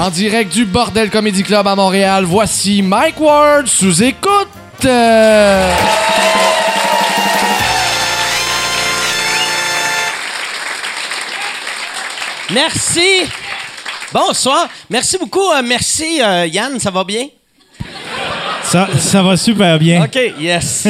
En 0.00 0.08
direct 0.08 0.50
du 0.54 0.64
Bordel 0.64 1.10
Comedy 1.10 1.42
Club 1.42 1.66
à 1.66 1.76
Montréal, 1.76 2.24
voici 2.24 2.80
Mike 2.80 3.20
Ward 3.20 3.66
sous 3.66 4.02
écoute. 4.02 4.48
Merci. 12.50 13.26
Bonsoir. 14.10 14.70
Merci 14.88 15.18
beaucoup. 15.18 15.50
euh, 15.52 15.60
merci, 15.62 16.22
euh, 16.22 16.46
Yann. 16.46 16.80
Ça 16.80 16.90
va 16.90 17.04
bien? 17.04 17.26
Ça, 18.70 18.88
ça 19.00 19.20
va 19.20 19.36
super 19.36 19.80
bien. 19.80 20.04
OK, 20.04 20.16
yes. 20.38 20.86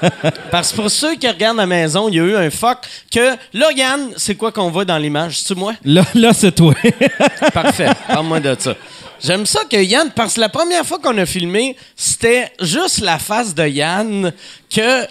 Parce 0.50 0.70
que 0.70 0.76
pour 0.76 0.90
ceux 0.90 1.14
qui 1.14 1.26
regardent 1.26 1.56
la 1.56 1.66
maison, 1.66 2.10
il 2.10 2.16
y 2.16 2.20
a 2.20 2.24
eu 2.24 2.36
un 2.36 2.50
fuck 2.50 2.80
que... 3.10 3.36
Là, 3.54 3.72
Yann, 3.74 4.10
c'est 4.18 4.34
quoi 4.34 4.52
qu'on 4.52 4.70
voit 4.70 4.84
dans 4.84 4.98
l'image? 4.98 5.38
C'est-tu 5.38 5.58
moi? 5.58 5.72
Là, 5.82 6.04
là 6.14 6.34
c'est 6.34 6.52
toi. 6.52 6.74
Parfait. 7.54 7.88
Parle-moi 8.06 8.38
de 8.38 8.54
ça. 8.58 8.74
J'aime 9.18 9.46
ça 9.46 9.60
que 9.64 9.82
Yann, 9.82 10.10
parce 10.14 10.34
que 10.34 10.40
la 10.40 10.50
première 10.50 10.84
fois 10.84 10.98
qu'on 10.98 11.16
a 11.16 11.24
filmé, 11.24 11.74
c'était 11.96 12.52
juste 12.60 13.00
la 13.00 13.18
face 13.18 13.54
de 13.54 13.66
Yann 13.66 14.30
que... 14.68 15.06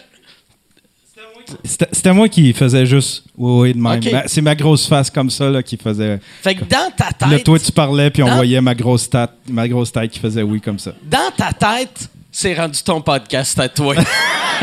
C'était 1.64 2.14
moi 2.14 2.28
qui 2.30 2.54
faisais 2.54 2.86
juste 2.86 3.24
oui, 3.38 3.62
oui, 3.62 3.74
de 3.74 3.80
même. 3.80 4.00
Ok. 4.00 4.12
Ben, 4.12 4.24
c'est 4.28 4.42
ma 4.42 4.56
grosse 4.56 4.88
face 4.88 5.10
comme 5.10 5.30
ça 5.30 5.50
là, 5.50 5.62
qui 5.64 5.78
faisait. 5.78 6.20
Fait 6.42 6.56
que 6.56 6.64
dans 6.66 6.92
ta 6.96 7.12
tête... 7.12 7.30
Là, 7.30 7.40
toi, 7.40 7.60
tu 7.60 7.72
parlais, 7.72 8.10
puis 8.10 8.24
on 8.24 8.28
Dans- 8.28 8.36
voyait 8.36 8.62
ma 8.62 8.76
grosse, 8.76 9.10
tête, 9.10 9.32
ma 9.50 9.68
grosse 9.68 9.92
tête 9.92 10.12
qui 10.12 10.20
faisait 10.20 10.44
oui 10.44 10.60
comme 10.62 10.80
ça. 10.80 10.92
dans 11.04 11.32
ta 11.36 11.52
tête, 11.54 12.10
c'est 12.32 12.54
rendu 12.54 12.82
ton 12.84 13.02
podcast 13.02 13.58
à 13.60 13.68
toi. 13.70 13.96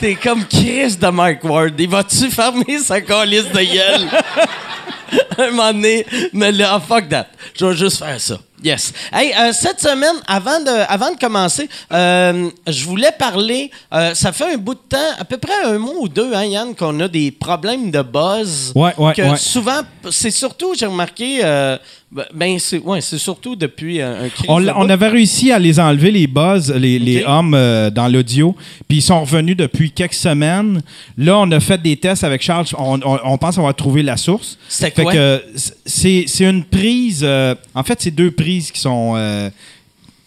T'es- 0.00 0.14
comme 0.16 0.44
Chris 0.46 0.96
de 0.96 1.08
Mike 1.08 1.44
Ward. 1.44 1.74
Il 1.78 1.88
va-tu 1.88 2.30
fermer 2.30 2.78
sa 2.78 3.00
calice 3.00 3.48
de 3.52 3.60
gueule? 3.74 4.08
Un 5.38 5.50
moment 5.50 5.72
donné, 5.72 6.06
mais 6.32 6.52
là, 6.52 6.80
fuck 6.80 7.08
that. 7.10 7.26
Je 7.58 7.66
vais 7.66 7.76
juste 7.76 7.98
faire 7.98 8.18
ça. 8.20 8.38
Yes. 8.64 8.92
Hey, 9.12 9.32
euh, 9.34 9.52
cette 9.52 9.80
semaine, 9.80 10.14
avant 10.26 10.60
de, 10.60 10.70
avant 10.88 11.10
de 11.10 11.18
commencer, 11.18 11.68
euh, 11.92 12.48
je 12.66 12.84
voulais 12.84 13.10
parler. 13.12 13.70
euh, 13.92 14.14
ça 14.14 14.30
fait 14.32 14.54
un 14.54 14.56
bout 14.56 14.74
de 14.74 14.80
temps, 14.88 14.98
à 15.18 15.24
peu 15.24 15.36
près 15.36 15.64
un 15.64 15.78
mois 15.78 15.94
ou 15.98 16.08
deux, 16.08 16.32
hein, 16.32 16.44
Yann, 16.44 16.74
qu'on 16.74 16.98
a 17.00 17.08
des 17.08 17.32
problèmes 17.32 17.90
de 17.90 18.02
buzz. 18.02 18.72
Ouais, 18.74 18.94
ouais, 18.98 19.14
que 19.14 19.22
ouais. 19.22 19.36
souvent, 19.36 19.80
c'est 20.10 20.30
surtout, 20.30 20.74
j'ai 20.78 20.86
remarqué, 20.86 21.40
ben, 22.34 22.58
c'est 22.58 22.78
ouais, 22.78 23.00
c'est 23.00 23.16
surtout 23.18 23.56
depuis 23.56 24.00
un, 24.02 24.24
un 24.24 24.28
On, 24.48 24.66
on 24.68 24.88
avait 24.90 25.08
réussi 25.08 25.50
à 25.50 25.58
les 25.58 25.80
enlever, 25.80 26.10
les 26.10 26.26
buzz, 26.26 26.70
les, 26.76 26.98
les 26.98 27.24
hommes 27.24 27.54
euh, 27.54 27.88
dans 27.90 28.06
l'audio, 28.08 28.54
puis 28.86 28.98
ils 28.98 29.02
sont 29.02 29.20
revenus 29.22 29.56
depuis 29.56 29.90
quelques 29.90 30.12
semaines. 30.14 30.82
Là, 31.16 31.38
on 31.38 31.50
a 31.50 31.60
fait 31.60 31.80
des 31.80 31.96
tests 31.96 32.24
avec 32.24 32.42
Charles. 32.42 32.66
On, 32.76 33.00
on- 33.02 33.18
on 33.24 33.38
pense 33.38 33.56
avoir 33.56 33.74
trouvé 33.74 34.02
la 34.02 34.16
source. 34.18 34.58
Fait 34.68 35.02
quoi? 35.02 35.12
c'est 35.86 36.24
c'est 36.26 36.44
une 36.44 36.64
prise. 36.64 37.20
euh, 37.22 37.54
en 37.74 37.82
fait, 37.82 38.00
c'est 38.02 38.10
deux 38.10 38.30
prises 38.30 38.70
qui 38.70 38.80
sont. 38.80 39.14
euh, 39.16 39.48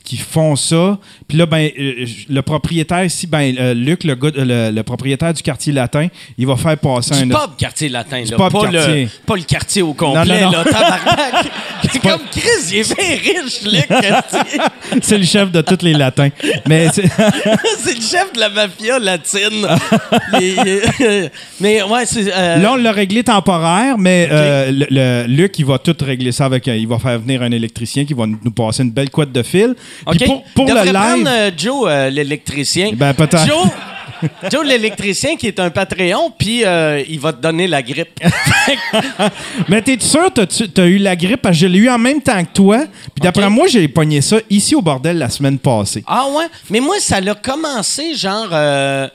qui 0.05 0.17
font 0.17 0.55
ça. 0.55 0.97
Puis 1.27 1.37
là, 1.37 1.45
ben, 1.47 1.69
euh, 1.77 2.05
le 2.29 2.41
propriétaire 2.41 3.03
ici, 3.03 3.27
ben, 3.27 3.55
euh, 3.59 3.73
Luc, 3.73 4.03
le, 4.03 4.15
gars, 4.15 4.29
euh, 4.37 4.69
le, 4.69 4.75
le 4.75 4.83
propriétaire 4.83 5.33
du 5.33 5.41
quartier 5.41 5.73
latin, 5.73 6.07
il 6.37 6.45
va 6.47 6.55
faire 6.55 6.77
passer 6.77 7.15
Du 7.25 7.33
un. 7.33 7.35
pub 7.37 7.55
quartier 7.57 7.89
latin, 7.89 8.23
là. 8.29 8.37
pas, 8.37 8.49
quartier. 8.49 9.03
Le, 9.03 9.09
pas 9.25 9.35
le 9.35 9.41
quartier 9.43 9.81
au 9.81 9.93
complet, 9.93 10.41
Non, 10.41 10.51
non, 10.51 10.57
non. 10.59 10.63
là. 10.63 10.97
C'est 11.91 12.01
pas- 12.01 12.11
comme 12.11 12.21
Chris, 12.31 12.41
il 12.71 12.77
est 12.79 12.95
bien 12.95 13.41
riche, 13.43 13.61
Luc. 13.63 13.87
c'est 15.01 15.17
le 15.17 15.23
chef 15.25 15.51
de 15.51 15.61
tous 15.61 15.83
les 15.83 15.93
latins. 15.93 16.29
Mais 16.67 16.87
c'est- 16.93 17.03
le 17.95 18.01
chef 18.01 18.33
de 18.33 18.39
la 18.39 18.49
mafia 18.49 18.99
latine. 18.99 19.67
Mais 21.59 21.83
ouais, 21.83 22.05
c'est... 22.05 22.31
euh, 22.33 22.57
Là, 22.57 22.73
on 22.73 22.75
l'a 22.75 22.91
réglé 22.91 23.23
temporaire, 23.23 23.97
mais 23.97 24.27
euh, 24.31 24.71
le, 24.71 24.85
le- 24.89 25.25
Luc, 25.27 25.57
il 25.59 25.65
va 25.65 25.77
tout 25.79 25.95
régler 26.01 26.31
ça 26.31 26.45
avec. 26.45 26.67
un- 26.67 26.75
Il 26.75 26.87
va 26.87 26.99
faire 26.99 27.19
venir 27.19 27.41
un 27.41 27.51
électricien 27.51 28.05
qui 28.05 28.13
va 28.13 28.25
nous 28.27 28.51
passer 28.51 28.83
une 28.83 28.91
belle 28.91 29.09
couette 29.09 29.31
de 29.31 29.43
fil. 29.43 29.75
Puis 30.11 30.19
OK. 30.21 30.25
pour, 30.25 30.43
pour 30.53 30.65
le 30.67 30.83
live. 30.83 30.93
prendre 30.93 31.29
euh, 31.29 31.51
Joe, 31.55 31.85
euh, 31.87 32.09
l'électricien. 32.09 32.91
Ben, 32.93 33.13
peut-être. 33.13 33.45
Joe, 33.45 33.67
Joe 34.51 34.65
l'électricien, 34.65 35.35
qui 35.35 35.47
est 35.47 35.59
un 35.59 35.69
Patreon, 35.69 36.31
puis 36.37 36.63
euh, 36.65 37.03
il 37.07 37.19
va 37.19 37.33
te 37.33 37.41
donner 37.41 37.67
la 37.67 37.81
grippe. 37.81 38.19
Mais 39.67 39.81
t'es 39.81 39.97
sûr, 39.99 40.31
t'as, 40.33 40.45
tu 40.45 40.69
t'as 40.69 40.85
eu 40.85 40.97
la 40.97 41.15
grippe? 41.15 41.41
Parce 41.41 41.55
que 41.55 41.61
je 41.61 41.67
l'ai 41.67 41.79
eu 41.79 41.89
en 41.89 41.97
même 41.97 42.21
temps 42.21 42.43
que 42.43 42.53
toi. 42.53 42.79
Puis 43.13 43.21
d'après 43.21 43.45
OK. 43.45 43.51
moi, 43.51 43.67
j'ai 43.67 43.87
pogné 43.87 44.21
ça 44.21 44.37
ici 44.49 44.75
au 44.75 44.81
bordel 44.81 45.17
la 45.17 45.29
semaine 45.29 45.59
passée. 45.59 46.03
Ah 46.07 46.25
ouais? 46.35 46.45
Mais 46.69 46.79
moi, 46.79 46.95
ça 46.99 47.19
l'a 47.21 47.35
commencé, 47.35 48.15
genre... 48.15 48.49
euh, 48.51 49.07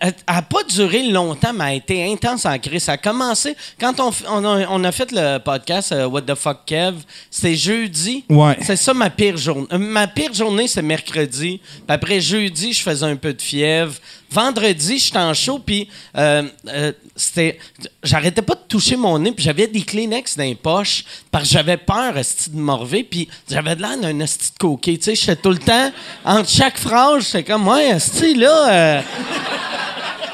elle 0.00 0.14
n'a 0.28 0.42
pas 0.42 0.64
duré 0.64 1.04
longtemps, 1.04 1.52
mais 1.52 1.64
elle 1.64 1.70
a 1.70 1.74
été 1.74 2.12
intense 2.12 2.46
en 2.46 2.58
crise. 2.58 2.84
Ça 2.84 2.92
a 2.92 2.96
commencé... 2.96 3.56
Quand 3.78 4.00
on, 4.00 4.44
a, 4.44 4.66
on 4.68 4.84
a 4.84 4.92
fait 4.92 5.12
le 5.12 5.38
podcast 5.38 5.92
euh, 5.92 6.06
What 6.06 6.22
the 6.22 6.34
fuck 6.34 6.64
Kev, 6.66 6.96
c'était 7.30 7.54
jeudi. 7.54 8.24
Ouais. 8.28 8.56
C'est 8.62 8.76
ça 8.76 8.92
ma 8.92 9.10
pire 9.10 9.36
journée. 9.36 9.68
Euh, 9.72 9.78
ma 9.78 10.06
pire 10.08 10.34
journée, 10.34 10.66
c'est 10.66 10.82
mercredi. 10.82 11.60
Puis 11.62 11.82
après 11.88 12.20
jeudi, 12.20 12.72
je 12.72 12.82
faisais 12.82 13.06
un 13.06 13.16
peu 13.16 13.32
de 13.32 13.40
fièvre. 13.42 13.94
Vendredi, 14.30 14.98
j'étais 14.98 15.18
en 15.18 15.32
show, 15.32 15.58
puis 15.58 15.88
euh, 16.16 16.42
euh, 16.68 16.92
c'était... 17.16 17.58
J'arrêtais 18.02 18.42
pas 18.42 18.56
de 18.56 18.60
toucher 18.68 18.96
mon 18.96 19.18
nez, 19.18 19.32
puis 19.32 19.42
j'avais 19.42 19.66
des 19.66 19.80
Kleenex 19.80 20.36
dans 20.36 20.44
les 20.44 20.54
poches, 20.54 21.04
parce 21.30 21.44
que 21.44 21.50
j'avais 21.50 21.78
peur, 21.78 22.12
de 22.14 22.58
morver, 22.58 23.04
puis 23.04 23.26
j'avais 23.50 23.74
de 23.74 23.80
l'air 23.80 23.96
d'un 23.96 24.20
esti 24.20 24.52
de 24.52 24.58
coquet, 24.58 24.98
tu 24.98 25.04
sais. 25.04 25.14
J'étais 25.14 25.36
tout 25.36 25.50
le 25.50 25.58
temps, 25.58 25.90
entre 26.26 26.50
chaque 26.50 26.76
phrase, 26.76 27.24
j'étais 27.24 27.44
comme, 27.44 27.66
ouais, 27.68 27.88
esti, 27.88 28.34
là... 28.34 29.02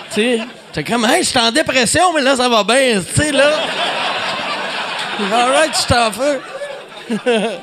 tu 0.08 0.14
sais, 0.14 0.40
j'étais 0.74 0.90
comme, 0.92 1.04
hey, 1.04 1.22
je 1.22 1.28
suis 1.30 1.38
en 1.38 1.50
dépression, 1.52 2.12
mais 2.12 2.22
là, 2.22 2.36
ça 2.36 2.48
va 2.48 2.64
bien, 2.64 3.00
tu 3.02 3.14
sais, 3.22 3.32
là... 3.32 3.50
All 5.32 5.50
right, 5.52 5.72
je 5.72 5.80
suis 5.82 5.94
en 5.94 6.10
feu. 6.12 6.40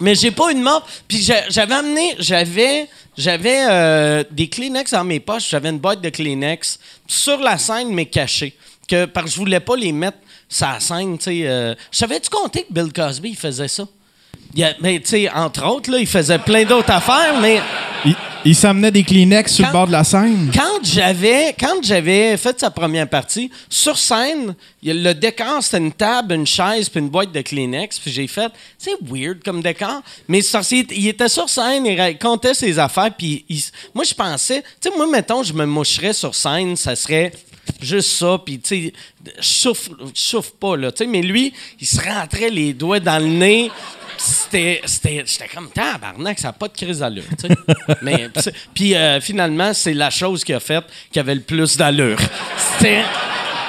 Mais 0.00 0.14
j'ai 0.14 0.30
pas 0.30 0.52
une 0.52 0.62
mort. 0.62 0.86
Puis 1.08 1.20
j'a- 1.22 1.48
j'avais 1.48 1.74
amené, 1.74 2.14
j'avais, 2.20 2.88
j'avais 3.16 3.64
euh, 3.68 4.22
des 4.30 4.48
Kleenex 4.48 4.92
dans 4.92 5.02
mes 5.02 5.18
poches. 5.18 5.48
J'avais 5.50 5.70
une 5.70 5.80
boîte 5.80 6.00
de 6.00 6.08
Kleenex 6.08 6.78
sur 7.08 7.38
la 7.40 7.58
scène, 7.58 7.92
mais 7.92 8.06
cachée. 8.06 8.56
Que, 8.88 9.06
parce 9.06 9.26
que 9.26 9.32
je 9.32 9.36
voulais 9.38 9.58
pas 9.60 9.74
les 9.76 9.90
mettre 9.90 10.18
sur 10.48 10.68
la 10.68 10.78
scène, 10.78 11.18
tu 11.18 11.24
sais. 11.24 11.40
euh. 11.48 11.74
Savais-tu 11.90 12.30
compter 12.30 12.62
que 12.62 12.72
Bill 12.72 12.92
Cosby, 12.92 13.34
faisait 13.34 13.66
ça? 13.68 13.84
Il 14.54 14.60
y 14.60 14.64
a- 14.64 14.74
mais, 14.80 14.98
tu 15.00 15.08
sais, 15.10 15.30
entre 15.30 15.64
autres, 15.66 15.90
là, 15.90 15.98
il 15.98 16.06
faisait 16.06 16.38
plein 16.38 16.64
d'autres 16.64 16.90
affaires, 16.90 17.38
mais 17.40 17.60
Il, 18.04 18.14
il 18.44 18.54
s'amenait 18.54 18.92
des 18.92 19.02
Kleenex 19.02 19.52
sur 19.52 19.66
le 19.66 19.72
bord 19.72 19.86
de 19.88 19.92
la 19.92 20.04
scène. 20.04 20.50
quand 20.54 20.84
j'avais 20.84 21.52
quand 21.58 21.82
j'avais 21.82 22.36
fait 22.36 22.58
sa 22.60 22.70
première 22.70 23.08
partie 23.08 23.50
sur 23.68 23.98
scène 23.98 24.54
le 24.84 25.12
décor 25.14 25.60
c'était 25.62 25.78
une 25.78 25.90
table 25.92 26.34
une 26.34 26.46
chaise 26.46 26.88
puis 26.88 27.00
une 27.00 27.08
boîte 27.08 27.32
de 27.32 27.40
Kleenex 27.40 27.98
puis 27.98 28.12
j'ai 28.12 28.28
fait 28.28 28.52
c'est 28.78 28.92
weird 29.02 29.42
comme 29.44 29.60
décor 29.62 30.00
mais 30.28 30.38
il 30.40 31.08
était 31.08 31.28
sur 31.28 31.48
scène 31.48 31.84
il 31.86 32.00
racontait 32.00 32.54
ses 32.54 32.78
affaires 32.78 33.10
puis 33.18 33.44
il- 33.48 33.60
moi 33.92 34.04
je 34.04 34.14
pensais 34.14 34.62
tu 34.80 34.88
sais 34.88 34.96
moi 34.96 35.08
mettons 35.08 35.42
je 35.42 35.52
me 35.52 35.66
moucherais 35.66 36.12
sur 36.12 36.36
scène 36.36 36.76
ça 36.76 36.94
serait 36.94 37.32
juste 37.80 38.10
ça 38.10 38.40
puis 38.44 38.58
tu 38.60 38.68
sais 38.68 38.92
souffle 39.40 39.92
souffle 40.14 40.52
pas 40.60 40.76
là 40.76 40.92
tu 40.92 41.04
sais 41.04 41.06
mais 41.06 41.22
lui 41.22 41.52
il 41.80 41.86
se 41.86 42.00
rentrait 42.00 42.50
les 42.50 42.72
doigts 42.72 43.00
dans 43.00 43.22
le 43.22 43.28
nez 43.28 43.70
c'était 44.16 44.80
c'était 44.84 45.24
j'étais 45.26 45.48
comme 45.48 45.70
tabarnak 45.70 46.38
ça 46.38 46.48
n'a 46.48 46.52
pas 46.52 46.68
de 46.68 46.76
crise 46.76 46.98
d'allure 46.98 47.24
tu 47.38 47.48
sais. 48.40 48.52
puis 48.74 48.94
euh, 48.94 49.20
finalement 49.20 49.72
c'est 49.74 49.94
la 49.94 50.10
chose 50.10 50.44
qui 50.44 50.52
a 50.52 50.60
fait 50.60 50.84
qui 51.12 51.18
avait 51.18 51.34
le 51.34 51.40
plus 51.40 51.76
d'allure 51.76 52.18
c'était 52.78 53.04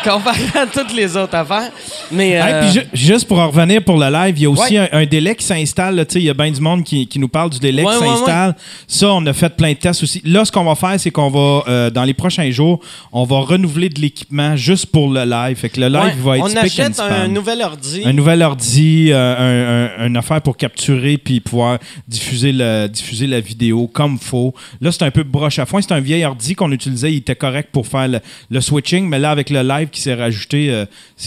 comparé 0.03 0.43
à 0.55 0.65
toutes 0.65 0.93
les 0.93 1.15
autres 1.17 1.35
affaires 1.35 1.71
mais 2.11 2.29
Hey, 2.31 2.41
euh, 2.53 2.61
puis 2.61 2.71
ju- 2.71 2.87
juste 2.93 3.27
pour 3.27 3.39
en 3.39 3.47
revenir 3.49 3.83
pour 3.83 3.97
le 3.97 4.09
live, 4.11 4.35
il 4.37 4.43
y 4.43 4.45
a 4.45 4.49
aussi 4.49 4.79
Ouais. 4.79 4.89
un, 4.91 4.99
un 5.01 5.05
délai 5.05 5.35
qui 5.35 5.43
s'installe. 5.45 6.05
Il 6.15 6.21
y 6.23 6.29
a 6.29 6.33
bien 6.33 6.51
du 6.51 6.59
monde 6.61 6.83
qui, 6.83 7.05
qui 7.07 7.19
nous 7.19 7.27
parle 7.27 7.49
du 7.49 7.59
délai 7.59 7.83
Ouais, 7.83 7.93
qui 7.95 8.01
ouais, 8.03 8.07
s'installe. 8.07 8.55
Ça, 8.88 9.07
on 9.13 9.25
a 9.25 9.33
fait 9.33 9.55
plein 9.55 9.73
de 9.73 9.77
tests 9.77 10.03
aussi. 10.03 10.21
Là, 10.25 10.43
ce 10.45 10.51
qu'on 10.51 10.63
va 10.63 10.75
faire, 10.75 10.99
c'est 10.99 11.11
qu'on 11.11 11.29
va, 11.29 11.63
euh, 11.67 11.89
dans 11.89 12.03
les 12.03 12.13
prochains 12.13 12.50
jours, 12.51 12.79
on 13.12 13.24
va 13.25 13.39
renouveler 13.41 13.89
de 13.89 14.00
l'équipement 14.01 14.56
juste 14.56 14.88
pour 14.88 15.09
le 15.12 15.24
live. 15.25 15.57
Fait 15.57 15.69
que 15.69 15.79
le 15.79 15.88
live 15.88 16.15
va 16.24 16.38
être 16.38 16.44
on 16.45 16.56
achète 16.56 17.00
un 17.00 17.27
nouvel 17.27 17.62
ordi 17.62 18.01
Un 18.06 18.13
nouvel 18.13 18.41
ordi, 18.41 19.09
euh, 19.12 19.89
un, 19.97 20.03
un- 20.03 20.07
une 20.07 20.18
affaire 20.18 20.41
pour 20.41 20.57
capturer 20.57 21.18
puis 21.18 21.39
pouvoir 21.39 21.77
diffuser, 22.07 22.51
le, 22.51 22.88
diffuser 22.88 23.27
la 23.27 23.39
vidéo 23.39 23.88
comme 23.88 24.18
faut. 24.18 24.53
Là, 24.81 24.91
c'est 24.91 25.03
un 25.03 25.12
peu 25.12 25.24
broche 25.24 25.59
à 25.59 25.65
foin. 25.65 25.81
C'est 25.81 25.94
un 25.94 26.00
vieil 26.00 26.25
ordi 26.25 26.56
qu'on 26.56 26.71
utilisait. 26.71 27.12
Il 27.13 27.18
était 27.18 27.35
correct 27.35 27.69
pour 27.71 27.85
faire 27.88 28.07
le, 28.07 28.19
le 28.50 28.62
switching, 28.62 29.07
mais 29.07 29.19
là, 29.19 29.31
avec 29.31 29.50
le 29.50 29.62
live 29.62 29.88
qui 29.89 30.00
s'est 30.01 30.13
rajouté, 30.13 30.69
euh, 30.71 30.86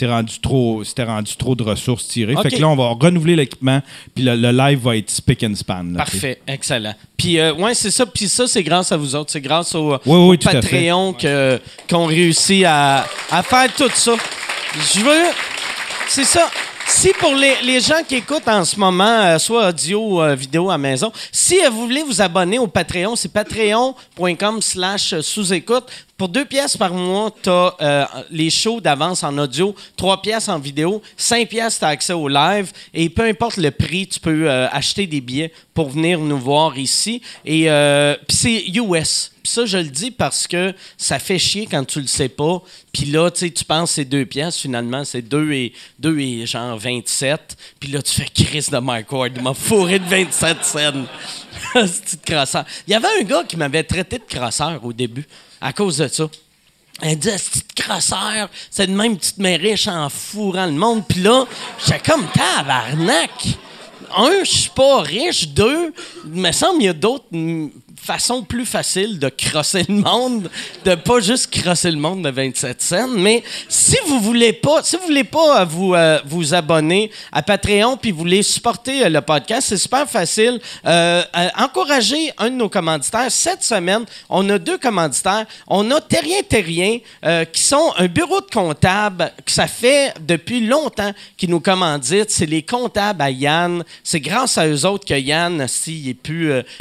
rendu 0.09 0.41
trop, 0.41 0.83
c'était 0.85 1.05
rendu 1.05 1.37
trop 1.37 1.55
de 1.55 1.63
ressources 1.63 2.09
tirées. 2.09 2.35
Fait 2.43 2.51
que 2.51 2.61
là, 2.61 2.69
on 2.69 2.77
va 2.77 2.89
renouveler 2.99 3.37
l'équipement 3.37 3.83
puis 4.15 4.25
le, 4.25 4.35
le 4.37 4.51
live 4.51 4.79
va 4.81 4.97
être 4.97 5.11
spick 5.11 5.43
and 5.43 5.55
span. 5.55 5.83
là. 5.93 5.99
Parfait, 5.99 6.41
excellent. 6.47 6.95
Puis, 7.17 7.39
euh, 7.39 7.53
ouais, 7.55 7.75
c'est 7.75 7.91
ça. 7.91 8.05
Puis 8.07 8.29
ça, 8.29 8.47
c'est 8.49 8.63
grâce 8.63 8.91
à 8.91 8.97
vous 8.97 9.15
autres. 9.15 9.31
C'est 9.31 9.41
grâce 9.41 9.75
au, 9.75 9.93
Oui, 10.07 10.29
oui, 10.31 10.39
Patreon 10.39 11.13
que- 11.13 11.61
qu'on 11.89 12.07
réussit 12.07 12.65
à, 12.65 13.07
à 13.31 13.43
faire 13.43 13.73
tout 13.75 13.91
ça. 13.95 14.15
Je 14.95 15.01
veux. 15.01 15.27
C'est 16.09 16.25
ça. 16.25 16.51
Si 16.89 17.11
pour 17.21 17.35
les, 17.35 17.55
les 17.65 17.81
gens 17.81 18.03
qui 18.07 18.17
écoutent 18.17 18.49
en 18.49 18.65
ce 18.65 18.79
moment, 18.79 19.05
euh, 19.21 19.39
soit 19.39 19.69
audio 19.69 20.01
ou 20.17 20.21
euh, 20.23 20.35
vidéo 20.35 20.69
à 20.71 20.77
maison, 20.77 21.11
si 21.31 21.65
euh, 21.65 21.71
vous 21.71 21.83
voulez 21.87 22.03
vous 22.03 22.21
abonner 22.21 22.59
au 22.59 22.67
Patreon, 22.67 23.15
c'est 23.17 23.33
patreon.com 23.33 24.61
slash 24.61 25.15
sous-écoute. 25.21 25.85
Pour 26.23 26.29
deux 26.29 26.45
pièces 26.45 26.77
par 26.77 26.95
mois, 26.95 27.35
tu 27.43 27.51
as 27.51 27.75
euh, 27.81 28.05
les 28.31 28.49
shows 28.49 28.81
d'avance 28.81 29.25
en 29.25 29.37
audio, 29.39 29.75
trois 29.97 30.23
pièces 30.23 30.49
en 30.49 30.61
vidéo, 30.61 31.03
cinq 31.17 31.49
pièces, 31.49 31.81
tu 31.81 31.85
as 31.85 31.89
accès 31.89 32.13
au 32.13 32.29
live. 32.29 32.71
Et 32.95 33.09
peu 33.09 33.25
importe 33.25 33.57
le 33.57 33.73
prix, 33.73 34.07
tu 34.07 34.21
peux 34.21 34.49
euh, 34.49 34.69
acheter 34.71 35.09
des 35.09 35.21
billets 35.21 35.53
pour 35.75 35.91
venir 35.91 36.21
nous 36.21 36.39
voir 36.39 36.79
ici. 36.79 37.23
Et 37.45 37.69
euh, 37.69 38.15
c'est 38.29 38.69
US. 38.69 39.33
Puis 39.43 39.53
ça, 39.53 39.67
je 39.67 39.79
le 39.79 39.89
dis 39.89 40.13
parce 40.13 40.47
que 40.47 40.73
ça 40.97 41.19
fait 41.19 41.41
chier 41.41 41.67
quand 41.69 41.85
tu 41.85 42.01
le 42.01 42.07
sais 42.07 42.29
pas. 42.29 42.63
Puis 42.93 43.07
là, 43.07 43.29
tu 43.29 43.41
sais, 43.41 43.51
tu 43.51 43.65
penses 43.65 43.91
c'est 43.91 44.05
deux 44.05 44.25
pièces, 44.25 44.59
finalement, 44.59 45.05
c'est 45.05 45.23
deux 45.23 45.51
et, 45.51 45.73
deux 45.99 46.21
et 46.21 46.47
genre 46.47 46.79
27. 46.79 47.57
Puis 47.81 47.91
là, 47.91 48.01
tu 48.01 48.13
fais 48.13 48.29
Chris 48.33 48.69
de 48.71 48.79
Mike 48.79 49.11
Ward. 49.11 49.33
Il 49.35 49.43
m'a 49.43 49.55
fourré 49.55 49.99
de 49.99 50.05
27 50.05 50.65
scènes. 50.65 51.07
c'est 51.75 52.25
de 52.25 52.33
crosseur? 52.33 52.65
Il 52.87 52.93
y 52.93 52.95
avait 52.95 53.09
un 53.21 53.25
gars 53.25 53.43
qui 53.43 53.57
m'avait 53.57 53.83
traité 53.83 54.19
de 54.19 54.39
crosseur 54.39 54.85
au 54.85 54.93
début 54.93 55.27
à 55.63 55.73
cause 55.73 55.99
de 55.99 56.09
ça. 56.09 56.29
Elle 57.01 57.19
dit, 57.19 57.31
petite 57.31 57.75
crosseur, 57.75 58.51
c'est 58.71 58.87
de 58.87 58.93
même, 58.93 59.17
tu 59.17 59.33
te 59.33 59.41
mets 59.41 59.57
riche 59.57 59.89
en 59.89 60.09
fourrant 60.11 60.67
le 60.67 60.73
monde. 60.73 61.05
Puis 61.09 61.23
là, 61.23 61.47
j'étais 61.85 62.01
comme 62.01 62.27
tabarnak. 62.29 63.31
Un, 64.15 64.45
je 64.45 64.51
suis 64.51 64.71
pas 64.71 65.01
riche. 65.01 65.49
Deux, 65.49 65.95
il 66.27 66.41
me 66.41 66.53
semble 66.53 66.79
qu'il 66.79 66.87
y 66.87 66.91
a 66.91 66.93
d'autres 66.93 67.25
façons 68.03 68.43
plus 68.43 68.67
faciles 68.67 69.21
de 69.21 69.29
crosser 69.29 69.85
le 69.89 69.95
monde, 69.95 70.51
de 70.85 70.97
pas 70.97 71.21
juste 71.21 71.53
crosser 71.53 71.91
le 71.93 71.99
monde 71.99 72.25
de 72.25 72.31
27 72.31 72.83
cents. 72.83 73.09
Mais 73.09 73.45
si 73.69 73.97
vous 74.07 74.19
voulez 74.19 74.53
pas, 74.53 74.83
si 74.83 74.97
vous 74.97 75.05
voulez 75.05 75.23
pas 75.23 75.61
euh, 75.61 75.65
vous, 75.65 75.95
euh, 75.95 76.19
vous 76.25 76.53
abonner 76.53 77.13
à 77.31 77.43
Patreon 77.43 77.97
puis 77.97 78.11
vous 78.11 78.19
voulez 78.19 78.43
supporter 78.43 79.05
euh, 79.05 79.09
le 79.09 79.21
podcast, 79.21 79.69
c'est 79.69 79.77
super 79.77 80.09
facile. 80.09 80.61
Encouragez 81.57 82.33
un 82.39 82.51
de 82.51 82.57
nos 82.57 82.69
commanditaires. 82.69 83.31
Cette 83.31 83.63
semaine, 83.63 84.05
on 84.29 84.49
a 84.51 84.59
deux 84.59 84.79
commanditaires. 84.79 85.47
On 85.69 85.89
a 85.93 86.01
Terrien 86.01 86.43
Terrien, 86.49 86.99
qui 87.53 87.63
sont 87.63 87.93
un 87.99 88.09
bureau 88.09 88.41
de 88.41 88.51
comptable 88.53 89.33
que 89.45 89.53
ça 89.53 89.69
fait 89.69 90.13
depuis 90.21 90.67
longtemps 90.67 91.13
qu'ils 91.37 91.51
nous 91.51 91.61
commanditent. 91.61 92.31
C'est 92.31 92.47
les 92.47 92.63
comptables 92.63 93.23
à 93.23 93.31
Yann. 93.31 93.85
C'est 94.03 94.21
grâce 94.21 94.59
à 94.59 94.67
eux 94.67 94.85
autres 94.87 95.07
que 95.07 95.19
Yann, 95.19 95.67
s'il 95.69 96.09
est 96.09 96.33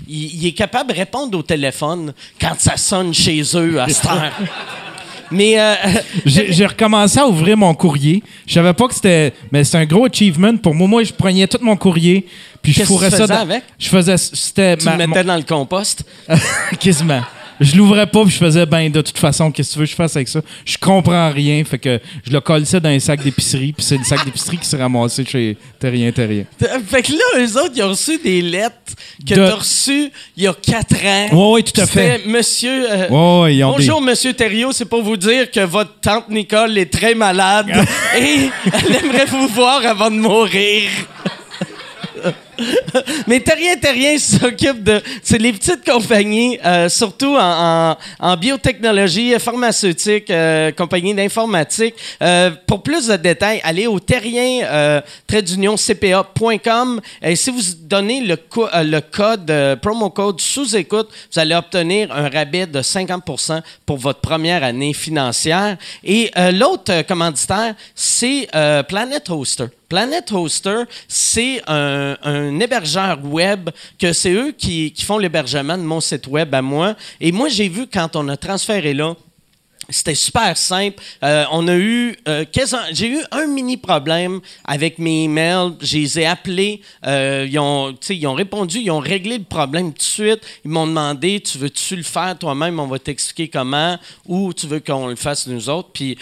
il 0.07 0.47
est 0.47 0.53
capable 0.53 0.91
de 0.91 0.95
répondre 1.11 1.37
au 1.37 1.41
téléphone 1.43 2.13
quand 2.39 2.53
ça 2.57 2.77
sonne 2.77 3.13
chez 3.13 3.41
eux 3.55 3.81
à 3.81 3.87
cette 3.89 4.05
heure. 4.05 4.31
Mais 5.33 5.59
euh, 5.59 5.75
J'ai 6.25 6.65
recommencé 6.65 7.17
à 7.19 7.25
ouvrir 7.27 7.55
mon 7.57 7.73
courrier. 7.73 8.21
Je 8.45 8.53
savais 8.53 8.73
pas 8.73 8.87
que 8.87 8.93
c'était. 8.93 9.33
Mais 9.51 9.63
c'est 9.63 9.77
un 9.77 9.85
gros 9.85 10.05
achievement 10.05 10.55
pour 10.57 10.75
moi. 10.75 10.87
Moi, 10.89 11.03
je 11.03 11.13
prenais 11.13 11.47
tout 11.47 11.57
mon 11.61 11.77
courrier. 11.77 12.25
Puis 12.61 12.73
je 12.73 12.83
fourrais 12.83 13.09
tu 13.09 13.15
ça. 13.17 13.27
dans- 13.27 13.35
avec? 13.41 13.63
Je 13.79 13.87
faisais. 13.89 14.17
C'était. 14.17 14.75
tu 14.77 14.85
ma- 14.85 14.97
le 14.97 15.07
mettais 15.07 15.23
dans 15.23 15.37
le 15.37 15.43
compost? 15.43 16.03
Quasiment. 16.79 17.21
Je 17.63 17.75
l'ouvrais 17.77 18.07
pas, 18.07 18.23
puis 18.23 18.31
je 18.31 18.37
faisais, 18.37 18.65
ben, 18.65 18.91
de 18.91 19.01
toute 19.01 19.19
façon, 19.19 19.51
qu'est-ce 19.51 19.69
que 19.69 19.73
tu 19.73 19.79
veux 19.79 19.85
que 19.85 19.91
je 19.91 19.95
fasse 19.95 20.15
avec 20.15 20.27
ça? 20.27 20.41
Je 20.65 20.77
comprends 20.79 21.29
rien, 21.31 21.63
fait 21.63 21.77
que 21.77 21.99
je 22.27 22.31
le 22.33 22.41
collais 22.41 22.65
dans 22.81 22.89
un 22.89 22.99
sac 22.99 23.23
d'épicerie, 23.23 23.71
puis 23.71 23.85
c'est 23.85 23.97
le 23.97 24.03
sac 24.03 24.25
d'épicerie 24.25 24.57
qui 24.57 24.65
s'est 24.65 24.77
ramassé 24.77 25.23
chez 25.23 25.55
Terrien 25.79 26.11
Terrien. 26.11 26.45
Fait 26.87 27.03
que 27.03 27.11
là, 27.11 27.39
eux 27.45 27.57
autres, 27.61 27.73
ils 27.75 27.83
ont 27.83 27.89
reçu 27.89 28.17
des 28.17 28.41
lettres 28.41 28.75
que 29.27 29.35
De- 29.35 29.47
t'as 29.47 29.55
reçues 29.55 30.09
il 30.35 30.43
y 30.43 30.47
a 30.47 30.53
quatre 30.53 30.95
ans. 31.05 31.27
Ouais, 31.31 31.51
ouais, 31.53 31.61
tout 31.63 31.79
à 31.79 31.85
fait. 31.85 32.21
Monsieur. 32.25 32.91
euh, 32.91 33.07
Ouais, 33.09 33.41
ouais, 33.43 33.55
ils 33.57 33.63
ont 33.63 33.71
Bonjour, 33.73 34.01
Monsieur 34.01 34.33
Thériault, 34.33 34.71
c'est 34.71 34.85
pour 34.85 35.03
vous 35.03 35.17
dire 35.17 35.51
que 35.51 35.59
votre 35.59 35.99
tante 35.99 36.29
Nicole 36.29 36.75
est 36.79 36.91
très 36.91 37.13
malade 37.13 37.67
et 38.19 38.49
elle 38.73 38.95
aimerait 38.95 39.25
vous 39.25 39.47
voir 39.49 39.85
avant 39.85 40.09
de 40.09 40.15
mourir. 40.15 40.89
Mais 43.27 43.39
Terrien 43.39 43.75
Terrien 43.77 44.17
s'occupe 44.17 44.83
de. 44.83 45.01
C'est 45.23 45.37
les 45.37 45.53
petites 45.53 45.83
compagnies, 45.85 46.59
euh, 46.65 46.89
surtout 46.89 47.35
en, 47.39 47.95
biotechnologie, 48.37 49.33
pharmaceutique, 49.39 50.29
euh, 50.29 50.71
compagnie 50.71 51.13
d'informatique. 51.13 51.95
Euh, 52.21 52.51
pour 52.67 52.83
plus 52.83 53.07
de 53.07 53.15
détails, 53.15 53.61
allez 53.63 53.87
au 53.87 53.99
terrien 53.99 54.63
euh, 54.65 55.01
cpa.com 55.77 57.01
et 57.21 57.35
si 57.35 57.49
vous 57.49 57.61
donnez 57.81 58.21
le, 58.21 58.35
co- 58.35 58.67
le 58.73 58.99
code, 58.99 59.79
promo 59.81 60.09
code 60.09 60.39
sous-écoute, 60.39 61.09
vous 61.33 61.39
allez 61.39 61.55
obtenir 61.55 62.11
un 62.11 62.29
rabais 62.29 62.67
de 62.67 62.81
50 62.81 63.23
pour 63.85 63.97
votre 63.97 64.19
première 64.19 64.63
année 64.63 64.93
financière. 64.93 65.77
Et 66.03 66.31
l'autre 66.53 67.01
commanditaire, 67.03 67.75
c'est 67.95 68.47
Planet 68.87 69.29
Hoster. 69.29 69.65
Planet 69.89 70.31
Hoster, 70.31 70.83
c'est 71.07 71.61
un 71.67 72.50
hébergeur 72.59 73.19
web 73.23 73.69
que 73.99 74.13
c'est 74.13 74.31
eux 74.31 74.51
qui, 74.51 74.91
qui 74.91 75.05
font 75.05 75.17
l'hébergement 75.17 75.77
de 75.77 75.83
mon 75.83 76.01
site 76.01 76.27
web 76.27 76.53
à 76.53 76.61
moi. 76.61 76.95
Et 77.19 77.31
moi, 77.31 77.49
j'ai 77.49 77.69
vu 77.69 77.87
quand 77.87 78.15
on 78.15 78.27
a 78.27 78.37
transféré 78.37 78.93
là, 78.93 79.15
c'était 79.91 80.15
super 80.15 80.57
simple. 80.57 81.01
Euh, 81.23 81.45
on 81.51 81.67
a 81.67 81.75
eu 81.75 82.15
euh, 82.27 82.45
j'ai 82.91 83.09
eu 83.09 83.19
un 83.31 83.47
mini 83.47 83.77
problème 83.77 84.39
avec 84.65 84.97
mes 84.99 85.23
emails. 85.23 85.73
Je 85.81 85.97
les 85.97 86.19
ai 86.19 86.25
appelés. 86.25 86.81
euh, 87.05 87.47
ils, 87.49 87.59
ont, 87.59 87.95
ils 88.09 88.27
ont 88.27 88.33
répondu, 88.33 88.79
ils 88.79 88.91
ont 88.91 88.99
réglé 88.99 89.37
le 89.37 89.43
problème 89.43 89.91
tout 89.91 89.97
de 89.97 90.01
suite. 90.01 90.41
Ils 90.65 90.71
m'ont 90.71 90.87
demandé 90.87 91.41
Tu 91.41 91.57
veux-tu 91.57 91.95
le 91.95 92.03
faire 92.03 92.37
toi-même? 92.37 92.79
On 92.79 92.87
va 92.87 92.99
t'expliquer 92.99 93.47
comment. 93.47 93.97
Ou 94.27 94.53
tu 94.53 94.67
veux 94.67 94.79
qu'on 94.79 95.07
le 95.07 95.15
fasse 95.15 95.47
nous 95.47 95.69
autres. 95.69 95.89
Puis 95.93 96.17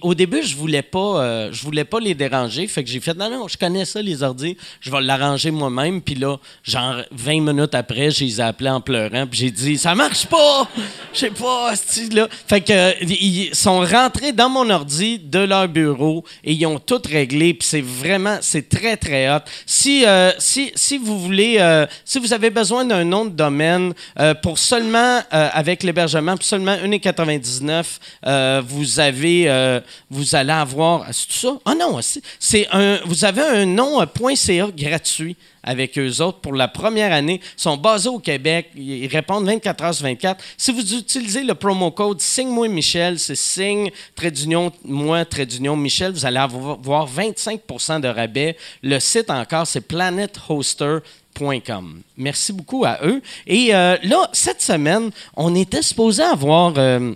au 0.00 0.14
début, 0.14 0.42
je 0.42 0.56
voulais 0.56 0.82
pas, 0.82 1.48
voulais 1.50 1.84
pas 1.84 2.00
les 2.00 2.14
déranger. 2.14 2.66
Fait 2.66 2.82
que 2.82 2.90
j'ai 2.90 3.00
fait 3.00 3.14
Non, 3.14 3.30
non, 3.30 3.48
je 3.48 3.56
connais 3.56 3.84
ça, 3.84 4.02
les 4.02 4.22
ordi. 4.22 4.56
Je 4.80 4.90
vais 4.90 5.00
l'arranger 5.00 5.50
moi-même. 5.50 6.00
Puis 6.02 6.14
là, 6.14 6.36
genre 6.64 7.02
20 7.12 7.40
minutes 7.40 7.74
après, 7.74 8.10
je 8.10 8.24
les 8.24 8.40
ai 8.40 8.44
appelés 8.44 8.70
en 8.70 8.80
pleurant. 8.80 9.26
Puis 9.26 9.40
j'ai 9.40 9.50
dit 9.50 9.78
Ça 9.78 9.94
marche 9.94 10.26
pas 10.26 10.68
Je 11.12 11.18
sais 11.18 11.30
pas, 11.30 11.72
là. 12.12 12.28
Fait 12.46 12.60
que 12.60 13.11
ils 13.20 13.54
sont 13.54 13.80
rentrés 13.80 14.32
dans 14.32 14.48
mon 14.48 14.68
ordi 14.70 15.18
de 15.18 15.40
leur 15.40 15.68
bureau 15.68 16.24
et 16.44 16.52
ils 16.52 16.66
ont 16.66 16.78
tout 16.78 17.00
réglé. 17.04 17.54
Puis 17.54 17.68
c'est 17.68 17.80
vraiment, 17.80 18.38
c'est 18.40 18.68
très, 18.68 18.96
très 18.96 19.28
hot. 19.30 19.40
Si, 19.66 20.04
euh, 20.06 20.30
si, 20.38 20.72
si 20.74 20.98
vous 20.98 21.18
voulez, 21.20 21.56
euh, 21.58 21.86
si 22.04 22.18
vous 22.18 22.32
avez 22.32 22.50
besoin 22.50 22.84
d'un 22.84 23.04
nom 23.04 23.24
de 23.24 23.30
domaine 23.30 23.92
euh, 24.18 24.34
pour 24.34 24.58
seulement, 24.58 25.20
avec 25.30 25.82
l'hébergement, 25.82 26.36
pour 26.36 26.44
seulement 26.44 26.74
1,99, 26.76 27.84
euh, 28.26 28.62
vous 28.66 29.00
avez, 29.00 29.80
vous 30.10 30.34
allez 30.34 30.52
avoir, 30.52 31.06
c'est 31.12 31.26
tout 31.26 31.32
ça? 31.38 31.58
Ah 31.64 31.74
non, 31.74 31.98
c'est- 32.38 32.68
un, 32.72 32.98
vous 33.04 33.24
avez 33.24 33.42
un 33.42 33.66
nom 33.66 33.98
.ca 34.34 34.66
gratuit 34.76 35.36
avec 35.62 35.98
eux 35.98 36.20
autres 36.20 36.40
pour 36.40 36.54
la 36.54 36.68
première 36.68 37.12
année. 37.12 37.40
Ils 37.42 37.60
sont 37.60 37.76
basés 37.76 38.08
au 38.08 38.18
Québec. 38.18 38.70
Ils 38.74 39.06
répondent 39.06 39.44
24 39.46 39.84
heures 39.84 39.94
sur 39.94 40.04
24. 40.04 40.42
Si 40.56 40.72
vous 40.72 40.94
utilisez 40.94 41.44
le 41.44 41.54
promo 41.54 41.90
code 41.90 42.18
Signe-moi 42.20 42.68
Michel, 42.68 43.18
c'est 43.18 43.36
signe, 43.36 43.90
trait 44.14 44.30
d'union, 44.30 44.72
moi, 44.84 45.24
d'union 45.24 45.76
Michel, 45.76 46.12
vous 46.12 46.26
allez 46.26 46.38
avoir 46.38 47.08
25% 47.08 48.00
de 48.00 48.08
rabais. 48.08 48.56
Le 48.82 48.98
site 48.98 49.30
encore, 49.30 49.66
c'est 49.66 49.82
planethoster.com. 49.82 52.02
Merci 52.16 52.52
beaucoup 52.52 52.84
à 52.84 52.98
eux. 53.04 53.22
Et 53.46 53.74
euh, 53.74 53.96
là, 54.02 54.28
cette 54.32 54.62
semaine, 54.62 55.10
on 55.36 55.54
était 55.54 55.82
supposé 55.82 56.22
avoir 56.22 56.74
euh, 56.76 57.12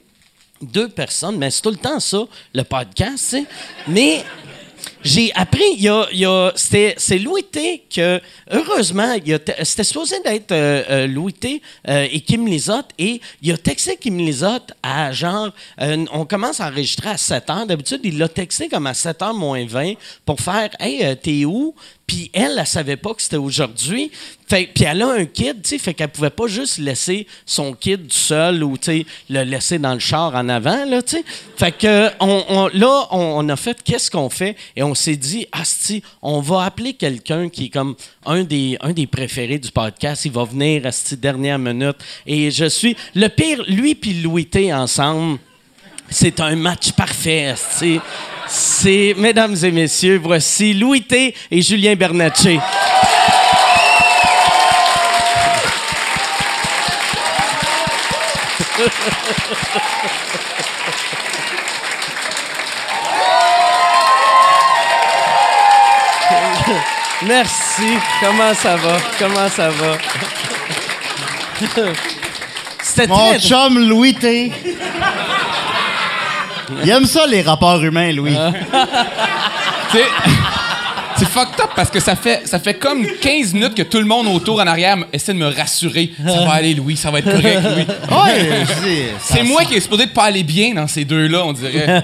deux 0.62 0.88
personnes, 0.88 1.36
mais 1.38 1.50
c'est 1.50 1.62
tout 1.62 1.70
le 1.70 1.76
temps 1.76 2.00
ça, 2.00 2.24
le 2.54 2.62
podcast, 2.62 3.30
tu. 3.30 3.46
Mais 3.88 4.24
j'ai 5.06 5.32
appris, 5.34 5.62
il 5.76 5.82
y 5.82 6.24
a, 6.26 6.52
c'est 6.56 7.18
Louis 7.18 7.44
T 7.44 7.84
que, 7.94 8.20
heureusement, 8.50 9.14
c'était 9.62 9.84
supposé 9.84 10.16
d'être 10.24 10.50
euh, 10.50 10.82
euh, 10.90 11.06
Louis 11.06 11.32
T 11.32 11.62
euh, 11.88 12.08
et 12.10 12.20
Kim 12.20 12.46
Lizotte, 12.46 12.90
et 12.98 13.20
il 13.40 13.52
a 13.52 13.56
texté 13.56 13.96
Kim 13.96 14.18
Lizotte 14.18 14.72
à 14.82 15.12
genre, 15.12 15.50
euh, 15.80 16.04
on 16.12 16.24
commence 16.24 16.60
à 16.60 16.66
enregistrer 16.66 17.10
à 17.10 17.16
7 17.16 17.50
heures. 17.50 17.66
D'habitude, 17.66 18.00
il 18.02 18.18
l'a 18.18 18.28
texté 18.28 18.68
comme 18.68 18.86
à 18.86 18.94
7 18.94 19.22
heures 19.22 19.34
moins 19.34 19.64
20 19.64 19.94
pour 20.24 20.40
faire 20.40 20.70
Hey, 20.80 21.16
t'es 21.18 21.44
où? 21.44 21.74
Puis 22.06 22.30
elle, 22.32 22.56
elle 22.58 22.66
savait 22.66 22.96
pas 22.96 23.14
que 23.14 23.22
c'était 23.22 23.36
aujourd'hui. 23.36 24.12
Puis 24.48 24.84
elle 24.84 25.02
a 25.02 25.08
un 25.08 25.24
kid, 25.24 25.62
tu 25.62 25.70
sais, 25.70 25.78
fait 25.78 25.92
qu'elle 25.92 26.08
pouvait 26.08 26.30
pas 26.30 26.46
juste 26.46 26.78
laisser 26.78 27.26
son 27.44 27.72
kid 27.72 28.12
seul 28.12 28.62
ou, 28.62 28.78
tu 28.78 28.84
sais, 28.84 29.06
le 29.28 29.42
laisser 29.42 29.80
dans 29.80 29.92
le 29.92 29.98
char 29.98 30.34
en 30.36 30.48
avant, 30.48 30.84
là, 30.84 31.02
tu 31.02 31.16
sais. 31.16 31.24
Fait 31.56 31.72
que 31.72 32.10
on, 32.20 32.68
là, 32.72 33.08
on, 33.10 33.18
on 33.44 33.48
a 33.48 33.56
fait 33.56 33.82
qu'est-ce 33.82 34.08
qu'on 34.08 34.30
fait 34.30 34.56
et 34.76 34.84
on 34.84 34.94
s'est 34.94 35.16
dit, 35.16 35.48
asti, 35.50 36.02
on 36.22 36.40
va 36.40 36.64
appeler 36.64 36.92
quelqu'un 36.92 37.48
qui 37.48 37.66
est 37.66 37.70
comme 37.70 37.96
un 38.24 38.44
des, 38.44 38.76
un 38.82 38.92
des 38.92 39.08
préférés 39.08 39.58
du 39.58 39.72
podcast. 39.72 40.24
Il 40.24 40.32
va 40.32 40.44
venir, 40.44 40.86
asti, 40.86 41.16
dernière 41.16 41.58
minute. 41.58 41.96
Et 42.24 42.52
je 42.52 42.66
suis, 42.66 42.96
le 43.16 43.26
pire, 43.26 43.64
lui 43.66 43.96
puis 43.96 44.22
Louis 44.22 44.46
T 44.46 44.72
ensemble, 44.72 45.38
c'est 46.10 46.40
un 46.40 46.56
match 46.56 46.92
parfait. 46.92 47.54
C'est, 47.70 48.00
c'est, 48.46 49.14
mesdames 49.16 49.56
et 49.62 49.70
messieurs, 49.70 50.20
voici 50.22 50.74
Louis 50.74 51.02
T 51.02 51.34
et 51.50 51.62
Julien 51.62 51.94
Bernatchez. 51.94 52.60
Merci. 67.22 67.98
Comment 68.20 68.54
ça 68.54 68.76
va? 68.76 68.98
Comment 69.18 69.48
ça 69.48 69.70
va? 69.70 69.96
C'était 72.82 73.06
Mon 73.06 73.30
très 73.30 73.40
chum 73.40 73.78
Louis 73.88 74.14
T. 74.14 74.52
Il 76.82 76.90
aime 76.90 77.06
ça, 77.06 77.26
les 77.26 77.42
rapports 77.42 77.82
humains, 77.82 78.12
Louis. 78.12 78.34
Sais, 79.92 80.04
C'est 81.18 81.26
fucked 81.28 81.60
up 81.60 81.70
parce 81.74 81.90
que 81.90 81.98
ça 82.00 82.14
fait, 82.14 82.46
ça 82.46 82.58
fait 82.58 82.74
comme 82.74 83.06
15 83.06 83.54
minutes 83.54 83.74
que 83.74 83.82
tout 83.82 83.98
le 83.98 84.04
monde 84.04 84.26
autour 84.28 84.60
en 84.60 84.66
arrière 84.66 84.96
essaie 85.12 85.32
de 85.32 85.38
me 85.38 85.46
rassurer. 85.48 86.10
Ça 86.24 86.44
va 86.44 86.52
aller, 86.52 86.74
Louis, 86.74 86.96
ça 86.96 87.10
va 87.10 87.20
être 87.20 87.30
correct, 87.30 87.62
Louis. 87.62 87.86
Ouais, 88.16 88.64
ça- 88.66 88.74
C'est 89.36 89.42
moi 89.42 89.64
qui 89.64 89.74
est 89.76 89.80
supposé 89.80 90.06
de 90.06 90.10
pas 90.10 90.24
aller 90.24 90.42
bien 90.42 90.74
dans 90.74 90.86
ces 90.86 91.04
deux-là, 91.04 91.44
on 91.46 91.52
dirait. 91.52 92.02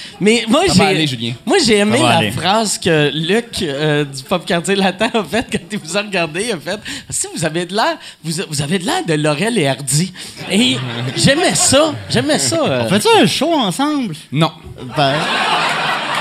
Mais 0.20 0.44
moi, 0.48 0.62
Ça 0.68 0.74
va 0.74 0.84
j'ai, 0.84 0.90
aller, 0.96 1.06
Julien. 1.06 1.32
moi, 1.46 1.56
j'ai 1.64 1.78
aimé 1.78 1.98
Ça 1.98 2.04
la 2.04 2.16
aller. 2.18 2.30
phrase 2.30 2.78
que 2.78 3.10
Luc 3.14 3.62
euh, 3.62 4.04
du 4.04 4.22
Pop 4.24 4.44
Quartier 4.44 4.74
Latin 4.76 5.10
a 5.14 5.24
fait 5.24 5.46
quand 5.50 5.58
il 5.72 5.78
vous 5.78 5.96
a 5.96 6.02
regardé. 6.02 6.44
Il 6.48 6.52
a 6.52 6.56
fait 6.58 6.80
Si 7.08 7.26
vous 7.34 7.44
avez 7.44 7.64
de 7.66 7.74
l'air, 7.74 7.96
vous, 8.22 8.32
vous 8.48 8.62
avez 8.62 8.78
de 8.78 8.84
l'air 8.84 9.04
de 9.06 9.14
Laurel 9.14 9.56
et 9.58 9.68
Hardy. 9.68 10.12
Et 10.50 10.76
j'aimais 11.16 11.54
ça. 11.54 11.94
J'aimais 12.10 12.38
ça. 12.38 12.56
euh. 12.62 12.82
On 12.84 12.88
fait-tu 12.88 13.08
un 13.22 13.26
show 13.26 13.52
ensemble? 13.54 14.14
Non. 14.32 14.52
Ben, 14.96 15.14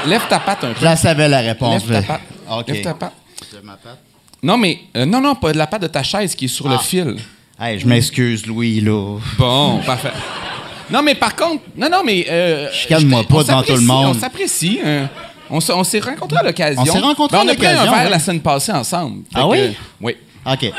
Lève 0.08 0.22
ta 0.30 0.40
patte 0.40 0.64
un 0.64 0.70
peu. 0.74 0.80
je 0.80 0.86
la 0.86 0.96
savais 0.96 1.28
la 1.28 1.40
réponse. 1.40 1.86
Lève 1.88 2.02
ta 2.06 2.14
patte. 2.14 2.22
OK. 2.52 2.68
Lève 2.68 2.82
ta 2.84 2.94
patte. 2.94 3.14
Non, 4.42 4.58
mais. 4.58 4.80
euh, 4.96 5.06
non, 5.06 5.20
non, 5.22 5.36
pas 5.36 5.52
de 5.52 5.58
la 5.58 5.68
patte 5.68 5.82
de 5.82 5.88
ta 5.88 6.04
chaise 6.04 6.34
qui 6.36 6.46
est 6.46 6.50
sur 6.50 6.68
le 6.70 6.76
Ah. 6.76 6.80
fil. 6.80 7.18
Hey, 7.60 7.78
je 7.80 7.86
m'excuse, 7.88 8.46
Louis, 8.46 8.80
là. 8.80 9.18
Bon, 9.38 9.80
parfait. 9.86 10.12
Non, 10.90 11.02
mais 11.02 11.14
par 11.16 11.36
contre. 11.36 11.64
Non, 11.76 11.90
non, 11.90 12.02
mais. 12.06 12.26
Euh, 12.30 12.72
Chicane-moi 12.72 13.22
je- 13.24 13.28
pas 13.28 13.36
on 13.36 13.44
devant 13.44 13.64
tout 13.64 13.74
le 13.76 13.82
monde. 13.82 14.16
On 14.16 14.20
s'apprécie. 14.20 14.80
euh, 14.84 15.06
on 15.50 15.60
s'est 15.84 16.00
rencontrés 16.00 16.40
à 16.40 16.44
l'occasion. 16.44 16.82
On 16.82 16.86
s'est 16.86 17.00
rencontrés 17.00 17.38
Ben, 17.38 17.42
à 17.42 17.46
On 17.46 17.50
a 17.52 17.56
pris 17.56 17.66
un 17.66 17.72
l'occasion, 17.72 17.92
verre 17.92 18.04
ouais. 18.06 18.10
la 18.10 18.20
semaine 18.20 18.40
passée 18.42 18.72
ensemble. 18.72 19.24
Ah 19.36 19.42
que, 19.42 19.46
oui? 19.48 19.58
euh, 19.60 19.72
oui. 20.02 20.16
OK. 20.46 20.72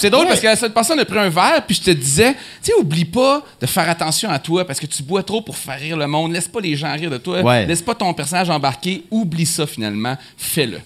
C'est 0.00 0.10
drôle 0.10 0.26
Ouais. 0.26 0.40
parce 0.40 0.60
que 0.60 0.66
passée, 0.68 0.92
on 0.96 0.98
a 0.98 1.04
pris 1.04 1.18
un 1.18 1.28
verre, 1.28 1.62
puis 1.66 1.76
je 1.76 1.82
te 1.82 1.90
disais, 1.90 2.32
tu 2.32 2.38
sais, 2.62 2.74
oublie 2.74 3.04
pas 3.04 3.42
de 3.60 3.66
faire 3.66 3.88
attention 3.88 4.30
à 4.30 4.38
toi 4.38 4.64
parce 4.64 4.80
que 4.80 4.86
tu 4.86 5.02
bois 5.02 5.22
trop 5.22 5.42
pour 5.42 5.56
faire 5.56 5.78
rire 5.78 5.96
le 5.96 6.06
monde. 6.06 6.32
Laisse 6.32 6.48
pas 6.48 6.60
les 6.60 6.74
gens 6.74 6.92
rire 6.94 7.10
de 7.10 7.18
toi. 7.18 7.42
Ouais. 7.42 7.66
Laisse 7.66 7.82
pas 7.82 7.94
ton 7.94 8.12
personnage 8.14 8.48
embarquer. 8.48 9.04
Oublie 9.10 9.44
ça 9.46 9.66
finalement. 9.66 10.16
Fais-le. 10.36 10.80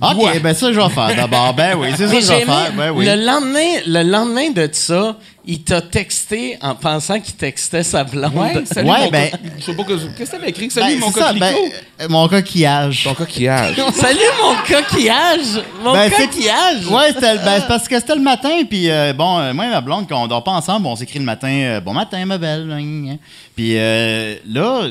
OK, 0.00 0.22
Ouais. 0.24 0.38
ben 0.40 0.54
ça, 0.54 0.72
je 0.72 0.78
vais 0.80 0.88
faire 0.90 1.14
d'abord. 1.16 1.54
Ben 1.54 1.76
oui, 1.76 1.88
c'est 1.96 2.06
ça 2.06 2.14
que 2.14 2.20
je 2.20 2.26
vais 2.28 2.44
faire. 2.44 2.72
Ben 2.76 2.90
oui. 2.92 3.04
le, 3.04 3.16
lendemain, 3.24 3.80
le 3.86 4.02
lendemain 4.02 4.50
de 4.50 4.68
ça, 4.72 5.16
il 5.44 5.62
t'a 5.62 5.80
texté 5.80 6.56
en 6.60 6.74
pensant 6.74 7.18
qu'il 7.20 7.34
textait 7.34 7.82
sa 7.82 8.04
blonde. 8.04 8.32
Ouais, 8.34 8.64
salut 8.66 8.88
Ouais, 8.90 9.04
mon 9.04 9.10
ben- 9.10 9.30
co- 9.30 9.36
Je 9.58 9.64
sais 9.64 9.74
pas 9.74 9.82
que- 9.84 9.92
Qu'est-ce 10.16 10.30
que 10.30 10.36
t'avais 10.36 10.50
écrit? 10.50 10.70
Salut 10.70 10.94
Ben, 10.94 11.00
mon 11.00 11.10
ça, 11.10 11.32
ben, 11.32 11.54
euh, 12.00 12.06
mon 12.08 12.28
coquillage. 12.28 13.04
Ton 13.04 13.14
coquillage. 13.14 13.76
Salut 13.94 14.18
mon 14.42 14.54
coquillage! 14.56 15.62
Mon 15.82 15.92
Ben, 15.94 16.10
c'est- 16.14 16.26
coquillage! 16.26 16.86
Ouais, 16.90 17.08
c'était 17.14 17.32
le- 17.34 17.40
ben, 17.40 17.60
c'est 17.60 17.66
parce 17.68 17.88
que 17.88 17.98
c'était 17.98 18.14
le 18.14 18.20
matin, 18.22 18.50
puis 18.68 18.90
euh, 18.90 19.12
bon, 19.14 19.38
euh, 19.40 19.52
moi 19.54 19.66
et 19.66 19.70
ma 19.70 19.80
blonde, 19.80 20.06
quand 20.08 20.22
on 20.22 20.26
dort 20.26 20.44
pas 20.44 20.52
ensemble, 20.52 20.86
on 20.86 20.96
s'écrit 20.96 21.18
le 21.18 21.24
matin, 21.24 21.48
euh, 21.48 21.80
bon 21.80 21.92
matin, 21.94 22.24
ma 22.26 22.38
belle. 22.38 22.66
gna, 22.68 22.80
gna. 22.80 23.14
Puis 23.56 23.72
euh, 23.76 24.34
là, 24.48 24.82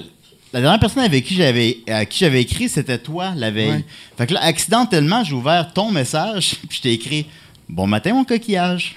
la 0.53 0.61
dernière 0.61 0.79
personne 0.79 1.03
avec 1.03 1.25
qui 1.25 1.35
j'avais, 1.35 1.79
à 1.87 2.05
qui 2.05 2.19
j'avais 2.19 2.41
écrit, 2.41 2.69
c'était 2.69 2.97
toi 2.97 3.33
la 3.35 3.51
veille. 3.51 3.69
Ouais. 3.69 3.85
Fait 4.17 4.27
que 4.27 4.33
là, 4.33 4.41
accidentellement, 4.43 5.23
j'ai 5.23 5.33
ouvert 5.33 5.73
ton 5.73 5.91
message, 5.91 6.55
puis 6.69 6.77
je 6.77 6.81
t'ai 6.81 6.93
écrit 6.93 7.25
Bon 7.69 7.85
matin, 7.85 8.13
mon 8.13 8.23
coquillage. 8.23 8.95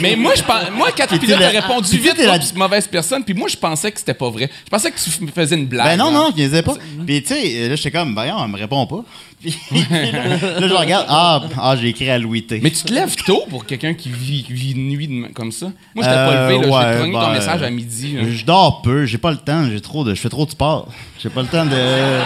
Mais 0.00 0.16
moi, 0.16 0.32
je 0.36 0.42
pense, 0.42 0.70
moi, 0.76 0.88
quand 0.96 1.06
tu 1.06 1.34
répondu 1.34 1.98
vite, 1.98 2.16
t'es 2.16 2.26
la- 2.26 2.38
mauvaise 2.54 2.86
personne, 2.86 3.24
puis 3.24 3.34
moi, 3.34 3.48
je 3.48 3.56
pensais 3.56 3.90
que 3.90 3.98
c'était 3.98 4.14
pas 4.14 4.28
vrai. 4.30 4.50
Je 4.64 4.70
pensais 4.70 4.90
que 4.90 4.98
tu 4.98 5.24
me 5.24 5.30
faisais 5.30 5.56
une 5.56 5.66
blague. 5.66 5.86
Ben 5.86 5.96
non, 5.96 6.10
non, 6.10 6.30
je 6.32 6.36
niaisais 6.42 6.62
pas. 6.62 6.74
Puis 7.06 7.22
tu 7.22 7.28
sais, 7.28 7.68
là, 7.68 7.76
j'étais 7.76 7.90
comme, 7.90 8.14
voyons, 8.14 8.36
elle 8.42 8.50
me 8.50 8.58
répond 8.58 8.86
pas. 8.86 9.04
Puis 9.40 9.54
là, 9.70 10.68
je 10.68 10.74
regarde, 10.74 11.06
ah, 11.08 11.42
ah 11.58 11.74
j'ai 11.80 11.88
écrit 11.88 12.10
à 12.10 12.18
Louis 12.18 12.42
T. 12.42 12.60
Mais 12.62 12.70
tu 12.70 12.82
te 12.82 12.92
lèves 12.92 13.14
tôt 13.24 13.44
pour 13.48 13.64
quelqu'un 13.64 13.94
qui 13.94 14.10
vit, 14.10 14.44
vit 14.50 14.74
de 14.74 14.80
nuit 14.80 15.24
comme 15.34 15.50
ça? 15.50 15.72
Moi, 15.94 16.04
j'étais 16.04 16.14
pas 16.14 16.32
Euh, 16.32 16.50
levé, 16.50 16.66
là. 16.66 16.76
ouais, 16.76 16.98
J'ai 17.06 17.12
ton 17.12 17.18
ben, 17.20 17.32
message 17.32 17.62
à 17.62 17.70
midi. 17.70 18.18
Je 18.32 18.44
dors 18.44 18.82
peu, 18.82 19.06
j'ai 19.06 19.16
pas 19.16 19.30
le 19.30 19.38
temps, 19.38 19.64
j'ai 19.70 19.80
trop 19.80 20.04
de, 20.04 20.14
je 20.14 20.20
fais 20.20 20.28
trop 20.28 20.44
de 20.44 20.50
sport. 20.50 20.88
J'ai 21.22 21.30
pas 21.30 21.40
le 21.40 21.48
temps 21.48 21.64
de. 21.64 21.70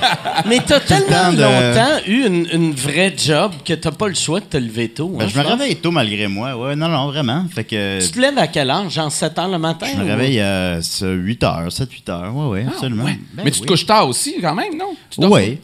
Mais 0.46 0.58
t'as 0.66 0.80
tellement 0.80 1.32
de- 1.32 1.42
longtemps 1.42 2.00
eu 2.06 2.26
une, 2.26 2.46
une 2.52 2.72
vraie 2.72 3.14
job 3.16 3.52
que 3.64 3.74
t'as 3.74 3.90
pas 3.90 4.08
le 4.08 4.14
choix 4.14 4.40
de 4.40 4.44
te 4.46 4.56
lever 4.56 4.88
tôt. 4.88 5.08
Ben, 5.08 5.24
hein, 5.24 5.28
je 5.32 5.38
me 5.38 5.42
pense. 5.42 5.52
réveille 5.52 5.76
tôt 5.76 5.90
malgré 5.90 6.26
moi. 6.28 6.56
Ouais, 6.56 6.76
non, 6.76 6.88
non, 6.88 7.06
vraiment. 7.08 7.44
Fait 7.54 7.64
que 7.64 8.00
Tu 8.04 8.10
te 8.12 8.20
lèves 8.20 8.38
à 8.38 8.46
quelle 8.46 8.70
heure? 8.70 8.88
Genre 8.90 9.10
7 9.10 9.38
heures 9.38 9.48
le 9.48 9.58
matin? 9.58 9.86
je 9.92 9.98
me 10.02 10.04
réveille 10.08 10.40
à 10.40 10.78
8 11.02 11.42
h, 11.42 11.70
7, 11.70 11.92
8 11.92 12.08
heures. 12.08 12.34
Ouais, 12.36 12.46
ouais, 12.46 12.66
absolument. 12.68 13.04
Ouais. 13.04 13.18
Ben 13.34 13.42
Mais 13.44 13.50
tu 13.50 13.58
te 13.58 13.62
oui. 13.64 13.68
couches 13.68 13.86
tard 13.86 14.08
aussi, 14.08 14.36
quand 14.40 14.54
même, 14.54 14.76
non? 14.76 15.28
Ouais. 15.28 15.58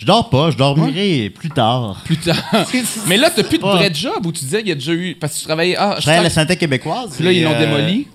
Je 0.00 0.06
dors 0.06 0.30
pas, 0.30 0.52
je 0.52 0.56
dormirai 0.56 1.28
plus 1.30 1.50
tard. 1.50 2.00
plus 2.04 2.16
tard. 2.18 2.36
Mais 3.08 3.16
là, 3.16 3.30
t'as 3.34 3.42
plus 3.42 3.58
de 3.58 3.62
vrai 3.64 3.90
job 3.92 4.24
où 4.26 4.30
tu 4.30 4.44
disais 4.44 4.58
qu'il 4.60 4.68
y 4.68 4.72
a 4.72 4.76
déjà 4.76 4.92
eu. 4.92 5.16
Parce 5.20 5.34
que 5.34 5.38
tu 5.40 5.44
travaillais. 5.46 5.74
Ah, 5.76 5.94
Je 5.96 6.02
travaille 6.02 6.20
à 6.20 6.22
la 6.22 6.30
santé 6.30 6.54
québécoise. 6.54 7.10
Puis 7.16 7.24
là, 7.24 7.32
ils 7.32 7.42
l'ont 7.42 7.52
euh, 7.52 7.58
démoli. 7.58 8.06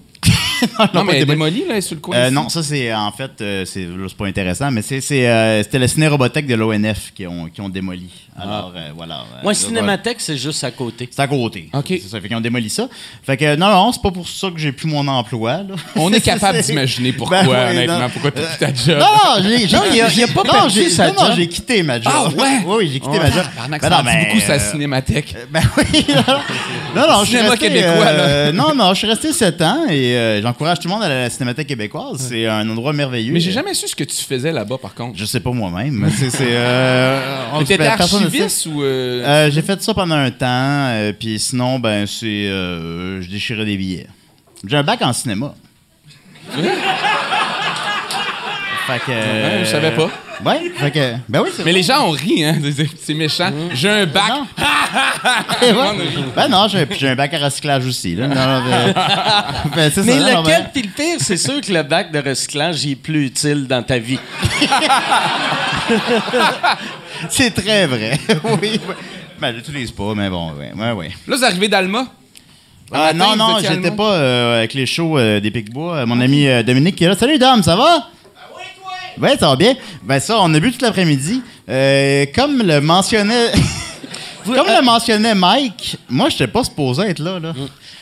non, 0.80 0.88
Non, 0.94 1.04
mais 1.04 1.26
démoli. 1.26 1.52
démoli, 1.62 1.66
là, 1.68 1.82
sur 1.82 1.96
le 1.96 2.02
coin. 2.02 2.16
Euh, 2.16 2.26
ici. 2.26 2.34
non, 2.34 2.50
ça 2.50 2.64
c'est 2.64 2.94
en 2.94 3.12
fait, 3.12 3.32
euh, 3.42 3.66
c'est 3.66 3.82
là, 3.86 4.06
c'est 4.08 4.18
pas 4.18 4.26
intéressant, 4.28 4.72
mais 4.72 4.82
c'est, 4.82 5.02
c'est, 5.02 5.28
euh, 5.28 5.62
c'était 5.64 5.80
la 5.80 5.88
ciné-robothèque 5.88 6.48
de 6.48 6.56
l'ONF 6.56 7.12
qui 7.16 7.26
ont, 7.28 7.48
qui 7.48 7.62
ont 7.62 7.70
démoli. 7.70 8.10
Alors 8.40 8.74
euh, 8.76 8.90
voilà. 8.96 9.20
euh, 9.20 9.46
Ouais, 9.46 9.54
là, 9.54 9.60
Cinémathèque, 9.60 10.18
c'est 10.20 10.38
juste 10.38 10.64
à 10.64 10.72
côté. 10.72 11.08
C'est 11.12 11.22
à 11.22 11.28
côté. 11.28 11.70
OK. 11.74 11.86
C'est 11.88 12.00
ça, 12.10 12.20
fait 12.20 12.28
qu'ils 12.28 12.38
ont 12.38 12.42
démoli 12.42 12.70
ça. 12.70 12.88
Fait 13.24 13.38
que 13.38 13.56
non, 13.56 13.70
non, 13.70 13.92
c'est 13.92 14.02
pas 14.02 14.10
pour 14.12 14.28
ça 14.28 14.50
que 14.50 14.58
j'ai 14.60 14.72
plus 14.72 14.88
mon 14.88 15.08
emploi. 15.08 15.58
là. 15.58 15.76
On 15.96 16.12
est 16.12 16.22
capable 16.22 16.58
C'est- 16.62 16.72
d'imaginer 16.72 17.14
pourquoi, 17.14 17.44
Ben 17.44 17.50
oui, 17.50 17.56
honnêtement. 17.78 18.00
non. 18.00 18.10
Pourquoi 18.10 18.32
t'as 18.32 18.42
plus 18.42 18.58
ta 18.58 18.74
job? 18.74 19.00
Non, 19.00 19.06
non, 19.44 20.10
j'ai, 20.10 20.28
pas 20.28 20.44
non, 20.44 20.52
perdu 20.52 20.90
sa 20.90 21.12
non, 21.12 21.34
j'ai 21.36 21.48
quitté 21.48 21.84
ma 21.84 22.02
job. 22.02 22.12
Ah, 22.16 22.28
ouais? 22.30 22.60
Oui, 22.66 22.90
j'ai 22.94 23.00
quitté 23.00 23.20
ma 23.20 23.30
job. 23.30 23.44
Ben 23.70 23.80
ça 23.80 24.02
beaucoup, 24.02 24.40
sa 24.40 24.54
euh, 24.54 24.60
cinémathèque. 24.72 25.36
Ben 25.52 25.62
oui, 25.78 26.06
non, 26.96 27.08
non, 27.08 27.20
je 27.22 27.26
suis 27.26 27.38
Cinéma 27.38 27.50
resté, 27.52 27.68
québécois, 27.68 28.06
euh, 28.08 28.52
non, 28.52 28.74
non, 28.76 28.90
je 28.94 28.98
suis 29.00 29.08
resté 29.08 29.32
7 29.34 29.62
ans 29.62 29.86
et 29.90 30.16
euh, 30.16 30.42
j'encourage 30.54 30.80
tout 30.80 30.88
le 30.88 30.94
monde 30.94 31.04
à 31.04 31.10
la 31.10 31.30
Cinémathèque 31.32 31.68
québécoise. 31.68 32.28
C'est 32.30 32.46
un 32.46 32.70
endroit 32.70 32.94
merveilleux. 32.94 33.34
Mais 33.34 33.40
j'ai 33.40 33.52
jamais 33.52 33.74
su 33.74 33.88
ce 33.88 33.96
que 33.96 34.04
tu 34.04 34.16
faisais 34.24 34.52
là-bas, 34.52 34.78
par 34.78 34.94
contre. 34.94 35.18
Je 35.18 35.26
sais 35.26 35.40
pas 35.40 35.52
moi-même. 35.52 36.08
c'est, 36.16 36.30
euh, 36.42 37.20
Mais 37.60 37.66
t'étais 37.66 37.88
archiviste 37.88 38.68
ou. 38.68 38.84
euh, 38.84 39.24
Euh, 39.26 39.52
j'ai 39.52 39.62
fait 39.64 39.82
ça 39.82 39.94
pendant 39.96 40.16
un 40.16 40.30
temps, 40.32 40.46
euh, 40.48 41.12
puis 41.18 41.40
sinon, 41.40 41.80
ben, 41.80 42.06
c'est. 42.06 42.26
euh, 42.28 43.22
je 43.22 43.30
déchirais 43.30 43.66
des 43.66 43.78
billets. 43.78 44.08
J'ai 44.68 44.78
un 44.78 44.84
bac 44.84 45.02
en 45.02 45.12
cinéma. 45.14 45.56
Fait 48.88 49.00
que. 49.06 49.12
Ouais, 49.12 49.60
je 49.62 49.66
savais 49.66 49.92
pas. 49.92 50.10
Ouais, 50.46 50.72
fait 50.76 50.92
que. 50.92 51.14
Ben 51.30 51.42
oui, 51.42 51.50
c'est 51.56 51.64
Mais 51.64 51.72
les 51.72 51.84
gens 51.84 52.08
ont 52.08 52.12
ri, 52.12 52.44
hein. 52.44 52.56
C'est- 53.06 53.14
méchant. 53.14 53.52
J'ai 53.74 53.90
un 53.90 54.06
bac. 54.06 54.24
Non. 54.30 54.46
Tout 54.56 54.62
le 55.62 55.68
Ouais. 55.68 55.74
monde 55.74 56.00
rit. 56.02 56.24
Ben 56.36 56.48
non, 56.50 56.68
j'ai 56.68 57.10
un 57.10 57.16
bac 57.16 57.34
à 57.34 57.38
recyclage 57.46 57.86
aussi. 57.86 58.16
Là. 58.16 58.28
Non, 58.28 58.36
non, 58.36 58.64
ben- 58.70 58.94
ben, 59.76 59.92
c'est 59.94 60.04
Mais 60.04 60.20
lequel, 60.20 60.44
ben- 60.44 60.66
puis 60.74 60.82
le 60.82 60.90
pire, 60.90 61.16
c'est 61.20 61.38
sûr 61.38 61.62
que 61.62 61.72
le 61.72 61.84
bac 61.84 62.12
de 62.12 62.20
recyclage 62.20 62.84
il 62.86 62.92
est 62.92 62.96
plus 62.96 63.26
utile 63.28 63.68
dans 63.68 63.84
ta 63.84 63.98
vie. 64.00 64.20
C'est 67.30 67.52
très 67.52 67.86
vrai. 67.88 68.20
oui. 68.44 68.58
oui. 68.62 68.80
Ben, 69.40 69.54
j'utilise 69.56 69.92
pas, 69.92 70.14
mais 70.16 70.30
bon, 70.30 70.52
ouais, 70.54 70.72
ouais, 70.76 70.92
ouais. 70.92 71.12
Là, 71.28 71.36
vous 71.38 71.44
arrivez 71.44 71.68
d'Alma? 71.68 72.06
Ah, 72.92 73.12
matin, 73.14 73.36
non, 73.36 73.36
non, 73.36 73.58
j'étais 73.60 73.92
pas 73.92 74.14
euh, 74.14 74.58
avec 74.60 74.74
les 74.74 74.86
shows 74.86 75.18
euh, 75.18 75.40
des 75.40 75.52
Picbois. 75.52 75.98
Euh, 76.00 76.06
Mon 76.06 76.20
ami 76.22 76.48
euh, 76.48 76.64
Dominique 76.64 76.96
qui 76.96 77.06
est 77.06 77.08
là. 77.08 77.16
Salut 77.16 77.38
Dom, 77.40 77.64
ça 77.64 77.76
va? 77.76 78.08
Ouais, 79.22 79.38
ça 79.38 79.48
va 79.50 79.56
bien. 79.56 79.76
Ben 80.04 80.20
ça, 80.20 80.38
on 80.42 80.54
a 80.54 80.60
bu 80.60 80.72
toute 80.72 80.82
l'après-midi. 80.82 81.42
Euh, 81.70 82.26
comme 82.34 82.62
le 82.64 82.82
mentionnait... 82.82 83.52
comme 84.46 84.56
euh, 84.68 84.80
le 84.80 84.84
mentionnait 84.86 85.36
Mike, 85.36 85.98
moi, 86.10 86.30
je 86.30 86.44
pas 86.46 86.64
supposé 86.64 87.04
être 87.04 87.20
là. 87.20 87.40
là. 87.40 87.54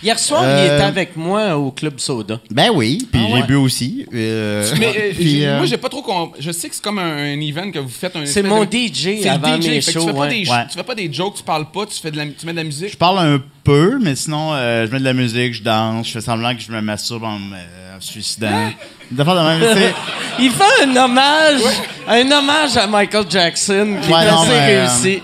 Hier 0.04 0.18
soir, 0.18 0.42
il 0.44 0.48
Euh, 0.48 0.66
était 0.78 0.84
avec 0.84 1.16
moi 1.16 1.56
au 1.56 1.70
Club 1.72 2.00
Soda. 2.00 2.40
Ben 2.50 2.72
oui, 2.74 3.08
puis 3.12 3.22
Ah 3.24 3.28
j'ai 3.28 3.34
ouais. 3.42 3.44
bu 3.44 3.56
aussi. 3.56 4.04
Euh, 4.12 4.68
Mais 4.80 4.88
euh, 4.98 5.12
puis, 5.14 5.30
j'ai- 5.42 5.48
euh, 5.48 5.58
moi, 5.58 5.68
j'ai 5.68 5.78
pas 5.78 5.90
trop. 5.90 6.02
con- 6.02 6.32
Je 6.40 6.52
sais 6.52 6.70
que 6.70 6.74
c'est 6.76 6.84
comme 6.84 6.98
un, 6.98 7.18
un 7.36 7.40
event 7.40 7.70
que 7.70 7.78
vous 7.78 7.88
faites. 7.88 8.16
un 8.16 8.26
C'est 8.26 8.42
mon 8.42 8.66
de- 8.66 8.72
DJ 8.72 9.22
C'est 9.22 9.30
avant 9.30 9.56
le 9.58 9.62
DJ. 9.62 9.68
mes 9.68 9.82
fait 9.82 9.94
que 9.94 10.00
shows. 10.00 10.06
tu, 10.06 10.08
fais 10.08 10.14
pas 10.14 10.20
ouais. 10.22 10.30
des, 10.44 10.50
Ouais. 10.50 10.68
tu 10.72 10.78
fais 10.78 10.84
pas 10.84 10.96
des 10.96 11.14
jokes, 11.14 11.36
tu 11.36 11.44
parles 11.44 11.70
pas, 11.72 11.86
tu, 11.86 12.00
fais 12.02 12.10
de 12.10 12.18
la, 12.18 12.26
tu 12.26 12.46
mets 12.48 12.52
de 12.54 12.58
la 12.58 12.64
musique. 12.64 12.90
je 12.94 12.98
parle 12.98 13.20
un 13.20 13.40
peu, 13.64 14.00
mais 14.02 14.16
sinon, 14.16 14.54
euh, 14.56 14.88
je 14.88 14.92
mets 14.92 14.98
de 15.00 15.04
la 15.04 15.14
musique, 15.14 15.54
je 15.54 15.62
danse, 15.62 16.08
je 16.08 16.14
fais 16.14 16.22
semblant 16.22 16.56
que 16.56 16.62
je 16.64 16.72
me 16.72 16.82
masturbe 16.82 17.24
en 17.24 17.38
me 17.38 17.56
euh, 17.58 17.98
suicidant. 18.00 18.72
Des 19.12 19.22
affaires 19.22 19.36
de 19.36 19.40
même, 19.60 19.74
tu 19.76 19.80
sais. 19.82 19.94
Il 20.40 20.52
fait 20.52 20.86
un 20.86 20.96
hommage, 20.96 21.62
un 22.08 22.32
hommage 22.32 22.78
à 22.78 22.88
Michael 22.88 23.26
Jackson 23.30 23.98
qui 24.02 24.12
Ouais, 24.12 24.24
est 24.24 24.28
assez 24.30 24.52
euh, 24.52 24.88
réussi. 24.88 25.22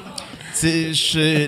Je- 0.62 1.48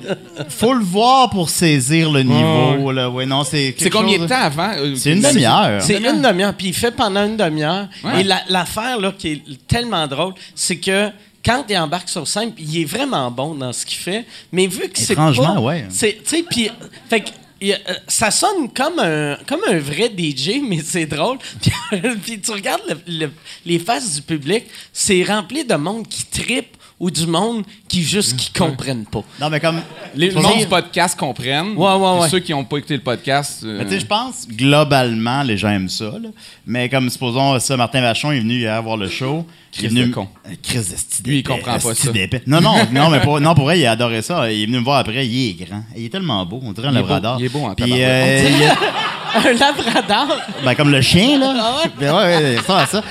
faut 0.49 0.73
le 0.73 0.83
voir 0.83 1.29
pour 1.29 1.49
saisir 1.49 2.11
le 2.11 2.21
niveau. 2.23 2.91
Là. 2.91 3.09
Ouais, 3.09 3.25
non, 3.25 3.43
c'est, 3.43 3.75
combien 3.91 4.19
de 4.19 4.27
temps 4.27 4.41
avant? 4.41 4.71
euh, 4.77 4.93
C'est 4.95 5.11
une 5.13 5.21
demi-heure. 5.21 5.81
C'est 5.81 5.97
une 5.97 6.21
demi-heure, 6.21 6.53
puis 6.53 6.67
il 6.67 6.73
fait 6.73 6.91
pendant 6.91 7.25
une 7.25 7.37
demi-heure. 7.37 7.87
Ouais. 8.03 8.21
Et 8.21 8.23
la- 8.23 8.41
l'affaire 8.49 8.99
là, 8.99 9.11
qui 9.17 9.31
est 9.31 9.67
tellement 9.67 10.05
drôle, 10.07 10.33
c'est 10.55 10.77
que 10.77 11.09
quand 11.45 11.63
il 11.69 11.77
embarque 11.77 12.09
sur 12.09 12.27
scène, 12.27 12.51
il 12.57 12.81
est 12.81 12.85
vraiment 12.85 13.31
bon 13.31 13.55
dans 13.55 13.73
ce 13.73 13.85
qu'il 13.85 13.97
fait, 13.97 14.25
mais 14.51 14.67
vu 14.67 14.89
que 14.89 14.99
c'est 14.99 15.13
Étrangement, 15.13 15.55
pas... 15.55 15.59
ouais. 15.61 15.85
c'est- 15.89 16.19
Tu 16.23 16.37
sais, 16.37 16.45
puis... 16.49 16.69
Fait 17.09 17.23
euh, 17.63 17.75
ça 18.07 18.31
sonne 18.31 18.71
comme 18.73 18.99
un, 18.99 19.37
comme 19.47 19.61
un 19.67 19.79
vrai 19.79 20.09
DJ, 20.15 20.61
mais 20.67 20.79
c'est 20.83 21.05
drôle. 21.05 21.37
Puis, 22.23 22.39
tu 22.39 22.51
regardes 22.51 22.81
le- 23.07 23.25
le- 23.25 23.31
les 23.65 23.79
faces 23.79 24.15
du 24.15 24.21
public, 24.21 24.65
c'est 24.93 25.23
rempli 25.23 25.65
de 25.65 25.75
monde 25.75 26.07
qui 26.07 26.25
tripe 26.25 26.75
ou 26.99 27.09
du 27.09 27.25
monde 27.27 27.63
qui 27.87 28.03
juste 28.03 28.35
qui 28.35 28.51
comprennent 28.51 29.05
pas. 29.05 29.23
Non, 29.39 29.49
mais 29.49 29.59
comme. 29.59 29.81
Les 30.15 30.31
gens 30.31 30.41
dire- 30.41 30.57
du 30.57 30.65
podcast 30.67 31.17
comprennent. 31.17 31.75
Ouais, 31.77 31.93
ouais, 31.95 32.19
ouais. 32.19 32.29
Ceux 32.29 32.39
qui 32.39 32.51
n'ont 32.51 32.63
pas 32.65 32.77
écouté 32.77 32.95
le 32.95 33.01
podcast. 33.03 33.61
euh, 33.63 33.77
Mais 33.77 33.85
tu 33.85 33.91
sais, 33.91 33.99
je 34.01 34.05
pense, 34.05 34.47
globalement, 34.49 35.43
les 35.43 35.55
gens 35.57 35.69
aiment 35.69 35.87
ça. 35.89 36.05
là. 36.05 36.29
Mais 36.67 36.89
comme, 36.89 37.09
supposons, 37.09 37.57
ça, 37.59 37.77
Martin 37.77 38.01
Vachon 38.01 38.31
est 38.31 38.39
venu 38.39 38.55
hier 38.59 38.81
voir 38.83 38.97
le 38.97 39.07
show. 39.07 39.45
Il 39.77 39.85
est 39.85 39.87
venu... 39.89 40.07
de 40.07 40.13
con. 40.13 40.27
Euh, 40.47 40.53
Crise 40.63 40.89
de 41.23 41.29
Lui, 41.29 41.39
il 41.39 41.43
comprend 41.43 41.77
pas 41.79 41.93
ça. 41.95 42.11
d'épais. 42.11 42.41
Non, 42.47 42.59
non, 42.59 42.73
non, 42.91 43.09
mais 43.09 43.19
pour, 43.21 43.39
non, 43.39 43.53
pour 43.53 43.65
vrai, 43.65 43.79
il 43.79 43.85
a 43.85 43.91
adoré 43.91 44.21
ça. 44.21 44.51
Il 44.51 44.63
est 44.63 44.65
venu 44.65 44.79
me 44.79 44.83
voir 44.83 44.97
après. 44.97 45.25
Il 45.27 45.49
est 45.51 45.65
grand. 45.65 45.83
Il 45.95 46.05
est 46.05 46.09
tellement 46.09 46.43
beau. 46.45 46.59
On 46.63 46.71
dirait 46.73 46.87
un 46.87 46.91
Il 46.91 46.97
est 46.97 47.01
beau, 47.01 47.07
labrador. 47.07 47.37
il 47.39 47.45
est 47.45 47.49
beau 47.49 47.59
en 47.65 47.75
Puis, 47.75 47.91
euh, 48.03 48.49
il 48.49 48.63
a- 48.65 48.75
Un 49.49 49.53
labrador. 49.53 50.37
Ben, 50.65 50.73
comme 50.73 50.89
le 50.91 51.01
chien, 51.01 51.37
là. 51.37 51.53
Ah 51.55 51.77
ouais? 51.85 51.91
Ben, 51.99 52.15
ouais, 52.15 52.55
ouais, 52.55 52.57
ça, 52.65 52.87
ça. 52.87 53.03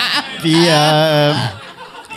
Puis, 0.42 0.52
euh, 0.66 1.32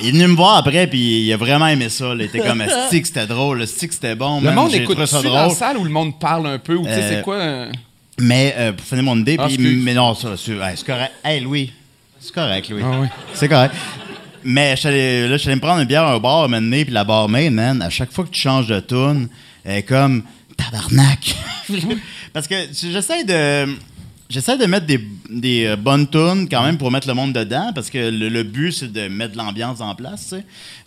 il 0.02 0.08
est 0.10 0.12
venu 0.12 0.28
me 0.28 0.36
voir 0.36 0.58
après, 0.58 0.88
puis 0.88 1.22
il 1.26 1.34
a 1.34 1.38
vraiment 1.38 1.68
aimé 1.68 1.90
ça. 1.90 2.06
là. 2.16 2.16
Il 2.16 2.22
était 2.24 2.40
comme, 2.40 2.64
stick, 2.88 3.06
c'était 3.06 3.28
drôle, 3.28 3.60
le 3.60 3.66
stick, 3.66 3.94
c'était 3.94 4.16
bon. 4.16 4.40
Le 4.40 4.46
man, 4.46 4.56
monde 4.56 4.74
écoute 4.74 4.98
ça 5.00 5.08
ça 5.08 5.22
dans 5.22 5.34
la 5.34 5.44
drôle. 5.46 5.56
salle 5.56 5.78
où 5.78 5.84
le 5.84 5.90
monde 5.90 6.20
parle 6.20 6.48
un 6.48 6.60
peu 6.60 6.76
ou 6.76 6.84
tu 6.86 6.90
sais 6.94 7.00
Euh, 7.02 7.10
c'est 7.18 7.22
quoi 7.24 7.36
euh, 7.36 7.72
Mais, 8.20 8.54
euh, 8.58 8.72
pour 8.74 8.86
finir 8.86 9.04
mon 9.04 9.18
idée, 9.18 9.38
Ah, 9.40 9.48
puis, 9.48 9.58
mais 9.58 9.94
non, 9.94 10.14
ça, 10.16 10.30
c'est 10.38 10.54
ouais, 10.54 10.74
c'est 10.76 10.86
correct. 10.86 11.12
Hey, 11.24 11.40
Louis, 11.42 11.72
c'est 12.20 12.34
correct, 12.34 12.70
Louis. 12.70 12.82
Ah 12.86 13.00
oui. 13.02 13.08
C'est 13.34 13.48
correct. 13.48 13.74
Mais 14.44 14.72
je 14.72 14.80
suis 14.80 14.88
allé- 14.88 15.28
là, 15.28 15.34
je 15.38 15.42
suis 15.42 15.50
allé 15.50 15.56
me 15.56 15.62
prendre 15.62 15.80
une 15.82 15.88
bière 15.88 16.08
au 16.16 16.20
bar, 16.20 16.50
maintenant, 16.50 16.82
puis 16.84 16.92
la 16.94 17.04
barmaid, 17.04 17.52
man, 17.54 17.82
à 17.82 17.90
chaque 17.90 18.12
fois 18.12 18.24
que 18.26 18.32
tu 18.32 18.42
changes 18.42 18.68
de 18.68 18.80
tune, 18.80 19.28
elle 19.64 19.78
est 19.78 19.84
comme 19.84 20.24
tabarnak. 20.58 21.36
Parce 22.34 22.48
que 22.48 22.56
j'essaie 22.74 23.24
de. 23.24 23.76
J'essaie 24.32 24.58
de 24.58 24.66
mettre 24.66 24.86
des, 24.86 25.00
des 25.30 25.66
euh, 25.66 25.76
bonnes 25.76 26.08
tunes 26.08 26.48
quand 26.50 26.64
même 26.64 26.78
pour 26.78 26.90
mettre 26.90 27.06
le 27.08 27.14
monde 27.14 27.34
dedans, 27.34 27.72
parce 27.76 27.90
que 27.90 27.98
le, 28.10 28.44
but, 28.44 28.72
c'est 28.72 28.92
de 28.92 29.10
mettre 29.10 29.36
l'ambiance 29.38 29.82
en 29.82 29.94
place. 29.94 30.34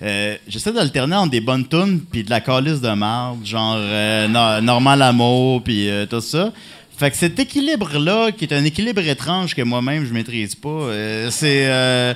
Euh, 0.02 0.36
J'essaie 0.48 0.72
d'alterner 0.72 1.14
entre 1.16 1.30
des 1.30 1.42
bonnes 1.42 1.68
tunes 1.68 2.00
puis 2.10 2.24
de 2.24 2.30
la 2.30 2.40
calice 2.40 2.80
de 2.80 2.88
marde, 2.94 3.44
genre 3.44 3.76
euh, 3.76 4.26
No- 4.28 5.60
puis 5.60 5.90
euh, 5.90 6.06
tout 6.06 6.22
ça. 6.22 6.52
Fait 6.96 7.10
que 7.10 7.16
cet 7.18 7.38
équilibre-là, 7.38 8.32
qui 8.32 8.44
est 8.46 8.54
un 8.54 8.64
équilibre 8.64 9.02
étrange 9.06 9.54
que 9.54 9.60
moi-même 9.62 10.06
je 10.06 10.12
maîtrise 10.14 10.54
pas, 10.54 10.88
c'est 11.30 12.14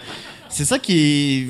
c'est 0.49 0.65
ça 0.65 0.79
qui. 0.79 1.49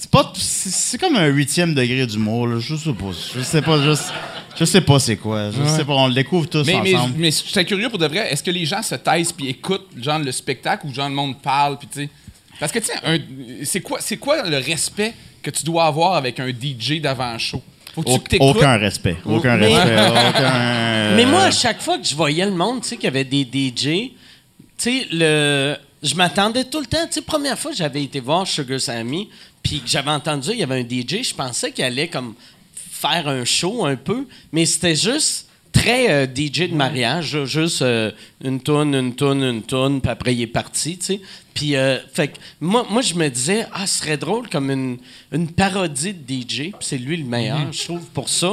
C'est 0.00 0.10
pas. 0.10 0.32
C'est 0.34 0.98
comme 0.98 1.16
un 1.16 1.26
huitième 1.26 1.74
degré 1.74 2.06
d'humour, 2.06 2.46
là. 2.48 2.58
Je 2.58 2.74
sais 2.74 2.92
pas. 2.92 3.10
Je 3.34 3.40
sais 3.42 3.60
pas. 3.60 3.76
Je, 3.82 3.92
je 4.58 4.64
sais 4.64 4.80
pas 4.80 4.98
c'est 4.98 5.16
quoi. 5.16 5.50
Je 5.50 5.62
sais 5.76 5.84
pas. 5.84 5.92
On 5.92 6.08
le 6.08 6.14
découvre 6.14 6.48
tous 6.48 6.64
Mais, 6.66 6.80
mais, 6.82 6.94
ensemble. 6.94 7.14
mais 7.18 7.30
j'étais 7.30 7.64
curieux 7.66 7.88
pour 7.90 7.98
de 7.98 8.06
vrai, 8.06 8.32
est-ce 8.32 8.42
que 8.42 8.50
les 8.50 8.64
gens 8.64 8.82
se 8.82 8.94
taisent 8.94 9.32
puis 9.32 9.48
écoutent 9.48 9.88
genre 10.00 10.18
le 10.18 10.32
spectacle 10.32 10.86
ou 10.86 10.94
genre 10.94 11.08
le 11.08 11.14
monde 11.14 11.40
parle 11.42 11.78
puis 11.78 11.88
tu 11.92 12.00
sais? 12.04 12.08
Parce 12.58 12.72
que 12.72 12.78
tu 12.78 12.86
sais 12.86 12.94
un- 13.04 13.18
c'est 13.64 13.80
quoi 13.82 13.98
c'est 14.00 14.16
quoi 14.16 14.42
le 14.48 14.56
respect 14.58 15.12
que 15.42 15.50
tu 15.50 15.64
dois 15.64 15.84
avoir 15.84 16.14
avec 16.14 16.40
un 16.40 16.48
DJ 16.48 17.00
d'avant 17.00 17.36
show? 17.38 17.62
Faut 17.94 18.02
que 18.02 18.28
tu 18.30 18.36
aucun 18.40 18.76
respect. 18.78 19.16
Aucun 19.26 19.56
Mais- 19.58 19.74
respect. 19.76 20.08
aucun, 20.30 21.16
Mais 21.16 21.26
moi, 21.26 21.40
euh, 21.42 21.46
à 21.48 21.50
chaque 21.50 21.82
fois 21.82 21.98
que 21.98 22.06
je 22.06 22.14
voyais 22.14 22.44
le 22.46 22.52
monde, 22.52 22.82
tu 22.82 22.88
sais, 22.88 22.96
qu'il 22.96 23.04
y 23.04 23.08
avait 23.08 23.24
des 23.24 23.42
DJ, 23.42 23.82
tu 23.82 24.12
sais, 24.78 25.06
le... 25.10 25.76
je 26.02 26.14
m'attendais 26.14 26.64
tout 26.64 26.78
le 26.80 26.86
temps. 26.86 27.04
Tu 27.06 27.14
sais, 27.14 27.22
première 27.22 27.58
fois 27.58 27.72
que 27.72 27.76
j'avais 27.76 28.04
été 28.04 28.20
voir 28.20 28.46
Sugar 28.46 28.80
Sammy, 28.80 29.28
puis 29.62 29.80
que 29.80 29.88
j'avais 29.88 30.10
entendu 30.10 30.50
il 30.52 30.58
y 30.58 30.62
avait 30.62 30.80
un 30.80 30.88
DJ, 30.88 31.22
je 31.22 31.34
pensais 31.34 31.72
qu'il 31.72 31.84
allait 31.84 32.08
comme 32.08 32.34
faire 32.74 33.28
un 33.28 33.44
show 33.44 33.84
un 33.84 33.96
peu, 33.96 34.26
mais 34.52 34.66
c'était 34.66 34.96
juste 34.96 35.48
très 35.72 36.10
euh, 36.10 36.26
DJ 36.26 36.70
de 36.70 36.74
mariage, 36.74 37.44
juste 37.44 37.82
euh, 37.82 38.10
une 38.42 38.60
tonne, 38.60 38.94
une 38.94 39.14
tonne, 39.14 39.42
une 39.42 39.62
tonne, 39.62 40.00
puis 40.00 40.10
après 40.10 40.34
il 40.34 40.42
est 40.42 40.46
parti, 40.46 40.98
tu 40.98 41.04
sais. 41.04 41.20
Puis, 41.54 41.76
euh, 41.76 41.98
fait 42.12 42.28
que 42.28 42.36
moi, 42.60 42.86
moi, 42.88 43.02
je 43.02 43.14
me 43.14 43.28
disais, 43.28 43.66
ah, 43.72 43.86
ce 43.86 43.98
serait 43.98 44.16
drôle 44.16 44.48
comme 44.48 44.70
une, 44.70 44.98
une 45.32 45.48
parodie 45.48 46.14
de 46.14 46.32
DJ, 46.32 46.56
puis 46.56 46.72
c'est 46.80 46.96
lui 46.98 47.16
le 47.16 47.24
meilleur, 47.24 47.72
je 47.72 47.84
trouve, 47.84 48.04
pour 48.14 48.28
ça. 48.28 48.52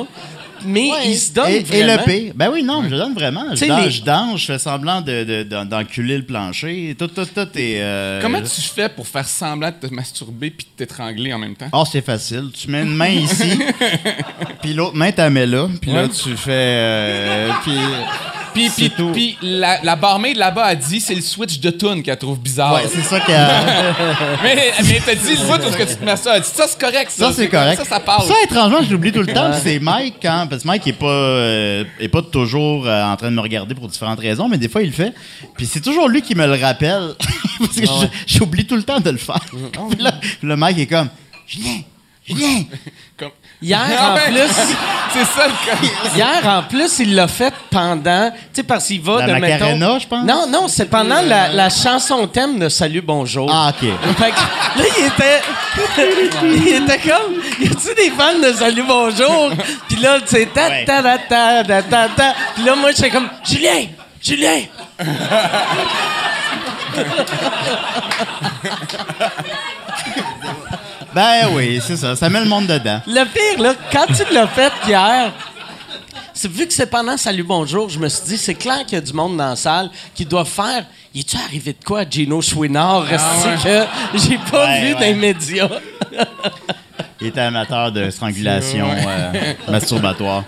Mais 0.66 0.90
ouais. 0.92 1.10
il 1.12 1.16
se 1.18 1.32
donne 1.34 1.52
et, 1.52 1.58
et 1.58 1.64
vraiment. 1.64 1.94
le 2.02 2.04
P. 2.06 2.32
Ben 2.34 2.50
oui, 2.52 2.64
non, 2.64 2.82
je 2.84 2.90
le 2.90 2.98
donne 2.98 3.14
vraiment. 3.14 3.46
Je 3.52 3.58
sais, 3.58 3.68
danse, 3.68 3.86
les- 3.86 3.92
je 3.92 4.04
danse, 4.04 4.42
je 4.42 4.46
fais 4.48 4.58
semblant 4.60 5.02
de- 5.02 5.44
de- 5.44 5.64
d'enculer 5.66 6.18
le 6.18 6.26
plancher. 6.26 6.96
Tout, 6.98 7.06
tout, 7.08 7.26
tout 7.26 7.48
est. 7.56 7.80
euh, 7.80 8.20
Comment 8.24 8.42
tu 8.42 8.62
fais 8.62 8.90
pour 8.90 9.08
faire 9.08 9.28
semblant 9.28 9.70
de 9.70 9.88
te 9.88 9.94
masturber 9.94 10.50
puis 10.50 10.66
de 10.66 10.72
t'étrangler 10.86 11.32
en 11.32 11.38
même 11.38 11.56
temps? 11.56 11.70
Oh, 11.74 11.84
c'est 11.90 12.02
facile. 12.04 12.50
Tu 12.60 12.72
mets 12.72 12.82
une 12.82 12.96
main 12.96 13.10
ici, 13.10 13.60
puis 14.64 14.74
l'autre 14.74 14.96
main, 14.96 15.12
tu 15.12 15.18
la 15.18 15.30
mets 15.30 15.46
là. 15.46 15.68
Puis 15.80 15.92
là, 15.92 16.08
tu 16.08 16.36
fais. 16.36 16.52
euh, 16.52 17.50
puis. 17.64 17.74
Puis, 18.58 18.70
C'est 18.70 18.90
puis, 18.90 18.94
tout. 18.98 19.12
puis 19.12 19.38
la, 19.42 19.82
la 19.84 19.96
barmaid 19.96 20.36
là-bas 20.38 20.64
a 20.66 20.76
dit 20.76 21.00
c'est 21.00 21.16
le 21.16 21.22
switch 21.22 21.60
de 21.60 21.70
tune 21.70 22.02
qu'elle 22.04 22.18
trouve 22.18 22.40
bizarre. 22.40 22.74
Ouais, 22.76 22.90
c'est 22.92 23.02
ça 23.04 23.20
qu'elle. 23.20 23.36
mais 24.44 24.56
mais 24.84 25.02
t'as 25.06 25.16
dit 25.16 25.36
le 25.36 25.50
où 25.50 25.56
est-ce 25.68 25.78
que 25.78 25.84
tu 25.84 25.96
te 25.96 26.04
mets 26.06 26.16
ça. 26.18 26.36
Elle 26.36 26.42
dit, 26.42 26.50
ça 26.54 26.66
c'est 26.68 26.80
correct 26.80 27.12
ça. 27.12 27.28
Ça, 27.28 27.34
c'est 27.34 27.48
correct. 27.50 27.78
Ça, 27.78 27.86
ça 27.86 28.00
parle. 28.00 28.28
Ça, 28.28 28.34
étrangement, 28.44 28.80
je 28.84 28.92
l'oublie 28.92 29.12
tout 29.12 29.22
le 29.22 29.34
temps. 29.34 29.52
puis 29.52 29.60
C'est 29.64 29.80
Mike, 29.80 30.16
quand, 30.22 30.48
parce 30.50 30.64
que 30.64 30.68
Mike 30.68 30.88
est 30.88 30.94
pas, 30.94 31.06
euh, 31.08 31.84
est 32.00 32.08
pas 32.10 32.22
toujours 32.22 32.86
euh, 32.88 33.04
en 33.04 33.16
train 33.16 33.30
de 33.30 33.36
me 33.36 33.42
regarder 33.42 33.76
pour 33.76 33.88
différentes 33.88 34.20
raisons, 34.20 34.48
mais 34.50 34.58
des 34.58 34.70
fois, 34.70 34.82
il 34.82 34.88
le 34.88 34.94
fait. 34.94 35.14
Puis 35.56 35.66
c'est 35.66 35.82
toujours 35.82 36.08
lui 36.10 36.22
qui 36.22 36.36
me 36.36 36.46
le 36.48 36.60
rappelle. 36.62 37.16
parce 37.60 37.76
que 37.76 37.86
je- 37.86 38.36
j'oublie 38.38 38.66
tout 38.66 38.76
le 38.76 38.84
temps 38.84 39.00
de 39.00 39.10
le 39.12 39.18
faire. 39.18 39.40
puis 39.92 40.02
là, 40.04 40.14
le 40.42 40.56
Mike 40.56 40.80
est 40.80 40.86
comme 40.88 41.10
Julien, 41.48 41.80
Julien. 42.28 42.64
Comme- 43.18 43.32
Hier, 43.60 43.80
Ah 44.00 44.12
en 44.14 44.16
plus, 44.32 44.38
c'est 45.14 45.26
ça 45.26 45.48
le 45.48 45.66
cas. 45.66 46.16
hier, 46.16 46.48
en 46.48 46.62
plus, 46.62 47.00
il 47.00 47.16
l'a 47.16 47.28
fait 47.28 47.52
pendant, 47.72 48.30
tu 48.30 48.38
sais, 48.54 48.64
parce 48.64 48.86
qu'il 48.86 49.02
va 49.02 49.26
La 49.26 49.26
de, 49.26 49.32
mettons- 49.42 49.50
Macarena, 49.66 50.00
je 50.00 50.08
pense? 50.08 50.24
Non, 50.26 50.46
non, 50.48 50.68
c'est 50.68 50.86
pendant 50.86 51.22
la, 51.22 51.48
la 51.50 51.70
chanson 51.72 52.28
thème 52.28 52.60
de 52.60 52.70
Salut, 52.70 53.02
bonjour. 53.02 53.50
Ah, 53.52 53.70
OK. 53.72 53.90
Fait 54.18 54.32
que 54.32 54.80
là, 54.80 54.86
il 55.00 55.06
était, 55.08 55.42
il 56.68 56.84
était 56.84 57.00
comme, 57.10 57.34
y 57.60 57.66
a-tu 57.66 57.96
des 57.96 58.12
fans 58.12 58.38
de 58.38 58.54
Salut, 58.54 58.84
bonjour? 58.88 59.50
Puis 59.88 59.98
là, 59.98 60.20
tu 60.20 60.28
sais, 60.36 60.46
ta, 60.54 60.70
ta, 60.86 61.02
ta, 61.02 61.18
ta, 61.18 61.64
ta, 61.64 61.82
ta, 61.82 62.10
ta. 62.10 62.34
Puis 62.54 62.64
là, 62.64 62.76
moi, 62.76 62.92
j'étais 62.92 63.10
comme, 63.10 63.28
Julien, 63.44 63.86
Julien. 64.22 64.62
Ben 71.18 71.48
oui, 71.56 71.80
c'est 71.82 71.98
ça. 71.98 72.16
Ça 72.16 72.30
met 72.30 72.40
le 72.42 72.46
monde 72.46 72.68
dedans. 72.68 73.02
Le 73.08 73.24
pire, 73.26 73.60
là, 73.64 73.74
quand 73.92 74.06
tu 74.06 74.32
l'as 74.32 74.46
fait 74.46 74.72
hier, 74.88 75.34
vu 76.44 76.68
que 76.68 76.74
c'est 76.74 76.86
pendant 76.86 77.18
Salut 77.18 77.42
Bonjour, 77.42 77.90
je 77.90 77.98
me 77.98 78.08
suis 78.08 78.24
dit, 78.28 78.38
c'est 78.38 78.54
clair 78.54 78.86
qu'il 78.86 78.94
y 78.94 78.98
a 78.98 79.02
du 79.02 79.14
monde 79.14 79.36
dans 79.36 79.50
la 79.50 79.56
salle 79.56 79.90
qui 80.14 80.26
doit 80.28 80.46
faire. 80.46 80.86
Y 81.16 81.22
est-tu 81.22 81.36
arrivé 81.38 81.74
de 81.74 81.84
quoi 81.84 82.02
à 82.02 82.06
Gino 82.08 82.40
Chouinard? 82.40 83.02
Reste 83.06 83.26
que 83.64 83.84
j'ai 84.20 84.38
pas 84.52 84.66
Ouais, 84.68 84.82
vu 84.82 84.88
ouais. 84.90 84.94
dans 84.94 85.00
les 85.00 85.14
médias? 85.16 85.70
Il 87.20 87.26
était 87.28 87.42
amateur 87.42 87.92
de 87.92 88.12
strangulation 88.12 88.88
euh, 88.88 89.54
masturbatoire, 89.72 90.44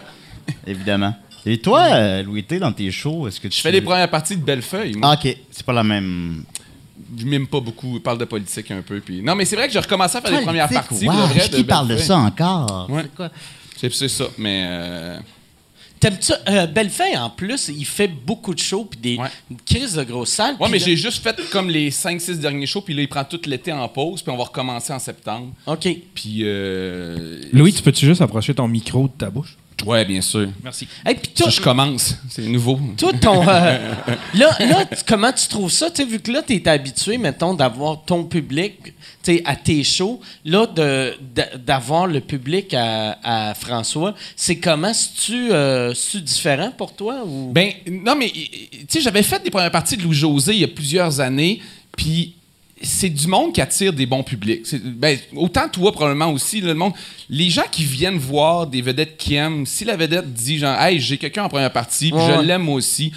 évidemment. 0.68 1.16
Et 1.48 1.58
toi, 1.58 1.82
euh, 1.94 2.22
Louis 2.22 2.44
T, 2.44 2.60
dans 2.60 2.72
tes 2.72 2.92
shows, 2.92 3.28
est-ce 3.28 3.40
que 3.40 3.48
tu 3.48 3.58
Je 3.58 3.62
fais 3.64 3.72
les 3.72 3.82
premières 3.82 4.12
parties 4.12 4.38
de 4.38 4.44
Bellefeuille. 4.44 4.94
moi. 4.98 5.16
Ah, 5.20 5.20
OK. 5.20 5.36
C'est 5.50 5.66
pas 5.66 5.74
la 5.74 5.84
même. 5.84 6.44
Je 7.18 7.26
mime 7.26 7.48
pas 7.48 7.60
beaucoup, 7.60 7.96
je 7.96 8.00
parle 8.00 8.18
de 8.18 8.26
politique 8.26 8.70
un 8.72 8.82
peu. 8.82 9.00
Puis... 9.00 9.22
Non, 9.22 9.36
mais 9.36 9.46
c'est 9.46 9.56
vrai 9.56 9.68
que 9.68 9.74
j'ai 9.74 9.80
recommencé 9.80 10.18
à 10.18 10.22
faire 10.22 10.32
les 10.40 10.44
premières 10.46 10.68
Politique, 10.68 10.90
parties. 10.90 11.08
wow, 11.08 11.14
pour 11.14 11.28
de 11.28 11.34
vrai, 11.34 11.50
qui 11.50 11.64
parle 11.64 11.88
de 11.88 11.98
ça 11.98 12.18
encore? 12.18 12.88
Ouais. 12.90 13.02
C'est 13.04 13.16
quoi? 13.16 13.30
C'est 13.94 14.08
ça, 14.10 14.26
mais. 14.38 14.66
euh, 14.68 15.20
T'aimes-tu? 16.00 16.32
Euh, 16.48 16.66
Bellefeuille, 16.68 17.18
en 17.18 17.30
plus, 17.30 17.68
il 17.76 17.84
fait 17.86 18.08
beaucoup 18.08 18.54
de 18.54 18.60
shows 18.60 18.86
puis 18.86 19.00
des 19.00 19.18
Ouais. 19.18 19.28
crises 19.66 19.96
de 19.96 20.04
grosses 20.04 20.30
salles. 20.30 20.56
Ouais, 20.60 20.70
mais 20.70 20.80
là- 20.80 20.86
j'ai 20.86 20.96
juste 20.96 21.22
fait 21.22 21.36
comme 21.52 21.70
les 21.70 21.92
5-6 21.92 22.40
derniers 22.40 22.66
shows, 22.68 22.82
puis 22.82 22.94
là, 22.94 23.02
il 23.02 23.08
prend 23.10 23.26
tout 23.26 23.42
l'été 23.48 23.74
en 23.74 23.88
pause, 23.90 24.22
puis 24.22 24.32
on 24.32 24.38
va 24.38 24.46
recommencer 24.46 24.94
en 24.94 25.00
septembre. 25.00 25.52
OK. 25.68 25.90
Puis. 26.14 26.40
Euh... 26.44 27.42
Louis, 27.52 27.74
tu 27.74 27.82
peux-tu 27.82 28.06
juste 28.06 28.22
approcher 28.22 28.54
ton 28.54 28.68
micro 28.70 29.08
de 29.10 29.14
ta 29.18 29.30
bouche? 29.30 29.58
Ouais, 29.86 30.06
bien 30.06 30.22
sûr. 30.22 30.50
Merci. 30.64 30.88
Hey, 31.06 31.16
puis 31.16 31.32
toi, 31.34 31.46
Ça, 31.46 31.52
je 31.58 31.62
commence. 31.62 32.16
C'est 32.30 32.44
nouveau. 32.44 32.80
toi, 32.98 33.12
ton. 33.14 33.48
euh, 33.48 33.96
là, 34.34 34.58
là 34.60 34.86
comment 35.08 35.32
tu 35.32 35.48
trouves 35.48 35.72
ça? 35.72 35.90
Tu 35.90 36.04
sais, 36.04 36.10
vu 36.10 36.20
que 36.20 36.32
là, 36.32 36.42
tu 36.42 36.56
es 36.56 36.68
habitué, 36.68 37.18
mettons, 37.18 37.54
d'avoir 37.54 38.04
ton 38.04 38.24
public 38.26 38.94
à 39.46 39.56
tes 39.56 39.84
shows, 39.84 40.20
là, 40.44 40.68
d'avoir 41.58 42.08
le 42.08 42.20
public 42.20 42.74
à, 42.74 43.18
à 43.50 43.54
François, 43.54 44.16
c'est 44.36 44.58
comment? 44.58 44.94
C'est-tu 44.94 45.50
euh, 45.52 45.94
différent 46.16 46.72
pour 46.76 46.96
toi? 46.96 47.24
Ou... 47.26 47.52
Ben, 47.52 47.72
non, 47.88 48.16
mais, 48.16 48.30
tu 48.32 48.86
sais, 48.88 49.02
j'avais 49.02 49.24
fait 49.24 49.44
des 49.44 49.52
premières 49.52 49.72
parties 49.72 49.98
de 49.98 50.04
Louis-José 50.04 50.54
il 50.54 50.60
y 50.62 50.64
a 50.64 50.68
plusieurs 50.68 51.20
années, 51.20 51.62
puis 51.96 52.34
c'est 52.82 53.10
du 53.10 53.28
monde 53.28 53.54
qui 53.54 53.62
attire 53.62 53.92
des 53.94 54.06
bons 54.06 54.24
publics. 54.24 54.62
C'est- 54.66 54.82
Ben, 54.84 55.18
autant 55.36 55.68
toi, 55.68 55.92
probablement 55.92 56.32
aussi, 56.32 56.62
là, 56.62 56.68
le 56.70 56.74
monde. 56.76 56.94
Les 57.30 57.50
gens 57.50 57.66
qui 57.72 57.84
viennent 57.84 58.18
voir 58.18 58.68
des 58.68 58.82
vedettes 58.82 59.18
qui 59.18 59.36
aiment, 59.36 59.66
si 59.66 59.84
la 59.86 59.96
vedette 59.98 60.32
dit, 60.34 60.58
genre, 60.60 60.80
hey, 60.82 61.00
j'ai 61.00 61.18
quelqu'un 61.18 61.44
en 61.44 61.50
première 61.50 61.72
partie, 61.74 62.10
puis 62.12 62.20
Ouais. 62.20 62.36
je 62.38 62.42
l'aime 62.42 62.64
moi 62.64 62.76
aussi, 62.76 63.12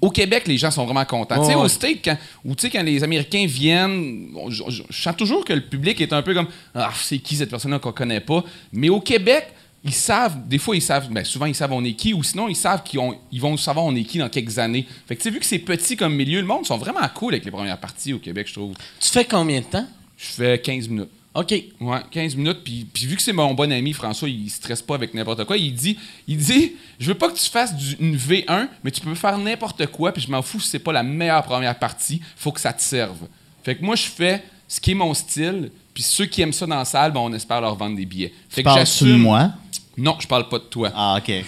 au 0.00 0.10
Québec, 0.10 0.44
les 0.46 0.56
gens 0.58 0.70
sont 0.70 0.84
vraiment 0.84 1.04
contents. 1.04 1.40
Tu 1.40 1.50
sais, 1.50 1.54
au 1.56 1.68
State, 1.68 1.98
quand, 2.04 2.16
ou 2.44 2.54
tu 2.54 2.62
sais, 2.62 2.70
quand 2.70 2.82
les 2.82 3.02
Américains 3.02 3.46
viennent, 3.46 4.28
je 4.48 4.62
sens 4.90 5.16
toujours 5.16 5.44
que 5.44 5.52
le 5.52 5.62
public 5.62 6.00
est 6.00 6.12
un 6.12 6.22
peu 6.22 6.34
comme, 6.34 6.48
ah, 6.74 6.90
c'est 7.02 7.18
qui 7.18 7.34
cette 7.36 7.50
personne-là 7.50 7.78
qu'on 7.78 7.92
connaît 7.92 8.20
pas. 8.20 8.44
Mais 8.72 8.88
au 8.88 9.00
Québec, 9.00 9.46
ils 9.84 9.94
savent, 9.94 10.46
des 10.48 10.58
fois, 10.58 10.76
ils 10.76 10.82
savent, 10.82 11.08
ben, 11.10 11.24
souvent, 11.24 11.46
ils 11.46 11.54
savent 11.54 11.72
on 11.72 11.84
est 11.84 11.92
qui, 11.94 12.12
ou 12.14 12.22
sinon, 12.22 12.48
ils 12.48 12.56
savent 12.56 12.82
qu'ils 12.82 12.98
ont- 12.98 13.16
ils 13.32 13.40
vont 13.40 13.56
savoir 13.56 13.84
on 13.86 13.94
est 13.94 14.04
qui 14.04 14.18
dans 14.18 14.28
quelques 14.28 14.58
années. 14.58 14.86
Fait 15.06 15.14
que, 15.16 15.22
tu 15.22 15.28
sais, 15.28 15.30
vu 15.34 15.38
que 15.40 15.46
c'est 15.46 15.58
petit 15.60 15.96
comme 15.96 16.14
milieu, 16.14 16.40
le 16.40 16.46
monde 16.46 16.66
sont 16.66 16.76
vraiment 16.78 17.06
cool 17.14 17.34
avec 17.34 17.44
les 17.44 17.50
premières 17.50 17.78
parties 17.78 18.12
au 18.12 18.18
Québec, 18.18 18.46
je 18.48 18.54
trouve. 18.54 18.74
Tu 19.00 19.08
fais 19.08 19.24
combien 19.24 19.60
de 19.60 19.66
temps? 19.66 19.86
Je 20.16 20.26
fais 20.26 20.58
15 20.60 20.88
minutes. 20.88 21.08
OK. 21.34 21.52
Ouais, 21.80 21.98
15 22.10 22.34
minutes. 22.34 22.64
Puis, 22.64 22.86
puis 22.92 23.06
vu 23.06 23.14
que 23.14 23.22
c'est 23.22 23.32
mon 23.32 23.54
bon 23.54 23.70
ami, 23.70 23.92
François, 23.92 24.28
il 24.28 24.50
stresse 24.50 24.82
pas 24.82 24.96
avec 24.96 25.14
n'importe 25.14 25.44
quoi. 25.44 25.56
Il 25.56 25.72
dit, 25.72 25.96
il 26.26 26.36
dit 26.38 26.72
Je 26.98 27.06
veux 27.06 27.14
pas 27.14 27.30
que 27.30 27.38
tu 27.38 27.48
fasses 27.48 27.76
du- 27.76 27.96
une 28.00 28.16
V1, 28.16 28.68
mais 28.82 28.90
tu 28.90 29.00
peux 29.00 29.14
faire 29.14 29.38
n'importe 29.38 29.86
quoi. 29.86 30.10
Puis 30.12 30.22
je 30.22 30.30
m'en 30.30 30.42
fous 30.42 30.58
si 30.58 30.70
c'est 30.70 30.78
pas 30.80 30.92
la 30.92 31.04
meilleure 31.04 31.44
première 31.44 31.78
partie. 31.78 32.20
faut 32.34 32.50
que 32.50 32.60
ça 32.60 32.72
te 32.72 32.82
serve. 32.82 33.18
Fait 33.62 33.76
que 33.76 33.84
moi, 33.84 33.94
je 33.94 34.04
fais 34.06 34.42
ce 34.66 34.80
qui 34.80 34.90
est 34.90 34.94
mon 34.94 35.14
style. 35.14 35.70
Puis 35.98 36.04
ceux 36.04 36.26
qui 36.26 36.42
aiment 36.42 36.52
ça 36.52 36.64
dans 36.64 36.76
la 36.76 36.84
salle, 36.84 37.10
ben, 37.10 37.18
on 37.18 37.32
espère 37.32 37.60
leur 37.60 37.74
vendre 37.74 37.96
des 37.96 38.06
billets. 38.06 38.32
Fait 38.48 38.62
que 38.62 39.04
de 39.04 39.16
moi? 39.16 39.50
Non, 39.96 40.14
je 40.20 40.28
parle 40.28 40.48
pas 40.48 40.60
de 40.60 40.62
toi. 40.62 40.92
Ah, 40.94 41.18
OK. 41.18 41.44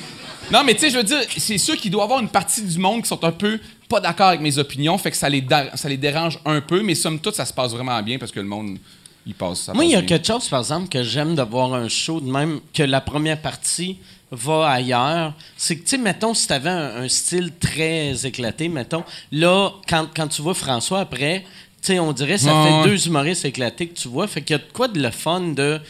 Non, 0.51 0.65
mais 0.65 0.75
tu 0.75 0.81
sais, 0.81 0.91
je 0.91 0.97
veux 0.97 1.05
dire, 1.05 1.21
c'est 1.37 1.57
sûr 1.57 1.77
qu'il 1.77 1.93
doit 1.93 2.03
y 2.03 2.05
avoir 2.05 2.19
une 2.19 2.29
partie 2.29 2.61
du 2.61 2.77
monde 2.77 3.03
qui 3.03 3.09
sont 3.09 3.23
un 3.23 3.31
peu 3.31 3.61
pas 3.89 4.01
d'accord 4.01 4.27
avec 4.27 4.41
mes 4.41 4.59
opinions. 4.59 4.99
Fait 4.99 5.13
que 5.13 5.17
ça 5.17 5.29
les, 5.29 5.47
ça 5.77 5.89
les 5.89 5.97
dérange 5.97 6.41
un 6.45 6.61
peu. 6.61 6.83
Mais 6.83 6.97
somme 6.97 7.21
toute, 7.21 7.37
ça 7.37 7.45
se 7.45 7.53
passe 7.53 7.71
vraiment 7.71 8.03
bien 8.03 8.19
parce 8.19 8.33
que 8.33 8.41
le 8.41 8.47
monde, 8.47 8.79
il 9.25 9.37
passe. 9.37 9.61
Ça 9.61 9.73
Moi, 9.73 9.85
il 9.85 9.93
y 9.93 9.95
a 9.95 10.01
bien. 10.01 10.09
quelque 10.09 10.27
chose, 10.27 10.49
par 10.49 10.59
exemple, 10.59 10.89
que 10.89 11.05
j'aime 11.05 11.37
de 11.37 11.43
voir 11.43 11.73
un 11.73 11.89
show, 11.89 12.21
de 12.21 12.29
même 12.29 12.59
que 12.75 12.83
la 12.83 13.01
première 13.01 13.41
partie 13.41 13.99
va 14.33 14.69
ailleurs. 14.69 15.33
C'est 15.57 15.77
que, 15.77 15.83
tu 15.83 15.91
sais, 15.91 15.99
mettons, 15.99 16.35
si 16.35 16.49
tu 16.49 16.53
avais 16.53 16.71
un, 16.71 17.03
un 17.05 17.09
style 17.09 17.53
très 17.61 18.27
éclaté, 18.27 18.69
mettons, 18.69 19.05
là, 19.31 19.71
quand, 19.89 20.09
quand 20.13 20.27
tu 20.27 20.43
vois 20.43 20.55
François 20.55 20.99
après, 20.99 21.45
tu 21.83 21.87
sais, 21.93 21.99
on 21.99 22.13
dirait 22.13 22.37
ça 22.39 22.55
Ouais, 22.55 22.69
fait 22.69 22.75
ouais. 22.77 22.85
deux 22.85 23.07
humoristes 23.07 23.45
éclatés 23.45 23.89
que 23.89 23.99
tu 23.99 24.09
vois. 24.09 24.27
Fait 24.27 24.43
qu'il 24.43 24.55
y 24.55 24.59
a 24.59 24.63
de 24.63 24.71
quoi 24.73 24.89
de 24.89 25.01
le 25.01 25.11
fun 25.11 25.41
de 25.41 25.81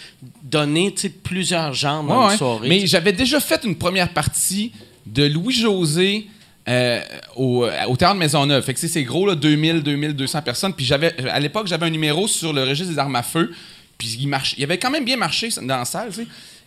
donner, 0.43 0.95
plusieurs 1.23 1.73
genres 1.75 2.05
dans 2.05 2.27
Ouais, 2.27 2.33
une 2.33 2.39
soirée. 2.39 2.69
Mais 2.69 2.87
j'avais 2.87 3.13
déjà 3.13 3.41
fait 3.41 3.61
une 3.65 3.77
première 3.77 4.13
partie 4.13 4.73
de 5.07 5.25
Louis-José 5.25 6.29
euh, 6.69 7.01
au, 7.37 7.67
au 7.89 7.97
Théâtre 7.97 8.15
Maisonneuve. 8.17 8.63
Fait 8.65 8.75
que 8.75 8.81
c'est 8.81 9.03
gros, 9.03 9.27
là, 9.27 9.35
2000, 9.35 9.83
2200 9.83 10.43
personnes. 10.43 10.75
Puis 10.75 10.85
j'avais, 10.85 11.15
à 11.29 11.41
l'époque, 11.41 11.67
j'avais 11.67 11.87
un 11.87 11.91
numéro 11.91 12.29
sur 12.29 12.53
le 12.53 12.63
registre 12.63 12.93
des 12.93 12.99
armes 12.99 13.17
à 13.17 13.23
feu. 13.23 13.51
Puis 13.99 14.17
il, 14.21 14.29
marche, 14.29 14.55
il 14.57 14.65
avait 14.65 14.79
quand 14.79 14.91
même 14.91 15.05
bien 15.05 15.17
marché 15.17 15.49
dans 15.61 15.77
la 15.79 15.85
salle, 15.85 16.09
tu 16.11 16.23
sais. 16.23 16.27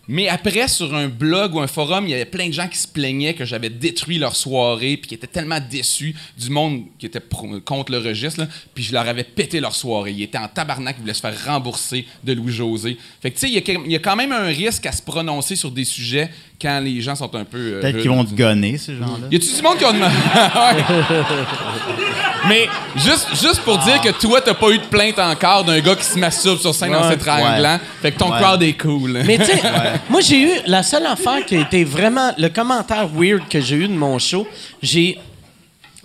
Mais 0.10 0.28
après, 0.28 0.68
sur 0.68 0.94
un 0.94 1.08
blog 1.08 1.56
ou 1.56 1.62
un 1.62 1.68
forum, 1.68 2.06
il 2.06 2.12
y 2.12 2.14
avait 2.14 2.26
plein 2.26 2.48
de 2.48 2.54
gens 2.54 2.68
qui 2.68 2.78
se 2.78 2.88
plaignaient 2.88 3.34
que 3.36 3.46
j'avais 3.46 3.70
détruit 3.70 4.18
leur 4.18 4.36
soirée, 4.36 4.98
puis 4.98 5.08
qui 5.08 5.16
étaient 5.16 5.28
tellement 5.28 5.60
déçus 5.62 6.14
du 6.38 6.50
monde 6.50 6.84
qui 7.00 7.06
était 7.06 7.22
contre 7.64 7.94
le 7.94 8.00
registre, 8.00 8.46
puis 8.74 8.84
je 8.84 8.92
leur 8.92 9.08
avais 9.08 9.24
pété 9.24 9.62
leur 9.62 9.74
soirée. 9.74 10.12
Ils 10.12 10.24
étaient 10.24 10.38
en 10.38 10.50
tabarnak, 10.50 10.98
ils 10.98 11.02
voulaient 11.02 11.14
se 11.14 11.22
faire 11.22 11.46
rembourser 11.46 12.06
de 12.22 12.34
Louis-José. 12.34 12.98
Fait 13.22 13.32
que, 13.32 13.40
tu 13.40 13.48
sais, 13.48 13.54
il 13.54 13.92
y, 13.92 13.96
a 13.96 14.00
quand 14.00 14.18
même 14.18 14.34
un 14.34 14.48
risque 14.48 14.86
à 14.86 14.92
se 14.92 15.02
prononcer 15.02 15.56
sur 15.56 15.72
des 15.72 15.86
sujets 15.86 16.30
quand 16.64 16.80
les 16.80 17.02
gens 17.02 17.16
sont 17.16 17.36
un 17.36 17.44
peu. 17.44 17.58
euh, 17.58 17.82
Peut-être 17.82 18.00
qu'ils 18.00 18.10
vont 18.10 18.24
te 18.26 18.34
gonner, 18.34 18.78
ces 18.80 18.94
gens-là. 18.96 19.28
y 19.30 19.36
a-tu 19.36 19.54
du 19.56 19.62
monde 19.62 19.78
qui. 19.78 19.84
Ouais. 19.86 20.84
Mais 22.48 22.68
juste, 22.98 23.28
juste 23.42 23.62
pour 23.62 23.78
dire 23.80 24.02
que 24.02 24.10
toi, 24.20 24.42
t'as 24.42 24.54
pas 24.54 24.70
eu 24.72 24.78
de 24.78 24.84
plainte 24.86 25.18
encore 25.20 25.64
d'un 25.64 25.80
gars 25.80 25.96
qui 25.96 26.04
se 26.04 26.18
masturbe 26.20 26.60
sur 26.60 26.74
scène 26.76 26.94
Ouais. 26.94 27.10
s'étranglant. 27.12 27.74
Ouais. 27.76 27.80
Fait 28.02 28.12
que 28.12 28.18
ton 28.20 28.32
Ouais. 28.32 28.40
crowd 28.42 28.62
est 28.64 28.74
cool. 28.74 29.22
Mais 29.26 29.38
tu 29.38 29.46
sais, 29.46 29.62
moi 30.10 30.20
j'ai 30.22 30.42
eu 30.42 30.50
la 30.68 30.84
seule 30.84 31.06
affaire 31.06 31.46
qui 31.46 31.56
a 31.56 31.62
été 31.62 31.84
vraiment 31.86 32.32
le 32.38 32.50
commentaire 32.50 33.08
weird 33.16 33.48
que 33.50 33.62
j'ai 33.62 33.76
eu 33.78 33.88
de 33.88 33.94
mon 33.94 34.20
show. 34.20 34.46
J'ai 34.82 35.18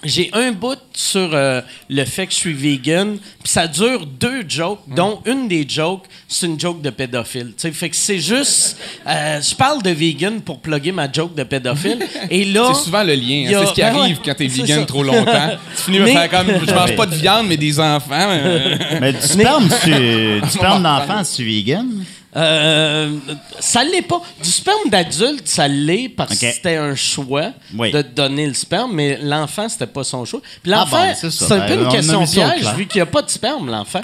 j'ai 0.04 0.30
un 0.32 0.52
bout 0.52 0.78
sur 0.92 1.30
euh, 1.32 1.60
le 1.88 2.04
fait 2.04 2.26
que 2.26 2.32
je 2.32 2.38
suis 2.38 2.52
vegan, 2.52 3.18
puis 3.42 3.52
ça 3.52 3.66
dure 3.66 4.06
deux 4.06 4.44
jokes, 4.48 4.80
dont 4.86 5.20
une 5.26 5.48
des 5.48 5.66
jokes, 5.68 6.04
c'est 6.28 6.46
une 6.46 6.58
joke 6.58 6.80
de 6.82 6.90
pédophile. 6.90 7.48
Tu 7.48 7.62
sais, 7.62 7.72
fait 7.72 7.90
que 7.90 7.96
c'est 7.96 8.18
juste, 8.20 8.76
euh, 9.06 9.40
je 9.40 9.54
parle 9.56 9.82
de 9.82 9.90
vegan 9.90 10.40
pour 10.40 10.60
plugger 10.60 10.92
ma 10.92 11.10
joke 11.10 11.34
de 11.34 11.42
pédophile, 11.42 11.98
et 12.30 12.44
là, 12.44 12.70
C'est 12.74 12.84
souvent 12.84 13.02
le 13.02 13.14
lien. 13.14 13.22
il 13.22 13.46
hein. 13.48 13.50
y 13.50 13.54
a- 13.54 13.60
C'est 13.60 13.66
ce 13.66 13.72
qui 13.74 13.80
ben 13.80 13.96
arrive 13.96 14.16
ouais, 14.16 14.22
quand 14.24 14.34
t'es 14.34 14.46
vegan 14.46 14.80
ça. 14.80 14.86
trop 14.86 15.02
longtemps. 15.02 15.50
Tu 15.76 15.82
finis 15.82 15.98
par 15.98 16.06
Mais- 16.06 16.12
faire 16.12 16.30
comme 16.30 16.66
je 16.68 16.74
mange 16.74 16.96
pas 16.96 17.06
de 17.06 17.14
viande, 17.14 17.46
mais 17.48 17.56
des 17.56 17.80
enfants. 17.80 18.12
euh. 18.30 18.76
Mais 19.00 19.12
du 19.12 19.20
sperme, 19.20 19.68
tu, 19.82 20.40
du 20.40 20.50
sperme 20.50 20.82
d'enfant, 20.82 21.22
tu 21.24 21.42
es 21.42 21.44
vegan? 21.44 22.04
Euh, 22.36 23.16
ça 23.58 23.82
l'est 23.84 24.02
pas. 24.02 24.20
Du 24.42 24.50
sperme 24.50 24.90
d'adulte, 24.90 25.48
ça 25.48 25.66
l'est 25.66 26.08
parce 26.10 26.38
que 26.38 26.50
c'était 26.52 26.76
un 26.76 26.94
choix 26.94 27.52
Oui. 27.74 27.90
de 27.90 28.02
te 28.02 28.08
donner 28.14 28.46
le 28.46 28.54
sperme, 28.54 28.92
mais 28.94 29.18
l'enfant, 29.22 29.68
c'était 29.68 29.86
pas 29.86 30.04
son 30.04 30.24
choix. 30.24 30.40
Puis 30.62 30.70
l'enfant, 30.70 30.98
Ah 31.00 31.06
bon, 31.08 31.14
c'est 31.18 31.30
ça. 31.30 31.46
c'est 31.46 31.54
un 31.54 31.60
peu 31.66 31.76
Ben, 31.76 31.84
une 31.84 31.88
question 31.88 32.24
piège, 32.26 32.74
vu 32.76 32.86
qu'il 32.86 32.98
n'y 32.98 33.02
a 33.02 33.06
pas 33.06 33.22
de 33.22 33.30
sperme, 33.30 33.70
l'enfant. 33.70 34.02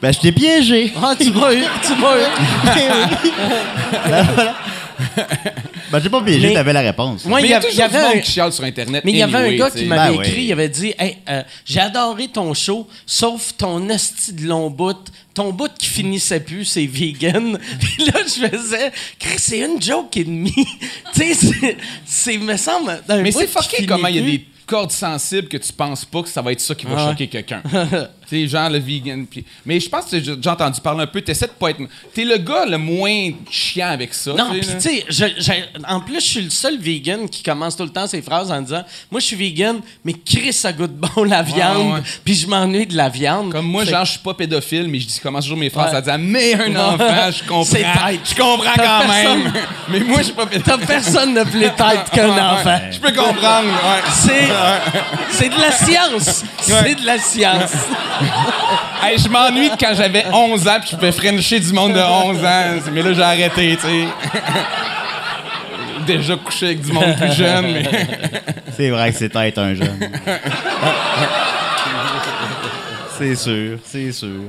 Ben, 0.00 0.12
je 0.12 0.20
t'ai 0.20 0.32
piégé. 0.32 0.92
Ah, 1.02 1.14
tu 1.18 1.30
m'as 1.32 1.52
eu, 1.52 1.64
tu 1.84 1.94
m'as 1.96 2.16
eu. 2.18 2.24
Ben, 4.08 4.54
j'ai 6.02 6.08
pas 6.10 6.22
piégé, 6.22 6.48
Mais- 6.48 6.54
t'avais 6.54 6.72
la 6.72 6.80
réponse. 6.80 7.24
Moi, 7.24 7.40
il 7.40 7.48
y, 7.48 7.54
avait- 7.54 7.72
y 7.72 7.82
un... 7.82 8.18
qui 8.20 8.32
chiale 8.32 8.52
sur 8.52 8.64
Internet. 8.64 9.02
Mais 9.04 9.12
il 9.12 9.16
y 9.18 9.22
avait 9.22 9.36
un 9.36 9.52
gars 9.56 9.70
qui 9.70 9.84
m'avait 9.84 10.16
Ben 10.16 10.22
écrit, 10.22 10.34
oui. 10.36 10.44
il 10.46 10.52
avait 10.52 10.68
dit 10.68 10.92
hey, 10.98 11.16
euh, 11.28 11.42
J'ai 11.64 11.80
adoré 11.80 12.28
ton 12.28 12.52
show, 12.54 12.88
sauf 13.06 13.52
ton 13.56 13.88
esti 13.88 14.32
de 14.32 14.46
long 14.46 14.70
bout. 14.70 14.96
Ton 15.34 15.52
bout 15.52 15.70
qui 15.76 15.86
finissait 15.88 16.40
plus, 16.40 16.64
c'est 16.64 16.86
vegan. 16.86 17.58
Puis 17.80 18.04
là, 18.06 18.20
je 18.24 18.46
faisais 18.48 18.92
Chris, 19.18 19.38
C'est 19.38 19.58
une 19.60 19.80
joke 19.82 20.16
et 20.16 20.24
demie. 20.24 20.52
tu 21.14 21.34
sais, 21.34 21.76
c'est- 22.04 22.38
me 22.38 22.56
semble. 22.56 23.02
un 23.08 23.20
Mais 23.20 23.32
c'est 23.32 23.46
fucké 23.48 23.84
comment 23.86 24.08
il 24.08 24.16
y 24.16 24.18
a 24.18 24.22
des 24.22 24.46
cordes 24.66 24.92
sensibles 24.92 25.48
que 25.48 25.56
tu 25.58 25.72
penses 25.72 26.04
pas 26.06 26.22
que 26.22 26.28
ça 26.28 26.40
va 26.40 26.52
être 26.52 26.60
ça 26.60 26.74
qui 26.74 26.86
va 26.86 26.94
Ah 26.96 27.10
choquer 27.10 27.26
quelqu'un. 27.28 27.62
Tu 28.28 28.36
sais, 28.42 28.48
genre 28.48 28.68
le 28.70 28.78
vegan. 28.78 29.26
Mais 29.66 29.80
je 29.80 29.88
pense 29.88 30.06
que 30.06 30.20
j'ai 30.20 30.36
déjà 30.36 30.52
entendu 30.52 30.80
parler 30.80 31.02
un 31.02 31.06
peu. 31.06 31.20
T'essaies 31.20 31.46
de 31.46 31.52
pas 31.52 31.70
être. 31.70 31.80
T'es 32.14 32.24
le 32.24 32.38
gars 32.38 32.64
le 32.66 32.78
moins 32.78 33.30
chiant 33.50 33.88
avec 33.88 34.14
ça. 34.14 34.32
Non, 34.32 34.50
puis 34.50 34.60
tu 34.60 34.80
sais, 34.80 35.04
en 35.88 36.00
plus, 36.00 36.16
je 36.20 36.26
suis 36.26 36.40
le 36.42 36.50
seul 36.50 36.78
vegan 36.78 37.28
qui 37.28 37.42
commence 37.42 37.76
tout 37.76 37.82
le 37.84 37.90
temps 37.90 38.06
ses 38.06 38.22
phrases 38.22 38.50
en 38.50 38.60
disant 38.60 38.84
Moi, 39.10 39.20
je 39.20 39.26
suis 39.26 39.36
vegan, 39.36 39.80
mais 40.04 40.12
Chris, 40.14 40.52
ça 40.52 40.72
goûte 40.72 40.92
bon 40.94 41.24
la 41.24 41.42
viande, 41.42 42.02
puis 42.24 42.34
je 42.34 42.46
m'ennuie 42.46 42.86
de 42.86 42.96
la 42.96 43.08
viande. 43.08 43.50
Comme 43.52 43.66
moi, 43.66 43.84
Fait- 43.84 43.90
genre, 43.92 44.04
je 44.04 44.10
suis 44.12 44.20
pas 44.20 44.34
pédophile, 44.34 44.88
mais 44.88 45.00
je 45.00 45.06
dis, 45.06 45.20
commence 45.20 45.44
toujours 45.44 45.58
mes 45.58 45.70
phrases 45.70 45.90
Ouais. 45.92 45.98
à 45.98 46.00
dire, 46.00 46.18
mais 46.18 46.54
un 46.54 46.74
enfant, 46.76 47.30
je 47.30 47.42
comprends. 47.48 47.64
C'est. 47.64 47.84
Je 48.24 48.34
comprends 48.34 48.72
T'as 48.76 49.00
quand 49.00 49.08
même. 49.08 49.52
mais 49.88 50.00
moi, 50.00 50.18
je 50.18 50.24
suis 50.24 50.32
pas 50.32 50.46
T'as 50.46 50.58
pédophile. 50.58 50.86
personne 50.86 51.34
de 51.34 51.42
plus 51.44 51.60
tête 51.76 52.10
qu'un 52.12 52.30
enfant. 52.30 52.80
Je 52.90 52.98
peux 52.98 53.12
comprendre, 53.12 53.68
ouais. 53.68 54.02
C'est 55.30 55.48
de 55.48 55.60
la 55.60 55.72
science. 55.72 56.44
C'est 56.60 56.94
de 56.94 57.06
la 57.06 57.18
science. 57.18 57.72
Hey, 59.02 59.18
je 59.18 59.28
m'ennuie 59.28 59.68
de 59.68 59.76
quand 59.76 59.94
j'avais 59.94 60.24
11 60.32 60.66
ans 60.66 60.78
puis 60.80 60.90
je 60.92 60.96
pouvais 60.96 61.12
frencher 61.12 61.60
du 61.60 61.72
monde 61.74 61.92
de 61.92 62.00
11 62.00 62.38
ans. 62.44 62.90
Mais 62.90 63.02
là, 63.02 63.12
j'ai 63.12 63.22
arrêté, 63.22 63.76
tu 63.76 63.82
sais. 63.82 64.08
Déjà 66.06 66.36
couché 66.36 66.66
avec 66.66 66.80
du 66.80 66.92
monde 66.92 67.14
plus 67.16 67.32
jeune, 67.34 67.72
mais... 67.72 67.82
C'est 68.76 68.90
vrai 68.90 69.12
que 69.12 69.18
c'est 69.18 69.28
tête 69.28 69.56
un 69.58 69.74
jeune. 69.74 70.10
c'est 73.16 73.36
sûr, 73.36 73.78
c'est 73.84 74.10
sûr. 74.10 74.40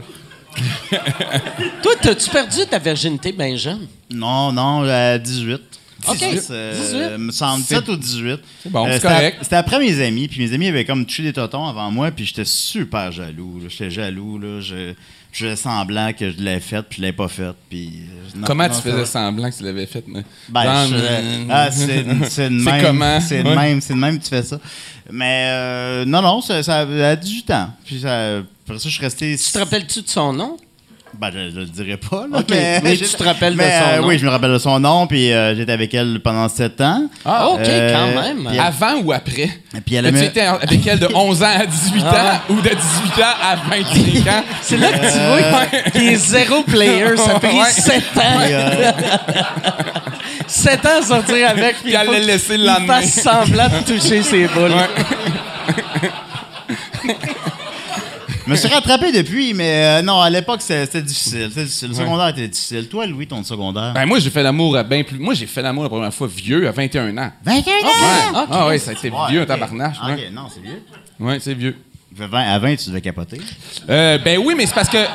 Toi, 1.83 1.91
t'as-tu 2.01 2.29
perdu 2.29 2.65
ta 2.67 2.79
virginité 2.79 3.31
bien 3.31 3.55
jeune? 3.55 3.87
Non, 4.09 4.51
non, 4.51 4.81
à 4.89 5.17
18. 5.19 5.61
OK. 6.11 6.17
18, 6.17 6.47
euh, 6.51 7.09
18. 7.15 7.17
me 7.25 7.31
semble 7.31 7.63
7 7.63 7.87
ou 7.89 7.95
18. 7.95 8.39
C'est 8.63 8.71
bon, 8.71 8.85
c'est 8.87 8.93
c'était 8.93 9.07
correct. 9.07 9.37
C'était 9.41 9.55
après 9.55 9.79
mes 9.79 10.01
amis, 10.05 10.27
puis 10.27 10.41
mes 10.45 10.53
amis 10.53 10.67
avaient 10.67 10.85
comme 10.85 11.05
touché 11.05 11.23
des 11.23 11.33
totons 11.33 11.65
avant 11.65 11.91
moi, 11.91 12.11
puis 12.11 12.25
j'étais 12.25 12.45
super 12.45 13.11
jaloux. 13.11 13.61
J'étais 13.67 13.89
jaloux, 13.91 14.37
là. 14.39 14.59
Je, 14.61 14.93
je 15.31 15.43
faisais 15.45 15.55
semblant 15.57 16.13
que 16.13 16.31
je 16.31 16.41
l'avais 16.41 16.59
fait, 16.61 16.81
puis 16.83 16.97
je 16.97 17.01
l'avais 17.01 17.13
pas 17.13 17.27
fait. 17.27 17.51
Puis, 17.69 17.89
euh, 18.09 18.37
non, 18.39 18.47
Comment 18.47 18.67
non, 18.67 18.73
tu 18.73 18.81
faisais 18.81 19.05
semblant 19.05 19.49
que 19.51 19.57
tu 19.57 19.63
l'avais 19.63 19.85
fait? 19.85 20.03
mais- 20.07 20.23
Ben, 20.47 20.87
je 20.87 20.95
euh, 20.95 21.45
ah, 21.49 21.71
c'est 21.71 22.05
c'est 22.29 22.29
C'est 22.29 22.49
même. 22.49 22.81
comment? 22.85 23.19
C'est 23.19 23.41
Ouais. 23.43 23.55
même, 23.55 23.81
c'est 23.81 23.93
de 23.93 23.99
même 23.99 24.17
que 24.17 24.23
tu 24.23 24.29
fais 24.29 24.43
ça. 24.43 24.59
Mais 25.11 25.45
euh, 25.49 26.05
non, 26.05 26.21
non, 26.21 26.41
ça, 26.41 26.63
ça 26.63 26.79
a 26.79 27.15
18 27.15 27.51
ans. 27.51 27.69
Puis 27.83 27.99
ça, 27.99 28.37
après 28.37 28.79
ça, 28.79 28.87
je 28.89 28.93
suis 28.93 29.01
resté. 29.03 29.37
Tu 29.37 29.51
te 29.51 29.57
rappelles-tu 29.59 30.01
de 30.03 30.07
son 30.07 30.31
nom? 30.33 30.57
Ben, 31.19 31.29
je, 31.33 31.49
je 31.55 31.59
le 31.61 31.65
dirais 31.65 31.97
pas, 31.97 32.25
là. 32.31 32.39
Ok, 32.39 32.49
mais 32.83 32.97
tu 32.97 33.05
te 33.05 33.23
rappelles 33.23 33.53
de 33.53 33.57
mais, 33.57 33.79
son 33.79 33.85
euh, 33.87 33.97
nom. 34.01 34.07
Oui, 34.07 34.19
je 34.19 34.25
me 34.25 34.29
rappelle 34.29 34.51
de 34.51 34.57
son 34.57 34.79
nom, 34.79 35.07
puis 35.07 35.31
euh, 35.31 35.55
j'étais 35.55 35.71
avec 35.71 35.93
elle 35.93 36.19
pendant 36.19 36.49
7 36.49 36.81
ans. 36.81 37.03
Ah, 37.23 37.47
OK, 37.49 37.61
Euh, 37.63 37.93
quand 37.93 38.21
même. 38.21 38.45
puis- 38.49 38.59
Avant 38.59 38.95
ou 39.03 39.13
après? 39.13 39.49
Et 39.75 39.81
puis 39.85 39.95
elle 39.95 40.05
aimait- 40.07 40.25
été 40.25 40.41
avec 40.41 40.85
elle 40.85 40.99
de 40.99 41.07
11 41.13 41.41
ans 41.43 41.49
à 41.59 41.65
18 41.65 42.03
ans 42.03 42.07
Ah. 42.13 42.41
ou 42.49 42.55
de 42.55 42.69
18 42.69 43.23
ans 43.23 43.35
à 43.41 43.55
25 43.55 44.27
ans? 44.27 44.43
C'est 44.61 44.77
là 44.77 44.91
que 44.91 44.99
tu 44.99 45.19
vois 45.19 45.65
qu'il 45.91 46.07
est 46.09 46.15
zéro 46.15 46.63
player. 46.63 47.15
Ça 47.17 47.35
a 47.35 47.39
pris 47.39 47.57
Ouais. 47.57 47.71
7 47.71 48.03
ans. 48.17 48.39
Euh, 48.51 48.91
7 50.47 50.85
ans 50.85 50.99
à 50.99 51.01
sortir 51.01 51.49
avec. 51.49 51.77
Puis 51.83 51.93
elle 51.93 52.01
il 52.01 52.05
faut 52.05 52.11
l'a 52.11 52.19
laissé 52.19 52.57
le 52.57 52.65
lendemain. 52.65 53.01
fasse 53.01 53.21
semblant 53.21 53.67
de 53.69 53.79
toucher 53.85 54.21
ses 54.21 54.47
boules. 54.47 54.71
je 58.45 58.51
me 58.51 58.55
suis 58.55 58.67
rattrapé 58.67 59.11
depuis, 59.11 59.53
mais 59.53 59.99
euh, 59.99 60.01
non, 60.01 60.19
à 60.21 60.29
l'époque, 60.29 60.61
c'était 60.61 61.01
difficile. 61.01 61.49
Le 61.55 61.65
secondaire 61.67 62.27
était 62.29 62.47
difficile. 62.47 62.87
Toi, 62.87 63.05
Louis, 63.07 63.27
ton 63.27 63.43
secondaire? 63.43 63.93
Ben 63.93 64.05
moi, 64.05 64.19
j'ai 64.19 64.29
fait 64.29 64.43
l'amour 64.43 64.77
à 64.77 64.83
bien 64.83 65.03
plus... 65.03 65.17
Moi, 65.17 65.33
j'ai 65.33 65.47
fait 65.47 65.61
l'amour 65.61 65.83
la 65.83 65.89
première 65.89 66.13
fois 66.13 66.27
vieux, 66.27 66.67
à 66.67 66.71
21 66.71 67.17
ans. 67.17 67.31
21 67.43 67.73
ans! 67.73 67.83
Ouais. 67.83 68.39
ok. 68.41 68.47
Ah 68.51 68.67
ouais, 68.67 68.77
ça 68.77 68.91
a 68.91 68.93
été 68.93 69.11
vieux, 69.29 69.41
un 69.41 69.45
tabarnache. 69.45 69.97
Ok, 70.01 70.09
Ouais, 70.17 70.29
non, 70.31 70.43
c'est 70.53 70.61
vieux. 70.61 70.83
Ouais, 71.19 71.39
c'est 71.39 71.53
vieux. 71.53 71.75
À 72.19 72.27
20, 72.27 72.39
à 72.39 72.59
20, 72.59 72.75
tu 72.77 72.89
devais 72.89 73.01
capoter. 73.01 73.41
Euh, 73.89 74.17
ben 74.19 74.39
oui, 74.43 74.53
mais 74.55 74.65
c'est 74.65 74.75
parce 74.75 74.89
que 74.89 75.05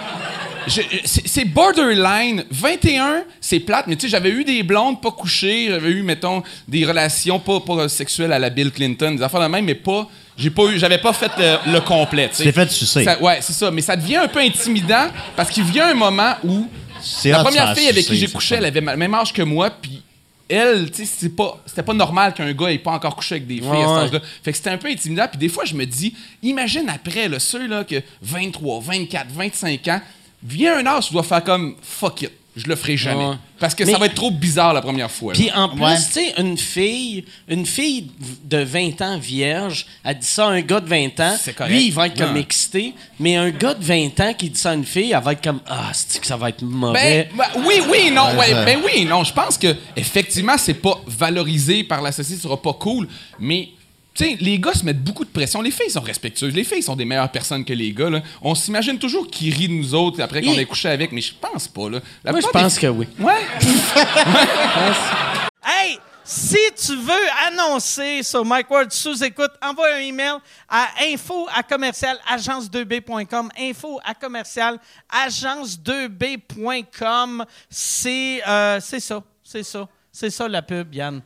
c'est 1.05 1.45
borderline. 1.47 2.45
21, 2.51 3.23
c'est 3.41 3.61
plate, 3.61 3.87
mais 3.87 3.97
tu 3.97 4.03
sais, 4.03 4.09
j'avais 4.09 4.31
eu 4.31 4.45
des 4.45 4.63
blondes 4.63 5.01
pas 5.01 5.11
couchées, 5.11 5.69
j'avais 5.69 5.91
eu, 5.91 6.03
mettons, 6.03 6.43
des 6.69 6.85
relations 6.85 7.39
pas, 7.39 7.61
pas 7.61 7.89
sexuelles 7.89 8.33
à 8.33 8.39
la 8.39 8.51
Bill 8.51 8.71
Clinton, 8.71 9.13
des 9.13 9.23
affaires 9.23 9.41
de 9.41 9.47
même, 9.47 9.65
mais 9.65 9.75
pas. 9.75 10.09
J'ai 10.41 10.51
pas 10.51 10.65
eu, 10.65 10.79
j'avais 10.79 10.99
pas 10.99 11.13
fait 11.13 11.31
le, 11.39 11.73
le 11.73 11.81
complet. 11.81 12.29
tu 12.35 12.43
sais. 12.43 12.51
fait 12.53 12.71
sucer. 12.71 13.05
Ça- 13.05 13.21
ouais, 13.23 13.39
c'est 13.43 13.53
ça. 13.53 13.71
Mais 13.71 13.83
ça 13.83 13.95
devient 13.95 14.17
un 14.17 14.29
peu 14.29 14.41
intimidant 14.41 15.09
parce 15.37 15.51
qu'il 15.51 15.65
vient 15.65 15.89
un 15.89 15.95
moment 15.95 16.35
où 16.43 16.67
C'est 17.03 17.31
la 17.31 17.45
première 17.45 17.77
fille 17.77 17.89
avec 17.89 18.05
qui 18.07 18.17
j'ai 18.17 18.29
couché, 18.29 18.57
elle 18.57 18.65
avait 18.65 18.81
le 18.81 18.97
même 18.97 19.15
âge 19.15 19.33
que 19.33 19.43
moi, 19.43 19.71
puis 19.71 20.03
elle, 20.49 20.91
tu 20.91 21.05
sais, 21.07 21.13
c'est 21.21 21.37
pas, 21.37 21.63
c'était 21.65 21.83
pas 21.85 21.93
normal 21.95 22.35
qu'un 22.35 22.53
gars 22.53 22.73
ait 22.73 22.79
pas 22.79 22.91
encore 22.91 23.15
couché 23.15 23.37
avec 23.37 23.47
des 23.47 23.59
filles 23.59 23.69
Ouais, 23.69 23.77
à 23.83 23.87
cet 23.87 23.89
ouais. 23.97 24.03
âge-là. 24.03 24.21
Fait 24.43 24.51
que 24.51 24.57
c'était 24.57 24.71
un 24.71 24.79
peu 24.79 24.89
intimidant. 24.89 25.27
Puis 25.29 25.39
des 25.39 25.49
fois, 25.49 25.65
je 25.65 25.75
me 25.75 25.85
dis, 25.87 26.13
imagine 26.43 26.89
après, 26.89 27.29
là, 27.29 27.39
ceux 27.39 27.69
là, 27.69 27.85
que 27.85 28.03
23, 28.23 28.81
24, 28.81 29.27
25 29.31 29.87
ans, 29.89 30.01
vient 30.43 30.79
un 30.79 30.87
âge 30.87 31.05
où 31.05 31.07
tu 31.09 31.13
dois 31.13 31.23
faire 31.23 31.45
comme 31.45 31.77
fuck 31.83 32.23
it, 32.23 32.33
je 32.57 32.67
le 32.67 32.75
ferai 32.77 32.97
jamais. 32.97 33.27
Ouais. 33.27 33.37
Parce 33.59 33.75
que 33.75 33.85
Mais- 33.85 33.93
ça 33.93 33.99
va 33.99 34.07
être 34.07 34.15
trop 34.15 34.31
bizarre 34.31 34.73
la 34.73 34.81
première 34.83 35.11
fois. 35.11 35.35
Puis 35.35 35.51
en 35.53 35.69
plus, 35.69 35.83
Ouais. 35.83 35.97
tu 35.97 36.03
sais, 36.03 36.35
une 36.39 36.57
fille, 36.59 37.25
une 37.49 37.65
fille 37.67 38.11
de 38.45 38.59
20 38.59 39.01
ans 39.03 39.19
vierge, 39.19 39.87
elle 40.03 40.19
dit 40.19 40.27
ça 40.27 40.47
à 40.47 40.51
un 40.51 40.61
gars 40.63 40.81
de 40.81 40.89
20 40.89 41.21
ans. 41.21 41.37
C'est 41.41 41.53
correct. 41.55 41.71
Lui, 41.73 41.87
il 41.87 41.93
va 41.93 42.07
être 42.07 42.17
comme 42.19 42.35
Ouais. 42.35 42.41
excité. 42.41 42.95
Mais 43.19 43.37
un 43.37 43.51
gars 43.51 43.75
de 43.75 43.85
20 43.85 44.19
ans 44.21 44.33
qui 44.35 44.51
dit 44.51 44.59
ça 44.59 44.71
à 44.71 44.75
une 44.75 44.85
fille, 44.85 45.13
elle 45.13 45.23
va 45.23 45.33
être 45.33 45.43
comme 45.45 45.61
Ah, 45.67 45.91
c'est 45.93 46.21
que 46.21 46.27
ça 46.27 46.37
va 46.37 46.49
être 46.49 46.63
mauvais? 46.63 47.29
Ben, 47.37 47.47
ben, 47.55 47.63
oui, 47.67 47.75
oui, 47.91 48.11
non, 48.11 48.25
ben 48.37 48.79
oui, 48.85 49.05
non. 49.05 49.23
Je 49.25 49.33
pense 49.33 49.57
que 49.59 49.77
effectivement, 49.97 50.57
c'est 50.59 50.75
pas 50.75 51.01
valorisé 51.07 51.85
par 51.85 52.03
la 52.03 52.13
société, 52.13 52.37
ce 52.37 52.43
sera 52.49 52.61
pas 52.61 52.73
cool. 52.73 53.07
Mais 53.39 53.69
les 54.19 54.59
gars 54.59 54.75
se 54.75 54.85
mettent 54.85 55.03
beaucoup 55.03 55.25
de 55.25 55.31
pression. 55.31 55.63
Les 55.63 55.71
filles 55.71 55.91
sont 55.91 56.01
respectueuses. 56.01 56.55
Les 56.55 56.65
filles 56.65 56.83
sont 56.83 56.97
des 56.97 57.05
meilleures 57.05 57.31
personnes 57.31 57.65
que 57.65 57.73
les 57.73 57.93
gars. 57.93 58.11
là. 58.11 58.23
On 58.43 58.55
s'imagine 58.55 58.99
toujours 58.99 59.29
qu'ils 59.31 59.55
rient 59.55 59.69
de 59.69 59.75
nous 59.75 59.95
autres 59.95 60.21
après 60.21 60.43
qu'on 60.43 60.53
ait 60.55 60.65
couché 60.67 60.89
avec, 60.89 61.13
mais 61.13 61.21
je 61.21 61.33
pense 61.41 61.69
pas. 61.69 61.89
Là. 61.89 62.01
La 62.25 62.33
Moi, 62.33 62.41
je 62.41 62.47
pense 62.49 62.75
des- 62.75 62.81
que 62.81 62.87
oui. 62.89 63.07
Ouais. 63.19 63.41
Hey, 65.63 65.99
si 66.25 66.57
tu 66.85 66.97
veux 66.97 67.29
annoncer 67.47 68.23
sur 68.23 68.43
Mike 68.45 68.71
Ward 68.71 68.91
sous 68.91 69.23
écoute, 69.23 69.51
envoie 69.63 69.95
un 69.95 69.99
email 70.01 70.37
à 70.69 70.89
info 71.03 71.47
à 71.55 71.63
commercial 71.63 72.17
agence2b.com. 72.33 73.51
Info 73.59 74.01
à 74.05 74.15
commercial 74.15 74.79
agence2b.com. 75.13 77.45
C'est 77.69 78.43
euh, 78.49 78.81
c'est 78.81 79.01
ça, 79.01 79.23
c'est 79.45 79.63
ça, 79.63 79.87
c'est 80.11 80.31
ça 80.31 80.49
la 80.49 80.63
pub, 80.63 80.93
Yann. 80.95 81.21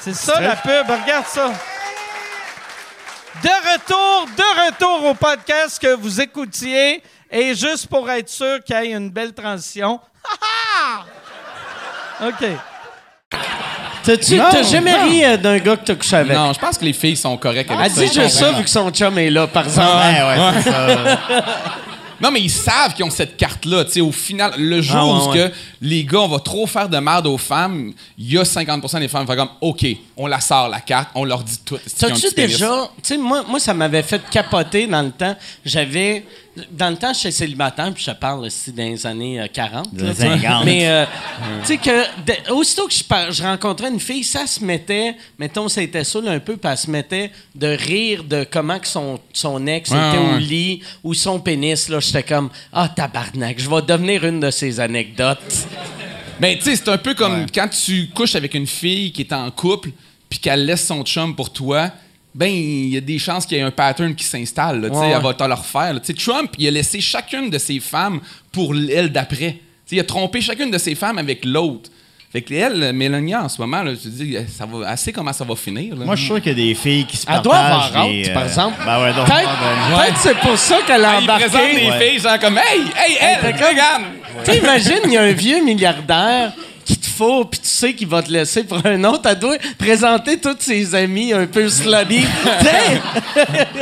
C'est 0.00 0.14
ça 0.14 0.40
la 0.40 0.56
pub, 0.56 0.86
regarde 0.88 1.26
ça. 1.26 1.50
De 3.42 3.48
retour, 3.48 4.26
de 4.36 4.66
retour 4.66 5.04
au 5.10 5.14
podcast 5.14 5.80
que 5.80 5.94
vous 5.94 6.20
écoutiez. 6.20 7.02
Et 7.30 7.54
juste 7.54 7.86
pour 7.86 8.10
être 8.10 8.28
sûr 8.28 8.62
qu'il 8.62 8.76
y 8.76 8.78
ait 8.78 8.92
une 8.92 9.10
belle 9.10 9.32
transition. 9.32 9.98
Ha, 10.24 11.04
ha! 12.20 12.26
OK. 12.28 12.46
T'as-tu 14.04 14.36
t'as 14.36 14.62
jamais 14.64 14.92
non. 14.92 15.08
ri 15.08 15.24
euh, 15.24 15.36
d'un 15.36 15.58
gars 15.58 15.76
que 15.76 15.84
t'as 15.84 15.94
couché 15.94 16.16
avec? 16.16 16.36
Non, 16.36 16.52
je 16.52 16.58
pense 16.58 16.76
que 16.76 16.84
les 16.84 16.92
filles 16.92 17.16
sont 17.16 17.36
correctes 17.36 17.70
avec 17.70 17.86
Elle 17.86 17.92
ça. 17.92 18.00
dit 18.00 18.12
juste 18.20 18.36
ça 18.36 18.52
vu 18.52 18.64
que 18.64 18.68
son 18.70 18.90
chum 18.90 19.16
est 19.18 19.30
là, 19.30 19.46
par 19.46 19.64
exemple. 19.64 19.88
Ouais, 19.96 20.22
ouais, 20.22 20.52
c'est 20.62 20.70
ça. 20.70 20.86
Non, 22.22 22.30
mais 22.30 22.40
ils 22.40 22.50
savent 22.50 22.94
qu'ils 22.94 23.04
ont 23.04 23.10
cette 23.10 23.36
carte-là. 23.36 23.84
Tu 23.84 23.92
sais, 23.92 24.00
au 24.00 24.12
final, 24.12 24.52
le 24.56 24.80
jour 24.80 24.96
Ah, 24.96 25.04
ouais, 25.06 25.12
où 25.12 25.30
ouais. 25.30 25.50
que 25.50 25.54
les 25.80 26.04
gars, 26.04 26.20
on 26.20 26.28
va 26.28 26.38
trop 26.38 26.66
faire 26.66 26.88
de 26.88 26.96
merde 26.98 27.26
aux 27.26 27.36
femmes, 27.38 27.92
il 28.16 28.32
y 28.32 28.38
a 28.38 28.44
50% 28.44 29.00
des 29.00 29.08
femmes 29.08 29.26
qui 29.26 29.32
font 29.32 29.36
comme, 29.36 29.48
OK, 29.60 29.84
on 30.22 30.28
la 30.28 30.40
sort, 30.40 30.68
la 30.68 30.80
carte, 30.80 31.08
on 31.16 31.24
leur 31.24 31.42
dit 31.42 31.58
tout. 31.64 31.78
T'as-tu 31.98 32.32
déjà. 32.34 32.88
Tu 32.96 33.00
sais, 33.02 33.16
moi, 33.16 33.44
moi, 33.48 33.58
ça 33.58 33.74
m'avait 33.74 34.04
fait 34.04 34.22
capoter 34.30 34.86
dans 34.86 35.02
le 35.02 35.10
temps. 35.10 35.36
J'avais. 35.64 36.24
Dans 36.70 36.90
le 36.90 36.96
temps, 36.96 37.14
j'étais 37.14 37.30
célibataire, 37.30 37.90
puis 37.94 38.04
je 38.06 38.10
te 38.10 38.16
parle 38.16 38.44
aussi 38.44 38.72
dans 38.72 38.82
les 38.82 39.06
années 39.06 39.40
euh, 39.40 39.46
40. 39.50 39.92
Des 39.94 40.04
là, 40.04 40.10
tu 40.10 40.16
sais. 40.20 40.26
années 40.26 40.42
50. 40.42 40.64
Mais, 40.66 40.86
euh, 40.88 41.04
tu 41.62 41.66
sais, 41.66 41.76
que. 41.78 42.04
de- 42.26 42.52
aussitôt 42.52 42.86
que 42.86 42.92
je, 42.92 43.02
par- 43.02 43.32
je 43.32 43.42
rencontrais 43.42 43.88
une 43.88 43.98
fille, 43.98 44.22
ça 44.22 44.46
se 44.46 44.62
mettait. 44.62 45.16
Mettons, 45.38 45.68
ça 45.68 45.82
était 45.82 46.04
saoul 46.04 46.28
un 46.28 46.38
peu, 46.40 46.56
puis 46.58 46.70
elle 46.70 46.76
se 46.78 46.90
mettait 46.90 47.32
de 47.54 47.66
rire 47.68 48.22
de 48.22 48.44
comment 48.48 48.78
que 48.78 48.86
son, 48.86 49.18
son 49.32 49.66
ex 49.66 49.90
Ouais, 49.90 49.96
était 50.10 50.18
ouais. 50.18 50.34
au 50.34 50.38
lit 50.38 50.82
ou 51.02 51.14
son 51.14 51.40
pénis. 51.40 51.88
Là, 51.88 51.98
j'étais 52.00 52.22
comme, 52.22 52.50
ah, 52.72 52.88
tabarnak, 52.94 53.58
je 53.58 53.68
vais 53.70 53.82
devenir 53.82 54.22
une 54.24 54.38
de 54.40 54.50
ces 54.50 54.78
anecdotes. 54.78 55.38
Ben, 56.38 56.56
tu 56.58 56.64
sais, 56.64 56.76
c'est 56.76 56.88
un 56.88 56.98
peu 56.98 57.14
comme 57.14 57.46
quand 57.54 57.68
tu 57.68 58.08
couches 58.14 58.34
avec 58.34 58.54
une 58.54 58.66
fille 58.66 59.12
qui 59.12 59.22
est 59.22 59.32
en 59.32 59.50
couple, 59.50 59.90
puis 60.32 60.38
qu'elle 60.38 60.64
laisse 60.64 60.86
son 60.86 61.02
chum 61.04 61.36
pour 61.36 61.52
toi. 61.52 61.90
Ben, 62.34 62.46
il 62.50 62.88
y 62.88 62.96
a 62.96 63.02
des 63.02 63.18
chances 63.18 63.44
qu'il 63.44 63.58
y 63.58 63.60
ait 63.60 63.64
un 63.64 63.70
pattern 63.70 64.14
qui 64.14 64.24
s'installe. 64.24 64.80
là, 64.80 64.88
tu 64.88 64.96
Ouais. 64.96 65.10
Elle 65.14 65.20
va 65.22 65.34
te 65.34 65.44
le 65.44 65.52
refaire. 65.52 65.92
là. 65.92 66.00
Tu 66.00 66.06
sais, 66.06 66.14
Trump, 66.14 66.50
il 66.58 66.66
a 66.66 66.70
laissé 66.70 66.98
chacune 67.02 67.50
de 67.50 67.58
ses 67.58 67.78
femmes 67.80 68.20
pour 68.50 68.72
elle 68.74 69.12
d'après. 69.12 69.36
Tu 69.52 69.58
sais, 69.84 69.96
Il 69.96 70.00
a 70.00 70.04
trompé 70.04 70.40
chacune 70.40 70.70
de 70.70 70.78
ses 70.78 70.94
femmes 70.94 71.18
avec 71.18 71.44
l'autre. 71.44 71.90
Fait 72.32 72.40
que 72.40 72.54
elle, 72.54 72.94
Mélania, 72.94 73.44
en 73.44 73.48
ce 73.50 73.60
moment, 73.60 73.82
là, 73.82 73.90
je 73.92 73.98
te 73.98 74.08
dis, 74.08 74.34
ça 74.48 74.64
va, 74.64 74.90
elle 74.90 74.96
sait 74.96 75.12
comment 75.12 75.34
ça 75.34 75.44
va 75.44 75.54
finir. 75.54 75.94
là. 75.94 76.06
Moi, 76.06 76.14
je 76.16 76.20
suis 76.22 76.28
sûr 76.28 76.40
qu'il 76.40 76.58
y 76.58 76.62
a 76.62 76.66
des 76.68 76.74
filles 76.74 77.04
qui 77.04 77.18
se 77.18 77.24
Elle 77.28 77.42
partagent. 77.42 77.42
doit 77.44 77.56
avoir 77.58 77.90
par 77.92 78.06
euh, 78.06 78.46
exemple. 78.46 78.76
Ben 78.86 79.02
ouais, 79.02 79.12
donc. 79.12 79.26
Peut-être 79.26 79.50
peut-être 79.98 80.16
c'est 80.22 80.38
pour 80.38 80.56
ça 80.58 80.78
qu'elle 80.86 81.04
a 81.04 81.10
Ah, 81.10 81.18
il 81.20 81.26
présente 81.26 81.50
embarqué. 81.54 81.76
des 81.84 81.90
Ouais. 81.90 82.08
filles, 82.12 82.20
genre 82.20 82.38
comme, 82.38 82.56
hey, 82.56 82.80
hey, 82.96 83.18
elle, 83.20 83.52
regarde! 83.52 84.02
Tu 84.46 84.50
sais, 84.52 84.56
imagine, 84.58 85.00
il 85.04 85.12
y 85.12 85.16
a 85.18 85.22
un 85.24 85.32
vieux 85.32 85.62
milliardaire 85.62 86.52
faut, 87.12 87.44
puis 87.44 87.60
tu 87.60 87.68
sais 87.68 87.94
qu'il 87.94 88.08
va 88.08 88.22
te 88.22 88.30
laisser 88.30 88.64
pour 88.64 88.84
un 88.84 89.04
autre. 89.04 89.22
Elle 89.28 89.38
doit 89.38 89.56
présenter 89.78 90.38
tous 90.40 90.56
ses 90.58 90.94
amis 90.94 91.32
un 91.32 91.46
peu. 91.46 91.66
T'sais, 91.66 91.84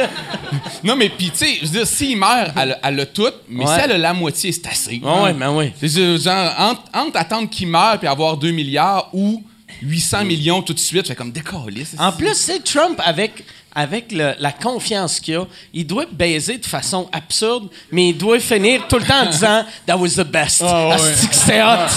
Non, 0.85 0.97
mais 0.97 1.09
puis, 1.11 1.31
tu 1.31 1.37
sais, 1.39 1.55
je 1.61 1.67
veux 1.67 1.73
dire, 1.79 1.87
s'il 1.87 2.17
meurt, 2.17 2.53
elle, 2.57 2.79
elle 2.83 3.01
a 3.01 3.07
tout, 3.07 3.29
mais 3.49 3.65
Ouais. 3.67 3.75
si 3.75 3.81
elle 3.85 3.93
a 3.93 3.99
la 3.99 4.13
moitié, 4.15 4.53
c'est 4.53 4.67
assez. 4.67 5.01
Ah 5.05 5.23
ouais, 5.23 5.33
ben 5.33 5.51
oui. 5.55 5.73
C'est 5.81 5.89
genre, 6.19 6.53
entre, 6.59 6.83
entre 6.95 7.17
attendre 7.19 7.49
qu'il 7.49 7.69
meure 7.69 7.99
puis 7.99 8.09
avoir 8.09 8.37
2 8.37 8.51
milliards 8.51 9.09
ou 9.13 9.43
800 9.83 10.25
millions 10.25 10.63
tout 10.63 10.75
de 10.75 10.79
suite, 10.79 11.07
fait 11.07 11.15
comme 11.15 11.33
décoller. 11.33 11.85
En 11.99 12.13
plus, 12.13 12.35
c'est 12.35 12.63
Trump 12.65 13.01
avec. 13.05 13.45
Avec 13.75 14.11
le- 14.11 14.35
la 14.41 14.51
confiance 14.53 15.21
qu'il 15.21 15.37
a, 15.37 15.45
il 15.73 15.87
doit 15.87 16.05
baiser 16.11 16.59
de 16.59 16.67
façon 16.67 17.09
absurde, 17.13 17.69
mais 17.93 18.09
il 18.09 18.19
doit 18.19 18.41
finir 18.41 18.87
tout 18.89 18.97
le 18.99 19.05
temps 19.05 19.23
en 19.27 19.31
disant 19.31 19.65
That 19.87 19.97
was 19.97 20.11
the 20.17 20.27
best. 20.27 20.61
ouais. 20.63 20.93
Asti 20.93 21.29
que 21.29 21.35
c'était 21.35 21.63
hot? 21.63 21.89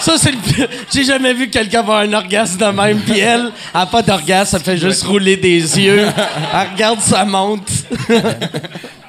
Ça, 0.00 0.18
c'est 0.18 0.32
le 0.32 0.38
plus- 0.38 0.66
J'ai 0.92 1.04
jamais 1.04 1.32
vu 1.34 1.48
quelqu'un 1.48 1.80
avoir 1.80 2.00
un 2.00 2.12
orgasme 2.12 2.58
de 2.58 2.64
même, 2.66 2.98
puis 3.00 3.18
elle, 3.18 3.52
elle 3.74 3.80
a 3.80 3.86
pas 3.86 4.02
d'orgasme, 4.02 4.56
elle 4.56 4.62
fait 4.62 4.78
juste 4.78 5.04
rouler 5.04 5.36
des 5.36 5.78
yeux. 5.78 6.06
Elle 6.52 6.68
regarde 6.72 7.00
sa 7.00 7.24
montre. 7.24 7.72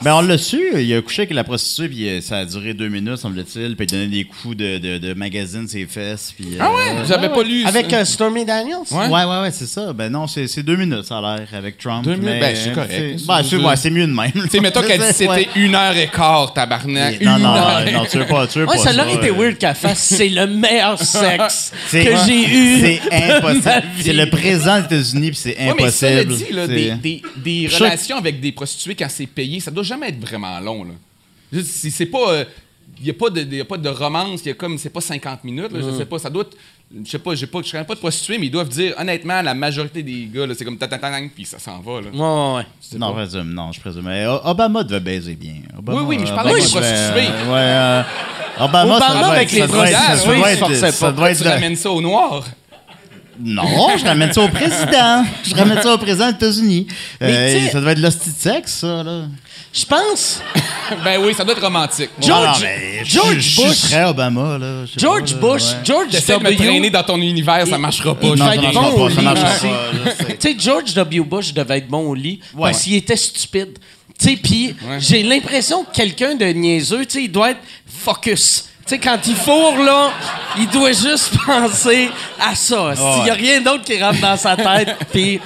Ben, 0.02 0.14
on 0.16 0.22
l'a 0.22 0.38
su. 0.38 0.62
Il 0.82 0.94
a 0.96 1.02
couché 1.02 1.24
avec 1.24 1.34
la 1.34 1.44
prostituée, 1.44 1.90
puis 1.90 2.08
euh, 2.08 2.22
ça 2.22 2.38
a 2.38 2.46
duré 2.46 2.74
deux 2.74 2.88
minutes, 2.88 3.18
semble-t-il. 3.18 3.76
Puis 3.76 3.86
il 3.86 3.92
donnait 3.92 4.08
des 4.08 4.24
coups 4.24 4.56
de, 4.56 4.78
de, 4.78 4.98
de 4.98 5.14
magazine 5.14 5.68
ses 5.68 5.86
fesses. 5.88 6.34
Puis, 6.34 6.56
Ah 6.58 6.72
ouais? 6.72 6.78
euh, 7.02 7.06
J'avais 7.06 7.28
pas 7.28 7.44
lu 7.44 7.66
Avec 7.66 7.92
ça? 7.92 7.98
euh, 7.98 8.06
Stormy 8.06 8.46
Daniels? 8.46 8.78
Ouais. 8.92 9.08
Ouais, 9.08 9.26
ouais, 9.26 9.42
ouais, 9.42 9.52
c'est 9.52 9.66
ça. 9.66 9.92
Ben 9.92 10.10
non, 10.10 10.26
c'est 10.26 10.48
c'est 10.48 10.64
deux 10.64 10.78
minutes, 10.78 11.04
ça 11.04 11.18
a 11.18 11.22
l'air, 11.39 11.39
avec 11.54 11.78
Trump. 11.78 12.04
Deux 12.06 12.16
mais, 12.18 12.40
Ben, 12.40 12.56
c'est 12.56 12.74
correct. 12.74 12.92
c'est- 13.18 13.26
Ben, 13.28 13.42
c'est 13.44 13.56
ouais, 13.58 13.76
c'est 13.76 13.90
mieux 13.90 14.08
de 14.08 14.12
même. 14.14 14.32
Tu 14.32 14.50
sais, 14.50 14.60
mettons 14.60 14.82
qu'elle 14.82 15.00
dit 15.00 15.08
que 15.08 15.14
c'était 15.14 15.30
Ouais. 15.30 15.50
une 15.56 15.76
heure 15.76 15.96
et 15.96 16.08
quart, 16.08 16.54
tabarnak. 16.54 17.22
Non, 17.22 17.38
Une 17.38 17.44
non, 17.44 17.50
heure. 17.56 17.86
non, 17.86 17.92
non, 17.92 18.06
tu 18.10 18.18
veux 18.18 18.26
pas, 18.26 18.48
tu 18.48 18.60
veux 18.60 18.66
Ouais, 18.68 18.78
pas 18.78 18.84
ça 18.84 18.92
aurait 19.02 19.16
été 19.16 19.30
euh. 19.30 19.34
weird 19.34 19.58
qu'elle 19.58 19.76
fasse 19.76 20.00
c'est 20.00 20.30
le 20.30 20.48
meilleur 20.48 20.98
sexe 21.00 21.72
C'est- 21.88 22.04
que 22.06 22.12
j'ai 22.26 22.50
eu. 22.50 22.80
C'est 22.80 23.02
ma 23.12 23.36
impossible. 23.38 23.84
vie. 23.96 24.04
C'est 24.04 24.14
le 24.14 24.30
président 24.30 24.80
des 24.80 24.86
États-unis, 24.86 25.28
puis 25.32 25.40
c'est 25.40 25.58
Ouais, 25.58 25.74
mais 25.78 25.92
ça 25.92 26.08
impossible. 26.08 26.36
dit, 26.36 26.54
là, 26.54 26.68
des, 26.68 27.22
des, 27.38 27.68
relations 27.68 28.18
avec 28.18 28.40
des 28.40 28.52
prostituées 28.52 28.96
quand 28.96 29.10
c'est 29.10 29.28
payé, 29.28 29.60
ça 29.60 29.72
doit 29.72 29.84
jamais 29.84 30.10
être 30.10 30.20
vraiment 30.20 30.60
long. 30.60 30.84
Là. 30.84 31.62
C'est 31.64 31.90
c'est 31.90 32.06
pas. 32.06 32.44
Il 33.02 33.06
n'y 33.06 33.12
a, 33.12 33.14
pas 33.14 33.30
de- 33.30 33.56
y 33.56 33.62
a 33.62 33.66
pas 33.66 33.78
de 33.78 33.88
romance, 33.88 34.44
y 34.46 34.50
a 34.50 34.54
comme 34.54 34.78
c'est 34.78 34.90
pas 34.90 35.00
50 35.00 35.46
minutes, 35.46 35.72
là, 35.72 35.80
je 35.82 35.98
sais 35.98 36.06
pas, 36.06 36.20
ça 36.20 36.30
doit 36.30 36.42
être- 36.42 36.58
je 37.06 37.10
sais 37.12 37.20
pas, 37.20 37.36
j'ai 37.36 37.46
pas, 37.48 37.60
je 37.64 37.72
connais 37.72 37.84
pas 37.84 37.94
de 37.96 38.00
prostituées, 38.00 38.38
mais 38.40 38.48
ils 38.48 38.52
doivent 38.52 38.70
dire, 38.70 38.94
honnêtement, 38.98 39.42
la 39.42 39.54
majorité 39.54 40.02
des 40.02 40.28
gars, 40.34 40.48
là, 40.48 40.54
c'est 40.58 40.66
comme 40.66 40.78
tatatang, 40.78 41.30
puis 41.34 41.46
ça 41.46 41.60
s'en 41.60 41.80
va, 41.82 42.02
là. 42.02 42.08
Ouais, 42.12 42.20
ouais, 42.20 42.56
ouais. 42.58 42.98
Non, 42.98 43.14
pas. 43.14 43.26
je 43.26 43.30
présume, 43.30 43.54
non, 43.54 43.72
je 43.72 43.80
présume. 43.80 44.04
Mais 44.06 44.26
Obama 44.26 44.84
devait 44.84 45.00
baiser 45.00 45.36
bien. 45.36 45.56
Obama, 45.78 46.00
Oui, 46.00 46.06
oui, 46.08 46.18
mais 46.20 46.26
je 46.26 46.34
parle 46.34 46.48
Obama 46.48 46.58
avec 46.58 46.64
les 46.74 46.80
devait, 46.80 46.90
prostituées. 46.90 47.32
euh, 47.32 47.54
ouais, 47.54 47.60
euh, 47.60 48.64
Obama, 48.66 48.96
Obama 48.98 49.00
ça 49.14 49.14
doit 49.20 49.28
avec 49.34 49.44
être- 49.48 49.52
les 49.54 49.60
ça 49.62 49.68
doit 49.68 49.90
être- 49.90 49.98
ça 49.98 50.06
prostituées, 50.06 50.36
doit 50.38 50.38
il 50.38 50.44
se 50.44 50.50
être- 50.52 50.60
forçait 50.60 50.92
ça 50.92 51.06
pas. 51.08 51.12
doit 51.14 51.32
être 51.32 51.38
Tu 51.38 51.44
de- 51.44 51.50
ramènes 51.50 51.76
ça 51.76 51.92
au 51.92 52.02
noir. 52.02 52.46
Non, 53.42 53.98
je 53.98 54.04
ramène 54.06 54.34
ça 54.34 54.42
au 54.42 54.50
président. 54.50 55.24
Je 55.44 55.56
ramène 55.56 55.82
ça 55.82 55.94
au 55.94 55.98
président 55.98 56.30
des 56.30 56.36
États-Unis. 56.36 56.88
Mais 57.22 57.28
Euh, 57.68 57.70
ça 57.72 57.80
doit 57.82 57.92
être 57.94 58.00
l'hostie 58.00 58.30
de 58.32 58.36
sexe, 58.38 58.74
ça, 58.80 59.02
là. 59.04 59.22
Je 59.72 59.86
pense 59.86 60.42
ben 61.04 61.22
oui, 61.24 61.34
ça 61.36 61.44
doit 61.44 61.54
être 61.54 61.62
romantique. 61.64 62.10
George- 62.20 62.62
Non, 62.62 62.68
non, 62.68 63.04
George 63.06 63.40
je, 63.40 63.62
Bush. 63.62 63.68
Je 63.70 63.74
serais 63.88 64.04
Obama, 64.06 64.58
là. 64.58 64.84
George 64.98 65.36
pas, 65.36 65.48
là, 65.48 65.54
Bush, 65.54 65.62
ouais. 65.64 65.78
George 65.86 66.10
T'essaies 66.10 66.40
de 66.40 66.44
me 66.44 66.56
traîner 66.56 66.90
dans 66.90 67.04
ton 67.04 67.22
univers, 67.22 67.68
ça 67.68 67.78
marchera 67.78 68.16
pas. 68.16 68.28
Non, 68.28 68.36
ça 68.38 68.56
marchera 68.56 68.96
pas, 68.96 69.10
ça 69.16 69.22
marchera 69.22 69.50
pas, 69.50 70.26
Tu 70.26 70.36
sais, 70.40 70.56
George 70.60 70.94
W. 70.96 71.20
Bush 71.22 71.54
devait 71.54 71.78
être 71.78 71.88
bon 71.88 72.08
au 72.10 72.16
lit 72.16 72.40
Ouais. 72.56 72.72
parce 72.72 72.84
qu'il 72.84 72.96
était 72.96 73.16
stupide. 73.16 73.78
Tu 74.20 74.30
sais, 74.32 74.36
puis 74.36 74.76
j'ai 75.00 75.24
l'impression 75.24 75.84
que 75.86 75.96
quelqu'un 75.96 76.36
de 76.36 76.46
niaiseux, 76.48 77.06
tu 77.06 77.20
sais, 77.20 77.24
il 77.26 77.32
doit 77.32 77.52
être 77.52 77.62
focus. 77.88 78.66
Tu 78.90 78.96
sais, 78.96 79.00
quand 79.00 79.20
il 79.28 79.36
fourre, 79.36 79.78
là, 79.78 80.10
il 80.58 80.68
doit 80.68 80.92
juste 80.94 81.38
penser 81.46 82.10
à 82.40 82.56
ça. 82.56 82.94
Il 83.18 83.24
n'y 83.24 83.30
a 83.30 83.34
rien 83.36 83.62
d'autre 83.62 83.84
qui 83.84 84.02
rentre 84.02 84.20
dans 84.20 84.36
sa 84.36 84.56
tête. 84.56 84.96
Puis 85.14 85.40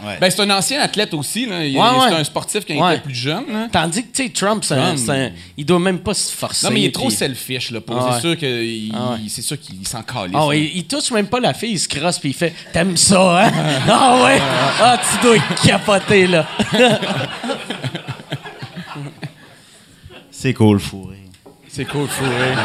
Ouais. 0.00 0.16
Ben, 0.20 0.30
c'est 0.30 0.40
un 0.42 0.50
ancien 0.50 0.80
athlète 0.80 1.12
aussi. 1.12 1.44
Là. 1.44 1.64
Il- 1.64 1.76
Ouais, 1.76 1.84
c'est 2.06 2.14
ouais. 2.14 2.20
un 2.20 2.22
sportif 2.22 2.62
quand 2.64 2.74
Ouais. 2.74 2.92
il 2.92 2.94
était 2.98 3.02
plus 3.02 3.14
jeune. 3.16 3.42
là. 3.52 3.66
Tandis 3.72 4.04
que, 4.04 4.16
tu 4.16 4.22
sais, 4.26 4.28
Trump, 4.28 4.62
c'est 4.62 4.74
un- 4.74 4.94
Trump. 4.94 4.98
c'est 5.04 5.10
un- 5.10 5.30
il 5.56 5.66
doit 5.66 5.80
même 5.80 5.98
pas 5.98 6.14
se 6.14 6.30
forcer. 6.32 6.66
Non, 6.68 6.72
mais 6.72 6.82
il 6.82 6.84
est 6.84 6.94
trop 6.94 7.08
puis- 7.08 7.16
selfish. 7.16 7.72
Là, 7.72 7.80
pour- 7.80 7.96
Ah 8.00 8.04
ouais. 8.04 8.10
c'est 8.14 8.20
sûr 8.20 8.36
qu'il 8.36 8.92
Ah 8.94 9.10
ouais. 9.14 9.18
c'est 9.28 9.42
sûr 9.42 9.58
qu'il 9.60 9.88
s'en 9.88 10.02
calisse. 10.02 10.36
Ah 10.38 10.46
ouais, 10.46 10.70
il 10.72 10.84
touche 10.84 11.10
même 11.10 11.26
pas 11.26 11.40
la 11.40 11.52
fille, 11.52 11.72
il 11.72 11.80
se 11.80 11.88
crosse 11.88 12.20
puis 12.20 12.28
il 12.28 12.34
fait 12.34 12.54
T'aimes 12.72 12.96
ça, 12.96 13.44
hein? 13.46 13.52
ah 13.90 14.22
ouais? 14.24 14.40
Ah, 14.80 15.00
tu 15.02 15.26
dois 15.26 15.38
capoter, 15.66 16.28
là. 16.28 16.46
C'est 20.30 20.54
cool, 20.54 20.78
fourré. 20.78 21.17
C'est 21.78 21.84
cool, 21.84 22.08
fourré. 22.08 22.56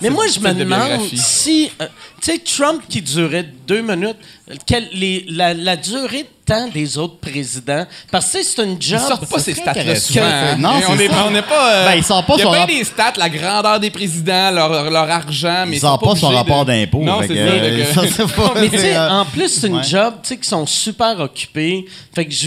Mais 0.00 0.10
moi, 0.10 0.26
je 0.32 0.38
me 0.38 0.52
demande 0.54 1.00
si. 1.16 1.72
euh, 1.82 1.86
tu 2.22 2.30
sais, 2.30 2.38
Trump 2.38 2.82
qui 2.88 3.02
durait 3.02 3.44
deux 3.66 3.80
minutes, 3.82 4.16
quelle- 4.64 4.88
les- 4.92 5.24
la, 5.28 5.54
la 5.54 5.74
durée 5.74 6.22
de 6.22 6.28
temps 6.54 6.68
des 6.68 6.96
autres 6.98 7.18
présidents. 7.18 7.84
Parce 8.12 8.26
que 8.26 8.38
tu 8.38 8.44
sais, 8.44 8.50
c'est 8.56 8.62
une 8.64 8.80
job. 8.80 9.00
Ils 9.02 9.08
sortent 9.08 9.28
pas 9.28 9.40
ces 9.40 9.54
stats-là 9.54 9.96
souvent. 9.96 10.20
hein. 10.22 10.56
Non, 10.56 10.78
Et 10.78 10.86
on 10.86 10.96
c'est 10.96 11.04
est 11.06 11.08
ça. 11.08 11.14
pas- 11.14 11.24
on 11.26 11.30
n'est 11.32 11.42
pas. 11.42 11.72
euh, 11.74 11.86
Ben, 11.86 11.94
il 11.96 12.04
sort 12.04 12.24
pas 12.24 12.34
Il 12.34 12.38
y 12.38 12.42
a 12.42 12.44
son 12.44 12.50
bien 12.52 12.60
rap- 12.60 12.68
des 12.68 12.84
stats, 12.84 13.12
la 13.16 13.28
grandeur 13.28 13.80
des 13.80 13.90
présidents, 13.90 14.52
leur, 14.52 14.88
leur 14.88 15.10
argent, 15.10 15.64
mais 15.66 15.72
Il 15.72 15.74
ils 15.78 15.80
sort 15.80 15.98
sont 15.98 16.06
pas 16.06 16.14
son 16.14 16.26
obligés 16.26 16.36
rapport 16.38 16.64
de- 16.64 16.70
d'impôt. 16.70 17.02
Non, 17.02 17.20
fait 17.22 17.26
c'est 17.26 17.34
que, 17.34 17.48
ça. 17.48 17.52
euh, 17.54 17.84
ça, 17.92 18.02
c'est 18.16 18.34
pas- 18.36 18.52
Mais 18.60 18.68
tu 18.68 18.78
sais, 18.78 18.96
euh, 18.96 19.10
en 19.10 19.24
plus, 19.24 19.48
c'est 19.48 19.66
une 19.66 19.78
ouais. 19.78 19.82
job, 19.82 20.14
tu 20.22 20.28
sais, 20.28 20.36
qui 20.36 20.48
sont 20.48 20.64
super 20.64 21.18
occupés. 21.18 21.86
Fait 22.14 22.24
que 22.24 22.32
je, 22.32 22.46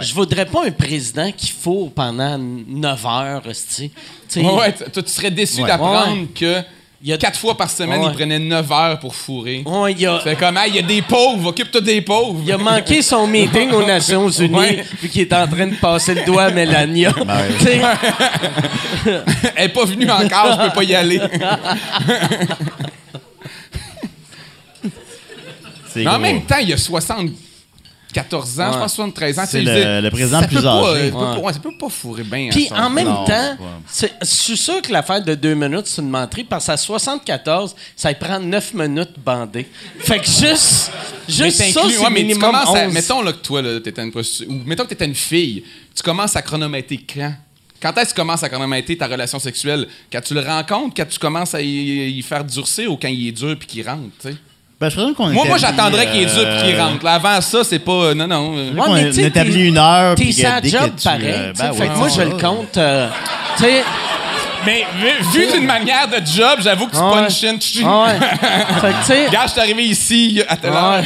je 0.00 0.14
voudrais 0.14 0.46
pas 0.46 0.64
un 0.66 0.70
président 0.70 1.30
qui 1.32 1.48
fourre 1.52 1.92
pendant 1.92 2.38
9 2.38 3.06
heures. 3.06 3.42
Tu 3.42 3.52
sais, 3.54 3.90
Ouais, 4.40 4.52
ouais, 4.54 4.72
tu 4.74 5.02
serais 5.06 5.30
déçu 5.30 5.60
Ouais. 5.62 5.68
d'apprendre 5.68 6.12
Ouais. 6.22 6.26
que 6.34 6.62
Il 7.04 7.08
y 7.08 7.12
a- 7.12 7.18
quatre 7.18 7.36
fois 7.36 7.56
par 7.56 7.68
semaine, 7.68 8.00
Ouais. 8.00 8.10
il 8.12 8.16
prenait 8.16 8.38
9 8.38 8.70
heures 8.70 8.96
pour 9.00 9.12
fourrer. 9.16 9.64
Ouais, 9.66 9.90
a, 10.06 10.20
C'est 10.22 10.36
comme, 10.38 10.56
Ah, 10.56 10.68
il 10.68 10.76
y 10.76 10.78
a 10.78 10.82
des 10.82 11.02
pauvres, 11.02 11.48
occupe-toi 11.48 11.80
des 11.80 12.00
pauvres. 12.00 12.40
il 12.44 12.52
a 12.52 12.56
manqué 12.58 13.02
son 13.02 13.26
meeting 13.26 13.72
aux 13.72 13.84
Nations 13.84 14.28
Unies, 14.38 14.54
Ouais. 14.56 14.84
vu 15.02 15.08
qu'il 15.08 15.22
est 15.22 15.32
en 15.32 15.48
train 15.48 15.66
de 15.66 15.74
passer 15.74 16.14
le 16.14 16.24
doigt 16.24 16.44
à 16.44 16.50
ouais. 17.26 17.58
Sais, 17.60 17.80
Elle 19.56 19.64
est 19.64 19.68
pas 19.70 19.84
venue 19.84 20.08
encore, 20.08 20.52
je 20.62 20.68
peux 20.68 20.74
pas 20.74 20.84
y 20.84 20.94
aller. 20.94 21.20
C'est 25.88 26.04
Mais 26.04 26.10
en 26.10 26.18
même 26.20 26.42
temps, 26.44 26.58
il 26.60 26.68
y 26.70 26.72
a 26.72 26.78
74 28.14 28.60
ans, 28.60 28.72
je 28.72 28.78
pense 28.78 28.92
73 28.94 29.38
ans. 29.38 29.42
C'est 29.46 29.60
tu 29.60 29.66
sais, 29.66 30.00
le- 30.00 30.10
président 30.10 30.40
ça 30.40 30.46
plus 30.46 30.56
peut 30.56 30.62
pas, 30.62 30.90
âgé. 30.92 31.00
euh, 31.00 31.04
ça 31.04 31.10
peut 31.10 31.18
pas- 31.18 31.38
ouais, 31.38 31.52
ça 31.52 31.58
peut 31.58 31.76
pas 31.78 31.88
fourrer 31.88 32.22
bien. 32.24 32.48
Puis 32.50 32.66
son- 32.66 32.74
en 32.74 32.90
même 32.90 33.08
Non, 33.08 33.24
temps, 33.24 33.56
je 34.20 34.26
suis 34.26 34.56
sûr 34.56 34.82
que 34.82 34.92
l'affaire 34.92 35.22
de 35.24 35.34
deux 35.34 35.54
minutes, 35.54 35.86
c'est 35.86 36.02
une 36.02 36.10
menterie, 36.10 36.44
parce 36.44 36.66
qu'à 36.66 36.76
74, 36.76 37.74
ça 37.96 38.10
lui 38.10 38.18
prend 38.18 38.38
9 38.40 38.74
minutes 38.74 39.12
bandé. 39.24 39.66
Fait 39.98 40.18
que 40.18 40.26
juste, 40.26 40.90
Mais 41.28 41.34
juste 41.34 41.56
ça, 41.58 41.64
t'inclus- 41.64 41.92
c'est 41.92 41.98
ouais, 41.98 42.10
mais 42.10 42.20
tu 42.20 42.26
minimum 42.26 42.54
à- 42.54 42.70
11. 42.70 42.92
mettons 42.92 43.22
là, 43.22 43.32
que 43.32 43.38
toi, 43.38 43.62
là, 43.62 43.80
t'étais 43.80 44.02
une 44.02 44.10
prostituée, 44.10 44.46
ou 44.48 44.60
mettons 44.66 44.84
que 44.84 44.90
t'étais 44.90 45.06
une 45.06 45.14
fille, 45.14 45.64
tu 45.94 46.02
commences 46.02 46.36
à 46.36 46.42
chronométrer 46.42 47.00
quand? 47.14 47.34
Quand 47.80 47.92
est-ce 47.98 48.10
que 48.10 48.10
tu 48.10 48.14
commences 48.20 48.42
à 48.44 48.48
chronométrer 48.48 48.96
ta 48.96 49.08
relation 49.08 49.40
sexuelle? 49.40 49.88
Quand 50.12 50.20
tu 50.20 50.34
le 50.34 50.40
rencontres, 50.40 50.94
quand 50.96 51.08
tu 51.08 51.18
commences 51.18 51.52
à 51.54 51.60
y, 51.60 52.10
y 52.18 52.22
faire 52.22 52.44
durcir 52.44 52.92
ou 52.92 52.96
quand 52.96 53.08
il 53.08 53.26
est 53.28 53.32
dur 53.32 53.56
puis 53.58 53.66
qu'il 53.66 53.88
rentre, 53.88 54.02
tu 54.20 54.28
sais? 54.28 54.36
Ben, 54.82 54.88
je 54.90 54.96
présume 54.96 55.14
qu'on 55.14 55.28
Moi, 55.28 55.44
moi 55.46 55.58
j'attendrais 55.58 56.10
qu'il 56.10 56.22
est 56.22 56.26
dur 56.34 56.44
puis 56.58 56.72
qu'il 56.72 56.80
rentre. 56.80 57.04
Là, 57.04 57.12
avant 57.14 57.40
ça, 57.40 57.62
c'est 57.62 57.78
pas... 57.78 57.92
euh, 57.92 58.14
Non, 58.14 58.26
non. 58.26 58.52
euh, 58.56 58.70
je 58.74 58.78
Ouais, 58.80 59.02
mais 59.14 59.24
établit 59.26 59.68
une 59.68 59.78
heure. 59.78 60.14
T'es 60.16 60.32
sa 60.32 60.60
job 60.60 60.90
pareil. 61.04 61.20
euh, 61.24 61.52
ben 61.56 61.72
fait 61.72 61.82
oui, 61.84 61.88
que 61.88 61.98
moi, 61.98 62.08
je 62.08 62.20
le 62.22 62.30
compte. 62.36 62.76
euh. 62.78 63.08
Mais 64.64 64.84
vu, 64.96 65.40
vu 65.40 65.52
d'une 65.52 65.66
manière 65.66 66.06
de 66.08 66.16
job, 66.24 66.58
j'avoue 66.60 66.86
que 66.86 66.92
tu 66.92 66.98
Ah 67.00 67.08
ouais. 67.14 67.22
punch 67.22 67.44
in. 67.44 67.56
tu- 67.58 67.82
Ah 67.84 68.04
ouais. 68.06 68.18
fait 68.80 68.88
que, 68.88 68.98
tu 69.00 69.04
sais. 69.06 69.28
Gars, 69.32 69.42
je 69.46 69.50
suis 69.52 69.60
arrivé 69.60 69.84
ici 69.84 70.42
à 70.48 70.56
telle 70.56 70.72
heure. 70.72 71.02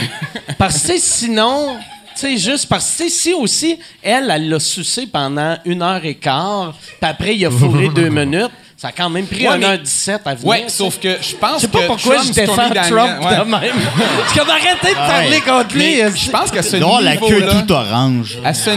Parce 0.59 0.83
que 0.87 0.99
sinon, 0.99 1.77
tu 2.15 2.21
sais, 2.21 2.37
juste 2.37 2.67
parce 2.69 2.95
que 2.99 3.09
si 3.09 3.33
aussi, 3.33 3.79
elle, 4.03 4.31
elle 4.31 4.49
l'a 4.51 4.61
sucé 4.61 5.07
pendant 5.07 5.57
une 5.65 5.83
heure 5.83 6.05
et 6.05 6.15
quart, 6.15 6.75
puis 7.01 7.11
après, 7.11 7.35
il 7.37 7.47
a 7.47 7.51
fourré 7.51 7.89
deux 7.89 8.09
minutes, 8.11 8.51
ça 8.77 8.89
a 8.89 8.93
quand 8.93 9.09
même 9.09 9.27
pris 9.27 9.47
Ouais, 9.47 9.55
1 9.55 9.59
mais- 9.59 9.67
heure 9.67 9.79
17 9.79 10.21
à 10.27 10.35
venir. 10.35 10.55
Sais. 10.65 10.69
sauf 10.69 10.99
que 11.01 11.17
je 11.23 11.35
pense 11.37 11.57
Je 11.57 11.61
sais 11.61 11.67
que 11.67 11.73
pas 11.73 11.87
pourquoi 11.87 12.15
Trump, 12.17 12.29
je 12.29 12.33
défends 12.33 12.55
Trump 12.55 12.71
ouais. 12.75 13.37
de 13.39 13.45
même. 13.51 13.75
Parce 14.19 14.33
qu'on 14.35 14.51
arrêtait 14.53 14.91
de 14.91 14.95
parler 14.95 15.31
ouais. 15.31 15.41
contre 15.41 15.75
lui. 15.75 15.97
Je 16.15 16.31
pense 16.31 16.51
qu'à 16.51 16.63
ce 16.63 16.77
Non, 16.77 16.99
la 16.99 17.17
queue 17.17 17.47
tout 17.67 17.73
orange. 17.73 18.39
À 18.45 18.53
ce, 18.53 18.71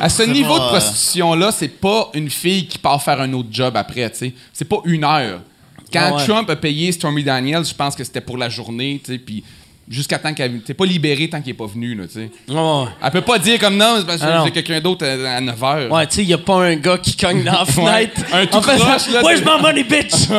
à 0.00 0.08
ce 0.08 0.22
niveau 0.22 0.54
pas, 0.54 0.58
de 0.60 0.64
euh, 0.64 0.68
prostitution-là, 0.68 1.52
c'est 1.52 1.68
pas 1.68 2.10
une 2.14 2.30
fille 2.30 2.66
qui 2.66 2.78
part 2.78 3.02
faire 3.02 3.20
un 3.20 3.32
autre 3.34 3.48
job 3.50 3.76
après, 3.76 4.08
tu 4.10 4.18
sais. 4.18 4.32
C'est 4.52 4.64
pas 4.68 4.78
une 4.84 5.04
heure. 5.04 5.40
Quand 5.92 6.00
Ah 6.12 6.14
ouais. 6.14 6.26
Trump 6.26 6.48
a 6.48 6.56
payé 6.56 6.90
Stormy 6.90 7.22
Daniels, 7.22 7.64
je 7.66 7.74
pense 7.74 7.94
que 7.94 8.02
c'était 8.02 8.22
pour 8.22 8.38
la 8.38 8.48
journée, 8.48 9.00
tu 9.04 9.12
sais, 9.12 9.18
puis 9.18 9.44
jusqu'à 9.88 10.18
temps 10.18 10.32
qu'elle... 10.32 10.60
T'es 10.62 10.74
pas 10.74 10.86
libéré 10.86 11.28
tant 11.28 11.40
qu'il 11.40 11.50
est 11.50 11.54
pas 11.54 11.66
venu, 11.66 11.94
là, 11.94 12.04
tu 12.06 12.14
sais. 12.14 12.30
Ouais. 12.48 12.84
Elle 13.02 13.10
peut 13.10 13.20
pas 13.20 13.38
dire 13.38 13.58
comme 13.58 13.76
non, 13.76 13.96
c'est 13.98 14.06
parce 14.06 14.20
que 14.20 14.26
Ah 14.26 14.42
j'ai 14.44 14.50
quelqu'un 14.52 14.80
d'autre 14.80 15.06
à, 15.06 15.40
9 15.40 15.64
heures. 15.64 15.92
Ouais, 15.92 16.06
tu 16.06 16.14
sais, 16.16 16.22
il 16.22 16.28
n'y 16.28 16.34
a 16.34 16.38
pas 16.38 16.64
un 16.64 16.76
gars 16.76 16.98
qui 16.98 17.16
cogne 17.16 17.42
dans 17.44 17.52
la 17.52 17.64
fenêtre. 17.66 18.20
Un 18.32 18.46
tout 18.46 18.56
en 18.56 18.60
croche, 18.60 19.08
là, 19.10 19.22
Ouais, 19.22 19.36
je 19.36 19.44
m'en 19.44 19.58
vais, 19.60 19.72
les 19.72 19.84
bitches! 19.84 20.28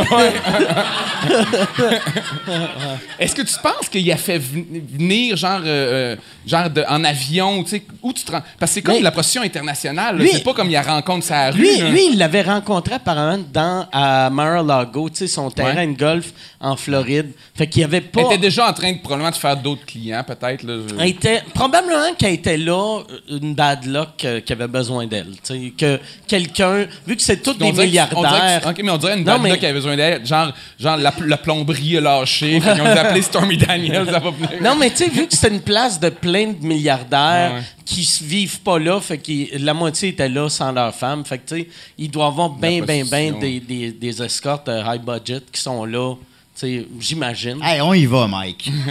Est-ce 3.19 3.35
que 3.35 3.41
tu 3.41 3.53
penses 3.61 3.89
qu'il 3.89 4.09
a 4.11 4.17
fait 4.17 4.37
ven- 4.37 4.65
venir 4.91 5.35
genre, 5.37 5.59
euh, 5.63 6.13
euh, 6.13 6.15
genre 6.45 6.69
de- 6.69 6.83
en 6.89 7.03
avion, 7.03 7.63
tu 7.63 7.69
sais, 7.71 7.83
où 8.01 8.11
tu 8.13 8.23
te 8.23 8.31
rends? 8.31 8.41
Parce 8.59 8.71
que 8.71 8.75
c'est 8.75 8.81
comme 8.81 8.95
Mais- 8.95 9.01
la 9.01 9.11
prostitution 9.11 9.43
internationale, 9.43 10.21
c'est 10.31 10.43
pas 10.43 10.53
comme 10.53 10.67
il 10.69 10.73
la 10.73 10.81
rencontre 10.81 11.25
sa 11.25 11.51
rue. 11.51 11.59
Lui, 11.59 11.77
là. 11.77 11.89
lui, 11.89 12.07
il 12.11 12.17
l'avait 12.17 12.41
rencontré 12.41 12.95
apparemment 12.95 13.43
dans 13.53 13.87
à 13.91 14.29
Mar-a-Lago, 14.29 15.09
tu 15.09 15.17
sais, 15.17 15.27
son 15.27 15.49
terrain 15.51 15.75
Ouais. 15.75 15.87
de 15.87 15.97
golf 15.97 16.31
en 16.59 16.75
Floride. 16.75 17.31
Fait 17.55 17.67
qu'il 17.67 17.81
y 17.81 17.85
avait 17.85 18.01
pas. 18.01 18.21
Elle 18.21 18.25
était 18.27 18.37
déjà 18.37 18.67
en 18.69 18.73
train 18.73 18.91
de 18.91 18.97
probablement 18.99 19.31
de 19.31 19.35
faire 19.43 19.57
d'autres 19.57 19.85
clients, 19.85 20.23
peut-être. 20.25 20.61
Je- 20.65 21.03
était, 21.05 21.41
probablement 21.53 22.13
qu'elle 22.17 22.33
était 22.33 22.57
là, 22.57 22.99
euh, 23.01 23.39
une 23.41 23.53
bad 23.53 23.85
luck 23.85 24.23
euh, 24.25 24.39
qui 24.41 24.53
avait 24.53 24.67
besoin 24.67 25.05
d'elle. 25.05 25.27
Que 25.77 25.99
quelqu'un, 26.27 26.87
vu 27.05 27.15
que 27.15 27.21
c'est 27.21 27.41
tous 27.43 27.51
On 27.51 27.53
des 27.53 27.71
que- 27.71 27.77
on 27.77 27.83
milliardaires. 27.83 28.61
que- 28.63 28.69
ok, 28.69 28.81
mais 28.83 28.91
on 28.91 28.97
dirait 28.97 29.13
une 29.17 29.25
Non, 29.25 29.33
bad 29.33 29.41
mais- 29.41 29.49
luck 29.51 29.59
qui 29.59 29.65
avait 29.65 29.73
besoin 29.75 29.95
d'aide. 29.95 30.25
Genre, 30.25 30.51
genre 30.79 30.97
la, 30.97 31.37
plomberie 31.37 31.97
a 31.97 32.01
lâché. 32.01 32.59
qu'ils 32.59 32.81
ont 32.81 32.85
appelé 32.85 33.21
Stormy 33.21 33.57
Daniels. 33.57 34.05
Ça 34.05 34.19
va 34.19 34.31
venir. 34.31 34.49
Non, 34.61 34.75
mais 34.75 34.89
tu 34.89 34.97
sais, 34.97 35.09
vu 35.09 35.27
que 35.27 35.35
c'est 35.35 35.49
une 35.49 35.61
place 35.61 35.99
de 35.99 36.09
plein 36.09 36.47
de 36.53 36.65
milliardaires 36.65 37.53
Ouais, 37.55 37.61
qui 37.85 38.05
se 38.05 38.23
vivent 38.23 38.61
pas 38.61 38.79
là, 38.79 38.99
fait 39.01 39.17
que 39.17 39.57
la 39.59 39.73
moitié 39.73 40.09
était 40.09 40.29
là 40.29 40.49
sans 40.49 40.71
leur 40.71 40.93
femme. 40.95 41.25
Fait 41.25 41.37
que 41.39 41.47
tu 41.55 41.61
sais, 41.61 41.67
il 41.97 42.09
doit 42.09 42.27
avoir 42.27 42.49
bien, 42.49 42.81
bien, 42.81 43.03
bien 43.03 43.31
des, 43.33 43.91
des 43.91 44.21
escortes 44.23 44.69
euh, 44.69 44.81
high 44.87 45.01
budget 45.03 45.41
qui 45.51 45.61
sont 45.61 45.83
là. 45.85 46.15
J'imagine. 46.99 47.59
Hey, 47.63 47.81
on 47.81 47.93
y 47.93 48.05
va, 48.05 48.27
Mike. 48.27 48.69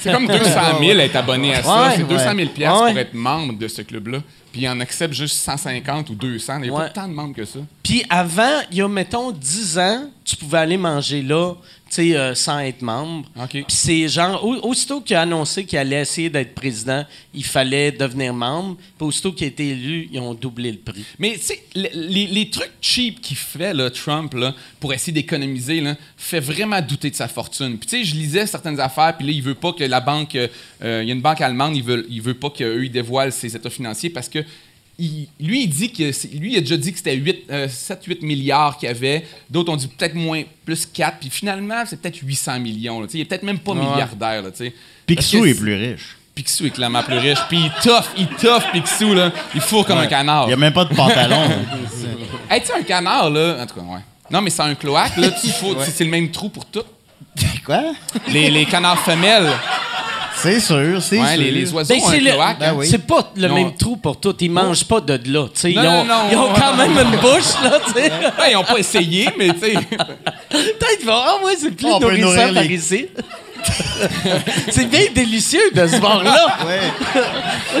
C'est 0.00 0.12
comme 0.12 0.26
200 0.26 0.40
000 0.80 0.98
être 0.98 1.16
abonné 1.16 1.54
à 1.54 1.62
ça. 1.62 1.88
Ouais, 1.88 1.96
c'est 1.96 2.08
200 2.08 2.34
000 2.36 2.48
piastres 2.50 2.82
ouais. 2.84 2.90
pour 2.90 2.98
être 3.00 3.14
membre 3.14 3.52
de 3.56 3.68
ce 3.68 3.82
club-là. 3.82 4.18
Puis 4.50 4.62
il 4.62 4.68
en 4.68 4.80
accepte 4.80 5.14
juste 5.14 5.36
150 5.36 6.10
ou 6.10 6.14
200. 6.14 6.54
Il 6.56 6.62
n'y 6.62 6.68
a 6.68 6.72
Ouais. 6.72 6.78
pas 6.86 6.88
tant 6.88 7.06
de 7.08 7.12
membres 7.12 7.34
que 7.34 7.44
ça. 7.44 7.60
Puis 7.82 8.04
avant, 8.08 8.60
il 8.72 8.78
y 8.78 8.82
a, 8.82 8.88
mettons, 8.88 9.30
10 9.30 9.78
ans, 9.78 10.04
tu 10.24 10.36
pouvais 10.36 10.58
aller 10.58 10.76
manger 10.76 11.22
là, 11.22 11.54
euh, 12.00 12.34
sans 12.34 12.58
être 12.60 12.82
membre. 12.82 13.28
Puis 13.48 13.64
c'est 13.68 14.08
genre, 14.08 14.44
au- 14.44 14.68
aussitôt 14.68 15.00
qu'il 15.00 15.16
a 15.16 15.22
annoncé 15.22 15.64
qu'il 15.64 15.78
allait 15.78 16.00
essayer 16.02 16.30
d'être 16.30 16.54
président, 16.54 17.04
il 17.32 17.44
fallait 17.44 17.92
devenir 17.92 18.32
membre. 18.34 18.76
Puis 18.98 19.06
aussitôt 19.06 19.32
qu'il 19.32 19.44
a 19.44 19.48
été 19.48 19.68
élu, 19.70 20.08
ils 20.12 20.20
ont 20.20 20.34
doublé 20.34 20.72
le 20.72 20.78
prix. 20.78 21.04
Mais 21.18 21.34
tu 21.34 21.40
sais, 21.40 21.62
les, 21.74 22.26
les 22.26 22.50
trucs 22.50 22.72
cheap 22.80 23.20
qu'il 23.20 23.36
fait, 23.36 23.74
là, 23.74 23.90
Trump, 23.90 24.34
là, 24.34 24.54
pour 24.80 24.92
essayer 24.92 25.12
d'économiser, 25.12 25.82
fait 26.16 26.40
vraiment 26.40 26.80
douter 26.80 27.10
de 27.10 27.16
sa 27.16 27.28
fortune. 27.28 27.78
Puis 27.78 27.88
tu 27.88 27.98
sais, 27.98 28.04
je 28.04 28.14
lisais 28.14 28.46
certaines 28.46 28.80
affaires, 28.80 29.16
puis 29.16 29.26
là, 29.26 29.32
il 29.32 29.42
veut 29.42 29.54
pas 29.54 29.72
que 29.72 29.84
la 29.84 30.00
banque... 30.00 30.34
euh, 30.36 31.02
il 31.02 31.08
y 31.08 31.10
a 31.10 31.14
une 31.14 31.22
banque 31.22 31.40
allemande, 31.40 31.76
il 31.76 31.82
veut, 31.82 32.06
il 32.10 32.20
veut 32.20 32.34
pas 32.34 32.50
qu'eux, 32.50 32.84
ils 32.84 32.90
dévoilent 32.90 33.32
ses 33.32 33.54
états 33.56 33.70
financiers 33.70 34.10
parce 34.10 34.28
que 34.28 34.40
il- 34.98 35.28
lui, 35.40 35.64
il 35.64 35.68
dit 35.68 35.90
que 35.92 36.02
lui, 36.38 36.52
il 36.52 36.56
a 36.58 36.60
déjà 36.60 36.76
dit 36.76 36.92
que 36.92 36.98
c'était 36.98 37.16
7-8 37.68 38.22
milliards 38.22 38.76
qu'il 38.78 38.88
y 38.88 38.90
avait. 38.90 39.24
D'autres 39.50 39.72
ont 39.72 39.76
dit 39.76 39.88
peut-être 39.88 40.14
moins, 40.14 40.42
plus 40.64 40.86
4. 40.86 41.18
Puis 41.20 41.30
finalement, 41.30 41.82
c'est 41.86 42.00
peut-être 42.00 42.18
800 42.22 42.60
millions. 42.60 43.00
là. 43.00 43.06
Tu 43.06 43.12
sais, 43.12 43.18
il 43.18 43.20
est 43.22 43.24
peut-être 43.24 43.42
même 43.42 43.58
pas 43.58 43.74
milliardaire. 43.74 44.42
Là, 44.42 44.50
tu 44.50 44.58
sais. 44.58 44.70
Parce 45.06 45.28
Picsou 45.28 45.44
est 45.46 45.54
plus 45.54 45.74
riche. 45.74 46.16
Picsou 46.34 46.66
est 46.66 46.70
clairement 46.70 47.02
plus 47.02 47.18
riche. 47.18 47.38
Puis 47.48 47.58
il 47.58 47.70
toffe, 47.82 48.10
il 48.16 48.26
toffe 48.28 48.64
Picsou, 48.72 49.14
là. 49.14 49.30
Il 49.54 49.60
fourre 49.60 49.86
comme 49.86 49.98
un 49.98 50.06
canard. 50.06 50.44
Il 50.44 50.48
n'y 50.48 50.52
a 50.54 50.56
même 50.56 50.72
pas 50.72 50.84
de 50.84 50.94
pantalon. 50.94 51.48
Hey, 52.50 52.60
tu 52.60 52.66
sais, 52.66 52.74
un 52.74 52.82
canard, 52.82 53.30
là. 53.30 53.58
En 53.62 53.66
tout 53.66 53.74
cas, 53.76 53.80
ouais. 53.80 54.00
Non, 54.30 54.40
mais 54.42 54.50
c'est 54.50 54.62
un 54.62 54.74
cloaque, 54.74 55.16
là. 55.16 55.30
Tu 55.30 55.48
fous- 55.52 55.76
c'est- 55.84 55.90
C'est 55.90 56.04
le 56.04 56.10
même 56.10 56.30
trou 56.30 56.48
pour 56.50 56.66
tout. 56.66 56.82
Quoi? 57.64 57.94
Les, 58.28 58.50
les 58.50 58.64
canards 58.66 59.00
femelles. 59.00 59.50
C'est 60.44 60.60
sûr, 60.60 61.02
c'est 61.02 61.18
Ouais, 61.18 61.28
sûr. 61.34 61.38
les, 61.42 61.50
les 61.50 61.72
oiseaux 61.72 61.94
Ben, 61.94 62.00
ont 62.02 62.08
un 62.08 62.16
le- 62.18 62.30
cloaque. 62.32 62.58
Ben 62.60 62.68
hein. 62.70 62.74
oui. 62.76 62.86
C'est 62.88 62.98
pas 63.06 63.32
le 63.36 63.48
Non. 63.48 63.54
même 63.54 63.74
trou 63.76 63.96
pour 63.96 64.20
tout. 64.20 64.36
Ils 64.40 64.50
mangent 64.50 64.84
pas 64.84 65.00
de 65.00 65.18
là. 65.32 65.44
tu 65.54 65.60
sais. 65.60 65.72
Ils 65.72 65.78
ont, 65.78 65.82
non, 65.82 66.04
non. 66.04 66.14
ils 66.30 66.36
ont 66.36 66.52
quand 66.54 66.76
même 66.76 66.92
une 66.92 67.18
bouche, 67.20 67.54
là, 67.62 67.80
tu 67.86 67.92
sais. 67.94 68.10
Ben, 68.38 68.44
ils 68.50 68.56
ont 68.56 68.64
pas 68.64 68.78
essayé, 68.78 69.28
mais 69.38 69.48
tu 69.54 69.60
sais. 69.60 69.72
Peut-être 70.50 70.98
qu'ils 70.98 71.06
vont, 71.06 71.14
ah 71.16 71.36
ouais, 71.44 71.54
c'est 71.58 71.70
plus 71.70 71.86
nourrissant 71.86 72.52
par 72.54 72.62
les- 72.62 72.74
ici. 72.74 73.06
C'est 74.70 74.86
bien 74.88 75.06
délicieux 75.14 75.70
de 75.74 75.86
ce 75.86 75.96
bord-là. 75.98 76.58
Ouais. 76.66 76.80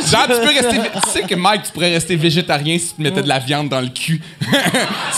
Genre, 0.10 0.22
tu 0.22 0.34
peux 0.46 0.54
rester. 0.54 0.76
Tu 1.04 1.10
sais 1.10 1.22
que 1.22 1.34
Mike, 1.34 1.64
tu 1.64 1.72
pourrais 1.72 1.92
rester 1.92 2.16
végétarien 2.16 2.78
si 2.78 2.94
tu 2.94 3.02
mettais 3.02 3.22
de 3.22 3.28
la 3.28 3.38
viande 3.38 3.68
dans 3.68 3.80
le 3.80 3.88
cul. 3.88 4.20
tu 4.40 4.46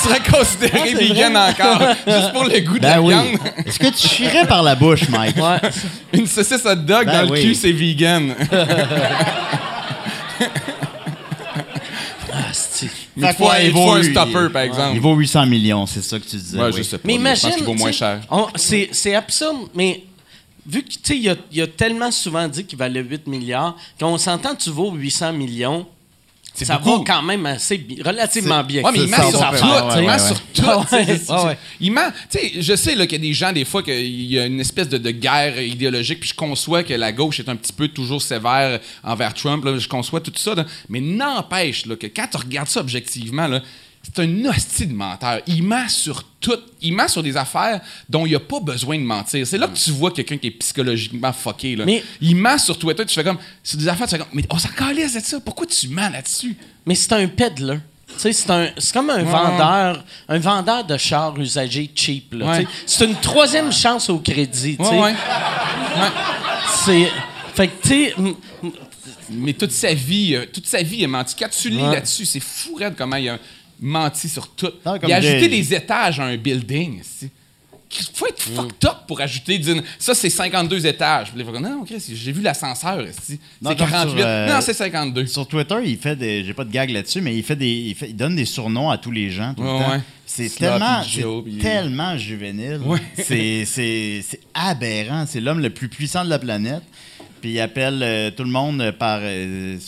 serais 0.08 0.20
considéré 0.20 0.90
c'est 0.90 0.94
vegan 0.94 1.36
encore. 1.36 1.82
Juste 2.06 2.32
pour 2.32 2.44
le 2.44 2.60
goût 2.60 2.74
de 2.74 2.80
Ben 2.80 2.90
la 2.90 3.02
oui. 3.02 3.14
viande. 3.14 3.38
Est-ce 3.64 3.78
que 3.78 3.86
tu 3.88 4.08
chierais 4.08 4.46
par 4.46 4.62
la 4.62 4.74
bouche, 4.74 5.08
Mike? 5.08 5.36
Ouais. 5.36 5.60
Une 6.12 6.26
saucisse 6.26 6.64
hot 6.64 6.74
dog 6.76 7.06
Ben 7.06 7.26
dans 7.26 7.34
le 7.34 7.40
cul, 7.40 7.54
c'est 7.54 7.72
vegan. 7.72 8.34
Ah, 12.32 12.36
c'est- 12.52 12.86
Mais 13.16 13.28
il 13.28 13.30
Fait 13.30 13.32
faut, 13.34 13.44
quoi, 13.44 13.58
il 13.60 13.66
il 13.66 13.72
faut 13.72 13.78
vaut 13.84 13.92
un 13.92 14.02
stopper, 14.02 14.48
par 14.52 14.64
Il 14.64 14.68
exemple. 14.68 15.00
vaut 15.00 15.14
800 15.14 15.46
millions, 15.46 15.86
c'est 15.86 16.02
ça 16.02 16.18
que 16.18 16.24
tu 16.24 16.36
disais. 16.36 16.58
Ouais, 16.58 16.66
oui. 16.66 16.74
je 16.76 16.82
sais 16.82 16.98
pas. 16.98 17.02
Mais 17.06 17.14
je 17.14 17.18
imagine. 17.18 17.48
pense 17.48 17.56
qu'il 17.56 17.64
vaut 17.66 17.74
moins 17.74 17.92
cher. 17.92 18.20
c'est 18.96 19.14
absurde, 19.14 19.68
mais 19.74 20.02
vu 20.68 20.82
que, 20.82 20.88
tu 20.88 20.98
sais, 21.02 21.16
il 21.18 21.28
a, 21.28 21.36
il 21.52 21.62
a 21.62 21.66
tellement 21.66 22.10
souvent 22.10 22.48
dit 22.48 22.64
qu'il 22.64 22.78
valait 22.78 23.02
8 23.02 23.26
milliards, 23.26 23.76
qu'on 24.00 24.18
s'entend 24.18 24.54
que 24.54 24.62
tu 24.62 24.70
vaux 24.70 24.92
800 24.92 25.32
millions, 25.32 25.86
ça 26.54 26.78
beaucoup. 26.78 27.04
va 27.04 27.04
quand 27.14 27.22
même 27.22 27.44
assez 27.44 27.76
bi- 27.76 28.00
relativement 28.02 28.64
bien. 28.64 28.82
Ouais, 28.82 28.90
mais 28.92 29.00
il 29.04 29.10
ment 29.10 29.30
sur 29.30 29.40
tout. 29.40 29.66
il 29.96 30.02
ment 30.02 30.12
ouais, 30.12 30.18
sur 30.18 30.40
tout. 30.54 31.56
Il 31.80 31.92
ment. 31.92 32.08
Tu 32.30 32.38
sais, 32.38 32.52
je 32.62 32.74
sais 32.76 32.92
qu'il 32.94 33.12
y 33.12 33.14
a 33.14 33.18
des 33.18 33.32
gens, 33.34 33.52
des 33.52 33.66
fois, 33.66 33.82
qu'il 33.82 34.24
y 34.24 34.38
a 34.38 34.46
une 34.46 34.60
espèce 34.60 34.88
de, 34.88 34.96
de 34.96 35.10
guerre 35.10 35.60
idéologique, 35.60 36.20
puis 36.20 36.30
je 36.30 36.34
conçois 36.34 36.82
que 36.82 36.94
la 36.94 37.12
gauche 37.12 37.40
est 37.40 37.48
un 37.50 37.56
petit 37.56 37.74
peu 37.74 37.88
toujours 37.88 38.22
sévère 38.22 38.80
envers 39.04 39.34
Trump. 39.34 39.64
là, 39.66 39.76
je 39.78 39.86
conçois 39.86 40.20
tout 40.20 40.32
ça. 40.34 40.54
là. 40.54 40.64
mais 40.88 41.00
n'empêche 41.00 41.82
que 41.86 42.06
quand 42.06 42.26
tu 42.30 42.36
regardes 42.38 42.68
ça 42.68 42.80
objectivement, 42.80 43.46
là, 43.48 43.60
c'est 44.14 44.22
un 44.22 44.44
hostie 44.46 44.86
de 44.86 44.94
menteur. 44.94 45.40
Il 45.46 45.62
ment 45.62 45.88
sur 45.88 46.22
tout. 46.40 46.58
Il 46.80 46.94
ment 46.94 47.08
sur 47.08 47.22
des 47.22 47.36
affaires 47.36 47.80
dont 48.08 48.24
il 48.26 48.30
n'y 48.30 48.34
a 48.36 48.40
pas 48.40 48.60
besoin 48.60 48.96
de 48.98 49.02
mentir. 49.04 49.46
C'est 49.46 49.58
là 49.58 49.68
que 49.68 49.76
tu 49.76 49.90
vois 49.90 50.10
quelqu'un 50.10 50.38
qui 50.38 50.46
est 50.48 50.52
psychologiquement 50.52 51.32
fucké. 51.32 51.76
Là. 51.76 51.84
Mais- 51.84 52.02
il 52.20 52.36
ment 52.36 52.58
sur 52.58 52.78
Twitter. 52.78 53.04
Tu 53.04 53.14
fais 53.14 53.24
comme. 53.24 53.38
C'est 53.62 53.76
des 53.76 53.88
affaires, 53.88 54.06
tu 54.06 54.12
fais 54.12 54.18
comme. 54.18 54.28
Mais 54.32 54.44
on 54.50 54.58
s'en 54.58 54.68
calisse 54.68 55.14
de 55.14 55.20
ça. 55.20 55.40
Pourquoi 55.40 55.66
tu 55.66 55.88
mens 55.88 56.08
là-dessus? 56.08 56.56
Mais 56.86 56.94
c'est 56.94 57.12
un 57.12 57.26
peddler. 57.26 57.78
Tu 58.08 58.32
sais, 58.32 58.32
C'est 58.32 58.92
comme 58.92 59.10
un 59.10 59.24
vendeur, 59.24 60.04
un 60.28 60.38
vendeur 60.38 60.84
de 60.84 60.96
chars 60.96 61.38
usagés 61.38 61.90
cheap. 61.94 62.34
Ouais. 62.34 62.66
C'est 62.86 63.04
une 63.04 63.16
troisième 63.16 63.72
chance 63.72 64.08
au 64.08 64.18
crédit. 64.20 64.76
Ouais. 64.78 65.14
C'est. 66.84 67.10
Fait 67.54 67.68
que, 67.68 67.88
tu 67.88 68.12
Mais 69.30 69.54
toute 69.54 69.72
sa 69.72 69.92
vie, 69.92 70.34
euh, 70.36 70.46
toute 70.52 70.66
sa 70.66 70.82
vie, 70.82 70.98
il 70.98 71.04
a 71.04 71.08
menti. 71.08 71.34
Quand 71.36 71.48
tu 71.48 71.68
lis 71.68 71.80
là-dessus, 71.80 72.26
c'est 72.26 72.40
fou 72.40 72.76
raide 72.76 72.94
comment 72.96 73.16
il 73.16 73.28
a 73.28 73.38
menti 73.80 74.28
sur 74.28 74.48
tout. 74.48 74.70
Non, 74.84 74.98
comme 74.98 75.08
il 75.08 75.12
a 75.12 75.16
ajouté 75.16 75.48
des 75.48 75.74
étages 75.74 76.20
à 76.20 76.24
un 76.24 76.36
building. 76.36 77.02
Il 77.98 78.04
faut 78.14 78.26
être 78.26 78.42
fucked 78.42 78.84
up 78.84 78.96
pour 79.06 79.20
ajouter. 79.20 79.60
ça, 79.98 80.14
c'est 80.14 80.28
52 80.28 80.86
étages. 80.86 81.32
Dire, 81.32 81.52
non, 81.60 81.84
Chris, 81.84 82.02
j'ai 82.14 82.32
vu 82.32 82.42
l'ascenseur. 82.42 82.98
Non, 82.98 83.04
C'est 83.22 83.38
comme 83.62 83.76
48. 83.88 84.10
sur, 84.10 84.26
euh, 84.26 84.52
Non, 84.52 84.60
c'est 84.60 84.72
52. 84.74 85.26
Sur 85.26 85.46
Twitter, 85.46 85.76
il 85.84 85.96
fait 85.96 86.16
des. 86.16 86.44
J'ai 86.44 86.52
pas 86.52 86.64
de 86.64 86.70
gag 86.72 86.90
là-dessus, 86.90 87.20
mais 87.20 87.36
il 87.36 87.44
fait 87.44 87.54
des. 87.56 87.70
Il, 87.70 87.94
fait- 87.94 88.08
il 88.08 88.16
donne 88.16 88.34
des 88.34 88.44
surnoms 88.44 88.90
à 88.90 88.98
tous 88.98 89.12
les 89.12 89.30
gens 89.30 89.54
tout 89.54 89.62
Ouais, 89.62 89.72
le 89.72 89.84
temps. 89.84 89.90
ouais. 89.92 90.00
C'est 90.26 90.48
tellement, 90.54 91.02
puis- 91.44 91.58
tellement 91.58 92.18
juvénile. 92.18 92.80
C'est, 93.16 93.64
c'est, 93.64 94.24
c'est 94.28 94.40
aberrant. 94.52 95.24
C'est 95.26 95.40
l'homme 95.40 95.60
le 95.60 95.70
plus 95.70 95.88
puissant 95.88 96.24
de 96.24 96.28
la 96.30 96.40
planète. 96.40 96.82
Puis 97.40 97.52
il 97.52 97.60
appelle 97.60 98.00
euh, 98.02 98.30
tout 98.32 98.42
le 98.42 98.50
monde 98.50 98.90
par 98.98 99.20
euh, 99.22 99.78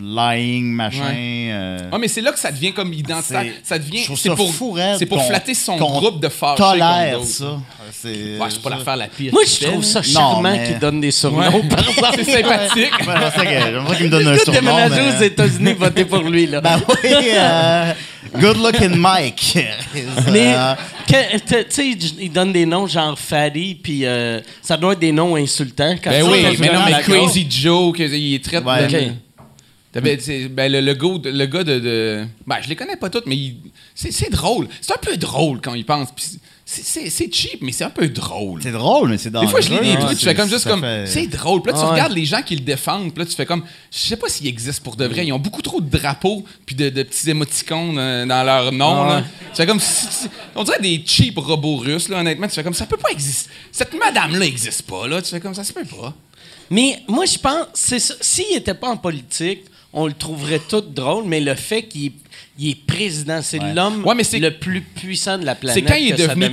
lying, 0.00 0.64
machin. 0.72 1.02
Ouais. 1.08 1.48
euh, 1.50 1.78
Ah, 1.92 1.98
mais 1.98 2.08
c'est 2.08 2.20
là 2.20 2.32
que 2.32 2.38
ça 2.38 2.50
devient 2.52 2.72
comme 2.72 2.92
identitaire. 2.92 3.42
c'est- 3.62 3.68
Ça 3.68 3.78
devient. 3.78 3.98
je 3.98 4.04
trouve 4.06 4.18
C'est 4.18 4.28
ça 4.28 4.34
pour, 4.36 4.52
c'est 4.98 5.06
pour 5.06 5.24
flatter 5.26 5.54
son 5.54 5.76
groupe 5.76 6.20
de 6.20 6.28
fâchés. 6.28 6.62
tolère 6.62 7.22
ça. 7.24 7.58
C'est, 7.92 8.08
Ouais, 8.38 8.46
c'est 8.50 8.62
pas 8.62 8.70
l'affaire 8.70 8.96
la 8.96 9.08
pire. 9.08 9.32
moi, 9.32 9.42
je 9.46 9.66
trouve 9.66 9.82
ça 9.84 10.02
charmant 10.02 10.42
mais- 10.42 10.64
qu'il 10.66 10.78
donne 10.78 11.00
des 11.00 11.10
surnoms. 11.10 11.38
Ouais. 11.38 11.62
C'est 12.16 12.24
sympathique. 12.24 12.76
Ouais, 12.76 12.90
j'aimerais 13.04 13.30
ça 13.30 13.44
que- 13.44 13.50
j'aimerais 13.50 13.96
qu'il 13.96 14.06
me 14.06 14.10
donne 14.10 14.28
un 14.28 14.36
surnom. 14.38 14.52
déménagé 14.60 14.94
mais- 15.02 15.16
aux 15.18 15.22
États-Unis, 15.22 15.72
votez 15.74 16.04
pour 16.04 16.22
lui. 16.22 16.46
Là. 16.46 16.60
Ben 16.68 16.80
oui, 16.88 17.10
euh, 17.34 17.92
good 18.40 18.56
looking 18.58 18.94
Mike. 18.96 19.58
Mais, 20.32 20.54
Euh, 20.54 20.74
tu 21.06 21.54
sais, 21.70 21.96
il 22.20 22.30
donne 22.30 22.52
des 22.52 22.66
noms 22.66 22.86
genre 22.86 23.18
Fatty, 23.18 23.78
puis 23.82 24.04
euh, 24.04 24.40
ça 24.60 24.76
doit 24.76 24.92
être 24.92 24.98
des 24.98 25.12
noms 25.12 25.36
insultants. 25.36 25.94
Quand 26.02 26.10
Ben 26.10 26.22
oui, 26.24 26.44
mais 26.58 26.68
non, 26.72 26.80
mais 26.84 27.00
Crazy 27.02 27.46
Joe, 27.48 27.94
il 27.98 28.40
traite 28.40 28.64
Ouais. 28.64 28.80
de- 28.80 28.84
Ok. 28.84 28.90
T'avais- 28.90 29.04
c'est- 29.06 29.12
ben, 29.94 30.72
le, 30.72 30.80
le, 30.80 30.94
gars 30.94 31.18
de- 31.18 31.30
le 31.30 31.46
gars 31.46 31.64
de, 31.64 31.78
de- 31.78 32.26
Ben, 32.46 32.56
je 32.62 32.68
les 32.68 32.76
connais 32.76 32.96
pas 32.96 33.08
tous, 33.10 33.22
mais 33.26 33.36
il- 33.36 33.56
c'est 33.94 34.12
c'est 34.12 34.30
drôle. 34.30 34.68
C'est 34.80 34.92
un 34.92 34.98
peu 35.00 35.16
drôle 35.16 35.60
quand 35.60 35.74
il 35.74 35.84
pense. 35.84 36.10
Puis 36.14 36.24
c'est- 36.64 36.84
C'est 36.84 37.08
c'est 37.08 37.32
cheap, 37.32 37.62
mais 37.62 37.72
c'est 37.72 37.84
un 37.84 37.88
peu 37.90 38.06
drôle. 38.08 38.62
c'est 38.62 38.70
drôle, 38.72 39.08
mais 39.08 39.16
c'est 39.16 39.30
dans 39.30 39.40
Des 39.40 39.46
fois, 39.46 39.62
je 39.62 39.70
lis 39.70 39.78
des 39.80 39.96
trucs, 39.98 40.18
tu 40.18 40.24
fais 40.26 40.34
comme 40.34 40.50
juste 40.50 40.68
comme. 40.68 40.82
C'est 40.82 41.06
C'est 41.06 41.26
drôle. 41.26 41.62
Puis 41.62 41.72
là, 41.72 41.78
tu 41.78 41.82
Ah 41.82 41.86
ouais. 41.86 41.92
regardes 41.94 42.12
les 42.12 42.26
gens 42.26 42.42
qui 42.42 42.54
le 42.56 42.60
défendent, 42.60 43.14
puis 43.14 43.22
là, 43.24 43.26
tu 43.30 43.34
fais 43.34 43.46
comme. 43.46 43.64
Je 43.90 43.96
sais 43.98 44.16
pas 44.18 44.28
s'ils 44.28 44.46
existent 44.48 44.82
pour 44.84 44.94
de 44.96 45.06
vrai. 45.06 45.24
Ils 45.26 45.32
ont 45.32 45.38
beaucoup 45.38 45.62
trop 45.62 45.80
de 45.80 45.88
drapeaux, 45.88 46.44
puis 46.66 46.76
de, 46.76 46.90
de 46.90 47.02
petits 47.04 47.30
émoticônes 47.30 47.98
euh, 47.98 48.26
dans 48.26 48.44
leur 48.44 48.70
nom. 48.72 49.02
Ah 49.02 49.08
là. 49.08 49.16
ouais. 49.16 49.22
Tu 49.52 49.56
fais 49.56 49.66
comme. 49.66 49.80
On 50.56 50.62
dirait 50.64 50.80
des 50.80 51.02
cheap 51.06 51.38
robots 51.38 51.76
russes, 51.78 52.10
là, 52.10 52.18
honnêtement. 52.20 52.46
Tu 52.48 52.54
fais 52.54 52.62
comme. 52.64 52.74
Ça 52.74 52.84
peut 52.84 52.98
pas 52.98 53.12
exister. 53.12 53.48
Cette 53.72 53.94
madame-là 53.98 54.44
existe 54.44 54.82
pas, 54.82 55.08
là. 55.08 55.22
Tu 55.22 55.30
fais 55.30 55.40
comme. 55.40 55.54
Ça 55.54 55.64
se 55.64 55.72
peut 55.72 55.86
pas. 55.86 56.12
Mais 56.70 57.00
moi, 57.08 57.24
je 57.24 57.38
pense, 57.38 57.66
c'est 57.72 57.98
ça. 57.98 58.12
S'il 58.20 58.52
n'était 58.52 58.74
pas 58.74 58.88
en 58.90 58.98
politique, 58.98 59.60
on 59.92 60.06
le 60.06 60.12
trouverait 60.12 60.60
tout 60.68 60.80
drôle, 60.82 61.24
mais 61.26 61.40
le 61.40 61.54
fait 61.54 61.82
qu'il 61.84 62.06
est, 62.06 62.12
il 62.58 62.70
est 62.70 62.86
président, 62.86 63.40
c'est 63.42 63.58
l'homme 63.74 64.04
Ouais, 64.04 64.14
mais 64.14 64.24
c'est- 64.24 64.38
le 64.38 64.50
plus 64.58 64.80
puissant 64.82 65.38
de 65.38 65.44
la 65.44 65.54
planète. 65.54 65.82
C'est 65.84 65.90
quand 65.90 65.98
il 65.98 66.12
est 66.12 66.16
devenu 66.28 66.50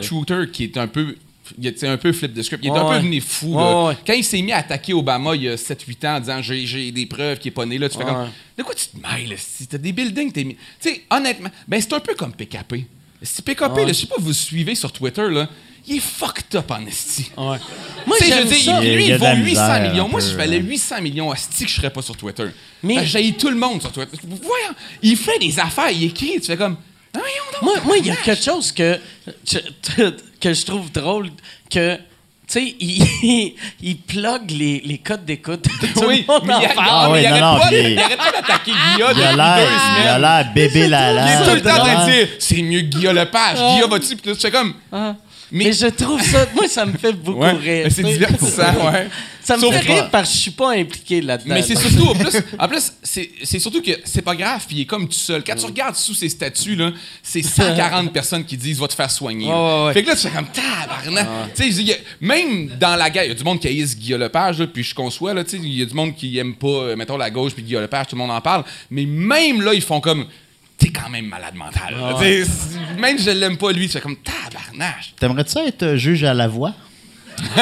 Truther, 0.00 0.34
euh, 0.34 0.46
qui 0.46 0.64
est 0.64 0.76
un 0.76 0.86
peu. 0.88 1.16
Il 1.60 1.74
un 1.82 1.96
peu 1.98 2.12
flip 2.12 2.32
de 2.32 2.40
script. 2.40 2.64
Il 2.64 2.68
est 2.68 2.70
Ouais, 2.70 2.78
un 2.78 2.88
peu 2.98 3.04
venu 3.04 3.20
fou. 3.20 3.54
Ouais, 3.56 3.62
là. 3.62 3.84
ouais. 3.88 3.96
Quand 4.06 4.12
il 4.14 4.24
s'est 4.24 4.40
mis 4.40 4.52
à 4.52 4.58
attaquer 4.58 4.94
Obama 4.94 5.34
il 5.36 5.42
y 5.42 5.48
a 5.48 5.56
7-8 5.56 6.02
ans 6.06 6.16
en 6.16 6.20
disant 6.20 6.40
j'ai, 6.40 6.64
j'ai 6.64 6.90
des 6.92 7.04
preuves 7.04 7.38
qu'il 7.40 7.48
est 7.48 7.54
pas 7.54 7.66
né 7.66 7.76
là, 7.76 7.88
tu 7.90 7.98
fais 7.98 8.04
Ouais. 8.04 8.10
comme. 8.10 8.28
De 8.56 8.62
quoi 8.62 8.74
tu 8.74 8.86
te 8.86 8.96
mêles? 8.96 9.34
Si 9.36 9.66
t'as 9.66 9.76
des 9.76 9.92
buildings, 9.92 10.32
t'es 10.32 10.44
mis. 10.44 10.54
Tu 10.54 10.88
sais, 10.90 11.02
honnêtement, 11.10 11.50
ben 11.68 11.78
c'est 11.80 11.92
un 11.92 12.00
peu 12.00 12.14
comme 12.14 12.32
PKP. 12.32 12.86
Si 13.22 13.42
PKP, 13.42 13.76
là, 13.84 13.88
je 13.88 13.92
sais 13.92 14.06
pas, 14.06 14.14
vous 14.18 14.32
suivez 14.32 14.74
sur 14.74 14.90
Twitter, 14.92 15.28
là, 15.28 15.48
il 15.88 15.96
est 15.96 16.00
fucked 16.00 16.54
up 16.54 16.70
en 16.70 16.86
esti. 16.86 17.30
Ouais. 17.36 17.58
Moi, 18.06 18.16
je 18.20 18.24
veux 18.34 18.44
dire, 18.44 18.82
il- 18.82 18.94
lui, 18.94 19.04
Il 19.04 19.08
il 19.08 19.10
la 19.10 19.18
vaut 19.18 19.36
800 19.36 19.42
misère, 19.44 19.80
millions. 19.90 20.08
Moi, 20.08 20.20
si 20.20 20.30
je 20.30 20.36
valais 20.36 20.56
ouais. 20.58 20.62
800 20.62 21.00
millions, 21.02 21.30
asti 21.30 21.64
que 21.64 21.70
je 21.70 21.76
serais 21.76 21.90
pas 21.90 22.02
sur 22.02 22.16
Twitter. 22.16 22.44
Mais- 22.82 23.04
j'ai 23.06 23.32
tout 23.32 23.48
le 23.50 23.56
monde 23.56 23.80
sur 23.80 23.90
Twitter. 23.92 24.16
Voyons, 24.24 24.74
il 25.02 25.16
fait 25.16 25.38
des 25.38 25.58
affaires, 25.58 25.90
il 25.90 26.04
écrit, 26.04 26.34
tu 26.40 26.46
fais 26.46 26.56
comme. 26.56 26.76
Ah, 27.14 27.18
donc, 27.18 27.62
Moi, 27.62 27.74
moi, 27.84 27.96
il 27.98 28.06
y 28.06 28.10
a 28.10 28.16
quelque 28.16 28.42
chose 28.42 28.72
que, 28.72 28.98
je- 29.46 30.10
que 30.40 30.54
je 30.54 30.64
trouve 30.64 30.90
drôle, 30.90 31.28
que, 31.70 31.96
tu 31.96 32.00
sais, 32.48 32.74
il, 32.80 33.54
il 33.82 33.96
plug 33.98 34.50
les, 34.50 34.80
les 34.84 34.96
codes 34.98 35.24
d'écoute. 35.26 35.62
Tout 35.94 36.04
Oui, 36.06 36.24
le 36.26 36.32
monde 36.32 36.42
mais 36.46 36.54
en 36.54 36.60
il, 36.62 36.68
parle. 36.68 36.88
ah, 36.90 37.08
mais 37.08 37.12
oui, 37.12 37.20
il 37.20 37.26
arrête 37.26 37.42
non, 37.42 37.58
pas, 37.58 37.68
il- 37.72 37.90
il 37.92 37.98
arrête 37.98 38.16
pas 38.18 38.32
d'attaquer 38.32 38.72
Guilla 38.72 38.96
Il 38.98 39.02
a 39.02 39.08
depuis 39.12 39.30
deux 39.30 39.36
l'air, 39.36 39.58
il 39.58 39.74
a 39.74 40.04
semaines. 40.14 40.20
l'air 40.22 40.52
bébé 40.54 40.80
Il 40.84 40.90
Lala. 40.90 41.42
est 41.42 41.44
tout 41.48 41.54
le 41.54 41.62
temps 41.62 41.74
en 41.74 41.84
train 41.84 42.06
de 42.06 42.12
dire 42.12 42.28
c'est 42.38 42.62
mieux 42.62 42.80
que 42.80 42.86
Guilla 42.86 43.12
Lepage. 43.12 43.58
Guilla 43.58 43.86
va-tu? 43.88 44.16
Puis 44.16 44.32
tu 44.32 44.40
fais 44.40 44.50
comme. 44.50 44.74
Ah. 45.52 45.56
Mais- 45.58 45.64
Mais, 45.66 45.72
je 45.72 45.86
trouve 45.86 46.22
ça, 46.22 46.46
moi, 46.54 46.66
ça 46.66 46.86
me 46.86 46.96
fait 46.96 47.12
beaucoup 47.12 47.40
Ouais, 47.40 47.52
rire. 47.52 47.86
c'est 47.90 48.02
divertissant, 48.02 48.90
ouais. 48.90 49.08
Ça 49.44 49.56
me 49.56 49.62
Sauf 49.62 49.74
fait 49.74 49.92
rire 49.92 50.08
parce 50.10 50.30
que 50.30 50.36
je 50.36 50.40
suis 50.40 50.50
pas 50.52 50.70
impliqué 50.76 51.20
là-dedans. 51.20 51.54
Mais 51.54 51.62
c'est 51.62 51.76
surtout, 51.76 52.08
en 52.10 52.14
plus, 52.14 52.36
en 52.58 52.68
plus 52.68 52.92
c'est, 53.02 53.58
surtout 53.58 53.82
que 53.82 53.90
c'est 54.04 54.22
pas 54.22 54.36
grave, 54.36 54.64
puis 54.68 54.76
il 54.76 54.80
est 54.82 54.86
comme 54.86 55.06
tout 55.08 55.14
seul. 55.18 55.42
Quand 55.44 55.56
tu 55.56 55.66
regardes 55.66 55.96
sous 55.96 56.14
ses 56.14 56.28
statuts, 56.28 56.76
là, 56.76 56.92
c'est 57.24 57.42
140 57.42 58.12
personnes 58.14 58.44
qui 58.44 58.56
disent 58.56 58.78
va 58.78 58.86
te 58.86 58.94
faire 58.94 59.10
soigner. 59.10 59.46
Ouais. 59.52 59.92
Fait 59.94 60.02
que 60.04 60.08
là, 60.10 60.14
tu 60.16 60.28
fais 60.28 60.30
comme 60.34 60.46
tabarnak. 60.46 61.26
Tu 61.56 61.62
sais, 61.64 61.68
il 61.70 61.88
y 61.88 61.92
a- 61.92 61.96
même 62.20 62.68
dans 62.78 62.94
la 62.94 63.10
guerre, 63.10 63.24
il 63.24 63.28
y 63.28 63.32
a 63.32 63.34
du 63.34 63.42
monde 63.44 63.58
qui 63.60 63.66
haïsse 63.66 63.98
Guillaume 63.98 64.20
Lepage, 64.20 64.60
là, 64.60 64.66
puis 64.68 64.84
je 64.84 64.94
conçois, 64.94 65.34
là, 65.34 65.42
tu 65.42 65.50
sais, 65.50 65.56
il 65.62 65.74
y 65.76 65.82
a 65.82 65.86
du 65.86 65.94
monde 65.94 66.14
qui 66.14 66.38
aime 66.38 66.54
pas, 66.54 66.68
euh, 66.68 66.96
mettons, 66.96 67.16
la 67.16 67.30
gauche, 67.30 67.52
puis 67.52 67.64
Guillaume 67.64 67.82
Lepage, 67.82 68.06
tout 68.06 68.14
le 68.16 68.20
monde 68.20 68.30
en 68.30 68.40
parle. 68.40 68.64
Mais 68.90 69.04
même 69.06 69.60
là, 69.60 69.74
ils 69.74 69.82
font 69.82 70.00
comme 70.00 70.26
t'es 70.82 70.90
quand 70.90 71.08
même 71.08 71.26
malade 71.26 71.54
mental. 71.54 71.94
c'est- 72.20 72.46
Même 72.98 73.16
si 73.18 73.24
je 73.24 73.30
l'aime 73.30 73.56
pas, 73.56 73.72
lui, 73.72 73.86
tu 73.86 73.92
fais 73.92 74.00
comme 74.00 74.16
tabarnak. 74.16 75.14
T'aimerais-tu 75.18 75.50
ça 75.52 75.64
être 75.64 75.82
euh, 75.82 75.96
juge 75.96 76.24
à 76.24 76.34
la 76.34 76.48
voix? 76.48 76.72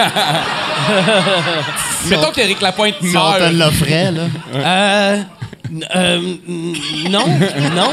Mettons 2.09 2.31
qu'Éric 2.33 2.61
Lapointe 2.61 2.95
Si 3.01 3.09
on 3.09 3.13
meurt. 3.13 3.39
te 3.39 3.53
l'offrait, 3.55 4.13
là. 4.13 4.23
Euh, 4.55 5.23
euh, 5.95 6.35
non, 7.09 7.25
non. 7.77 7.91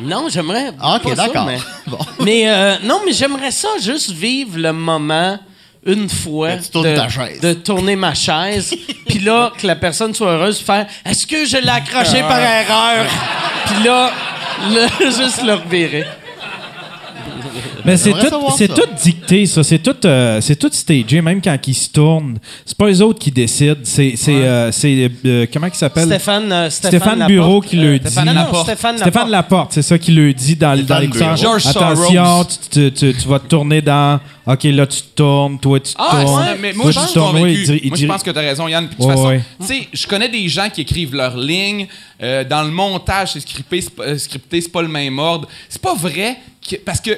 Non, 0.00 0.28
j'aimerais. 0.28 0.72
Ah, 0.80 0.96
ok, 1.00 1.14
d'accord. 1.14 1.46
mais 1.46 1.58
Bon. 1.86 1.98
mais, 2.24 2.48
euh, 2.50 2.74
non, 2.82 3.00
mais 3.06 3.12
j'aimerais 3.12 3.52
ça 3.52 3.68
juste 3.80 4.10
vivre 4.10 4.58
le 4.58 4.72
moment 4.72 5.38
une 5.86 6.08
fois 6.08 6.56
de, 6.56 7.52
tourner 7.54 7.96
ma 7.96 8.14
chaise, 8.14 8.74
puis 9.08 9.20
là 9.20 9.52
que 9.56 9.66
la 9.66 9.76
personne 9.76 10.14
soit 10.14 10.32
heureuse, 10.32 10.60
faire 10.60 10.86
est-ce 11.04 11.26
que 11.26 11.44
je 11.44 11.56
l'ai 11.56 11.68
accroché 11.68 12.20
par 12.20 12.40
erreur, 12.40 13.06
puis 13.66 13.84
là, 13.84 14.10
juste 15.00 15.42
le 15.42 15.54
revirer. 15.54 16.04
Mais 17.84 17.96
c'est 17.96 18.10
tout, 18.12 18.36
c'est 18.56 18.70
dicté, 19.02 19.46
ça. 19.46 19.62
C'est 19.62 19.78
tout, 19.78 19.96
euh, 20.04 20.40
c'est 20.40 20.56
tout 20.56 20.68
stagé, 20.72 21.20
même 21.22 21.40
quand 21.40 21.56
ils 21.66 21.74
se 21.74 21.88
tournent. 21.90 22.38
C'est 22.66 22.76
pas 22.76 22.90
eux 22.90 23.02
autres 23.02 23.18
qui 23.18 23.30
décident. 23.30 23.76
C'est, 23.84 24.14
c'est, 24.16 24.32
euh, 24.34 24.70
c'est, 24.72 25.10
euh, 25.24 25.46
comment 25.52 25.68
il 25.68 25.74
s'appelle? 25.74 26.06
Stéphane, 26.06 26.52
euh, 26.52 26.70
Stéphane, 26.70 26.90
Stéphane 27.00 27.18
Laporte, 27.20 27.28
Bureau 27.32 27.60
qui 27.60 27.76
le 27.76 27.98
dit. 27.98 28.10
Stéphane 28.10 28.34
Laporte. 28.34 28.66
Stéphane 28.66 28.98
Stéphane 28.98 29.30
Laporte. 29.30 29.72
C'est 29.72 29.82
ça 29.82 29.98
qui 29.98 30.12
le 30.12 30.32
dit 30.34 30.56
dans, 30.56 30.76
dans 30.84 30.96
Attention, 30.96 32.44
tu, 32.44 32.68
tu- 32.70 32.92
tu- 32.92 33.14
tu 33.14 33.28
vas 33.28 33.38
te 33.38 33.46
tourner 33.46 33.80
dans. 33.80 34.20
OK, 34.46 34.64
là, 34.64 34.86
tu 34.86 35.02
te 35.02 35.08
tournes, 35.14 35.58
toi, 35.58 35.78
tu 35.78 35.92
te 35.92 35.98
Ah, 35.98 36.22
tournes. 36.22 36.40
ouais, 36.42 36.56
mais 36.60 36.72
moi, 36.72 36.90
je 36.90 37.12
tournes. 37.12 37.38
Il 37.48 37.80
il 37.84 37.88
moi, 37.88 37.98
je 37.98 38.06
pense 38.06 38.22
que 38.22 38.30
tu 38.30 38.38
as 38.38 38.42
raison, 38.42 38.66
Yann. 38.68 38.86
Puis, 38.88 38.96
de 38.96 39.02
toute 39.02 39.06
Ouais, 39.10 39.14
façon, 39.14 39.28
ouais. 39.28 39.42
tu 39.60 39.66
sais, 39.66 39.88
je 39.92 40.06
connais 40.06 40.28
des 40.28 40.48
gens 40.48 40.68
qui 40.72 40.80
écrivent 40.82 41.14
leurs 41.14 41.36
lignes. 41.36 41.86
euh, 42.20 42.42
dans 42.42 42.62
le 42.64 42.70
montage, 42.70 43.32
c'est 43.34 43.40
scripté, 43.40 43.80
c'est 43.80 43.94
pas, 43.94 44.18
scripté, 44.18 44.60
c'est 44.60 44.72
pas 44.72 44.82
le 44.82 44.88
même 44.88 45.18
ordre. 45.20 45.46
C'est 45.68 45.80
pas 45.80 45.94
vrai 45.94 46.36
Parce 46.84 47.00
que. 47.00 47.10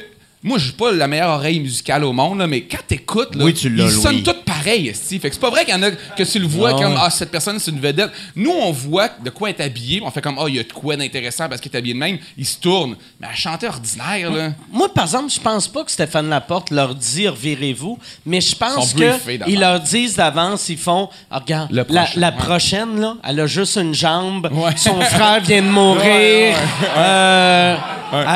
Moi, 0.43 0.57
j'ai 0.59 0.72
pas 0.72 0.91
la 0.91 1.07
meilleure 1.07 1.28
oreille 1.34 1.61
musicale 1.61 2.03
au 2.03 2.14
monde, 2.14 2.38
là, 2.38 2.47
mais 2.47 2.62
quand 2.62 2.78
t'écoutes, 2.88 3.34
là, 3.34 3.45
Oui, 3.45 3.53
tu 3.53 3.68
l'as, 3.68 3.84
ils 3.84 3.91
sonnent 3.91 4.22
tous 4.22 4.32
pareils, 4.47 4.88
esti. 4.88 5.18
Fait 5.18 5.28
que 5.28 5.34
c'est 5.34 5.41
pas 5.41 5.51
vrai 5.51 5.66
qu'il 5.66 5.74
y 5.74 5.76
en 5.76 5.82
a 5.82 5.91
que 5.91 6.22
tu 6.22 6.38
le 6.38 6.47
vois 6.47 6.72
comme 6.80 6.95
ah 6.99 7.11
cette 7.11 7.30
personne 7.30 7.59
c'est 7.59 7.70
une 7.70 7.80
vedette. 7.80 8.11
Nous 8.36 8.51
on 8.51 8.72
voit 8.72 9.11
de 9.22 9.28
quoi 9.28 9.51
elle 9.51 9.57
est 9.59 9.62
habillée, 9.62 10.01
on 10.03 10.11
fait 10.11 10.22
comme 10.22 10.36
ah 10.38 10.45
il 10.49 10.57
y 10.57 10.59
a 10.59 10.62
de 10.62 10.72
quoi 10.72 10.97
d'intéressant 10.97 11.47
parce 11.49 11.61
qu'il 11.61 11.70
est 11.72 11.76
habillé 11.76 11.93
de 11.93 11.99
même, 11.99 12.18
il 12.38 12.47
se 12.47 12.57
tourne. 12.59 12.97
Mais 13.20 13.26
à 13.26 13.34
chanter 13.34 13.66
ordinaire 13.68 14.30
là. 14.30 14.53
Moi, 14.72 14.93
par 14.95 15.05
exemple, 15.05 15.30
je 15.30 15.41
pense 15.41 15.68
pas 15.68 15.84
que 15.84 15.91
Stéphane 15.91 16.28
Laporte 16.30 16.70
leur 16.70 16.95
dit 16.95 17.28
revirez-vous, 17.28 17.99
mais 18.24 18.41
je 18.41 18.57
pense 18.57 18.93
Ils 18.93 18.99
d'avance. 19.01 19.20
qu'ils 19.47 19.61
leur 19.61 19.80
disent 19.80 20.16
d'avance, 20.16 20.68
ils 20.70 20.78
font 20.78 21.11
Ah, 21.30 21.38
regarde, 21.41 21.70
la, 21.70 21.84
prochain, 21.84 22.07
la 22.16 22.28
ouais. 22.30 22.36
prochaine, 22.38 22.99
là, 23.01 23.14
elle 23.24 23.41
a 23.41 23.47
juste 23.47 23.76
une 23.76 23.93
jambe, 23.95 24.49
Ouais. 24.53 24.72
son 24.76 25.01
frère 25.03 25.43
vient 25.43 25.61
de 25.62 25.68
mourir, 25.68 26.01
Ouais, 26.51 26.57
ouais, 26.57 26.57
euh, 26.97 27.76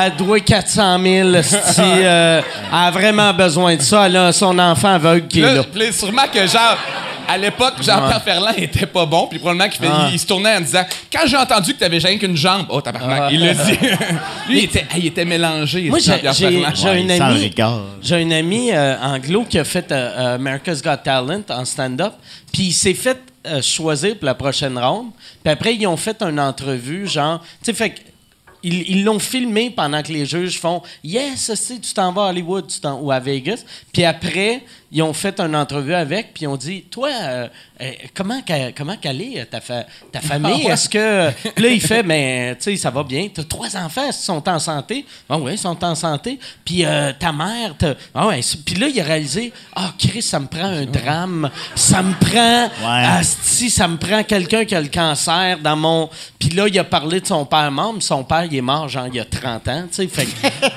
elle 0.05 0.15
doit 0.15 0.39
400 0.39 0.99
000, 1.01 1.29
esti, 1.35 1.81
euh, 2.03 2.41
elle 2.71 2.77
a 2.77 2.91
vraiment 2.91 3.33
besoin 3.33 3.75
de 3.75 3.81
ça, 3.81 4.05
elle 4.07 4.17
a 4.17 4.31
son 4.31 4.57
enfant 4.59 4.93
aveugle 4.95 5.27
qui 5.27 5.39
est 5.41 5.55
Là, 5.55 5.63
puis 5.63 5.93
sûrement 5.93 6.27
que 6.31 6.45
genre. 6.47 6.77
À 7.27 7.39
l'époque, 7.39 7.73
Jean-Pierre 7.81 8.21
Ferland 8.21 8.53
était 8.55 8.85
pas 8.85 9.03
bon, 9.07 9.25
puis 9.25 9.39
probablement 9.39 9.67
qu'il 9.67 9.83
fait- 9.83 9.91
il, 10.09 10.13
il 10.13 10.19
se 10.19 10.27
tournait 10.27 10.57
en 10.57 10.61
disant 10.61 10.83
Quand 11.11 11.25
j'ai 11.25 11.35
entendu 11.37 11.73
que 11.73 11.79
t'avais 11.79 11.97
rien 11.97 12.19
qu'une 12.19 12.37
jambe, 12.37 12.67
oh 12.69 12.81
tabarnak, 12.81 13.31
il 13.31 13.43
l'a 13.43 13.53
dit. 13.55 13.71
Lui, 14.47 14.59
il 14.59 14.63
était, 14.65 14.85
il 14.95 15.07
était 15.07 15.25
mélangé. 15.25 15.89
Moi, 15.89 15.97
j'ai 15.97 16.11
Jean-Pierre 16.11 16.33
j'ai- 16.33 16.51
Ferland. 16.51 16.71
j'ai 16.75 16.87
Ouais, 16.87 17.11
un 17.11 17.17
sans 17.17 17.23
ami. 17.25 17.53
J'ai 18.03 18.15
un 18.21 18.29
ami 18.29 18.69
euh, 18.71 18.95
anglo 19.01 19.43
qui 19.49 19.57
a 19.57 19.63
fait 19.63 19.91
euh, 19.91 19.95
euh, 20.15 20.35
America's 20.35 20.83
Got 20.83 20.97
Talent 20.97 21.41
en 21.49 21.65
stand-up. 21.65 22.13
Puis 22.53 22.65
il 22.65 22.73
s'est 22.73 22.93
fait 22.93 23.17
euh, 23.47 23.59
choisir 23.59 24.15
pour 24.17 24.27
la 24.27 24.35
prochaine 24.35 24.77
ronde. 24.77 25.07
Puis 25.43 25.51
après, 25.51 25.73
ils 25.73 25.87
ont 25.87 25.97
fait 25.97 26.21
une 26.21 26.39
entrevue, 26.39 27.07
genre. 27.07 27.39
Tu 27.41 27.47
sais, 27.63 27.73
fait 27.73 27.89
que 27.89 27.99
ils 28.65 29.03
l'ont 29.03 29.19
filmé 29.19 29.69
pendant 29.69 30.01
que 30.01 30.11
les 30.11 30.25
juges 30.25 30.59
font 30.59 30.81
Yes, 31.03 31.53
si 31.53 31.79
tu 31.79 31.93
t'en 31.93 32.11
vas 32.11 32.27
à 32.27 32.29
Hollywood 32.29 32.71
ou 33.01 33.11
à 33.11 33.19
Vegas. 33.19 33.63
Puis 33.93 34.03
après, 34.03 34.63
ils 34.95 35.01
ont 35.03 35.13
fait 35.13 35.39
une 35.41 35.55
entrevue 35.55 35.93
avec, 35.93 36.33
puis 36.33 36.43
ils 36.45 36.47
ont 36.47 36.55
dit 36.55 36.83
Toi, 36.89 37.09
euh, 37.11 37.47
euh, 37.81 37.91
comment, 38.13 38.39
comment 38.75 38.95
qu'elle 38.95 39.21
est, 39.21 39.41
euh, 39.41 39.45
ta, 39.45 39.59
fa- 39.59 39.85
ta 40.11 40.21
famille? 40.21 40.65
Est-ce 40.67 40.87
que. 40.89 41.31
Puis 41.53 41.63
là, 41.63 41.69
il 41.69 41.81
fait 41.81 42.01
Mais, 42.01 42.55
tu 42.55 42.63
sais, 42.71 42.77
ça 42.77 42.89
va 42.91 43.03
bien? 43.03 43.27
Tu 43.33 43.41
as 43.41 43.43
trois 43.43 43.75
enfants, 43.75 44.05
qu'ils 44.05 44.13
sont 44.13 44.47
en 44.47 44.57
santé? 44.59 45.05
Ah 45.29 45.37
oui, 45.37 45.51
ils 45.53 45.57
sont 45.57 45.83
en 45.83 45.95
santé. 45.95 46.39
Puis 46.63 46.85
euh, 46.85 47.11
ta 47.19 47.33
mère, 47.33 47.75
ah 48.13 48.27
ouais. 48.27 48.39
Puis 48.65 48.75
là, 48.75 48.87
il 48.87 48.99
a 49.01 49.03
réalisé 49.03 49.51
Ah, 49.75 49.91
Chris, 49.99 50.21
ça 50.21 50.39
me 50.39 50.47
prend 50.47 50.63
un 50.65 50.85
drame. 50.85 51.49
Ça 51.75 52.01
me 52.01 52.13
prend. 52.13 52.69
Asti, 53.19 53.69
ça 53.69 53.87
me 53.89 53.97
prend 53.97 54.23
quelqu'un 54.23 54.63
qui 54.63 54.75
a 54.75 54.81
le 54.81 54.87
cancer 54.87 55.57
dans 55.61 55.75
mon. 55.75 56.09
Puis 56.39 56.49
là, 56.49 56.67
il 56.69 56.79
a 56.79 56.83
parlé 56.85 57.19
de 57.19 57.27
son 57.27 57.45
père 57.45 57.69
mort, 57.71 57.91
mais 57.93 57.99
son 58.01 58.23
père, 58.23 58.45
il 58.45 58.55
est 58.55 58.61
mort, 58.61 58.87
genre, 58.87 59.07
il 59.07 59.15
y 59.15 59.19
a 59.19 59.25
30 59.25 59.67
ans, 59.67 59.83
tu 59.91 59.95
sais. 59.95 60.07
Fait 60.07 60.27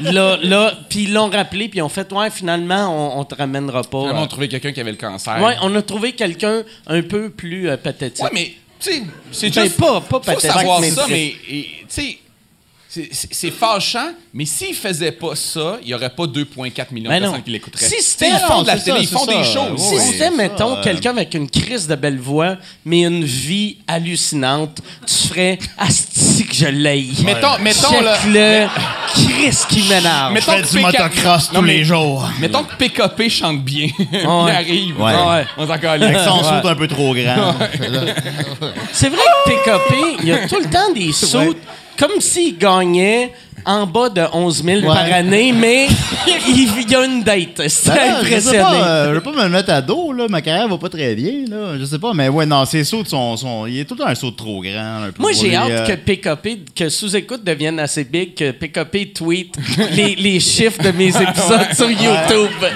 là, 0.01 0.37
là, 0.43 0.73
puis 0.89 1.05
ils 1.05 1.13
l'ont 1.13 1.31
rappelé, 1.31 1.69
puis 1.69 1.79
ils 1.79 1.83
ont 1.83 1.89
fait, 1.89 2.11
ouais, 2.13 2.31
finalement, 2.31 2.89
on, 3.17 3.21
on 3.21 3.25
te 3.25 3.35
ramènera 3.37 3.83
pas. 3.83 4.08
Finalement, 4.09 4.23
on 4.23 4.25
a 4.25 4.29
trouvé 4.29 4.49
quelqu'un 4.49 4.73
qui 4.73 4.81
avait 4.81 4.91
le 4.91 4.97
cancer. 4.97 5.41
Ouais, 5.43 5.57
on 5.63 5.75
a 5.75 5.83
trouvé 5.83 6.13
quelqu'un 6.13 6.63
un 6.87 7.03
peu 7.03 7.31
plus 7.31 7.69
euh, 7.69 7.77
pathétique. 7.77 8.25
Ouais, 8.25 8.31
mais, 8.33 8.53
tu 8.81 8.93
sais, 8.93 9.03
c'est 9.33 9.55
Ben, 9.55 9.65
juste. 9.65 9.77
pas- 9.79 10.01
pas 10.01 10.01
faut 10.01 10.21
pathétique, 10.21 10.51
savoir 10.53 10.81
mais 10.81 10.91
ça, 10.91 11.07
mais, 11.09 11.35
tu 11.49 11.67
sais, 11.89 12.19
c'est- 12.89 13.51
fâchant, 13.51 14.13
mais 14.33 14.45
s'il 14.47 14.75
faisait 14.75 15.13
pas 15.13 15.35
ça, 15.37 15.79
il 15.83 15.89
y 15.89 15.95
aurait 15.95 16.09
pas 16.11 16.27
2,4 16.27 16.91
millions 16.93 17.11
de 17.11 17.15
Ben 17.15 17.21
personnes 17.23 17.43
qui 17.43 17.51
l'écouteraient. 17.51 17.87
Si 17.87 18.03
c'était- 18.03 18.31
ils 18.31 18.39
font 18.47 18.63
de 18.63 18.67
la 18.67 18.79
télé, 18.79 18.99
ils 19.01 19.07
font 19.07 19.27
des 19.27 19.45
choses. 19.45 19.79
Si 19.79 19.99
c'était, 20.01 20.31
mettons, 20.31 20.77
euh, 20.79 20.83
quelqu'un 20.83 21.11
avec 21.11 21.35
une 21.35 21.51
crise 21.51 21.87
de 21.87 21.95
belle 21.97 22.19
voix, 22.19 22.57
mais 22.85 23.01
une 23.03 23.25
vie 23.25 23.77
hallucinante, 23.87 24.81
tu 25.07 25.29
ferais 25.29 25.59
Asti 25.77 26.47
que 26.47 26.55
je 26.55 26.67
l'ai. 26.67 27.05
Mettons, 27.25 27.59
mettons, 27.61 28.01
là. 28.01 28.17
le 28.27 28.67
Chris 29.13 29.57
qui 29.69 29.83
m'énerve. 29.89 30.33
Mettons 30.33 30.53
Fais 30.53 30.63
que 30.63 30.67
du 30.69 30.73
PK 30.79 30.83
motocross 30.83 31.53
Non, 31.53 31.61
tous 31.61 31.67
mais- 31.67 31.75
les 31.75 31.85
jours. 31.85 32.29
Mettons 32.41 32.63
que 32.65 32.75
PKP 32.77 33.29
chante 33.29 33.63
bien. 33.65 33.89
il 33.99 34.27
Ouais. 34.27 34.51
arrive. 34.53 35.01
Ouais. 35.01 35.13
Ouais. 35.15 35.45
On 35.59 35.67
s'en 35.67 35.79
calme. 35.79 36.03
Avec 36.03 36.19
son 36.19 36.43
saut 36.43 36.67
un 36.69 36.75
peu 36.75 36.89
trop 36.89 37.15
grand. 37.15 37.55
C'est 38.93 39.09
vrai 39.11 39.21
que 39.45 39.51
PKP, 39.51 39.95
il 40.23 40.29
y 40.29 40.33
a 40.33 40.49
tout 40.49 40.59
le 40.59 40.71
temps 40.71 40.93
des 40.95 41.13
sauts 41.13 41.55
comme 41.99 42.21
s'il 42.21 42.57
gagnait 42.59 43.33
en 43.67 43.87
bas 43.87 44.09
de 44.09 44.23
11 44.33 44.63
000 44.65 44.83
par 44.83 45.05
Ouais. 45.05 45.13
année, 45.13 45.53
mais 45.53 45.89
il, 46.47 46.71
il 46.81 46.91
y 46.91 46.95
a 46.95 47.05
une 47.05 47.23
date. 47.23 47.61
C'est 47.69 47.91
Ben 47.93 48.17
je 48.25 48.39
sais 48.41 48.59
pas, 48.59 48.75
euh, 48.89 49.09
je 49.09 49.15
veux 49.15 49.21
pas 49.21 49.33
me 49.33 49.43
le 49.43 49.49
mettre 49.51 49.71
à 49.73 49.83
dos, 49.83 50.13
là. 50.13 50.27
Ma 50.31 50.41
carrière 50.41 50.69
va 50.69 50.79
pas 50.79 50.89
très 50.89 51.15
bien, 51.15 51.33
là. 51.51 51.77
Je 51.79 51.85
sais 51.85 51.99
pas, 51.99 52.13
mais 52.15 52.29
ouais, 52.29 52.47
non, 52.47 52.65
ses 52.65 52.85
sauts 52.85 53.05
sont, 53.05 53.37
sont- 53.37 53.67
Il 53.67 53.81
est 53.81 53.85
tout 53.85 53.95
le 53.95 54.01
temps 54.01 54.07
un 54.07 54.15
saut 54.15 54.31
trop 54.31 54.63
grand. 54.63 55.03
un 55.03 55.11
peu 55.13 55.21
Moi, 55.21 55.33
j'ai 55.33 55.55
hâte 55.57 55.71
euh, 55.71 55.87
que 55.87 55.93
PKP, 55.97 56.59
que 56.75 56.89
sous-écoute 56.89 57.45
devienne 57.45 57.79
assez 57.81 58.05
big, 58.05 58.35
que 58.35 58.53
PKP 58.53 59.13
tweet 59.13 59.55
les, 59.91 60.15
les 60.15 60.41
chiffres 60.41 60.81
de 60.83 60.93
mes 60.93 61.09
épisodes 61.21 61.73
sur 61.75 61.91
YouTube. 61.91 62.51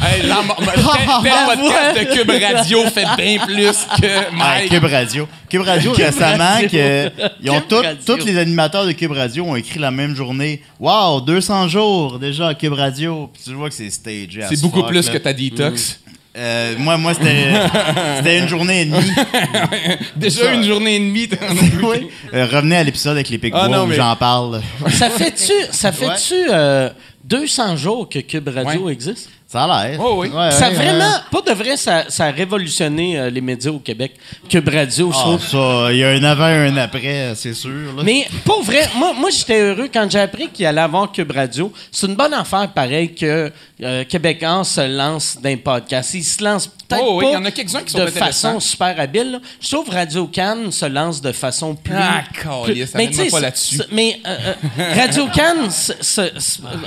Hey, 0.00 0.26
là, 0.26 0.40
mon- 0.46 0.54
tel, 0.64 0.74
tel 1.22 1.32
podcast 1.46 1.98
de 1.98 2.14
Cube 2.14 2.30
Radio 2.42 2.78
fait 2.86 3.04
bien 3.16 3.38
plus 3.44 3.76
que 4.00 4.06
Ah. 4.40 4.58
Cube 4.68 4.84
Radio. 4.84 5.28
Cube 5.52 5.60
Radio, 5.66 5.92
Cube 5.92 6.04
récemment, 6.06 6.44
Radio. 6.44 6.68
que, 6.70 7.10
ils 7.42 7.50
ont 7.50 7.60
tous- 7.68 7.76
Radio. 7.82 7.98
tous 8.16 8.24
les 8.24 8.38
animateurs 8.38 8.86
de 8.86 8.92
Cube 8.92 9.12
Radio 9.12 9.44
ont 9.44 9.54
écrit 9.54 9.78
la 9.78 9.90
même 9.90 10.16
journée. 10.16 10.62
Wow, 10.80 11.20
200 11.20 11.68
jours 11.68 12.18
déjà 12.18 12.48
à 12.48 12.54
Cube 12.54 12.72
Radio. 12.72 13.28
Puis 13.34 13.42
tu 13.44 13.52
vois 13.52 13.68
que 13.68 13.74
c'est 13.74 13.90
stagé. 13.90 14.40
C'est 14.48 14.60
beaucoup 14.62 14.80
fuck, 14.80 14.88
plus 14.88 15.06
là. 15.06 15.12
que 15.12 15.18
ta 15.18 15.34
detox. 15.34 16.00
Euh, 16.34 16.74
moi, 16.78 16.96
moi 16.96 17.12
c'était 17.12 17.52
c'était 18.16 18.38
une 18.38 18.48
journée 18.48 18.80
et 18.80 18.84
demie. 18.86 19.12
Déjà 20.16 20.54
une 20.54 20.64
journée 20.64 20.96
et 20.96 20.98
demie. 21.00 21.28
oui. 21.82 22.08
Euh, 22.32 22.46
revenez 22.50 22.76
à 22.76 22.84
l'épisode 22.84 23.12
avec 23.16 23.28
les 23.28 23.36
Picbois 23.36 23.68
Ah, 23.70 23.82
où 23.82 23.86
mais- 23.86 23.96
j'en 23.96 24.16
parle. 24.16 24.62
ça 24.88 25.10
fait-tu, 25.10 25.52
ça 25.70 25.92
fait-tu 25.92 26.34
euh, 26.50 26.88
200 27.24 27.76
jours 27.76 28.08
que 28.08 28.20
Cube 28.20 28.48
Radio 28.48 28.84
Ouais. 28.86 28.94
existe? 28.94 29.28
Ça 29.52 29.64
a 29.64 29.86
l'air. 29.86 30.00
Oh 30.02 30.14
oui. 30.16 30.28
Ouais, 30.28 30.50
ça 30.50 30.66
a 30.66 30.70
ouais, 30.70 30.76
vraiment, 30.76 31.04
euh, 31.04 31.18
pas 31.30 31.42
de 31.42 31.54
vrai, 31.54 31.76
ça, 31.76 32.04
ça 32.08 32.24
a 32.24 32.30
révolutionné 32.30 33.18
euh, 33.18 33.28
les 33.28 33.42
médias 33.42 33.70
au 33.70 33.80
Québec. 33.80 34.14
Cube 34.48 34.66
Radio, 34.66 35.12
je 35.12 35.18
trouve. 35.18 35.46
ça, 35.46 35.92
il 35.92 35.98
y 35.98 36.04
a 36.04 36.08
un 36.08 36.24
avant 36.24 36.48
et 36.48 36.68
un 36.68 36.76
après, 36.78 37.34
c'est 37.34 37.52
sûr. 37.52 37.70
là. 37.94 38.02
Mais 38.02 38.26
pour 38.46 38.62
vrai, 38.62 38.88
moi, 38.96 39.12
moi 39.12 39.28
j'étais 39.28 39.60
heureux 39.60 39.90
quand 39.92 40.10
j'ai 40.10 40.20
appris 40.20 40.48
qu'il 40.48 40.64
allait 40.64 40.80
avoir 40.80 41.12
Cube 41.12 41.32
Radio. 41.32 41.70
C'est 41.90 42.06
une 42.06 42.14
bonne 42.14 42.32
affaire, 42.32 42.66
pareil, 42.74 43.14
que 43.14 43.52
euh, 43.82 44.04
Québécois 44.04 44.64
se 44.64 44.88
lance 44.96 45.36
d'un 45.38 45.58
podcast. 45.58 46.14
Ils 46.14 46.24
se 46.24 46.42
lancent 46.42 46.68
peut-être 46.68 47.02
Oh 47.04 47.18
oui, 47.18 47.24
pas 47.26 47.30
il 47.32 47.34
y 47.34 47.36
en 47.36 47.44
a 47.44 47.50
quelques-uns 47.50 47.82
qui 47.82 47.92
sont 47.92 47.98
de 47.98 48.06
façon 48.06 48.58
super 48.58 48.98
habile. 48.98 49.32
là. 49.32 49.38
Je 49.60 49.70
trouve 49.70 49.90
Radio 49.90 50.26
Cannes 50.28 50.72
se 50.72 50.86
lance 50.86 51.20
de 51.20 51.32
façon 51.32 51.74
plus... 51.74 51.94
Ah, 51.94 52.22
plus- 52.32 52.42
câlisse, 52.66 52.94
Mais 52.94 53.10
pas 53.30 53.40
là-dessus. 53.40 53.82
Mais 53.90 54.18
euh, 54.26 54.54
euh, 54.78 54.94
Radio 54.94 55.26
Cannes... 55.26 55.68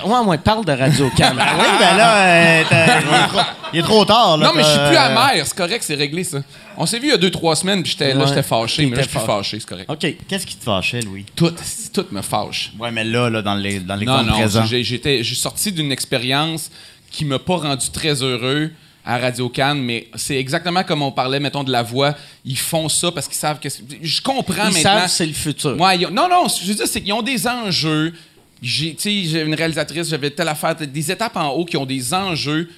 Ouais, 0.06 0.20
ouais, 0.26 0.38
parle 0.40 0.66
de 0.66 0.72
Radio 0.72 1.10
Cannes. 1.16 1.38
Oui, 1.58 1.66
ben 1.80 1.98
là, 1.98 2.16
euh, 2.18 2.55
il, 2.62 3.16
est 3.16 3.28
trop, 3.28 3.40
il 3.74 3.80
est 3.80 3.84
trop 3.84 4.06
tard. 4.06 4.38
Là, 4.38 4.48
Non, 4.48 4.54
mais 4.56 4.64
je 4.64 4.70
suis 4.70 4.78
plus 4.88 4.98
amer, 4.98 5.42
c'est 5.46 5.56
correct, 5.56 5.84
c'est 5.86 5.96
réglé 5.96 6.24
ça. 6.24 6.40
On 6.78 6.86
s'est 6.86 7.00
vu 7.00 7.08
il 7.08 7.12
y 7.12 7.14
a 7.14 7.18
deux, 7.18 7.32
trois 7.32 7.56
semaines, 7.56 7.82
puis 7.84 7.92
j'étais 7.92 8.14
là, 8.14 8.26
j'étais 8.26 8.44
fâché, 8.44 8.86
mais 8.86 8.98
là, 8.98 9.04
je 9.04 9.10
suis 9.10 9.20
fâché, 9.20 9.60
c'est 9.60 9.68
correct. 9.70 9.90
OK. 9.90 10.16
Qu'est-ce 10.28 10.46
qui 10.46 10.56
te 10.56 10.64
fâchait, 10.64 11.02
Louis? 11.02 11.26
Tout, 11.36 11.54
tout 11.94 12.06
me 12.12 12.22
fâche. 12.22 12.72
Ouais, 12.80 12.92
mais 12.92 13.04
là, 13.04 13.30
là 13.30 13.42
dans 13.42 13.56
les 13.56 13.80
dans 13.80 13.94
Non, 13.96 14.00
l'exemple 14.00 14.26
non, 14.26 14.34
présent. 14.38 14.66
j'ai 14.66 14.84
j'étais- 14.84 15.24
j'ai 15.24 15.36
sorti 15.36 15.72
d'une 15.72 15.92
expérience 15.92 16.70
qui 17.12 17.26
m'a 17.26 17.40
pas 17.40 17.58
rendu 17.58 17.90
très 17.92 18.22
heureux 18.22 18.72
à 19.08 19.20
Radio 19.20 19.50
Cannes, 19.50 19.80
mais 19.82 20.08
c'est 20.16 20.36
exactement 20.36 20.84
comme 20.84 21.02
on 21.04 21.12
parlait, 21.12 21.40
mettons, 21.40 21.64
de 21.64 21.72
la 21.72 21.84
voix. 21.84 22.16
Ils 22.44 22.58
font 22.58 22.90
ça 22.90 23.12
parce 23.12 23.28
qu'ils 23.28 23.38
savent 23.38 23.60
que... 23.60 23.70
c'est- 23.70 23.84
Je 24.02 24.22
comprends 24.22 24.68
Ils 24.70 24.74
maintenant. 24.74 24.82
savent 24.82 25.04
que 25.04 25.10
c'est 25.12 25.26
le 25.28 25.34
futur. 25.34 25.80
Ouais, 25.80 25.98
ils 26.00 26.08
ont- 26.08 26.12
non, 26.12 26.28
non, 26.28 26.48
je 26.48 26.66
veux 26.68 26.74
dire, 26.74 26.88
c'est 26.88 27.02
qu'ils 27.02 27.14
ont 27.14 27.22
des 27.22 27.48
enjeux. 27.48 28.14
J'ai, 28.62 28.96
j'ai 29.00 29.42
une 29.42 29.54
réalisatrice, 29.56 30.10
j'avais 30.10 30.32
telle 30.32 30.48
affaire, 30.48 30.76
des 30.76 31.12
étapes 31.12 31.36
en 31.36 31.50
haut 31.50 31.66
qui 31.66 31.78
ont 31.78 31.86
des 31.86 32.14
enjeux. 32.14 32.70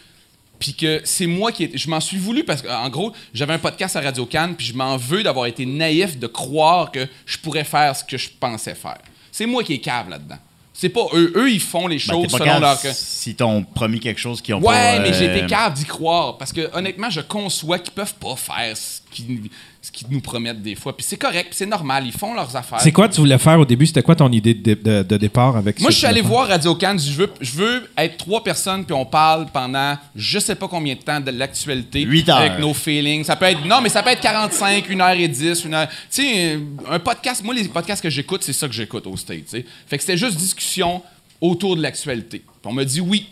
Puis 0.60 0.74
que 0.74 1.02
c'est 1.04 1.28
moi 1.28 1.52
qui. 1.52 1.70
Je 1.78 1.88
m'en 1.88 2.00
suis 2.00 2.18
voulu 2.18 2.44
parce 2.44 2.64
qu'en 2.64 2.90
gros, 2.90 3.14
j'avais 3.32 3.54
un 3.54 3.60
podcast 3.60 3.96
à 3.96 4.02
Radio 4.02 4.26
Cannes, 4.26 4.56
puis 4.56 4.66
je 4.66 4.74
m'en 4.74 4.98
veux 4.98 5.22
d'avoir 5.22 5.46
été 5.46 5.68
naïf 5.68 6.18
de 6.18 6.26
croire 6.26 6.92
que 6.92 7.08
je 7.28 7.38
pourrais 7.38 7.64
faire 7.64 7.96
ce 7.96 8.04
que 8.04 8.18
je 8.18 8.30
pensais 8.40 8.74
faire. 8.74 8.98
C'est 9.32 9.46
moi 9.46 9.64
qui 9.64 9.74
est 9.76 9.80
cave 9.80 10.10
là-dedans. 10.10 10.40
C'est 10.74 10.90
pas 10.90 11.06
eux. 11.14 11.32
Eux, 11.36 11.52
ils 11.52 11.60
font 11.60 11.88
les 11.88 11.96
Ben, 11.98 12.02
choses 12.02 12.32
t'es 12.32 12.38
pas 12.38 12.46
selon 12.46 12.60
leur. 12.60 12.78
Si 12.78 13.36
t'ont 13.36 13.64
promis 13.64 14.00
quelque 14.00 14.20
chose 14.20 14.42
qu'ils 14.42 14.54
ont 14.56 14.60
Ouais, 14.60 14.98
pas... 14.98 15.00
mais 15.00 15.14
j'ai 15.14 15.28
euh, 15.30 15.38
été 15.38 15.48
capable 15.48 15.76
d'y 15.76 15.86
croire. 15.86 16.38
Parce 16.38 16.54
que, 16.54 16.70
honnêtement, 16.76 17.10
je 17.10 17.22
conçois 17.22 17.80
qu'ils 17.80 17.94
peuvent 17.94 18.14
pas 18.16 18.36
faire 18.36 18.76
ce 18.78 19.02
qu'ils, 19.12 19.50
ce 19.82 19.92
qu'ils 19.92 20.08
nous 20.10 20.20
promettent 20.22 20.62
des 20.62 20.76
fois. 20.76 20.96
Puis 20.96 21.06
c'est 21.08 21.18
correct, 21.18 21.48
puis 21.50 21.56
c'est 21.58 21.66
normal. 21.66 22.06
Ils 22.06 22.12
font 22.12 22.34
leurs 22.34 22.56
affaires. 22.56 22.82
C'est 22.82 22.92
quoi 22.92 23.08
tu 23.10 23.20
voulais 23.20 23.38
faire 23.38 23.60
au 23.60 23.66
début? 23.66 23.86
C'était 23.86 24.02
quoi 24.04 24.16
ton 24.16 24.32
idée 24.32 24.54
de, 24.54 24.74
de- 24.74 25.04
de 25.04 25.18
départ 25.18 25.56
avec 25.58 25.80
Moi, 25.82 25.92
je 25.92 25.98
suis 25.98 26.06
allé 26.08 26.22
voir 26.22 26.48
Radio 26.48 26.76
Cannes. 26.76 27.00
Je 27.00 27.12
veux, 27.12 27.30
je 27.42 27.52
veux 27.54 27.90
être 27.98 28.18
trois 28.18 28.44
personnes, 28.44 28.86
puis 28.86 28.94
on 28.94 29.06
parle 29.06 29.48
pendant 29.54 29.98
je 30.16 30.40
sais 30.40 30.56
pas 30.56 30.68
combien 30.68 30.96
de 30.96 31.00
temps 31.02 31.20
de 31.20 31.32
l'actualité. 31.32 32.02
Huit 32.02 32.28
heures. 32.30 32.38
Avec 32.38 32.60
nos 32.60 32.74
feelings. 32.74 33.24
Ça 33.24 33.36
peut 33.36 33.46
être, 33.46 33.66
non, 33.66 33.82
mais 33.82 33.90
ça 33.90 34.04
peut 34.04 34.10
être 34.12 34.22
45, 34.22 34.90
1 34.90 35.00
heure 35.00 35.10
et 35.12 35.28
10, 35.28 35.64
une 35.66 35.74
heure. 35.74 35.88
Tu 35.88 36.24
sais, 36.24 36.60
un 36.90 37.00
podcast, 37.00 37.44
moi, 37.44 37.54
les 37.54 37.64
podcasts 37.66 38.02
que 38.04 38.10
j'écoute, 38.10 38.44
c'est 38.44 38.54
ça 38.54 38.68
que 38.68 38.74
j'écoute 38.74 39.08
au 39.08 39.16
State. 39.18 39.46
tu 39.46 39.50
sais. 39.58 39.66
Fait 39.88 39.98
que 39.98 40.04
c'était 40.04 40.18
juste 40.18 40.38
discussion 40.38 41.02
autour 41.40 41.76
de 41.76 41.82
l'actualité. 41.82 42.40
Puis 42.40 42.46
on 42.66 42.74
m'a 42.74 42.84
dit 42.86 43.00
oui. 43.02 43.28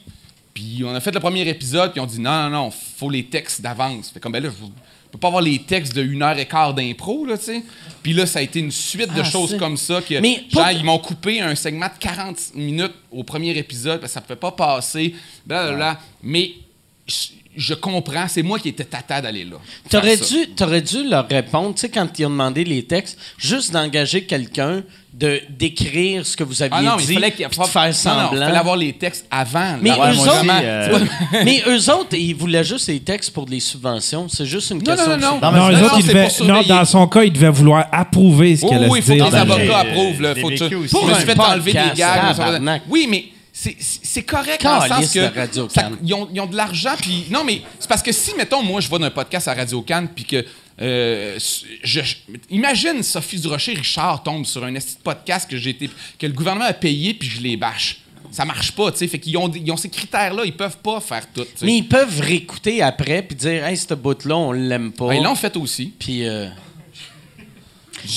Puis 0.54 0.84
on 0.86 0.96
a 0.96 1.02
fait 1.02 1.12
le 1.12 1.20
premier 1.20 1.46
épisode, 1.50 1.92
puis 1.92 2.00
on 2.00 2.06
dit 2.06 2.20
non, 2.22 2.44
non, 2.44 2.50
non, 2.50 2.72
faut 2.72 3.10
les 3.10 3.26
textes 3.26 3.62
d'avance. 3.62 4.10
Fait 4.12 4.20
comme, 4.22 4.32
ben 4.32 4.42
là, 4.42 4.50
je 4.50 4.66
peux 5.16 5.20
pas 5.20 5.28
avoir 5.28 5.42
les 5.42 5.60
textes 5.60 5.96
de 5.96 6.04
une 6.04 6.22
heure 6.22 6.38
et 6.38 6.46
quart 6.46 6.74
d'impro, 6.74 7.26
là, 7.26 7.38
tu 7.38 7.46
sais. 7.46 7.64
Puis 8.04 8.14
là, 8.14 8.26
ça 8.26 8.40
a 8.40 8.42
été 8.42 8.60
une 8.60 8.72
suite 8.72 9.14
de 9.14 9.22
Ah, 9.22 9.24
choses 9.24 9.58
comme 9.58 9.78
ça. 9.78 10.02
Que, 10.02 10.20
Mais 10.20 10.44
genre, 10.50 10.72
ils 10.72 10.84
m'ont 10.84 11.00
coupé 11.00 11.42
un 11.42 11.56
segment 11.56 11.88
de 11.88 12.00
40 12.00 12.38
minutes 12.56 12.94
au 13.12 13.24
premier 13.24 13.58
épisode, 13.58 14.00
parce 14.00 14.12
que 14.12 14.14
ça 14.16 14.20
ne 14.20 14.26
pouvait 14.26 14.40
pas 14.40 14.52
passer, 14.52 15.16
blablabla. 15.46 16.00
Mais 16.24 16.52
je, 17.08 17.30
je 17.56 17.74
comprends, 17.74 18.28
c'est 18.28 18.44
moi 18.44 18.60
qui 18.60 18.70
étais 18.70 18.84
tata 18.86 19.22
d'aller 19.22 19.46
là. 19.46 19.58
T'aurais 19.90 20.18
dû, 20.18 20.50
t'aurais 20.56 20.82
dû 20.82 21.08
leur 21.08 21.28
répondre, 21.28 21.74
tu 21.76 21.82
sais, 21.82 21.90
quand 21.90 22.08
ils 22.20 22.26
ont 22.26 22.30
demandé 22.30 22.64
les 22.64 22.84
textes, 22.84 23.18
juste 23.38 23.72
d'engager 23.72 24.26
quelqu'un 24.26 24.84
de 25.18 25.40
d'écrire 25.50 26.26
ce 26.26 26.36
que 26.36 26.44
vous 26.44 26.62
aviez 26.62 26.76
Ah 26.78 26.82
non, 26.82 26.96
mais 26.98 27.04
dit, 27.04 27.14
il 27.14 27.14
fallait 27.16 27.32
qu'il 27.32 27.48
de 27.48 27.54
faire 27.54 27.96
semblant. 27.96 28.30
il 28.34 28.38
fallait 28.38 28.58
avoir 28.58 28.76
les 28.76 28.92
textes 28.94 29.26
avant. 29.32 29.78
Mais 29.82 29.92
eux 29.92 30.20
autres, 30.20 30.46
euh, 30.62 31.00
mais 31.46 31.64
eux 31.68 31.90
autres, 31.90 32.18
ils 32.18 32.36
voulaient 32.36 32.66
juste 32.66 32.90
les 32.90 33.00
textes 33.00 33.32
pour 33.32 33.46
des 33.46 33.62
subventions. 33.62 34.28
C'est 34.28 34.46
juste 34.46 34.72
une 34.72 34.80
Non, 34.80 34.84
question 34.84 35.12
non, 35.12 35.16
de 35.16 35.22
non, 35.22 35.40
Non, 35.40 35.52
non, 35.72 35.98
ils 35.98 36.06
devaient- 36.06 36.64
dans 36.68 36.84
son 36.84 37.08
cas, 37.08 37.24
il 37.24 37.32
devait 37.32 37.50
vouloir 37.50 37.88
approuver 37.94 38.58
ce 38.58 38.66
Oh, 38.66 38.70
qu'elle 38.70 38.78
allait 38.80 38.90
oui, 38.90 39.00
il 39.00 39.04
faut 39.04 39.14
que 39.14 39.30
les 39.32 39.36
avocats 39.36 39.80
approuvent. 39.80 40.22
là. 40.22 40.36
Faut 40.36 40.50
que 40.50 40.88
Pour 40.90 41.10
un 41.10 41.16
fait 41.16 41.40
enlever 41.40 41.72
des 41.74 42.02
tabarnak. 42.02 42.82
Oui, 42.90 43.08
mais 43.10 43.26
c'est- 43.54 44.24
correct 44.24 44.62
dans 44.64 44.84
le 44.84 44.90
sens 44.90 45.14
que 45.14 45.34
Radio 45.40 45.70
ça- 45.74 45.90
ils, 46.04 46.14
ont, 46.14 46.28
ils 46.34 46.42
ont 46.42 46.46
de 46.46 46.58
l'argent. 46.58 46.92
Puis 47.02 47.26
non, 47.32 47.44
mais 47.46 47.62
c'est 47.80 47.88
parce 47.88 48.02
que 48.04 48.12
si, 48.12 48.32
mettons, 48.38 48.62
moi, 48.62 48.82
je 48.82 48.90
vais 48.90 49.00
d'un 49.00 49.10
podcast 49.12 49.48
à 49.48 49.54
Radio 49.54 49.82
Cannes, 49.82 50.10
puis 50.14 50.26
que 50.26 50.44
euh, 50.82 51.40
je, 51.84 52.02
imagine 52.50 53.02
Sophie 53.02 53.40
Durocher, 53.40 53.74
Richard 53.74 54.24
tombe 54.24 54.46
sur 54.46 54.64
un 54.64 54.74
de 54.74 54.80
podcast 55.04 55.50
que 55.50 55.58
j'ai 55.58 55.70
été, 55.70 55.90
que 56.20 56.28
le 56.28 56.34
gouvernement 56.34 56.66
a 56.66 56.74
payé, 56.74 57.14
puis 57.14 57.30
je 57.30 57.42
les 57.42 57.56
bâche. 57.56 58.02
Ça 58.32 58.44
marche 58.44 58.74
pas, 58.74 58.92
tu 58.92 58.98
sais. 58.98 59.08
Fait 59.08 59.20
qu'ils 59.20 59.38
ont, 59.38 59.50
ils 59.50 59.72
ont 59.72 59.78
ces 59.78 59.90
critères-là, 59.90 60.44
ils 60.46 60.56
peuvent 60.56 60.78
pas 60.80 61.00
faire 61.00 61.32
tout. 61.32 61.46
Mais 61.62 61.78
ils 61.78 61.88
peuvent 61.88 62.20
réécouter 62.20 62.82
après 62.82 63.22
puis 63.22 63.36
dire, 63.36 63.66
hey, 63.66 63.78
ce 63.78 63.94
bout-là, 63.94 64.36
on 64.36 64.52
l'aime 64.52 64.92
pas. 64.92 65.08
Ben, 65.08 65.16
ils 65.16 65.24
l'ont 65.24 65.36
fait 65.36 65.56
aussi. 65.56 65.94
Puis, 65.98 66.28
euh, 66.28 66.50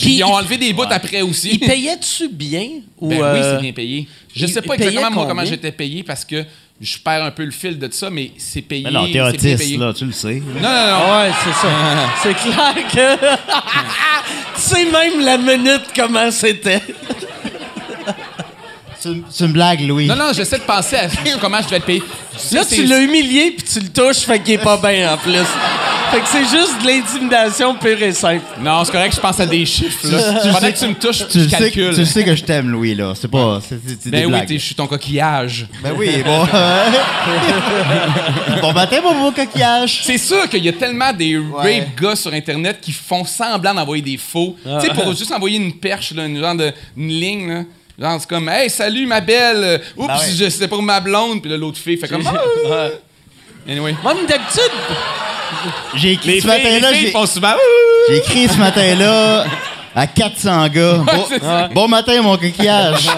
ils 0.05 0.25
ont 0.25 0.35
enlevé 0.35 0.57
des 0.57 0.73
bouts 0.73 0.83
après 0.91 1.23
aussi. 1.23 1.51
ils 1.53 1.61
payaient-tu 1.61 2.29
bien 2.29 2.81
ou 2.99 3.09
Ben 3.09 3.17
oui, 3.17 3.23
euh, 3.23 3.55
c'est 3.55 3.63
bien 3.63 3.73
payé. 3.73 4.09
Je 4.35 4.47
sais 4.47 4.63
pas 4.63 4.75
exactement 4.75 5.11
moi 5.11 5.27
comment 5.27 5.45
j'étais 5.45 5.73
payé 5.73 6.03
parce 6.03 6.25
que 6.25 6.45
je 6.81 6.99
perds 6.99 7.25
un 7.25 7.31
peu 7.31 7.45
le 7.45 7.51
fil 7.51 7.79
de 7.79 7.89
ça, 7.91 8.09
mais 8.11 8.31
c'est 8.39 8.63
payé. 8.63 8.85
Mais 8.85 8.91
non, 8.91 9.01
t'es 9.01 9.07
c'est 9.07 9.13
bien 9.13 9.29
autiste, 9.29 9.59
payé. 9.59 9.77
là, 9.79 9.93
tu 9.93 10.05
le 10.05 10.13
sais. 10.13 10.35
Non, 10.35 10.61
non, 10.61 10.61
non. 10.63 11.19
Ouais, 11.19 11.31
c'est 11.45 11.53
ça. 11.53 11.69
c'est 12.23 12.35
clair 12.35 12.75
que. 12.93 13.27
tu 14.55 14.61
sais 14.61 14.85
même 14.85 15.21
la 15.21 15.39
minute 15.39 15.83
comment 15.95 16.31
c'était. 16.31 16.83
C'est 19.01 19.45
une- 19.45 19.53
blague, 19.53 19.81
Louis. 19.87 20.07
Non, 20.07 20.17
non, 20.17 20.33
j'essaie 20.35 20.59
de 20.59 20.63
penser 20.65 20.97
à 20.97 21.09
comment 21.41 21.59
je 21.61 21.65
devais 21.67 21.77
être 21.77 21.85
payé. 21.87 22.03
Là, 22.53 22.65
tu 22.65 22.85
l'as 22.85 23.01
humilié 23.01 23.53
puis 23.57 23.67
tu 23.67 23.81
le 23.81 23.89
touches, 23.89 24.19
fait 24.25 24.41
qu'il 24.41 24.55
est 24.55 24.59
pas 24.59 24.77
bien 24.77 25.13
en 25.13 25.17
plus. 25.17 25.33
Fait 26.11 26.21
que 26.21 26.27
c'est 26.27 26.45
juste 26.45 26.81
de 26.83 26.87
l'intimidation 26.87 27.75
pure 27.75 28.03
et 28.03 28.13
simple. 28.13 28.43
Non, 28.63 28.83
c'est 28.85 28.93
correct, 28.93 29.15
je 29.15 29.21
pense 29.21 29.39
à 29.41 29.45
des 29.47 29.67
chiffres. 29.67 30.07
Là. 30.09 30.41
tu 30.41 30.49
Pendant 30.49 30.61
sais- 30.61 30.73
que 30.73 30.79
tu 30.79 30.87
me 30.87 30.95
touches, 30.95 31.29
Tu 31.29 31.39
je 31.41 31.45
le 31.45 31.49
sais, 31.51 31.71
tu 31.71 31.81
le 31.83 32.05
sais 32.07 32.25
que 32.25 32.35
je 32.35 32.45
t'aime, 32.45 32.71
Louis, 32.71 32.95
là. 32.95 33.13
C'est 33.15 33.29
pas... 33.31 33.61
C'est 33.69 33.79
c'est- 33.87 34.09
Ben 34.11 34.21
des 34.21 34.35
oui, 34.35 34.59
je 34.59 34.65
suis 34.65 34.75
ton 34.75 34.87
coquillage. 34.87 35.67
Ben 35.83 35.93
oui, 35.97 36.23
bon... 36.25 36.47
bon 38.63 38.73
matin, 38.73 38.97
mon 39.03 39.21
beau 39.21 39.33
coquillage. 39.33 40.01
C'est 40.05 40.19
sûr 40.19 40.49
qu'il 40.49 40.65
y 40.65 40.69
a 40.69 40.73
tellement 40.73 41.13
des 41.13 41.39
rape 41.39 41.95
gars 42.01 42.17
sur 42.17 42.33
Internet 42.33 42.79
qui 42.81 42.93
font 42.93 43.25
semblant 43.25 43.75
d'envoyer 43.75 44.03
des 44.03 44.17
faux. 44.17 44.57
Tu 44.65 44.87
sais, 44.87 44.95
pour 44.95 45.13
juste 45.15 45.33
envoyer 45.33 45.59
une 45.59 45.75
perche, 45.75 46.13
là, 46.15 46.25
une 46.27 46.39
genre 46.41 46.55
de 46.55 46.73
une 46.97 47.09
ligne, 47.09 47.49
là. 47.53 47.63
Genre, 48.01 48.17
c'est 48.21 48.29
comme, 48.29 48.49
hey, 48.49 48.71
salut 48.71 49.07
ma 49.07 49.21
belle. 49.21 49.81
Oups, 49.97 50.07
Ben 50.07 50.15
ouais. 50.17 50.31
je- 50.37 50.49
c'était 50.51 50.69
pour 50.69 50.83
ma 50.83 51.01
blonde. 51.01 51.41
Puis 51.43 51.51
là, 51.51 51.57
l'autre 51.57 51.79
fille 51.79 51.97
fait 51.97 52.07
comme, 52.09 52.23
ah. 52.73 52.89
Anyway. 53.69 53.95
Moi, 54.03 54.15
d'habitude, 54.15 54.73
J'ai 55.97 56.13
écrit 56.13 56.29
Les 56.35 56.41
ce 56.41 56.47
matin-là... 56.47 56.93
filles 56.93 57.13
j'ai- 57.13 57.27
souvent, 57.27 57.55
écrit 58.11 58.49
ce 58.49 58.57
matin-là 58.57 59.45
à 59.95 60.07
400 60.07 60.69
gars. 60.69 60.99
Bon, 61.75 61.89
matin, 61.89 62.23
mon 62.23 62.37
coquillage. 62.37 63.09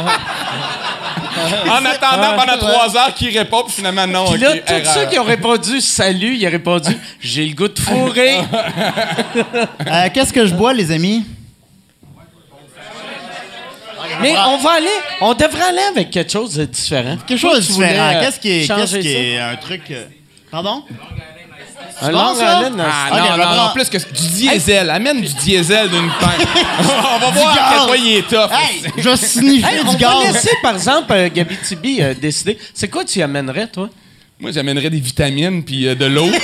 en 1.68 1.84
attendant 1.84 2.36
pendant 2.36 2.58
trois 2.58 2.96
heures 2.96 3.14
qu'ils 3.14 3.36
répondent, 3.38 3.66
puis 3.66 3.74
finalement, 3.76 4.06
non. 4.06 4.30
Puis 4.30 4.40
là, 4.40 4.52
tous 4.56 4.72
erreur. 4.72 4.94
ceux 4.94 5.06
qui 5.06 5.18
ont 5.18 5.24
répondu 5.24 5.80
salut, 5.80 6.36
ils 6.36 6.46
ont 6.46 6.50
répondu 6.50 6.96
j'ai 7.20 7.46
le 7.46 7.54
goût 7.54 7.68
de 7.68 7.78
fourrer. 7.78 8.38
Euh, 9.86 10.08
Qu'est-ce 10.14 10.32
que 10.32 10.46
je 10.46 10.54
bois, 10.54 10.72
les 10.72 10.90
amis? 10.90 11.24
Mais 14.20 14.34
on 14.46 14.56
va 14.58 14.70
aller, 14.72 14.86
on 15.20 15.34
devrait 15.34 15.62
aller 15.68 15.82
avec 15.90 16.10
quelque 16.10 16.32
chose 16.32 16.54
de 16.54 16.64
différent. 16.64 17.16
Quelque 17.26 17.38
chose 17.38 17.56
de 17.56 17.60
différent. 17.74 18.08
euh, 18.14 18.20
Qu'est-ce 18.20 18.40
qui 18.40 18.50
est, 18.62 18.66
qu'est-ce 18.66 18.96
qui 18.98 19.08
est 19.08 19.38
un 19.38 19.56
truc... 19.56 19.82
euh, 19.90 20.04
Pardon? 20.50 20.82
Un 22.02 22.10
Long 22.12 22.34
ça? 22.34 22.56
Island, 22.60 22.80
Ah 22.82 23.08
Ok, 23.12 23.18
non, 23.18 23.22
vais 23.24 23.30
non, 23.30 23.36
non, 23.36 23.44
prendre- 23.56 23.72
plus 23.74 23.88
que 23.90 23.98
du 23.98 24.28
diesel. 24.28 24.88
Amène 24.90 25.20
du 25.20 25.32
diesel 25.34 25.88
d'une 25.90 26.10
pinte. 26.18 26.46
on 26.80 27.18
va 27.18 27.30
voir 27.30 27.52
à 27.52 27.74
quel 27.76 27.86
point 27.86 27.96
il 27.98 28.16
est 28.16 28.26
tough. 28.28 28.50
Hey, 28.50 28.82
je 28.96 29.08
vais 29.10 29.16
sniffer 29.16 29.66
Hey, 29.74 29.80
on 29.86 29.92
du 29.92 30.02
va 30.02 30.10
gaz. 30.24 30.32
laisser, 30.32 30.50
par 30.62 30.74
exemple, 30.74 31.12
euh, 31.12 31.28
Gabi 31.32 31.56
Tibi 31.58 32.00
euh, 32.00 32.14
décider. 32.14 32.56
C'est 32.72 32.88
quoi 32.88 33.04
tu 33.04 33.20
amènerais, 33.22 33.66
toi? 33.66 33.90
Moi, 34.40 34.50
j'amènerais 34.50 34.88
des 34.88 34.98
vitamines 35.00 35.62
puis 35.62 35.86
euh, 35.88 35.94
de 35.94 36.06
l'eau. 36.06 36.30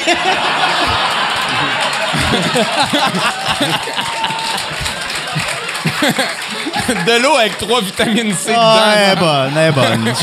de 6.89 7.22
l'eau 7.22 7.34
avec 7.37 7.59
trois 7.59 7.80
vitamines 7.80 8.32
C 8.34 8.53
Ah, 8.57 8.95
elle 8.97 9.12
est 9.12 9.16
dedans. 9.16 9.26
bonne, 9.26 9.53
elle 9.57 9.68
est 9.68 9.72
bonne. 9.72 10.14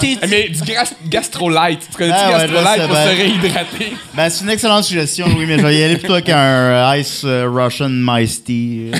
T'es- 0.00 0.16
Eh, 0.22 0.26
Mais 0.28 0.48
du 0.48 0.60
gas- 0.62 0.94
gastrolight. 1.06 1.80
Tu 1.90 1.96
connais-tu 1.96 2.16
Ah 2.18 2.30
ouais, 2.38 2.48
je 2.48 2.54
sais 2.56 2.86
pour 2.86 2.96
se 2.96 3.08
réhydrater? 3.08 3.92
ben, 4.14 4.30
c'est 4.30 4.44
une 4.44 4.50
excellente 4.50 4.84
suggestion, 4.84 5.26
oui, 5.36 5.44
mais 5.46 5.58
je 5.58 5.66
vais 5.66 5.76
y 5.76 5.82
aller 5.82 5.96
plutôt 5.98 6.14
avec 6.14 6.28
un 6.30 6.38
euh, 6.38 6.96
Ice 6.96 7.22
euh, 7.24 7.46
Russian 7.52 7.90
Iced 8.18 8.44
Tea. 8.44 8.92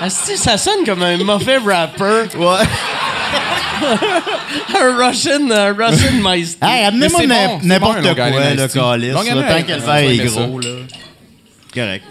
Asti, 0.00 0.36
ça 0.36 0.58
sonne 0.58 0.84
comme 0.84 1.02
un 1.02 1.16
mauvais 1.16 1.56
rapper. 1.56 2.24
Ouais. 2.36 2.58
Un 4.80 4.96
Russian, 4.96 5.50
euh, 5.50 5.72
Russian 5.72 6.12
Mice. 6.22 6.56
Hey, 6.62 6.84
amenez-moi 6.84 7.22
n'importe 7.62 8.02
bon, 8.02 8.08
un 8.08 8.14
quoi, 8.14 8.30
le 8.30 8.68
calice. 8.68 9.12
Tant 9.12 9.22
que 9.22 9.28
le 9.28 9.34
on 9.34 9.86
verre 9.86 9.96
est 9.98 10.16
gros, 10.18 10.58
là. 10.60 10.68
Correct. 11.74 12.04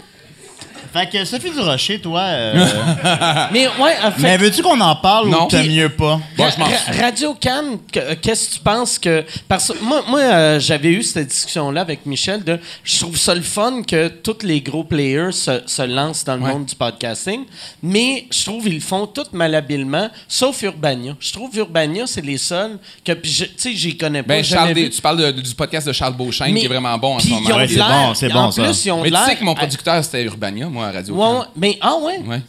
Fait 0.92 1.08
que 1.10 1.24
Sophie 1.24 1.50
Durocher, 1.50 2.00
toi, 2.00 2.20
euh, 2.20 2.66
Mais 3.52 3.66
ouais, 3.66 3.94
en 4.04 4.10
fait, 4.12 4.22
mais 4.22 4.36
veux-tu 4.36 4.62
qu'on 4.62 4.80
en 4.80 4.96
parle 4.96 5.28
Non. 5.28 5.44
ou 5.44 5.48
t'aimes 5.48 5.68
mieux 5.70 5.88
pas? 5.88 6.20
Bon, 6.36 6.44
je 6.50 6.58
m'en 6.58 6.66
Ra- 6.66 6.70
fous. 6.72 7.00
Radio 7.00 7.34
Cannes, 7.34 7.78
que- 7.92 7.98
euh, 8.00 8.14
qu'est-ce 8.20 8.48
que 8.50 8.54
tu 8.54 8.60
penses 8.60 8.98
que. 8.98 9.24
Parce 9.48 9.68
que 9.72 9.82
moi, 9.82 10.02
moi 10.08 10.20
euh, 10.20 10.60
j'avais 10.60 10.90
eu 10.90 11.02
cette 11.02 11.28
discussion-là 11.28 11.80
avec 11.80 12.06
Michel 12.06 12.42
de. 12.44 12.58
Je 12.84 12.98
trouve 12.98 13.16
ça 13.16 13.34
le 13.34 13.42
fun 13.42 13.82
que 13.82 14.08
tous 14.08 14.38
les 14.42 14.60
gros 14.60 14.84
players 14.84 15.32
se, 15.32 15.62
se 15.66 15.82
lancent 15.82 16.24
dans 16.24 16.36
le 16.36 16.42
Ouais. 16.42 16.52
monde 16.52 16.66
du 16.66 16.74
podcasting, 16.74 17.44
mais 17.82 18.26
je 18.30 18.44
trouve 18.44 18.62
qu'ils 18.64 18.74
le 18.74 18.80
font 18.80 19.06
tout 19.06 19.24
malhabilement, 19.32 20.08
sauf 20.28 20.62
Urbania. 20.62 21.14
Je 21.20 21.32
trouve 21.32 21.56
Urbania, 21.56 22.06
c'est 22.06 22.24
les 22.24 22.38
seuls 22.38 22.78
que. 23.04 23.12
puis 23.12 23.30
je- 23.30 23.44
Tu 23.44 23.52
sais, 23.56 23.72
j'y 23.74 23.96
connais 23.96 24.22
pas. 24.22 24.34
Ben, 24.34 24.44
Charles. 24.44 24.74
Des- 24.74 24.90
tu 24.90 25.00
parles 25.00 25.18
de- 25.18 25.40
du 25.40 25.54
podcast 25.54 25.86
de 25.86 25.92
Charles 25.92 26.14
Beauchesne 26.16 26.52
Mais- 26.52 26.60
qui 26.60 26.66
est 26.66 26.68
vraiment 26.68 26.96
bon 26.98 27.14
en 27.16 27.18
ce 27.18 27.26
puis 27.26 27.34
ils 27.34 27.42
moment. 27.42 27.54
ont 27.54 27.58
Ouais, 27.58 27.66
de 27.66 27.70
c'est 27.72 27.76
l'air- 27.78 27.88
bon, 27.88 28.14
c'est 28.14 28.28
bon, 28.28 28.38
En 28.40 28.50
ça. 28.52 28.62
plus, 28.64 28.84
ils 28.84 28.90
ont 28.90 29.02
Mais 29.02 29.10
de 29.10 29.14
tu 29.16 29.20
sais 29.22 29.28
l'air- 29.28 29.38
que 29.38 29.44
mon 29.44 29.54
producteur, 29.54 30.04
c'était 30.04 30.24
Urbania, 30.24 30.68
moi, 30.76 30.86
à 30.88 30.92
Radio 30.92 31.14
Ouais, 31.14 31.38
ouais, 31.40 31.44
mais 31.56 31.78
ah 31.80 31.96
ouais? 32.02 32.18
Ouais. 32.18 32.40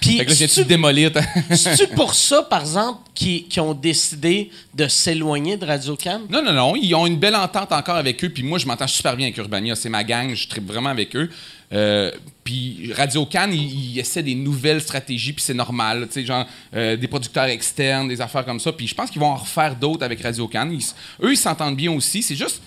Puis 0.00 0.18
Fait 0.18 0.24
que 0.24 0.30
là, 0.30 0.36
j'ai-tu 0.36 0.54
c'est-tu- 0.54 0.68
démolir 0.68 1.10
C'est-tu 1.50 1.88
pour 1.88 2.14
ça, 2.14 2.42
par 2.42 2.60
exemple, 2.60 3.00
qui, 3.14 3.44
qui 3.44 3.60
ont 3.60 3.74
décidé 3.74 4.50
de 4.74 4.88
s'éloigner 4.88 5.56
de 5.56 5.66
Radio 5.66 5.96
Cannes? 5.96 6.22
Non, 6.30 6.42
non, 6.42 6.52
non. 6.52 6.74
Ils 6.76 6.94
ont 6.94 7.06
une 7.06 7.18
belle 7.18 7.36
entente 7.36 7.72
encore 7.72 7.96
avec 7.96 8.22
eux. 8.24 8.30
Puis 8.30 8.42
moi, 8.42 8.58
je 8.58 8.66
m'entends 8.66 8.86
super 8.86 9.16
bien 9.16 9.26
avec 9.26 9.36
Urbania. 9.36 9.74
C'est 9.76 9.88
ma 9.88 10.04
gang. 10.04 10.34
Je 10.34 10.48
tripe 10.48 10.66
vraiment 10.66 10.90
avec 10.90 11.14
eux. 11.16 11.28
Euh, 11.72 12.10
puis 12.44 12.92
Radio 12.94 13.24
Cannes, 13.26 13.52
ils, 13.54 13.92
ils 13.94 13.98
essaient 13.98 14.22
des 14.22 14.34
nouvelles 14.34 14.80
stratégies. 14.80 15.32
Puis 15.32 15.44
c'est 15.44 15.54
normal. 15.54 16.06
Tu 16.08 16.20
sais, 16.20 16.26
genre 16.26 16.46
euh, 16.74 16.96
des 16.96 17.08
producteurs 17.08 17.44
externes, 17.46 18.08
des 18.08 18.20
affaires 18.20 18.44
comme 18.44 18.60
ça. 18.60 18.72
Puis 18.72 18.86
je 18.88 18.94
pense 18.94 19.10
qu'ils 19.10 19.20
vont 19.20 19.30
en 19.30 19.36
refaire 19.36 19.74
d'autres 19.76 20.04
avec 20.04 20.20
Radio 20.22 20.46
Cannes. 20.48 20.72
Ils 20.72 20.84
eux, 21.26 21.32
ils 21.32 21.36
s'entendent 21.36 21.76
bien 21.76 21.90
aussi. 21.92 22.22
C'est 22.22 22.36
juste. 22.36 22.60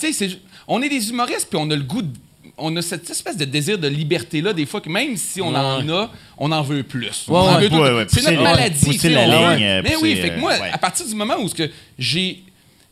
Tu 0.00 0.12
sais, 0.12 0.28
on 0.68 0.82
est 0.82 0.88
des 0.88 1.08
humoristes. 1.10 1.48
Puis 1.48 1.58
on 1.60 1.70
a 1.70 1.76
le 1.76 1.82
goût 1.82 2.02
de 2.02 2.12
on 2.58 2.74
a 2.76 2.82
cette 2.82 3.08
espèce 3.10 3.36
de 3.36 3.44
désir 3.44 3.78
de 3.78 3.86
liberté-là, 3.88 4.52
des 4.52 4.64
fois, 4.66 4.80
que 4.80 4.88
même 4.88 5.16
si 5.16 5.40
on 5.42 5.48
en 5.54 5.88
a, 5.90 6.10
on 6.38 6.50
en 6.52 6.62
veut 6.62 6.82
plus. 6.82 7.26
Ouais, 7.28 7.34
ouais. 7.56 7.62
tout- 7.68 7.76
c'est 8.08 8.22
notre 8.22 8.36
les- 8.38 8.42
maladie. 8.42 8.98
sais, 8.98 9.08
la 9.10 9.26
ligne, 9.26 9.82
Mais 9.82 9.90
pousser, 9.92 9.96
oui, 10.02 10.16
fait 10.16 10.30
que 10.30 10.38
moi, 10.40 10.52
ouais. 10.58 10.70
à 10.72 10.78
partir 10.78 11.06
du 11.06 11.14
moment 11.14 11.36
où 11.38 11.48
ce 11.48 11.54
que 11.54 11.70
j'ai. 11.98 12.42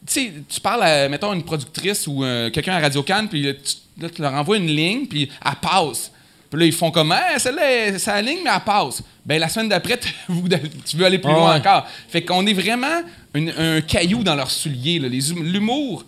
Tu 0.06 0.12
sais, 0.12 0.32
tu 0.48 0.60
parles 0.60 0.82
à, 0.82 1.08
mettons, 1.08 1.32
une 1.32 1.42
productrice 1.44 2.06
ou 2.06 2.22
euh, 2.24 2.50
quelqu'un 2.50 2.74
à 2.74 2.80
Radio 2.80 3.02
Cannes, 3.02 3.26
puis 3.28 3.42
là, 3.42 3.52
tu, 3.54 4.10
tu 4.14 4.20
leur 4.22 4.34
envoies 4.34 4.58
une 4.58 4.66
ligne, 4.66 5.06
puis 5.06 5.30
elle 5.42 5.52
passe. 5.62 6.10
Puis 6.50 6.60
là, 6.60 6.66
ils 6.66 6.72
font 6.72 6.90
comme, 6.90 7.10
ah, 7.12 7.38
celle-là, 7.38 7.62
elle- 7.70 7.98
c'est 7.98 8.10
la 8.12 8.20
ligne, 8.20 8.40
mais 8.44 8.50
elle 8.54 8.60
passe. 8.60 9.02
Ben, 9.24 9.40
la 9.40 9.48
semaine 9.48 9.70
d'après, 9.70 9.98
tu 10.84 10.96
veux 10.98 11.06
aller 11.06 11.18
plus 11.18 11.32
loin 11.32 11.56
encore. 11.56 11.86
Fait 12.10 12.22
qu'on 12.22 12.46
est 12.46 12.52
vraiment 12.52 13.00
une- 13.32 13.54
un 13.56 13.80
caillou 13.80 14.22
dans 14.22 14.34
leurs 14.34 14.50
souliers. 14.50 14.98
là. 14.98 15.08
Les 15.08 15.32
hum- 15.32 15.42
L'humour, 15.42 16.04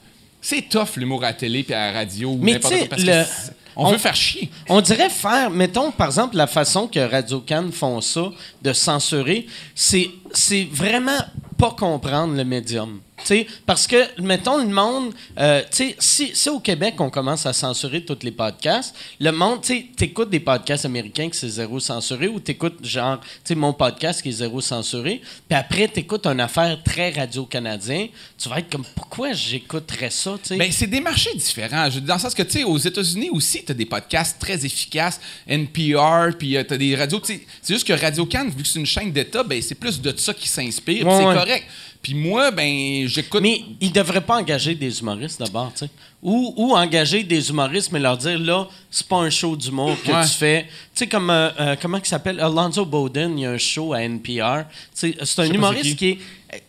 c'est 0.48 0.62
tough, 0.68 0.96
l'humour 0.96 1.24
à 1.24 1.28
la 1.28 1.32
télé 1.32 1.62
puis 1.64 1.74
à 1.74 1.86
la 1.90 1.98
radio. 1.98 2.30
ou 2.30 2.38
Mais 2.40 2.52
n'importe 2.54 2.76
quoi, 2.78 2.86
parce 2.88 3.02
le- 3.02 3.08
que 3.24 3.28
on, 3.74 3.86
on- 3.86 3.90
veut 3.90 3.98
faire 3.98 4.14
chier. 4.14 4.48
On 4.68 4.80
dirait 4.80 5.10
faire, 5.10 5.50
mettons, 5.50 5.90
par 5.90 6.06
exemple, 6.06 6.36
la 6.36 6.46
façon 6.46 6.86
que 6.86 7.00
Radio 7.00 7.40
Cannes 7.40 7.72
font 7.72 8.00
ça, 8.00 8.30
de 8.62 8.72
censurer, 8.72 9.46
c'est, 9.74 10.08
c'est 10.32 10.68
vraiment 10.70 11.18
pas 11.58 11.72
comprendre 11.72 12.34
le 12.34 12.44
médium. 12.44 13.00
Tu 13.18 13.24
sais, 13.24 13.46
parce 13.64 13.86
que, 13.86 14.20
mettons, 14.20 14.58
le 14.58 14.68
monde, 14.68 15.12
euh, 15.38 15.62
si, 15.70 16.30
si 16.34 16.48
au 16.50 16.60
Québec, 16.60 16.94
on 16.98 17.08
commence 17.08 17.46
à 17.46 17.52
censurer 17.54 18.04
tous 18.04 18.18
les 18.22 18.30
podcasts, 18.30 18.94
le 19.18 19.30
monde, 19.32 19.62
tu 19.62 19.68
sais, 19.68 19.86
t'écoutes 19.96 20.28
des 20.28 20.38
podcasts 20.38 20.84
américains 20.84 21.30
qui 21.30 21.38
c'est 21.38 21.48
zéro 21.48 21.80
censuré 21.80 22.28
ou 22.28 22.38
t'écoutes, 22.40 22.84
genre, 22.84 23.18
tu 23.44 23.54
mon 23.54 23.72
podcast 23.72 24.20
qui 24.22 24.28
est 24.28 24.32
zéro 24.32 24.60
censuré, 24.60 25.22
puis 25.48 25.58
après, 25.58 25.88
t'écoutes 25.88 26.26
une 26.26 26.40
affaire 26.40 26.78
très 26.84 27.10
radio-canadien, 27.10 28.08
tu 28.36 28.48
vas 28.50 28.58
être 28.58 28.70
comme, 28.70 28.84
pourquoi 28.94 29.32
j'écouterais 29.32 30.10
ça, 30.10 30.36
tu? 30.42 30.56
Ben, 30.56 30.70
c'est 30.70 30.86
des 30.86 31.00
marchés 31.00 31.34
différents. 31.34 31.88
Dans 32.02 32.14
le 32.14 32.20
sens 32.20 32.34
que, 32.34 32.42
tu 32.42 32.58
sais, 32.58 32.64
aux 32.64 32.78
États-Unis 32.78 33.30
aussi, 33.30 33.64
tu 33.64 33.72
as 33.72 33.74
des 33.74 33.86
podcasts 33.86 34.38
très 34.38 34.64
efficaces, 34.64 35.20
NPR, 35.48 36.36
puis 36.38 36.50
tu 36.50 36.74
as 36.74 36.76
des 36.78 36.94
radios. 36.94 37.20
C'est 37.24 37.40
juste 37.66 37.86
que 37.86 37.92
Radio 37.92 38.26
Cannes, 38.26 38.50
vu 38.50 38.62
que 38.62 38.68
c'est 38.68 38.78
une 38.78 38.86
chaîne 38.86 39.10
d'État, 39.10 39.42
ben, 39.42 39.60
c'est 39.62 39.74
plus 39.74 40.00
de 40.00 40.14
ça 40.16 40.34
qui 40.34 40.48
s'inspire, 40.48 41.06
Ouais, 41.06 41.16
c'est 41.18 41.26
ouais. 41.26 41.34
correct. 41.34 41.64
Puis 42.06 42.14
moi, 42.14 42.52
ben, 42.52 43.08
j'écoute. 43.08 43.40
Mais 43.42 43.62
ils 43.80 43.90
devraient 43.90 44.20
pas 44.20 44.36
engager 44.36 44.76
des 44.76 45.00
humoristes 45.00 45.40
d'abord, 45.40 45.72
tu 45.72 45.86
sais. 45.86 45.90
Ou, 46.22 46.54
ou 46.56 46.72
engager 46.76 47.24
des 47.24 47.50
humoristes, 47.50 47.90
mais 47.90 47.98
leur 47.98 48.16
dire 48.16 48.38
là, 48.38 48.68
c'est 48.92 49.08
pas 49.08 49.16
un 49.16 49.28
show 49.30 49.56
d'humour 49.56 49.96
que 50.04 50.12
Ouais. 50.12 50.22
tu 50.22 50.28
fais. 50.30 50.62
Tu 50.62 50.70
sais, 50.94 51.06
comme, 51.08 51.30
euh, 51.30 51.50
euh, 51.58 51.74
comment 51.82 51.98
il 51.98 52.06
s'appelle? 52.06 52.38
Alonzo 52.38 52.84
Bowden, 52.86 53.36
il 53.36 53.42
y 53.42 53.44
a 53.46 53.50
un 53.50 53.58
show 53.58 53.92
à 53.92 54.02
NPR. 54.02 54.66
C'est 54.94 55.16
un 55.38 55.44
humoriste 55.52 55.96
qui 55.96 56.10
est, 56.10 56.18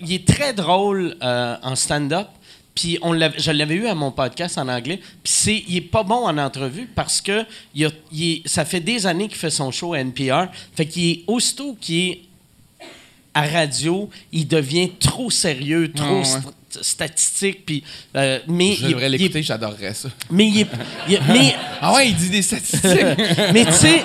il 0.01 0.11
est 0.13 0.27
très 0.27 0.53
drôle 0.53 1.15
euh, 1.21 1.55
en 1.61 1.75
stand-up. 1.75 2.29
Puis 2.73 2.97
on 3.03 3.13
je 3.13 3.51
l'avais 3.51 3.75
eu 3.75 3.85
à 3.85 3.93
mon 3.93 4.11
podcast 4.11 4.57
en 4.57 4.67
anglais. 4.67 4.97
Puis 5.23 5.33
c'est, 5.33 5.63
il 5.67 5.75
est 5.77 5.81
pas 5.81 6.01
bon 6.01 6.25
en 6.27 6.35
entrevue 6.39 6.87
parce 6.95 7.21
que 7.21 7.45
il 7.75 7.85
a- 7.85 7.91
il 8.11 8.23
est- 8.31 8.47
ça 8.47 8.65
fait 8.65 8.79
des 8.79 9.05
années 9.05 9.27
qu'il 9.27 9.37
fait 9.37 9.51
son 9.51 9.69
show 9.69 9.93
à 9.93 9.99
NPR. 9.99 10.47
Fait 10.75 10.87
qu'il 10.87 11.09
est 11.11 11.23
aussitôt 11.27 11.77
qu'il 11.79 12.09
est 12.09 12.21
à 13.37 13.41
radio, 13.47 14.09
il 14.31 14.47
devient 14.47 14.91
trop 14.99 15.29
sérieux, 15.29 15.91
trop 15.93 16.05
Ah 16.05 16.13
ouais. 16.19 16.23
st- 16.23 16.81
statistique. 16.83 17.65
Puis, 17.65 17.83
euh, 18.15 18.39
mais 18.47 18.75
il 18.79 18.91
est- 19.01 19.09
l'écouter, 19.09 19.41
j'adorerais 19.43 19.93
ça. 19.93 20.09
mais 20.31 20.47
il 20.47 20.67
mais 21.29 21.55
Ah 21.81 21.93
ouais, 21.93 22.09
il 22.09 22.15
dit 22.15 22.29
des 22.29 22.41
statistiques. 22.41 22.81
mais 23.53 23.65
tu 23.65 23.71
sais, 23.73 24.03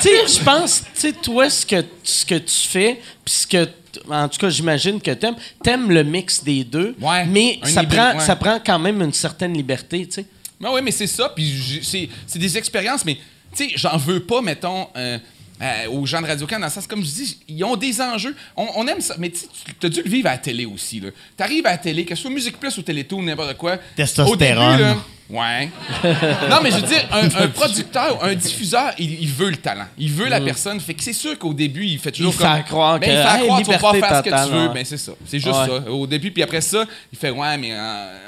tu 0.00 0.08
sais, 0.08 0.38
je 0.38 0.44
pense, 0.44 0.82
tu 0.94 1.00
sais, 1.00 1.12
toi, 1.12 1.48
ce 1.48 1.64
que, 1.66 1.84
ce 2.02 2.24
que 2.26 2.34
tu 2.36 2.54
fais, 2.68 3.00
puis 3.24 3.34
ce 3.34 3.46
que, 3.46 3.68
en 4.10 4.28
tout 4.28 4.38
cas, 4.38 4.48
j'imagine 4.50 5.00
que 5.00 5.10
t'aimes, 5.12 5.36
t'aimes 5.62 5.90
le 5.90 6.02
mix 6.04 6.42
des 6.42 6.64
deux, 6.64 6.94
Ouais, 7.00 7.24
mais 7.26 7.58
ça 7.64 7.84
prend, 7.84 8.14
ouais. 8.14 8.20
ça 8.20 8.36
prend 8.36 8.58
quand 8.64 8.78
même 8.78 9.00
une 9.02 9.12
certaine 9.12 9.54
liberté, 9.54 10.06
tu 10.06 10.14
sais. 10.14 10.26
Ben 10.60 10.70
oui, 10.72 10.80
mais 10.82 10.92
c'est 10.92 11.06
ça. 11.08 11.28
Puis 11.34 11.80
c'est 12.26 12.38
des 12.38 12.56
expériences, 12.58 13.04
mais 13.04 13.16
tu 13.56 13.68
sais, 13.68 13.72
j'en 13.76 13.96
veux 13.96 14.20
pas, 14.20 14.40
mettons, 14.40 14.88
euh, 14.96 15.18
euh, 15.62 15.88
aux 15.90 16.04
gens 16.06 16.20
de 16.20 16.26
radio 16.26 16.46
can 16.46 16.58
dans 16.58 16.66
le 16.66 16.72
sens, 16.72 16.86
comme 16.86 17.00
je 17.04 17.10
dis, 17.10 17.38
ils 17.48 17.62
ont 17.64 17.76
des 17.76 18.00
enjeux. 18.00 18.34
On, 18.56 18.66
on 18.76 18.86
aime 18.88 19.00
ça, 19.00 19.14
mais 19.18 19.30
tu 19.30 19.86
as 19.86 19.88
dû 19.88 20.02
le 20.02 20.10
vivre 20.10 20.28
à 20.28 20.32
la 20.32 20.38
télé 20.38 20.66
aussi. 20.66 21.00
Tu 21.00 21.42
arrives 21.42 21.66
à 21.66 21.70
la 21.72 21.78
télé, 21.78 22.04
que 22.04 22.14
ce 22.14 22.22
soit 22.22 22.30
Musique 22.30 22.58
Plus 22.58 22.76
ou 22.78 22.82
Télétoon 22.82 23.18
ou 23.18 23.22
n'importe 23.22 23.56
quoi. 23.56 23.76
Testostérone. 23.96 24.32
Au 24.32 24.76
début, 24.76 24.82
là, 24.82 24.96
ouais. 25.30 25.68
non, 26.50 26.58
mais 26.62 26.70
je 26.70 26.76
veux 26.76 26.86
dire, 26.88 27.06
un, 27.12 27.26
un 27.44 27.48
producteur, 27.48 28.22
un 28.24 28.34
diffuseur, 28.34 28.92
il, 28.98 29.22
il 29.22 29.28
veut 29.28 29.50
le 29.50 29.56
talent. 29.56 29.86
Il 29.98 30.10
veut 30.12 30.28
la 30.28 30.40
personne. 30.40 30.80
Fait 30.80 30.94
que 30.94 31.02
c'est 31.02 31.12
sûr 31.12 31.38
qu'au 31.38 31.54
début, 31.54 31.84
il 31.86 31.98
fait 31.98 32.10
toujours 32.12 32.34
Il 32.34 32.38
comme... 32.38 32.56
fait 32.56 32.62
croire 32.64 32.98
ben, 32.98 33.06
que, 33.06 33.12
il 33.12 33.16
fait 33.16 33.38
hey, 33.38 33.44
croire 33.46 33.58
que 33.60 33.64
tu 33.64 33.70
vas 33.70 33.76
pouvoir 33.76 33.94
liberté 33.94 34.30
faire 34.30 34.38
ce 34.38 34.44
que 34.44 34.50
tu 34.52 34.58
veux. 34.60 34.68
Ben, 34.74 34.84
c'est 34.84 34.96
ça. 34.98 35.12
C'est 35.26 35.38
juste 35.38 35.54
Ouais. 35.54 35.66
ça. 35.84 35.90
Au 35.90 36.06
début, 36.06 36.30
puis 36.32 36.42
après 36.42 36.60
ça, 36.60 36.84
il 37.12 37.18
fait, 37.18 37.30
ouais, 37.30 37.56
mais... 37.58 37.70
euh, 37.72 38.18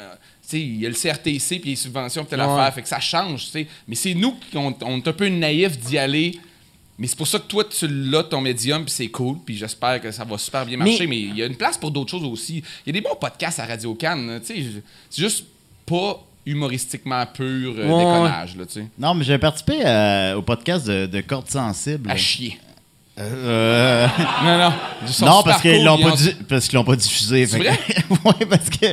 tu 0.46 0.50
sais, 0.50 0.60
il 0.60 0.80
y 0.82 0.84
a 0.86 0.90
le 0.90 0.94
CRTC 0.94 1.58
puis 1.58 1.70
les 1.70 1.76
subventions 1.76 2.22
puis 2.22 2.30
telle 2.30 2.40
Ouais. 2.46 2.52
affaire, 2.52 2.74
fait 2.74 2.82
que 2.82 2.88
ça 2.88 3.00
change, 3.00 3.46
tu 3.46 3.50
sais. 3.50 3.66
Mais 3.88 3.94
c'est 3.94 4.12
nous 4.12 4.32
qui 4.50 4.58
on, 4.58 4.76
on 4.82 4.98
est 4.98 5.08
un 5.08 5.12
peu 5.14 5.26
naïfs 5.28 5.78
d'y 5.78 5.96
aller. 5.96 6.38
Mais 6.98 7.06
c'est 7.08 7.16
pour 7.16 7.26
ça 7.26 7.38
que 7.40 7.46
toi, 7.46 7.64
tu 7.64 7.88
l'as, 7.88 8.22
ton 8.22 8.40
médium, 8.40 8.84
puis 8.84 8.92
c'est 8.94 9.08
cool, 9.08 9.38
puis 9.44 9.56
j'espère 9.56 10.00
que 10.00 10.10
ça 10.12 10.24
va 10.24 10.38
super 10.38 10.64
bien 10.64 10.76
marcher. 10.76 11.06
Mais 11.08 11.18
il 11.18 11.36
y 11.36 11.42
a 11.42 11.46
une 11.46 11.56
place 11.56 11.76
pour 11.76 11.90
d'autres 11.90 12.10
choses 12.12 12.24
aussi. 12.24 12.62
Il 12.86 12.94
y 12.94 12.96
a 12.96 13.00
des 13.00 13.00
bons 13.00 13.16
podcasts 13.20 13.58
à 13.58 13.66
Radio 13.66 13.94
Cannes, 13.94 14.40
tu 14.46 14.54
sais. 14.54 14.62
je- 14.62 14.78
C'est 15.10 15.22
juste 15.22 15.44
pas 15.86 16.22
humoristiquement 16.46 17.24
pur 17.26 17.74
euh, 17.76 17.88
Ouais. 17.88 17.98
déconnage, 18.04 18.56
là, 18.56 18.66
tu 18.66 18.72
sais. 18.74 18.86
Non, 18.98 19.14
mais 19.14 19.24
j'ai 19.24 19.38
participé 19.38 19.80
euh, 19.84 20.36
au 20.36 20.42
podcast 20.42 20.86
de, 20.86 21.06
de 21.06 21.20
Cordes 21.22 21.50
Sensibles. 21.50 22.08
À 22.10 22.16
chier. 22.16 22.58
Euh, 23.18 24.06
Non, 24.44 24.58
non. 24.58 24.70
Non, 25.02 25.06
super 25.08 25.42
parce 25.44 25.62
qu'ils 25.62 25.76
cool, 25.76 25.84
l'ont 25.84 25.98
pas, 25.98 26.12
ont- 26.12 26.16
di- 26.16 26.34
parce 26.48 26.68
qu'ils 26.68 26.76
l'ont 26.76 26.84
pas 26.84 26.96
diffusé. 26.96 27.46
C'est 27.46 27.58
vrai? 27.58 27.70
ouais, 28.10 28.46
parce 28.48 28.68
que. 28.70 28.86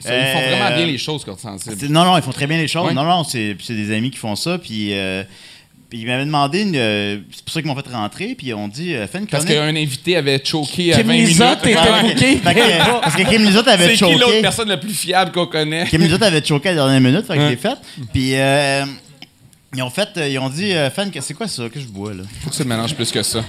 ça, 0.00 0.16
Ils 0.16 0.32
font 0.32 0.48
vraiment 0.48 0.64
euh, 0.72 0.76
bien 0.76 0.86
les 0.86 0.98
choses, 0.98 1.24
Corde 1.24 1.38
Sensible. 1.40 1.76
c'est- 1.78 1.88
Non, 1.88 2.04
non, 2.04 2.16
ils 2.16 2.22
font 2.22 2.32
très 2.32 2.46
bien 2.46 2.56
les 2.58 2.68
choses. 2.68 2.88
Ouais. 2.88 2.94
Non, 2.94 3.04
non, 3.04 3.24
c'est 3.24 3.56
c'est 3.62 3.74
des 3.74 3.94
amis 3.94 4.10
qui 4.10 4.18
font 4.18 4.36
ça. 4.36 4.58
Puis, 4.58 4.92
euh, 4.94 5.22
puis 5.90 6.00
ils 6.00 6.06
m'avaient 6.06 6.24
demandé, 6.26 6.62
une, 6.62 6.76
euh, 6.76 7.18
c'est 7.34 7.44
pour 7.44 7.52
ça 7.54 7.60
qu'ils 7.62 7.70
m'ont 7.70 7.76
fait 7.80 7.88
rentrer. 7.90 8.34
Puis 8.36 8.48
ils 8.48 8.54
ont 8.54 8.68
dit, 8.68 8.94
euh, 8.94 9.06
fais 9.06 9.18
une 9.18 9.26
Parce 9.26 9.44
qu'un 9.44 9.74
invité 9.74 10.16
avait 10.16 10.40
choqué 10.44 10.92
à 10.92 10.96
20 10.96 11.02
Kim 11.02 11.10
minutes. 11.12 11.28
Lizotte 11.28 11.58
était 11.66 11.76
Ouais, 11.78 11.90
ouais. 11.90 12.02
booké. 12.14 12.36
Fait 12.36 12.54
que- 12.54 13.00
parce 13.00 13.16
que 13.16 13.22
Kim 13.22 13.44
Lizotte 13.44 13.68
avait 13.68 13.96
C'est 13.96 14.04
qui 14.04 14.14
l'autre 14.14 14.40
personne 14.42 14.68
la 14.68 14.76
plus 14.76 14.92
fiable 14.92 15.32
qu'on 15.32 15.46
connaît? 15.46 15.86
Kim 15.86 16.02
Lizotte 16.02 16.22
avait 16.22 16.44
choqué 16.44 16.68
à 16.68 16.72
la 16.72 16.82
dernière 16.82 17.00
minute, 17.00 17.26
fait 17.26 17.36
que 17.36 17.40
je 17.42 17.48
l'ai 17.48 17.56
fait. 17.56 17.78
Puis 18.12 18.30
euh, 18.34 18.84
ils 19.74 19.82
ont 19.82 19.90
fait, 19.90 20.08
euh, 20.18 20.28
ils 20.28 20.38
ont 20.38 20.48
dit, 20.50 20.72
euh, 20.72 20.90
Fan, 20.90 21.10
que- 21.10 21.20
c'est 21.22 21.34
quoi 21.34 21.48
ça? 21.48 21.68
Que 21.68 21.80
je 21.80 21.86
bois 21.86 22.12
là? 22.12 22.22
Faut 22.42 22.50
que 22.50 22.56
ça 22.56 22.64
mélange 22.64 22.94
plus 22.94 23.10
que 23.10 23.22
ça. 23.22 23.42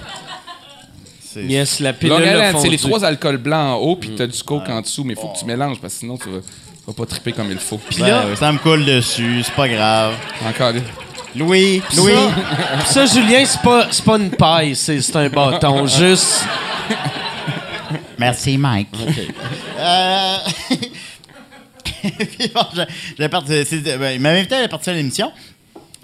C'est- 1.31 1.43
Yes, 1.43 1.79
la 1.79 1.93
pilule 1.93 2.21
Island, 2.23 2.55
c'est 2.59 2.69
les 2.69 2.77
trois 2.77 3.03
alcools 3.05 3.37
blancs 3.37 3.75
en 3.75 3.83
haut, 3.83 3.95
puis 3.95 4.11
t'as 4.17 4.25
du 4.27 4.41
coke 4.43 4.67
en 4.69 4.81
dessous, 4.81 5.03
mais 5.03 5.13
faut 5.15 5.27
que 5.27 5.37
tu 5.39 5.45
mélanges, 5.45 5.77
parce 5.79 5.93
que 5.93 5.99
sinon, 5.99 6.17
tu 6.17 6.29
vas, 6.29 6.39
tu 6.39 6.45
vas 6.87 6.93
pas 6.93 7.05
triper 7.05 7.33
comme 7.33 7.51
il 7.51 7.57
faut. 7.59 7.77
Puis 7.77 7.99
là, 8.01 8.23
Ben 8.25 8.35
ça 8.35 8.51
me 8.51 8.57
coule 8.57 8.83
dessus, 8.85 9.41
c'est 9.43 9.53
pas 9.53 9.67
grave. 9.67 10.15
Encore 10.47 10.73
des- 10.73 10.81
Louis, 11.35 11.81
Puis 11.87 11.97
Louis. 11.97 12.13
ça, 12.85 13.05
Julien, 13.05 13.43
c'est 13.45 13.61
pas, 13.61 13.87
c'est 13.91 14.03
pas 14.03 14.17
une 14.17 14.31
paille, 14.31 14.75
c'est 14.75 14.99
c'est 15.01 15.15
un 15.15 15.29
bâton. 15.29 15.85
Juste. 15.85 16.45
Merci, 18.17 18.57
Mike. 18.57 18.89
Euh, 19.77 20.37
puis 22.01 22.51
bon, 22.53 22.61
j'ai- 22.75 22.85
j'ai 23.17 23.29
parti- 23.29 23.65
c'est- 23.65 23.97
ben, 23.97 24.11
il 24.11 24.19
m'avait 24.19 24.39
invité 24.39 24.55
à 24.55 24.67
participer 24.67 24.91
à 24.91 24.97
l'émission. 24.97 25.31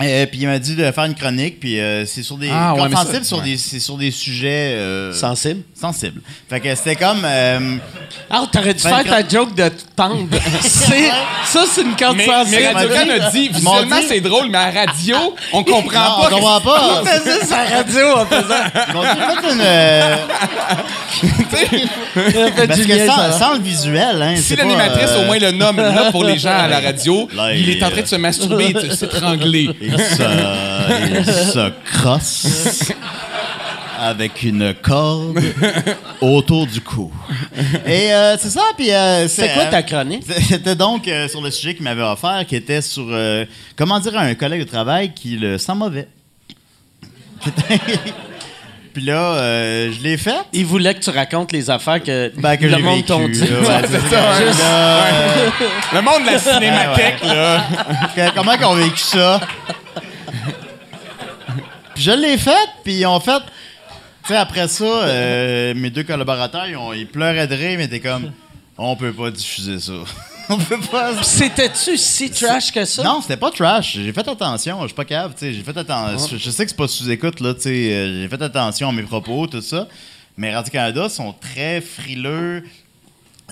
Euh, 0.04 0.26
puis 0.26 0.39
il 0.41 0.48
m'a 0.48 0.60
dit 0.60 0.76
de 0.76 0.91
faire 0.91 1.06
une 1.06 1.16
chronique, 1.16 1.58
puis 1.58 1.80
euh, 1.80 2.06
c'est 2.06 2.22
sur 2.22 2.36
des 2.36 2.50
Ah, 2.52 2.74
ouais, 2.76 2.89
ça- 2.91 2.98
sensibles, 3.06 3.24
sur 3.26 3.38
ouais. 3.38 3.43
des, 3.46 3.58
c'est 3.58 3.80
sur 3.80 3.96
des 3.98 4.12
sujets 4.12 4.74
euh, 4.76 5.14
Sensible. 5.14 5.62
sensibles. 5.74 6.20
Fait 6.50 6.60
que 6.60 6.76
c'était 6.76 6.98
comme 6.98 7.22
euh, 7.24 7.78
Ah, 8.30 8.43
t'aurais 8.52 8.74
dû 8.74 8.82
faire 8.82 9.06
ta 9.06 9.26
joke 9.26 9.56
de 9.56 9.72
tendre. 9.96 10.28
Ça, 11.46 11.62
c'est 11.72 11.82
une 11.84 11.96
corde 11.96 12.18
Mais, 12.18 12.26
sensible. 12.26 12.58
mais 12.60 12.68
Radio 12.74 12.89
Can 12.89 13.10
a 13.10 13.30
dit, 13.32 13.48
visuellement, 13.48 13.96
c'est 14.06 14.20
drôle, 14.20 14.48
mais 14.50 14.58
à 14.58 14.72
radio, 14.72 15.16
on 15.54 15.64
comprend 15.64 15.84
non, 15.84 15.91
pas. 15.93 16.28
on 16.30 16.30
comprend 16.36 16.62
pas. 16.62 17.02
On 17.02 17.06
faisait 17.06 17.46
sa 17.46 17.64
radio 17.64 18.18
en 18.18 18.26
faisant. 18.26 18.66
Faites 21.50 21.72
une, 21.72 21.88
parce 22.68 22.80
que 22.82 23.08
sans, 23.08 23.16
ça- 23.16 23.32
sans 23.32 23.54
le 23.54 23.60
visuel, 23.62 24.22
hein, 24.22 24.36
Si 24.38 24.56
l'animatrice 24.56 25.10
euh, 25.12 25.22
au 25.22 25.26
moins 25.26 25.39
le 25.39 25.52
nomme 25.52 25.78
là 25.78 26.12
pour 26.12 26.24
les 26.24 26.38
gens 26.38 26.50
à 26.58 26.68
la 26.68 26.80
radio, 26.80 27.30
il- 27.54 27.70
est 27.70 27.84
en 27.84 27.89
train 27.89 28.02
de 28.02 28.08
se 28.08 28.16
masturber, 28.16 28.74
de 28.74 28.89
s'étrangler. 28.93 29.70
Il 29.88 29.97
se, 29.97 31.09
il 31.09 31.25
se 31.25 31.71
crosse 31.93 32.91
avec 33.99 34.43
une 34.43 34.73
corde 34.73 35.39
autour 36.21 36.67
du 36.67 36.81
cou. 36.81 37.11
Et 37.86 38.13
euh, 38.13 38.38
c'est 38.38 38.49
ça, 38.49 38.61
puis... 38.77 38.91
euh, 38.91 39.27
C'est 39.27 39.53
quoi 39.53 39.65
ta 39.65 39.83
chronique? 39.83 40.23
C'était 40.47 40.75
donc 40.75 41.07
euh, 41.07 41.27
sur 41.27 41.41
le 41.41 41.49
sujet 41.49 41.73
qu'il 41.75 41.83
m'avait 41.83 42.03
offert, 42.03 42.45
qui 42.47 42.55
était 42.55 42.81
sur 42.81 43.05
euh, 43.09 43.45
comment 43.75 43.99
dire 43.99 44.17
à 44.17 44.21
un 44.21 44.36
collègue 44.36 44.61
de 44.61 44.69
travail 44.69 45.13
qui 45.13 45.38
le 45.38 45.57
sent 45.57 45.75
mauvais. 45.75 46.07
Puis 48.96 49.04
là, 49.04 49.34
euh, 49.34 49.91
je 49.91 50.02
l'ai 50.02 50.16
fait. 50.16 50.38
Il 50.54 50.66
voulait 50.66 50.93
que 50.96 51.02
tu 51.02 51.10
racontes 51.10 51.52
les 51.52 51.70
affaires 51.70 52.02
que, 52.02 52.32
Ben, 52.38 52.56
que 52.56 52.66
le 52.66 52.78
monde 52.78 53.06
t'ont 53.06 53.28
dit. 53.28 53.41
là, 53.41 53.60
ouais, 53.60 53.88
c'est 53.89 54.10
ça. 54.10 54.39
ouais. 54.39 54.46
Là, 54.46 55.06
euh, 55.08 55.50
Le 55.96 56.02
monde 56.02 56.22
de 56.22 56.32
la 56.32 56.39
cinémathèque, 56.39 57.22
là. 57.26 57.66
comment 58.34 58.56
qu'on 58.58 58.76
vécu 58.76 59.00
ça? 59.00 59.41
Puis 61.93 62.04
je 62.04 62.12
l'ai 62.12 62.38
fait, 62.38 62.70
puis 62.86 62.93
ils 62.93 63.06
ont 63.06 63.20
fait. 63.20 63.39
Tu 64.26 64.30
sais, 64.30 64.38
après 64.38 64.70
ça, 64.70 64.86
euh, 64.86 65.74
mes 65.76 65.89
deux 65.89 66.04
collaborateurs, 66.04 66.66
ils, 66.68 66.78
ont, 66.78 66.93
ils 66.93 67.06
pleuraient 67.06 67.48
de 67.48 67.56
rire, 67.56 67.76
mais 67.78 67.89
t'es 67.89 68.00
comme, 68.00 68.32
on 68.78 68.96
peut 68.96 69.12
pas 69.12 69.30
diffuser 69.30 69.78
ça. 69.78 69.91
On 70.50 70.58
peut 70.58 70.80
pas. 70.80 71.24
C'était-tu 71.24 71.98
si 71.98 72.30
trash 72.30 72.72
que 72.72 72.86
ça? 72.86 73.04
Non, 73.04 73.22
c'était 73.22 73.38
pas 73.38 73.52
trash. 73.52 73.93
J'ai 73.93 74.14
fait 74.14 74.28
attention. 74.28 74.82
Je 74.82 74.88
suis 74.88 74.96
pas 74.96 75.06
cave, 75.06 75.32
tu 75.34 75.39
sais. 75.39 75.54
J'ai 75.54 75.64
fait 75.64 75.78
attention. 75.78 76.28
Je, 76.28 76.38
je 76.38 76.50
sais 76.52 76.64
que 76.66 76.72
c'est 76.72 76.78
pas 76.78 76.88
sous-écoute, 76.88 77.39
là, 77.39 77.54
tu 77.54 77.62
sais. 77.62 77.70
euh, 77.93 78.22
J'ai 78.22 78.28
fait 78.30 78.41
attention 78.41 78.89
à 78.89 78.91
mes 78.91 79.04
propos, 79.04 79.48
tout 79.48 79.62
ça. 79.62 79.88
Mais 80.38 80.54
Radio-Canada 80.54 81.10
sont 81.10 81.34
très 81.34 81.82
frileux. 81.82 82.64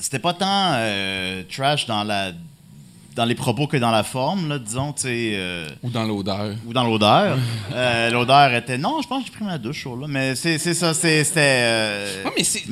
C'était 0.02 0.20
pas 0.20 0.34
tant 0.34 0.72
euh, 0.76 1.44
trash 1.52 1.86
dans 1.86 2.04
la 2.04 2.32
dans 3.16 3.26
les 3.26 3.36
propos 3.36 3.68
que 3.68 3.78
dans 3.78 3.92
la 3.92 4.04
forme, 4.04 4.50
là, 4.50 4.58
disons, 4.60 4.92
tu 4.94 5.04
sais. 5.04 5.32
euh, 5.36 5.68
Ou 5.84 5.90
dans 5.90 6.04
l'odeur. 6.04 6.52
ou 6.66 6.74
dans 6.74 6.84
l'odeur. 6.84 7.38
Euh, 7.74 8.10
l'odeur 8.10 8.54
était. 8.56 8.78
Non, 8.78 9.02
je 9.02 9.08
pense 9.08 9.20
que 9.24 9.30
j'ai 9.32 9.36
pris 9.36 9.46
ma 9.46 9.58
douche 9.58 9.86
là. 9.86 10.08
Mais 10.08 10.36
c'est 10.36 10.58
c'est 10.58 10.74
ça, 10.74 10.94
c'est- 10.94 11.24
c'était. 11.24 11.40
euh, 11.44 12.24
Ouais, 12.26 12.32
mais 12.38 12.44
c'est- 12.44 12.64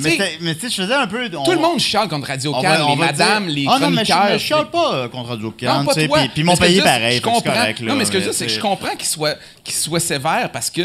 mais 0.42 0.56
tu 0.56 0.62
sais, 0.62 0.70
je 0.70 0.82
faisais 0.82 0.94
un 0.96 1.08
peu. 1.08 1.30
on- 1.38 1.44
Tout 1.44 1.52
le 1.52 1.60
monde 1.60 1.80
chiale 1.80 2.08
contre 2.08 2.28
Radio 2.28 2.52
Can, 2.54 2.90
les 2.90 2.96
madames, 2.96 3.46
dire- 3.46 3.56
les 3.56 3.66
Ah 3.70 3.80
non, 3.80 3.90
mais 3.92 4.04
je, 4.06 4.14
je 4.34 4.38
chiale 4.40 4.70
pas 4.70 5.08
contre 5.10 5.30
Radio 5.30 5.52
Can, 5.52 5.86
tu 5.86 5.94
sais, 6.02 6.10
puis, 6.34 6.44
mon 6.44 6.54
dire, 6.54 6.84
pareil, 6.84 7.18
Je 7.18 7.22
comprends. 7.22 7.42
correct, 7.42 7.80
là, 7.80 7.88
non, 7.92 7.96
mais 7.96 8.06
ce 8.06 8.12
que 8.12 8.20
je 8.20 8.24
veux 8.26 8.30
mais 8.30 8.32
dire, 8.32 8.38
c'est 8.40 8.46
que 8.48 8.52
je 8.52 8.60
comprends 8.60 8.96
qu'ils 8.96 9.08
soient, 9.08 9.36
qu'ils 9.64 9.76
soient 9.76 10.00
sévères 10.00 10.50
parce 10.52 10.70
que 10.70 10.82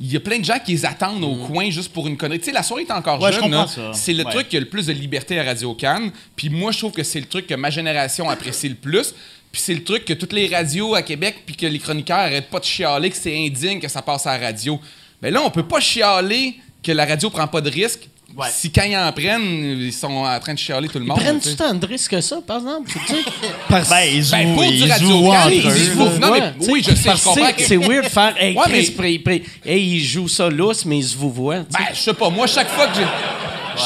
il 0.00 0.12
y 0.12 0.16
a 0.16 0.20
plein 0.20 0.38
de 0.38 0.44
gens 0.44 0.58
qui 0.64 0.72
les 0.72 0.86
attendent 0.86 1.24
au 1.24 1.34
coin 1.46 1.70
juste 1.70 1.92
pour 1.92 2.06
une 2.06 2.16
connerie. 2.16 2.38
Tu 2.38 2.46
sais, 2.46 2.52
la 2.52 2.62
soirée 2.62 2.82
est 2.88 2.92
encore 2.92 3.18
Mm. 3.18 3.22
Ouais, 3.22 3.32
jeune. 3.32 3.92
C'est 3.94 4.12
le 4.12 4.24
Ouais. 4.24 4.30
truc 4.30 4.48
qui 4.48 4.56
a 4.56 4.60
le 4.60 4.68
plus 4.68 4.86
de 4.86 4.92
liberté 4.92 5.38
à 5.40 5.44
Radio 5.44 5.74
Can. 5.74 6.10
Puis 6.36 6.50
moi, 6.50 6.70
je 6.72 6.78
trouve 6.78 6.92
que 6.92 7.02
c'est 7.02 7.18
le 7.20 7.26
truc 7.26 7.46
que 7.48 7.54
ma 7.54 7.70
génération 7.70 8.30
apprécie 8.30 8.68
le 8.68 8.76
plus. 8.76 9.12
Puis 9.50 9.60
c'est 9.62 9.74
le 9.74 9.82
truc 9.82 10.04
que 10.04 10.12
toutes 10.12 10.32
les 10.34 10.46
radios 10.46 10.94
à 10.94 11.02
Québec, 11.02 11.38
puis 11.46 11.56
que 11.56 11.66
les 11.66 11.78
chroniqueurs 11.78 12.18
arrêtent 12.18 12.50
pas 12.50 12.60
de 12.60 12.64
chialer 12.64 13.10
que 13.10 13.16
c'est 13.16 13.34
indigne 13.36 13.80
que 13.80 13.88
ça 13.88 14.02
passe 14.02 14.26
à 14.26 14.38
la 14.38 14.46
radio. 14.46 14.78
Mais 15.22 15.30
là, 15.30 15.42
on 15.42 15.50
peut 15.50 15.66
pas 15.66 15.80
chialer 15.80 16.54
que 16.82 16.92
la 16.92 17.04
radio 17.06 17.28
prend 17.30 17.48
pas 17.48 17.60
de 17.60 17.70
risque. 17.70 18.08
Ouais. 18.38 18.46
Si 18.52 18.70
quand 18.70 18.84
ils 18.84 18.96
en 18.96 19.10
prennent, 19.12 19.42
ils 19.80 19.92
sont 19.92 20.06
en 20.14 20.38
train 20.38 20.54
de 20.54 20.58
chialer 20.58 20.88
tout 20.88 21.00
le 21.00 21.04
monde. 21.06 21.18
tu 21.18 21.24
Prennent-tu 21.24 21.56
tant 21.56 21.74
de 21.74 21.86
risques 21.86 22.12
que 22.12 22.20
ça, 22.20 22.36
par 22.46 22.58
exemple? 22.58 22.88
tu 22.88 22.98
sais? 23.14 23.22
Parce- 23.68 23.88
Ben, 23.90 24.02
ils 24.04 24.30
Ben, 24.30 24.46
jouent, 24.48 24.54
pour 24.54 24.62
du 24.70 24.76
ils 24.76 24.92
Radio 24.92 25.26
entre 25.32 25.50
ils 25.52 25.66
eux, 25.66 25.70
jouent. 25.92 25.98
Non, 26.20 26.30
mais 26.32 26.40
Ouais, 26.40 26.52
oui, 26.68 26.84
je 26.88 26.94
sais, 26.94 27.08
parce 27.08 27.20
je 27.20 27.24
comprends 27.24 27.52
que 27.52 27.62
C'est 27.62 27.76
weird 27.76 28.04
de 28.04 28.08
faire. 28.08 28.34
Hey, 28.40 28.56
Ouais, 28.56 28.62
Chris, 28.66 28.94
mais- 29.26 29.42
hey, 29.66 29.82
ils 29.96 30.04
jouent 30.04 30.28
ça 30.28 30.48
lousse, 30.48 30.84
mais 30.84 30.98
ils 30.98 31.04
se 31.04 31.16
vous 31.16 31.32
voient. 31.32 31.58
Ben, 31.70 31.86
je 31.92 31.98
sais 31.98 32.14
pas. 32.14 32.30
Moi, 32.30 32.46
chaque 32.46 32.68
fois 32.68 32.86
que 32.86 32.94
j'ai. 32.96 33.06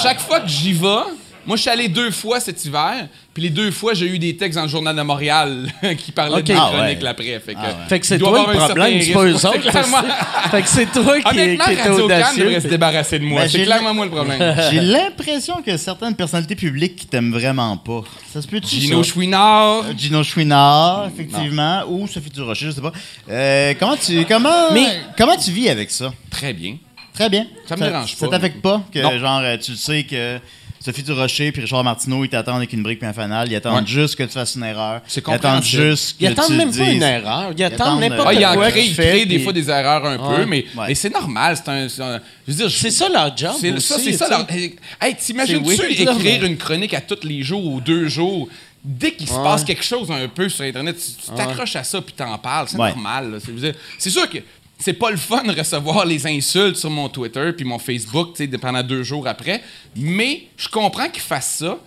Chaque 0.02 0.20
fois 0.20 0.40
que 0.40 0.48
j'y 0.48 0.72
vais, 0.72 0.86
moi, 1.46 1.56
je 1.56 1.62
suis 1.62 1.70
allé 1.70 1.88
deux 1.88 2.10
fois 2.10 2.38
cet 2.40 2.64
hiver, 2.64 3.08
puis 3.34 3.42
les 3.44 3.50
deux 3.50 3.70
fois, 3.70 3.94
j'ai 3.94 4.06
eu 4.06 4.18
des 4.18 4.36
textes 4.36 4.56
dans 4.56 4.62
le 4.64 4.68
Journal 4.68 4.94
de 4.94 5.02
Montréal 5.02 5.66
qui 5.98 6.12
parlaient 6.12 6.42
de 6.42 6.52
Ah 6.52 6.70
chroniques 6.72 6.98
ouais. 6.98 7.02
l'après. 7.02 7.40
Fait 7.40 7.54
que, 7.54 7.58
Ah 7.60 7.66
ouais. 7.68 7.74
Fait 7.88 8.00
que 8.00 8.06
c'est 8.06 8.18
toi 8.18 8.30
le 8.30 8.44
problème, 8.44 9.00
c'est 9.02 9.12
pas 9.12 9.24
eux 9.24 9.34
autres. 9.46 9.70
Fait 10.50 10.62
que 10.62 10.68
c'est 10.68 10.86
toi 10.92 11.20
qui, 11.20 11.26
Honnêtement, 11.28 11.64
qui 11.64 11.74
Radio 11.74 12.04
audacieux. 12.04 12.44
devrait 12.44 12.60
se 12.60 12.68
débarrasser 12.68 13.18
de 13.18 13.24
moi. 13.24 13.42
Ben, 13.42 13.48
c'est 13.48 13.62
clairement 13.64 13.94
moi 13.94 14.04
le 14.04 14.10
problème. 14.10 14.56
J'ai 14.70 14.80
l'impression 14.80 15.62
que 15.62 15.76
certaines 15.76 16.14
personnalités 16.14 16.56
publiques 16.56 16.96
qui 16.96 17.06
t'aiment 17.06 17.32
vraiment 17.32 17.76
pas. 17.76 18.02
Ça 18.32 18.40
se 18.42 18.46
peut-tu 18.46 18.66
Gino 18.76 19.02
ça? 19.02 19.10
Chouinard. 19.12 19.84
Euh, 19.84 19.92
Gino 19.96 20.22
Chouinard, 20.22 21.08
effectivement, 21.12 21.82
ou 21.88 22.06
Sophie 22.06 22.30
Durocher, 22.30 22.66
je 22.66 22.70
sais 22.72 22.80
pas. 22.80 22.92
Euh, 23.30 23.74
comment 23.78 23.96
tu 23.96 24.24
comment 24.26 24.72
Mais- 24.72 25.00
comment 25.16 25.36
tu 25.36 25.50
vis 25.50 25.68
avec 25.68 25.90
ça? 25.90 26.12
Très 26.30 26.52
bien. 26.52 26.76
Très 27.14 27.28
bien. 27.28 27.46
Ça 27.66 27.76
me 27.76 27.82
dérange 27.84 28.14
Ça 28.14 28.26
pas. 28.26 28.32
t'affecte 28.36 28.62
pas 28.62 28.82
que 28.92 28.98
Non. 28.98 29.18
genre 29.18 29.40
euh, 29.42 29.56
tu 29.58 29.76
sais 29.76 30.04
que 30.04 30.38
Sophie 30.84 31.02
Durocher 31.02 31.52
puis 31.52 31.62
Richard 31.62 31.84
Martineau 31.84 32.24
ils 32.24 32.28
t'attendent 32.28 32.56
avec 32.56 32.72
une 32.72 32.82
brique 32.82 32.98
puis 32.98 33.08
un 33.08 33.12
fanal, 33.12 33.50
ils 33.50 33.54
attendent 33.56 33.82
Ouais. 33.82 33.86
juste 33.86 34.16
que 34.16 34.24
tu 34.24 34.30
fasses 34.30 34.54
une 34.56 34.64
erreur. 34.64 35.00
C'est 35.06 35.22
Ils 35.26 35.32
attendent 35.32 35.62
juste 35.62 36.18
que 36.18 36.24
Ils 36.24 36.26
attendent 36.28 36.46
tu 36.48 36.52
même 36.54 36.70
pas 36.70 36.84
dises- 36.84 36.94
une 36.94 37.02
erreur. 37.02 37.52
Ils 37.56 37.64
attendent 37.64 37.80
attendent, 37.80 38.00
n'importe 38.00 38.36
Ah, 38.42 38.50
en 38.50 38.54
quoi 38.54 38.70
crée, 38.70 38.80
que 38.80 38.84
il 38.84 38.88
tu 38.88 38.94
fais, 38.94 39.08
crée 39.10 39.26
des 39.26 39.38
fois 39.38 39.52
des 39.52 39.70
erreurs 39.70 40.04
un 40.04 40.18
Ouais. 40.18 40.36
peu, 40.38 40.46
mais, 40.46 40.64
Ouais. 40.76 40.84
mais 40.88 40.94
c'est 40.94 41.10
normal. 41.12 41.56
C'est 41.56 41.70
un, 41.70 41.88
c'est 41.88 42.02
un- 42.02 42.20
je 42.46 42.52
veux 42.52 42.56
dire, 42.58 42.68
je- 42.68 42.76
C'est 42.78 42.90
ça 42.90 43.08
leur 43.08 43.36
job. 43.36 43.52
C'est 43.60 43.80
ça, 43.80 43.98
c'est 43.98 44.12
ça. 44.12 44.28
leur- 44.28 44.50
Hey, 44.50 44.74
Hey, 45.00 45.14
t'imagines-tu 45.14 45.92
écrire 46.02 46.44
une 46.44 46.56
chronique 46.56 46.94
à 46.94 47.00
tous 47.00 47.20
les 47.26 47.42
jours 47.42 47.64
ou 47.64 47.80
deux 47.80 48.08
jours? 48.08 48.48
Dès 48.84 49.12
qu'il 49.12 49.28
se 49.28 49.34
Ouais. 49.34 49.44
passe 49.44 49.62
quelque 49.62 49.84
chose 49.84 50.10
un 50.10 50.26
peu 50.26 50.48
sur 50.48 50.64
Internet, 50.64 50.96
tu 50.98 51.30
t'accroches 51.36 51.76
à 51.76 51.84
ça 51.84 52.00
puis 52.00 52.12
t'en 52.16 52.36
parles. 52.38 52.66
C'est 52.68 52.76
Ouais. 52.76 52.88
normal. 52.88 53.38
C'est 53.98 54.10
sûr 54.10 54.28
que 54.28 54.38
c'est 54.82 54.92
pas 54.94 55.10
le 55.10 55.16
fun 55.16 55.42
de 55.44 55.56
recevoir 55.58 56.04
les 56.04 56.26
insultes 56.26 56.76
sur 56.76 56.90
mon 56.90 57.08
Twitter 57.08 57.52
puis 57.56 57.64
mon 57.64 57.78
Facebook 57.78 58.34
tu 58.36 58.48
sais, 58.50 58.58
pendant 58.58 58.82
deux 58.82 59.02
jours 59.02 59.26
après, 59.28 59.62
mais 59.96 60.42
je 60.56 60.68
comprends 60.68 61.08
qu'ils 61.08 61.22
fassent 61.22 61.56
ça. 61.58 61.78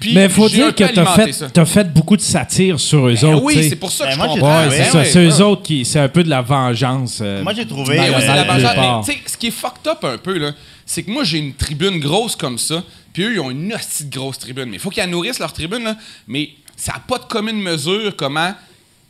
Puis 0.00 0.14
Mais 0.14 0.24
il 0.24 0.30
faut 0.30 0.48
dire 0.48 0.74
que 0.74 0.84
peu 0.84 0.92
tu 0.92 0.98
as 1.00 1.06
fait, 1.06 1.32
ça. 1.32 1.48
t'as 1.48 1.64
fait 1.64 1.92
beaucoup 1.92 2.16
de 2.16 2.22
satire 2.22 2.78
sur 2.80 3.06
eux 3.08 3.14
Ben 3.20 3.34
autres. 3.34 3.44
oui, 3.44 3.66
c'est 3.68 3.76
pour 3.76 3.90
ça 3.92 4.04
que 4.04 4.10
Ben, 4.10 4.14
je 4.14 4.18
moi, 4.18 4.28
j'ai 4.34 4.40
comprends. 4.40 4.68
Ouais, 4.68 4.70
c'est 4.90 4.96
ouais, 4.98 5.26
ouais. 5.28 5.38
eux 5.38 5.42
autres 5.44 5.62
qui. 5.62 5.84
C'est 5.84 6.00
un 6.00 6.08
peu 6.08 6.24
de 6.24 6.28
la 6.28 6.42
vengeance. 6.42 7.20
euh, 7.22 7.42
Moi, 7.42 7.52
j'ai 7.54 7.66
trouvé, 7.66 7.96
Ben 7.96 8.02
euh, 8.12 8.16
oui, 8.16 8.20
c'est 8.20 8.26
la 8.26 8.44
malhonnête 8.44 8.62
vengeance. 8.62 8.70
départ. 8.74 9.04
Mais 9.06 9.14
tu 9.14 9.20
sais, 9.20 9.24
ce 9.32 9.36
qui 9.36 9.46
est 9.46 9.50
fucked 9.52 9.86
up 9.86 10.04
un 10.04 10.18
peu, 10.18 10.38
là, 10.38 10.52
c'est 10.84 11.02
que 11.04 11.10
moi, 11.10 11.24
j'ai 11.24 11.38
une 11.38 11.54
tribune 11.54 11.98
grosse 12.00 12.34
comme 12.36 12.58
ça, 12.58 12.82
puis 13.12 13.22
eux, 13.22 13.34
ils 13.34 13.40
ont 13.40 13.50
une 13.50 13.72
hostie 13.72 14.04
de 14.04 14.14
grosse 14.14 14.38
tribune. 14.38 14.66
Mais 14.66 14.76
il 14.76 14.80
faut 14.80 14.90
qu'ils 14.90 15.02
la 15.02 15.06
nourrissent 15.08 15.38
leur 15.38 15.52
tribune, 15.52 15.84
là. 15.84 15.96
Mais 16.26 16.50
ça 16.76 16.92
n'a 16.94 16.98
pas 17.06 17.18
de 17.18 17.24
commune 17.24 17.60
mesure 17.62 18.14
comment 18.16 18.52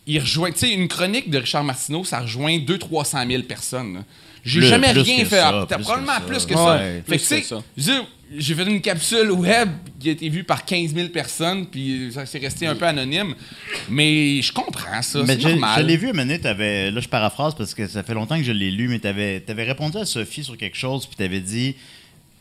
ils 0.06 0.20
rejoignent. 0.20 0.52
Tu 0.54 0.60
sais, 0.60 0.72
une 0.72 0.88
chronique 0.88 1.30
de 1.30 1.38
Richard 1.38 1.64
Martineau, 1.64 2.04
ça 2.04 2.20
rejoint 2.20 2.56
200-300 2.58 3.28
000 3.28 3.42
personnes. 3.44 4.04
J'ai 4.44 4.62
jamais 4.62 4.92
rien 4.92 5.24
fait. 5.24 5.36
ça, 5.36 5.48
Ah, 5.48 5.66
T'as 5.68 5.76
plus 5.76 5.84
probablement 5.84 6.12
que 6.14 6.20
ça. 6.20 6.26
plus 6.26 6.46
que 6.46 6.54
Ouais, 6.54 6.56
ça. 6.56 7.02
plus 7.04 7.18
Fait 7.18 7.38
que, 7.38 7.42
tu 7.76 7.82
sais, 7.82 8.00
j'ai 8.38 8.54
fait 8.54 8.64
une 8.64 8.80
capsule 8.80 9.30
web 9.30 9.68
qui 10.00 10.08
a 10.08 10.12
été 10.12 10.28
vue 10.28 10.42
par 10.44 10.64
15 10.64 10.94
000 10.94 11.08
personnes, 11.08 11.66
puis 11.66 12.10
ça 12.12 12.26
s'est 12.26 12.38
resté 12.38 12.66
un 12.66 12.74
peu 12.74 12.84
anonyme. 12.84 13.34
Mais 13.88 14.40
je 14.42 14.52
comprends 14.52 15.02
ça. 15.02 15.24
C'est 15.26 15.40
je, 15.40 15.48
normal. 15.48 15.80
je 15.80 15.86
l'ai 15.86 15.96
vu 15.96 16.12
donné, 16.12 16.38
t'avais- 16.40 16.90
là 16.90 17.00
je 17.00 17.08
paraphrase 17.08 17.54
parce 17.56 17.74
que 17.74 17.86
ça 17.86 18.02
fait 18.02 18.14
longtemps 18.14 18.36
que 18.36 18.44
je 18.44 18.52
l'ai 18.52 18.70
lu, 18.70 18.88
mais 18.88 18.98
tu 18.98 19.06
avais, 19.06 19.42
répondu 19.64 19.96
à 19.98 20.04
Sophie 20.04 20.42
sur 20.44 20.56
quelque 20.56 20.76
chose, 20.76 21.06
puis 21.06 21.16
tu 21.16 21.22
avais 21.22 21.40
dit, 21.40 21.74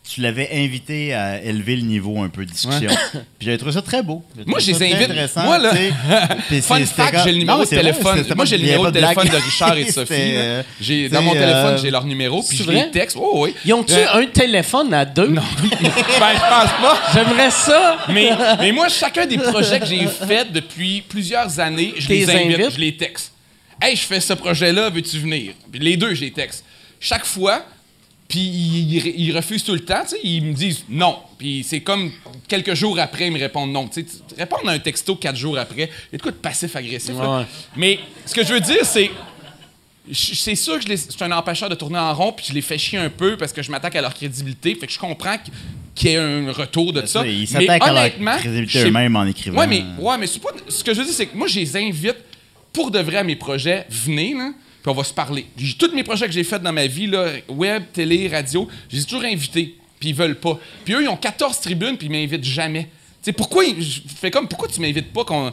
tu 0.08 0.22
l'avais 0.22 0.47
invité 0.53 1.14
à 1.16 1.41
élever 1.41 1.76
le 1.76 1.82
niveau 1.82 2.22
un 2.22 2.30
peu 2.30 2.45
de 2.45 2.51
discussion. 2.51 2.89
puis 3.12 3.22
j'avais 3.41 3.58
trouvé 3.58 3.72
ça 3.74 3.82
très 3.82 4.03
beau. 4.03 4.24
Moi, 4.45 4.60
je 4.60 4.68
les 4.72 4.84
invite. 4.93 5.10
intéressant, 5.10 5.43
Moi, 5.43 5.58
là, 5.58 5.72
Fun 6.62 6.86
fact, 6.86 7.12
comme- 7.16 7.24
j'ai 7.24 7.32
le 7.32 7.38
numéro 7.39 7.58
Non, 7.58 7.64
de 7.64 7.70
téléphone. 7.70 8.26
Moi, 8.36 8.45
j'ai 8.45 8.58
le 8.58 8.64
numéro 8.66 8.86
de 8.86 8.91
téléphone 8.91 9.28
de 9.28 9.36
Richard 9.36 9.76
et 9.78 9.84
de 9.86 9.91
Sophie. 9.91 10.14
euh, 10.14 10.64
J'ai, 10.80 11.10
dans 11.10 11.24
mon 11.24 11.34
téléphone, 11.34 11.74
euh, 11.74 11.78
j'ai 11.82 11.89
leur 11.89 12.06
numéro, 12.06 12.43
puis 12.43 12.58
je 12.58 12.70
les 12.70 12.91
texte. 12.91 13.18
Oh, 13.20 13.32
oui. 13.45 13.56
Ils 13.66 13.74
ont-tu 13.74 13.93
Euh, 13.93 14.14
un 14.22 14.26
téléphone 14.28 14.93
à 14.93 15.06
deux? 15.06 15.28
Non. 15.28 15.41
ben, 15.62 15.89
je 15.89 16.39
pense 16.39 16.72
pas. 16.82 17.01
J'aimerais 17.14 17.49
ça. 17.51 17.97
Mais, 18.10 18.30
mais 18.60 18.72
moi, 18.72 18.88
chacun 18.89 19.26
des 19.26 19.38
projets 19.39 19.80
que 19.80 19.86
j'ai 19.88 20.06
fait 20.06 20.51
depuis 20.51 21.01
plusieurs 21.08 21.60
années, 21.60 21.93
je 21.97 22.08
les 22.10 22.30
invite, 22.30 22.72
je 22.76 22.80
les 22.80 22.95
texte. 22.95 23.32
Hey, 23.82 23.95
je 23.95 24.03
fais 24.03 24.20
ce 24.22 24.34
projet-là, 24.34 24.89
veux-tu 24.89 25.18
venir? 25.20 25.53
Puis 25.72 25.80
les 25.82 25.97
deux, 25.97 26.14
je 26.14 26.22
les 26.22 26.32
texte. 26.32 26.64
Chaque 26.99 27.26
fois, 27.26 27.66
puis 28.28 28.39
ils, 28.39 28.95
ils- 28.97 29.19
ils 29.28 29.36
refusent 29.36 29.63
tout 29.63 29.73
le 29.73 29.82
temps, 29.82 30.01
tu 30.03 30.09
sais, 30.15 30.19
ils 30.23 30.43
me 30.43 30.53
disent 30.53 30.84
non. 30.89 31.17
Puis 31.38 31.63
c'est 31.67 31.82
comme 31.82 32.11
quelques 32.47 32.73
jours 32.73 32.99
après, 32.99 33.28
ils 33.28 33.32
me 33.34 33.39
répondent 33.39 33.71
non. 33.71 33.88
Tu 33.88 34.01
sais, 34.01 34.05
tu- 34.05 34.36
répondre 34.39 34.67
à 34.69 34.71
un 34.71 34.80
texto 34.80 35.15
quatre 35.15 35.36
jours 35.38 35.57
après, 35.57 35.84
il 35.84 36.13
y 36.13 36.15
a 36.15 36.17
de 36.17 36.21
quoi 36.21 36.32
de 36.32 36.38
passif-agressif. 36.38 37.13
Ouais. 37.15 37.43
Mais 37.76 37.99
ce 38.26 38.34
que 38.34 38.43
je 38.45 38.53
veux 38.53 38.59
dire, 38.61 38.84
c'est. 38.86 39.11
C'est 40.13 40.53
sûr 40.53 40.80
que 40.80 40.86
je, 40.88 40.95
suis 40.95 41.09
un 41.23 41.32
empêcheur 41.32 41.67
de 41.67 41.73
tourner 41.73 41.97
en 41.97 42.13
rond, 42.13 42.32
puis 42.32 42.45
je 42.47 42.53
les 42.53 42.61
fais 42.61 42.78
chier 42.78 42.99
un 42.99 43.09
peu 43.09 43.38
parce 43.38 43.51
que 43.51 43.63
je 43.63 43.71
m'attaque 43.71 43.95
à 43.95 44.01
leur 44.01 44.13
crédibilité. 44.13 44.76
Fait 44.76 44.86
que 44.86 44.93
je 44.93 44.99
comprends 44.99 45.36
qu'- 45.38 45.49
qu'il 45.95 46.11
y 46.11 46.13
ait 46.13 46.17
un 46.17 46.51
retour 46.51 46.93
de 46.93 47.07
ça. 47.07 47.26
Ils 47.26 47.39
Mais 47.39 47.45
s'attaquent 47.47 47.82
à 47.82 47.91
leur 47.93 48.38
crédibilité 48.38 48.84
eux-mêmes 48.84 49.15
en 49.15 49.26
écrivant. 49.26 49.57
Ouais, 49.57 49.65
mais, 49.65 49.84
ouais, 49.97 50.17
mais 50.19 50.28
c'est 50.28 50.39
pas, 50.41 50.49
ce 50.69 50.84
que 50.84 50.93
je 50.93 50.99
veux 50.99 51.05
dire, 51.05 51.13
c'est 51.15 51.26
que 51.26 51.36
moi, 51.36 51.47
je 51.47 51.59
les 51.59 51.76
invite 51.76 52.17
pour 52.71 52.91
de 52.91 52.99
vrai 52.99 53.17
à 53.17 53.23
mes 53.23 53.36
projets. 53.36 53.88
Venez, 53.89 54.36
là, 54.36 54.51
puis 54.86 54.91
on 54.91 54.93
va 54.93 55.03
se 55.03 55.13
parler. 55.15 55.47
J'ai- 55.57 55.73
Tous 55.73 55.91
mes 55.95 56.03
projets 56.03 56.27
que 56.27 56.31
j'ai 56.31 56.43
faits 56.43 56.61
dans 56.61 56.71
ma 56.71 56.86
vie, 56.86 57.07
là, 57.07 57.25
web, 57.49 57.86
télé, 57.91 58.27
radio, 58.27 58.67
je 58.88 58.97
les 58.97 59.01
ai 59.01 59.05
toujours 59.05 59.23
invités, 59.23 59.75
puis 59.99 60.09
ils 60.09 60.15
veulent 60.15 60.36
pas. 60.39 60.59
Puis 60.83 60.93
eux, 60.93 61.01
ils 61.01 61.07
ont 61.07 61.17
14 61.17 61.59
tribunes, 61.59 61.97
puis 61.97 62.05
ils 62.05 62.11
m'invitent 62.11 62.43
jamais. 62.43 62.83
Tu 62.83 62.89
sais, 63.23 63.31
pourquoi, 63.33 63.63
je 63.79 64.01
fais 64.15 64.29
comme, 64.29 64.47
pourquoi 64.47 64.67
tu 64.67 64.79
m'invites 64.79 65.11
pas 65.11 65.25
qu'on. 65.25 65.51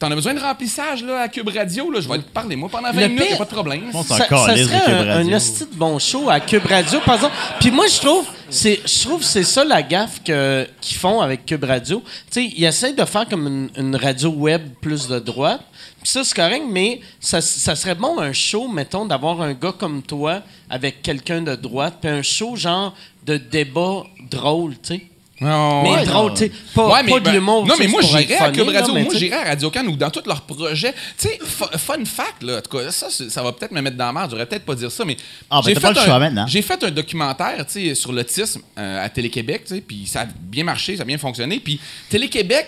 T'en 0.00 0.10
as 0.10 0.14
besoin 0.14 0.32
de 0.32 0.40
remplissage 0.40 1.04
là, 1.04 1.20
à 1.20 1.28
Cube 1.28 1.48
Radio? 1.54 1.90
Là, 1.90 2.00
je 2.00 2.08
vais 2.08 2.16
te 2.16 2.22
parler, 2.22 2.56
moi, 2.56 2.70
pendant 2.72 2.90
20 2.90 3.00
Le 3.02 3.08
minutes, 3.08 3.22
y 3.22 3.26
pire- 3.26 3.34
a 3.34 3.38
pas 3.38 3.44
de 3.44 3.50
problème. 3.50 3.82
Bon, 3.92 4.02
ça, 4.02 4.16
ça 4.16 4.56
serait 4.64 4.92
un, 4.94 5.28
un 5.28 5.32
hostie 5.34 5.66
de 5.66 5.74
bon 5.76 5.98
show 5.98 6.30
à 6.30 6.40
Cube 6.40 6.64
Radio, 6.66 7.00
par 7.04 7.16
exemple. 7.16 7.34
Puis 7.60 7.70
moi, 7.70 7.86
je 7.86 8.00
trouve, 8.00 8.26
c'est, 8.48 8.80
je 8.86 9.00
trouve 9.06 9.20
que 9.20 9.26
c'est 9.26 9.44
ça 9.44 9.62
la 9.62 9.82
gaffe 9.82 10.22
que, 10.24 10.66
qu'ils 10.80 10.96
font 10.96 11.20
avec 11.20 11.44
Cube 11.44 11.64
Radio. 11.64 12.02
Tu 12.30 12.40
sais, 12.42 12.44
ils 12.56 12.64
essaient 12.64 12.94
de 12.94 13.04
faire 13.04 13.28
comme 13.28 13.46
une, 13.46 13.70
une 13.76 13.94
radio 13.94 14.30
web 14.30 14.62
plus 14.80 15.06
de 15.06 15.18
droite. 15.18 15.60
Puis 16.02 16.08
ça, 16.08 16.24
c'est 16.24 16.34
correct, 16.34 16.62
mais 16.66 17.00
ça, 17.20 17.42
ça 17.42 17.76
serait 17.76 17.94
bon 17.94 18.18
un 18.18 18.32
show, 18.32 18.68
mettons, 18.68 19.04
d'avoir 19.04 19.42
un 19.42 19.52
gars 19.52 19.74
comme 19.78 20.00
toi 20.02 20.40
avec 20.70 21.02
quelqu'un 21.02 21.42
de 21.42 21.54
droite, 21.54 21.98
puis 22.00 22.10
un 22.10 22.22
show 22.22 22.56
genre 22.56 22.94
de 23.26 23.36
débat 23.36 24.04
drôle, 24.30 24.72
tu 24.82 24.94
sais. 24.94 25.02
Non, 25.40 25.82
Mais 25.84 25.94
ouais. 25.94 26.04
drôle, 26.04 26.34
tu 26.34 26.38
sais. 26.40 26.52
Pas, 26.74 26.86
Ouais, 26.88 27.02
mais, 27.02 27.12
pas 27.12 27.18
de 27.20 27.24
ben, 27.24 27.32
l'humour. 27.32 27.66
Non, 27.66 27.74
mais 27.78 27.86
moi, 27.88 28.02
j'irais 28.02 28.36
à 28.36 28.50
Cube 28.50 28.68
Radio. 28.68 28.94
moi, 28.94 29.14
j'irais 29.14 29.36
à 29.38 29.44
Radio 29.44 29.70
Can 29.70 29.86
ou 29.86 29.96
dans 29.96 30.10
tous 30.10 30.26
leurs 30.26 30.42
projets. 30.42 30.92
Tu 31.18 31.28
sais, 31.28 31.38
fu- 31.42 31.78
fun 31.78 32.04
fact, 32.04 32.42
là, 32.42 32.58
en 32.58 32.60
tout 32.60 32.76
cas, 32.76 32.90
ça, 32.90 33.06
ça 33.10 33.42
va 33.42 33.52
peut-être 33.52 33.72
me 33.72 33.80
mettre 33.80 33.96
dans 33.96 34.06
la 34.06 34.12
merde. 34.12 34.30
J'aurais 34.32 34.44
peut-être 34.44 34.66
pas 34.66 34.74
dire 34.74 34.92
ça, 34.92 35.04
mais. 35.04 35.16
Ah, 35.48 35.60
ben, 35.64 35.68
j'ai 35.68 35.74
pas 35.80 35.80
fait 35.94 36.00
le 36.00 36.04
choix 36.04 36.14
un- 36.16 36.18
maintenant. 36.18 36.46
J'ai 36.46 36.60
fait 36.62 36.84
un 36.84 36.90
documentaire, 36.90 37.64
tu 37.66 37.88
sais, 37.88 37.94
sur 37.94 38.12
l'autisme 38.12 38.60
euh, 38.78 39.04
à 39.04 39.08
Télé-Québec, 39.08 39.62
tu 39.66 39.74
sais, 39.76 39.80
puis 39.80 40.06
ça 40.06 40.22
a 40.22 40.26
bien 40.26 40.64
marché, 40.64 40.96
ça 40.96 41.02
a 41.02 41.06
bien 41.06 41.16
fonctionné. 41.18 41.58
Puis 41.58 41.80
Télé-Québec, 42.10 42.66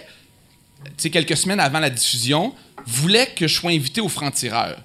tu 0.85 0.91
sais, 0.97 1.11
quelques 1.11 1.37
semaines 1.37 1.61
avant 1.61 1.79
la 1.81 1.91
diffusion, 1.91 2.55
voulait 2.87 3.27
que 3.37 3.47
je 3.47 3.55
sois 3.55 3.71
invité 3.73 4.01
au 4.01 4.09
franc-tireur. 4.09 4.77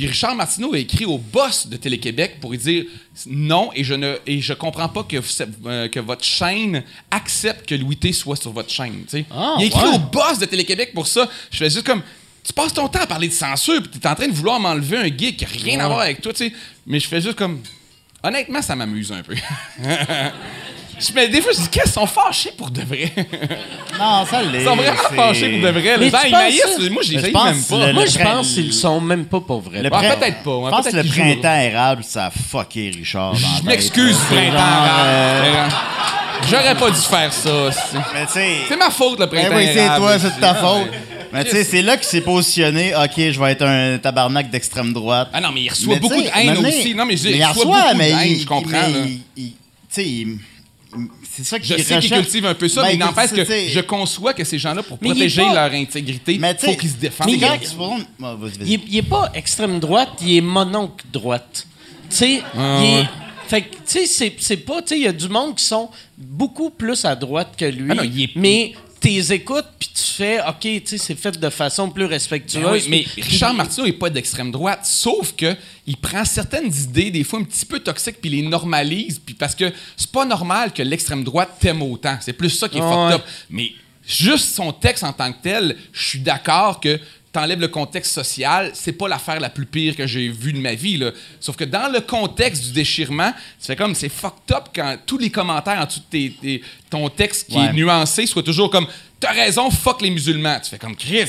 Puis 0.00 0.08
Richard 0.08 0.34
Martineau 0.34 0.72
a 0.72 0.78
écrit 0.78 1.04
au 1.04 1.18
boss 1.18 1.66
de 1.66 1.76
Télé-Québec 1.76 2.38
pour 2.40 2.52
lui 2.52 2.56
dire 2.56 2.86
non 3.26 3.70
et 3.74 3.84
je 3.84 3.92
ne 3.92 4.16
et 4.26 4.40
je 4.40 4.54
comprends 4.54 4.88
pas 4.88 5.02
que, 5.02 5.18
euh, 5.66 5.88
que 5.88 6.00
votre 6.00 6.24
chaîne 6.24 6.84
accepte 7.10 7.68
que 7.68 7.74
Louis 7.74 7.98
T 7.98 8.14
soit 8.14 8.36
sur 8.36 8.50
votre 8.50 8.70
chaîne. 8.70 9.04
Ah, 9.30 9.56
il 9.58 9.64
a 9.64 9.66
écrit 9.66 9.88
ouais. 9.88 9.96
au 9.96 9.98
boss 9.98 10.38
de 10.38 10.46
Télé-Québec 10.46 10.92
pour 10.94 11.06
ça. 11.06 11.28
Je 11.50 11.58
fais 11.58 11.68
juste 11.68 11.86
comme 11.86 12.00
tu 12.42 12.54
passes 12.54 12.72
ton 12.72 12.88
temps 12.88 13.00
à 13.00 13.06
parler 13.06 13.28
de 13.28 13.34
censure, 13.34 13.82
puis 13.82 13.90
tu 13.90 13.98
es 13.98 14.06
en 14.06 14.14
train 14.14 14.26
de 14.26 14.32
vouloir 14.32 14.58
m'enlever 14.58 14.96
un 14.96 15.14
gig 15.14 15.36
qui 15.36 15.44
n'a 15.44 15.50
rien 15.50 15.80
à 15.80 15.88
voir 15.88 16.00
avec 16.00 16.22
toi, 16.22 16.32
tu 16.32 16.46
sais. 16.46 16.52
Mais 16.86 16.98
je 16.98 17.06
fais 17.06 17.20
juste 17.20 17.36
comme 17.36 17.60
honnêtement, 18.22 18.62
ça 18.62 18.74
m'amuse 18.74 19.12
un 19.12 19.22
peu. 19.22 19.34
Je- 21.00 21.12
Mais 21.14 21.28
des 21.28 21.40
fois, 21.40 21.52
je 21.52 21.60
dis, 21.62 21.68
qu'est-ce 21.68 21.84
qu'ils 21.84 21.92
sont 21.92 22.06
fâchés 22.06 22.52
pour 22.56 22.70
de 22.70 22.82
vrai? 22.82 23.12
Non, 23.98 24.24
ça 24.26 24.42
l'est. 24.42 24.60
Ils 24.60 24.64
sont 24.64 24.76
vraiment 24.76 24.96
c'est- 25.08 25.16
fâchés 25.16 25.50
pour 25.58 25.60
de 25.72 25.78
vrai. 25.78 25.96
Les 25.98 26.10
gens, 26.10 26.18
ils 26.26 26.30
maïssent. 26.32 26.90
Moi, 26.90 27.02
je 27.02 27.12
les 27.12 27.22
même 27.22 27.32
pas. 27.32 27.86
le- 27.86 27.92
Moi, 27.92 28.06
je 28.06 28.18
pense 28.18 28.52
qu'ils 28.54 28.66
le 28.66 28.72
sont 28.72 29.00
même 29.00 29.24
pas 29.24 29.40
pour 29.40 29.60
vrai. 29.60 29.78
Le 29.78 29.84
Ouais, 29.84 29.90
prin- 29.90 30.16
peut-être 30.16 30.42
pas, 30.42 30.50
Je 30.66 30.70
pense 30.70 30.88
que 30.88 30.96
le 30.96 31.04
printemps 31.04 31.60
érable, 31.60 32.04
ça 32.04 32.26
a 32.26 32.30
fucké 32.30 32.92
Richard. 32.94 33.34
Je 33.34 33.64
m'excuse, 33.64 34.16
printemps. 34.28 34.56
arabe. 34.58 35.06
euh, 35.44 35.68
J'aurais 36.50 36.74
pas 36.74 36.90
dû 36.90 36.96
faire 37.00 37.32
ça. 37.32 37.70
c'est- 37.70 37.96
Mais 38.14 38.26
tu 38.26 38.32
sais. 38.32 38.48
C'est 38.68 38.76
ma 38.76 38.90
faute, 38.90 39.20
le 39.20 39.26
Ben 39.26 39.28
printemps. 39.40 39.56
oui, 39.56 39.68
c'est 39.72 39.78
érable. 39.80 39.98
toi, 40.00 40.18
c'est 40.18 40.34
de 40.36 40.40
ta 40.40 40.54
faute. 40.54 40.88
Mais 41.32 41.44
tu 41.44 41.50
sais, 41.50 41.64
c'est 41.64 41.82
là 41.82 41.96
qu'il 41.96 42.06
s'est 42.06 42.22
positionné. 42.22 42.92
Ok, 42.96 43.12
je 43.16 43.38
vais 43.38 43.52
être 43.52 43.64
un 43.64 43.98
tabarnak 43.98 44.50
d'extrême 44.50 44.92
droite. 44.92 45.28
Ah 45.32 45.40
non, 45.40 45.50
mais 45.54 45.60
il 45.62 45.68
reçoit 45.68 45.94
Mais 45.94 46.00
beaucoup 46.00 46.20
de 46.20 46.26
haine 46.34 46.56
aussi. 46.66 46.94
Non, 46.94 47.04
mais 47.04 47.14
il 47.14 47.36
il 47.36 47.44
reçoit 47.44 47.62
reçoit, 47.62 47.82
beaucoup 47.82 47.98
mais 47.98 48.10
de 48.10 48.16
haine, 48.18 48.30
il- 48.30 48.40
je 48.40 48.46
comprends. 48.46 48.70
mais 48.70 48.98
là. 48.98 49.06
il- 49.06 49.20
il- 49.36 50.38
c'est 51.32 51.44
ça 51.44 51.56
Je 51.56 51.62
qu'il 51.62 51.76
sais 51.76 51.84
qu'il 51.84 51.96
recherche. 51.96 52.22
cultive 52.22 52.46
un 52.46 52.54
peu 52.54 52.68
ça, 52.68 52.82
Ben, 52.82 52.88
mais 52.88 52.94
il 52.94 52.98
n'empêche 52.98 53.30
que 53.30 53.44
je 53.44 53.80
conçois 53.80 54.34
que 54.34 54.44
ces 54.44 54.58
gens-là, 54.58 54.82
pour 54.82 54.98
Mais 55.00 55.10
protéger 55.10 55.42
pas- 55.42 55.54
leur 55.54 55.72
intégrité, 55.80 56.38
Mais 56.38 56.56
faut 56.58 56.74
qu'ils 56.74 56.90
se 56.90 56.96
défendent. 56.96 57.28
Mais 57.30 57.38
quand- 57.38 57.58
il- 57.60 58.04
Ah, 58.22 58.34
vas-y, 58.38 58.50
vas-y. 58.58 58.68
Il 58.68 58.74
est, 58.74 58.80
il 58.88 58.96
est 58.98 59.02
pas 59.02 59.30
extrême 59.34 59.78
droite, 59.80 60.10
il 60.22 60.36
est 60.36 60.40
mononcle 60.40 61.04
droite. 61.12 61.66
Tu 62.10 62.16
sais, 62.16 62.42
Ah, 62.56 62.78
il 62.82 62.84
est- 62.86 62.96
ouais. 63.02 63.08
Fait 63.48 63.62
que, 63.62 63.74
tu 63.74 63.80
sais, 63.86 64.06
c'est- 64.06 64.34
c'est 64.38 64.56
pas. 64.58 64.80
Tu 64.82 64.88
sais, 64.90 64.96
il 64.98 65.02
y 65.02 65.08
a 65.08 65.12
du 65.12 65.28
monde 65.28 65.56
qui 65.56 65.64
sont 65.64 65.90
beaucoup 66.16 66.70
plus 66.70 67.04
à 67.04 67.16
droite 67.16 67.54
que 67.58 67.64
lui. 67.64 67.90
Ah 67.90 67.94
non, 67.96 68.02
il 68.04 68.22
est- 68.22 68.30
Mais 68.36 68.74
t'es 69.00 69.34
écoutes, 69.34 69.66
puis 69.78 69.88
tu 69.94 70.02
fais, 70.02 70.40
OK, 70.46 70.60
tu 70.60 70.82
sais, 70.84 70.98
c'est 70.98 71.14
fait 71.14 71.38
de 71.38 71.50
façon 71.50 71.90
plus 71.90 72.04
respectueuse. 72.04 72.62
Ben 72.62 72.72
oui, 72.72 72.84
mais 72.88 73.22
Richard 73.22 73.54
Martineau 73.54 73.86
n'est 73.86 73.92
pas 73.94 74.10
d'extrême 74.10 74.50
droite, 74.50 74.80
sauf 74.84 75.34
que 75.34 75.56
il 75.86 75.96
prend 75.96 76.24
certaines 76.24 76.72
idées, 76.72 77.10
des 77.10 77.24
fois 77.24 77.40
un 77.40 77.44
petit 77.44 77.64
peu 77.64 77.80
toxiques, 77.80 78.20
puis 78.20 78.30
les 78.30 78.42
normalise, 78.42 79.18
puis 79.18 79.34
parce 79.34 79.54
que 79.54 79.72
c'est 79.96 80.10
pas 80.12 80.24
normal 80.26 80.72
que 80.72 80.82
l'extrême 80.82 81.24
droite 81.24 81.56
t'aime 81.58 81.82
autant. 81.82 82.18
C'est 82.20 82.34
plus 82.34 82.50
ça 82.50 82.68
qui 82.68 82.78
est 82.78 82.82
Ah 82.82 82.90
fucked 82.90 83.08
ouais. 83.08 83.14
up. 83.14 83.22
Mais 83.48 83.72
juste 84.06 84.54
son 84.54 84.72
texte 84.72 85.02
en 85.04 85.12
tant 85.12 85.32
que 85.32 85.42
tel, 85.42 85.76
je 85.92 86.08
suis 86.08 86.20
d'accord 86.20 86.80
que 86.80 87.00
t'enlèves 87.32 87.60
le 87.60 87.68
contexte 87.68 88.12
social, 88.12 88.70
c'est 88.74 88.92
pas 88.92 89.06
l'affaire 89.08 89.38
la 89.40 89.50
plus 89.50 89.66
pire 89.66 89.94
que 89.96 90.06
j'ai 90.06 90.28
vue 90.28 90.52
de 90.52 90.58
ma 90.58 90.74
vie. 90.74 90.96
Là. 90.96 91.10
Sauf 91.40 91.56
que 91.56 91.64
dans 91.64 91.90
le 91.92 92.00
contexte 92.00 92.64
du 92.66 92.72
déchirement, 92.72 93.30
tu 93.60 93.66
fais 93.66 93.76
comme 93.76 93.94
c'est 93.94 94.08
fucked 94.08 94.52
up 94.52 94.64
quand 94.74 94.96
tous 95.06 95.18
les 95.18 95.30
commentaires 95.30 95.80
en 95.80 95.84
dessous 95.86 96.00
de 96.00 96.04
tes- 96.10 96.30
tes- 96.42 96.62
ton 96.90 97.08
texte 97.08 97.48
qui 97.48 97.56
est 97.58 97.72
nuancé 97.72 98.26
soient 98.26 98.42
toujours 98.42 98.70
comme 98.70 98.86
T'as 99.20 99.32
raison, 99.32 99.70
fuck 99.70 100.00
les 100.00 100.08
musulmans. 100.08 100.58
Tu 100.64 100.70
fais 100.70 100.78
comme 100.78 100.96
Chris, 100.96 101.26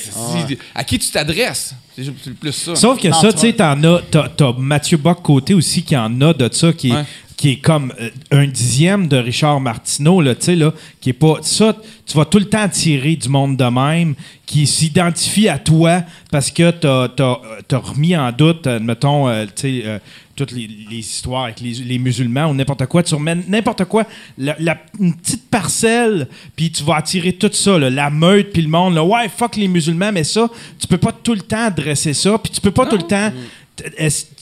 à 0.74 0.82
qui 0.86 0.98
tu 0.98 1.10
t'adresses? 1.10 1.76
C'est 1.94 2.34
plus 2.40 2.54
ça. 2.54 2.74
Sauf 2.74 2.98
que 3.02 3.10
Non, 3.10 3.20
ça, 3.22 3.34
tu 3.34 3.40
sais, 3.40 3.52
t'en 3.52 3.84
as. 3.84 4.02
T'as, 4.10 4.30
t'as 4.30 4.54
Mathieu 4.54 4.96
Bock-Côté 4.96 5.54
aussi 5.54 5.84
qui 5.84 5.98
en 5.98 6.22
a 6.22 6.34
de 6.34 6.50
ça, 6.54 6.72
qui 6.72 6.94
Ouais. 6.94 7.04
Qui 7.42 7.50
est 7.54 7.56
comme 7.56 7.92
euh, 8.00 8.10
un 8.30 8.46
dixième 8.46 9.08
de 9.08 9.18
Richard 9.18 9.60
Martineau, 9.60 10.22
là, 10.22 10.36
tu 10.36 10.44
sais, 10.46 10.56
là, 10.56 10.72
qui 11.00 11.10
est 11.10 11.14
pas. 11.14 11.38
Ça, 11.42 11.76
tu 12.06 12.16
vas 12.16 12.26
tout 12.26 12.38
le 12.38 12.46
temps 12.46 12.70
tirer 12.70 13.16
du 13.16 13.30
monde 13.30 13.58
de 13.58 13.64
même, 13.66 14.14
qui 14.46 14.68
s'identifie 14.68 15.50
à 15.50 15.58
toi 15.58 16.04
parce 16.30 16.52
que 16.52 16.70
t'as, 16.70 17.08
t'as, 17.10 17.40
euh, 17.74 17.78
remis 17.80 18.16
en 18.16 18.32
doute, 18.32 18.68
euh, 18.68 18.80
mettons, 18.80 19.28
euh, 19.28 19.46
tu 19.46 19.52
sais, 19.56 19.82
euh, 19.86 19.98
toutes 20.36 20.52
les, 20.52 20.68
les 20.92 20.98
histoires 21.00 21.46
avec 21.46 21.62
les, 21.62 21.72
les 21.74 21.98
musulmans 21.98 22.46
ou 22.48 22.54
n'importe 22.54 22.86
quoi. 22.86 23.02
Tu 23.02 23.16
remets 23.16 23.36
n'importe 23.48 23.86
quoi, 23.86 24.06
la, 24.38 24.56
la- 24.60 24.78
une 25.00 25.16
petite 25.16 25.50
parcelle, 25.50 26.28
puis 26.56 26.72
tu 26.72 26.84
vas 26.84 26.98
attirer 26.98 27.34
tout 27.34 27.50
ça, 27.54 27.80
là, 27.80 27.90
la 27.90 28.12
meute, 28.12 28.52
puis 28.54 28.62
le 28.62 28.70
monde. 28.70 28.94
Là, 28.94 29.04
ouais, 29.04 29.30
fuck 29.36 29.56
les 29.56 29.68
musulmans, 29.68 30.12
mais 30.12 30.24
ça, 30.24 30.48
tu 30.80 30.86
peux 30.86 30.98
pas 31.00 31.12
tout 31.12 31.34
le 31.34 31.42
temps 31.42 31.66
adresser 31.66 32.14
ça, 32.14 32.38
puis 32.38 32.52
tu 32.52 32.62
peux 32.62 32.72
pas 32.72 32.86
tout 32.86 32.98
le 32.98 33.04
temps. 33.04 33.28
est- 33.30 33.34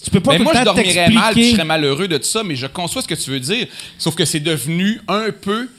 Tu 0.04 0.12
peux 0.12 0.20
pas 0.20 0.32
Mais 0.32 0.38
tout 0.38 0.44
moi, 0.44 0.54
le 0.54 0.60
je 0.60 0.64
dormirais 0.64 1.10
mal, 1.10 1.34
puis 1.34 1.50
je 1.50 1.52
serais 1.54 1.66
malheureux 1.66 2.08
de 2.08 2.18
tout 2.18 2.24
ça, 2.24 2.44
mais 2.44 2.56
je 2.56 2.68
conçois 2.68 3.02
ce 3.02 3.08
que 3.08 3.16
tu 3.16 3.32
veux 3.32 3.40
dire. 3.40 3.68
Sauf 3.98 4.16
que 4.16 4.26
c'est 4.26 4.40
devenu 4.40 5.00
un 5.08 5.32
peu 5.32 5.70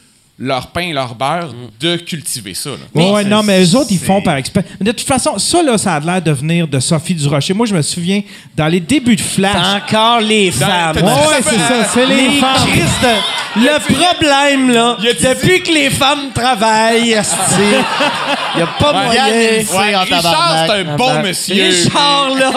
leur 0.43 0.69
pain 0.69 0.81
et 0.81 0.93
leur 0.95 1.15
beurre 1.15 1.53
de 1.79 1.97
cultiver 1.97 2.55
ça. 2.55 2.71
là. 2.71 3.03
Ouais, 3.13 3.25
non, 3.25 3.43
mais 3.43 3.63
eux 3.63 3.77
autres, 3.77 3.91
ils 3.91 3.99
font 3.99 4.23
par 4.23 4.37
expérience. 4.37 4.73
Mais 4.81 4.87
de 4.87 4.93
toute 4.93 5.07
façon, 5.07 5.37
ça, 5.39 5.63
là, 5.63 5.77
ça 5.77 5.95
a 5.97 6.01
l'air 6.01 6.23
de 6.23 6.31
venir 6.33 6.67
de 6.67 6.81
Sophie 6.81 7.15
Durocher. 7.15 7.53
Moi, 7.53 7.67
je 7.67 7.75
me 7.75 7.83
souviens, 7.83 8.23
dans 8.57 8.67
les 8.69 8.81
débuts 8.81 9.17
de 9.17 9.21
Flash. 9.21 9.55
Encore 9.85 10.21
les 10.21 10.51
femmes. 10.51 10.97
Ouais, 10.97 11.03
ouais, 11.03 11.43
c'est 11.43 11.59
ça, 11.59 11.85
c'est 11.93 12.07
les 12.07 12.31
femmes. 12.41 12.69
Christ 12.71 13.03
de- 13.03 13.61
Le 13.63 13.79
problème, 13.81 14.71
là, 14.73 14.97
depuis 15.01 15.63
que 15.63 15.73
les 15.73 15.91
femmes 15.91 16.31
travaillent, 16.35 17.01
il 17.01 17.07
n'y 18.57 18.63
a 18.63 18.67
pas 18.79 18.93
Ouais. 18.93 19.05
moyen. 19.05 19.25
Ouais, 19.27 19.95
en 19.97 20.01
Richard, 20.05 20.65
c'est 20.67 20.73
un 20.73 20.97
bon 20.97 21.23
monsieur. 21.23 21.65
Richard, 21.65 22.31
là, 22.39 22.53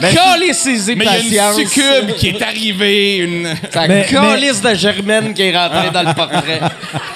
coller 0.00 0.52
ses 0.52 0.94
Mais 0.94 1.06
il 1.24 1.32
y 1.34 1.38
a 1.38 1.50
une 1.52 1.56
succube 1.58 2.14
qui 2.18 2.28
est 2.28 2.42
arrivée. 2.42 3.16
Une... 3.16 3.48
Ça 3.72 3.88
Mais- 3.88 4.06
de 4.06 4.74
Germaine 4.74 5.34
qui 5.34 5.42
est 5.42 5.56
rentrée 5.56 5.90
dans 5.92 6.02
le 6.02 6.14
portrait. 6.14 6.60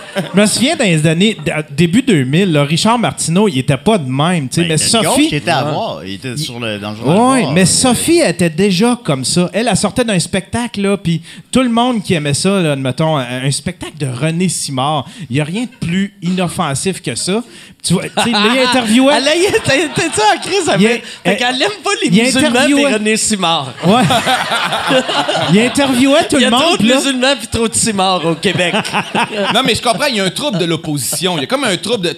Je 0.35 0.39
me 0.39 0.45
souviens 0.45 0.75
dans 0.75 0.83
les 0.85 1.05
années, 1.07 1.37
début 1.71 2.01
2000, 2.01 2.51
là, 2.51 2.63
Richard 2.63 2.99
Martineau, 2.99 3.47
il 3.47 3.59
était 3.59 3.77
pas 3.77 3.97
de 3.97 4.09
même. 4.09 4.49
tu 4.49 4.55
sais, 4.55 4.61
Ben, 4.61 4.67
mais 4.69 4.75
il 4.75 4.85
y 4.85 4.89
Sophie. 4.89 5.27
qui 5.29 5.35
était 5.35 5.51
à 5.51 5.63
voir. 5.63 6.01
Il 6.05 6.13
était 6.15 6.37
sur 6.37 6.59
le, 6.59 6.77
dans 6.79 6.91
le 6.91 6.97
journal. 6.97 7.17
Oui, 7.19 7.39
de 7.39 7.43
bord. 7.45 7.53
mais 7.53 7.65
Sophie 7.65 8.19
elle 8.19 8.31
était 8.31 8.49
déjà 8.49 8.97
comme 9.03 9.23
ça. 9.25 9.49
Elle, 9.53 9.67
elle 9.69 9.77
sortait 9.77 10.03
d'un 10.03 10.19
spectacle, 10.19 10.81
là, 10.81 10.97
puis 10.97 11.21
tout 11.51 11.61
le 11.61 11.69
monde 11.69 12.03
qui 12.03 12.13
aimait 12.13 12.33
ça, 12.33 12.61
là, 12.61 12.75
mettons, 12.75 13.17
un, 13.17 13.43
un 13.45 13.51
spectacle 13.51 13.97
de 13.97 14.07
René 14.07 14.49
Simard, 14.49 15.05
il 15.29 15.35
n'y 15.35 15.41
a 15.41 15.43
rien 15.45 15.63
de 15.63 15.85
plus 15.87 16.13
inoffensif 16.21 17.01
que 17.01 17.15
ça. 17.15 17.43
Tu 17.83 17.93
vois, 17.93 18.03
tu 18.03 18.09
sais, 18.09 18.29
il 18.29 18.59
interviewait. 18.67 19.13
Elle 19.17 19.91
T'es-tu 19.95 20.19
en 20.21 20.39
crise 20.41 20.65
Il 20.65 20.69
avec... 20.87 21.03
a- 21.25 21.29
Fait 21.29 21.37
qu'elle 21.37 21.61
aime 21.61 21.69
pas 21.83 21.89
les 22.03 22.09
il 22.09 22.21
a 22.21 22.23
musulmans 22.25 22.77
et 22.89 22.93
René 22.93 23.17
Simard. 23.17 23.73
Ouais. 23.85 24.03
il 25.53 25.59
interviewait 25.59 26.27
tout 26.29 26.37
Il 26.37 26.41
y 26.43 26.45
le 26.45 26.53
a 26.53 26.59
trop 26.59 26.69
monde. 26.71 26.77
de 26.79 26.93
musulmans 26.93 27.35
puis 27.37 27.47
trop 27.47 27.67
de 27.67 27.73
Simard 27.73 28.25
au 28.25 28.35
Québec. 28.35 28.75
Non, 29.53 29.61
mais 29.65 29.75
je 29.75 29.81
comprends, 29.81 30.00
il 30.09 30.15
y 30.17 30.19
a 30.19 30.23
un 30.25 30.29
trouble 30.29 30.57
de 30.57 30.65
l'opposition. 30.65 31.37
Il 31.37 31.41
y 31.41 31.43
a 31.43 31.47
comme 31.47 31.63
un 31.63 31.77
trouble 31.77 32.05
de. 32.07 32.17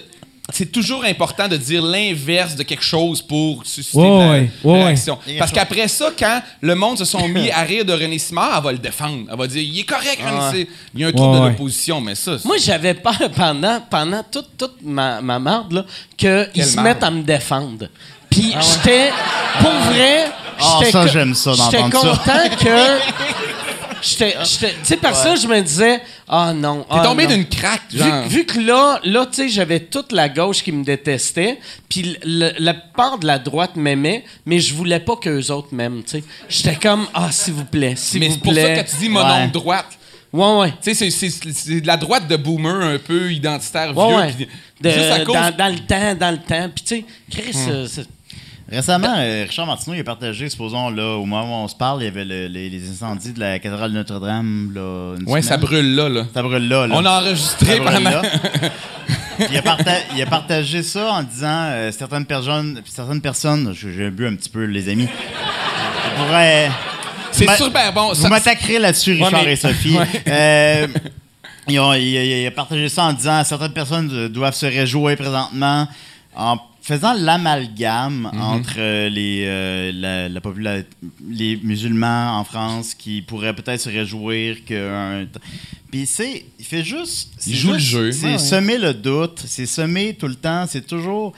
C'est 0.52 0.70
toujours 0.70 1.04
important 1.04 1.48
de 1.48 1.56
dire 1.56 1.82
l'inverse 1.82 2.54
de 2.54 2.64
quelque 2.64 2.84
chose 2.84 3.22
pour 3.22 3.64
susciter 3.64 3.96
la, 3.98 4.04
ouais, 4.30 4.40
de 4.42 4.48
la 4.62 4.70
ouais, 4.72 4.84
réaction. 4.84 5.18
ouais. 5.26 5.38
Parce 5.38 5.50
qu'après 5.50 5.88
ça, 5.88 6.10
quand 6.18 6.42
le 6.60 6.74
monde 6.74 6.98
se 6.98 7.06
sont 7.06 7.26
mis 7.28 7.50
à 7.50 7.62
rire 7.62 7.82
de 7.86 7.94
René 7.94 8.18
Simard, 8.18 8.52
elle 8.58 8.62
va 8.64 8.72
le 8.72 8.78
défendre. 8.78 9.24
Elle 9.32 9.38
va 9.38 9.46
dire 9.46 9.62
il 9.62 9.80
est 9.80 9.84
correct, 9.84 10.18
René. 10.22 10.40
c'est- 10.52 10.68
Il 10.94 11.00
y 11.00 11.04
a 11.04 11.08
un 11.08 11.12
trouble 11.12 11.38
Ouais, 11.38 11.44
de 11.44 11.48
l'opposition, 11.48 12.00
mais 12.02 12.14
ça. 12.14 12.36
Moi, 12.44 12.56
j'avais 12.58 12.92
peur 12.92 13.16
pendant, 13.34 13.80
pendant 13.88 14.22
toute, 14.30 14.50
toute 14.58 14.76
ma, 14.82 15.22
ma 15.22 15.38
marde 15.38 15.72
là, 15.72 15.84
qu'ils 16.16 16.64
se 16.66 16.78
mettent 16.78 17.02
à 17.02 17.10
me 17.10 17.22
défendre. 17.22 17.86
Puis 18.28 18.54
j'étais, 18.60 19.10
pour 19.60 19.70
vrai, 19.90 20.26
Ah, 20.60 20.76
j'étais 20.80 20.92
ça, 20.92 21.06
j'aime 21.06 21.34
ça, 21.34 21.52
J'étais 21.52 21.82
d'entendre 21.84 22.20
ça. 22.22 22.32
content 22.32 22.56
que. 22.62 22.98
J'étais, 24.04 24.34
j'étais- 24.44 24.70
tu 24.72 24.84
sais, 24.84 24.96
par 24.98 25.16
ça, 25.16 25.34
je 25.36 25.46
me 25.46 25.60
disais, 25.60 26.00
ah 26.28 26.52
non. 26.52 26.80
T'es 26.82 26.86
ah 26.90 27.02
tombé 27.04 27.26
d'une 27.26 27.46
craque, 27.46 27.82
Vu, 27.90 27.98
genre. 27.98 28.28
vu 28.28 28.44
que 28.44 28.60
là, 28.60 29.00
là 29.04 29.24
tu 29.26 29.36
sais, 29.36 29.48
j'avais 29.48 29.80
toute 29.80 30.12
la 30.12 30.28
gauche 30.28 30.62
qui 30.62 30.72
me 30.72 30.84
détestait, 30.84 31.58
puis 31.88 32.16
la 32.24 32.74
part 32.74 33.18
de 33.18 33.26
la 33.26 33.38
droite 33.38 33.76
m'aimait, 33.76 34.24
mais 34.46 34.60
je 34.60 34.74
voulais 34.74 35.00
pas 35.00 35.16
qu'eux 35.16 35.50
autres 35.50 35.68
m'aiment, 35.72 36.02
tu 36.04 36.18
sais. 36.18 36.24
J'étais 36.48 36.76
comme, 36.76 37.06
ah, 37.14 37.32
s'il 37.32 37.54
vous 37.54 37.64
plaît, 37.64 37.94
s'il 37.96 38.20
mais 38.20 38.28
vous 38.28 38.34
c'est 38.34 38.40
pour 38.40 38.54
ça 38.54 38.60
plaît. 38.62 38.84
que 38.84 38.90
tu 38.90 38.96
dis 38.96 39.08
mon 39.08 39.20
Ouais. 39.22 39.40
nom 39.40 39.46
de 39.46 39.52
droite. 39.52 39.86
Ouais, 40.32 40.56
ouais. 40.58 40.70
Tu 40.82 40.94
sais, 40.94 41.10
c'est- 41.10 41.30
c'est 41.30 41.52
c'est 41.52 41.80
de 41.80 41.86
la 41.86 41.96
droite 41.96 42.26
de 42.26 42.34
boomer 42.36 42.82
un 42.82 42.98
peu 42.98 43.32
identitaire 43.32 43.96
Ouais, 43.96 44.32
vieux. 44.32 44.46
ouais. 44.46 44.48
De- 44.80 44.90
juste 44.90 45.10
à 45.12 45.24
cause. 45.24 45.34
dans, 45.34 45.56
dans 45.56 45.68
le 45.72 45.78
temps, 45.78 46.14
dans 46.16 46.30
le 46.32 46.38
temps. 46.38 46.68
Puis, 46.74 46.84
tu 46.84 46.96
sais, 46.96 47.04
Chris, 47.30 47.56
euh, 47.68 47.86
c'est- 47.88 48.06
Récemment, 48.70 49.14
euh, 49.18 49.44
Richard 49.46 49.66
Martineau 49.66 49.94
il 49.94 50.00
a 50.00 50.04
partagé, 50.04 50.48
supposons, 50.48 50.88
là, 50.90 51.16
au 51.16 51.26
moment 51.26 51.62
où 51.62 51.64
on 51.64 51.68
se 51.68 51.76
parle, 51.76 52.00
il 52.02 52.04
y 52.06 52.08
avait 52.08 52.24
le- 52.24 52.46
les, 52.46 52.70
les 52.70 52.90
incendies 52.90 53.32
de 53.32 53.40
la 53.40 53.58
cathédrale 53.58 53.92
de 53.92 53.96
Notre-Dame. 53.98 54.72
Là, 54.74 55.16
une 55.20 55.28
Ouais, 55.30 55.42
ça 55.42 55.58
brûle 55.58 55.94
là. 55.94 56.08
là. 56.08 56.24
Ça 56.32 56.42
brûle 56.42 56.66
là. 56.68 56.86
là. 56.86 56.94
On 56.96 57.04
a 57.04 57.20
enregistré 57.20 57.66
Ça 57.76 57.78
brûle 57.82 57.92
pendant. 57.94 58.10
là. 58.10 58.22
il, 59.50 59.56
a 59.58 59.62
parta- 59.62 60.00
il 60.16 60.22
a 60.22 60.26
partagé 60.26 60.82
ça 60.82 61.12
en 61.12 61.22
disant 61.22 61.46
euh, 61.72 61.92
certaines 61.92 62.24
personnes, 62.24 62.80
certaines 62.86 63.20
personnes, 63.20 63.74
j'ai 63.74 64.10
bu 64.10 64.26
un 64.26 64.34
petit 64.34 64.48
peu, 64.48 64.64
les 64.64 64.88
amis, 64.88 65.08
pourraient. 66.16 66.70
C'est 67.32 67.44
Ma- 67.46 67.56
super 67.56 67.92
bon. 67.92 68.08
Vous 68.10 68.14
Ça- 68.14 68.28
m'attaquerez 68.30 68.78
là-dessus, 68.78 69.12
Richard 69.12 69.42
mais- 69.44 69.52
et 69.52 69.56
Sophie. 69.56 69.98
Ouais. 69.98 70.06
Euh, 70.28 70.86
ils 71.68 71.78
ont- 71.80 71.92
il, 71.92 72.02
il- 72.02 72.40
il 72.42 72.46
a 72.46 72.50
partagé 72.50 72.88
ça 72.88 73.04
en 73.04 73.12
disant 73.12 73.44
certaines 73.44 73.72
personnes 73.72 74.10
euh, 74.12 74.28
doivent 74.28 74.54
se 74.54 74.66
réjouir 74.66 75.16
présentement 75.16 75.86
en 76.36 76.56
faisant 76.86 77.14
l'amalgame 77.14 78.30
Mhm. 78.32 78.40
entre 78.42 78.74
euh, 78.78 79.08
les, 79.08 79.44
euh, 79.46 79.90
la, 79.94 80.28
la 80.28 80.40
popula- 80.40 80.84
les 81.30 81.56
musulmans 81.62 82.38
en 82.38 82.44
France 82.44 82.92
qui 82.94 83.22
pourraient 83.22 83.54
peut-être 83.54 83.80
se 83.80 83.88
réjouir 83.88 84.64
qu'un. 84.66 85.26
Puis 85.90 86.04
c'est. 86.06 86.44
Il 86.58 86.64
fait 86.64 86.84
juste. 86.84 87.30
c'est 87.38 87.50
Il 87.50 87.56
joue 87.56 87.72
le 87.72 87.78
jeu. 87.78 88.12
C'est 88.12 88.26
Ouais, 88.26 88.32
ouais. 88.32 88.38
semer 88.38 88.78
le 88.78 88.92
doute, 88.92 89.42
c'est 89.46 89.66
semer 89.66 90.14
tout 90.14 90.28
le 90.28 90.34
temps, 90.34 90.66
c'est 90.68 90.86
toujours. 90.86 91.32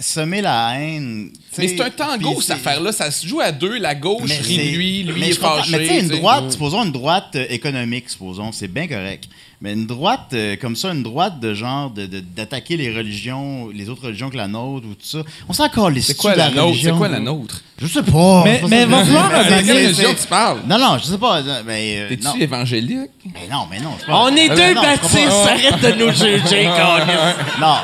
semer 0.00 0.42
la 0.42 0.78
haine. 0.80 1.32
Mais 1.58 1.66
c'est 1.66 1.80
un 1.80 1.90
tango, 1.90 2.40
cette 2.40 2.52
affaire-là. 2.52 2.92
Ça 2.92 3.10
se 3.10 3.26
joue 3.26 3.40
à 3.40 3.50
deux. 3.50 3.78
La 3.78 3.96
gauche 3.96 4.30
rit 4.30 4.56
de 4.56 4.76
lui, 4.76 5.02
lui 5.02 5.20
mais 5.20 5.30
est 5.30 5.32
fâché. 5.34 5.72
Mais 5.72 5.78
tu 5.80 5.86
sais, 5.88 6.00
une 6.02 6.08
droite, 6.08 6.52
supposons 6.52 6.84
une 6.84 6.92
droite 6.92 7.32
euh, 7.34 7.46
économique, 7.50 8.08
supposons, 8.08 8.52
c'est 8.52 8.68
bien 8.68 8.86
correct. 8.86 9.28
Mais 9.60 9.72
une 9.72 9.86
droite 9.86 10.28
euh, 10.34 10.54
comme 10.54 10.76
ça, 10.76 10.90
une 10.92 11.02
droite 11.02 11.40
de 11.40 11.52
genre 11.52 11.90
de- 11.90 12.06
de- 12.06 12.20
d'attaquer 12.20 12.76
les 12.76 12.96
religions, 12.96 13.68
les 13.74 13.88
autres 13.88 14.04
religions 14.04 14.30
que 14.30 14.36
la 14.36 14.46
nôtre 14.46 14.86
ou 14.86 14.94
tout 14.94 15.04
ça. 15.04 15.18
On 15.48 15.52
s'en 15.52 15.64
encore 15.64 15.90
les 15.90 16.00
C'est 16.00 16.16
quoi 16.16 16.36
la 16.36 16.48
nôtre? 16.50 16.78
C'est 16.80 16.92
quoi 16.92 17.08
la 17.08 17.18
nôtre? 17.18 17.60
Je 17.82 17.88
sais 17.88 18.04
pas. 18.04 18.42
Mais- 18.44 18.60
mais 18.68 18.84
va 18.84 19.04
falloir 19.04 19.28
De 19.30 19.94
c'est- 19.94 20.14
tu 20.14 20.26
parles? 20.28 20.58
Non, 20.64 20.78
non, 20.78 20.96
je 20.98 21.04
sais 21.06 21.18
pas. 21.18 21.38
euh, 21.38 21.62
Mais, 21.66 21.96
euh, 21.98 22.16
non. 22.22 22.30
T'es-tu 22.32 22.42
évangélique? 22.44 23.10
Mais 23.24 23.48
non, 23.50 23.66
mais 23.68 23.80
non. 23.80 23.90
pas- 24.06 24.16
On 24.22 24.36
est 24.36 24.48
Euh, 24.48 24.54
deux 24.54 24.74
non, 24.74 24.82
baptistes, 24.82 25.16
arrête 25.48 25.80
de 25.80 26.04
nous 26.04 26.12
juger. 26.12 26.68
Non. 27.60 27.76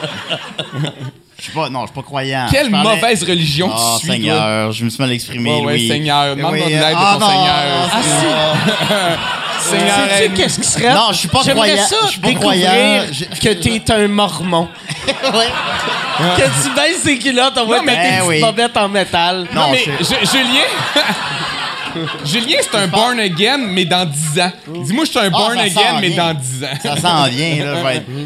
Je 1.36 1.42
suis 1.42 1.52
pas, 1.52 1.68
non, 1.68 1.80
je 1.82 1.86
suis 1.86 1.94
pas 1.94 2.02
croyant. 2.02 2.46
Quelle 2.52 2.70
parlais- 2.70 2.94
mauvaise 2.94 3.22
religion 3.24 3.68
Oh, 3.70 3.96
tu 3.98 3.98
suis, 3.98 4.06
toi? 4.06 4.14
Seigneur, 4.14 4.72
je 4.72 4.84
me 4.84 4.90
suis 4.90 5.02
mal 5.02 5.10
exprimé, 5.12 5.50
ouais, 5.60 5.72
Louis. 5.72 5.88
Seigneur, 5.88 6.36
demande-moi 6.36 6.66
Oui, 6.66 6.72
de 6.72 6.78
l'aide 6.78 6.90
de 6.90 6.94
ah, 6.96 7.16
ton 7.18 7.20
non, 7.20 7.30
Seigneur. 7.32 7.90
ah, 7.92 8.02
si. 8.02 9.40
Seigneur, 9.70 10.08
Sais-tu 10.18 10.34
qu'est-ce 10.34 10.60
qui 10.60 10.66
serait? 10.66 10.94
Non, 10.94 11.08
je 11.10 11.16
suis 11.16 11.28
pas 11.28 11.40
J'aimerais 11.44 11.70
croyant. 11.70 11.86
ça 11.86 11.96
Je 12.04 12.10
suis 12.10 12.20
pas 12.20 12.28
découvrir 12.28 12.66
croyant. 12.68 13.02
Que 13.42 13.52
t'es 13.54 13.92
un 13.92 14.08
mormon. 14.08 14.68
Ouais. 15.06 16.26
que 16.36 16.42
tu 16.42 16.74
baisses 16.76 17.02
tes 17.02 17.18
culottes, 17.18 17.54
on 17.56 17.66
va 17.66 17.82
mettre 17.82 18.00
tes 18.00 18.06
Eh 18.08 18.16
petites 18.18 18.28
oui. 18.28 18.40
bobettes 18.40 18.76
en 18.76 18.88
métal. 18.88 19.46
Non, 19.52 19.62
Non, 19.62 19.70
mais 19.72 19.84
Julien... 20.24 20.62
Julien, 22.24 22.56
c'est 22.60 22.76
un 22.76 22.86
born 22.88 23.18
again, 23.20 23.58
mais 23.58 23.84
dans 23.84 24.04
10 24.04 24.40
ans. 24.40 24.52
Dis-moi, 24.84 25.04
je 25.04 25.10
suis 25.10 25.18
un 25.18 25.30
born 25.30 25.54
ça 25.56 25.62
again, 25.62 25.98
mais 26.00 26.10
dans 26.10 26.34
10 26.34 26.64
ans. 26.64 26.68
Ça 26.82 26.96
s'en 26.96 27.24
vient, 27.28 27.64
là. 27.64 27.74
Je 27.78 27.84
vais 27.86 27.96
être... 27.96 28.06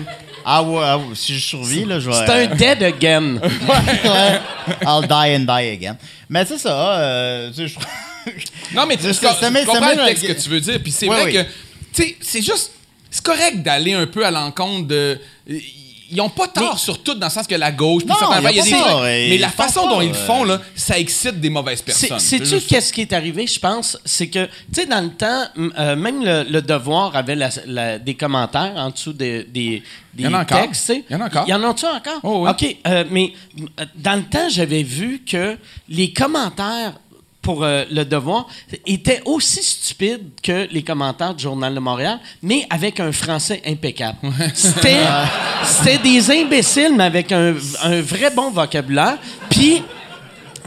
Ah 0.50 0.62
ouais, 0.62 0.80
ah 0.82 0.96
ouais, 0.96 1.04
si 1.14 1.34
je 1.38 1.44
survis, 1.44 1.84
là, 1.84 2.00
je 2.00 2.08
vais... 2.08 2.16
C'est 2.26 2.30
un 2.30 2.46
dead 2.46 2.82
again. 2.82 3.34
Ouais. 3.42 4.40
I'll 4.86 5.06
die 5.06 5.36
and 5.36 5.40
die 5.40 5.68
again. 5.72 5.96
Mais 6.30 6.46
c'est 6.46 6.56
ça, 6.56 6.70
euh, 6.70 7.50
tu 7.50 7.68
sais, 7.68 7.68
je... 7.68 7.74
Non, 8.74 8.86
mais 8.86 8.96
tu 8.96 9.02
Ça- 9.04 9.08
je 9.08 9.12
ça- 9.14 9.28
co- 9.28 9.40
ça 9.40 9.50
met- 9.50 9.60
je 9.60 9.66
ça 9.66 9.72
comprends 9.72 9.88
met 9.88 9.94
le 9.94 10.00
la- 10.02 10.06
texte 10.08 10.26
que 10.26 10.32
tu 10.42 10.48
veux 10.48 10.60
dire. 10.60 10.80
Puis 10.82 10.92
c'est 10.92 11.08
Oui, 11.08 11.14
vrai 11.16 11.24
oui. 11.26 11.32
que, 11.32 11.42
tu 11.42 12.02
sais, 12.02 12.16
c'est 12.20 12.42
juste. 12.42 12.72
C'est 13.10 13.22
correct 13.24 13.62
d'aller 13.62 13.94
un 13.94 14.06
peu 14.06 14.24
à 14.26 14.30
l'encontre 14.30 14.86
de. 14.88 15.18
Ils 16.10 16.16
n'ont 16.16 16.30
pas 16.30 16.48
tort 16.48 16.78
sur 16.78 17.02
tout, 17.02 17.12
dans 17.14 17.26
le 17.26 17.30
sens 17.30 17.46
que 17.46 17.54
la 17.54 17.70
gauche, 17.70 18.02
puis 18.02 18.10
a 18.10 18.14
affaires, 18.14 18.50
il 18.50 18.56
y 18.56 18.60
a 18.60 18.62
des 18.62 18.70
trucs- 18.70 18.82
Mais 19.02 19.36
la 19.36 19.50
façon 19.50 19.82
pas, 19.84 19.90
dont 19.90 20.00
ils 20.00 20.08
le 20.08 20.14
euh, 20.16 20.26
font, 20.26 20.42
là, 20.42 20.58
ça 20.74 20.98
excite 20.98 21.38
des 21.38 21.50
mauvaises 21.50 21.82
personnes. 21.82 22.18
Sais-tu 22.18 22.60
qu'est-ce 22.62 22.94
qui 22.94 23.02
est 23.02 23.12
arrivé, 23.12 23.46
je 23.46 23.58
pense? 23.60 23.98
C'est 24.06 24.28
que, 24.28 24.46
tu 24.46 24.50
sais, 24.72 24.86
dans 24.86 25.02
le 25.02 25.10
temps, 25.10 25.44
euh, 25.78 25.96
même 25.96 26.24
le, 26.24 26.44
le 26.48 26.62
Devoir 26.62 27.14
avait 27.14 27.34
la- 27.34 27.50
la- 27.66 27.98
des 27.98 28.14
commentaires 28.14 28.72
en 28.76 28.88
dessous 28.88 29.12
des, 29.12 29.44
des, 29.44 29.82
Il 30.16 30.24
y 30.24 30.28
en 30.28 30.32
a 30.32 30.40
encore. 30.44 30.62
textes. 30.62 30.94
Il 31.10 31.12
y 31.12 31.14
en 31.14 31.20
a 31.20 31.26
encore. 31.26 31.44
Il 31.46 31.50
y 31.50 31.54
en 31.54 31.62
a-tu 31.70 31.84
encore? 31.84 32.20
Oh, 32.22 32.44
oui. 32.46 32.50
OK, 32.52 32.76
euh, 32.86 33.04
mais 33.10 33.32
euh, 33.78 33.84
dans 33.96 34.14
le 34.16 34.22
temps, 34.24 34.48
j'avais 34.48 34.82
vu 34.84 35.22
que 35.30 35.58
les 35.90 36.14
commentaires 36.14 36.94
pour 37.48 37.64
euh, 37.64 37.86
le 37.90 38.04
Devoir 38.04 38.46
étaient 38.84 39.22
aussi 39.24 39.62
stupides 39.62 40.32
que 40.42 40.68
les 40.70 40.82
commentaires 40.82 41.34
du 41.34 41.44
Journal 41.44 41.74
de 41.74 41.80
Montréal, 41.80 42.18
mais 42.42 42.66
avec 42.68 43.00
un 43.00 43.10
français 43.10 43.62
impeccable. 43.64 44.18
C'était 44.54 45.06
c'était 45.64 45.96
des 45.96 46.30
imbéciles, 46.30 46.92
mais 46.94 47.04
avec 47.04 47.32
un, 47.32 47.54
un 47.84 48.02
vrai 48.02 48.30
bon 48.36 48.50
vocabulaire. 48.50 49.16
Puis... 49.48 49.82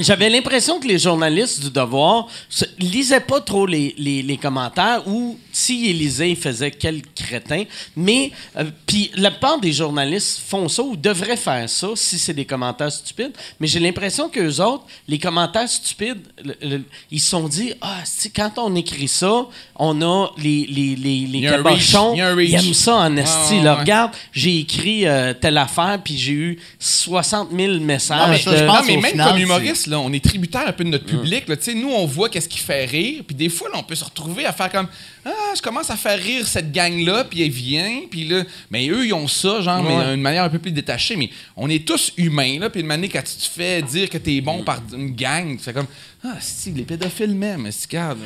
J'avais 0.04 0.30
l'impression 0.30 0.80
que 0.80 0.88
les 0.88 1.00
journalistes 1.00 1.62
du 1.62 1.70
Devoir 1.72 2.28
se- 2.50 2.66
lisaient 2.80 3.20
pas 3.20 3.42
trop 3.42 3.66
les, 3.66 3.94
les- 3.98 4.22
les 4.24 4.38
commentaires 4.38 5.08
ou 5.08 5.38
s'ils 5.52 5.98
lisaient, 5.98 6.32
ils 6.32 6.36
faisaient 6.38 6.72
quel 6.72 7.02
crétin. 7.16 7.64
Mais, 7.96 8.32
euh, 8.58 8.66
puis 8.88 9.12
la 9.16 9.32
plupart 9.32 9.60
des 9.60 9.74
journalistes 9.74 10.42
font 10.48 10.68
ça 10.70 10.82
ou 10.84 10.96
devraient 10.96 11.38
faire 11.38 11.70
ça 11.70 11.88
si 11.96 12.18
c'est 12.20 12.34
des 12.34 12.46
commentaires 12.46 12.92
stupides. 12.92 13.32
Mais 13.60 13.68
j'ai 13.68 13.80
l'impression 13.80 14.30
qu'eux 14.30 14.60
autres, 14.62 14.86
les 15.08 15.20
commentaires 15.20 15.68
stupides, 15.70 16.22
le- 16.44 16.56
le- 16.62 16.84
ils 17.12 17.20
se 17.20 17.30
sont 17.30 17.48
dit, 17.48 17.74
ah, 17.82 17.98
si, 18.06 18.32
quand 18.32 18.52
on 18.58 18.76
écrit 18.76 19.08
ça, 19.08 19.46
on 19.76 20.02
a 20.02 20.28
les, 20.38 20.66
les, 20.70 20.96
les, 20.96 21.20
les 21.28 21.40
cabochons, 21.64 22.14
ils 22.50 22.56
aiment 22.56 22.74
ça 22.74 22.96
en 22.96 23.18
esti. 23.18 23.62
Là. 23.62 23.74
ouais. 23.76 23.80
Regarde, 23.82 24.12
j'ai 24.32 24.60
écrit 24.60 25.06
euh, 25.08 25.34
telle 25.34 25.58
affaire, 25.58 26.00
puis 26.04 26.18
j'ai 26.18 26.32
eu 26.34 26.60
60 26.80 27.50
000 27.56 27.80
messages. 27.80 28.20
Non, 28.22 28.28
mais 28.30 28.40
ça, 28.40 28.52
de- 28.52 28.58
je 28.58 28.64
pense 28.66 28.78
Non, 28.82 28.84
mais 28.88 28.98
même 28.98 29.12
final, 29.12 29.28
comme 29.32 29.40
humoriste, 29.42 29.88
là, 29.92 30.00
on 30.00 30.12
est 30.12 30.24
tributaire 30.24 30.68
un 30.68 30.72
peu 30.72 30.84
de 30.84 30.90
notre 30.90 31.06
public. 31.06 31.48
là. 31.48 31.56
Tu 31.56 31.64
sais, 31.64 31.74
nous, 31.74 31.90
on 31.92 32.06
voit 32.06 32.30
qu'est-ce 32.30 32.50
qui 32.50 32.58
fait 32.60 32.86
rire. 32.86 33.24
Puis 33.28 33.36
des 33.36 33.50
fois, 33.50 33.70
là, 33.72 33.76
on 33.80 33.84
peut 33.84 33.96
se 33.96 34.04
retrouver 34.04 34.46
à 34.46 34.54
faire 34.54 34.72
comme 34.72 34.88
Ah, 35.26 35.30
je 35.56 35.62
commence 35.62 35.90
à 35.90 35.96
faire 35.96 36.18
rire 36.18 36.48
cette 36.48 36.72
gang-là, 36.72 37.26
puis 37.26 37.44
elle 37.44 37.52
vient. 37.52 38.02
Puis 38.10 38.28
là, 38.28 38.44
mais 38.72 38.88
eux, 38.88 39.06
ils 39.06 39.14
ont 39.14 39.28
ça, 39.28 39.62
genre, 39.62 39.84
mais 39.84 40.12
d'une 40.14 40.22
manière 40.22 40.44
un 40.44 40.50
peu 40.50 40.60
plus 40.60 40.72
détachée. 40.72 41.16
Mais 41.16 41.30
on 41.56 41.70
est 41.70 41.86
tous 41.86 42.14
humains, 42.18 42.58
là. 42.60 42.70
Puis 42.70 42.82
une 42.82 42.88
manière, 42.88 43.12
quand 43.14 43.24
tu 43.24 43.36
te 43.36 43.52
fais 43.54 43.82
dire 43.82 44.10
que 44.10 44.18
t'es 44.18 44.42
bon 44.42 44.64
par 44.64 44.80
une 44.94 45.12
gang, 45.16 45.58
tu 45.58 45.64
fais 45.64 45.74
comme 45.74 45.88
Ah, 46.24 46.36
si, 46.40 46.72
les 46.72 46.84
pédophiles 46.84 47.36
même, 47.36 47.68
c'est 47.72 47.88
regarde. 47.88 48.20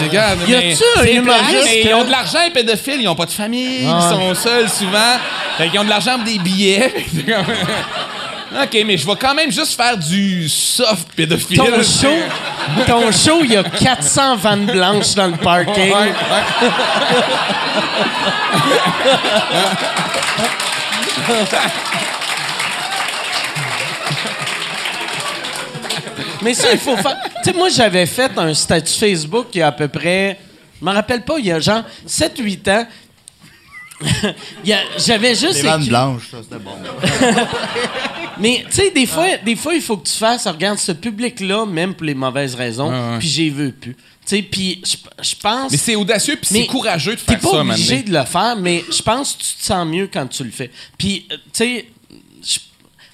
Ils 0.00 0.08
regarde, 0.08 0.38
Y 0.48 0.54
a-tu 0.54 1.10
humoriste 1.16 1.64
mais 1.64 1.82
Ils 1.84 1.94
ont 1.94 2.04
de 2.04 2.10
l'argent, 2.10 2.38
les 2.44 2.52
pédophiles, 2.52 3.00
ils 3.00 3.08
ont 3.08 3.14
pas 3.14 3.26
de 3.26 3.30
famille, 3.30 3.82
ils 3.82 4.10
sont 4.10 4.34
seuls 4.34 4.68
souvent. 4.68 5.16
Fait 5.56 5.68
qu'ils 5.70 5.78
ont 5.78 5.84
de 5.84 5.88
l'argent 5.90 6.16
pour 6.16 6.24
des 6.24 6.38
billets. 6.38 6.92
OK, 8.62 8.84
mais 8.86 8.96
je 8.96 9.04
vais 9.06 9.16
quand 9.16 9.34
même 9.34 9.50
juste 9.50 9.74
faire 9.74 9.96
du 9.96 10.48
soft 10.48 11.08
pédophile. 11.16 11.58
Ton 11.58 11.82
show, 11.82 12.14
ton 12.86 13.10
show, 13.10 13.40
il 13.42 13.52
y 13.52 13.56
a 13.56 13.64
400 13.64 14.36
vannes 14.36 14.66
blanches 14.66 15.14
dans 15.14 15.26
le 15.26 15.36
parking. 15.36 15.92
Ouais, 15.92 15.92
ouais. 15.92 16.12
Mais 26.42 26.54
ça, 26.54 26.72
il 26.72 26.78
faut 26.78 26.96
faire. 26.96 27.16
Tu 27.42 27.50
sais, 27.50 27.56
moi, 27.56 27.68
j'avais 27.70 28.06
fait 28.06 28.30
un 28.36 28.54
statut 28.54 28.92
Facebook 28.92 29.46
il 29.54 29.58
y 29.58 29.62
a 29.62 29.68
à 29.68 29.72
peu 29.72 29.88
près. 29.88 30.38
Je 30.78 30.84
me 30.84 30.92
rappelle 30.92 31.22
pas, 31.22 31.36
il 31.38 31.46
y 31.46 31.52
a 31.52 31.58
genre 31.58 31.82
7-8 32.06 32.70
ans. 32.70 32.86
J'avais 34.98 35.34
juste. 35.34 35.54
Les 35.56 35.62
vannes 35.62 35.86
blanches, 35.86 36.30
ça, 36.30 36.38
c'était 36.42 36.62
bon. 36.62 36.72
Mais, 38.40 38.64
tu 38.68 38.72
sais, 38.76 38.90
des 38.90 39.06
fois, 39.06 39.36
des 39.44 39.54
fois, 39.56 39.74
il 39.74 39.80
faut 39.80 39.96
que 39.96 40.08
tu 40.08 40.14
fasses, 40.16 40.46
regarde, 40.46 40.78
ce 40.78 40.92
public-là, 40.92 41.66
même 41.66 41.94
pour 41.94 42.04
les 42.04 42.14
mauvaises 42.14 42.54
raisons, 42.56 42.90
ouais. 42.90 43.18
puis 43.18 43.28
j'y 43.28 43.50
veux 43.50 43.70
plus. 43.70 43.94
Tu 43.94 44.36
sais, 44.36 44.42
puis 44.42 44.82
je 44.84 44.96
je 45.22 45.34
pense. 45.36 45.70
Mais 45.70 45.76
c'est 45.76 45.94
audacieux 45.96 46.36
puis 46.36 46.48
c'est 46.50 46.66
courageux 46.66 47.14
de 47.14 47.20
T'es 47.20 47.32
faire 47.34 47.40
pas 47.40 47.50
ça, 47.50 47.60
obligé 47.60 47.96
maintenant. 47.96 48.12
de 48.12 48.18
le 48.18 48.24
faire, 48.24 48.56
mais 48.56 48.84
je 48.90 49.02
pense 49.02 49.34
que 49.34 49.42
tu 49.42 49.54
te 49.54 49.62
sens 49.64 49.86
mieux 49.86 50.08
quand 50.12 50.26
tu 50.26 50.42
le 50.44 50.50
fais. 50.50 50.70
Puis, 50.98 51.26
euh, 51.30 51.36
tu 51.36 51.40
sais, 51.52 51.86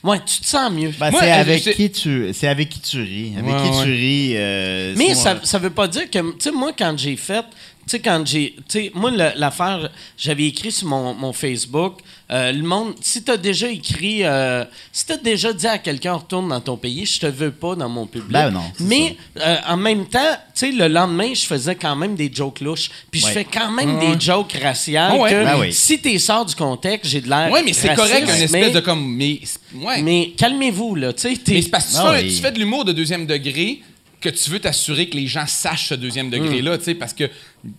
ouais, 0.04 0.18
tu 0.24 0.40
te 0.40 0.46
sens 0.46 0.70
mieux. 0.70 0.92
Ben, 0.98 1.10
c'est 1.10 1.30
euh, 1.30 1.40
avec 1.40 1.62
qui 1.64 1.90
tu 1.90 2.30
c'est 2.32 2.48
avec 2.48 2.68
qui 2.70 2.80
tu 2.80 3.02
ris 3.02 3.32
avec 3.36 3.52
Ouais, 3.52 3.62
qui 3.62 3.68
ouais. 3.76 3.84
tu 3.84 3.90
ris 3.90 4.32
euh, 4.36 4.94
Mais 4.96 5.14
ça, 5.14 5.40
ça 5.42 5.58
veut 5.58 5.70
pas 5.70 5.88
dire 5.88 6.08
que, 6.08 6.18
tu 6.18 6.34
sais, 6.38 6.52
moi, 6.52 6.72
quand 6.78 6.96
j'ai 6.96 7.16
fait, 7.16 7.44
tu 7.90 7.96
sais, 7.96 8.02
quand 8.02 8.22
j'ai, 8.24 8.54
tu 8.56 8.62
sais, 8.68 8.92
moi, 8.94 9.10
l'affaire, 9.10 9.90
j'avais 10.16 10.46
écrit 10.46 10.70
sur 10.70 10.86
mon, 10.86 11.12
mon 11.12 11.32
Facebook, 11.32 11.94
euh, 12.30 12.52
le 12.52 12.62
monde, 12.62 12.94
si 13.00 13.24
t'as 13.24 13.36
déjà 13.36 13.68
écrit, 13.68 14.22
euh, 14.22 14.64
si 14.92 15.06
t'as 15.06 15.16
déjà 15.16 15.52
dit 15.52 15.66
à 15.66 15.76
quelqu'un, 15.78 16.14
retourne 16.14 16.48
dans 16.50 16.60
ton 16.60 16.76
pays, 16.76 17.04
je 17.04 17.18
te 17.18 17.26
veux 17.26 17.50
pas 17.50 17.74
dans 17.74 17.88
mon 17.88 18.06
public. 18.06 18.30
Ben 18.30 18.50
non, 18.52 18.62
Mais, 18.78 19.16
euh, 19.40 19.56
en 19.66 19.76
même 19.76 20.06
temps, 20.06 20.20
tu 20.54 20.66
sais, 20.66 20.70
le 20.70 20.86
lendemain, 20.86 21.34
je 21.34 21.44
faisais 21.44 21.74
quand 21.74 21.96
même 21.96 22.14
des 22.14 22.30
jokes 22.32 22.60
louches. 22.60 22.90
Puis 23.10 23.20
je 23.22 23.26
Ouais. 23.26 23.32
fais 23.32 23.44
quand 23.44 23.72
même 23.72 23.98
des 23.98 24.20
jokes 24.20 24.56
raciales 24.62 25.18
ouais. 25.18 25.30
que, 25.30 25.44
Ben 25.44 25.58
oui. 25.58 25.72
si 25.72 25.98
t'es 26.00 26.18
sors 26.20 26.46
du 26.46 26.54
contexte, 26.54 27.10
j'ai 27.10 27.20
de 27.20 27.28
l'air 27.28 27.50
Ouais, 27.50 27.64
mais 27.64 27.72
c'est 27.72 27.92
correct, 27.96 28.22
une 28.22 28.42
espèce 28.42 28.50
mais- 28.66 28.70
de 28.70 28.78
comme. 28.80 29.04
Mais, 29.16 29.40
ouais. 29.74 30.00
Mais 30.02 30.32
calmez-vous, 30.36 30.94
là, 30.94 31.12
tu 31.12 31.22
sais, 31.22 31.36
t'es- 31.36 31.54
Mais 31.54 31.62
c'est 31.62 31.68
parce 31.70 31.86
que 31.86 31.90
tu, 31.96 32.06
fais, 32.16 32.22
oui. 32.24 32.34
tu 32.36 32.40
fais 32.40 32.52
de 32.52 32.58
l'humour 32.60 32.84
de 32.84 32.92
deuxième 32.92 33.26
degré 33.26 33.82
que 34.20 34.28
tu 34.28 34.50
veux 34.50 34.60
t'assurer 34.60 35.08
que 35.08 35.16
les 35.16 35.26
gens 35.26 35.46
sachent 35.46 35.88
ce 35.88 35.94
deuxième 35.94 36.28
Mm. 36.28 36.30
degré-là, 36.30 36.78
tu 36.78 36.84
sais, 36.84 36.94
parce 36.94 37.12
que... 37.14 37.24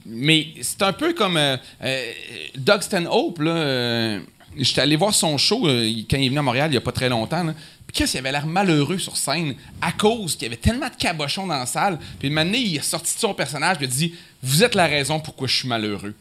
Mais 0.05 0.47
c'est 0.61 0.81
un 0.81 0.93
peu 0.93 1.13
comme 1.13 1.37
euh, 1.37 1.57
euh, 1.83 2.11
Doug 2.55 2.81
Stanhope, 2.81 3.39
là... 3.39 3.51
euh, 3.51 4.19
J'étais 4.57 4.81
allé 4.81 4.97
voir 4.97 5.13
son 5.13 5.37
show 5.37 5.61
quand 5.61 5.67
il 5.69 6.25
est 6.25 6.27
venu 6.27 6.39
à 6.39 6.41
Montréal 6.41 6.69
il 6.71 6.73
y 6.73 6.77
a 6.77 6.81
pas 6.81 6.91
très 6.91 7.07
longtemps. 7.07 7.41
Là. 7.41 7.53
Puis 7.87 7.93
qu'est-ce 7.95 8.11
qu'il 8.11 8.19
avait 8.19 8.33
l'air 8.33 8.45
malheureux 8.45 8.97
sur 8.97 9.15
scène 9.15 9.55
à 9.81 9.93
cause 9.93 10.33
qu'il 10.35 10.43
y 10.43 10.45
avait 10.47 10.57
tellement 10.57 10.89
de 10.89 10.95
cabochons 10.95 11.47
dans 11.47 11.57
la 11.57 11.65
salle. 11.65 11.97
Puis 12.19 12.37
année, 12.37 12.57
il 12.59 12.75
est 12.75 12.81
sorti 12.83 13.15
de 13.15 13.19
son 13.21 13.33
personnage 13.33 13.77
et 13.77 13.83
il 13.83 13.85
a 13.85 13.87
dit 13.87 14.13
Vous 14.43 14.61
êtes 14.61 14.75
la 14.75 14.87
raison 14.87 15.21
pourquoi 15.21 15.47
je 15.47 15.55
suis 15.55 15.69
malheureux. 15.69 16.13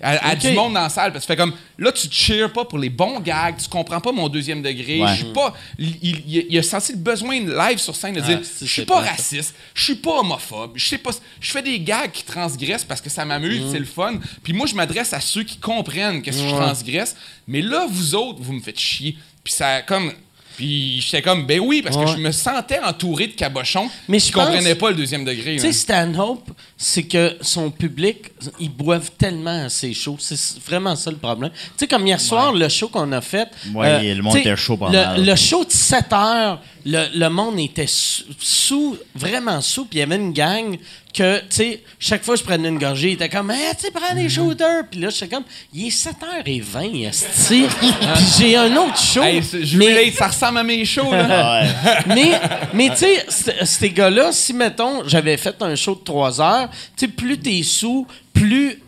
À, 0.00 0.34
du 0.36 0.48
monde 0.52 0.74
dans 0.74 0.82
la 0.82 0.88
salle. 0.88 1.12
Parce 1.12 1.24
que 1.24 1.32
tu 1.32 1.36
fais 1.36 1.42
comme 1.42 1.54
là, 1.78 1.90
tu 1.92 2.08
te 2.08 2.14
cheers 2.14 2.52
pas 2.52 2.64
pour 2.64 2.78
les 2.78 2.90
bons 2.90 3.20
gags, 3.20 3.56
tu 3.56 3.68
comprends 3.68 4.00
pas 4.00 4.12
mon 4.12 4.28
deuxième 4.28 4.60
degré. 4.60 5.00
Ouais. 5.00 5.08
Je 5.08 5.24
suis 5.24 5.32
pas. 5.32 5.54
Il, 5.78 5.96
il- 6.02 6.46
il 6.50 6.58
a 6.58 6.62
senti 6.62 6.92
le 6.92 6.98
besoin 6.98 7.38
live 7.40 7.78
sur 7.78 7.94
scène 7.96 8.14
de 8.14 8.20
dire 8.20 8.38
Ah, 8.42 8.44
c'est- 8.44 8.66
Je 8.66 8.70
suis 8.72 8.84
pas 8.84 9.00
raciste, 9.00 9.54
je 9.74 9.84
suis 9.84 9.94
pas 9.94 10.18
homophobe, 10.20 10.72
je 10.74 10.86
sais 10.86 10.98
pas. 10.98 11.10
Je 11.40 11.50
fais 11.50 11.62
des 11.62 11.80
gags 11.80 12.10
qui 12.12 12.24
transgressent 12.24 12.84
parce 12.84 13.00
que 13.00 13.08
ça 13.08 13.24
m'amuse, 13.24 13.62
Mm. 13.62 13.72
c'est 13.72 13.78
le 13.78 13.84
fun. 13.86 14.14
Puis 14.42 14.52
moi, 14.52 14.66
je 14.66 14.74
m'adresse 14.74 15.12
à 15.14 15.20
ceux 15.20 15.42
qui 15.44 15.56
comprennent 15.58 16.20
que 16.22 16.32
je 16.32 16.38
transgresse. 16.50 17.16
Mais 17.46 17.62
là, 17.62 17.86
vous 17.88 18.14
autres, 18.14 18.40
vous 18.42 18.52
me 18.52 18.60
faites 18.60 18.78
chier. 18.80 19.16
Puis 19.42 19.52
ça, 19.52 19.82
comme. 19.82 20.12
Puis 20.56 21.00
j'étais 21.00 21.22
comme, 21.22 21.46
ben 21.46 21.60
oui, 21.60 21.82
parce 21.82 21.96
Ouais. 21.96 22.04
que 22.04 22.10
je 22.12 22.16
me 22.18 22.30
sentais 22.32 22.78
entouré 22.80 23.26
de 23.28 23.32
cabochons 23.32 23.88
Mais 24.08 24.18
je 24.18 24.30
comprenaient 24.32 24.74
pas 24.74 24.90
le 24.90 24.96
deuxième 24.96 25.24
degré. 25.24 25.56
Tu 25.56 25.60
sais, 25.62 25.72
Stanhope, 25.72 26.50
c'est 26.76 27.02
que 27.04 27.36
son 27.40 27.70
public, 27.70 28.30
ils 28.60 28.70
boivent 28.70 29.10
tellement 29.18 29.64
à 29.64 29.68
ses 29.68 29.92
shows. 29.94 30.16
C'est 30.20 30.38
vraiment 30.64 30.94
ça 30.96 31.10
le 31.10 31.16
problème. 31.16 31.50
Tu 31.52 31.58
sais, 31.78 31.86
comme 31.88 32.06
hier 32.06 32.20
soir, 32.20 32.52
le 32.52 32.68
show 32.68 32.88
qu'on 32.88 33.10
a 33.12 33.20
fait. 33.20 33.48
euh, 33.68 33.78
Ouais, 33.78 34.14
le 34.14 34.22
monde 34.22 34.36
était 34.36 34.54
chaud 34.56 34.76
pas 34.76 34.86
le, 34.90 34.92
mal. 34.98 35.24
le 35.24 35.36
show 35.36 35.64
de 35.64 35.70
7 35.72 36.12
heures, 36.12 36.60
le, 36.84 37.06
le 37.14 37.28
monde 37.30 37.58
était 37.58 37.86
sous, 37.86 38.24
sous- 38.38 38.96
vraiment 39.14 39.60
sous, 39.60 39.84
puis 39.86 39.98
il 39.98 40.00
y 40.00 40.02
avait 40.02 40.16
une 40.16 40.32
gang 40.32 40.76
que, 41.14 41.38
tu 41.40 41.44
sais, 41.50 41.82
chaque 41.98 42.24
fois 42.24 42.34
que 42.34 42.40
je 42.40 42.44
prenais 42.44 42.68
une 42.68 42.78
gorgée, 42.78 43.10
il 43.10 43.12
était 43.14 43.28
comme, 43.28 43.50
hey, 43.50 43.72
tu 43.80 43.90
prends 43.92 44.14
des 44.14 44.28
shooters. 44.28 44.82
Puis 44.90 44.98
là, 45.00 45.10
j'étais 45.10 45.28
comme, 45.28 45.44
il 45.72 45.86
est 45.86 45.90
7h20, 46.40 47.06
esti. 47.08 47.66
Puis 47.80 47.88
j'ai 48.38 48.56
un 48.56 48.74
autre 48.76 48.98
show. 48.98 49.22
Hey, 49.22 49.40
je 49.42 49.76
mais- 49.78 50.10
ça 50.10 50.26
ressemble 50.28 50.58
à 50.58 50.62
mes 50.64 50.84
shows. 50.84 51.12
Là. 51.12 51.62
Mais, 52.06 52.40
mais 52.72 52.90
tu 52.90 52.96
sais, 53.28 53.64
ces 53.64 53.90
gars-là, 53.90 54.32
si, 54.32 54.52
mettons, 54.52 55.06
j'avais 55.06 55.36
fait 55.36 55.56
un 55.62 55.74
show 55.76 55.94
de 55.94 56.02
3 56.04 56.40
heures, 56.40 56.68
tu 56.96 57.06
sais, 57.06 57.08
plus 57.08 57.38
t'es 57.38 57.62
sous, 57.62 58.06
plus, 58.34 58.82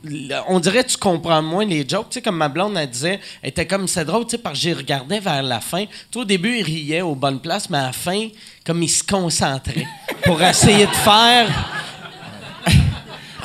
on 0.48 0.58
dirait 0.58 0.82
que 0.84 0.90
tu 0.90 0.96
comprends 0.98 1.40
moins 1.40 1.64
les 1.64 1.88
jokes. 1.88 2.08
Tu 2.10 2.14
sais, 2.14 2.22
comme 2.22 2.36
ma 2.36 2.48
blonde, 2.48 2.76
elle 2.76 2.90
disait, 2.90 3.20
elle 3.42 3.50
était 3.50 3.66
comme, 3.66 3.86
c'est 3.88 4.04
drôle, 4.04 4.24
tu 4.24 4.32
sais, 4.32 4.38
parce 4.38 4.54
que 4.58 4.60
j'y 4.60 4.72
regardais 4.74 5.20
vers 5.20 5.42
la 5.42 5.60
fin. 5.60 5.84
Sais, 6.12 6.18
au 6.18 6.24
début, 6.24 6.58
il 6.58 6.64
riait 6.64 7.00
aux 7.00 7.14
bonnes 7.14 7.40
places, 7.40 7.70
mais 7.70 7.78
à 7.78 7.84
la 7.84 7.92
fin, 7.92 8.28
comme 8.66 8.82
il 8.82 8.88
se 8.88 9.04
concentrait 9.04 9.86
pour 10.24 10.42
essayer 10.42 10.86
de 10.86 10.92
faire... 10.96 11.46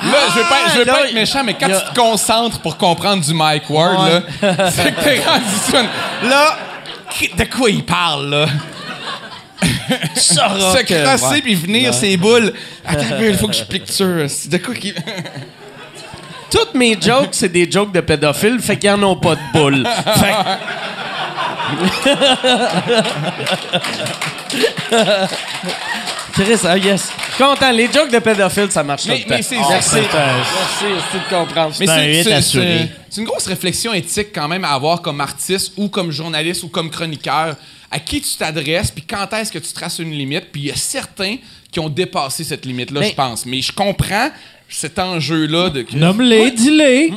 Là, 0.04 0.18
je 0.30 0.38
veux 0.40 0.48
pas, 0.48 0.68
je 0.74 0.78
veux 0.80 0.84
là, 0.84 0.92
pas 0.94 1.06
être 1.06 1.14
méchant, 1.14 1.44
mais 1.44 1.54
quand 1.54 1.68
tu 1.68 1.94
te 1.94 1.94
concentres 1.94 2.58
pour 2.60 2.76
comprendre 2.76 3.24
du 3.24 3.32
Mike 3.32 3.70
Ward, 3.70 4.24
là, 4.42 4.70
c'est 4.72 4.92
que 4.92 5.00
t'es 5.00 5.22
rendu 5.24 5.44
sur 5.64 5.78
une- 5.78 6.28
Là, 6.28 6.58
de 7.38 7.44
quoi 7.44 7.70
il 7.70 7.84
parle, 7.84 8.28
là? 8.30 8.46
sauras 10.16 10.76
Se 10.76 11.40
puis 11.40 11.54
venir 11.54 11.94
ses 11.94 12.16
boules. 12.16 12.52
Attends 12.84 13.20
il 13.20 13.36
faut 13.36 13.46
que 13.46 13.54
je 13.54 13.62
picture. 13.62 14.26
De 14.46 14.56
quoi 14.58 14.74
qu'il... 14.74 14.94
Toutes 16.50 16.74
mes 16.74 16.98
jokes, 17.00 17.30
c'est 17.32 17.48
des 17.48 17.70
jokes 17.70 17.92
de 17.92 18.00
pédophiles, 18.00 18.60
fait 18.60 18.76
qu'ils 18.78 18.90
en 18.90 19.02
ont 19.02 19.16
pas 19.16 19.36
de 19.36 19.40
boules. 19.54 19.86
Fait 20.18 20.34
Chris, 26.32 26.58
ah 26.64 26.78
yes. 26.78 27.10
Content. 27.36 27.70
Les 27.72 27.90
jokes 27.92 28.10
de 28.10 28.18
pédophiles, 28.18 28.70
ça 28.70 28.82
marche 28.82 29.04
Mais- 29.06 29.16
tout 29.22 29.28
le 29.28 29.30
mais 29.30 29.36
Merci. 29.36 29.48
c'est- 29.48 30.00
Merci, 30.00 30.84
merci 30.84 31.14
de 31.14 31.28
comprendre. 31.34 31.74
Mais 31.80 31.86
C'est 33.10 33.20
une 33.20 33.26
grosse 33.26 33.46
réflexion 33.46 33.92
éthique 33.92 34.28
quand 34.34 34.48
même 34.48 34.64
à 34.64 34.70
avoir 34.70 35.02
comme 35.02 35.20
artiste 35.20 35.72
ou 35.76 35.88
comme 35.88 36.10
journaliste 36.10 36.62
ou 36.62 36.68
comme 36.68 36.90
chroniqueur. 36.90 37.56
À 37.90 37.98
qui 37.98 38.22
tu 38.22 38.34
t'adresses, 38.36 38.90
puis 38.90 39.04
quand 39.06 39.30
est-ce 39.34 39.52
que 39.52 39.58
tu 39.58 39.70
traces 39.72 39.98
une 39.98 40.12
limite. 40.12 40.50
Puis 40.50 40.62
il 40.62 40.66
y 40.68 40.70
a 40.70 40.76
certains 40.76 41.36
qui 41.70 41.78
ont 41.80 41.90
dépassé 41.90 42.44
cette 42.44 42.64
limite-là, 42.64 43.02
je 43.02 43.12
pense. 43.12 43.44
Mais 43.44 43.60
je 43.60 43.72
comprends 43.72 44.30
cet 44.72 44.98
enjeu-là 44.98 45.70
de... 45.70 45.84
Nomme-les, 45.94 46.50
dis-les. 46.50 47.12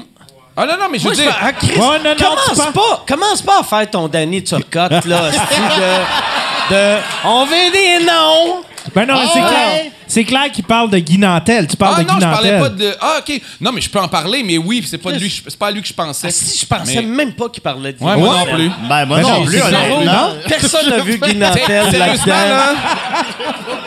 Ah 0.58 0.66
non, 0.66 0.74
non, 0.80 0.86
mais 0.92 0.98
je 1.00 1.04
Moi, 1.04 1.14
veux 1.14 1.18
je 1.18 1.24
dire... 1.24 1.32
fais- 1.34 1.40
ah, 1.42 1.54
Chris, 1.54 1.78
Ouais, 1.78 2.00
non, 2.00 2.10
non, 2.12 2.16
tu 2.18 2.24
commence, 2.24 2.58
parles- 2.58 2.74
pas, 2.74 3.04
commence 3.08 3.42
pas 3.42 3.60
à 3.60 3.64
faire 3.64 3.90
ton 3.92 4.08
Danny 4.08 4.42
Turcotte, 4.44 5.04
là. 5.06 5.30
de, 6.70 6.98
on 7.26 7.46
veut 7.46 7.72
des 7.74 8.06
noms. 8.06 8.64
Ben 8.94 9.06
non, 9.06 9.16
mais 9.16 9.28
c'est 9.34 9.40
Ah, 9.42 9.48
clair. 9.50 9.92
C'est 10.08 10.24
clair 10.24 10.52
qu'il 10.52 10.64
parle 10.64 10.90
de 10.92 11.00
Guy 11.00 11.18
Nantel. 11.18 11.66
Tu 11.68 11.76
parles 11.76 11.96
Ah 11.98 12.04
de 12.04 12.08
non, 12.08 12.14
Guy 12.16 12.22
je 12.22 12.26
parlais 12.28 12.52
Nantel. 12.60 12.78
pas 12.78 12.84
de... 12.84 12.96
Ah, 13.02 13.16
OK. 13.20 13.42
Non, 13.60 13.72
mais 13.72 13.82
je 13.82 13.90
peux 13.90 14.00
en 14.00 14.08
parler, 14.08 14.44
mais 14.44 14.58
oui, 14.60 14.86
c'est 14.88 15.00
pas, 15.00 15.12
de 15.12 15.18
lui, 15.18 15.42
c'est 15.48 15.58
pas 15.58 15.68
à 15.68 15.72
lui 15.72 15.82
que 15.82 15.88
je 15.88 15.94
pensais. 15.94 16.28
Ah, 16.28 16.32
si, 16.32 16.60
je 16.60 16.66
pensais 16.66 16.96
Mais- 16.98 17.02
même 17.02 17.34
pas 17.34 17.50
qu'il 17.50 17.64
parlait 17.64 17.94
de 17.94 18.04
Ouais, 18.04 18.14
Guy 18.14 18.20
moi 18.22 18.30
non 18.30 18.40
Nantel. 18.40 18.56
plus. 18.56 18.70
Ben, 18.88 19.06
moi 19.06 19.18
Ben 19.18 19.24
non, 19.24 19.40
non, 19.40 19.46
plus, 19.46 19.62
honnêtement. 19.62 20.30
Personne 20.48 20.90
n'a 20.90 21.00
vu 21.04 21.18
Guy 21.18 21.36
Nantel 21.36 21.90
Sérieusement, 21.92 22.26
là? 22.28 22.74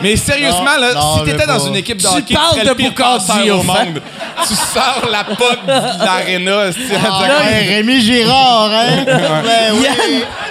Mais 0.01 0.15
sérieusement, 0.17 0.77
là, 0.79 0.91
si 1.17 1.23
t'étais 1.25 1.47
dans 1.47 1.59
une 1.59 1.75
équipe 1.77 1.97
de 2.01 2.07
Tu 2.25 2.33
parles 2.33 2.65
de 2.67 2.73
Boucardi 2.73 3.51
au 3.51 3.61
fait. 3.61 3.67
monde. 3.67 4.01
tu 4.47 4.55
sors 4.55 5.07
la 5.11 5.23
pote 5.23 5.65
de 5.65 6.05
l'aréna. 6.05 6.71
c'est- 6.71 6.95
Ah, 7.01 7.27
Rémi 7.67 8.01
Girard, 8.01 8.71
hein? 8.73 9.03
Ben 9.05 9.73
oui. 9.73 9.85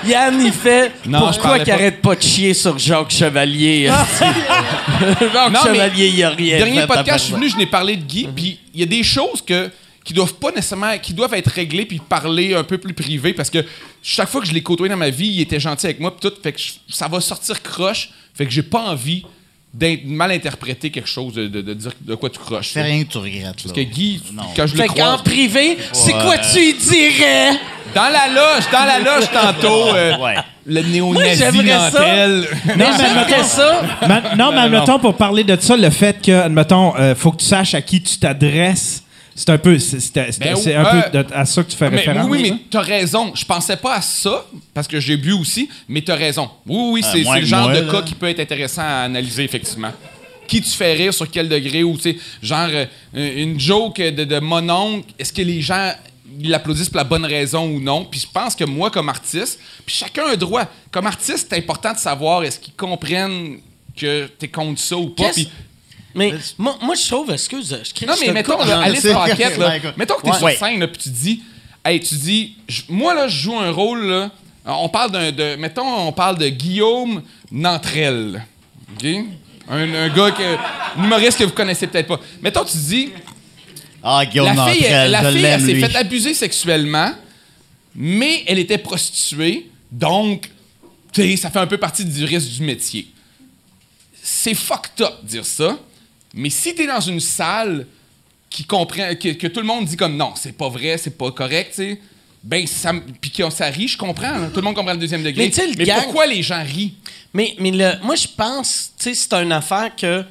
Yann, 0.07 0.35
Yann, 0.35 0.43
il 0.47 0.53
fait 0.53 0.93
Non, 1.07 1.31
je 1.33 1.39
pourquoi 1.39 1.59
qu'il 1.61 1.73
arrête 1.73 2.01
pas 2.03 2.15
de 2.15 2.23
chier 2.23 2.55
sur 2.55 2.79
Jacques 2.79 3.11
Chevalier. 3.11 3.91
Jacques 5.33 5.53
Non, 5.53 5.61
mais 5.67 5.75
Chevalier, 5.75 6.09
il 6.09 6.25
a 6.25 6.31
rien 6.31 6.59
Dernier 6.59 6.81
fait, 6.83 6.87
podcast, 6.87 7.19
je 7.19 7.25
suis 7.25 7.35
venu, 7.35 7.49
je 7.49 7.57
n'ai 7.57 7.67
parlé 7.67 7.97
de 7.97 8.03
Guy, 8.05 8.29
puis 8.35 8.59
il 8.75 8.81
y 8.81 8.83
a 8.83 8.87
des 8.87 9.03
choses 9.03 9.43
que 9.43 9.71
qui 10.05 10.15
doivent 10.15 10.35
pas 10.35 10.51
nécessairement 10.51 10.97
qui 10.99 11.13
doivent 11.13 11.35
être 11.35 11.51
réglées 11.51 11.85
puis 11.85 11.99
parler 11.99 12.55
un 12.55 12.65
peu 12.65 12.79
plus 12.79 12.95
privé 12.95 13.35
parce 13.35 13.51
que 13.51 13.63
chaque 14.03 14.31
fois 14.31 14.41
que 14.41 14.47
je 14.47 14.55
l'ai 14.55 14.63
côtoyé 14.63 14.91
dans 14.91 14.97
ma 14.97 15.11
vie, 15.11 15.27
il 15.29 15.41
était 15.43 15.61
gentil 15.61 15.85
avec 15.85 16.01
moi 16.01 16.17
puis 16.17 16.31
tout 16.31 16.35
fait 16.43 16.53
que 16.53 16.59
je- 16.59 16.73
ça 16.95 17.09
va 17.09 17.21
sortir 17.21 17.63
croche, 17.63 18.09
fait 18.35 18.47
que 18.47 18.51
j'ai 18.51 18.63
pas 18.63 18.81
envie 18.81 19.23
d'être 19.75 20.07
mal 20.07 20.31
interpréter 20.33 20.89
quelque 20.91 21.11
chose 21.11 21.35
de, 21.35 21.47
de- 21.47 21.61
de 21.61 21.75
dire 21.75 21.93
de 22.01 22.15
quoi 22.15 22.31
tu 22.31 22.39
croches. 22.39 22.71
C'est 22.73 22.81
rien 22.81 23.05
que 23.05 23.13
tu 23.13 23.19
regrettes, 23.19 23.45
là. 23.45 23.53
Parce 23.65 23.73
que 23.75 23.81
Guy, 23.83 24.23
Non. 24.33 24.45
quand 24.57 24.67
je 24.67 24.77
le 24.77 24.87
qu'en 24.87 24.95
croise 24.95 25.23
privé, 25.25 25.77
c'est 25.93 26.13
quoi 26.13 26.39
tu 26.39 26.59
y 26.59 26.73
dirais? 26.73 27.51
dans 27.95 28.09
la 28.09 28.29
loge, 28.29 28.65
dans 28.73 28.85
la 28.87 28.99
loge 29.01 29.31
tantôt 29.31 29.95
euh, 29.95 30.17
Ouais. 30.17 30.37
Le 30.69 30.83
néo-nazi 30.83 31.39
ça. 31.39 31.51
Nantel. 31.53 32.47
Mais 32.77 32.85
j'aimerais 32.99 33.43
ça. 33.45 33.83
Ma- 34.07 34.35
non, 34.37 34.51
mais 34.53 34.61
admettons, 34.61 34.99
pour 34.99 35.17
parler 35.17 35.43
de 35.45 35.57
ça, 35.61 35.77
le 35.77 35.91
fait 35.91 36.21
que, 36.21 36.31
admettons, 36.33 36.95
euh, 36.99 37.15
faut 37.15 37.33
que 37.33 37.39
tu 37.39 37.47
saches 37.47 37.75
à 37.75 37.81
qui 37.83 38.03
tu 38.03 38.19
t'adresses, 38.19 39.03
c'est 39.35 39.51
un 39.51 39.59
peu, 39.59 39.79
c'est, 39.79 40.01
c'est- 40.01 40.33
c'est- 40.33 40.41
Ben, 40.41 40.57
c'est 40.57 40.75
un 40.75 40.85
euh, 40.85 41.03
peu 41.03 41.19
de- 41.19 41.27
à 41.35 41.45
ça 41.47 41.63
que 41.63 41.71
tu 41.71 41.77
fais 41.77 41.89
Mais, 41.91 41.99
référence. 41.99 42.27
oui, 42.29 42.39
oui, 42.43 42.49
hein? 42.51 42.57
mais 42.61 42.67
t'as 42.71 42.81
raison. 42.81 43.33
Je 43.35 43.45
pensais 43.45 43.77
pas 43.77 43.95
à 43.97 44.03
ça, 44.03 44.45
parce 44.75 44.87
que 44.89 44.99
j'ai 45.01 45.17
bu 45.17 45.33
aussi, 45.33 45.69
mais 45.89 46.01
t'as 46.03 46.17
raison. 46.17 46.51
Oui, 46.67 46.91
oui, 46.95 47.03
c'est 47.03 47.23
moins 47.23 47.35
c'est 47.37 47.41
le 47.41 47.47
que 47.47 47.51
genre 47.51 47.69
moi, 47.71 47.81
de 47.81 47.87
là. 47.87 47.93
cas 47.93 48.03
qui 48.03 48.15
peut 48.15 48.29
être 48.29 48.41
intéressant 48.41 48.83
à 48.83 49.05
analyser, 49.05 49.45
effectivement. 49.45 49.93
Qui 50.49 50.61
tu 50.63 50.71
fais 50.71 50.95
rire, 50.95 51.13
sur 51.15 51.31
quel 51.31 51.49
degré, 51.49 51.83
ou, 51.85 51.97
tu 51.97 52.03
sais, 52.05 52.17
genre, 52.43 52.69
euh, 52.73 52.85
une 53.15 53.61
joke 53.61 53.99
de, 54.01 54.25
de 54.25 54.39
mon 54.41 54.69
oncle, 54.71 55.05
est-ce 55.19 55.33
que 55.33 55.43
les 55.43 55.61
gens 55.61 55.93
ils 56.41 56.51
l'applaudissent 56.51 56.89
pour 56.91 56.99
la 56.99 57.05
bonne 57.05 57.25
raison 57.25 57.67
ou 57.67 57.81
non? 57.81 58.05
Puis 58.05 58.21
je 58.21 58.27
pense 58.33 58.55
que 58.55 58.65
moi, 58.65 58.91
comme 58.91 59.09
artiste, 59.09 59.59
puis 59.87 59.95
chacun 59.95 60.25
a 60.27 60.33
un 60.33 60.37
droit. 60.37 60.65
Comme 60.91 61.07
artiste, 61.07 61.49
c'est 61.51 61.57
important 61.59 61.93
de 61.93 61.99
savoir 61.99 62.45
est-ce 62.45 62.59
qu'ils 62.59 62.75
comprennent 62.75 63.59
que 63.97 64.27
t'es 64.39 64.49
contre 64.49 64.81
ça 64.81 64.97
ou 64.97 65.09
pas. 65.11 65.31
Puis- 65.33 65.51
Mais 66.15 66.33
moi, 66.57 66.77
moi, 66.83 66.95
je 66.95 67.07
trouve, 67.07 67.31
excuse, 67.31 67.77
je 67.85 67.93
crie 67.95 68.07
non, 68.07 68.15
mais 68.21 68.33
mettons, 68.33 68.59
là, 68.65 68.81
Alice 68.81 69.03
Paquette, 69.03 69.59
là, 69.59 69.73
mettons 69.97 70.15
que 70.17 70.23
t'es 70.23 70.31
Ouais. 70.43 70.53
sur 70.57 70.67
scène, 70.67 70.81
là, 70.81 70.89
puis 70.89 70.99
tu 71.03 71.11
dis, 71.11 71.43
hey, 71.85 72.01
tu 72.01 72.15
dis, 72.15 72.57
moi, 72.89 73.15
là, 73.15 73.29
je 73.29 73.37
joue 73.43 73.57
un 73.59 73.71
rôle, 73.71 74.05
là, 74.07 74.31
on 74.65 74.89
parle 74.89 75.11
d'un, 75.13 75.33
de, 75.33 75.57
mettons, 75.57 76.09
on 76.09 76.13
parle 76.13 76.39
de 76.39 76.49
Guillaume 76.49 77.23
Nantrel, 77.53 78.45
OK? 78.95 79.07
Un, 79.71 79.95
un 79.95 80.09
gars, 80.09 80.31
que, 80.31 80.57
humoriste 80.99 81.39
que 81.39 81.45
vous 81.45 81.53
connaissez 81.53 81.87
peut-être 81.87 82.07
pas. 82.09 82.19
Mettons, 82.41 82.65
tu 82.65 82.77
dis, 82.79 83.11
Ah, 84.11 84.25
Guillaume 84.25 84.57
la 84.57 84.67
fille, 84.69 84.83
la 84.89 85.31
elle 85.31 85.61
s'est 85.61 85.75
fait 85.75 85.97
abuser 85.97 86.35
sexuellement, 86.35 87.13
mais 87.95 88.43
elle 88.47 88.59
était 88.59 88.79
prostituée, 88.79 89.71
donc, 89.93 90.51
tu 91.13 91.23
sais, 91.23 91.37
ça 91.37 91.51
fait 91.51 91.59
un 91.59 91.67
peu 91.67 91.77
partie 91.77 92.05
du 92.05 92.25
risque 92.25 92.49
du 92.49 92.63
métier. 92.63 93.09
C'est 94.23 94.55
fucked 94.55 95.03
up 95.03 95.13
de 95.23 95.29
dire 95.29 95.45
ça, 95.45 95.79
mais 96.33 96.49
si 96.49 96.75
t'es 96.75 96.87
dans 96.87 97.01
une 97.01 97.21
salle 97.21 97.87
qui 98.49 98.65
comprend, 98.65 99.15
que, 99.15 99.33
que 99.33 99.47
tout 99.47 99.61
le 99.61 99.67
monde 99.67 99.85
dit 99.85 99.97
comme 99.97 100.17
non, 100.17 100.33
c'est 100.37 100.57
pas 100.57 100.71
vrai, 100.71 100.97
c'est 100.97 101.17
pas 101.17 101.31
correct, 101.31 101.73
tu 101.75 101.77
sais, 101.77 102.01
ben, 102.43 102.67
ça, 102.67 102.93
puis 103.21 103.31
qu'on 103.31 103.51
ça 103.51 103.67
rit, 103.67 103.89
je 103.89 103.99
comprends, 103.99 104.49
tout 104.49 104.57
le 104.57 104.63
monde 104.63 104.75
comprend 104.75 104.93
le 104.93 104.99
deuxième 104.99 105.23
degré. 105.23 105.53
Mais 105.77 105.85
pourquoi 105.87 106.27
les 106.27 106.43
gens 106.43 106.63
rient? 106.63 106.95
Mais, 107.35 107.55
mais 107.59 107.73
le, 107.73 107.93
moi, 108.03 108.15
je 108.15 108.29
pense, 108.29 108.93
tu 108.97 109.05
sais, 109.05 109.15
c'est 109.15 109.35
une 109.35 109.53
affaire 109.53 109.95
que 109.95 110.25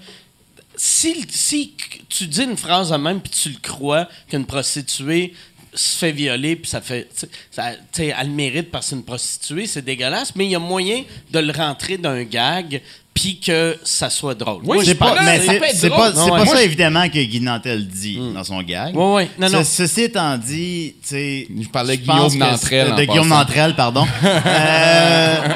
si, 0.75 1.25
si 1.29 1.73
tu 2.09 2.27
dis 2.27 2.43
une 2.43 2.57
phrase 2.57 2.89
de 2.91 2.97
même 2.97 3.19
puis 3.21 3.31
tu 3.31 3.49
le 3.49 3.57
crois 3.61 4.07
qu'une 4.29 4.45
prostituée 4.45 5.33
se 5.73 5.97
fait 5.97 6.11
violer 6.11 6.55
puis 6.55 6.69
ça 6.71 6.81
fait 6.81 7.03
tu 7.13 7.19
sais, 7.21 7.29
ça- 7.51 7.71
tu 7.91 8.01
sais, 8.03 8.15
elle 8.19 8.27
le 8.27 8.33
mérite 8.33 8.71
parce 8.71 8.85
que 8.85 8.89
c'est 8.91 8.95
une 8.95 9.03
prostituée 9.03 9.67
c'est 9.67 9.83
dégueulasse 9.85 10.33
mais 10.35 10.45
il 10.45 10.51
y 10.51 10.55
a 10.55 10.59
moyen 10.59 11.03
de 11.31 11.39
le 11.39 11.51
rentrer 11.53 11.97
d'un 11.97 12.23
gag 12.23 12.81
puis 13.13 13.39
que 13.39 13.75
ça 13.83 14.09
soit 14.11 14.35
drôle 14.35 14.61
Oui, 14.63 14.77
C'est 14.81 14.91
je 14.91 14.93
pas, 14.93 15.21
mais 15.23 15.39
c'est 15.39 15.55
être 15.55 15.65
c'est 15.75 15.89
drôle. 15.89 15.99
pas, 15.99 16.11
c'est 16.13 16.19
Non, 16.19 16.29
pas 16.29 16.41
ouais. 16.41 16.47
ça, 16.47 16.61
évidemment, 16.63 17.09
que 17.09 17.17
Guy 17.23 17.41
Nantel 17.41 17.87
dit 17.87 18.19
dans 18.31 18.43
son 18.43 18.61
gag. 18.61 18.95
Ouais, 18.95 19.13
ouais. 19.15 19.29
Non, 19.39 19.49
non. 19.49 19.63
Ce- 19.63 19.71
ceci 19.87 20.01
étant 20.03 20.37
dit, 20.37 20.93
tu 21.01 21.07
sais. 21.09 21.47
Je 21.49 21.67
parlais 21.67 21.97
de 21.97 22.03
Guillaume 22.03 22.37
Nantrel, 22.37 22.93
De 22.93 23.05
Guillaume. 23.05 23.27
Nantrel, 23.29 23.75
pardon. 23.75 24.05
Euh, 24.23 25.47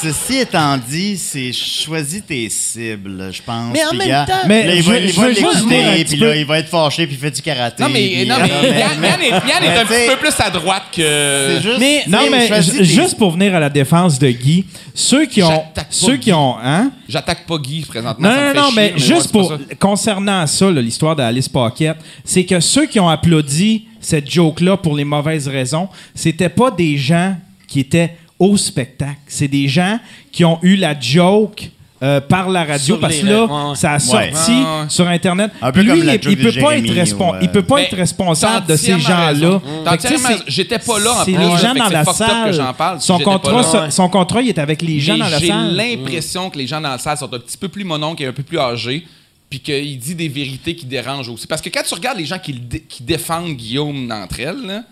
ceci 0.00 0.38
étant 0.38 0.76
dit, 0.78 1.16
c'est 1.16 1.52
choisis 1.52 2.22
tes 2.26 2.48
cibles, 2.48 3.30
je 3.32 3.42
pense. 3.42 3.72
Mais 3.72 3.84
en 3.84 3.88
Puis, 3.90 3.98
même 3.98 4.08
gars, 4.08 4.26
temps- 4.26 4.32
Mais 4.46 4.66
là, 4.66 4.74
il 4.74 4.82
je- 4.82 4.88
va, 4.90 4.98
il 4.98 5.08
je 5.08 5.16
va 5.20 5.26
veux 5.26 5.34
juste 5.34 5.44
l'écouter, 5.70 6.04
puis 6.04 6.16
là, 6.18 6.36
il 6.36 6.44
va 6.46 6.58
être 6.58 6.68
fâché, 6.68 7.06
puis 7.06 7.16
il 7.16 7.18
fait 7.20 7.30
du 7.30 7.42
karaté. 7.42 7.82
Non, 7.82 7.88
mais, 7.88 8.08
puis, 8.08 8.26
non, 8.26 8.34
euh, 8.36 8.38
mais 8.62 8.70
mais- 8.70 8.78
Yann, 8.78 9.02
Yann 9.02 9.20
est, 9.20 9.28
Yann 9.30 9.40
est 9.42 9.60
mais 9.60 9.76
un 9.78 9.84
petit 9.84 10.10
peu 10.10 10.16
plus 10.16 10.34
à 10.44 10.50
droite 10.50 10.82
que. 10.94 11.02
C'est 11.02 11.62
juste. 11.62 11.78
Mais- 11.80 12.02
Non, 12.06 12.18
mais 12.30 12.48
tes- 12.48 12.84
juste 12.84 13.16
pour 13.18 13.30
venir 13.32 13.54
à 13.54 13.60
la 13.60 13.70
défense 13.70 14.18
de 14.18 14.30
Guy, 14.30 14.64
ceux 14.94 15.26
qui 15.26 15.42
ont. 15.42 15.48
J'attaque 15.50 15.74
pas 15.74 15.82
Ceux 15.90 16.16
qui 16.16 16.32
ont. 16.32 16.56
Hein? 16.62 16.90
J'attaque 17.08 17.46
pas 17.46 17.58
Guy 17.58 17.80
présentement. 17.82 18.28
Non, 18.28 18.34
ça 18.34 18.40
me 18.40 18.46
non, 18.46 18.52
fait 18.52 18.58
non, 18.60 18.70
chier, 18.70 18.92
mais 18.94 18.98
juste 18.98 19.32
pour. 19.32 19.48
ça. 19.50 19.58
Concernant 19.78 20.46
ça, 20.46 20.70
l'histoire 20.70 21.16
d'Alice 21.16 21.48
Paquette, 21.48 21.98
c'est 22.24 22.44
que 22.44 22.60
ceux 22.60 22.86
qui 22.86 23.00
ont 23.00 23.08
applaudi 23.08 23.86
cette 24.00 24.30
joke-là 24.30 24.76
pour 24.76 24.96
les 24.96 25.04
mauvaises 25.04 25.48
raisons, 25.48 25.88
c'était 26.14 26.48
pas 26.48 26.70
des 26.70 26.96
gens 26.96 27.36
qui 27.66 27.80
étaient 27.80 28.14
au 28.38 28.56
spectacle. 28.56 29.18
C'est 29.26 29.48
des 29.48 29.68
gens 29.68 29.98
qui 30.32 30.44
ont 30.44 30.58
eu 30.62 30.76
la 30.76 30.98
joke 30.98 31.70
euh, 32.00 32.20
par 32.20 32.48
la 32.48 32.62
radio 32.64 32.94
Sur 32.94 33.00
parce 33.00 33.16
que 33.16 33.26
là, 33.26 33.44
ra- 33.46 33.64
ouais, 33.64 33.70
ouais. 33.70 33.74
ça 33.76 33.92
a 33.94 33.98
sorti 33.98 34.52
Ouais, 34.52 34.64
sur 34.88 35.08
Internet. 35.08 35.50
Un 35.60 35.72
peu 35.72 35.80
Lui, 35.82 35.88
comme 35.90 36.02
la 36.04 36.14
il, 36.14 36.22
joke 36.22 36.32
il 36.32 36.38
peut 36.38 36.60
pas 36.60 36.76
être 36.76 36.92
respon- 36.94 37.34
euh, 37.34 37.38
il 37.42 37.50
peut 37.50 37.62
pas 37.64 37.82
être 37.82 37.96
responsable 37.96 38.66
de 38.68 38.76
ces 38.76 39.00
gens-là. 39.00 39.60
c'est- 39.98 40.44
J'étais 40.46 40.78
pas 40.78 40.98
là 41.00 41.10
en 41.12 41.24
C'est 41.24 41.32
plus, 41.32 41.40
les 41.42 41.56
gens 41.58 41.74
dans 41.74 41.88
que 41.88 41.92
la 41.92 42.04
salle. 42.04 42.50
que 42.50 42.52
j'en 42.52 42.72
parle, 42.72 43.00
Son 43.00 43.18
contrat, 43.18 43.62
là. 43.62 43.62
son, 43.64 43.90
son 43.90 44.08
contrat, 44.08 44.40
il 44.42 44.48
est 44.50 44.58
avec 44.60 44.80
les 44.82 45.00
gens 45.00 45.14
Mais 45.14 45.18
dans 45.18 45.28
la 45.28 45.38
j'ai 45.40 45.48
salle. 45.48 45.74
l'impression 45.74 46.50
que 46.50 46.58
les 46.58 46.68
gens 46.68 46.80
dans 46.80 46.90
la 46.90 46.98
salle 46.98 47.16
sont 47.18 47.34
un 47.34 47.38
petit 47.40 47.58
peu 47.58 47.68
plus 47.68 47.82
mononcles 47.82 48.22
et 48.22 48.26
un 48.26 48.32
peu 48.32 48.44
plus 48.44 48.60
âgés, 48.60 49.04
puis 49.50 49.58
qu'il 49.58 49.98
dit 49.98 50.14
des 50.14 50.28
vérités 50.28 50.76
qui 50.76 50.86
dérangent 50.86 51.30
aussi. 51.30 51.48
Parce 51.48 51.60
que 51.60 51.68
quand 51.68 51.82
tu 51.84 51.94
regardes 51.94 52.18
les 52.18 52.26
gens 52.26 52.38
qui, 52.38 52.52
le 52.52 52.60
dé- 52.60 52.84
qui 52.88 53.02
défendent 53.02 53.54
Guillaume 53.56 54.06
d'entre 54.06 54.38
elles, 54.38 54.64
là, 54.64 54.82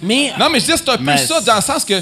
Mais 0.00 0.32
non, 0.38 0.46
mais 0.50 0.60
je 0.60 0.66
dis, 0.66 0.72
c'est 0.76 0.88
un 0.90 0.96
peu 0.96 1.02
Mais 1.02 1.16
ça, 1.16 1.40
dans 1.40 1.56
le 1.56 1.60
sens 1.62 1.84
que. 1.84 1.94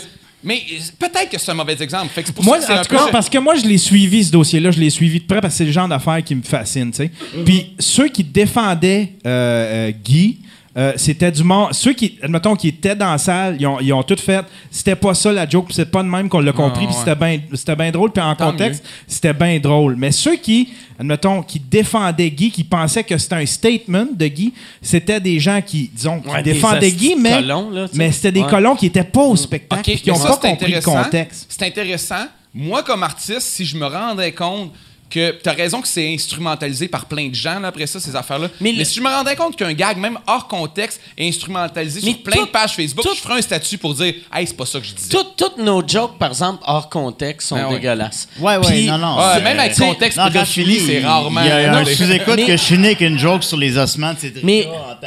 Mais 0.45 0.61
peut-être 0.99 1.31
que 1.31 1.39
c'est 1.39 1.51
un 1.51 1.55
mauvais 1.55 1.77
exemple. 1.81 2.09
Fait 2.09 2.23
que 2.23 2.29
c'est 2.29 2.33
pour 2.35 2.45
Moi, 2.45 2.61
ça 2.61 2.67
que 2.75 2.81
en 2.81 2.83
tout 2.83 2.95
cas, 2.97 3.05
peu. 3.07 3.13
parce 3.13 3.29
que 3.31 3.39
moi, 3.39 3.55
je 3.55 3.65
l'ai 3.65 3.79
suivi, 3.79 4.25
ce 4.25 4.33
dossier-là. 4.33 4.71
Je 4.71 4.81
l'ai 4.81 4.91
suivi 4.91 5.21
de 5.21 5.25
près 5.25 5.41
parce 5.41 5.55
que 5.55 5.59
c'est 5.59 5.65
le 5.65 5.73
genre 5.73 5.89
d'affaires 5.89 6.23
qui 6.25 6.35
me 6.35 6.43
fascine, 6.43 6.91
tu 6.91 6.97
sais. 6.97 7.11
Puis 7.45 7.75
ceux 7.79 8.09
qui 8.09 8.25
défendaient 8.25 9.13
euh, 9.27 9.89
euh, 9.89 9.93
Guy, 10.05 10.39
euh, 10.77 10.93
c'était 10.97 11.31
du 11.31 11.45
monde. 11.45 11.75
Ceux 11.75 11.93
qui, 11.93 12.19
admettons, 12.23 12.57
qui 12.57 12.69
étaient 12.69 12.97
dans 12.97 13.11
la 13.13 13.19
salle, 13.19 13.57
ils 13.61 13.67
ont, 13.67 13.79
ils 13.81 13.93
ont 13.93 14.03
tout 14.03 14.17
fait. 14.17 14.45
C'était 14.71 14.97
pas 14.97 15.13
ça 15.13 15.31
la 15.31 15.47
joke, 15.47 15.67
puis 15.67 15.75
c'est 15.75 15.91
pas 15.91 16.03
de 16.03 16.09
même 16.09 16.29
qu'on 16.31 16.41
l'a 16.41 16.53
compris, 16.53 16.87
puis 16.87 16.95
ouais. 16.95 17.01
c'était 17.05 17.15
bien 17.15 17.41
c'était 17.53 17.91
drôle, 17.91 18.11
puis 18.11 18.23
en 18.23 18.35
Tant 18.35 18.53
contexte, 18.53 18.83
c'était 19.07 19.35
bien 19.35 19.59
drôle. 19.59 19.97
Mais 19.97 20.13
ceux 20.13 20.37
qui, 20.37 20.73
admettons, 20.99 21.43
qui 21.43 21.61
défendaient 21.61 22.31
Guy, 22.31 22.51
qui 22.51 22.65
pensaient 22.65 23.05
que 23.05 23.19
c'était 23.19 23.35
un 23.35 23.45
statement 23.47 24.07
de 24.15 24.27
Guy, 24.27 24.55
c'était 24.81 25.21
des 25.21 25.39
gens 25.41 25.61
qui, 25.61 25.91
disons, 25.93 26.21
qui 26.21 26.29
Ouais, 26.29 26.43
des 26.43 26.55
défendaient 26.55 26.91
Guy, 26.91 27.17
mais, 27.19 27.43
colons, 27.43 27.69
là, 27.71 27.87
tu 27.89 27.93
sais. 27.93 27.99
mais 27.99 28.13
c'était 28.13 28.33
des 28.33 28.41
Ouais. 28.41 28.49
colons 28.51 28.75
qui 28.75 28.87
étaient 28.87 29.05
pas 29.05 29.23
au 29.25 29.37
spectacle, 29.37 29.81
OK, 29.81 29.95
puis 29.95 30.01
qui 30.03 30.11
mais 30.11 30.17
ont 30.17 30.21
ça, 30.21 30.37
pas 30.37 30.49
compris 30.49 30.73
le 30.73 30.81
contexte. 30.81 31.47
C'est 31.51 31.67
intéressant. 31.67 32.25
Moi, 32.55 32.83
comme 32.83 33.03
artiste, 33.03 33.41
si 33.43 33.65
je 33.67 33.77
me 33.77 33.87
rendais 33.87 34.33
compte 34.33 34.73
que 35.13 35.33
tu 35.43 35.49
as 35.49 35.53
raison 35.53 35.81
que 35.81 35.89
c'est 35.89 36.13
instrumentalisé 36.15 36.89
par 36.89 37.05
plein 37.07 37.29
de 37.29 37.35
gens 37.35 37.59
là, 37.61 37.69
après 37.69 37.87
ça 37.87 38.01
ces 38.01 38.15
affaires 38.17 38.39
là 38.39 38.49
mais, 38.61 38.73
Mais 38.73 38.79
le- 38.79 38.85
si 38.85 38.97
je 38.97 39.01
me 39.03 39.09
rendais 39.09 39.37
compte 39.37 39.57
qu'un 39.57 39.73
gag 39.73 39.97
même 39.99 40.19
hors 40.27 40.49
contexte 40.49 41.01
est 41.19 41.29
instrumentalisé 41.29 42.01
Mais 42.05 42.13
sur 42.13 42.23
plein 42.23 42.37
tout- 42.37 42.47
de 42.47 42.51
pages 42.51 42.73
Facebook 42.75 43.05
tout- 43.05 43.15
je 43.15 43.21
ferais 43.21 43.39
un 43.39 43.43
statut 43.43 43.79
pour 43.79 43.95
dire 43.95 44.15
hey 44.35 44.47
c'est 44.47 44.57
pas 44.57 44.67
ça 44.67 44.81
que 44.81 44.87
je 44.87 44.95
disais 44.95 45.11
Toutes, 45.11 45.37
toutes 45.37 45.59
nos 45.59 45.87
jokes, 45.87 46.19
par 46.19 46.31
exemple, 46.31 46.63
hors 46.67 46.89
contexte, 46.89 47.49
sont 47.49 47.57
Ah 47.57 47.69
ouais. 47.69 47.75
dégueulasses. 47.75 48.29
Ouais, 48.39 48.57
ouais, 48.57 48.67
Puis- 48.67 48.87
non, 48.87 48.99
non. 48.99 49.19
Ouais, 49.19 49.41
même 49.43 49.59
avec 49.61 49.77
contexte 49.77 50.19
non, 50.19 50.25
quand 50.33 50.45
je 50.45 50.63
c'est 50.87 51.01
rarement- 51.01 51.43
Il 51.43 51.49
y 51.49 51.51
a 51.51 51.77
un 51.77 51.85
sous-écoute 51.85 52.47
que 52.47 52.57
je 52.57 52.63
finis 52.63 52.87
avec 52.87 53.01
une 53.01 53.19
joke 53.19 53.45
sur 53.45 53.57
les 53.57 53.77
ossements 53.77 54.15
de 54.15 54.19
Cédric. 54.19 54.45
Mais- 54.45 54.67
Ah. 54.73 54.99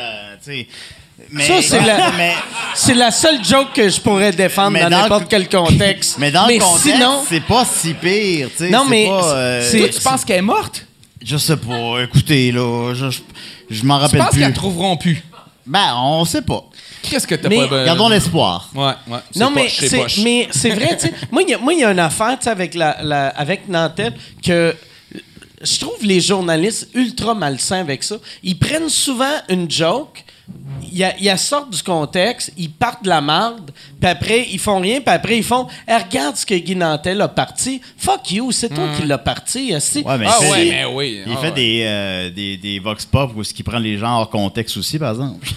Mais, 1.32 1.46
Ça, 1.48 1.62
c'est 1.62 1.82
la, 1.82 2.12
mais, 2.18 2.34
c'est 2.76 2.94
la 2.94 3.12
seule 3.12 3.44
joke 3.44 3.74
que 3.74 3.90
je 3.90 4.00
pourrais 4.00 4.32
défendre 4.32 4.78
dans 4.80 4.90
dans 4.90 5.02
n'importe 5.02 5.26
quel 5.30 5.50
contexte. 5.50 6.18
mais 6.20 6.32
dans 6.32 6.46
le 6.48 6.60
contexte, 6.60 6.84
sinon, 6.96 7.24
c'est 7.28 7.42
pas 7.44 7.66
si 7.66 7.94
pire, 7.94 8.50
tu 8.52 8.58
sais. 8.66 8.70
Non, 8.70 8.84
c'est 8.84 8.90
mais 8.90 9.08
pas, 9.08 9.34
euh, 9.34 9.70
c'est- 9.70 9.78
Toi, 9.80 9.90
tu 9.90 10.02
penses 10.02 10.24
qu'elle 10.26 10.38
est 10.38 10.42
morte? 10.42 10.86
Je 11.24 11.38
sais 11.38 11.58
pas. 11.58 12.02
Écoutez, 12.04 12.52
là, 12.52 12.94
je, 12.94 13.10
je, 13.10 13.20
je 13.72 13.84
m'en 13.84 13.98
tu 13.98 14.02
rappelle 14.04 14.20
penses 14.20 14.30
plus. 14.30 14.42
qu'elles 14.42 14.54
trouveront 14.54 14.98
plus? 14.98 15.24
Ben, 15.66 15.96
on 15.98 16.24
sait 16.26 16.44
pas. 16.44 16.64
qu'est-ce 17.02 17.26
que 17.28 17.36
t'as 17.36 17.50
Mais- 17.50 17.68
pas 17.68 17.84
Gardons 17.86 18.10
l'espoir. 18.10 18.70
ouais 18.76 18.84
ouais 19.08 19.18
c'est 19.32 19.40
non, 19.40 19.52
mais 19.54 19.68
c'est 19.70 19.90
c'est, 19.90 19.98
poche. 19.98 20.18
mais 20.24 20.48
c'est 20.52 20.70
vrai, 20.70 20.96
tu 20.98 21.08
sais. 21.08 21.14
Moi, 21.32 21.42
il 21.44 21.50
y 21.50 21.54
a- 21.54 21.58
moi, 21.58 21.74
il 21.74 21.80
y 21.80 21.84
a 21.84 21.92
une 21.92 22.00
affaire, 22.00 22.38
tu 22.38 22.44
sais, 22.46 22.50
avec, 22.52 22.74
la, 22.76 22.98
la- 23.02 23.28
avec 23.30 23.68
Nantel 23.68 24.14
que 24.44 24.76
je 25.64 25.80
trouve 25.80 25.96
les 26.04 26.22
journalistes 26.22 26.90
ultra 26.94 27.34
malsains 27.34 27.80
avec 27.80 28.04
ça. 28.04 28.18
Ils 28.44 28.58
prennent 28.60 28.90
souvent 28.90 29.34
une 29.50 29.70
joke, 29.72 30.24
ils 30.92 31.26
la 31.26 31.38
sortent 31.38 31.72
du 31.72 31.82
contexte, 31.82 32.52
ils 32.58 32.70
partent 32.72 33.04
de 33.04 33.10
la 33.10 33.22
marde, 33.22 33.72
puis 34.00 34.10
après, 34.10 34.48
ils 34.52 34.60
font 34.60 34.80
rien, 34.80 35.02
puis 35.02 35.14
après, 35.14 35.38
ils 35.38 35.44
font 35.44 35.68
Eh, 35.88 35.96
Regarde 35.96 36.36
ce 36.36 36.46
que 36.46 36.56
Guy 36.56 36.76
Nantel 36.76 37.22
a 37.22 37.28
parti. 37.28 37.82
Fuck 37.98 38.32
you, 38.32 38.52
c'est 38.52 38.70
toi 38.70 38.88
qui 38.98 39.06
l'as 39.08 39.18
parti. 39.18 39.72
esti. 39.72 40.02
Ouais, 40.06 40.18
mais 40.18 40.26
ah 40.28 40.38
il 40.40 40.46
fait 40.46 40.52
ouais 40.52 40.64
des- 40.66 40.70
mais 40.72 40.86
oui 40.86 41.20
Il 41.26 41.34
ah 41.34 41.38
fait 41.38 41.48
ouais. 41.48 41.52
des, 41.54 41.84
euh, 41.86 42.30
des, 42.30 42.58
des 42.58 42.80
vox 42.80 43.06
pop 43.06 43.32
où 43.36 43.44
ce 43.44 43.54
qui 43.54 43.64
prend 43.64 43.80
les 43.80 43.98
gens 43.98 44.20
hors 44.20 44.30
contexte 44.30 44.78
aussi, 44.78 45.00
par 45.00 45.12
exemple. 45.12 45.48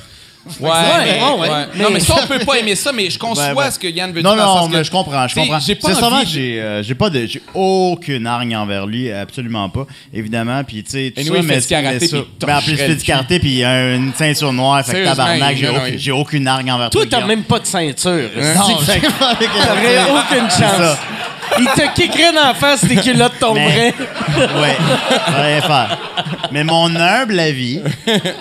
Ouais, 0.61 0.71
Ouais, 0.71 0.77
mais, 1.05 1.23
ouais. 1.23 1.49
Mais- 1.75 1.83
Non, 1.85 1.91
mais 1.91 2.01
ça, 2.01 2.15
on 2.23 2.27
peut 2.27 2.39
pas 2.45 2.55
aimer 2.59 2.75
ça, 2.75 2.93
mais 2.93 3.09
je 3.11 3.19
conçois 3.19 3.71
ce 3.71 3.79
que 3.79 3.87
Yann 3.89 4.13
veut 4.13 4.23
Non, 4.23 4.35
dire. 4.35 4.45
non, 4.45 4.55
sens 4.57 4.71
mais 4.71 4.79
que, 4.79 4.83
je 4.85 4.91
comprends, 4.91 5.29
je 5.29 5.35
comprends. 5.35 5.59
J'ai 5.61 5.75
pas 5.75 5.95
C'est 5.95 6.03
envie. 6.03 6.27
j'ai 6.27 6.61
euh, 6.61 6.83
j'ai 6.83 6.95
pas 6.95 7.11
de, 7.11 7.27
j'ai 7.27 7.43
aucune 7.55 8.27
hargne 8.27 8.57
envers 8.57 8.87
lui, 8.87 9.11
absolument 9.13 9.69
pas, 9.69 9.87
évidemment. 10.13 10.63
Puis 10.65 10.83
tu 10.83 10.91
sais, 10.91 11.13
tout 11.15 11.21
Anyway, 11.21 11.37
ça, 11.39 11.43
mais, 11.43 11.55
mais 11.55 11.61
ça- 11.61 11.67
puis 11.69 11.77
il 12.41 12.47
ben, 12.47 12.57
en 12.57 12.61
plus, 12.63 12.97
du 12.97 13.05
karaté, 13.05 13.39
puis 13.39 13.51
il 13.59 13.65
a 13.65 13.95
une 13.95 14.13
ceinture 14.15 14.53
noire, 14.53 14.85
fait 14.85 14.93
que 15.01 15.05
tabarnak, 15.05 15.57
j'ai 15.57 15.67
non, 15.67 15.73
non, 15.75 15.79
aucune, 15.81 15.95
il- 15.95 15.99
j'ai 16.01 16.13
aucune 16.13 16.47
hargne 16.49 16.71
envers 16.73 16.91
Toi, 16.91 17.07
toi. 17.07 17.19
t'as 17.21 17.27
même 17.27 17.43
pas 17.45 17.59
de 17.59 17.67
ceinture. 17.67 18.31
Non, 18.37 18.77
T'aurais 18.77 20.11
aucune 20.11 20.51
chance. 20.51 20.97
Il 21.59 21.67
te 21.67 21.95
kickerait 21.95 22.33
dans 22.33 22.45
la 22.49 22.55
face, 22.55 22.81
tes 22.87 22.97
culottes 22.97 23.39
tomberaient. 23.39 23.95
Ouais, 24.39 24.77
ça 25.27 25.31
va 25.33 25.43
rien 25.43 25.61
faire. 25.63 25.99
Mais 26.53 26.63
mon 26.65 26.95
humble 26.95 27.39
avis, 27.41 27.81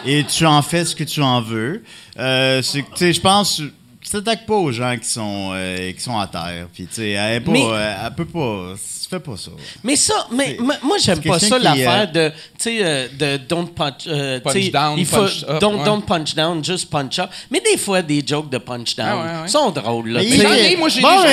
et 0.05 0.23
tu 0.23 0.45
en 0.45 0.61
fais 0.61 0.85
ce 0.85 0.95
que 0.95 1.03
tu 1.03 1.21
en 1.21 1.41
veux, 1.41 1.83
euh, 2.19 2.61
c'est 2.61 2.81
que, 2.83 2.89
tu 2.91 2.97
sais, 2.97 3.13
je 3.13 3.21
pense, 3.21 3.57
tu 4.01 4.09
t'attaques 4.11 4.45
pas 4.45 4.53
aux 4.55 4.71
gens 4.71 4.95
qui 4.97 5.07
sont, 5.09 5.51
euh, 5.53 5.91
qui 5.93 5.99
sont 6.01 6.17
à 6.19 6.27
terre. 6.27 6.67
Puis, 6.73 6.85
tu 6.87 6.95
sais, 6.95 7.09
elle, 7.11 7.35
est 7.37 7.39
pas, 7.39 7.51
Mais- 7.51 7.65
euh, 7.65 7.93
elle 8.05 8.13
peut 8.15 8.25
pas. 8.25 8.73
Tu 9.09 9.15
fais 9.15 9.21
pas 9.21 9.37
ça. 9.37 9.51
Mais 9.85 9.95
ça, 9.95 10.27
mais 10.33 10.57
moi, 10.59 10.97
j'aime 11.01 11.21
pas 11.21 11.39
ça 11.39 11.57
l'affaire 11.57 12.11
de, 12.11 12.27
tu 12.29 12.35
sais, 12.57 12.79
euh, 12.81 13.07
de 13.17 13.37
don't 13.37 13.67
punch, 13.73 14.01
euh, 14.07 14.41
Punch 14.41 14.69
down, 14.69 14.95
il 14.99 15.05
faut 15.05 15.17
punch 15.21 15.45
up, 15.47 15.61
don't, 15.61 15.79
ouais. 15.79 15.85
don't 15.85 16.01
punch 16.05 16.35
down, 16.35 16.61
just 16.61 16.89
punch 16.89 17.17
up. 17.19 17.29
Mais 17.49 17.61
des 17.61 17.77
fois, 17.77 18.01
des 18.01 18.21
jokes 18.27 18.49
de 18.49 18.57
punch 18.57 18.97
down 18.97 19.07
Ah 19.09 19.15
ouais, 19.37 19.41
ouais. 19.43 19.47
sont 19.47 19.69
drôles 19.71 20.09
là. 20.09 20.19
Mais 20.21 20.27
ai, 20.37 20.73
est- 20.73 20.75
moi, 20.75 20.89
j'ai 20.89 20.99
bon, 20.99 21.07
il 21.23 21.25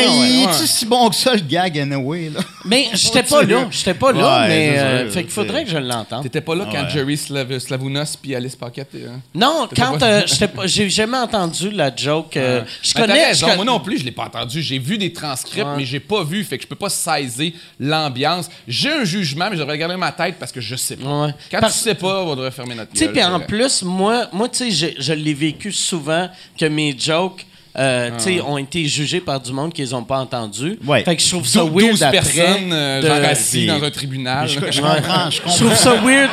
ouais. 0.47 0.53
est-tu 0.53 0.67
si 0.69 0.87
bon 0.87 1.09
que 1.09 1.17
ça, 1.17 1.35
le 1.35 1.41
gag, 1.41 1.77
anyway, 1.81 2.31
là? 2.33 2.41
Mais 2.65 2.91
j'étais 2.95 3.25
pas 3.25 3.43
là, 3.43 3.67
j'étais 3.73 3.95
pas 3.95 4.13
là, 4.13 4.43
Ouais, 4.43 4.49
mais 4.49 4.79
euh, 4.79 5.11
fait 5.11 5.23
qu'il 5.25 5.33
faudrait 5.33 5.65
que 5.65 5.71
je 5.71 5.79
l'entende. 5.79 6.23
T'étais 6.23 6.41
pas 6.43 6.55
là 6.55 6.69
quand 6.71 6.85
Ouais. 6.85 6.91
Jerry 6.91 7.17
Slav- 7.17 7.59
Slavounos 7.59 8.17
puis 8.23 8.37
Alice 8.37 8.55
Paquette. 8.55 8.91
euh, 8.95 9.09
Non, 9.35 9.69
quand 9.77 9.99
pas- 9.99 10.07
euh, 10.07 10.23
j'étais 10.27 10.47
pas- 10.49 10.69
j'ai 10.69 10.89
jamais 10.89 11.19
entendu 11.19 11.71
la 11.73 11.91
joke. 11.95 12.37
euh, 12.37 12.63
je 12.83 12.95
connais, 12.95 13.33
moi 13.57 13.65
non 13.65 13.81
plus, 13.81 13.99
je 13.99 14.05
l'ai 14.05 14.13
pas 14.13 14.27
entendu. 14.27 14.63
J'ai 14.63 14.79
vu 14.79 14.97
des 14.97 15.13
transcripts, 15.13 15.67
mais 15.77 15.85
j'ai 15.85 15.99
pas 16.01 16.23
vu, 16.23 16.45
fait 16.45 16.57
que 16.57 16.63
je 16.63 16.69
peux 16.69 16.77
pas 16.77 16.89
saisir 16.89 17.53
l'ambiance. 17.81 18.49
J'ai 18.69 18.91
un 18.93 19.05
jugement, 19.05 19.47
mais 19.51 19.57
je 19.57 19.61
devrais 19.61 19.79
garder 19.79 19.97
ma 19.97 20.13
tête 20.13 20.37
parce 20.39 20.53
que 20.53 20.61
je 20.61 20.77
sais 20.77 20.97
pas. 20.97 21.27
Ouais. 21.27 21.35
Quand 21.51 21.61
Parce- 21.61 21.79
tu 21.79 21.85
sais 21.85 21.95
pas, 21.95 22.23
on 22.23 22.35
devrait 22.37 22.51
fermer 22.51 22.75
notre 22.75 22.93
Tu 22.93 22.99
sais, 22.99 23.05
gueule, 23.07 23.13
puis 23.15 23.23
c'est 23.23 23.29
en 23.29 23.41
plus, 23.41 23.83
moi, 23.83 24.27
moi 24.33 24.49
tu 24.49 24.71
sais, 24.71 24.95
je, 24.97 25.03
je 25.03 25.13
l'ai 25.13 25.35
vécu 25.35 25.73
souvent 25.73 26.29
que 26.59 26.67
mes 26.67 26.97
jokes. 26.99 27.45
euh, 27.77 28.11
tu 28.19 28.23
sais, 28.37 28.41
ont 28.41 28.57
été 28.57 28.87
jugés 28.87 29.21
par 29.21 29.41
du 29.41 29.53
monde 29.53 29.73
qu'ils 29.73 29.93
ont 29.97 30.05
pas 30.05 30.19
entendu. 30.21 30.79
Ouais. 30.87 31.03
Fait 31.03 31.17
que 31.17 31.23
je 31.23 31.29
trouve 31.29 31.45
ça 31.45 31.59
Dou- 31.65 31.71
weird 31.77 31.91
12 31.91 32.03
après. 32.05 32.21
personnes, 32.21 32.73
euh, 32.73 33.01
de- 33.03 33.07
genre 33.09 33.17
assis 33.25 33.67
dans 33.67 33.83
un 33.83 33.91
tribunal. 33.91 34.49
Je, 34.49 34.61
je 34.71 34.81
Ouais. 34.81 34.89
comprends, 34.97 35.29
je 35.31 35.37
Je 35.37 35.41
comprends. 35.43 35.57
trouve 35.57 35.75
ça 35.75 35.95
weird. 35.97 36.31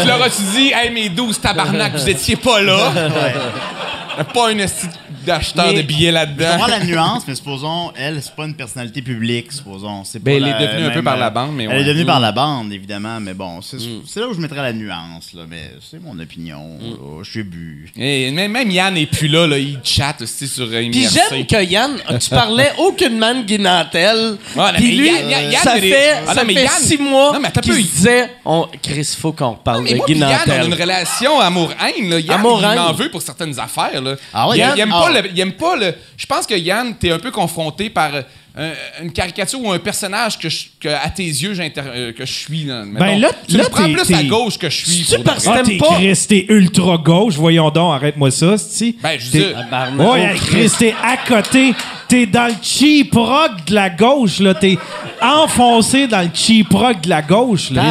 tu 0.00 0.06
leur 0.06 0.22
as-tu 0.22 0.42
dit, 0.56 0.72
hey, 0.72 0.90
mes 0.92 1.08
12 1.08 1.40
tabarnak, 1.40 1.96
vous 1.96 2.08
étiez 2.08 2.36
pas 2.36 2.62
là? 2.62 2.92
Pas 4.32 4.50
un 4.50 4.58
esti 4.58 4.86
d'acheteur 5.26 5.72
de 5.74 5.82
billets 5.82 6.08
Je 6.08 6.14
là-dedans. 6.14 6.50
comprends 6.52 6.66
la 6.68 6.84
nuance, 6.84 7.22
mais 7.26 7.34
supposons, 7.34 7.92
elle, 7.96 8.22
c'est 8.22 8.34
pas 8.34 8.44
une 8.44 8.54
personnalité 8.54 9.02
publique, 9.02 9.52
supposons. 9.52 10.04
C'est 10.04 10.18
Ben, 10.22 10.32
pas 10.32 10.36
elle 10.48 10.52
la 10.52 10.60
est 10.62 10.66
devenue 10.66 10.86
un 10.86 10.90
peu 10.90 11.02
par 11.02 11.16
la 11.16 11.26
euh, 11.26 11.30
bande, 11.30 11.54
mais 11.54 11.64
Elle 11.64 11.70
ouais. 11.70 11.80
est 11.80 11.84
devenue 11.84 12.04
Mm. 12.04 12.06
par 12.06 12.20
la 12.20 12.32
bande, 12.32 12.72
évidemment, 12.72 13.20
mais 13.20 13.34
bon, 13.34 13.60
c'est 13.62 13.78
c'est 14.06 14.20
là 14.20 14.28
où 14.28 14.34
je 14.34 14.40
mettrais 14.40 14.62
la 14.62 14.72
nuance, 14.72 15.32
là, 15.34 15.42
mais 15.48 15.70
c'est 15.90 16.00
mon 16.02 16.18
opinion. 16.18 16.78
Mm. 16.80 16.90
là, 16.90 17.22
Je 17.22 17.30
suis 17.30 17.42
bu. 17.42 17.90
Et 17.96 18.30
même, 18.30 18.52
même 18.52 18.70
Yann 18.70 18.94
n'est 18.94 19.06
plus 19.06 19.28
là, 19.28 19.46
là, 19.46 19.58
il 19.58 19.78
chatte 19.82 20.22
aussi 20.22 20.46
sur 20.46 20.64
euh, 20.70 20.88
Puis 20.90 21.06
j'aime 21.12 21.46
que 21.46 21.64
Yann, 21.64 21.96
tu 22.20 22.30
parlais 22.30 22.72
aucunement 22.78 23.34
de 23.34 23.42
Guy 23.42 23.58
Nantel. 23.58 24.16
Ouais, 24.16 24.36
non, 24.56 24.64
Puis 24.76 24.84
mais 24.88 24.94
lui, 24.94 25.08
Yann- 25.08 25.28
Yann- 25.30 25.50
Yann, 25.52 25.62
ça 25.62 25.76
fait, 25.76 26.10
Ah, 26.26 26.34
ça 26.34 26.40
non, 26.42 26.46
mais 26.46 26.54
fait 26.54 26.64
Yann- 26.64 26.70
six 26.82 26.98
mois 26.98 27.38
qu'il 27.62 27.74
disait 27.86 28.30
on... 28.44 28.66
Chris, 28.82 29.00
il 29.16 29.20
faut 29.20 29.32
qu'on 29.32 29.54
parle 29.54 29.82
Mais 29.84 29.94
de 29.94 30.02
pis 30.04 30.14
Yann, 30.18 30.38
on 30.46 30.50
a 30.50 30.64
une 30.64 30.74
relation 30.74 31.40
amour-haine. 31.40 32.20
Yann, 32.20 32.42
il 32.44 32.76
m'en 32.76 32.92
veut 32.92 33.10
pour 33.10 33.22
certaines 33.22 33.58
affaires. 33.58 34.00
Là. 34.04 34.14
Ah 34.32 34.48
ouais, 34.48 34.56
il, 34.56 34.60
Yann? 34.60 34.72
il 34.76 34.80
aime 34.80 34.92
Ah. 34.94 35.00
pas 35.02 35.10
le, 35.22 35.28
il 35.34 35.40
aime 35.40 35.52
pas 35.52 35.76
le... 35.76 35.94
Je 36.16 36.26
pense 36.26 36.46
que 36.46 36.54
Yann, 36.54 36.94
t'es 36.94 37.10
un 37.10 37.18
peu 37.18 37.30
confronté 37.30 37.90
par 37.90 38.10
euh, 38.14 38.22
un- 38.56 39.02
une 39.04 39.12
caricature 39.12 39.60
ou 39.60 39.72
un 39.72 39.78
personnage 39.80 40.38
que, 40.38 40.48
je- 40.48 40.66
que 40.80 40.88
à 40.88 41.08
tes 41.10 41.24
yeux, 41.24 41.54
j'inter- 41.54 41.80
euh, 41.84 42.12
que 42.12 42.24
je 42.24 42.32
suis. 42.32 42.64
Là. 42.64 42.84
Ben 42.86 43.18
là- 43.18 43.30
tu 43.48 43.56
là, 43.56 43.64
me 43.64 43.68
prends 43.68 43.90
plus 43.92 44.14
à 44.14 44.22
gauche 44.22 44.56
que 44.58 44.70
je 44.70 44.86
suis. 44.86 45.04
Que 45.04 45.22
Ah, 45.48 45.62
t'es 45.64 45.76
pas? 45.78 45.98
T'es 46.28 46.46
ultra 46.48 46.96
gauche, 46.98 47.34
voyons 47.34 47.70
donc, 47.70 47.94
arrête-moi 47.96 48.30
ça, 48.30 48.56
c'ti. 48.56 48.96
Ben, 49.02 49.18
je 49.18 49.30
dis... 49.30 49.44
Tabarnak. 49.52 50.12
Ouais, 50.12 50.34
Chris, 50.36 50.70
t'es 50.78 50.94
à 51.02 51.16
côté. 51.16 51.74
T'es 52.14 52.26
dans 52.26 52.46
le 52.46 52.54
cheap 52.62 53.12
rock 53.12 53.64
de 53.66 53.74
la 53.74 53.90
gauche, 53.90 54.38
là. 54.38 54.54
T'es 54.54 54.78
enfoncé 55.20 56.06
dans 56.06 56.20
le 56.20 56.30
cheap 56.32 56.72
rock 56.72 57.00
de 57.00 57.08
la 57.10 57.22
gauche, 57.22 57.70
là. 57.72 57.82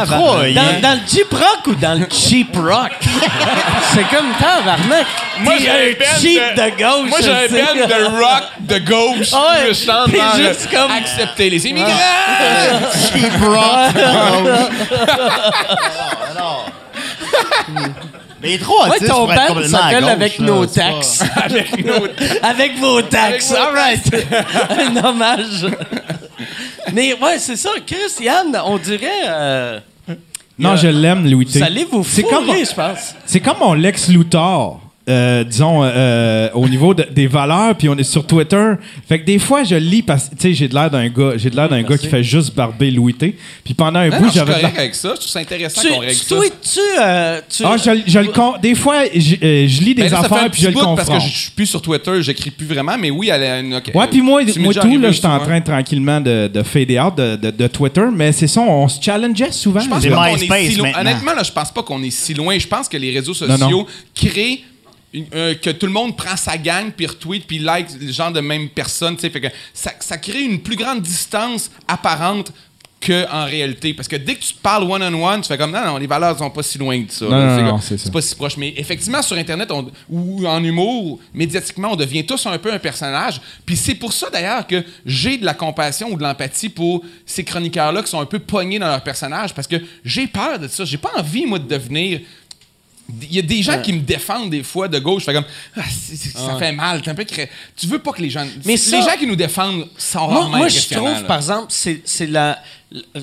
Dans, 0.54 0.80
dans 0.80 0.94
le 0.94 1.00
Jeep 1.06 1.30
Rock 1.30 1.66
ou 1.66 1.74
dans 1.74 1.98
le 1.98 2.06
Cheap 2.10 2.56
Rock? 2.56 2.92
c'est 3.92 4.08
comme 4.08 4.32
tabarnak. 4.40 5.06
Moi, 5.40 5.54
T'es 5.58 5.62
j'ai 5.64 5.70
un 5.70 6.20
cheap 6.20 6.56
de- 6.56 6.62
de, 6.62 6.70
gauche. 6.70 7.08
Moi, 7.10 7.18
j'ai 7.22 7.30
un 7.30 7.48
band 7.48 7.86
de 7.86 8.04
rock 8.16 8.42
de 8.60 8.78
gauche. 8.78 9.32
Ouais, 9.34 9.68
je 9.68 9.74
chante 9.74 10.10
t'es 10.10 10.16
dans 10.16 10.36
juste 10.36 10.68
le- 10.72 10.78
comme- 10.78 10.90
accepter 10.90 11.50
les 11.50 11.66
immigrants. 11.66 11.90
Cheap 13.12 13.32
rock! 13.42 13.94
Mais 18.42 18.50
il 18.50 18.54
est 18.54 18.58
trop 18.58 18.84
Ouais, 18.88 18.98
ton 18.98 19.14
pour 19.24 19.32
être 19.32 19.40
band 19.40 19.54
complètement 19.54 19.78
à 19.78 19.82
s'appelle 19.82 20.00
gauche, 20.02 20.10
Avec 20.12 20.38
là, 20.38 20.46
nos 20.46 20.66
c'est 20.66 20.80
pas- 20.80 20.90
taxes. 20.92 21.22
Avec 21.44 21.86
nos- 21.86 22.08
Avec 22.42 22.78
vos 22.78 23.02
taxes. 23.02 23.52
All 23.52 23.74
right. 23.74 24.26
Un 24.96 25.04
hommage. 25.04 25.66
Mais 26.92 27.14
ouais, 27.14 27.38
c'est 27.38 27.56
ça. 27.56 27.70
Christian, 27.86 28.52
on 28.66 28.76
dirait. 28.78 29.08
euh, 29.28 29.80
Non, 30.58 30.76
je 30.76 30.88
l'aime, 30.88 31.26
Louis 31.28 31.46
T. 31.46 31.58
vous 31.58 31.64
allez 31.64 31.84
vous 31.84 32.04
C'est 32.04 32.22
comme- 32.22 32.44
fourrer, 32.44 32.64
je 32.64 32.74
pense. 32.74 33.14
C'est 33.24 33.40
comme 33.40 33.58
mon 33.60 33.72
Lex 33.74 34.08
Luthor. 34.08 34.80
Euh, 35.06 35.44
disons, 35.44 35.82
euh, 35.84 36.48
au 36.54 36.66
niveau 36.66 36.94
de- 36.94 37.06
des 37.10 37.26
valeurs, 37.26 37.74
puis 37.76 37.88
on 37.90 37.96
est 37.98 38.02
sur 38.04 38.26
Twitter. 38.26 38.72
Fait 39.06 39.20
que 39.20 39.26
des 39.26 39.38
fois, 39.38 39.62
je 39.62 39.74
lis 39.74 40.02
parce 40.02 40.30
que, 40.30 40.34
tu 40.34 40.40
sais, 40.40 40.54
j'ai 40.54 40.66
de 40.66 40.72
l'air 40.74 40.90
d'un 40.90 41.08
gars, 41.08 41.32
j'ai 41.36 41.50
de 41.50 41.56
l'air 41.56 41.68
d'un 41.68 41.82
gars 41.82 41.98
qui 41.98 42.06
fait 42.08 42.22
juste 42.22 42.54
barber 42.54 42.90
Louis 42.90 43.12
T. 43.12 43.36
Puis 43.62 43.74
pendant 43.74 43.98
un 44.00 44.08
Non, 44.08 44.16
bout, 44.16 44.22
non, 44.22 44.26
je 44.28 44.30
suis 44.30 44.38
j'avais 44.38 44.64
avec 44.64 44.94
ça. 44.94 45.10
Je 45.10 45.20
trouve 45.20 45.28
ça 45.28 45.40
intéressant 45.40 45.82
Tu, 45.82 45.88
qu'on 45.88 45.98
règle 45.98 46.12
tu 46.14 46.24
ça. 46.24 46.36
tweets-tu. 46.36 46.80
euh, 47.02 47.40
tu- 47.50 47.62
Ah, 47.66 47.76
je, 47.76 47.90
je 48.06 48.18
le 48.18 48.28
con- 48.28 48.54
Des 48.62 48.74
fois, 48.74 49.02
je, 49.14 49.34
euh, 49.42 49.66
je 49.68 49.80
lis 49.82 49.94
des 49.94 50.04
Ben 50.04 50.10
là, 50.12 50.20
affaires 50.20 50.50
puis 50.50 50.62
je 50.62 50.68
le 50.68 50.72
bout 50.72 50.80
parce 50.80 51.00
confronte. 51.08 51.18
que 51.22 51.28
je 51.28 51.36
suis 51.38 51.50
plus 51.50 51.66
sur 51.66 51.82
Twitter, 51.82 52.22
j'écris 52.22 52.50
plus 52.50 52.66
vraiment, 52.66 52.96
mais 52.98 53.10
oui, 53.10 53.28
elle 53.30 53.42
a 53.42 53.60
une. 53.60 53.74
ok. 53.74 53.90
Ouais, 53.94 54.06
puis 54.08 54.22
moi, 54.22 54.42
Tu 54.44 54.58
moi 54.58 54.72
tout, 54.72 54.98
là, 54.98 55.10
j'étais 55.10 55.26
en 55.26 55.34
souvent. 55.34 55.44
train 55.44 55.60
tranquillement 55.60 56.20
de, 56.22 56.48
de 56.48 56.62
fader 56.62 56.98
out 57.00 57.14
de, 57.16 57.36
de, 57.36 57.50
de 57.50 57.66
Twitter, 57.66 58.06
mais 58.10 58.32
c'est 58.32 58.46
ça, 58.46 58.62
on 58.62 58.88
se 58.88 59.02
challengeait 59.02 59.52
souvent. 59.52 59.80
Je 59.80 59.88
pense 59.88 60.02
C'est 60.02 60.08
pas 60.08 60.30
qu'on 60.30 60.36
est 60.36 60.70
si 60.70 60.76
loin. 60.76 60.92
Honnêtement, 60.98 61.34
là, 61.34 61.42
je 61.42 61.52
pense 61.52 61.70
pas 61.70 61.82
qu'on 61.82 62.02
est 62.02 62.10
si 62.10 62.32
loin. 62.32 62.58
Je 62.58 62.66
pense 62.66 62.88
que 62.88 62.96
les 62.96 63.10
réseaux 63.10 63.34
sociaux 63.34 63.86
créent 64.14 64.60
euh, 65.34 65.54
que 65.54 65.70
tout 65.70 65.86
le 65.86 65.92
monde 65.92 66.16
prend 66.16 66.36
sa 66.36 66.56
gang, 66.58 66.90
puis 66.90 67.06
retweet, 67.06 67.46
puis 67.46 67.58
like 67.58 67.88
le 68.00 68.10
genre 68.12 68.32
de 68.32 68.40
même 68.40 68.68
personne. 68.68 69.16
Fait 69.18 69.30
que 69.30 69.48
ça, 69.72 69.92
ça 70.00 70.18
crée 70.18 70.42
une 70.42 70.60
plus 70.60 70.76
grande 70.76 71.02
distance 71.02 71.70
apparente 71.86 72.52
qu'en 73.06 73.44
réalité. 73.44 73.92
Parce 73.92 74.08
que 74.08 74.16
dès 74.16 74.34
que 74.34 74.40
tu 74.42 74.54
parles 74.54 74.84
one-on-one, 74.90 75.42
tu 75.42 75.48
fais 75.48 75.58
comme 75.58 75.72
non, 75.72 75.84
non, 75.84 75.98
les 75.98 76.06
valeurs 76.06 76.38
sont 76.38 76.48
pas 76.48 76.62
si 76.62 76.78
loin 76.78 76.98
de 76.98 77.10
ça. 77.10 77.26
C'est 77.82 77.98
ça. 77.98 78.10
pas 78.10 78.22
si 78.22 78.34
proche. 78.34 78.56
Mais 78.56 78.72
effectivement, 78.78 79.20
sur 79.20 79.36
Internet 79.36 79.70
on- 79.70 79.90
ou 80.08 80.46
en 80.46 80.64
humour, 80.64 81.20
médiatiquement, 81.34 81.90
on 81.92 81.96
devient 81.96 82.24
tous 82.24 82.46
un 82.46 82.56
peu 82.56 82.72
un 82.72 82.78
personnage. 82.78 83.42
Puis 83.66 83.76
c'est 83.76 83.94
pour 83.96 84.12
ça 84.14 84.30
d'ailleurs 84.30 84.66
que 84.66 84.82
j'ai 85.04 85.36
de 85.36 85.44
la 85.44 85.52
compassion 85.52 86.10
ou 86.12 86.16
de 86.16 86.22
l'empathie 86.22 86.70
pour 86.70 87.04
ces 87.26 87.44
chroniqueurs-là 87.44 88.02
qui 88.02 88.08
sont 88.10 88.20
un 88.20 88.26
peu 88.26 88.38
pognés 88.38 88.78
dans 88.78 88.88
leur 88.88 89.02
personnage 89.02 89.52
parce 89.52 89.66
que 89.68 89.76
j'ai 90.02 90.26
peur 90.26 90.58
de 90.58 90.66
ça. 90.68 90.86
J'ai 90.86 90.96
pas 90.98 91.10
envie, 91.18 91.44
moi, 91.44 91.58
de 91.58 91.68
devenir. 91.68 92.20
Il 93.22 93.34
y 93.34 93.38
a 93.38 93.42
des 93.42 93.62
gens 93.62 93.80
qui 93.82 93.92
me 93.92 94.00
défendent 94.00 94.50
des 94.50 94.62
fois 94.62 94.88
de 94.88 94.98
gauche. 94.98 95.22
Je 95.22 95.26
fais 95.26 95.34
comme 95.34 95.44
Ah, 95.76 95.82
ça 96.34 96.56
fait 96.58 96.72
mal. 96.72 97.02
Un 97.06 97.14
peu 97.14 97.24
cré- 97.24 97.50
Tu 97.76 97.86
veux 97.86 97.98
pas 97.98 98.12
que 98.12 98.22
les 98.22 98.30
gens. 98.30 98.46
Mais 98.64 98.76
les 98.76 99.02
gens 99.02 99.16
qui 99.18 99.26
nous 99.26 99.36
défendent 99.36 99.86
sont 99.98 100.26
Moi, 100.28 100.48
moi, 100.48 100.68
je 100.68 100.94
trouve, 100.94 101.08
là. 101.10 101.20
par 101.22 101.36
exemple, 101.36 101.66
c'est 101.68 102.00
c'est 102.04 102.26
la. 102.26 102.58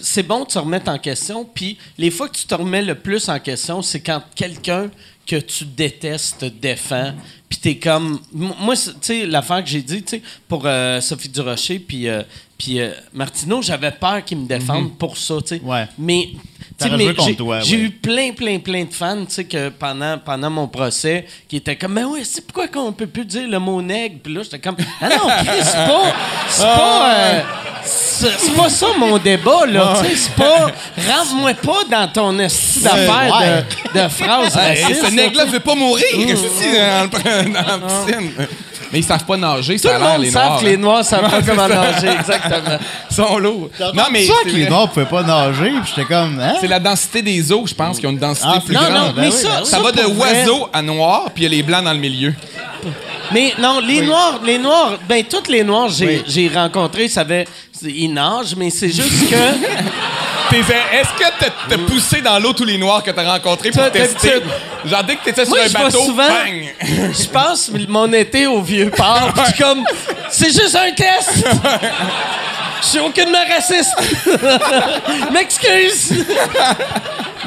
C'est 0.01 0.23
bon 0.23 0.43
de 0.43 0.51
se 0.51 0.59
remettre 0.59 0.91
en 0.91 0.97
question, 0.99 1.45
puis 1.45 1.77
les 1.97 2.11
fois 2.11 2.27
que 2.27 2.35
tu 2.37 2.45
te 2.45 2.53
remets 2.53 2.81
le 2.81 2.95
plus 2.95 3.29
en 3.29 3.39
question, 3.39 3.81
c'est 3.81 4.01
quand 4.01 4.21
quelqu'un 4.35 4.91
que 5.25 5.37
tu 5.37 5.63
détestes 5.63 6.39
te 6.39 6.45
défend, 6.45 7.13
puis 7.47 7.57
t'es 7.57 7.77
comme... 7.77 8.19
Moi, 8.33 8.75
tu 8.75 8.91
sais, 8.99 9.25
l'affaire 9.25 9.63
que 9.63 9.69
j'ai 9.69 9.81
dit, 9.81 10.03
tu 10.03 10.17
sais, 10.17 10.21
pour 10.49 10.63
euh, 10.65 10.99
Sophie 10.99 11.29
Durocher, 11.29 11.79
puis 11.79 12.09
euh, 12.09 12.21
puis 12.57 12.81
euh, 12.81 12.91
Martineau, 13.13 13.61
j'avais 13.61 13.91
peur 13.91 14.25
qu'ils 14.25 14.39
me 14.39 14.47
défendent 14.47 14.97
pour 14.97 15.17
ça, 15.17 15.35
tu 15.41 15.55
sais. 15.55 15.61
Ouais. 15.63 15.87
Mais... 15.97 16.29
mais 16.89 17.13
j'ai- 17.25 17.35
toi, 17.35 17.59
J'ai 17.61 17.75
ouais. 17.77 17.81
eu 17.83 17.89
plein, 17.91 18.31
plein, 18.31 18.59
plein 18.59 18.83
de 18.85 18.93
fans, 18.93 19.25
tu 19.25 19.33
sais, 19.33 19.43
que 19.45 19.69
pendant, 19.69 20.17
pendant 20.17 20.49
mon 20.49 20.67
procès, 20.67 21.25
qui 21.47 21.57
étaient 21.57 21.75
comme, 21.75 21.93
mais 21.93 22.03
ouais, 22.03 22.21
c'est 22.23 22.45
pourquoi 22.45 22.67
qu'on 22.67 22.91
peut 22.91 23.07
plus 23.07 23.25
dire 23.25 23.47
le 23.47 23.59
mot 23.59 23.81
nègre? 23.81 24.15
Puis 24.23 24.33
là, 24.33 24.41
j'étais 24.43 24.59
comme, 24.59 24.75
ah 25.01 25.09
non, 25.09 25.27
Chris, 25.45 25.63
c'est 25.63 25.73
pas, 25.73 26.13
c'est 26.49 26.63
pas, 26.63 27.13
euh, 27.15 27.41
c'est 27.83 28.39
c'est 28.39 28.55
pas 28.55 28.69
ça 28.69 28.87
mon 28.97 29.17
débat, 29.17 29.65
là, 29.67 29.95
tu 30.01 30.09
sais, 30.09 30.15
c'est 30.15 30.35
pas, 30.35 30.67
rentre-moi 31.11 31.53
pas 31.55 31.83
dans 31.89 32.07
ton 32.11 32.39
esti 32.39 32.81
d'affaires 32.81 33.65
de, 33.93 33.99
de 34.03 34.07
phrases 34.09 34.55
racistes. 34.55 34.99
ce 34.99 35.03
là, 35.03 35.09
nègre-là 35.11 35.45
veut 35.45 35.59
pas 35.59 35.75
mourir. 35.75 36.03
Dans 36.11 37.51
la 37.51 37.79
piscine? 37.79 38.31
Mais 38.91 38.99
ils 38.99 39.03
savent 39.03 39.23
pas 39.26 39.38
nager, 39.38 39.76
Tout 39.77 39.88
ça 39.88 39.95
a 39.95 39.97
le 39.97 40.03
l'air, 40.03 40.13
monde 40.13 40.22
les 40.23 40.31
sait 40.31 40.39
noirs. 40.39 40.59
que 40.59 40.65
les 40.65 40.73
hein. 40.73 40.77
Noirs 40.77 41.05
savent 41.05 41.30
pas 41.30 41.41
comment 41.41 41.68
ça. 41.68 41.76
nager, 41.76 42.07
exactement. 42.09 42.77
Ils 43.09 43.15
sont 43.15 43.38
lourds. 43.38 43.69
Non, 43.93 44.03
mais 44.11 44.26
ça 44.26 44.34
c'est 44.43 44.49
que 44.49 44.55
les 44.55 44.69
noirs 44.69 44.89
pouvaient 44.89 45.05
pas 45.05 45.23
nager, 45.23 45.69
puis 45.81 45.93
j'étais 45.95 46.05
comme, 46.07 46.39
hein? 46.39 46.53
c'est 46.59 46.68
la 46.68 46.80
densité 46.80 47.22
des 47.22 47.51
eaux, 47.51 47.63
je 47.65 47.73
pense, 47.73 47.99
qui 47.99 48.07
ont 48.07 48.11
une 48.11 48.18
densité 48.19 48.47
Ah, 48.51 48.59
plus 48.65 48.76
Non, 48.76 48.81
grande. 48.81 48.93
non, 48.93 49.13
mais 49.15 49.27
oui, 49.27 49.31
ça, 49.31 49.47
ben 49.49 49.55
oui. 49.61 49.65
Ça 49.69 49.80
va 49.80 49.91
de 49.91 50.01
vrai- 50.01 50.39
oiseau 50.41 50.68
à 50.73 50.81
noir, 50.81 51.26
puis 51.34 51.43
il 51.43 51.51
y 51.51 51.53
a 51.53 51.57
les 51.57 51.63
blancs 51.63 51.84
dans 51.84 51.93
le 51.93 51.99
milieu. 51.99 52.34
Mais 53.31 53.53
non, 53.59 53.80
les 53.80 54.01
Noirs, 54.01 54.39
les 54.45 54.57
Noirs, 54.57 54.93
ben 55.07 55.23
tous 55.23 55.49
les 55.49 55.63
Noirs 55.63 55.88
j'ai 55.89 56.05
Oui. 56.07 56.23
j'ai 56.27 56.49
rencontrés, 56.49 57.07
savaient, 57.07 57.47
ils 57.84 58.11
nagent, 58.11 58.55
mais 58.57 58.69
c'est 58.69 58.89
juste 58.89 59.30
que... 59.30 59.35
T'es- 60.51 60.59
Est-ce 60.59 61.09
que 61.17 61.29
t'as 61.39 61.49
t'as 61.69 61.77
poussé 61.87 62.21
dans 62.21 62.37
l'eau 62.37 62.53
tous 62.53 62.65
les 62.65 62.77
noirs 62.77 63.01
que 63.03 63.11
t'as 63.11 63.23
rencontrés 63.23 63.71
pour 63.71 63.89
tester? 63.91 64.33
Genre, 64.85 65.03
dès 65.03 65.15
que 65.15 65.23
t'étais 65.25 65.45
sur 65.45 65.55
un 65.55 65.69
bateau, 65.69 66.01
souvent- 66.05 66.27
bang! 66.27 66.73
Je 67.19 67.27
passe 67.27 67.71
mon 67.87 68.11
été 68.13 68.45
au 68.47 68.61
vieux 68.61 68.89
port, 68.89 69.31
pis 69.33 69.41
je 69.47 69.53
suis 69.53 69.63
comme, 69.63 69.83
c'est 70.29 70.51
juste 70.51 70.75
un 70.75 70.91
test. 70.91 71.31
Je 72.81 72.87
suis 72.87 72.99
aucunement 72.99 73.37
raciste. 73.47 73.93
M'excuse. 75.31 76.25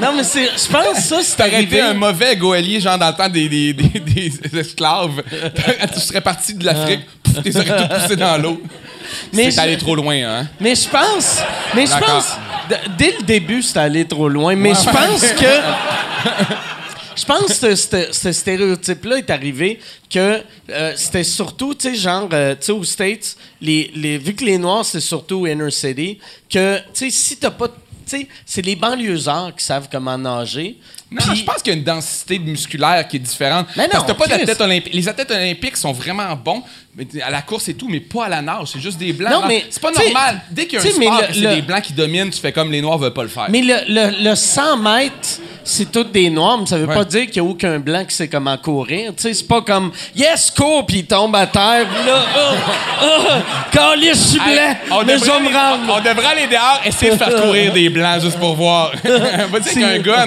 non, 0.00 0.12
mais 0.16 0.22
c'est, 0.24 0.44
je 0.44 0.70
pense 0.72 0.96
que 0.96 1.02
ça, 1.02 1.16
c'est 1.22 1.36
T'aurais 1.36 1.62
été 1.64 1.80
un 1.80 1.94
mauvais 1.94 2.36
goélier, 2.36 2.80
genre 2.80 2.98
dans 2.98 3.08
le 3.08 3.14
temps 3.14 3.28
des, 3.28 3.48
des, 3.48 3.72
des, 3.72 4.00
des 4.00 4.58
esclaves. 4.60 5.22
tu 5.94 6.00
serais 6.00 6.20
parti 6.20 6.54
de 6.54 6.64
l'Afrique, 6.64 7.00
pouf, 7.22 7.23
tu 7.34 7.42
les 7.44 7.56
aurais 7.56 7.88
tout 7.88 7.94
poussé 7.94 8.16
dans 8.16 8.36
l'eau. 8.40 8.60
Mais 9.32 9.44
C'est 9.44 9.50
je- 9.52 9.60
allé 9.60 9.76
trop 9.78 9.94
loin, 9.94 10.14
hein? 10.16 10.48
Mais 10.60 10.74
je 10.74 10.88
pense, 10.88 11.38
mais 11.74 11.86
je 11.86 11.92
pense, 11.92 12.32
dès 12.98 13.16
le 13.18 13.22
début, 13.24 13.62
c'était 13.62 13.80
allé 13.80 14.04
trop 14.06 14.28
loin. 14.28 14.56
Mais 14.56 14.74
je 14.74 14.84
pense 14.90 15.20
que, 15.40 15.60
je 17.16 17.24
pense 17.24 17.58
que 17.58 17.74
ce, 18.12 18.32
stéréotype-là 18.32 19.18
est 19.18 19.30
arrivé 19.30 19.78
que 20.10 20.40
euh, 20.70 20.92
c'était 20.96 21.22
surtout, 21.24 21.74
tu 21.74 21.90
sais, 21.90 21.94
genre, 21.94 22.28
euh, 22.32 22.54
tu 22.54 22.66
sais, 22.66 22.72
aux 22.72 22.84
States, 22.84 23.36
les, 23.60 23.90
les, 23.94 24.18
vu 24.18 24.34
que 24.34 24.44
les 24.44 24.58
Noirs, 24.58 24.84
c'est 24.84 25.00
surtout 25.00 25.46
inner 25.46 25.70
city, 25.70 26.18
que, 26.50 26.78
tu 26.78 26.84
sais, 26.94 27.10
si 27.10 27.36
t'as 27.36 27.50
pas, 27.50 27.68
tu 27.68 27.74
sais, 28.06 28.28
c'est 28.44 28.62
les 28.62 28.74
banlieusards 28.76 29.54
qui 29.56 29.64
savent 29.64 29.88
comment 29.90 30.18
nager. 30.18 30.76
Non, 31.14 31.22
Puis- 31.28 31.36
je 31.40 31.44
pense 31.44 31.62
qu'il 31.62 31.72
y 31.72 31.76
a 31.76 31.78
une 31.78 31.84
densité 31.84 32.38
musculaire 32.38 33.06
qui 33.08 33.16
est 33.16 33.20
différente. 33.20 33.66
Mais 33.76 33.88
Parce 33.88 34.02
non, 34.02 34.02
que 34.02 34.12
t'as 34.12 34.18
pas 34.18 34.24
Chris. 34.28 34.38
d'athlètes 34.38 34.60
olympiques. 34.60 34.94
Les 34.94 35.08
athlètes 35.08 35.30
olympiques 35.30 35.76
sont 35.76 35.92
vraiment 35.92 36.34
bons 36.36 36.62
à 37.26 37.30
la 37.30 37.42
course 37.42 37.68
et 37.68 37.74
tout, 37.74 37.88
mais 37.88 37.98
pas 38.00 38.26
à 38.26 38.28
la 38.28 38.40
nage. 38.42 38.68
C'est 38.72 38.80
juste 38.80 38.98
des 38.98 39.12
blancs. 39.12 39.32
Non, 39.32 39.42
mais, 39.48 39.64
c'est 39.70 39.82
pas 39.82 39.90
normal. 39.90 40.42
Dès 40.50 40.66
qu'il 40.66 40.74
y 40.78 40.82
a 40.82 40.84
un 40.84 40.90
sport 40.90 41.20
c'est 41.32 41.40
le- 41.40 41.54
des 41.56 41.62
blancs 41.62 41.82
qui 41.82 41.92
dominent, 41.92 42.30
tu 42.30 42.40
fais 42.40 42.52
comme 42.52 42.70
les 42.70 42.80
noirs 42.80 42.98
veulent 42.98 43.12
pas 43.12 43.22
le 43.24 43.28
faire. 43.28 43.46
Mais 43.48 43.62
le, 43.62 43.74
le, 43.88 44.30
le 44.30 44.34
100 44.36 44.76
mètres, 44.76 45.40
c'est 45.64 45.90
tout 45.90 46.04
des 46.04 46.30
noirs, 46.30 46.58
mais 46.58 46.66
ça 46.66 46.78
veut 46.78 46.86
Ouais. 46.86 46.94
pas 46.94 47.04
dire 47.04 47.26
qu'il 47.26 47.42
n'y 47.42 47.48
a 47.48 47.50
aucun 47.50 47.78
blanc 47.80 48.04
qui 48.04 48.14
sait 48.14 48.28
comment 48.28 48.56
courir. 48.58 49.12
Tu 49.16 49.22
sais, 49.22 49.34
c'est 49.34 49.48
pas 49.48 49.62
comme 49.62 49.90
Yes, 50.14 50.52
cours, 50.52 50.86
puis 50.86 50.98
il 50.98 51.06
tombe 51.06 51.34
à 51.34 51.46
terre, 51.46 51.86
puis 51.88 52.06
là, 52.06 52.24
oh, 52.36 53.02
oh, 53.02 53.94
je 54.00 54.14
suis 54.14 54.38
blanc, 54.38 55.02
mais 55.06 55.18
je 55.18 55.24
me 55.24 55.90
on 55.90 55.98
devrait 56.00 56.26
aller 56.26 56.46
dehors, 56.46 56.80
essayer 56.84 57.12
de 57.12 57.16
faire 57.16 57.34
courir 57.42 57.72
des 57.72 57.88
blancs 57.88 58.20
juste 58.20 58.38
pour 58.38 58.54
voir. 58.54 58.92
Va 59.04 59.60
dire 59.60 59.72
qu'un 59.72 59.98
gun. 59.98 60.26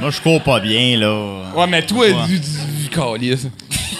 Moi, 0.00 0.10
je 0.10 0.20
cours 0.20 0.42
pas 0.42 0.60
bien, 0.60 0.96
là. 0.98 1.42
Ouais, 1.54 1.66
mais 1.66 1.84
toi, 1.84 2.06
du, 2.26 2.38
du, 2.38 2.48
du 2.82 2.88
calice. 2.88 3.46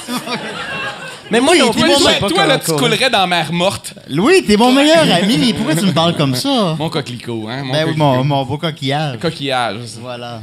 Mais 1.30 1.40
moi, 1.40 1.54
non 1.56 1.70
Toi, 1.70 1.86
toi, 1.86 2.10
pas 2.20 2.28
toi, 2.28 2.46
là, 2.46 2.58
tu 2.58 2.72
coulerais 2.72 3.08
dans 3.08 3.24
mer 3.28 3.52
morte. 3.52 3.94
Louis, 4.08 4.42
t'es 4.44 4.56
mon 4.56 4.72
meilleur 4.72 5.04
ami. 5.14 5.52
Pourquoi 5.56 5.76
tu 5.76 5.86
me 5.86 5.92
parles 5.92 6.16
comme 6.16 6.34
ça? 6.34 6.74
Mon 6.76 6.88
coquelicot, 6.90 7.46
hein? 7.48 7.62
Mon 7.62 7.72
Ben 7.72 7.84
oui, 7.86 7.94
coquelicot. 7.94 7.98
mon, 7.98 8.24
mon 8.24 8.44
beau 8.44 8.58
coquillage. 8.58 9.18
Coquillage. 9.20 9.76
Voilà. 10.00 10.42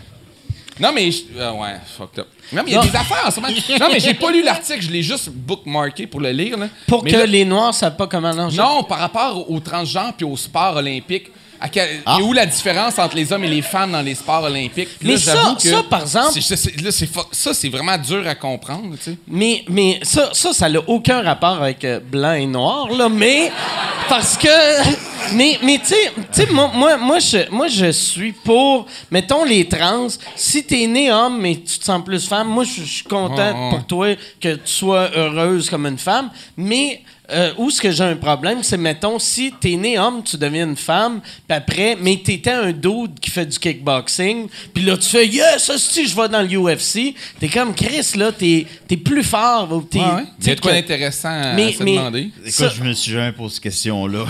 Non, 0.79 0.91
mais. 0.95 1.11
je- 1.11 1.23
ah 1.41 1.53
ouais, 1.53 1.75
fucked 1.97 2.19
up. 2.19 2.27
Non, 2.53 2.61
mais 2.63 2.71
il 2.71 2.73
y 2.75 2.77
a 2.77 2.81
des 2.83 2.95
affaires 2.95 3.23
en 3.27 3.31
ce 3.31 3.41
moment. 3.41 3.53
Non, 3.81 3.87
mais 3.91 3.99
j'ai 3.99 4.13
pas 4.13 4.31
lu 4.31 4.41
l'article, 4.43 4.81
je 4.81 4.89
l'ai 4.91 5.01
juste 5.03 5.29
bookmarké 5.29 6.07
pour 6.07 6.21
le 6.21 6.29
lire. 6.31 6.57
Là. 6.57 6.67
Pour 6.87 7.03
Mais 7.03 7.11
que 7.11 7.17
là- 7.17 7.25
les 7.25 7.43
noirs 7.43 7.73
savent 7.73 7.97
pas 7.97 8.07
comment 8.07 8.33
nager. 8.33 8.55
Non, 8.57 8.83
par 8.83 8.99
rapport 8.99 9.51
au 9.51 9.59
transgenre 9.59 10.13
puis 10.15 10.25
au 10.25 10.37
sport 10.37 10.77
olympique. 10.77 11.31
À 11.59 11.69
quel- 11.69 12.01
Ah. 12.05 12.17
Et 12.19 12.23
où 12.23 12.33
la 12.33 12.45
différence 12.45 12.99
entre 12.99 13.15
les 13.15 13.31
hommes 13.33 13.43
et 13.43 13.49
les 13.49 13.61
femmes 13.61 13.91
dans 13.91 14.01
les 14.01 14.15
sports 14.15 14.43
olympiques? 14.43 14.89
Puis 14.99 15.07
Mais 15.07 15.13
là, 15.13 15.19
ça- 15.19 15.55
que 15.61 15.69
ça, 15.69 15.83
par 15.89 16.01
exemple- 16.01 16.39
là, 16.83 16.91
ça, 17.31 17.53
c'est 17.53 17.69
vraiment 17.69 17.97
dur 17.97 18.27
à 18.27 18.35
comprendre, 18.35 18.95
tu 18.97 19.11
sais. 19.11 19.17
Mais, 19.27 19.63
mais 19.69 19.99
ça, 20.03 20.29
ça, 20.33 20.53
ça 20.53 20.69
n'a 20.69 20.79
aucun 20.87 21.21
rapport 21.21 21.61
avec 21.61 21.83
euh, 21.83 21.99
blanc 21.99 22.33
et 22.33 22.45
noir, 22.45 22.89
là, 22.91 23.09
mais 23.09 23.51
parce 24.09 24.37
que. 24.37 24.47
Mais, 25.33 25.59
mais 25.61 25.77
tu 25.79 25.93
sais- 26.31 26.45
moi, 26.51 26.71
moi, 26.73 26.95
moi, 26.95 27.19
je, 27.19 27.49
moi, 27.51 27.67
je 27.67 27.91
suis 27.91 28.31
pour, 28.31 28.85
mettons, 29.11 29.43
les 29.43 29.67
trans. 29.67 30.07
Si 30.37 30.63
t'es 30.63 30.87
né 30.87 31.11
homme, 31.11 31.41
mais 31.41 31.55
tu 31.55 31.79
te 31.79 31.83
sens 31.83 32.01
plus 32.01 32.25
femme, 32.25 32.47
moi, 32.47 32.63
je 32.63 32.81
suis 32.83 33.03
content 33.03 33.69
pour 33.71 33.85
toi 33.85 34.15
que 34.39 34.53
tu 34.55 34.61
sois 34.63 35.09
heureuse 35.13 35.69
comme 35.69 35.85
une 35.85 35.97
femme. 35.97 36.29
Mais 36.55 37.01
euh, 37.31 37.51
où 37.57 37.67
est-ce 37.69 37.81
que 37.81 37.91
j'ai 37.91 38.03
un 38.03 38.15
problème, 38.15 38.59
c'est, 38.63 38.77
mettons, 38.77 39.19
si 39.19 39.53
t'es 39.59 39.75
né 39.75 39.99
homme, 39.99 40.23
tu 40.23 40.37
deviens 40.37 40.65
une 40.65 40.75
femme, 40.77 41.19
puis 41.21 41.57
après, 41.57 41.97
mais 41.99 42.17
t'étais 42.23 42.51
un 42.51 42.71
dude 42.71 43.19
qui 43.21 43.29
fait 43.29 43.45
du 43.45 43.59
kickboxing, 43.59 44.47
puis 44.73 44.83
là, 44.83 44.95
tu 44.97 45.07
fais 45.09 45.27
«Yes, 45.27 45.71
si 45.77 46.07
je 46.07 46.15
vais 46.15 46.29
dans 46.29 46.41
le 46.41 46.47
UFC», 46.57 47.13
t'es 47.39 47.49
comme 47.49 47.73
«Chris, 47.75 48.11
là, 48.15 48.31
t'es 48.31 48.65
es 48.89 48.97
plus 48.97 49.23
fort.» 49.23 49.83
t'es- 49.91 49.99
Ouais, 49.99 50.05
ouais. 50.05 50.23
tu 50.23 50.27
Il 50.39 50.41
y 50.41 50.45
sais 50.45 50.51
a 50.51 50.55
de 50.55 50.61
quoi 50.61 50.71
d'intéressant 50.73 51.29
à 51.41 51.53
Mais- 51.53 51.73
se 51.73 51.83
mais- 51.83 51.95
demander. 51.97 52.29
Écoute, 52.39 52.51
Ça- 52.53 52.69
je 52.69 52.81
me 52.83 52.93
suis 52.93 53.11
jamais 53.11 53.31
posé 53.33 53.55
cette 53.55 53.63
question-là. 53.63 54.25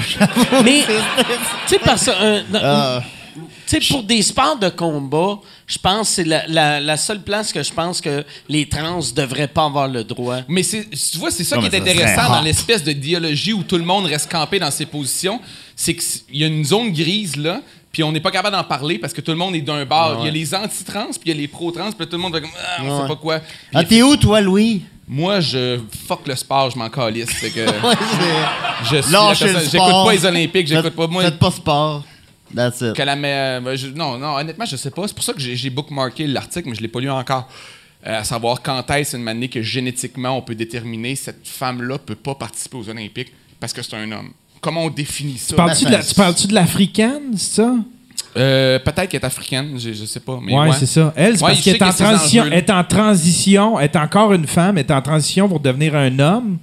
Mais, 0.64 0.82
tu 0.84 0.94
sais, 1.68 1.80
parce 1.84 2.06
que... 2.06 2.12
un- 2.12 2.44
Ah. 2.56 3.04
Sais, 3.70 3.80
pour 3.94 4.04
des 4.04 4.22
sports 4.22 4.58
de 4.58 4.70
combat, 4.70 5.40
je 5.66 5.78
pense 5.78 6.10
que 6.10 6.16
c'est 6.16 6.24
la, 6.24 6.48
la- 6.48 6.80
la 6.80 6.98
seule 6.98 7.22
place 7.22 7.52
que 7.52 7.62
je 7.64 7.72
pense 7.74 8.02
que 8.02 8.24
les 8.50 8.68
trans 8.68 9.00
devraient 9.16 9.48
pas 9.48 9.66
avoir 9.66 9.88
le 9.88 10.04
droit. 10.04 10.38
Mais 10.48 10.64
c'est, 10.64 10.90
tu 10.90 11.18
vois, 11.18 11.32
c'est 11.32 11.44
ça 11.44 11.56
Non, 11.58 11.62
qui 11.62 11.68
est 11.76 11.80
intéressant 11.80 12.30
dans 12.30 12.42
l'espèce 12.42 12.84
de 12.84 12.92
idéologie 12.92 13.54
où 13.54 13.64
tout 13.64 13.78
le 13.78 13.84
monde 13.84 14.06
reste 14.06 14.32
campé 14.32 14.60
dans 14.60 14.72
ses 14.72 14.86
positions. 14.86 15.40
C'est 15.76 15.96
qu'il 15.96 16.38
y 16.40 16.44
a 16.44 16.48
une 16.48 16.64
zone 16.66 16.92
grise, 16.92 17.36
là, 17.36 17.62
puis 17.92 18.04
on 18.04 18.12
n'est 18.12 18.20
pas 18.20 18.32
capable 18.32 18.56
d'en 18.56 18.64
parler 18.64 18.98
parce 19.00 19.14
que 19.14 19.22
tout 19.22 19.32
le 19.32 19.38
monde 19.38 19.56
est 19.56 19.62
d'un 19.62 19.86
bar. 19.86 20.18
Il 20.22 20.26
y 20.26 20.28
a 20.28 20.32
les 20.32 20.54
anti-trans, 20.56 21.08
puis 21.12 21.20
il 21.26 21.30
y 21.30 21.32
a 21.32 21.42
les 21.42 21.48
pro-trans, 21.48 21.92
puis 21.92 22.08
tout 22.08 22.16
le 22.16 22.22
monde 22.22 22.34
va 22.34 22.42
comme, 22.42 22.50
ah, 22.78 22.82
on 22.84 23.02
sait 23.02 23.08
pas 23.08 23.16
quoi. 23.16 23.40
Puis 23.40 23.50
Ah, 23.74 23.84
t'es 23.84 24.02
où, 24.02 24.16
toi, 24.18 24.40
Louis? 24.42 24.84
moi, 25.10 25.40
je 25.40 25.80
fuck 26.08 26.28
le 26.28 26.36
sport, 26.36 26.70
je 26.70 26.78
m'en 26.78 26.90
calisse. 26.90 27.30
C'est 27.40 27.50
que 27.52 27.66
je 28.92 29.02
suis. 29.02 29.12
J'écoute 29.72 29.72
pas 30.06 30.12
les 30.12 30.26
Olympiques, 30.26 30.68
j'écoute 30.68 30.94
pas 30.96 31.08
moi. 31.08 31.24
Faites 31.24 31.40
pas 31.40 31.52
sport. 31.52 32.04
That's 32.56 32.82
it. 32.82 32.94
que 32.94 33.02
la 33.04 33.16
je- 33.76 33.88
non, 33.88 34.18
non, 34.18 34.36
honnêtement, 34.36 34.66
je 34.66 34.76
sais 34.76 34.92
pas. 34.92 35.08
C'est 35.08 35.14
pour 35.16 35.24
ça 35.24 35.34
que 35.34 35.40
j'ai 35.40 35.70
bookmarké 35.70 36.28
l'article, 36.28 36.70
mais 36.70 36.76
je 36.76 36.82
l'ai 36.82 36.88
pas 36.88 37.00
lu 37.00 37.10
encore. 37.10 37.48
Euh, 38.06 38.20
à 38.20 38.24
savoir 38.24 38.62
quand 38.62 38.90
est-ce 38.92 39.18
une 39.18 39.28
année 39.28 39.50
que 39.50 39.62
génétiquement 39.62 40.38
on 40.38 40.42
peut 40.42 40.54
déterminer 40.56 41.16
cette 41.16 41.48
femme-là 41.48 41.98
peut 41.98 42.16
pas 42.16 42.36
participer 42.36 42.78
aux 42.78 42.88
Olympiques 42.90 43.34
parce 43.60 43.74
que 43.74 43.82
c'est 43.82 43.96
un 43.96 44.12
homme. 44.12 44.30
Comment 44.62 44.84
on 44.86 44.90
définit 44.90 45.38
ça? 45.38 45.56
Parles-tu 45.56 45.86
de 45.86 45.92
la- 45.92 46.04
tu 46.04 46.14
parles-tu 46.14 46.48
de 46.48 46.54
l'africaine, 46.54 47.36
c'est 47.36 47.56
ça? 47.62 47.74
Euh, 48.38 48.78
Peut-être 48.80 49.10
qu'elle 49.10 49.22
est 49.22 49.26
africaine, 49.26 49.80
je, 49.80 49.94
je 49.94 50.06
sais 50.06 50.20
pas. 50.20 50.40
Mais 50.42 50.54
ouais, 50.54 50.70
ouais. 50.70 50.76
c'est 50.80 50.86
ça. 50.86 51.12
Elle, 51.16 51.38
c'est 51.38 51.44
Ouais, 51.44 51.52
parce 51.52 51.62
qu'elle 51.64 51.76
est 51.76 51.84
en 51.84 51.92
transition, 51.92 52.46
est 52.46 52.70
en 52.70 52.84
transition, 52.84 53.80
elle 53.80 53.86
est 53.86 53.96
encore 53.96 54.34
une 54.34 54.46
femme, 54.48 54.78
est 54.78 54.92
en 54.92 55.02
transition 55.02 55.48
pour 55.50 55.60
devenir 55.60 55.96
un 55.96 56.20
homme. 56.20 56.58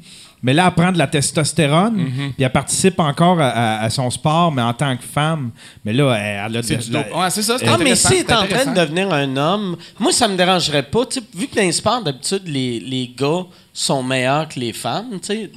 Mais 0.45 0.53
là, 0.53 0.67
elle 0.69 0.75
prend 0.81 0.93
de 0.93 0.99
la 0.99 1.07
testostérone, 1.07 1.95
Mhm. 1.97 2.33
puis 2.35 2.45
elle 2.45 2.53
participe 2.53 3.01
encore 3.01 3.41
à, 3.41 3.49
à- 3.49 3.83
à 3.85 3.91
son 3.91 4.11
sport, 4.11 4.53
mais 4.53 4.63
en 4.63 4.75
tant 4.75 4.95
que 4.97 5.03
femme. 5.03 5.51
Mais 5.85 5.93
là, 5.95 6.15
elle, 6.15 6.43
elle 6.53 6.57
a 6.59 6.63
C'est 6.63 6.91
dope. 6.91 7.07
Ouais, 7.17 7.31
ça. 7.31 7.43
c'est 7.59 7.67
Ah, 7.67 7.77
mais 7.79 7.97
si 7.97 8.07
c'est 8.07 8.25
t'es 8.25 8.35
en 8.35 8.47
train 8.47 8.67
de 8.67 8.79
devenir 8.79 9.13
un 9.13 9.37
homme, 9.37 9.77
moi, 9.99 10.13
ça 10.13 10.29
me 10.29 10.37
dérangerait 10.37 10.83
pas. 10.85 11.07
Tu 11.07 11.19
sais, 11.21 11.27
vu 11.35 11.49
que 11.49 11.57
dans 11.57 11.63
les 11.63 11.73
sports, 11.73 12.03
d'habitude, 12.03 12.43
les, 12.47 12.79
les 12.79 13.13
gars 13.19 13.45
sont 13.73 14.03
meilleurs 14.03 14.47
que 14.49 14.61
les 14.61 14.73
femmes, 14.75 15.19
tu 15.21 15.27
sais. 15.29 15.51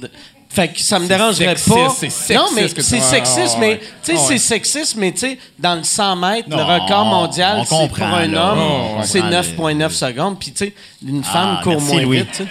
Fait 0.50 0.68
que 0.68 0.80
ça 0.80 0.98
me 0.98 1.06
dérangerait 1.06 1.54
sexiste, 1.56 1.68
pas. 1.68 1.90
c'est 1.90 2.08
sexiste 2.08 2.34
non, 2.34 2.46
mais 2.54 2.68
c'est 2.68 3.00
sexiste, 3.00 3.56
mais 3.60 3.78
tu 4.02 4.12
sais, 4.12 4.16
c'est 4.16 4.38
sexiste, 4.38 4.96
mais 4.96 5.12
tu 5.12 5.18
sais, 5.18 5.38
dans 5.58 5.74
le 5.74 5.82
100 5.84 6.16
mètres, 6.16 6.48
le 6.48 6.56
record 6.62 7.04
mondial, 7.04 7.62
c'est 7.66 7.88
pour 7.88 8.02
un 8.02 8.26
là. 8.26 8.52
homme, 8.54 9.02
c'est 9.04 9.20
comprend, 9.20 9.30
9,9 9.68 9.90
secondes. 9.92 10.38
Puis 10.38 10.52
tu 10.52 10.64
sais, 10.64 10.74
une 11.06 11.22
femme 11.22 11.58
Ah, 11.58 11.62
court 11.62 11.78
moins 11.82 12.00
Louis. 12.00 12.18
vite. 12.20 12.44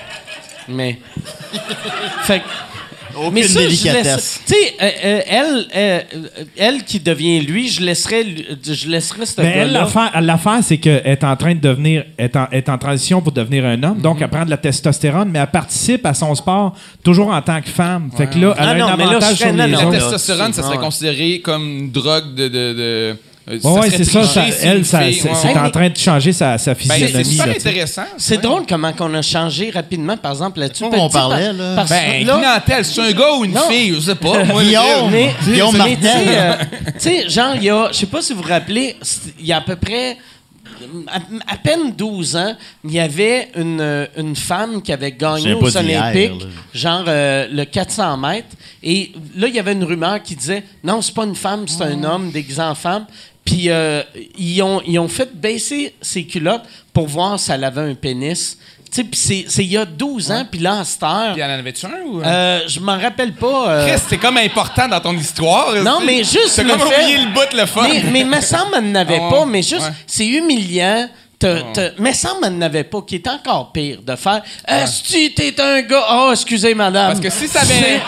Mais. 0.69 0.99
fait 2.23 2.39
que- 2.39 2.43
Aucune 3.19 3.33
mais 3.33 3.43
ça, 3.47 3.61
je 3.61 3.65
délicatesse. 3.65 4.05
laisse- 4.05 4.41
Tu 4.45 4.53
sais, 4.53 4.75
euh, 4.79 4.89
euh, 5.05 5.21
elle, 5.27 5.67
euh, 5.75 6.01
elle 6.55 6.83
qui 6.83 6.99
devient 6.99 7.39
lui, 7.41 7.67
je 7.67 7.81
laisserais, 7.81 8.23
je 8.63 8.87
laisserais 8.87 9.25
ce 9.25 9.41
Mais 9.41 9.47
elle, 9.55 9.71
l'affaire, 9.71 10.21
l'affaire, 10.21 10.59
c'est 10.61 10.77
qu'elle 10.77 11.01
est 11.03 11.23
en 11.23 11.35
train 11.35 11.55
de 11.55 11.59
devenir, 11.59 12.05
est 12.19 12.35
en, 12.35 12.47
est 12.51 12.69
en 12.69 12.77
transition 12.77 13.19
pour 13.21 13.31
devenir 13.31 13.65
un 13.65 13.81
homme, 13.81 13.95
Mhm. 13.95 14.01
donc 14.03 14.21
elle 14.21 14.27
prend 14.27 14.45
de 14.45 14.51
la 14.51 14.57
testostérone, 14.57 15.29
mais 15.31 15.39
elle 15.39 15.47
participe 15.47 16.05
à 16.05 16.13
son 16.13 16.35
sport 16.35 16.75
toujours 17.03 17.29
en 17.29 17.41
tant 17.41 17.59
que 17.59 17.69
femme. 17.69 18.11
Fait 18.15 18.27
que 18.27 18.37
là, 18.37 18.53
elle 18.55 18.63
Ah 18.67 18.69
a 18.69 18.75
non, 18.75 18.85
un 18.89 18.97
mais 18.97 19.03
là, 19.05 19.09
avantage 19.11 19.31
je 19.31 19.35
sur 19.37 19.47
serais- 19.47 19.51
les 19.65 19.71
non, 19.71 19.81
non, 19.81 19.89
La 19.89 19.97
là, 19.97 19.99
testostérone, 19.99 20.53
ça 20.53 20.61
serait 20.61 20.75
ouais. 20.77 20.83
considéré 20.83 21.39
comme 21.43 21.65
une 21.67 21.91
drogue 21.91 22.35
de. 22.35 22.47
de, 22.49 22.73
de 22.73 23.15
euh, 23.49 23.59
Ouais, 23.63 23.89
c'est 23.89 24.03
ça, 24.03 24.19
elle, 24.61 24.85
ça- 24.85 24.99
c'est 24.99 25.03
ouais, 25.03 25.13
c'est 25.13 25.47
ouais. 25.47 25.57
en 25.57 25.69
train 25.71 25.89
de 25.89 25.97
changer 25.97 26.33
sa, 26.33 26.57
sa 26.57 26.73
Ben, 26.73 26.79
c'est 26.87 26.93
physionomie. 26.97 27.25
super 27.31 27.47
là, 27.47 27.53
tu 27.53 27.59
sais. 27.61 27.69
intéressant. 27.69 28.03
C'est 28.17 28.41
drôle 28.41 28.63
comment 28.67 28.91
on 28.99 29.13
a 29.13 29.21
changé 29.21 29.69
rapidement, 29.69 30.17
par 30.17 30.31
exemple, 30.33 30.59
là-dessus. 30.59 30.83
On 30.83 30.89
par- 30.89 31.09
parlait, 31.29 31.53
là? 31.53 31.85
Ben, 31.87 32.25
là- 32.25 32.37
clientèle, 32.65 32.85
c'est 32.85 33.01
un 33.01 33.11
gars 33.11 33.33
ou 33.37 33.45
une 33.45 33.53
Non. 33.53 33.69
fille, 33.69 33.93
je 33.95 33.99
sais 34.01 34.15
pas. 34.15 34.43
Moi, 34.43 34.63
Guillaume. 34.63 35.11
mais, 35.11 35.33
Guillaume 35.45 35.71
tu 35.75 35.79
sais, 35.79 36.09
euh, 36.27 36.53
tu 36.85 36.91
sais, 36.99 37.29
genre, 37.29 37.55
il 37.55 37.63
y 37.63 37.69
a, 37.69 37.87
je 37.91 37.97
sais 37.97 38.05
pas 38.05 38.21
si 38.21 38.33
vous 38.33 38.41
vous 38.41 38.47
rappelez, 38.49 38.95
c'est- 39.01 39.33
il 39.39 39.45
y 39.45 39.53
a 39.53 39.57
à 39.57 39.61
peu 39.61 39.75
près 39.75 40.17
à, 41.07 41.15
à 41.53 41.57
peine 41.57 41.91
12 41.97 42.35
ans, 42.35 42.55
il 42.83 42.91
y 42.93 42.99
avait 42.99 43.49
une, 43.55 43.79
euh, 43.81 44.05
une 44.15 44.35
femme 44.35 44.81
qui 44.83 44.93
avait 44.93 45.11
gagné 45.11 45.53
aux 45.53 45.75
Olympiques, 45.75 46.45
genre 46.73 47.03
euh, 47.07 47.47
le 47.51 47.65
400 47.65 48.15
mètres. 48.17 48.55
Et 48.83 49.11
là, 49.35 49.47
il 49.47 49.55
y 49.55 49.59
avait 49.59 49.73
une 49.73 49.83
rumeur 49.83 50.21
qui 50.21 50.35
disait 50.35 50.63
non, 50.83 51.01
c'est 51.01 51.15
pas 51.15 51.23
une 51.25 51.35
femme, 51.35 51.67
c'est 51.67 51.81
un 51.83 52.03
homme 52.03 52.29
déguisé 52.31 52.61
en 52.61 52.75
femme. 52.75 53.05
Puis 53.47 53.69
euh, 53.69 54.03
ils, 54.37 54.61
ont, 54.61 54.81
ils 54.85 54.99
ont 54.99 55.07
fait 55.07 55.33
baisser 55.33 55.95
ses 56.01 56.25
culottes 56.25 56.63
pour 56.91 57.07
voir 57.07 57.39
si 57.39 57.49
elle 57.49 57.63
avait 57.63 57.79
un 57.89 57.93
pénis. 57.95 58.57
Tu 58.91 59.01
sais, 59.01 59.07
c'est- 59.13 59.45
c'est 59.47 59.63
il 59.63 59.71
y 59.71 59.77
a 59.77 59.85
12 59.85 60.31
ans, 60.31 60.45
puis 60.49 60.59
là, 60.59 60.79
à 60.79 60.83
cette 60.83 61.01
heure, 61.03 61.31
Puis 61.33 61.41
en 61.43 61.49
avait-tu 61.49 61.85
un 61.85 62.05
ou. 62.05 62.21
euh, 62.21 62.59
je 62.67 62.79
m'en 62.81 62.97
rappelle 62.99 63.33
pas. 63.33 63.69
euh, 63.69 63.87
Chris, 63.87 64.01
c'est 64.09 64.17
comme 64.17 64.35
important 64.37 64.87
dans 64.89 64.99
ton 64.99 65.13
histoire. 65.17 65.73
Non, 65.81 65.99
mais 66.05 66.23
juste 66.25 66.57
le 66.61 66.69
comme 66.69 66.79
fait- 66.89 67.03
oublié 67.03 67.17
le 67.19 67.33
bout, 67.33 67.53
le 67.57 67.65
fun. 67.65 67.87
Mais, 67.87 68.03
mais 68.11 68.23
me 68.25 68.41
semble 68.41 68.71
qu'elle 68.73 68.91
n'avait 68.91 69.21
Ah, 69.21 69.29
pas, 69.29 69.45
mais 69.45 69.61
juste, 69.61 69.81
ouais. 69.81 69.93
c'est 70.05 70.27
humiliant. 70.27 71.07
Te, 71.39 71.61
te, 71.71 72.13
semble 72.13 72.41
qu'elle 72.41 72.57
n'avait 72.57 72.83
pas, 72.83 73.01
qui 73.03 73.15
est 73.15 73.27
encore 73.27 73.71
pire, 73.71 73.99
de 74.01 74.15
faire 74.15 74.41
Est-ce 74.67 75.03
que 75.03 75.33
t'es 75.35 75.61
un 75.61 75.81
gars? 75.83 76.03
Oh, 76.11 76.29
excusez, 76.31 76.73
madame. 76.73 77.09
Parce 77.09 77.19
que 77.19 77.29
si 77.29 77.47
ça 77.47 77.61
avait. 77.61 78.01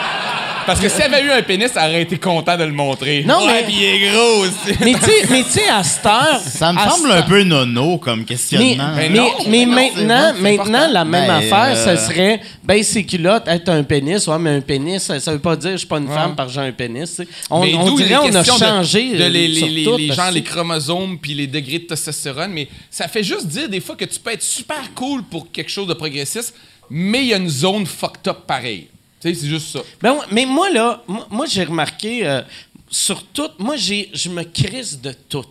Parce 0.70 0.80
que 0.82 0.90
s'il 0.90 1.02
avait 1.02 1.24
eu 1.24 1.32
un 1.32 1.41
pénis, 1.41 1.72
elle 1.76 1.90
aurait 1.90 2.02
été 2.04 2.18
content 2.18 2.56
de 2.58 2.64
le 2.64 2.72
montrer. 2.72 3.24
Non, 3.26 3.46
ouais, 3.46 3.54
mais- 3.54 3.64
puis 3.64 3.74
il 3.78 3.84
est 3.84 4.12
gros 4.12 4.41
aussi. 4.44 4.78
Mais 4.82 4.94
tu 4.94 5.00
sais, 5.00 5.28
mais 5.30 5.44
tu 5.44 5.50
sais, 5.50 5.68
à 5.70 5.84
cette 5.84 6.06
heure. 6.06 6.40
Ça 6.46 6.72
me 6.72 6.80
à 6.80 6.90
semble 6.90 7.08
cette 7.10 7.18
un 7.18 7.22
peu 7.24 7.44
nono 7.44 7.98
comme 7.98 8.20
Mais, 8.20 8.26
questionnement. 8.26 8.91
mais, 8.96 9.10
Ben 9.10 9.14
non, 9.18 9.30
mais 9.48 9.66
non, 9.66 9.72
maintenant, 9.74 10.34
c'est 10.36 10.41
maintenant 10.41 10.64
important. 10.80 10.91
la 10.94 11.06
même 11.06 11.28
Ben, 11.28 11.36
affaire, 11.38 11.76
euh, 11.78 11.84
ça 11.86 11.98
serait 11.98 12.41
ben 12.64 12.84
ses 12.84 13.04
culottes, 13.06 13.48
être 13.48 13.70
un 13.70 13.84
pénis. 13.84 14.28
Ouais, 14.28 14.38
mais 14.40 14.52
un 14.58 14.62
pénis, 14.62 15.02
ça, 15.02 15.20
ça 15.20 15.32
veut 15.32 15.40
pas 15.40 15.56
dire 15.56 15.72
je 15.72 15.78
suis 15.78 15.88
pas 15.88 15.98
une 15.98 16.08
femme 16.08 16.36
parce 16.36 16.50
que 16.50 16.62
j'ai 16.62 16.68
un 16.68 16.72
pénis. 16.72 17.10
tu 17.10 17.24
sais. 17.24 17.28
On, 17.50 17.62
Mais 17.64 17.74
on 17.76 17.86
d'où 17.86 17.98
dirait 17.98 18.16
on 18.18 18.26
a 18.28 18.32
questions 18.32 18.56
de- 18.58 18.64
changé. 18.64 19.18
de, 19.18 19.24
euh, 19.24 19.30
les, 19.30 19.48
les, 19.48 19.60
sur 19.60 19.68
les- 19.68 19.84
tout, 19.84 19.98
les 19.98 20.08
parce 20.08 20.20
gens, 20.20 20.30
que- 20.30 20.34
les 20.36 20.44
chromosomes 20.44 21.18
puis 21.20 21.34
les 21.34 21.48
degrés 21.48 21.80
de 21.80 21.86
testostérone, 21.86 22.52
mais 22.52 22.68
ça 22.91 23.08
fait 23.08 23.24
juste 23.24 23.48
dire 23.48 23.68
des 23.70 23.80
fois 23.80 23.96
que 23.96 24.06
tu 24.06 24.20
peux 24.20 24.32
être 24.32 24.44
super 24.44 24.94
cool 24.96 25.24
pour 25.24 25.52
quelque 25.52 25.72
chose 25.72 25.88
de 25.88 25.94
progressiste, 25.94 26.54
mais 26.90 27.22
il 27.22 27.28
y 27.28 27.34
a 27.34 27.38
une 27.38 27.50
zone 27.50 27.86
fucked 27.86 28.28
up 28.28 28.40
pareil. 28.48 28.88
C'est 29.20 29.34
juste 29.34 29.72
ça. 29.72 29.80
Ben 30.02 30.18
mais 30.32 30.46
moi, 30.46 30.70
là, 30.70 31.04
moi, 31.08 31.28
moi, 31.30 31.46
j'ai 31.46 31.64
remarqué 31.64 32.26
euh, 32.26 32.41
sur 32.90 33.26
tout, 33.28 33.50
moi, 33.58 33.76
je 33.76 34.30
me 34.30 34.44
crisse 34.44 35.00
de 35.00 35.12
tout. 35.12 35.46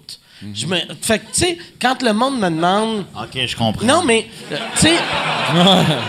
Je 0.54 0.66
me, 0.66 0.76
fait 1.00 1.18
que, 1.18 1.24
tu 1.32 1.40
sais, 1.40 1.58
quand 1.80 2.00
le 2.02 2.12
monde 2.12 2.38
me 2.38 2.48
demande. 2.48 3.04
Ok, 3.16 3.38
je 3.46 3.56
comprends. 3.56 3.84
Non, 3.84 4.02
mais, 4.04 4.26
euh, 4.52 4.56
tu 4.76 4.80
sais, 4.82 4.92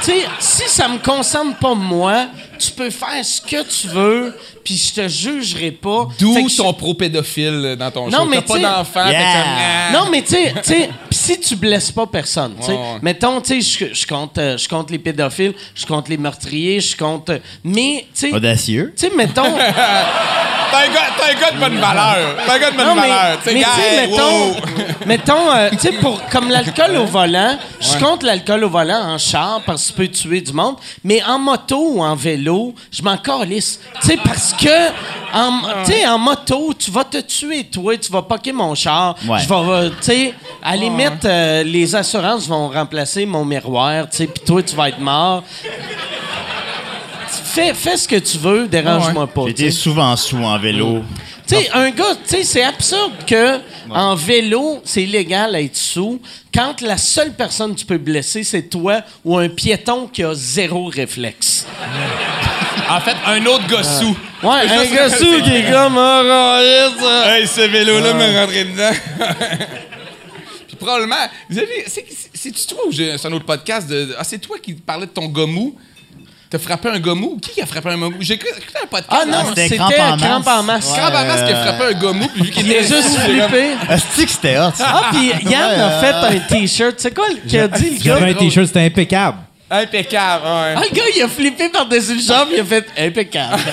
tu 0.04 0.12
sais, 0.12 0.26
si 0.40 0.70
ça 0.70 0.88
me 0.88 1.00
concerne 1.00 1.56
pas 1.56 1.74
moi, 1.74 2.28
tu 2.60 2.72
peux 2.72 2.90
faire 2.92 3.24
ce 3.24 3.42
que 3.42 3.64
tu 3.64 3.88
veux, 3.88 4.38
puis 4.64 4.76
je 4.78 4.94
te 5.02 5.08
jugerai 5.08 5.72
pas. 5.72 6.08
D'où 6.20 6.48
je- 6.48 6.58
ton 6.58 6.74
pro-pédophile 6.74 7.76
dans 7.80 7.90
ton 7.90 8.10
Non, 8.10 8.20
show. 8.20 8.26
mais 8.26 8.42
T'as 8.42 8.54
pas 8.54 8.60
d'enfant, 8.60 9.08
Yeah. 9.10 9.20
ah. 9.24 9.92
Non, 9.94 10.10
mais 10.12 10.22
tu 10.22 10.36
sais, 10.64 10.90
si 11.12 11.40
tu 11.40 11.56
blesses 11.56 11.92
pas 11.92 12.06
personne, 12.06 12.54
tu 12.60 12.66
sais, 12.68 12.72
Ouais, 12.74 12.78
ouais. 12.78 13.00
mettons, 13.02 13.42
tu 13.42 13.62
sais, 13.64 13.90
je- 13.94 14.06
compte, 14.08 14.38
euh, 14.38 14.58
je 14.58 14.68
compte 14.70 14.92
les 14.92 15.00
pédophiles, 15.00 15.54
je 15.74 15.86
compte 15.88 16.08
les 16.08 16.18
meurtriers, 16.18 16.80
je 16.82 16.96
compte, 16.96 17.30
euh, 17.32 17.40
mais, 17.64 18.06
tu 18.14 18.30
sais, 18.30 18.34
Audacieux. 18.36 18.94
tu 18.96 19.08
sais, 19.08 19.16
mettons. 19.16 19.42
T'es 20.72 20.78
un, 20.78 20.94
gars- 20.94 21.10
t'es 21.18 21.36
un 21.36 21.40
gars 21.40 21.52
de 21.52 21.60
bonne 21.60 21.80
valeur. 21.80 22.36
T'es 22.46 22.52
un 22.52 22.60
gars 22.60 22.72
de 22.72 22.78
bonne 22.78 22.86
Non, 22.88 22.96
mais, 22.96 23.02
valeur. 23.10 23.38
Tu 23.44 23.54
mais 23.54 23.60
gars, 23.62 23.68
tu 23.76 23.82
sais, 23.82 24.08
mettons, 24.08 24.48
wow. 24.48 24.56
mettons 25.06 25.52
euh, 25.56 25.70
tu 25.72 25.78
sais, 25.80 25.92
pour, 25.94 26.22
comme 26.30 26.50
l'alcool 26.50 26.96
au 26.98 27.06
volant, 27.06 27.58
je 27.80 27.98
compte 27.98 28.24
l'alcool 28.24 28.64
au 28.64 28.70
volant 28.70 29.02
en 29.14 29.18
char 29.18 29.62
parce 29.66 29.82
que 29.84 29.88
ça 29.90 29.94
peut 29.96 30.08
tuer 30.08 30.42
du 30.42 30.54
monde, 30.54 30.76
mais 31.04 31.22
en 31.24 31.40
moto 31.40 31.94
ou 31.96 32.02
en 32.04 32.16
vélo, 32.16 32.74
je 32.92 33.02
m'en 33.02 33.18
calisse. 33.18 33.80
Tu 34.02 34.08
sais, 34.08 34.18
parce 34.24 34.54
que, 34.54 34.90
en, 35.34 35.62
tu 35.86 36.06
en 36.08 36.18
moto, 36.18 36.74
tu 36.78 36.92
vas 36.92 37.04
te 37.04 37.18
tuer, 37.22 37.66
toi, 37.66 37.98
tu 37.98 38.12
vas 38.12 38.22
poquer 38.22 38.52
mon 38.52 38.76
char. 38.76 39.16
Ouais. 39.28 39.40
Je 39.40 39.48
vais, 39.48 39.90
tu 39.90 39.96
sais, 40.02 40.34
à 40.64 40.72
la 40.72 40.78
limite, 40.78 41.26
euh, 41.26 41.64
les 41.64 41.96
assurances 41.96 42.48
vont 42.48 42.70
remplacer 42.70 43.26
mon 43.26 43.46
miroir, 43.46 44.10
tu 44.10 44.18
sais, 44.18 44.28
puis 44.28 44.44
toi, 44.46 44.62
tu 44.64 44.76
vas 44.76 44.90
être 44.90 45.00
mort. 45.00 45.44
Fais, 47.54 47.74
fais 47.74 47.98
ce 47.98 48.08
que 48.08 48.16
tu 48.18 48.38
veux, 48.38 48.68
dérange-moi 48.68 49.28
pas. 49.28 49.42
tu. 49.44 49.48
J'étais 49.50 49.72
souvent 49.72 50.16
sous 50.16 50.38
en 50.38 50.58
vélo. 50.60 51.04
Tu 51.48 51.56
sais, 51.56 51.70
un 51.74 51.90
gars, 51.90 52.16
tu 52.28 52.36
sais, 52.36 52.44
c'est 52.44 52.64
absurde 52.64 53.12
que 53.26 53.58
en 53.90 54.14
vélo, 54.16 54.82
c'est 54.86 55.02
illégal 55.04 55.54
d'être 55.54 55.76
sous. 55.76 56.22
Quand 56.54 56.80
la 56.82 56.98
seule 56.98 57.34
personne 57.34 57.74
que 57.74 57.80
tu 57.80 57.86
peux 57.88 57.98
blesser, 57.98 58.44
c'est 58.44 58.64
toi 58.70 59.02
ou 59.26 59.36
un 59.38 59.50
piéton 59.50 60.08
qui 60.08 60.24
a 60.24 60.34
zéro 60.34 60.86
réflexe. 60.86 61.66
En 62.92 63.00
fait, 63.02 63.16
un 63.28 63.46
autre 63.46 63.68
gars 63.68 63.84
sous. 63.84 64.18
Ouais, 64.42 64.68
Ça, 64.68 64.80
un 64.80 64.84
c'est- 64.84 64.96
gars 64.96 65.10
sous 65.12 65.44
qui 65.44 65.52
est 65.58 65.72
comme 65.72 65.96
un 65.96 66.24
raciste. 66.24 67.06
Hey, 67.28 67.46
ce 67.48 67.62
vélo-là 67.70 68.14
me 68.16 68.40
rentrait 68.40 68.64
dedans. 68.66 68.92
Puis 70.68 70.76
probablement, 70.76 71.16
vous 71.52 71.60
avez, 71.60 71.84
c'est, 71.86 72.04
c'est- 72.10 72.30
c'est-tu 72.34 72.66
toi 72.66 72.80
ou 72.88 72.92
j'ai- 72.92 73.16
c'est 73.20 73.28
un 73.28 73.32
autre 73.34 73.46
podcast 73.46 73.88
de, 73.88 74.16
ah, 74.18 74.24
c'est 74.24 74.40
toi 74.40 74.58
qui 74.62 74.74
parlais 74.74 75.06
de 75.06 75.12
ton 75.12 75.28
gommou? 75.28 75.76
T'as 76.50 76.58
frappé 76.58 76.90
un 76.90 77.00
gommou? 77.00 77.38
Qui 77.40 77.62
a 77.62 77.66
frappé 77.68 77.90
un 77.90 77.98
gommou? 78.00 78.18
J'ai 78.22 78.34
écouté 78.34 78.52
un 78.84 78.88
podcast. 78.88 79.08
Ah 79.12 79.24
non, 79.26 79.50
c'était 79.50 79.70
c'était 79.70 79.78
Crampe 79.78 80.00
en 80.48 80.64
masse. 80.64 80.86
crampe 80.96 81.14
en 81.14 81.26
masse. 81.26 81.42
Ouais. 81.42 81.46
Qui 81.48 81.54
a 81.54 81.64
frappé 81.64 81.84
un 81.94 82.00
gommou, 82.00 82.28
puis 82.28 82.42
vu 82.44 82.50
qu'il 82.50 82.66
Il 82.68 82.74
a 82.74 82.80
était 82.80 82.88
juste 82.88 83.18
flippé. 83.20 83.76
Est-ce 83.88 84.24
que 84.26 84.32
c'était 84.32 84.58
hot? 84.58 84.72
ça? 84.76 84.86
Ah, 84.88 85.10
puis 85.12 85.32
Yann 85.48 85.80
a 85.80 86.00
fait 86.00 86.14
euh, 86.14 86.30
un 86.38 86.40
T-shirt. 86.40 86.96
C'est 86.98 87.14
quoi 87.14 87.28
le- 87.30 87.48
qu'il 87.48 87.60
a 87.60 87.68
dit, 87.68 87.90
le 87.92 88.04
J'avais 88.04 88.24
un 88.24 88.28
gars? 88.34 88.40
t-shirt, 88.40 88.66
c'était 88.66 88.84
impeccable. 88.86 89.38
Impeccable, 89.70 90.44
ouais. 90.46 90.74
Ah, 90.76 90.82
le 90.90 90.96
gars, 90.96 91.04
il 91.16 91.22
a 91.22 91.28
flippé 91.28 91.70
par-dessus 91.70 92.16
le 92.16 92.22
jambe, 92.22 92.48
il 92.52 92.60
a 92.62 92.66
fait 92.66 92.86
impeccable. 92.98 93.60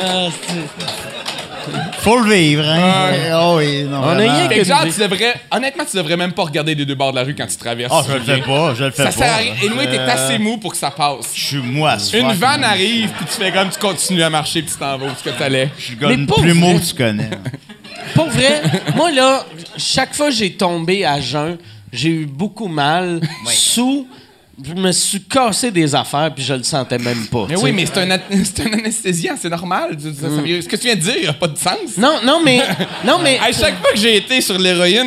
Ah, 0.00 0.28
c'est- 0.30 1.17
Faut 1.98 2.18
le 2.20 2.32
vivre, 2.32 2.64
hein? 2.64 3.10
Oh 3.34 3.54
oui, 3.58 3.82
non, 3.84 3.98
On 4.02 4.08
a 4.08 4.14
rien 4.16 4.48
Fait 4.48 4.58
que 4.58 4.64
genre, 4.64 4.84
tu 4.84 5.00
devrais. 5.00 5.34
Honnêtement, 5.50 5.84
tu 5.90 5.96
devrais 5.96 6.16
même 6.16 6.32
pas 6.32 6.44
regarder 6.44 6.74
des 6.74 6.86
deux 6.86 6.94
bords 6.94 7.10
de 7.12 7.16
la 7.16 7.24
rue 7.24 7.34
quand 7.34 7.46
tu 7.46 7.56
traverses. 7.56 7.92
Ah, 7.94 8.02
je 8.08 8.14
le 8.14 8.20
fais 8.20 8.40
pas, 8.40 8.74
je 8.74 8.84
le 8.84 8.90
fais 8.90 9.02
Ça 9.02 9.04
pas. 9.06 9.12
sert 9.12 9.32
à 9.32 9.36
rien. 9.36 9.52
Et 9.62 9.68
nous, 9.68 9.76
t'es 9.76 9.98
Euh, 9.98 10.08
assez 10.08 10.38
mou 10.38 10.58
pour 10.58 10.72
que 10.72 10.78
ça 10.78 10.90
passe. 10.90 11.32
Je 11.34 11.40
suis 11.40 11.56
mou 11.58 11.86
à 11.86 11.98
ce 11.98 12.16
Une 12.16 12.32
vanne 12.32 12.62
arrive, 12.64 13.10
puis 13.10 13.26
tu 13.26 13.42
fais 13.42 13.50
comme 13.52 13.68
tu 13.70 13.78
continues 13.78 14.22
à 14.22 14.30
marcher, 14.30 14.62
puis 14.62 14.70
tu 14.72 14.78
t'en 14.78 14.96
vas 14.96 15.06
où 15.06 15.10
ce 15.18 15.28
que 15.28 15.36
t'allais. 15.36 15.70
Je 15.78 15.84
suis 15.84 15.96
pas 15.96 16.08
plus 16.40 16.54
mou 16.54 16.78
que 16.78 16.84
tu 16.84 16.94
connais. 16.94 17.30
Pour 18.14 18.28
vrai, 18.30 18.62
moi 18.96 19.10
là, 19.10 19.44
chaque 19.76 20.14
fois 20.14 20.28
que 20.30 20.34
j'ai 20.34 20.52
tombé 20.52 21.04
à 21.04 21.20
jeun, 21.20 21.58
j'ai 21.92 22.08
eu 22.10 22.26
beaucoup 22.26 22.68
mal. 22.68 23.20
Sous, 23.46 24.06
je 24.64 24.74
me 24.74 24.90
suis 24.92 25.22
cassé 25.22 25.70
des 25.70 25.94
affaires 25.94 26.32
puis 26.34 26.42
je 26.44 26.54
le 26.54 26.62
sentais 26.62 26.98
même 26.98 27.26
pas. 27.26 27.46
Mais 27.48 27.56
oui, 27.56 27.70
sais. 27.70 27.72
mais 27.72 27.86
c'est 27.86 27.98
un, 27.98 28.10
un 28.72 28.72
anesthésiant, 28.78 29.34
c'est 29.40 29.48
normal. 29.48 29.96
Ça- 30.00 30.10
Ce 30.10 30.68
que 30.68 30.76
tu 30.76 30.86
viens 30.86 30.96
de 30.96 31.00
dire 31.00 31.26
n'a 31.26 31.32
pas 31.34 31.46
de 31.48 31.56
sens. 31.58 31.96
Non, 31.96 32.16
non, 32.24 32.40
mais. 32.44 32.60
Non, 33.04 33.18
mais. 33.22 33.38
À 33.38 33.52
chaque 33.52 33.78
fois 33.80 33.92
que 33.92 33.98
j'ai 33.98 34.16
été 34.16 34.40
sur 34.40 34.58
l'héroïne, 34.58 35.06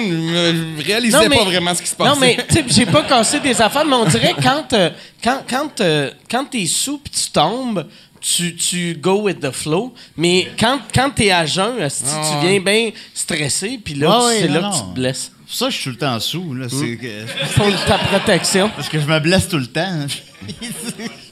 je 0.79 0.83
réalisais 0.85 1.17
Non, 1.17 1.27
mais- 1.29 1.37
pas 1.37 1.43
vraiment 1.43 1.75
ce 1.75 1.81
qui 1.81 1.89
se 1.89 1.95
passait. 1.95 2.09
Non, 2.09 2.15
mais 2.19 2.37
tu 2.47 2.55
sais, 2.55 2.63
j'ai 2.67 2.85
pas 2.85 3.03
cassé 3.03 3.39
des 3.39 3.61
affaires, 3.61 3.85
mais 3.85 3.95
on 3.95 4.05
dirait 4.05 4.35
quand 4.41 4.71
euh, 4.73 4.89
quand 5.23 5.41
quand 5.49 5.81
euh, 5.81 6.11
quand 6.29 6.45
t'es 6.45 6.65
sous 6.65 6.97
puis 6.99 7.11
tu 7.11 7.29
tombes, 7.31 7.85
tu, 8.21 8.55
tu 8.55 8.93
go 9.01 9.21
with 9.23 9.39
the 9.39 9.51
flow. 9.51 9.93
Mais 10.15 10.47
quand 10.59 10.79
quand 10.93 11.09
t'es 11.09 11.31
à 11.31 11.45
jeun, 11.45 11.73
Ah, 11.81 11.87
tu 11.89 12.45
ouais. 12.45 12.51
viens 12.51 12.59
bien 12.61 12.91
stressé, 13.13 13.79
puis 13.83 13.95
là, 13.95 14.21
c'est 14.39 14.47
là 14.47 14.61
non, 14.61 14.69
que 14.71 14.75
tu 14.75 14.81
te 14.83 14.93
blesses. 14.95 15.31
Ça, 15.51 15.69
je 15.69 15.75
suis 15.75 15.83
tout 15.83 15.89
le 15.91 15.95
temps 15.97 16.19
sous. 16.19 16.53
Là, 16.53 16.67
c'est 16.69 16.95
que- 16.97 17.55
Pour 17.55 17.85
ta 17.85 17.97
protection. 17.97 18.69
Parce 18.75 18.87
que 18.89 18.99
je 18.99 19.05
me 19.05 19.19
blesse 19.19 19.47
tout 19.49 19.57
le 19.57 19.67
temps. 19.67 20.05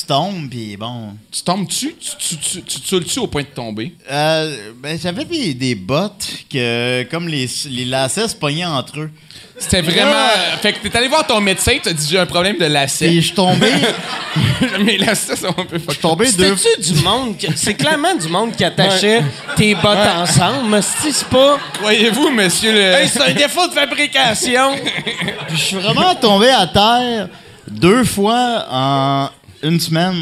tu 0.00 0.06
tombes, 0.06 0.48
puis 0.50 0.76
bon. 0.76 1.16
Tu 1.30 1.42
tombes 1.42 1.66
dessus, 1.66 1.94
tu, 1.98 2.36
tu, 2.36 2.62
tu, 2.62 3.04
tu, 3.04 3.18
au 3.18 3.26
point 3.26 3.42
de 3.42 3.48
tomber? 3.48 3.94
Euh, 4.10 4.72
ben, 4.76 4.98
j'avais 5.00 5.24
des, 5.24 5.54
des 5.54 5.74
bottes 5.74 6.28
que, 6.50 7.04
comme 7.10 7.28
les, 7.28 7.48
les 7.70 7.84
lacets 7.84 8.28
se 8.28 8.36
pognaient 8.36 8.64
entre 8.64 9.00
eux. 9.00 9.10
C'était 9.58 9.80
vraiment. 9.80 10.12
Ouais. 10.12 10.58
Fait 10.62 10.72
que 10.72 10.86
t'es 10.86 10.96
allé 10.96 11.08
voir 11.08 11.26
ton 11.26 11.40
médecin, 11.40 11.76
t'as 11.82 11.92
dit 11.92 12.06
j'ai 12.08 12.18
un 12.18 12.26
problème 12.26 12.54
de 12.54 12.64
Puis 12.64 12.72
lacet. 12.72 13.12
je 13.14 13.20
suis 13.20 13.34
tombé, 13.34 13.72
mais 14.84 14.98
lacet, 14.98 15.34
c'est 15.34 15.46
un 15.48 15.52
peu 15.52 15.78
je 15.84 15.90
suis 15.90 16.00
tombé 16.00 16.30
deux 16.32 16.56
C'était-tu 16.56 16.92
du 16.92 17.02
monde? 17.02 17.34
C'est 17.56 17.74
clairement 17.74 18.14
du 18.14 18.28
monde 18.28 18.54
qui 18.54 18.62
attachait 18.62 19.22
tes 19.56 19.74
bottes 19.74 19.98
ensemble, 20.16 20.68
mais 20.68 20.80
c'est 20.82 21.10
c'est 21.10 21.28
pas. 21.28 21.58
Croyez-vous, 21.74 22.30
monsieur 22.30 22.72
le. 22.72 22.80
Hey, 22.80 23.08
c'est 23.08 23.22
un 23.22 23.32
défaut 23.32 23.66
de 23.66 23.72
fabrication! 23.72 24.76
Puis 25.48 25.56
je 25.56 25.62
suis 25.62 25.76
vraiment 25.76 26.14
tombé 26.14 26.50
à 26.50 26.66
terre 26.68 27.28
deux 27.70 28.04
fois 28.04 28.66
en 28.70 29.28
une 29.62 29.80
semaine. 29.80 30.14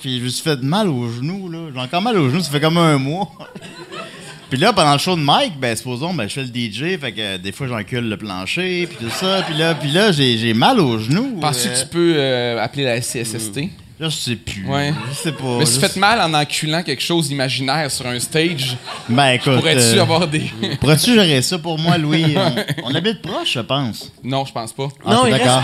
Puis 0.00 0.18
je 0.20 0.24
me 0.24 0.28
suis 0.28 0.42
fait 0.42 0.60
mal 0.62 0.88
aux 0.88 1.10
genoux, 1.10 1.48
là. 1.50 1.58
J'ai 1.74 1.80
encore 1.80 2.02
mal 2.02 2.16
aux 2.18 2.28
genoux, 2.30 2.40
ça 2.42 2.50
fait 2.50 2.60
comme 2.60 2.78
un 2.78 2.96
mois. 2.98 3.28
Puis 4.50 4.58
là, 4.58 4.72
pendant 4.72 4.92
le 4.94 4.98
show 4.98 5.14
de 5.14 5.20
Mike, 5.20 5.58
ben, 5.60 5.76
supposons, 5.76 6.12
ben, 6.12 6.28
je 6.28 6.34
fais 6.34 6.42
le 6.42 6.48
DJ, 6.48 6.98
fait 7.00 7.12
que 7.12 7.20
euh, 7.20 7.38
des 7.38 7.52
fois, 7.52 7.68
j'encule 7.68 8.08
le 8.08 8.16
plancher, 8.16 8.88
puis 8.88 8.96
tout 9.06 9.10
ça. 9.10 9.42
Puis 9.48 9.56
là, 9.56 9.74
puis 9.76 9.90
là 9.92 10.10
j'ai, 10.10 10.38
j'ai 10.38 10.54
mal 10.54 10.80
aux 10.80 10.98
genoux. 10.98 11.38
Penses-tu 11.40 11.68
Euh, 11.68 11.72
que 11.74 11.80
tu 11.80 11.86
peux 11.86 12.14
euh, 12.16 12.60
appeler 12.62 12.82
la 12.84 13.00
CSST? 13.00 13.58
Là, 14.00 14.08
je 14.08 14.16
sais 14.16 14.34
plus. 14.36 14.66
Ouais. 14.66 14.92
Je 15.10 15.14
sais 15.14 15.32
pas. 15.32 15.58
Mais 15.58 15.66
si 15.66 15.78
tu 15.78 15.86
fais 15.86 16.00
mal 16.00 16.20
en 16.20 16.34
enculant 16.34 16.82
quelque 16.82 17.02
chose 17.02 17.28
d'imaginaire 17.28 17.90
sur 17.92 18.06
un 18.06 18.18
stage, 18.18 18.76
Ben, 19.08 19.32
écoute. 19.34 19.54
pourrais-tu 19.56 19.98
euh, 19.98 20.02
avoir 20.02 20.26
des. 20.26 20.50
Pourrais-tu 20.80 21.14
gérer 21.14 21.42
ça 21.42 21.56
pour 21.58 21.78
moi, 21.78 21.96
Louis? 21.98 22.34
on, 22.36 22.54
on 22.90 22.94
habite 22.96 23.22
proche, 23.22 23.52
je 23.54 23.60
pense. 23.60 24.10
non, 24.24 24.44
je 24.44 24.52
pense 24.52 24.72
pas. 24.72 24.88
Ah, 25.04 25.14
Non, 25.14 25.26
il 25.26 25.30
d'accord. 25.32 25.62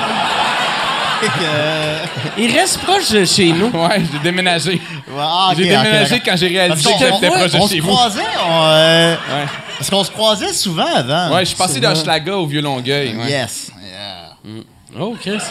Euh, 1.43 1.99
Il 2.39 2.53
reste 2.57 2.79
proche 2.79 3.11
de 3.11 3.25
chez 3.25 3.47
nous. 3.53 3.69
Ouais, 3.69 4.03
j'ai 4.13 4.19
déménagé. 4.19 4.81
ah, 5.19 5.53
j'ai 5.57 5.65
déménagé 5.65 6.21
quand 6.25 6.37
j'ai 6.37 6.49
réalisé 6.49 6.91
que 6.93 6.99
j'étais 6.99 7.29
proche 7.31 7.53
de 7.53 7.59
on 7.59 7.69
chez 7.69 7.77
se 7.77 7.83
vous. 7.83 7.89
croisait, 7.93 8.21
on, 8.47 8.63
euh, 8.65 9.15
Ouais. 9.15 9.47
parce 9.79 9.91
qu'on 9.91 10.05
se 10.05 10.11
croisait 10.11 10.53
souvent 10.53 10.95
avant. 10.95 11.31
Ouais, 11.35 11.41
je 11.41 11.47
suis 11.47 11.57
passé 11.57 11.81
d'Hochelaga 11.81 12.37
au 12.37 12.47
Vieux-Longueuil. 12.47 13.15
Ouais. 13.17 13.31
Yes. 13.31 13.71
Yeah. 13.83 14.61
Oh, 15.01 15.17
Chris. 15.21 15.39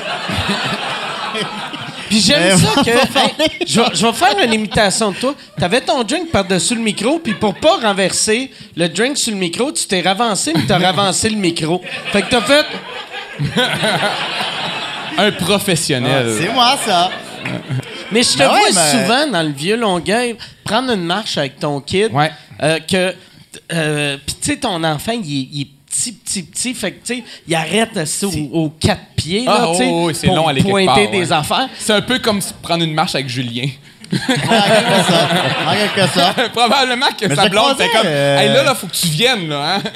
Puis 2.10 2.22
j'aime 2.22 2.40
Mais 2.44 2.58
ça 2.58 2.84
que. 2.84 2.92
va 2.92 3.02
hey, 3.02 3.08
parler. 3.08 3.52
je, 3.66 3.82
vais, 3.82 3.88
je 3.96 4.06
vais 4.06 4.14
faire 4.14 4.36
une 4.44 4.54
imitation 4.54 5.10
de 5.12 5.16
toi. 5.16 5.34
T'avais 5.60 5.82
ton 5.82 6.04
drink 6.04 6.30
par-dessus 6.32 6.76
le 6.76 6.82
micro, 6.82 7.18
puis 7.20 7.34
pour 7.34 7.56
pas 7.56 7.78
renverser 7.82 8.52
le 8.78 8.88
drink 8.88 9.18
sur 9.18 9.32
le 9.34 9.40
micro, 9.40 9.72
tu 9.72 9.88
t'es 9.88 10.02
ravancé, 10.02 10.54
mais 10.56 10.64
t'as 10.68 10.78
ravancé 10.78 11.30
le 11.30 11.38
micro. 11.38 11.82
Fait 12.12 12.22
que 12.22 12.30
t'as 12.30 12.42
fait. 12.42 12.66
Un 15.18 15.32
professionnel. 15.32 16.36
C'est 16.40 16.50
moi, 16.54 16.78
ça. 16.86 17.10
Mais 18.12 18.24
je 18.24 18.34
te 18.34 18.38
Ben 18.40 18.52
ouais, 18.52 18.72
vois 18.72 18.82
mais- 18.84 18.92
souvent 18.92 19.28
dans 19.28 19.44
le 19.44 19.52
vieux 19.54 19.78
Longueuil 19.78 20.36
prendre 20.64 20.92
une 20.94 21.04
marche 21.06 21.38
avec 21.38 21.60
ton 21.60 21.80
kid. 21.82 22.12
Ouais. 22.14 22.32
euh, 22.64 22.80
que. 22.80 23.14
Euh, 23.74 24.18
Puis 24.26 24.36
tu 24.42 24.52
sais, 24.52 24.58
ton 24.58 24.84
enfant, 24.84 25.14
il 25.14 25.62
est, 25.62 25.68
petit, 25.90 26.12
petit, 26.12 26.44
petit. 26.44 26.74
Fait 26.74 26.92
que 26.92 27.06
tu 27.06 27.16
sais, 27.18 27.24
il 27.48 27.56
arrête 27.56 27.96
assis 27.98 28.26
aux, 28.26 28.50
aux 28.52 28.70
quatre 28.70 29.06
pieds. 29.16 29.46
Ah, 29.48 29.60
là, 29.62 29.68
tu 29.72 29.78
sais, 29.78 29.90
oh, 29.92 30.12
c'est 30.14 30.28
pour 30.28 30.36
long 30.36 30.48
à 30.48 30.54
pointer 30.54 30.86
part, 31.04 31.12
des 31.12 31.32
affaires. 31.32 31.70
C'est 31.78 31.94
un 31.94 32.02
peu 32.02 32.20
comme 32.20 32.40
prendre 32.62 32.84
une 32.84 32.94
marche 32.94 33.16
avec 33.16 33.30
Julien. 33.30 33.68
En 34.14 35.74
quelque 35.74 36.08
sorte. 36.14 36.50
Probablement 36.54 37.08
que 37.20 37.26
Mais 37.28 37.36
sa 37.36 37.50
blonde 37.50 37.74
croisais, 37.74 37.90
comme 37.92 38.02
euh, 38.06 38.38
Hey 38.40 38.50
là, 38.50 38.64
là, 38.64 38.76
faut 38.76 38.88
que 38.88 38.94
tu 38.96 39.08
viennes, 39.08 39.50
là, 39.50 39.76
hein? 39.78 39.82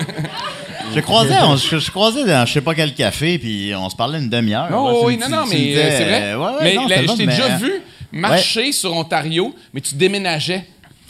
Je 0.96 1.00
croisais, 1.02 1.36
on- 1.44 1.56
je, 1.58 1.78
je 1.80 1.92
croisais 1.92 2.26
dans 2.26 2.46
je 2.46 2.54
sais 2.54 2.62
pas 2.62 2.74
quel 2.76 2.94
café, 2.94 3.38
puis 3.40 3.72
on 3.76 3.90
se 3.90 3.96
parlait 3.96 4.20
une 4.20 4.30
demi-heure. 4.30 4.68
Oh, 4.74 5.04
oui, 5.06 5.18
non, 5.18 5.30
non, 5.30 5.46
mais 5.50 5.76
euh, 5.76 5.98
c'est 5.98 6.04
vrai. 6.06 6.36
ouais, 6.36 6.42
ouais, 6.44 6.52
mais 6.64 6.74
non, 6.76 6.88
la- 6.88 6.96
c'est 6.98 7.08
je 7.08 7.14
t'ai 7.14 7.26
déjà 7.28 7.44
euh, 7.46 7.58
vu 7.58 7.72
marcher 8.12 8.72
sur 8.72 8.94
Ontario, 8.94 9.54
mais 9.74 9.82
tu 9.82 9.96
déménageais. 9.96 10.66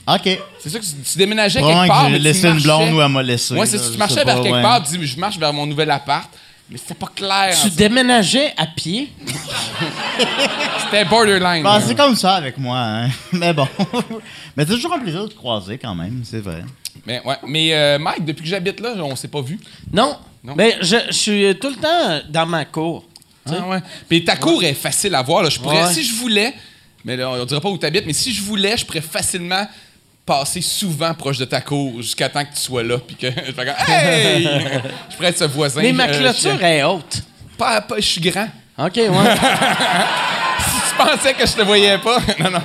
OK. 0.07 0.39
C'est 0.59 0.69
ça 0.69 0.79
que 0.79 0.83
tu, 0.85 0.91
tu 1.11 1.17
déménageais 1.17 1.59
quelque 1.61 1.87
part. 1.87 2.05
que 2.07 2.11
j'ai 2.13 2.17
tu 2.17 2.23
laissé 2.23 2.47
une 2.47 2.53
marchais. 2.53 2.63
blonde 2.63 2.93
ou 2.93 3.01
elle 3.01 3.09
m'a 3.09 3.23
laissé. 3.23 3.53
Ouais, 3.53 3.65
c'est 3.65 3.77
ça. 3.77 3.91
Tu 3.91 3.97
marchais 3.97 4.23
vers 4.23 4.41
quelque 4.41 4.61
part, 4.61 4.83
tu 4.83 4.97
dis, 4.97 5.05
je 5.07 5.19
marche 5.19 5.37
vers 5.37 5.53
mon 5.53 5.65
nouvel 5.67 5.91
appart. 5.91 6.29
Mais 6.69 6.77
c'était 6.77 6.93
pas 6.93 7.11
clair. 7.15 7.57
Tu 7.61 7.69
déménageais 7.71 8.53
à 8.55 8.67
pied? 8.67 9.09
C'était 10.83 11.05
borderline. 11.05 11.63
Ben, 11.63 11.81
c'est 11.81 11.95
comme 11.95 12.15
ça 12.15 12.35
avec 12.35 12.57
moi, 12.57 12.77
hein. 12.77 13.09
Mais 13.31 13.53
bon. 13.53 13.67
Mais 14.55 14.65
c'est 14.65 14.73
toujours 14.75 14.93
un 14.93 14.99
plaisir 14.99 15.23
de 15.23 15.29
te 15.29 15.35
croiser 15.35 15.77
quand 15.77 15.95
même, 15.95 16.21
c'est 16.23 16.39
vrai. 16.41 16.63
Mais, 17.05 17.21
ouais. 17.25 17.37
mais 17.47 17.73
euh, 17.73 17.97
Mike, 17.97 18.25
depuis 18.25 18.43
que 18.43 18.49
j'habite 18.49 18.79
là, 18.81 18.93
on 18.97 19.15
s'est 19.15 19.29
pas 19.29 19.41
vu. 19.41 19.57
Non. 19.91 20.17
Non. 20.43 20.53
Ben, 20.55 20.73
je, 20.81 20.97
je 21.07 21.13
suis 21.13 21.59
tout 21.59 21.69
le 21.69 21.75
temps 21.75 22.21
dans 22.29 22.45
ma 22.45 22.65
cour. 22.65 23.05
Ah 23.47 23.67
ouais. 23.67 23.79
Puis 24.07 24.23
ta 24.23 24.35
cour 24.35 24.63
est 24.63 24.73
facile 24.73 25.15
à 25.15 25.21
voir. 25.21 25.43
Là. 25.43 25.49
Je 25.49 25.59
pourrais, 25.59 25.85
Ouais. 25.85 25.93
si 25.93 26.03
je 26.03 26.13
voulais, 26.15 26.53
mais 27.03 27.15
là, 27.15 27.29
on 27.31 27.45
dirait 27.45 27.61
pas 27.61 27.69
où 27.69 27.77
tu 27.77 27.85
habites, 27.85 28.05
mais 28.05 28.13
si 28.13 28.33
je 28.33 28.41
voulais, 28.43 28.77
je 28.77 28.85
pourrais 28.85 29.01
facilement 29.01 29.65
passer 30.29 30.61
souvent 30.61 31.11
proche 31.15 31.39
de 31.39 31.45
ta 31.45 31.59
cour 31.59 31.93
jusqu'à 32.03 32.29
temps 32.29 32.45
que 32.45 32.53
tu 32.53 32.61
sois 32.61 32.83
là. 32.83 32.99
Puis 32.99 33.15
que 33.15 33.27
je 33.47 33.51
fais 33.51 33.65
comme, 33.65 33.73
Hey! 33.87 34.43
je 35.09 35.15
pourrais 35.15 35.29
être 35.29 35.39
ce 35.39 35.45
voisin. 35.45 35.81
Mais 35.81 35.91
ma 35.91 36.07
euh, 36.07 36.19
clôture 36.19 36.55
je- 36.59 36.63
est 36.65 36.83
haute. 36.83 37.23
Pas, 37.57 37.81
pas, 37.81 37.95
je 37.97 38.01
suis 38.05 38.21
grand. 38.21 38.47
OK, 38.77 38.95
ouais. 38.95 39.07
Si 40.59 40.89
tu 40.89 40.95
pensais 41.07 41.33
que 41.33 41.47
je 41.47 41.53
te 41.53 41.61
voyais 41.63 41.97
pas. 41.97 42.19
non, 42.39 42.51
non. 42.51 42.61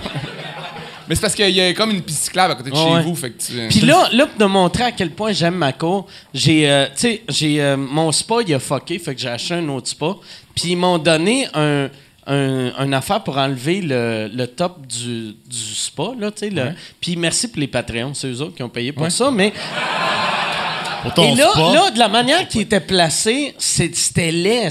Mais 1.09 1.15
c'est 1.15 1.20
parce 1.23 1.35
qu'il 1.35 1.49
y 1.51 1.61
a 1.61 1.73
comme 1.74 1.91
une 1.91 2.03
piste 2.03 2.24
cyclable 2.24 2.53
à 2.53 2.57
côté 2.57 2.70
de 2.70 2.74
Ouais. 2.77 2.99
chez 2.99 3.03
vous. 3.09 3.15
Fait 3.15 3.31
que 3.31 3.43
tu... 3.43 3.53
Puis 3.69 3.81
là, 3.81 4.09
là, 4.12 4.27
pour 4.27 4.36
te 4.39 4.45
montrer 4.45 4.85
à 4.85 4.93
quel 4.93 5.11
point 5.11 5.32
j'aime 5.32 5.55
ma 5.55 5.73
cour, 5.73 6.07
j'ai, 6.35 6.69
euh, 6.70 6.86
tu 6.86 6.93
sais, 7.01 7.23
j'ai 7.28 7.62
euh, 7.62 7.77
mon 7.77 8.11
spa, 8.12 8.36
il 8.47 8.53
a 8.55 8.59
fucké, 8.59 8.99
fait 8.99 9.15
que 9.15 9.20
j'ai 9.20 9.28
acheté 9.28 9.55
un 9.55 9.69
autre 9.69 9.89
spa. 9.89 10.15
Puis 10.55 10.70
ils 10.73 10.77
m'ont 10.77 10.99
donné 10.99 11.47
un, 11.55 11.89
un, 12.27 12.73
un 12.79 12.93
affaire 12.93 13.23
pour 13.23 13.37
enlever 13.39 13.81
le, 13.83 14.31
le 14.33 14.47
top 14.47 14.87
du, 14.87 15.35
du 15.47 15.75
spa, 15.75 16.13
là, 16.19 16.31
tu 16.31 16.49
sais. 16.51 16.75
Puis 17.01 17.17
merci 17.17 17.49
pour 17.49 17.61
les 17.61 17.69
Patreons, 17.69 18.15
c'est 18.15 18.29
eux 18.29 18.41
autres 18.41 18.55
qui 18.57 18.63
ont 18.63 18.69
payé 18.69 18.93
pour 18.93 19.03
Ouais. 19.05 19.11
ça, 19.11 19.31
mais... 19.31 19.53
Et 21.19 21.35
là, 21.35 21.53
là, 21.75 21.91
de 21.91 21.99
la 21.99 22.09
manière 22.09 22.49
qu'il 22.49 22.63
était 22.63 22.81
placé, 22.81 23.55
c'était 23.59 24.31
laid. 24.33 24.71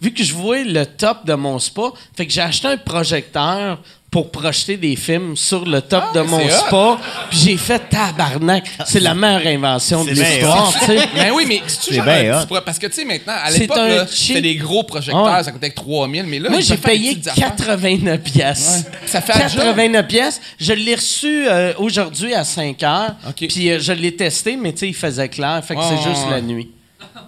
Vu 0.00 0.12
que 0.12 0.22
je 0.22 0.32
voyais 0.32 0.64
le 0.64 0.86
top 0.86 1.26
de 1.26 1.34
mon 1.34 1.58
spa, 1.58 1.90
fait 2.16 2.24
que 2.24 2.32
j'ai 2.32 2.40
acheté 2.40 2.68
un 2.68 2.76
projecteur 2.76 3.80
pour 4.16 4.30
projeter 4.30 4.78
des 4.78 4.96
films 4.96 5.36
sur 5.36 5.66
le 5.66 5.82
top 5.82 6.04
Ah, 6.08 6.12
de 6.14 6.22
mon 6.22 6.48
spa. 6.48 6.98
Puis 7.28 7.38
j'ai 7.38 7.56
fait 7.58 7.82
tabarnak. 7.90 8.64
C'est 8.86 9.00
la 9.00 9.14
meilleure 9.14 9.46
invention 9.46 10.04
de 10.06 10.08
l'histoire, 10.12 10.72
tu 10.72 10.86
sais. 10.86 10.96
Ben 11.14 11.32
oui, 11.34 11.44
mais 11.46 11.60
c'est 11.66 11.80
toujours 11.88 12.02
bien 12.04 12.38
un 12.40 12.46
Parce 12.62 12.78
que, 12.78 12.86
tu 12.86 12.94
sais, 12.94 13.04
maintenant, 13.04 13.34
à 13.44 13.50
l'époque, 13.50 14.08
c'était 14.08 14.40
des 14.40 14.54
gros 14.54 14.84
projecteurs, 14.84 15.22
Ouais. 15.22 15.42
ça 15.44 15.52
coûtait 15.52 15.68
que 15.68 15.74
3000, 15.74 16.22
mais 16.24 16.38
là, 16.38 16.48
Moi, 16.48 16.60
j'ai 16.60 16.78
payé 16.78 17.10
petites 17.10 17.28
affaires. 17.28 17.56
89 17.56 18.20
pièces. 18.22 18.84
Ouais. 18.86 18.98
Ça 19.04 19.20
fait 19.20 19.38
la 19.38 19.48
job. 19.48 19.58
89 19.58 20.06
pièces. 20.06 20.40
Je 20.58 20.72
l'ai 20.72 20.94
reçu 20.94 21.46
euh, 21.46 21.74
aujourd'hui 21.76 22.32
à 22.32 22.44
5 22.44 22.82
heures. 22.84 23.16
Puis 23.36 23.70
euh, 23.70 23.78
je 23.80 23.92
l'ai 23.92 24.16
testé, 24.16 24.56
mais 24.56 24.72
tu 24.72 24.78
sais, 24.78 24.88
il 24.88 24.94
faisait 24.94 25.28
clair. 25.28 25.62
Fait 25.62 25.74
que 25.74 25.82
c'est 25.82 26.08
juste 26.08 26.24
ouais, 26.24 26.30
la 26.30 26.40
nuit. 26.40 26.70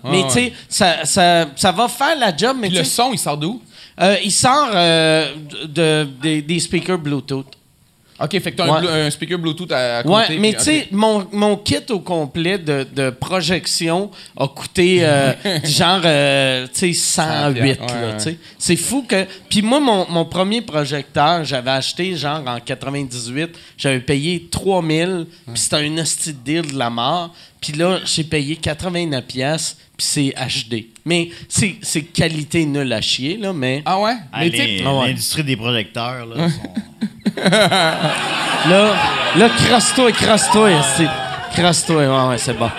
Mais 0.05 0.23
tu 0.23 0.31
sais, 0.31 0.53
ça, 0.71 1.05
ça, 1.05 1.49
ça 1.55 1.71
va 1.71 1.87
faire 1.89 2.17
la 2.19 2.35
job, 2.35 2.57
mais 2.59 2.69
Puis 2.69 2.79
le 2.79 2.85
son, 2.85 3.11
il 3.13 3.19
sort 3.19 3.37
d'où? 3.37 3.61
Euh, 4.01 4.17
il 4.25 4.33
sort 4.33 4.71
euh, 4.75 5.33
de, 5.67 6.05
des- 6.23 6.43
des 6.43 6.61
speakers 6.61 6.99
Bluetooth. 6.99 7.47
OK, 8.21 8.33
fait 8.33 8.51
que 8.51 8.57
t'as 8.57 8.65
un, 8.65 8.69
Ouais. 8.75 8.81
blu- 8.81 8.89
un 8.89 9.11
speaker 9.11 9.39
Bluetooth 9.39 9.71
à, 9.71 9.99
à 9.99 10.03
côté. 10.03 10.13
Ouais, 10.33 10.39
mais 10.41 10.49
puis- 10.51 10.59
tu 10.59 10.65
sais, 10.65 10.81
OK. 10.87 10.89
mon, 10.91 11.27
mon 11.31 11.57
kit 11.57 11.77
au 11.91 12.01
complet 12.01 12.59
de, 12.59 12.85
de 12.93 13.11
projection 13.11 14.11
a 14.37 14.49
coûté 14.49 14.99
euh, 15.07 15.33
genre, 15.65 16.01
euh, 16.05 16.67
tu 16.75 16.93
sais, 16.93 16.93
108. 16.95 17.61
Ouais, 17.63 17.77
là, 17.77 17.85
ouais. 17.85 18.17
tu 18.17 18.23
sais. 18.25 18.39
C'est 18.59 18.75
fou 18.75 19.05
que. 19.09 19.25
Puis 19.49 19.63
moi, 19.63 19.79
mon, 19.79 20.05
mon 20.11 20.25
premier 20.25 20.63
projecteur, 20.63 21.45
j'avais 21.45 21.71
acheté 21.71 22.17
genre 22.17 22.43
en 22.45 22.59
98, 22.59 23.51
j'avais 23.77 24.01
payé 24.01 24.49
3000, 24.51 25.27
puis 25.47 25.57
c'était 25.63 25.77
un 25.77 25.99
hostie 25.99 26.33
de 26.33 26.39
deal 26.45 26.73
de 26.73 26.77
la 26.77 26.91
mort. 26.91 27.33
Puis 27.61 27.73
là, 27.73 27.99
j'ai 28.05 28.25
payé 28.25 28.57
89 28.57 29.25
pièces, 29.25 29.77
puis 29.97 30.07
c'est 30.07 30.35
HD. 30.37 30.87
Mais 31.05 31.31
c'est 31.49 31.77
c'est 31.83 32.03
qualité 32.03 32.65
nulle 32.65 32.93
à 32.93 33.01
chier, 33.01 33.37
là, 33.37 33.53
mais. 33.53 33.83
Ah 33.85 33.99
ouais? 34.01 34.15
Ah, 34.33 34.45
mais 34.45 34.83
Ah 34.87 34.95
ouais. 34.99 35.07
L'industrie 35.09 35.43
des 35.45 35.57
projecteurs, 35.57 36.27
là, 36.27 36.49
sont- 36.49 36.75
Là, 38.69 38.95
là, 39.37 39.49
crasse-toi, 39.49 40.13
crasse-toi, 40.13 40.71
c'est. 40.97 41.07
Crasse-toi, 41.55 41.97
ouais, 41.97 42.29
ouais, 42.31 42.39
c'est 42.39 42.57
bon. 42.59 42.71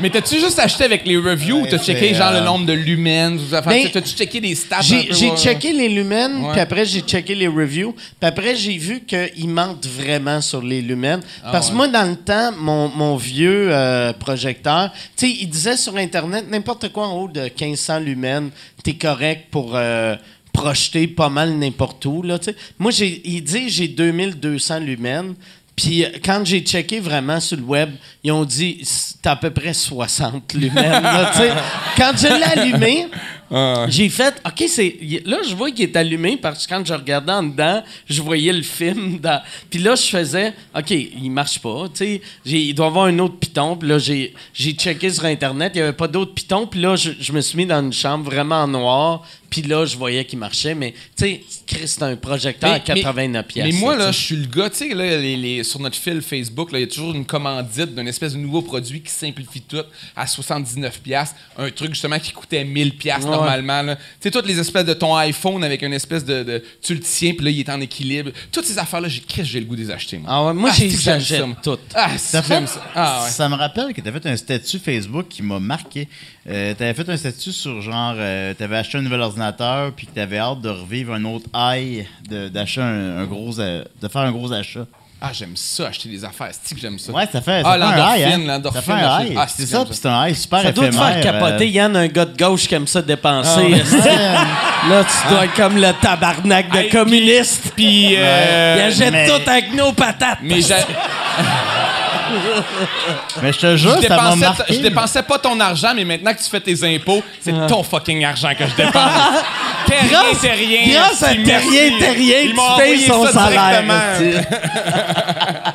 Mais 0.00 0.10
t'as-tu 0.10 0.40
juste 0.40 0.58
acheté 0.58 0.84
avec 0.84 1.06
les 1.06 1.16
reviews 1.16 1.60
ou 1.62 1.66
t'as 1.66 1.78
checké 1.78 2.14
genre 2.14 2.28
euh, 2.32 2.40
le 2.40 2.44
nombre 2.44 2.66
de 2.66 2.72
lumens? 2.72 3.40
ou 3.40 3.54
affaires? 3.54 3.72
Ben, 3.72 3.90
T'as-tu 3.90 4.16
checké 4.16 4.40
des 4.40 4.54
stats? 4.54 4.80
J'ai 4.80 5.36
checké 5.36 5.72
les 5.72 5.88
lumens, 5.88 6.50
puis 6.52 6.60
après 6.60 6.84
j'ai 6.84 7.00
checké 7.00 7.34
les 7.34 7.48
reviews, 7.48 7.92
puis 7.92 8.28
après 8.28 8.56
j'ai 8.56 8.76
vu 8.78 9.00
qu'ils 9.04 9.48
mentent 9.48 9.86
vraiment 9.86 10.40
sur 10.40 10.62
les 10.62 10.82
lumens. 10.82 11.20
Parce 11.42 11.66
que 11.68 11.72
ouais. 11.72 11.76
moi, 11.76 11.88
dans 11.88 12.08
le 12.08 12.16
temps, 12.16 12.52
mon, 12.58 12.88
mon 12.88 13.16
vieux 13.16 13.68
euh, 13.70 14.12
projecteur, 14.12 14.90
tu 15.16 15.26
sais, 15.26 15.36
il 15.40 15.48
disait 15.48 15.76
sur 15.76 15.96
Internet, 15.96 16.46
n'importe 16.50 16.90
quoi 16.92 17.06
en 17.08 17.16
haut 17.16 17.28
de 17.28 17.42
1500 17.42 18.00
lumens, 18.00 18.50
t'es 18.82 18.94
correct 18.94 19.46
pour 19.50 19.72
euh, 19.74 20.16
projeter 20.52 21.06
pas 21.08 21.28
mal 21.28 21.52
n'importe 21.58 22.04
où. 22.06 22.22
Là, 22.22 22.38
moi, 22.78 22.90
j'ai- 22.90 23.20
il 23.24 23.42
dit 23.42 23.68
j'ai 23.68 23.88
2200 23.88 24.78
lumens. 24.80 25.34
Puis 25.76 26.04
quand 26.24 26.42
j'ai 26.44 26.60
checké 26.60 27.00
vraiment 27.00 27.40
sur 27.40 27.56
le 27.56 27.64
web, 27.64 27.90
ils 28.22 28.30
ont 28.32 28.44
dit 28.44 28.78
c'est 28.82 29.26
à 29.26 29.34
peu 29.36 29.50
près 29.50 29.74
60 29.74 30.52
lumens. 30.54 31.02
là, 31.02 31.32
quand 31.96 32.12
je 32.16 32.26
l'ai 32.28 32.60
allumé, 32.60 33.06
j'ai 33.88 34.08
fait, 34.08 34.40
OK, 34.46 34.64
c'est. 34.68 34.96
y- 35.00 35.22
Là, 35.24 35.38
je 35.48 35.54
vois 35.54 35.70
qu'il 35.70 35.84
est 35.84 35.96
allumé 35.96 36.36
parce 36.36 36.66
que 36.66 36.74
quand 36.74 36.84
je 36.86 36.92
regardais 36.94 37.32
en 37.32 37.42
dedans, 37.42 37.82
je 38.08 38.22
voyais 38.22 38.52
le 38.52 38.62
film. 38.62 39.18
Dans, 39.18 39.40
puis 39.70 39.78
là, 39.80 39.94
je 39.94 40.02
faisais, 40.06 40.52
OK, 40.76 40.90
il 40.90 41.30
marche 41.30 41.58
pas. 41.60 41.86
Tu 41.94 42.20
il 42.44 42.74
doit 42.74 42.86
y 42.86 42.88
avoir 42.88 43.06
un 43.06 43.18
autre 43.18 43.36
piton. 43.38 43.76
Puis 43.76 43.88
là, 43.88 43.98
j'ai 43.98 44.32
j'ai 44.52 44.72
checké 44.72 45.10
sur 45.10 45.24
Internet, 45.24 45.72
il 45.74 45.78
n'y 45.78 45.82
avait 45.82 45.92
pas 45.92 46.08
d'autre 46.08 46.34
piton. 46.34 46.66
Puis 46.66 46.80
là, 46.80 46.94
je, 46.96 47.10
je 47.20 47.32
me 47.32 47.40
suis 47.40 47.56
mis 47.56 47.66
dans 47.66 47.80
une 47.80 47.92
chambre 47.92 48.24
vraiment 48.24 48.62
en 48.62 48.68
noir. 48.68 49.22
Puis 49.54 49.62
là, 49.62 49.86
je 49.86 49.96
voyais 49.96 50.24
qu'il 50.24 50.40
marchait. 50.40 50.74
Mais, 50.74 50.90
tu 51.16 51.24
sais, 51.24 51.40
Chris, 51.64 51.86
c'est 51.86 52.02
un 52.02 52.16
projecteur 52.16 52.72
à 52.72 52.80
89 52.80 53.46
pièces. 53.46 53.72
Mais 53.72 53.78
moi, 53.78 53.94
là, 53.94 54.10
je 54.10 54.18
suis 54.18 54.34
le 54.34 54.46
gars, 54.46 54.68
tu 54.68 54.78
sais, 54.78 54.88
là, 54.92 55.16
les- 55.16 55.36
les- 55.36 55.62
sur 55.62 55.78
notre 55.78 55.94
fil 55.96 56.20
Facebook, 56.22 56.72
là, 56.72 56.78
il 56.80 56.82
y 56.82 56.84
a 56.84 56.88
toujours 56.88 57.14
une 57.14 57.24
commandite 57.24 57.94
d'un 57.94 58.04
espèce 58.06 58.32
de 58.32 58.38
nouveau 58.38 58.62
produit 58.62 59.00
qui 59.00 59.12
simplifie 59.12 59.60
tout 59.60 59.80
à 60.16 60.26
79$, 60.26 60.98
piastres, 60.98 61.36
un 61.56 61.70
truc 61.70 61.90
justement 61.92 62.18
qui 62.18 62.32
coûtait 62.32 62.64
1000$ 62.64 62.90
piastres 62.96 63.28
Ouais. 63.28 63.36
normalement. 63.36 63.94
Tu 63.94 64.00
sais, 64.22 64.30
toutes 64.32 64.46
les 64.48 64.58
espèces 64.58 64.86
de 64.86 64.94
ton 64.94 65.14
iPhone 65.14 65.62
avec 65.62 65.82
une 65.82 65.92
espèce 65.92 66.24
de. 66.24 66.42
de 66.42 66.64
tu 66.82 66.94
le 66.94 67.00
tiens, 67.00 67.32
puis 67.34 67.44
là, 67.44 67.50
il 67.52 67.60
est 67.60 67.70
en 67.70 67.80
équilibre. 67.80 68.32
Toutes 68.50 68.64
ces 68.64 68.76
affaires-là, 68.78 69.06
j'ai 69.06 69.20
Chris, 69.20 69.44
j'ai 69.44 69.60
le 69.60 69.66
goût 69.66 69.76
de 69.76 69.82
les 69.82 69.90
acheter, 69.92 70.18
moi. 70.18 70.28
Ah 70.32 70.44
ouais, 70.46 70.54
moi, 70.54 70.70
Ah, 70.72 70.76
j'aime 70.76 70.90
j'achète 70.90 71.40
ça, 71.42 71.46
toutes. 71.62 71.80
Ah, 71.94 72.08
fait- 72.08 72.40
ça. 72.40 72.42
Ah, 72.96 73.22
ouais. 73.24 73.30
Ça 73.30 73.48
me 73.48 73.54
rappelle 73.54 73.92
que 73.94 74.00
tu 74.00 74.10
fait 74.10 74.26
un 74.26 74.36
statut 74.36 74.80
Facebook 74.80 75.26
qui 75.28 75.42
m'a 75.44 75.60
marqué. 75.60 76.08
Euh, 76.48 76.74
tu 76.76 76.82
avais 76.82 76.92
fait 76.92 77.08
un 77.08 77.16
statut 77.16 77.52
sur 77.52 77.80
genre, 77.80 78.14
tu 78.14 78.62
avais 78.64 78.76
acheté 78.76 78.98
un 78.98 79.02
nouvel 79.02 79.20
ordinateur 79.20 79.43
puis 79.96 80.06
que 80.06 80.12
tu 80.14 80.20
avais 80.20 80.38
hâte 80.38 80.60
de 80.60 80.68
revivre 80.70 81.12
un 81.14 81.24
autre 81.24 81.46
high, 81.54 82.06
de- 82.28 82.48
d'acheter 82.48 82.80
un, 82.82 83.18
un 83.18 83.24
gros, 83.24 83.50
de 83.54 84.08
faire 84.08 84.22
un 84.22 84.32
gros 84.32 84.52
achat. 84.52 84.86
Ah, 85.26 85.30
j'aime 85.32 85.56
ça, 85.56 85.86
acheter 85.86 86.10
des 86.10 86.22
affaires. 86.22 86.50
C'est 86.62 86.74
que 86.74 86.80
j'aime 86.80 86.98
ça? 86.98 87.10
Ouais, 87.10 87.26
ça 87.32 87.40
fait, 87.40 87.62
ça 87.62 87.70
Ah, 87.70 87.78
fait 87.78 88.00
un 88.00 88.14
high. 88.16 88.34
Hein? 88.34 88.38
l'endorphine, 88.46 88.82
Ça 88.82 88.82
fait 88.82 88.92
un 89.04 89.20
high. 89.22 89.34
Ah, 89.38 89.46
c'est 89.48 89.62
c'est 89.62 89.68
ça, 89.72 89.78
comme 89.78 89.86
puis 89.88 89.96
c'est 90.02 90.08
un 90.08 90.26
high 90.28 90.34
super 90.34 90.60
Ça 90.62 90.72
doit 90.72 90.88
te 90.88 90.94
faire 90.94 91.20
capoter. 91.22 91.64
euh, 91.64 91.68
Yann, 91.68 91.96
un 91.96 92.06
gars 92.08 92.24
de 92.26 92.36
gauche 92.36 92.68
qui 92.68 92.74
aime 92.74 92.86
ça 92.86 93.00
dépenser. 93.00 93.74
Ah. 94.06 94.44
Là, 94.90 95.02
tu 95.04 95.28
dois 95.32 95.44
être 95.46 95.54
comme 95.54 95.76
le 95.76 95.92
tabarnak 95.98 96.70
de 96.70 96.76
Hey, 96.78 96.88
communiste. 96.90 97.72
Puis. 97.74 98.10
Il 98.12 98.16
euh, 98.18 98.88
achète 98.88 99.12
mais- 99.12 99.26
tout 99.26 99.48
avec 99.50 99.72
nos 99.74 99.92
patates. 99.92 100.40
mais 100.42 100.60
j'ai- 100.60 100.74
Mais 103.42 103.52
je 103.52 103.58
te 103.58 103.66
je 103.72 103.76
jure, 103.76 103.90
ça 103.92 103.96
m'a 103.96 104.16
dépensais, 104.16 104.36
marqué. 104.36 104.74
je 104.74 104.80
dépensais 104.80 105.22
pas 105.22 105.38
ton 105.38 105.58
argent, 105.60 105.92
mais 105.94 106.04
maintenant 106.04 106.32
que 106.32 106.38
tu 106.42 106.48
fais 106.50 106.60
tes 106.60 106.94
impôts, 106.94 107.22
c'est 107.40 107.52
ton 107.66 107.82
fucking 107.82 108.24
argent 108.24 108.52
que 108.58 108.66
je 108.66 108.74
dépense. 108.74 108.94
T'es 109.86 109.98
rien, 109.98 110.08
Grâce- 110.10 110.40
t'es 110.40 110.52
rien. 110.52 110.94
grâce 110.98 111.22
à 111.22 111.34
Terrien. 111.34 111.98
Terrien, 111.98 112.38
Ils 112.40 112.54
payes 112.54 112.58
envoyé 112.58 113.06
son 113.06 113.26
salaire. 113.26 113.84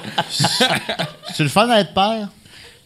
C'est 1.35 1.43
le 1.43 1.49
fun 1.49 1.67
d'être 1.67 1.93
père. 1.93 2.27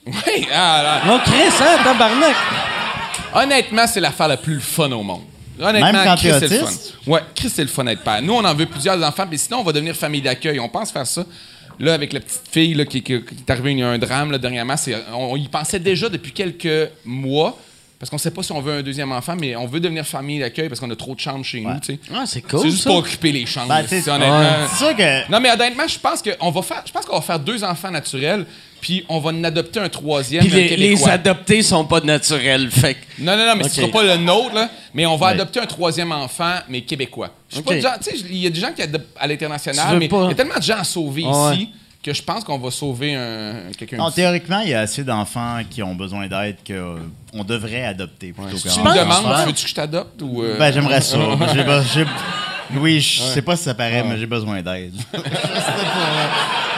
Oui, 0.06 0.48
ah, 0.54 0.82
là. 0.84 1.02
Oh, 1.10 1.20
Chris, 1.24 1.54
hein, 1.62 1.78
tabarnak. 1.84 2.36
Honnêtement, 3.34 3.88
c'est 3.88 4.02
l'affaire 4.02 4.28
la 4.28 4.38
plus 4.38 4.60
fun 4.60 4.92
au 4.92 5.02
monde. 5.02 5.22
Honnêtement, 5.60 5.92
Même 5.94 6.04
quand 6.04 6.16
Chris, 6.18 6.32
t'es 6.40 6.48
c'est 6.48 6.60
le 6.60 6.66
fun. 6.66 6.72
Ouais, 7.08 7.22
Chris, 7.36 7.50
c'est 7.50 7.62
le 7.62 7.68
fun 7.70 7.84
d'être 7.86 8.04
père. 8.04 8.22
Nous, 8.22 8.34
on 8.34 8.44
en 8.44 8.54
veut 8.54 8.66
plusieurs 8.66 9.02
enfants, 9.02 9.26
mais 9.30 9.38
sinon, 9.38 9.60
on 9.60 9.64
va 9.64 9.72
devenir 9.72 9.96
famille 9.96 10.22
d'accueil. 10.22 10.60
On 10.60 10.68
pense 10.70 10.92
faire 10.92 11.08
ça. 11.08 11.24
Là, 11.80 11.94
avec 11.94 12.14
la 12.14 12.20
petite 12.20 12.44
fille 12.52 12.74
là, 12.76 12.86
qui, 12.86 13.02
qui- 13.02 13.22
qui 13.24 13.36
est 13.36 13.50
arrivée, 13.52 13.72
il 13.72 13.80
y 13.80 13.84
a 13.84 13.90
un 13.90 13.98
drame 13.98 14.32
là, 14.32 14.38
dernièrement. 14.38 14.78
c'est- 14.78 14.96
On, 15.14 15.34
on 15.34 15.36
y 15.36 15.48
pensait 15.48 15.80
déjà 15.80 16.10
depuis 16.10 16.32
quelques 16.32 16.90
mois. 17.06 17.58
Parce 18.00 18.10
qu'on 18.10 18.18
sait 18.18 18.32
pas 18.32 18.44
si 18.44 18.52
on 18.52 18.60
veut 18.60 18.74
un 18.74 18.82
deuxième 18.82 19.14
enfant, 19.14 19.34
mais 19.40 19.56
on 19.56 19.66
veut 19.66 19.80
devenir 19.80 20.06
famille 20.06 20.38
d'accueil 20.38 20.68
parce 20.68 20.82
qu'on 20.82 20.92
a 20.92 20.96
trop 20.96 21.16
de 21.16 21.22
chambres 21.22 21.46
chez 21.46 21.62
nous. 21.62 21.70
Ah, 21.70 21.78
c'est 21.82 21.98
c'est 22.26 22.42
cool, 22.42 22.62
juste 22.66 22.84
ça. 22.84 22.90
pour 22.90 23.00
occuper 23.00 23.32
les 23.32 23.46
chambres. 23.46 23.70
Ben, 23.70 23.86
c'est- 23.88 24.02
c'est. 24.02 24.12
C'est 24.12 24.78
sûr 24.86 24.94
que. 24.98 25.32
Non, 25.32 25.40
mais 25.40 25.50
honnêtement, 25.50 25.88
je 25.88 25.98
pense 25.98 26.22
qu'on 26.22 26.52
va 26.52 26.62
faire, 26.64 26.84
je 26.86 26.92
pense 26.92 27.06
qu'on 27.06 27.16
va 27.16 27.22
faire 27.22 27.40
deux 27.40 27.64
enfants 27.64 27.92
naturels, 27.92 28.46
puis 28.84 29.06
on 29.08 29.20
va 29.22 29.30
en 29.32 29.42
adopter 29.46 29.80
un 29.80 29.88
troisième. 29.88 30.44
Puis 30.46 30.52
les, 30.54 30.76
les 30.76 31.08
adoptés 31.08 31.64
sont 31.64 31.86
pas 31.86 32.02
naturels. 32.02 32.70
Fait 32.70 32.98
Non, 33.18 33.38
non, 33.38 33.46
non, 33.48 33.56
mais 33.56 33.64
Ok. 33.64 33.70
ce 33.70 33.76
sera 33.78 33.88
pas 33.88 34.04
le 34.04 34.18
nôtre, 34.18 34.54
là. 34.54 34.70
Mais 34.94 35.06
on 35.06 35.16
va 35.16 35.28
Ouais. 35.28 35.32
adopter 35.32 35.62
un 35.62 35.66
troisième 35.66 36.12
enfant, 36.12 36.56
mais 36.68 36.82
québécois. 36.82 37.30
Je 37.50 37.56
suis 37.56 37.64
pas 37.64 37.76
il 37.76 38.38
y 38.40 38.46
a 38.46 38.50
des 38.50 38.60
gens 38.60 38.74
qui 38.74 38.82
adoptent 38.82 39.16
à 39.18 39.26
l'international, 39.26 39.98
mais 39.98 40.08
il 40.12 40.12
y 40.28 40.32
a 40.32 40.36
tellement 40.36 40.58
de 40.58 40.62
gens 40.64 40.80
à 40.80 40.84
sauver 40.84 41.22
ici 41.22 41.70
que 42.04 42.14
je 42.14 42.22
pense 42.22 42.44
qu'on 42.44 42.60
va 42.60 42.70
sauver 42.72 43.16
un, 43.16 43.72
quelqu'un. 43.78 44.12
Théoriquement, 44.12 44.60
il 44.60 44.72
y 44.72 44.74
a 44.74 44.82
assez 44.82 45.06
d'enfants 45.06 45.60
qui 45.70 45.82
ont 45.82 45.96
besoin 45.96 46.28
d'aide 46.28 46.58
qu'on 46.68 47.44
devrait 47.46 47.86
adopter 47.86 48.34
plutôt 48.34 48.58
Si 48.58 48.68
qu'en 48.68 48.74
tu 48.74 48.80
me 48.82 49.00
demandes, 49.00 49.46
veux-tu 49.48 49.64
que 49.64 49.70
je 49.70 49.76
t'adopte 49.76 50.22
ou. 50.22 50.44
euh, 50.44 50.58
Ben, 50.60 50.74
j'aimerais 50.74 51.00
ça. 51.00 51.18
J'ai 51.54 51.64
be- 51.64 51.84
j'ai- 51.94 52.06
Oui, 52.78 53.00
je 53.00 53.22
sais 53.22 53.42
pas 53.42 53.56
si 53.56 53.64
ça 53.64 53.74
paraît, 53.74 54.04
mais 54.04 54.18
j'ai 54.18 54.26
besoin 54.26 54.62
d'aide. 54.62 54.94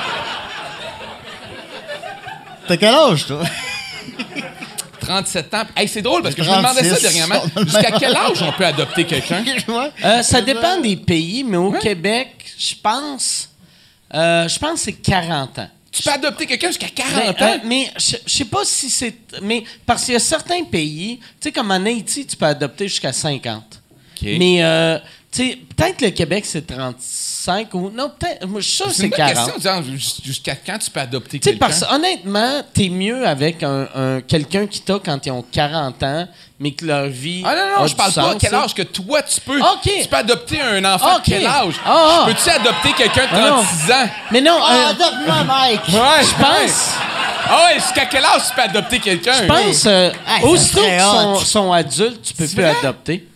T'as 2.68 2.78
quel 2.78 2.94
âge, 2.94 3.26
toi? 3.28 3.44
37 5.00 5.54
ans. 5.54 5.64
Hey, 5.76 5.88
c'est 5.88 6.02
drôle 6.02 6.24
parce 6.24 6.34
que 6.34 6.42
je 6.42 6.50
me 6.50 6.56
demandais 6.56 6.84
ça 6.84 6.96
36. 6.98 7.02
dernièrement. 7.04 7.44
Jusqu'à 7.64 7.92
quel 7.92 8.16
âge 8.16 8.42
on 8.42 8.52
peut 8.54 8.66
adopter 8.66 9.06
quelqu'un? 9.06 9.44
Euh, 10.04 10.24
ça 10.24 10.42
dépend 10.42 10.80
des 10.80 10.96
pays, 10.96 11.44
mais 11.44 11.58
au 11.58 11.72
Québec, 11.72 12.30
je 12.58 12.74
pense. 12.82 13.50
euh, 14.14 14.48
je 14.48 14.58
pense 14.60 14.74
que 14.74 14.80
c'est 14.80 14.94
40 14.94 15.60
ans. 15.60 15.70
Tu 15.92 16.02
peux 16.04 16.10
adopter 16.12 16.46
quelqu'un 16.46 16.68
jusqu'à 16.68 16.90
40 16.90 17.14
Mais, 17.16 17.30
ans? 17.30 17.36
euh, 17.54 17.58
mais 17.66 17.92
je 17.98 18.18
sais 18.28 18.46
pas 18.46 18.66
si 18.66 18.90
c'est. 18.90 19.16
Mais 19.42 19.64
parce 19.86 20.04
qu'il 20.06 20.14
y 20.14 20.18
a 20.18 20.20
certains 20.20 20.64
pays, 20.64 21.20
tu 21.20 21.26
sais, 21.42 21.52
comme 21.52 21.72
en 21.72 21.86
Haïti, 21.86 22.26
tu 22.26 22.36
peux 22.36 22.46
adopter 22.46 22.88
jusqu'à 22.88 23.14
50. 23.14 23.64
OK. 24.22 24.28
Mais, 24.38 24.64
euh, 24.64 24.98
peut-être 25.44 26.02
le 26.02 26.10
Québec, 26.12 26.46
c'est 26.46 26.66
35 26.68 27.74
ou. 27.74 27.90
Non, 27.90 28.10
peut-être. 28.18 28.48
Moi, 28.48 28.62
je 28.62 28.66
suis 28.68 28.76
sûr 28.78 28.86
que 28.88 28.92
c'est 28.92 28.98
c'est 28.98 29.04
une 29.06 29.10
bonne 29.12 29.18
40. 29.34 29.54
question. 29.54 29.72
genre, 29.72 29.84
jus- 29.84 30.22
Jusqu'à 30.26 30.56
quand 30.56 30.78
tu 30.78 30.90
peux 30.90 31.00
adopter 31.00 31.40
Tu 31.40 31.44
sais, 31.50 31.52
quelqu'un? 31.58 31.66
parce 31.68 31.84
honnêtement, 31.92 32.62
t'es 32.74 32.90
mieux 32.90 33.28
avec 33.28 33.62
un, 33.64 33.88
un- 33.96 34.22
quelqu'un 34.22 34.68
qui 34.68 34.82
t'a 34.82 35.00
quand 35.04 35.26
ils 35.26 35.32
ont 35.32 35.44
40 35.52 36.02
ans, 36.04 36.28
mais 36.60 36.72
que 36.72 36.86
leur 36.86 37.08
vie. 37.08 37.44
Ah 37.46 37.54
non, 37.56 37.78
non, 37.80 37.84
a 37.84 37.88
je 37.88 37.96
parle 37.96 38.14
pas 38.14 38.32
à 38.32 38.36
quel 38.36 38.54
âge 38.54 38.74
que 38.74 38.82
toi 38.84 39.22
tu 39.24 39.42
peux. 39.42 39.60
OK. 39.60 39.92
Tu 40.02 40.08
peux 40.08 40.16
adopter 40.16 40.62
un 40.62 40.84
enfant 40.86 41.18
OK. 41.18 41.26
de 41.26 41.30
quel 41.32 41.46
âge? 41.46 41.74
Ah, 41.86 42.22
ah. 42.22 42.24
Peux-tu 42.28 42.50
adopter 42.50 42.94
quelqu'un 42.98 43.24
de 43.24 43.30
Ah, 43.34 43.40
non. 43.42 43.64
36 43.64 43.92
ans? 43.92 44.10
Mais 44.32 44.42
non, 44.42 44.58
Ah, 44.62 44.74
euh, 44.74 44.90
adopte-moi, 44.92 45.44
Mike! 45.44 45.82
Ouais, 45.90 46.24
je 46.24 46.44
pense. 46.44 46.90
Ah 47.48 47.66
ouais, 47.68 47.80
jusqu'à 47.80 48.06
quel 48.08 48.24
âge 48.26 48.42
tu 48.50 48.56
peux 48.56 48.62
adopter 48.62 49.00
quelqu'un? 49.00 49.34
Je 49.34 49.46
pense, 49.46 49.84
euh, 49.86 50.10
Hey, 50.28 50.44
aussitôt 50.46 50.82
qu'ils 50.82 51.00
sont, 51.00 51.36
sont 51.42 51.72
adultes, 51.72 52.22
tu 52.24 52.34
peux 52.34 52.48
C'est 52.48 52.56
plus 52.56 52.64
vrai? 52.64 52.76
adopter. 52.80 53.28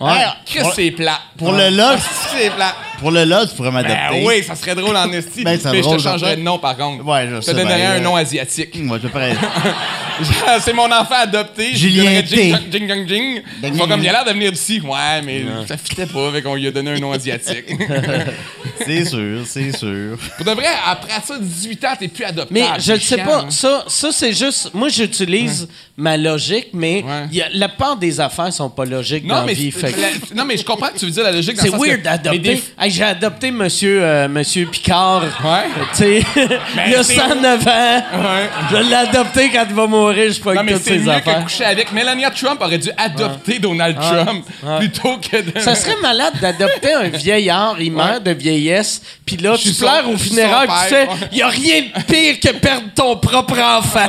Ouais? 0.00 0.24
Pour, 0.60 0.72
c'est 0.74 0.90
plat. 0.90 1.18
pour 1.38 1.52
le 1.52 1.70
lot, 1.70 1.98
c'est 2.32 2.50
plat. 2.50 2.74
Pour 3.04 3.10
le 3.10 3.24
lot, 3.26 3.44
tu 3.46 3.54
pourrais 3.54 3.70
m'adopter. 3.70 3.98
Ben 4.12 4.24
oui, 4.24 4.42
ça 4.42 4.54
serait 4.54 4.74
drôle 4.74 4.96
en 4.96 5.12
esti. 5.12 5.44
Ben, 5.44 5.60
mais 5.62 5.82
je 5.82 5.90
te 5.94 5.98
changerais 6.00 6.36
de 6.38 6.40
nom, 6.40 6.58
par 6.58 6.74
contre. 6.74 7.04
Ouais, 7.04 7.28
je 7.30 7.36
te 7.36 7.40
sais, 7.42 7.52
donnerais 7.52 7.76
ben, 7.76 7.90
un 7.90 7.96
euh, 7.96 8.00
nom 8.00 8.16
asiatique. 8.16 8.74
Moi, 8.82 8.98
je 9.02 9.08
prends. 9.08 9.20
c'est 10.64 10.72
mon 10.72 10.86
enfant 10.90 11.16
adopté. 11.20 11.72
je 11.72 11.76
Julien 11.76 12.22
T. 12.22 12.26
Jing, 12.36 12.56
jing, 12.72 12.88
jing, 12.88 13.06
jing. 13.08 13.42
Ding, 13.62 13.74
Ils 13.74 13.78
comme 13.78 14.00
il 14.02 14.08
a 14.08 14.12
l'air 14.12 14.24
de 14.24 14.30
venir 14.30 14.52
d'ici. 14.52 14.80
Ouais, 14.80 15.20
mais 15.22 15.44
ça 15.68 15.76
fitait 15.76 16.06
pas, 16.06 16.28
avec 16.28 16.44
qu'on 16.44 16.54
lui 16.54 16.66
a 16.66 16.70
donné 16.70 16.92
un 16.92 16.98
nom 16.98 17.12
asiatique. 17.12 17.66
C'est 18.84 19.04
sûr, 19.04 19.44
c'est 19.46 19.76
sûr. 19.76 20.18
Pour 20.36 20.44
de 20.44 20.50
vrai, 20.50 20.66
après 20.86 21.12
ça, 21.24 21.36
18 21.40 21.84
ans, 21.84 21.88
t'es 21.98 22.08
plus 22.08 22.24
adoptable. 22.24 22.50
Mais 22.52 22.66
je 22.80 22.92
ne 22.92 22.98
sais 22.98 23.16
chiant, 23.16 23.24
pas. 23.24 23.38
hein. 23.42 23.50
Ça, 23.50 23.84
ça 23.86 24.10
c'est 24.12 24.32
juste. 24.32 24.70
Moi, 24.74 24.88
j'utilise 24.88 25.68
ma 25.96 26.16
logique, 26.16 26.68
mais 26.72 27.02
Ouais. 27.04 27.40
a- 27.42 27.48
la 27.52 27.68
part 27.68 27.96
des 27.96 28.20
affaires 28.20 28.52
sont 28.52 28.68
pas 28.68 28.84
logiques 28.84 29.26
dans 29.26 29.34
Non 29.36 29.40
la 29.42 29.46
mais, 29.46 29.54
vie. 29.54 29.70
fait 29.70 29.92
la- 29.96 30.34
non, 30.36 30.44
mais 30.44 30.56
je 30.56 30.64
comprends 30.64 30.88
que 30.88 30.98
tu 30.98 31.04
veux 31.04 31.10
dire 31.12 31.22
la 31.22 31.30
logique 31.32 31.56
dans 31.56 31.62
C'est 31.62 31.70
weird 31.70 32.02
d'adopter. 32.02 32.62
Hey, 32.78 32.90
J'ai 32.94 33.04
adopté 33.04 33.50
monsieur, 33.50 34.00
euh, 34.02 34.28
monsieur 34.28 34.66
Picard. 34.66 35.22
Ouais. 35.44 35.64
Tu 35.90 35.96
sais, 35.96 36.22
il 36.86 36.94
a 36.94 37.02
c'est- 37.02 37.14
109 37.16 37.66
ans. 37.66 38.02
Ouais. 38.14 38.50
Je 38.70 38.76
l'ai 38.76 38.94
adopté 38.94 39.50
quand 39.50 39.64
il 39.68 39.74
va 39.74 39.86
mourir. 39.86 40.32
Je 40.32 40.40
Non, 40.42 40.50
avec 40.50 40.62
mais 40.64 40.72
toutes 40.72 40.82
c'est 40.82 40.90
ses 40.90 40.98
mieux 40.98 41.04
que 41.06 41.10
affaires. 41.10 41.42
coucher 41.42 41.64
avec. 41.64 41.92
Melania 41.92 42.30
Trump 42.30 42.60
aurait 42.60 42.78
dû 42.78 42.90
adopter 42.96 43.58
Donald 43.58 43.96
Trump 43.98 44.46
plutôt 44.78 45.18
que 45.18 45.40
de... 45.42 45.58
Ça 45.60 45.74
serait 45.74 45.96
malade 46.00 46.34
d'adopter 46.40 46.92
un 46.94 47.08
vieillard, 47.08 47.76
il 47.80 47.92
meurt 47.92 48.22
de 48.22 48.30
vieillesse, 48.32 49.02
puis 49.26 49.36
là, 49.36 49.56
tu 49.56 49.72
pleures 49.72 50.08
au 50.08 50.14
puis 50.14 50.30
tu 50.30 50.36
ouais. 50.36 51.08
il 51.32 51.38
y 51.38 51.42
a 51.42 51.48
rien 51.48 51.82
de 51.82 52.02
pire 52.02 52.40
que 52.40 52.56
perdre 52.56 52.86
ton 52.94 53.16
propre 53.16 53.58
enfant. 53.60 54.08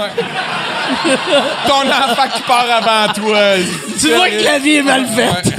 Ton 1.67 1.81
enfant 1.89 2.27
qui 2.35 2.41
part 2.43 2.65
avant 2.69 3.13
toi. 3.13 3.39
Tu 3.99 4.09
vois 4.13 4.29
que 4.29 4.43
la 4.43 4.59
vie 4.59 4.75
est 4.75 4.83
mal 4.83 5.05
faite. 5.07 5.53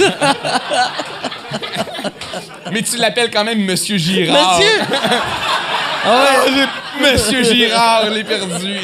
Mais 2.72 2.82
tu 2.82 2.96
l'appelles 2.96 3.30
quand 3.30 3.44
même 3.44 3.64
Monsieur 3.64 3.96
Girard. 3.96 4.58
Monsieur! 4.58 4.96
Ah 6.08 6.44
ouais, 6.46 7.12
Monsieur 7.12 7.42
Girard, 7.42 8.10
l'ai 8.10 8.22
perdu. 8.22 8.76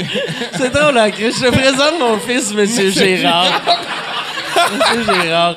C'est 0.57 0.73
drôle, 0.73 0.99
hein, 0.99 1.11
Chris? 1.11 1.33
Je 1.39 1.47
te 1.47 1.51
présente 1.53 1.99
mon 2.01 2.19
fils, 2.19 2.53
Monsieur 2.53 2.91
Gérard. 2.91 3.63
Monsieur 4.73 5.23
Gérard. 5.23 5.57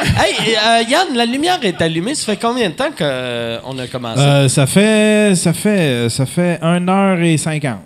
hey, 0.00 0.56
euh, 0.56 0.82
Yann, 0.88 1.08
la 1.14 1.26
lumière 1.26 1.58
est 1.62 1.80
allumée. 1.82 2.14
Ça 2.14 2.32
fait 2.32 2.38
combien 2.40 2.70
de 2.70 2.74
temps 2.74 2.90
qu'on 2.96 3.78
a 3.78 3.86
commencé? 3.88 4.20
Euh, 4.20 4.48
ça 4.48 4.66
fait 4.66 5.34
ça 5.36 5.52
fait 5.52 6.08
ça 6.08 6.24
fait 6.24 6.58
1h50. 6.62 7.76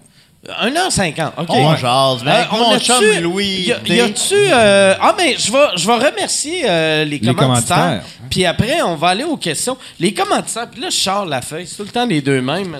1h50, 0.48 1.30
OK. 1.38 1.46
On 1.50 1.76
jase. 1.76 2.22
Ben, 2.24 2.30
Euh, 2.30 2.34
avec 2.34 2.50
mon 2.52 2.78
chum 2.78 3.04
Louis. 3.22 3.72
Y, 3.86 4.00
a-tu. 4.00 4.34
euh, 4.34 4.94
ah, 5.00 5.14
mais 5.18 5.36
je 5.38 5.50
vais, 5.52 5.58
je 5.76 5.86
vais 5.86 5.94
remercier 5.94 6.62
euh, 6.68 7.04
les, 7.04 7.18
Les 7.18 7.34
commanditaires. 7.34 7.76
commanditaires. 7.76 8.02
Puis 8.30 8.44
après, 8.46 8.82
on 8.82 8.94
va 8.96 9.08
aller 9.08 9.24
aux 9.24 9.36
questions. 9.36 9.76
Les 9.98 10.12
commanditaires, 10.14 10.68
puis 10.70 10.80
là, 10.80 10.88
je 10.90 10.96
sors 10.96 11.24
la 11.26 11.40
feuille. 11.42 11.66
C'est 11.66 11.76
tout 11.76 11.82
le 11.84 11.88
temps 11.90 12.06
les 12.06 12.20
deux 12.20 12.40
mêmes. 12.40 12.76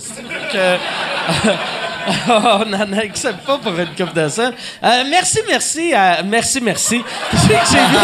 que- 0.52 0.76
on 2.28 2.64
n'en 2.66 2.92
accepte 2.98 3.44
pas 3.44 3.58
pour 3.58 3.76
une 3.76 3.88
coupe 3.96 4.14
de 4.14 4.28
ça. 4.28 4.52
Euh, 4.84 5.02
merci, 5.10 5.40
merci. 5.48 5.92
à- 5.92 6.22
merci, 6.22 6.60
merci. 6.60 7.02
J'ai 7.32 7.48
j'ai 7.48 7.78
vu. 7.78 7.98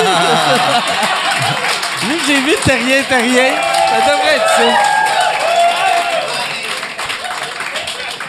J'ai 2.26 2.40
vu 2.40 2.52
Terrien, 2.64 3.02
Terrien. 3.08 3.52
Ça 3.54 4.00
devrait 4.12 4.36
être 4.36 4.48
ça. 4.56 5.01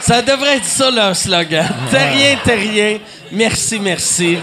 Ça 0.06 0.22
devrait 0.22 0.58
être 0.58 0.66
ça 0.66 0.92
leur 0.92 1.16
slogan. 1.16 1.66
Terrien, 1.90 2.38
terrien. 2.44 2.98
Merci, 3.32 3.80
merci. 3.80 4.38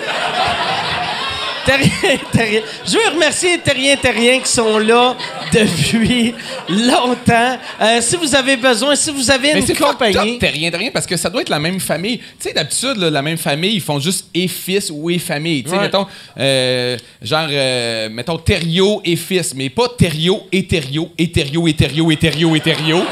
Terrien, 1.67 1.91
terrien. 2.33 2.61
Je 2.87 2.93
veux 2.93 3.15
remercier 3.15 3.59
Terrien, 3.59 3.95
terrien 3.97 4.41
qui 4.41 4.49
sont 4.51 4.79
là 4.79 5.15
depuis 5.53 6.35
longtemps. 6.71 7.59
Euh, 7.83 8.01
si 8.01 8.17
vous 8.17 8.35
avez 8.35 8.57
besoin, 8.57 8.97
si 8.97 9.11
vous 9.11 9.31
avez 9.31 9.53
Mais 9.53 9.61
une 9.61 9.77
compagnie. 9.77 10.15
compagnie. 10.15 10.39
T'es 10.39 10.49
rien 10.49 10.71
de 10.71 10.77
rien 10.79 10.91
parce 10.91 11.07
que 11.07 11.19
ça 11.19 11.29
doit 11.29 11.43
être 11.43 11.51
la 11.51 11.59
même 11.61 11.79
famille. 11.79 12.17
Tu 12.19 12.25
sais, 12.39 12.53
d'habitude, 12.55 12.97
la 12.97 13.21
même 13.21 13.37
famille, 13.37 13.75
ils 13.75 13.83
font 13.83 14.01
juste 14.01 14.29
et 14.35 14.49
fils 14.49 14.91
ou 14.91 15.11
et 15.11 15.19
famille. 15.19 15.63
Tu 15.63 15.69
sais, 15.71 15.77
Ouais. 15.77 15.83
mettons, 15.83 16.07
euh, 16.39 16.97
genre, 17.21 17.47
euh, 17.51 18.09
mettons, 18.11 18.39
Thériault 18.39 19.03
et 19.05 19.17
fils, 19.17 19.53
mais 19.55 19.69
pas 19.69 19.89
Thériault 19.99 20.47
et 20.51 20.67
Thériault 20.67 21.11
et 21.19 21.31
Thériault 21.31 21.69
et 21.69 21.75
Thériault 21.75 22.11
et 22.11 22.17
Thériault 22.17 22.57
et 22.57 22.61
Thériault. 22.61 23.05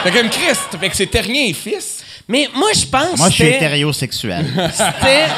Fait 0.02 0.10
comme 0.12 0.30
Christ, 0.30 0.78
fait 0.80 0.88
que 0.88 0.96
c'est 0.96 1.06
Terrien 1.06 1.44
et 1.48 1.52
fils. 1.52 2.02
Mais 2.28 2.48
moi, 2.54 2.70
je 2.74 2.86
pense 2.86 3.18
Moi, 3.18 3.28
je 3.28 3.34
suis 3.34 3.44
que 3.44 3.48
hétérosexuel. 3.50 4.46
c'était. 4.72 5.24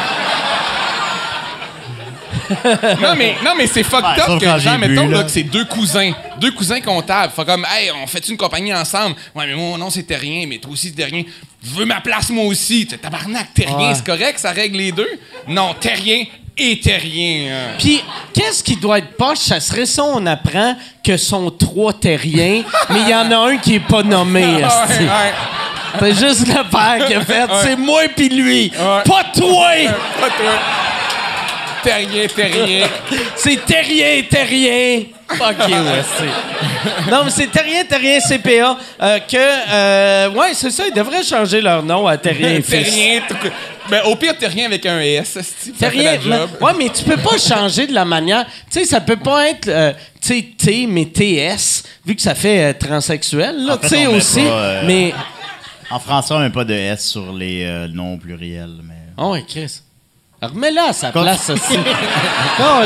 Non, 3.01 3.15
mais, 3.17 3.35
non, 3.45 3.53
mais 3.57 3.67
c'est 3.67 3.83
fucked 3.83 4.05
Ouais, 4.05 4.21
up 4.21 4.27
sauf 4.27 4.41
que, 4.41 4.45
quand 4.45 4.59
genre, 4.59 4.75
j'ai 4.79 4.87
bu, 4.87 4.95
mettons, 4.95 5.09
là, 5.09 5.19
là. 5.19 5.25
que 5.25 5.31
c'est 5.31 5.43
deux 5.43 5.65
cousins. 5.65 6.13
Deux 6.39 6.51
cousins 6.53 6.81
comptables. 6.81 7.33
Fait 7.35 7.45
comme, 7.47 7.65
hey, 7.71 7.91
on 8.03 8.07
fait 8.07 8.27
une 8.29 8.37
compagnie 8.37 8.75
ensemble? 8.75 9.17
Ouais, 9.35 9.47
mais 9.47 9.55
mon 9.55 9.79
nom, 9.79 9.89
c'est 9.89 10.03
Terrien, 10.03 10.47
mais 10.47 10.59
toi 10.59 10.73
aussi, 10.73 10.89
c'est 10.89 10.95
Terrien. 10.97 11.23
Je 11.65 11.71
veux 11.71 11.87
ma 11.87 12.01
place, 12.01 12.29
moi 12.31 12.45
aussi. 12.45 12.87
T'es 12.87 12.99
tabarnak, 12.99 13.55
Terrien, 13.55 13.91
Ouais. 13.91 13.95
c'est 13.95 14.05
correct, 14.05 14.39
ça 14.39 14.51
règle 14.51 14.77
les 14.77 14.93
deux? 14.93 15.09
Non, 15.49 15.75
Terrien 15.81 16.25
et 16.57 16.79
Terrien. 16.81 17.75
Puis, 17.79 18.03
qu'est-ce 18.35 18.63
qui 18.63 18.77
doit 18.77 18.99
être 18.99 19.17
poche? 19.17 19.39
Ça 19.39 19.61
serait 19.61 19.87
ça, 19.87 20.05
on 20.05 20.25
apprend 20.27 20.77
que 21.03 21.17
sont 21.17 21.51
trois 21.51 21.93
terriens, 21.93 22.63
mais 22.91 23.01
il 23.01 23.09
y 23.09 23.15
en 23.15 23.31
a 23.31 23.37
un 23.37 23.57
qui 23.59 23.77
est 23.77 23.81
pas 23.81 24.03
nommé. 24.03 24.45
C'est 25.99 26.15
juste 26.15 26.47
le 26.49 26.71
père 26.71 27.07
qui 27.07 27.15
a 27.15 27.21
fait. 27.21 27.45
C'est 27.63 27.77
moi 27.77 28.03
puis 28.17 28.29
lui. 28.29 28.71
Pas 28.71 29.25
toi! 29.35 29.69
Pas 30.21 30.29
toi. 30.29 30.53
Terrien, 31.83 32.29
Terrien. 32.29 32.87
C'est 33.35 33.65
terrien, 33.67 34.23
terrien. 34.31 35.03
Fuck 35.29 35.69
you, 35.69 35.75
esti. 35.99 37.11
Non, 37.11 37.25
mais 37.25 37.31
c'est 37.31 37.51
terrien, 37.51 37.85
terrien 37.85 38.21
CPA. 38.21 38.77
euh, 39.03 39.19
que, 39.21 39.37
euh, 39.37 40.31
ouais, 40.31 40.55
c'est 40.55 40.71
ça, 40.71 40.85
ils 40.87 40.95
devraient 40.95 41.25
changer 41.25 41.61
leur 41.61 41.83
nom 41.83 42.07
à 42.07 42.17
terrien 42.17 42.61
fils. 42.63 42.69
Terrien. 42.69 43.21
Ben, 43.91 44.03
au 44.07 44.17
pire, 44.17 44.37
Terrien 44.39 44.67
avec 44.67 44.87
un 44.87 45.01
S. 45.01 45.37
esti, 45.37 45.73
ça 45.79 45.91
fait 45.91 45.97
Terrien, 45.97 46.13
la 46.13 46.21
job. 46.21 46.51
mais- 46.61 46.67
ouais, 46.67 46.73
mais 46.79 46.89
tu 46.91 47.03
peux 47.05 47.17
pas 47.17 47.37
changer 47.37 47.87
de 47.87 47.93
la 47.93 48.05
manière. 48.05 48.47
Tu 48.71 48.79
sais, 48.81 48.85
ça 48.85 49.01
peut 49.01 49.17
pas 49.17 49.49
être, 49.51 49.69
euh, 49.69 49.93
tu 50.21 50.29
sais, 50.29 50.47
T, 50.57 50.87
mais 50.87 51.07
TS, 51.07 51.83
vu 52.07 52.15
que 52.15 52.23
ça 52.23 52.35
fait 52.35 52.71
euh, 52.71 52.73
transsexuel, 52.79 53.65
là, 53.67 53.75
En 53.75 53.79
fait, 53.79 53.89
tu 53.89 53.95
sais, 53.97 54.07
aussi. 54.07 54.43
pas, 54.45 54.51
euh, 54.51 54.83
Mais. 54.87 55.13
En 55.91 55.99
français, 55.99 56.33
on 56.33 56.39
met 56.41 56.51
pas 56.51 56.65
de 56.65 56.73
S 56.75 57.07
sur 57.11 57.33
les 57.33 57.65
euh, 57.65 57.87
noms 57.89 58.17
pluriels. 58.17 58.79
Mais... 58.83 58.95
Oh, 59.19 59.33
ouais, 59.33 59.45
Chris. 59.47 59.81
Remets-la 60.41 60.85
à 60.89 60.93
sa 60.93 61.11
Quand- 61.13 61.23
place 61.23 61.51
aussi. 61.51 61.77
Oh, 62.61 62.81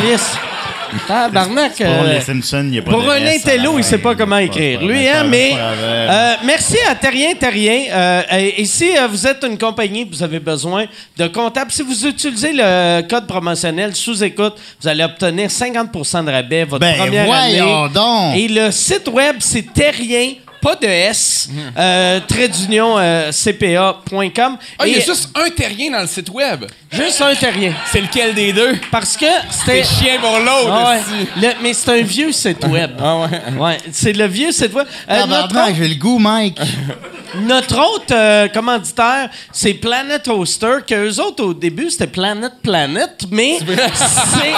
Pour 1.84 2.04
euh, 2.04 2.12
les 2.14 2.20
Simpsons, 2.20 2.62
il 2.64 2.70
n'y 2.70 2.78
a 2.78 2.82
pas 2.82 2.90
Pour 2.90 3.02
de 3.02 3.08
un 3.08 3.26
intello, 3.26 3.74
il 3.78 3.82
fin. 3.84 3.90
sait 3.90 3.98
pas 3.98 4.14
comment 4.14 4.38
écrire. 4.38 4.80
Lui, 4.82 5.06
hein, 5.08 5.24
mais 5.28 5.52
euh, 5.56 6.34
merci 6.44 6.76
à 6.90 6.94
Terrien 6.94 7.34
Terrien. 7.34 7.82
Euh, 7.90 8.22
et, 8.32 8.62
et 8.62 8.64
si 8.64 8.90
vous 9.10 9.26
êtes 9.26 9.44
une 9.48 9.58
compagnie, 9.58 10.06
vous 10.10 10.22
avez 10.22 10.40
besoin 10.40 10.86
de 11.16 11.26
comptable, 11.28 11.70
si 11.72 11.82
vous 11.82 12.06
utilisez 12.06 12.52
le 12.52 13.02
code 13.08 13.26
promotionnel 13.26 13.94
sous-écoute, 13.94 14.54
vous 14.80 14.88
allez 14.88 15.04
obtenir 15.04 15.48
50% 15.48 16.24
de 16.24 16.30
rabais 16.30 16.64
votre 16.64 16.80
Ben, 16.80 16.96
première 16.96 17.32
année. 17.32 17.88
donc. 17.92 18.36
Et 18.36 18.48
le 18.48 18.70
site 18.70 19.08
web, 19.08 19.36
c'est 19.40 19.72
Terrien. 19.72 20.32
Pas 20.66 20.74
de 20.74 20.86
S, 20.88 21.48
euh, 21.78 22.18
trait 22.26 22.48
d'union 22.48 22.96
euh, 22.98 23.30
CPA.com. 23.30 24.56
Ah, 24.76 24.84
il 24.84 24.94
y 24.94 24.96
a 24.96 24.98
Et 24.98 25.00
juste 25.00 25.28
un 25.36 25.48
Terrien 25.48 25.92
dans 25.92 26.00
le 26.00 26.08
site 26.08 26.28
web. 26.30 26.64
juste 26.90 27.22
un 27.22 27.36
Terrien. 27.36 27.72
C'est 27.92 28.00
lequel 28.00 28.34
des 28.34 28.52
deux? 28.52 28.76
Parce 28.90 29.16
que 29.16 29.26
C'est 29.64 29.84
chien 29.84 30.18
pour 30.20 30.36
l'autre. 30.40 30.68
Ah 30.72 30.90
ouais. 30.90 30.96
esti. 30.98 31.30
Le- 31.40 31.62
mais 31.62 31.72
c'est 31.72 32.00
un 32.00 32.02
vieux 32.02 32.32
site 32.32 32.66
web. 32.66 32.90
Ah 33.00 33.16
ouais. 33.18 33.28
Ouais, 33.56 33.78
c'est 33.92 34.12
le 34.12 34.26
vieux 34.26 34.50
site 34.50 34.74
web. 34.74 34.88
Euh, 35.08 35.26
notre, 35.26 35.46
Tabarnak, 35.50 35.76
j'ai 35.76 35.86
le 35.86 35.94
goût, 35.94 36.18
Mike. 36.18 36.58
notre 37.42 37.78
autre 37.78 38.12
euh, 38.12 38.48
commanditaire, 38.48 39.30
c'est 39.52 39.74
Planet 39.74 40.20
Toaster, 40.24 40.78
que 40.84 40.94
eux 40.96 41.20
autres, 41.20 41.44
au 41.44 41.54
début, 41.54 41.90
c'était 41.90 42.08
Planet 42.08 42.54
Planet, 42.60 43.22
mais 43.30 43.58
c'est... 43.94 44.52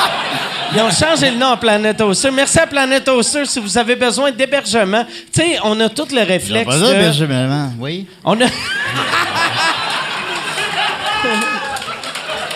Ils 0.75 0.83
ont 0.83 0.91
changé 0.91 1.31
le 1.31 1.39
nom 1.39 1.49
à 1.53 1.57
Planet 1.57 1.97
Toaster. 1.97 2.31
Merci 2.31 2.59
à 2.59 2.67
Planet 2.67 3.03
Toaster 3.03 3.47
si 3.47 3.59
vous 3.59 3.79
avez 3.79 3.97
besoin 3.97 4.31
d'hébergement. 4.31 5.05
Tu 5.33 5.41
sais, 5.41 5.59
on 5.65 5.79
a 5.81 5.89
tout 5.99 6.09
le 6.15 6.23
réflexe 6.23 6.67
pas 6.67 6.73
ça, 6.79 6.95
de- 6.95 7.01
Benjamin. 7.01 7.71
Oui. 7.79 8.07
On 8.25 8.41
a... 8.41 8.45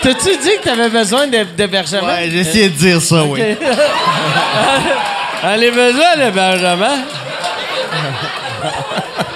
T'as-tu 0.02 0.36
dit 0.36 0.50
que 0.58 0.64
t'avais 0.64 0.88
besoin 0.88 1.26
d'hé- 1.26 1.46
d'hébergement? 1.56 2.06
Ouais, 2.06 2.28
j'ai 2.30 2.38
essayé 2.40 2.68
de 2.68 2.74
dire 2.74 3.00
ça, 3.00 3.22
oui. 3.24 3.40
Allez, 5.42 5.70
besoin? 5.70 6.02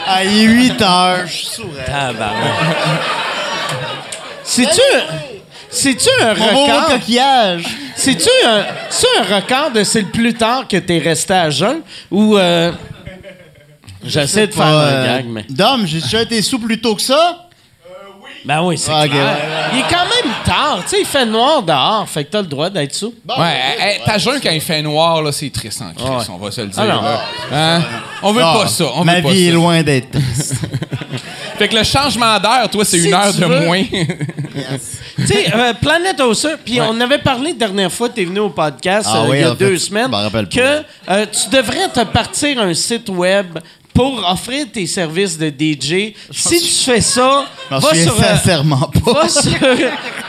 Ah, 0.08 0.24
il 0.24 0.38
est 0.38 0.42
8 0.44 0.82
heures, 0.82 1.18
je 1.26 1.32
suis 1.32 1.46
sourd. 1.46 1.66
C'est-tu 4.44 4.80
c'est-tu 5.70 6.08
un 6.22 6.32
record? 6.32 6.86
coquillage. 6.88 7.64
C'est-tu 7.96 8.28
un, 8.46 8.64
un 9.18 9.34
record 9.36 9.70
de 9.72 9.84
c'est 9.84 10.00
le 10.02 10.06
plus 10.08 10.32
tard 10.34 10.66
que 10.68 10.76
t'es 10.78 10.98
resté 10.98 11.34
à 11.34 11.50
jeun? 11.50 11.80
Ou 12.10 12.36
euh, 12.38 12.72
j'essaie 14.06 14.46
de 14.46 14.54
faire 14.54 14.66
un 14.66 14.70
euh, 14.84 15.16
gag, 15.16 15.26
mais. 15.28 15.44
Dom, 15.50 15.86
j'ai 15.86 16.00
déjà 16.00 16.22
été 16.22 16.40
sous 16.42 16.58
plus 16.58 16.80
tôt 16.80 16.94
que 16.94 17.02
ça? 17.02 17.42
Ben 18.44 18.62
oui, 18.62 18.78
c'est 18.78 18.92
Ah, 18.92 19.02
ok, 19.04 19.10
clair. 19.10 19.22
ouais, 19.24 19.28
ouais. 19.28 19.68
Il 19.72 19.78
est 19.80 19.82
quand 19.90 20.04
même 20.04 20.32
tard, 20.44 20.78
tu 20.84 20.90
sais, 20.90 21.00
il 21.00 21.06
fait 21.06 21.26
noir 21.26 21.62
dehors, 21.64 22.08
fait 22.08 22.24
que 22.24 22.30
t'as 22.30 22.42
le 22.42 22.46
droit 22.46 22.70
d'être 22.70 22.94
sous. 22.94 23.12
Ouais, 23.36 23.54
hey, 23.80 24.00
ta 24.04 24.18
jeune 24.18 24.38
quand 24.40 24.50
il 24.52 24.60
fait 24.60 24.82
noir, 24.82 25.20
là, 25.20 25.32
c'est 25.32 25.50
triste 25.50 25.82
en 25.82 25.92
crise, 25.92 26.28
on 26.30 26.36
va 26.36 26.50
se 26.52 26.60
le 26.60 26.68
dire. 26.68 26.80
Ah 26.80 26.86
non. 26.86 27.02
là. 27.02 27.20
Hein? 27.52 27.82
On 28.22 28.32
veut 28.32 28.42
Ah, 28.44 28.54
pas 28.62 28.68
ça. 28.68 28.84
On 28.94 29.04
ma 29.04 29.16
veut 29.16 29.22
pas 29.24 29.30
vie 29.30 29.46
est 29.46 29.50
ça. 29.50 29.54
loin 29.54 29.82
d'être 29.82 30.10
triste. 30.12 30.54
Fait 31.58 31.66
que 31.68 31.74
le 31.74 31.82
changement 31.82 32.38
d'heure, 32.38 32.68
toi, 32.70 32.84
c'est 32.84 33.00
Si 33.00 33.06
une 33.08 33.14
heure 33.14 33.32
tu 33.34 33.40
de 33.40 33.46
veux. 33.46 33.60
moins. 33.66 33.82
Tu 35.16 35.26
sais, 35.26 35.46
euh, 35.54 35.72
Planet 35.80 36.20
Hoster, 36.20 36.54
puis 36.62 36.78
on 36.80 37.00
avait 37.00 37.18
parlé 37.18 37.52
la 37.52 37.56
dernière 37.66 37.90
fois, 37.92 38.08
tu 38.10 38.20
es 38.20 38.24
venu 38.26 38.40
au 38.40 38.50
podcast 38.50 39.08
Ah 39.10 39.22
euh, 39.22 39.28
oui, 39.30 39.38
il 39.38 39.40
y 39.40 39.44
a 39.44 39.48
en 39.52 39.56
fait, 39.56 39.64
deux 39.64 39.72
je 39.74 39.80
semaines, 39.80 40.10
m'en 40.10 40.18
rappelle 40.22 40.46
pas. 40.48 40.54
que 40.56 40.82
euh, 41.10 41.26
tu 41.32 41.48
devrais 41.56 41.88
te 41.88 42.04
partir 42.04 42.60
un 42.60 42.74
site 42.74 43.08
web 43.08 43.58
pour 43.96 44.22
offrir 44.30 44.66
tes 44.72 44.86
services 44.86 45.38
de 45.38 45.48
DJ. 45.48 46.12
Si 46.30 46.60
tu 46.60 46.84
fais 46.84 47.00
ça, 47.00 47.46
va 47.70 47.80
sur, 47.80 48.12
euh, 48.12 48.22
sincèrement 48.22 48.90
pas. 49.04 49.12
va 49.22 49.28
sur, 49.28 49.50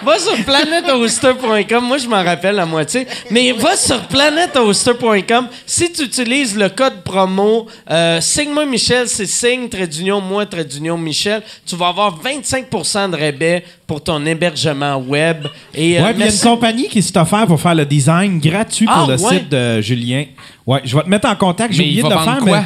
va 0.05 0.17
sur 0.19 0.35
planethoster.com. 0.45 1.83
Moi, 1.85 1.97
je 1.97 2.07
m'en 2.07 2.23
rappelle 2.23 2.55
la 2.55 2.65
moitié. 2.65 3.05
Mais 3.29 3.51
va 3.51 3.75
sur 3.75 3.99
planethoster.com. 4.07 5.47
Si 5.65 5.91
tu 5.91 6.03
utilises 6.03 6.55
le 6.57 6.69
code 6.69 7.03
promo 7.03 7.67
euh, 7.89 8.21
Signe-moi 8.21 8.65
Michel, 8.65 9.07
c'est 9.07 9.25
signe, 9.25 9.67
trait 9.69 9.87
d'union, 9.87 10.21
moi, 10.21 10.45
trait 10.45 10.65
d'union, 10.65 10.97
Michel, 10.97 11.41
tu 11.65 11.75
vas 11.75 11.89
avoir 11.89 12.17
25% 12.23 13.11
de 13.11 13.17
rabais 13.17 13.63
pour 13.85 14.01
ton 14.03 14.25
hébergement 14.25 14.97
web. 14.97 15.45
Et, 15.73 15.99
euh, 15.99 16.03
Ouais, 16.03 16.11
il 16.15 16.19
y 16.19 16.23
a 16.23 16.31
une 16.31 16.39
compagnie 16.39 16.87
qui 16.87 17.01
s'est 17.01 17.17
offert 17.17 17.45
pour 17.47 17.59
faire 17.59 17.75
le 17.75 17.85
design 17.85 18.39
gratuit 18.39 18.85
pour 18.85 18.95
Ah, 18.95 19.05
le 19.07 19.21
ouais? 19.21 19.37
site 19.39 19.49
de 19.49 19.81
Julien. 19.81 20.25
Ouais, 20.65 20.81
je 20.85 20.95
vais 20.95 21.03
te 21.03 21.09
mettre 21.09 21.27
en 21.29 21.35
contact. 21.35 21.73
J'ai 21.73 21.83
oublié 21.83 21.99
il 21.99 22.03
de 22.03 22.09
va 22.09 22.15
le 22.15 22.21
faire, 22.21 22.33
vendre 22.35 22.45
quoi? 22.47 22.59
mais. 22.59 22.65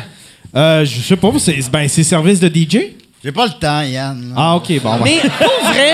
Euh, 0.55 0.85
je 0.85 1.01
sais 1.01 1.15
pas, 1.15 1.31
c'est 1.39 1.69
ben, 1.71 1.87
c'est 1.87 2.03
service 2.03 2.39
de 2.39 2.47
DJ? 2.47 2.77
J'ai 3.23 3.31
pas 3.31 3.45
le 3.45 3.51
temps, 3.59 3.81
Yann. 3.81 4.33
Ah, 4.35 4.55
ok, 4.55 4.81
bon. 4.81 4.97
Mais 5.03 5.19
pour 5.21 5.67
vrai, 5.69 5.93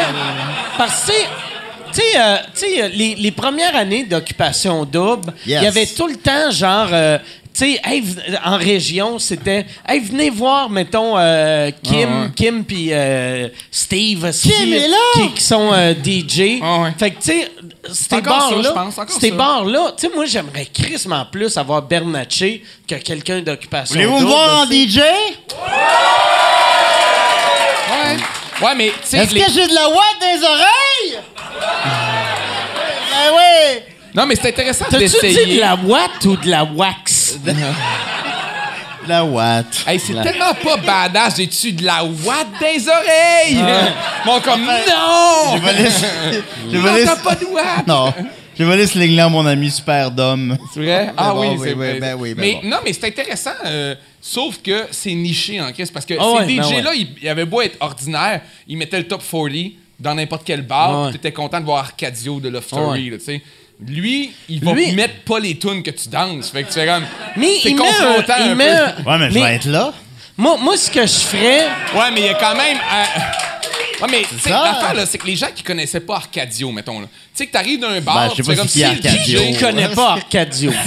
parce 0.78 1.06
que, 1.06 1.12
tu 1.12 2.02
sais, 2.02 2.02
euh, 2.20 2.38
tu 2.54 2.60
sais, 2.60 2.84
euh, 2.84 2.88
les, 2.94 3.16
les 3.16 3.32
premières 3.32 3.76
années 3.76 4.06
d'occupation 4.06 4.86
double, 4.86 5.34
il 5.46 5.52
Yes. 5.52 5.64
y 5.64 5.68
avait 5.68 5.86
tout 5.86 6.08
le 6.08 6.16
temps, 6.16 6.50
genre, 6.52 6.88
euh, 6.92 7.18
tu 7.58 7.74
sais, 7.74 7.80
hey, 7.84 8.04
en 8.46 8.58
région, 8.58 9.18
c'était, 9.20 9.66
hey, 9.88 10.00
venez 10.00 10.30
voir, 10.30 10.70
mettons, 10.70 11.18
euh, 11.18 11.72
Kim, 11.84 12.10
Ah 12.12 12.22
ouais. 12.24 12.32
Kim 12.36 12.64
puis 12.64 12.90
euh, 12.92 13.48
Steve, 13.72 14.32
Kim 14.42 14.74
est 14.74 14.88
là! 14.88 14.98
qui, 15.16 15.34
qui 15.34 15.44
sont 15.44 15.72
euh, 15.74 15.94
DJ. 15.94 16.60
Ah 16.62 16.82
ouais. 16.82 16.92
Fait 17.00 17.12
que, 17.12 17.16
tu 17.22 17.32
sais, 17.32 17.52
ces 17.92 18.22
bars-là, 18.22 18.62
je 18.64 18.70
pense, 18.70 18.98
encore 18.98 19.20
ces 19.20 19.32
bars-là, 19.32 19.94
tu 19.98 20.08
sais, 20.08 20.14
moi, 20.14 20.26
j'aimerais 20.26 20.66
crissement 20.72 21.26
plus 21.32 21.56
avoir 21.58 21.82
Bernatchez 21.82 22.64
que 22.88 22.96
quelqu'un 22.96 23.42
d'occupation. 23.42 23.94
Voulez-vous 23.96 24.20
me 24.20 24.26
voir 24.26 24.60
en. 24.62 24.66
DJ? 24.66 24.98
Ouais. 27.92 28.18
Ouais, 28.66 28.76
mais 28.76 28.88
tu 28.90 28.94
sais, 29.04 29.18
Est-ce 29.18 29.34
les- 29.34 29.42
que 29.42 29.52
j'ai 29.52 29.68
de 29.68 29.74
la 29.74 29.88
ouate 29.90 30.20
dans 30.20 30.28
les 30.36 30.44
oreilles? 30.44 31.24
ben 33.12 33.32
oui! 33.36 33.80
non, 34.16 34.26
mais 34.26 34.36
c'est 34.36 34.48
intéressant 34.50 34.86
T'as-tu 34.90 35.06
dit 35.06 35.14
de 35.16 35.22
d'essayer. 35.22 35.60
la 35.60 35.76
watt 35.76 36.26
ou 36.26 36.36
de 36.38 36.50
la 36.50 36.64
wax? 36.64 37.17
De 37.36 39.10
la 39.10 39.24
ouate. 39.26 39.84
Hey, 39.88 40.00
c'est 40.00 40.14
tellement 40.22 40.54
pas 40.54 40.78
badass, 40.78 41.38
j'ai-tu 41.38 41.72
de 41.72 41.86
la 41.86 42.04
ouate 42.04 42.48
dans 42.60 42.68
les 42.68 42.88
oreilles? 42.90 43.64
Bon, 44.26 44.40
comme, 44.42 44.66
non! 44.66 45.54
J'ai 45.54 45.60
volé... 45.60 45.90
J'ai 46.70 46.78
Non, 46.78 46.82
volé... 46.84 47.06
t'as 47.06 47.16
pas 47.16 47.36
de! 47.36 47.88
Non. 47.88 48.14
J'ai 48.58 48.66
volé 48.66 48.86
ce 48.88 48.98
ligne-là 49.00 49.26
à 49.26 49.30
mon 49.30 49.46
ami 49.46 49.70
super 49.72 50.10
d'homme. 50.12 50.58
C'est 50.74 50.80
vrai? 50.82 51.14
Ah 51.16 51.32
bon, 51.34 51.42
oui, 51.42 51.48
oui, 51.52 51.58
c'est 51.62 51.70
oui, 51.70 51.74
vrai. 51.76 52.00
ben 52.00 52.16
oui, 52.20 52.34
ben 52.34 52.42
mais 52.42 52.54
bon. 52.64 52.70
non, 52.70 52.78
mais 52.84 52.92
c'est 52.92 53.06
intéressant, 53.08 53.52
euh, 53.66 53.96
sauf 54.20 54.58
que 54.62 54.88
c'est 54.92 55.14
niché 55.14 55.62
en 55.62 55.72
caisse 55.72 55.92
parce 55.92 56.06
que 56.06 56.16
Ah 56.20 56.24
ces 56.46 56.46
ouais, 56.54 56.58
ben 56.58 56.64
DJ-là, 56.64 56.94
ils, 56.96 57.08
ils 57.22 57.30
avaient 57.30 57.46
beau 57.46 57.62
être 57.62 57.78
ordinaires, 57.80 58.42
ils 58.68 58.76
mettaient 58.76 58.98
le 58.98 59.08
top 59.08 59.22
40 59.30 59.52
dans 60.00 60.16
n'importe 60.16 60.42
quel 60.44 60.64
bar, 60.64 60.90
Ah 60.92 61.04
ouais. 61.04 61.10
puis 61.12 61.20
t'étais 61.20 61.32
content 61.34 61.60
de 61.60 61.66
voir 61.66 61.80
Arcadio 61.80 62.40
de 62.40 62.50
Love 62.50 62.66
Ah 62.72 62.76
ouais. 62.76 62.82
Story, 62.82 63.10
là, 63.12 63.18
tu 63.20 63.24
sais. 63.26 63.42
Lui, 63.86 64.32
il 64.50 64.64
va 64.64 64.74
Lui- 64.74 64.92
mettre 64.94 65.20
pas 65.24 65.40
les 65.40 65.56
tunes 65.58 65.84
que 65.84 65.92
tu 65.92 66.10
danses. 66.10 66.50
Fait 66.50 66.64
que 66.64 66.68
tu 66.70 66.74
fais 66.74 66.88
comme. 66.88 67.06
Mais 67.36 67.60
c'est 67.62 67.70
il 67.70 67.76
met 67.76 67.82
un- 67.84 67.86
confrontant 67.86 68.34
il 68.40 68.52
un 68.52 68.56
met 68.56 68.66
peu. 68.66 68.72
un- 68.76 69.12
Ouais, 69.12 69.18
mais 69.20 69.30
je 69.30 69.34
vais 69.36 69.56
être 69.56 69.66
là. 69.66 69.94
Moi, 70.36 70.58
moi, 70.60 70.78
ce 70.78 70.90
que 70.92 71.02
je 71.06 71.14
ferais, 71.14 71.66
Ouais, 71.96 72.12
mais 72.14 72.22
il 72.22 72.26
y 72.26 72.30
a 72.30 72.34
quand 72.36 72.56
même. 72.56 72.78
euh, 72.78 73.04
Ouais, 74.02 74.08
mais 74.12 74.22
tu 74.30 74.38
sais, 74.40 74.50
ça. 74.50 74.64
l'affaire, 74.64 74.94
là, 74.94 75.06
c'est 75.08 75.18
que 75.18 75.26
les 75.26 75.36
gens 75.36 75.48
qui 75.56 75.64
connaissaient 75.64 76.00
pas 76.00 76.18
Arcadio, 76.18 76.72
mettons, 76.72 77.00
là. 77.00 77.08
Tu 77.08 77.14
sais, 77.34 77.48
que 77.48 77.52
t'arrives 77.52 77.80
d'un 77.80 78.00
bar, 78.02 78.16
Ben, 78.16 78.24
je 78.26 78.30
sais 78.30 78.36
tu 78.36 78.44
pas 78.44 78.52
fais 78.52 78.58
comme 78.58 78.68
c'est 78.68 78.80
qui 78.80 78.86
si 78.86 79.02
le 79.02 79.10
Arcadio. 79.10 79.40
Je 79.54 79.60
connais 79.60 79.88
pas 79.90 80.12
Arcadio? 80.14 80.72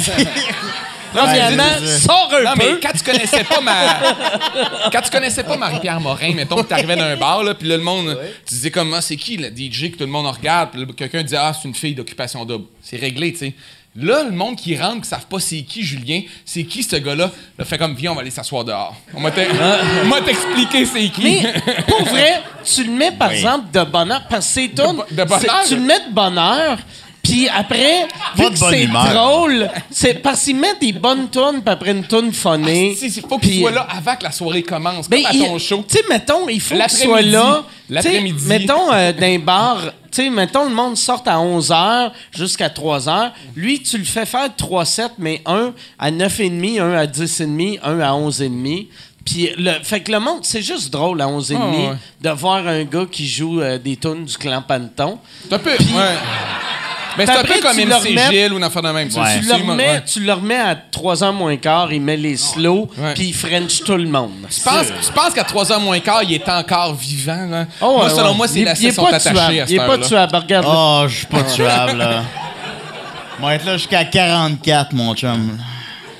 Premièrement, 1.12 1.62
ça. 1.84 1.98
sors 1.98 2.30
un 2.34 2.42
Non, 2.44 2.50
peu. 2.52 2.58
mais 2.74 2.80
quand 2.80 2.92
tu 2.96 3.04
connaissais 3.04 3.44
pas 3.44 3.60
ma. 3.60 3.74
quand 4.92 5.00
tu 5.02 5.10
connaissais 5.10 5.42
pas 5.44 5.56
Marie-Pierre 5.56 6.00
Morin, 6.00 6.34
mettons 6.34 6.56
que 6.56 6.68
t'arrivais 6.68 6.96
d'un 6.96 7.16
bar, 7.16 7.42
là, 7.42 7.54
puis 7.54 7.68
là, 7.68 7.76
le 7.76 7.82
monde. 7.82 8.18
Tu 8.46 8.54
disais 8.54 8.70
comme, 8.70 8.92
ah, 8.94 9.00
c'est 9.00 9.16
qui 9.16 9.36
le 9.36 9.48
DJ 9.48 9.90
que 9.90 9.96
tout 9.96 10.04
le 10.04 10.06
monde 10.06 10.26
regarde, 10.26 10.70
puis 10.72 10.80
là, 10.80 10.86
quelqu'un 10.96 11.22
dit, 11.22 11.36
ah, 11.36 11.52
c'est 11.54 11.66
une 11.68 11.74
fille 11.74 11.94
d'occupation 11.94 12.44
double. 12.44 12.66
C'est 12.82 12.96
réglé, 12.96 13.32
tu 13.32 13.38
sais. 13.38 13.54
Là, 13.96 14.22
le 14.22 14.30
monde 14.30 14.54
qui 14.54 14.76
rentre, 14.78 15.00
qui 15.02 15.08
savent 15.08 15.26
pas 15.26 15.40
c'est 15.40 15.62
qui 15.62 15.82
Julien, 15.82 16.20
c'est 16.44 16.62
qui 16.62 16.84
ce 16.84 16.94
gars-là, 16.94 17.28
là, 17.58 17.64
fait 17.64 17.76
comme, 17.76 17.96
viens, 17.96 18.12
on 18.12 18.14
va 18.14 18.20
aller 18.20 18.30
s'asseoir 18.30 18.64
dehors. 18.64 18.94
On 19.14 19.20
va 19.20 19.30
va 19.30 20.20
t'expliquer 20.24 20.86
c'est 20.86 21.08
qui. 21.08 21.22
Mais 21.24 21.54
pour 21.88 22.04
vrai, 22.04 22.40
tu 22.64 22.84
le 22.84 22.92
mets 22.92 23.10
par 23.10 23.32
exemple 23.32 23.64
de 23.72 23.82
bonheur 23.82 24.22
parce 24.30 24.46
que 24.46 24.52
c'est 24.52 24.68
bo- 24.68 25.04
de 25.10 25.24
bonheur? 25.24 25.64
Tu 25.66 25.74
le 25.74 25.80
mets 25.82 26.06
de 26.08 26.12
bonheur. 26.14 26.78
Puis 27.22 27.48
après, 27.48 28.08
vu 28.36 28.50
que 28.50 28.56
c'est 28.58 28.86
drôle, 28.86 29.68
c'est 29.90 30.14
parce 30.14 30.42
qu'il 30.44 30.56
met 30.56 30.74
des 30.80 30.92
bonnes 30.92 31.28
tunes, 31.30 31.60
puis 31.64 31.72
après 31.72 31.90
une 31.92 32.06
tune 32.06 32.32
phonée. 32.32 32.96
Il 33.00 33.10
faut 33.28 33.38
qu'il 33.38 33.50
puis- 33.50 33.60
soit 33.60 33.70
là 33.70 33.86
avant 33.90 34.16
que 34.16 34.24
la 34.24 34.32
soirée 34.32 34.62
commence, 34.62 35.08
Ben, 35.08 35.22
comme 35.22 35.30
à 35.30 35.34
il- 35.34 35.44
ton 35.46 35.58
show. 35.58 35.84
Tu 35.88 35.96
sais, 35.98 36.04
mettons, 36.08 36.48
il 36.48 36.60
faut 36.60 36.74
soit 36.74 36.78
L'après-midi. 36.78 37.30
là. 37.30 37.64
L'après-midi. 37.88 38.42
Tu 38.42 38.48
Mettons, 38.48 38.92
euh, 38.92 39.12
d'un 39.12 39.38
bar, 39.38 39.78
tu 40.10 40.22
sais, 40.22 40.30
mettons, 40.30 40.64
le 40.68 40.74
monde 40.74 40.96
sort 40.96 41.22
à 41.26 41.38
11h 41.40 42.12
jusqu'à 42.36 42.68
3h. 42.68 43.32
Lui, 43.54 43.82
tu 43.82 43.98
le 43.98 44.04
fais 44.04 44.26
faire 44.26 44.48
3 44.56 44.84
sets, 44.84 45.10
mais 45.18 45.42
un 45.46 45.72
à 45.98 46.10
9h30, 46.10 46.80
un 46.80 46.92
à 46.94 47.06
10h30, 47.06 47.78
un 47.82 48.00
à 48.00 48.12
11h30. 48.12 48.88
Puis, 49.24 49.50
le, 49.58 49.72
fait 49.82 50.00
que 50.00 50.10
le 50.12 50.18
monde, 50.18 50.40
c'est 50.42 50.62
juste 50.62 50.90
drôle 50.90 51.20
à 51.20 51.26
11h30 51.28 51.58
Ah 51.60 51.90
ouais. 51.90 51.96
de 52.22 52.30
voir 52.30 52.66
un 52.66 52.84
gars 52.84 53.04
qui 53.10 53.28
joue 53.28 53.60
euh, 53.60 53.78
des 53.78 53.96
tunes 53.96 54.24
du 54.24 54.36
clan 54.38 54.62
Panton. 54.66 55.18
C'est 55.46 55.54
un 55.54 55.58
peu. 55.58 55.70
ouais. 55.70 56.16
Ben, 57.18 57.26
c'est 57.26 57.32
un 57.38 57.42
peu 57.42 57.60
comme 57.60 57.76
MC 57.76 58.08
remets- 58.08 58.30
Gilles 58.30 58.52
ou 58.52 58.56
une 58.58 58.64
affaire 58.64 58.82
de 58.82 58.88
même. 58.90 59.08
Tu 59.08 59.18
Ouais. 59.18 59.36
le 59.36 59.40
Tu 59.42 59.46
le, 59.48 59.58
moi, 59.64 59.72
remets, 59.72 59.88
ouais. 59.90 60.02
tu 60.04 60.20
le 60.20 60.32
remets 60.32 60.60
à 60.60 60.74
3h 60.76 61.32
moins 61.32 61.56
quart, 61.56 61.92
il 61.92 62.00
met 62.00 62.16
les 62.16 62.36
slows, 62.36 62.88
Ouais. 62.96 63.14
puis 63.14 63.28
il 63.28 63.34
French 63.34 63.80
tout 63.84 63.96
le 63.96 64.06
monde. 64.08 64.46
Tu 64.48 64.60
penses, 64.60 64.86
tu 64.86 65.12
penses 65.12 65.34
qu'à 65.34 65.42
3h 65.44 65.80
moins 65.80 65.98
quart, 66.00 66.22
il 66.22 66.32
est 66.34 66.48
encore 66.48 66.94
vivant? 66.94 67.46
Là? 67.50 67.66
Oh, 67.80 67.96
moi, 67.98 68.10
selon 68.10 68.30
ouais. 68.30 68.36
moi, 68.36 68.48
c'est 68.48 68.64
la 68.64 68.74
sont 68.74 69.06
attachés 69.06 69.38
à 69.38 69.52
Il 69.68 69.74
est 69.74 69.86
pas 69.86 69.98
tuable, 69.98 70.36
regarde. 70.36 70.66
Oh, 70.68 71.04
je 71.08 71.16
suis 71.16 71.26
pas 71.26 71.42
tuable, 71.42 71.98
là. 71.98 72.22
Va 73.40 73.54
être 73.54 73.64
là 73.64 73.76
jusqu'à 73.76 74.04
44, 74.04 74.92
mon 74.92 75.14
chum. 75.14 75.58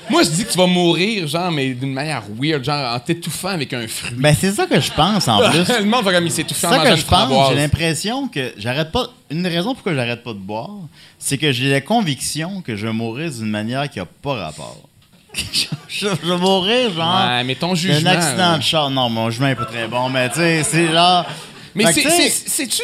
Moi, 0.09 0.23
je 0.23 0.29
dis 0.29 0.43
que 0.45 0.51
tu 0.51 0.57
vas 0.57 0.65
mourir, 0.67 1.27
genre, 1.27 1.51
mais 1.51 1.69
d'une 1.73 1.93
manière 1.93 2.23
weird, 2.39 2.63
genre 2.63 2.95
en 2.95 2.99
t'étouffant 2.99 3.49
avec 3.49 3.71
un 3.73 3.87
fruit. 3.87 4.15
Ben, 4.17 4.35
c'est 4.37 4.51
ça 4.51 4.65
que 4.65 4.79
je 4.79 4.91
pense, 4.91 5.27
en 5.27 5.37
plus. 5.49 5.59
le 5.79 5.85
monde 5.85 6.03
va 6.03 6.11
comme 6.13 6.25
il 6.25 6.31
C'est 6.31 6.37
s'étouffer 6.41 6.67
en 6.67 6.71
ça 6.71 6.79
que 6.79 6.95
je 6.95 7.05
pense. 7.05 7.49
J'ai 7.49 7.55
l'impression 7.55 8.27
que 8.27 8.53
j'arrête 8.57 8.91
pas. 8.91 9.07
Une 9.29 9.47
raison 9.47 9.73
pourquoi 9.73 9.93
j'arrête 9.93 10.23
pas 10.23 10.33
de 10.33 10.39
boire, 10.39 10.69
c'est 11.17 11.37
que 11.37 11.51
j'ai 11.51 11.69
la 11.71 11.79
conviction 11.81 12.61
que 12.61 12.75
je 12.75 12.87
vais 12.87 12.93
mourir 12.93 13.31
d'une 13.31 13.45
manière 13.49 13.89
qui 13.89 13.99
a 13.99 14.05
pas 14.05 14.33
rapport. 14.33 14.77
je, 15.33 15.41
je- 15.87 16.07
je 16.23 16.27
vais 16.29 16.37
mourir, 16.37 16.91
genre. 16.93 17.25
Ouais, 17.29 17.43
mais 17.45 17.55
ton 17.55 17.73
jugement. 17.73 18.09
accident 18.09 18.51
là. 18.51 18.57
de 18.57 18.63
char. 18.63 18.89
Non, 18.89 19.07
mon 19.09 19.29
jugement 19.29 19.47
est 19.47 19.55
pas 19.55 19.65
très 19.65 19.87
bon, 19.87 20.09
mais 20.09 20.27
tu 20.29 20.35
sais, 20.35 20.63
c'est 20.63 20.91
genre. 20.91 21.25
Mais 21.75 21.85
c'est-tu 21.93 22.83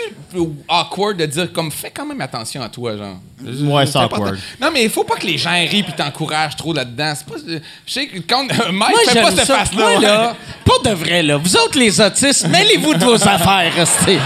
awkward 0.68 1.18
de 1.18 1.26
dire 1.26 1.52
comme 1.52 1.72
fais 1.72 1.92
quand 1.92 2.06
même 2.06 2.22
attention 2.22 2.62
à 2.62 2.70
toi, 2.70 2.96
genre? 2.96 3.18
Ouais, 3.44 3.86
c'est 3.86 3.98
awkward. 3.98 4.38
Non, 4.60 4.70
mais 4.72 4.84
il 4.84 4.90
faut 4.90 5.04
pas 5.04 5.16
que 5.16 5.26
les 5.28 5.38
gens 5.38 5.52
rient 5.52 5.84
puis 5.84 5.94
t'encouragent 5.94 6.56
trop 6.56 6.74
là-dedans. 6.74 7.14
C'est 7.16 7.26
pas. 7.26 7.62
Je 7.86 7.94
sais 7.94 8.08
que 8.08 8.20
quand. 8.20 8.46
Mike, 8.72 8.74
Moi, 8.74 9.00
fais 9.08 9.22
pas 9.22 9.32
cette 9.32 9.48
face-là. 9.48 9.78
Moi, 9.78 9.96
ouais. 9.96 10.02
là, 10.02 10.36
pour 10.64 10.82
de 10.82 10.92
vrai, 10.92 11.24
là, 11.24 11.38
vous 11.38 11.56
autres, 11.56 11.78
les 11.78 12.00
autistes, 12.00 12.48
mêlez-vous 12.50 12.94
de 12.94 13.04
vos 13.04 13.28
affaires, 13.28 13.72
restez. 13.76 14.20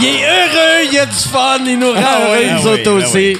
Il 0.00 0.06
est 0.06 0.24
heureux, 0.24 0.88
il 0.90 0.98
a 0.98 1.06
du 1.06 1.14
fun, 1.14 1.58
il 1.64 1.78
nous 1.78 1.92
rend 1.92 2.00
Ah 2.04 2.20
heureux, 2.26 2.44
nous 2.52 2.68
ah 2.68 2.72
autres 2.72 2.92
oui, 2.92 3.02
ah 3.04 3.08
aussi. 3.08 3.36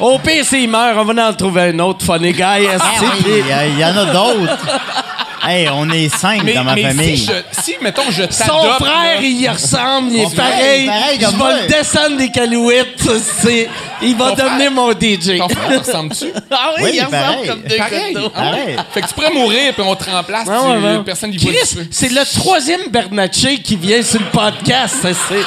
Au 0.00 0.18
pire, 0.18 0.44
s'il 0.44 0.70
meurt, 0.70 0.96
on 0.96 1.04
va 1.04 1.28
en 1.28 1.32
trouver 1.34 1.62
un 1.62 1.78
autre 1.80 2.04
funny 2.04 2.32
guy, 2.32 2.42
oui, 2.60 3.42
y, 3.48 3.70
il 3.72 3.78
y 3.78 3.84
en 3.84 3.96
a 3.96 4.04
d'autres. 4.04 4.58
hey, 5.46 5.68
on 5.72 5.88
est 5.90 6.08
cinq 6.14 6.42
Mais, 6.44 6.54
dans 6.54 6.64
ma 6.64 6.74
mais 6.74 6.82
famille. 6.84 7.18
si, 7.18 7.26
je, 7.26 7.62
si, 7.62 7.74
mettons, 7.82 8.10
je 8.10 8.22
Son 8.30 8.44
t'adopte. 8.44 8.84
frère, 8.84 9.20
là, 9.20 9.20
il 9.22 9.40
y 9.40 9.48
ressemble, 9.48 10.12
il 10.12 10.20
est 10.20 10.34
frère, 10.34 10.50
pareil. 10.50 10.86
pareil 10.86 11.18
Je 11.20 11.26
vais 11.26 11.62
le 11.62 11.68
descendre 11.68 12.16
des 12.16 12.30
calouettes, 12.30 13.08
c'est... 13.42 13.68
Il 14.00 14.14
va 14.16 14.30
Ton 14.30 14.36
devenir 14.44 14.56
frère- 14.56 14.70
mon 14.70 14.92
DJ. 14.92 15.38
Ton 15.38 15.48
frère, 15.48 15.80
ressemble-tu? 15.80 16.26
Ah 16.50 16.70
oui, 16.76 16.82
Oui, 16.84 16.90
il 16.94 16.98
ressemble 17.00 17.10
pareil. 17.22 17.46
comme 17.48 17.62
deux 17.62 17.76
Pareil. 17.76 18.14
gâteaux. 18.14 18.32
Ah? 18.34 18.40
Pareil. 18.42 18.76
Fait 18.94 19.00
que 19.00 19.08
tu 19.08 19.14
pourrais 19.14 19.32
mourir 19.32 19.72
puis 19.74 19.82
on 19.86 19.94
te 19.96 20.10
remplace. 20.10 20.46
Ouais, 20.46 20.54
tu- 20.60 20.66
ouais, 20.84 20.90
ouais. 20.96 21.04
Personne 21.04 21.30
n'y 21.30 21.36
voit 21.38 21.52
c'est 21.90 22.08
le 22.12 22.38
troisième 22.38 22.80
Bernatchez 22.90 23.58
qui 23.58 23.76
vient 23.76 24.02
sur 24.02 24.20
le 24.20 24.26
podcast. 24.26 24.96
ça, 25.02 25.08
c'est- 25.12 25.44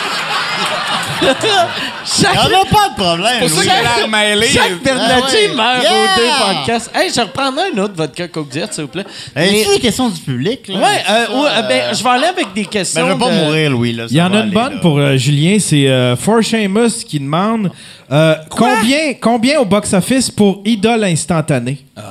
chaque, 2.06 2.36
en 2.36 2.46
a 2.46 2.66
pas 2.66 2.90
de 2.90 2.96
problème. 2.96 3.40
pour 3.40 3.50
ça 3.50 3.56
Louis. 3.56 3.62
qu'il 3.62 3.72
a 3.72 3.82
l'air 3.82 4.08
mêlé. 4.08 4.48
chaque 4.48 4.72
Ah 4.86 4.90
ouais. 4.90 5.56
meurt 5.56 5.84
Yeah! 5.84 5.92
aux 5.92 6.18
deux 6.18 6.56
podcasts. 6.56 6.92
Hey, 6.96 7.12
je 7.14 7.22
reprendrai 7.22 7.64
un 7.76 7.78
autre 7.80 7.94
vodka 7.96 8.28
Coke 8.28 8.50
Diet, 8.50 8.68
s'il 8.74 8.84
vous 8.84 8.90
plaît. 8.90 9.06
Hey, 9.36 9.52
Mais- 9.52 9.64
c'est 9.64 9.76
des 9.76 9.80
questions 9.82 10.10
du 10.10 10.20
public, 10.20 10.68
là. 10.68 10.80
ouais, 10.80 10.84
euh, 11.10 11.26
Ça, 11.26 11.32
ouais, 11.34 11.50
euh, 11.58 11.62
ben, 11.64 11.82
euh, 11.82 11.94
je 11.94 12.04
vais 12.04 12.10
aller 12.10 12.26
avec 12.26 12.54
des 12.54 12.66
questions. 12.66 13.02
ben, 13.02 13.08
je 13.08 13.14
vais 13.14 13.20
pas 13.20 13.30
de- 13.32 13.36
mourir, 13.46 13.70
Louis. 13.70 13.94
Là, 13.94 14.06
Il 14.10 14.18
y 14.18 14.22
en 14.22 14.34
a 14.34 14.40
une 14.40 14.52
bonne 14.52 14.74
là. 14.76 14.80
pour 14.82 14.98
euh, 14.98 15.16
Julien, 15.18 15.58
c'est 15.60 15.88
euh, 15.88 16.16
For 16.16 16.42
Shamus 16.42 17.04
qui 17.08 17.20
demande 17.20 17.72
euh, 18.12 18.36
combien, 18.50 19.14
combien 19.22 19.60
au 19.60 19.66
box-office 19.66 20.32
pour 20.32 20.62
Idole 20.66 21.04
instantané? 21.04 21.86
Ah, 21.96 22.02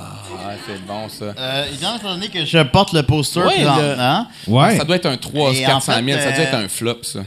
c'est 0.66 0.86
bon, 0.86 1.08
ça. 1.08 1.24
Euh, 1.38 1.64
étant 1.74 2.08
donné 2.12 2.28
que 2.28 2.44
je 2.44 2.58
porte 2.62 2.92
le 2.92 3.02
poster 3.02 3.40
Ouais, 3.40 3.54
présentement, 3.54 4.26
Ouais. 4.46 4.76
Ça 4.76 4.84
doit 4.84 4.96
être 4.96 5.06
un 5.06 5.16
300 5.16 5.52
Et 5.58 5.64
400 5.64 5.92
000. 6.04 6.18
en 6.18 6.20
fait, 6.22 6.30
ça 6.30 6.36
doit 6.36 6.44
être 6.44 6.54
un 6.54 6.68
flop, 6.68 6.98
ça. 7.02 7.20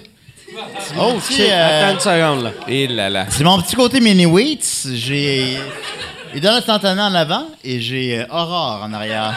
Oh, 0.99 1.13
shit. 1.27 1.41
euh, 1.51 1.89
Attends 1.89 1.93
une 1.93 1.99
seconde, 1.99 2.43
là. 2.43 2.49
Et 2.67 2.87
là 2.87 3.09
là. 3.09 3.25
C'est 3.29 3.43
mon 3.43 3.59
petit 3.61 3.75
côté 3.75 3.99
mini 3.99 4.25
wheats. 4.25 4.87
J'ai 4.93 5.57
Idole 6.35 6.55
instantanée 6.55 7.01
en 7.01 7.13
avant 7.13 7.45
et 7.63 7.79
j'ai 7.79 8.19
euh, 8.21 8.25
Aurore 8.31 8.81
en 8.83 8.93
arrière. 8.93 9.33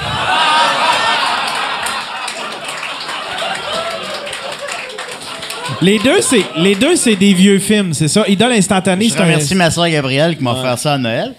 Les 5.83 5.99
deux, 5.99 6.21
c'est 6.23 6.45
les 6.57 6.75
deux, 6.75 6.97
c'est 6.97 7.17
des 7.17 7.35
vieux 7.35 7.59
films, 7.59 7.93
c'est 7.93 8.09
ça? 8.09 8.25
Idole 8.29 8.53
instantanée, 8.53 9.07
Je 9.09 9.13
c'est 9.15 9.21
un. 9.21 9.25
remercie 9.25 9.55
ma 9.55 9.71
soeur 9.71 9.89
Gabrielle 9.89 10.37
qui 10.37 10.43
m'a 10.43 10.53
offert 10.53 10.79
ça 10.79 10.95
à 10.95 10.99
Noël. 10.99 11.35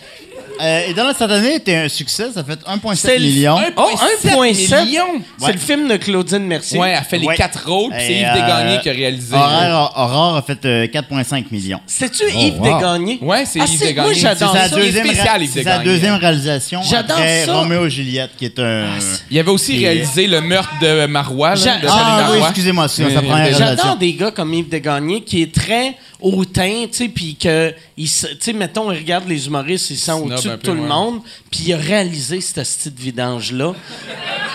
Euh, 0.62 0.82
Idole 0.90 1.08
instantanée 1.08 1.56
était 1.56 1.76
un 1.76 1.90
succès. 1.90 2.28
Ça 2.34 2.44
fait 2.44 2.60
1,7 2.66 2.96
C'est 2.96 3.18
le- 3.20 3.26
millions. 3.26 3.58
Oh, 3.76 3.90
1,7 3.94 4.86
millions. 4.86 5.04
C'est 5.38 5.46
Ouais. 5.46 5.52
le 5.54 5.58
film 5.60 5.88
de 5.88 5.98
Claudine 5.98 6.40
Mercier. 6.46 6.80
Ouais, 6.80 6.96
elle 6.98 7.04
fait 7.04 7.18
les 7.18 7.28
Ouais. 7.28 7.36
quatre 7.36 7.68
rôles, 7.68 7.92
puis 7.92 8.00
c'est 8.06 8.14
Et, 8.14 8.20
Yves 8.22 8.28
euh, 8.28 8.34
Desgagnés 8.34 8.80
qui 8.82 8.90
a 8.90 8.94
réalisé. 8.94 9.36
Aurore, 9.36 9.94
Aurore 9.98 10.36
a 10.38 10.42
fait 10.42 10.66
euh, 10.66 10.88
4,5 10.88 11.52
millions. 11.52 11.80
C'est-tu 11.86 12.24
Oh, 12.28 12.40
Yves 12.40 12.60
wow. 12.60 12.64
Desgagnés? 12.74 13.20
Ouais, 13.22 13.46
c'est 13.46 13.60
Ah, 13.62 13.66
Yves 13.66 13.78
c'est- 13.80 13.86
Desgagnés. 13.88 14.08
Moi, 14.08 14.14
C'est 14.16 14.22
j'adore 14.22 14.54
sa 14.56 14.70
ça. 14.70 14.76
deuxième, 14.76 15.06
spécial, 15.06 15.38
ré- 15.40 15.44
Yves 15.44 15.52
c'est 15.54 15.64
sa 15.64 15.70
Desgagnés. 15.78 15.86
deuxième 15.86 16.16
réalisation 16.16 16.82
J'adore 16.84 17.18
après 17.18 17.46
ça. 17.46 17.54
Roméo 17.56 17.86
et 17.86 17.90
Juliette, 17.90 18.32
qui 18.38 18.46
est 18.46 18.60
un... 18.60 18.86
Il 19.30 19.40
avait 19.40 19.50
aussi 19.52 19.76
Et- 19.76 19.80
réalisé 19.88 20.28
le 20.28 20.42
meurtre 20.42 20.74
de 20.82 21.06
Marois, 21.06 21.50
là, 21.50 21.56
J'a- 21.56 21.78
de 21.80 21.88
Ah 21.90 22.16
oui, 22.20 22.22
Marois. 22.34 22.48
excusez-moi, 22.50 22.88
c'est 22.88 23.04
sa 23.10 23.22
première 23.22 23.36
réalisation. 23.36 23.66
J'adore 23.78 23.98
des 23.98 24.14
gars 24.14 24.32
comme 24.32 24.54
Yves 24.54 24.70
Desgagnés 24.70 25.22
qui 25.22 25.42
est 25.42 25.54
très 25.54 25.96
hautain, 26.22 26.86
tu 26.92 26.94
sais, 26.98 27.08
puis 27.10 27.36
que, 27.36 27.74
tu 27.98 28.08
sais, 28.08 28.54
mettons, 28.54 28.92
il 28.92 28.98
regarde 28.98 29.28
les 29.28 29.48
humoristes, 29.48 29.90
ils 29.92 29.98
sont 29.98 30.24
au-dessus 30.24 30.48
de 30.50 30.56
tout 30.56 30.74
le 30.74 30.82
monde, 30.82 31.22
puis 31.52 31.62
il 31.68 31.74
a 31.74 31.78
réalisé 31.78 32.42
cette 32.42 32.68
petite 32.68 33.00
vidange-là. 33.00 33.74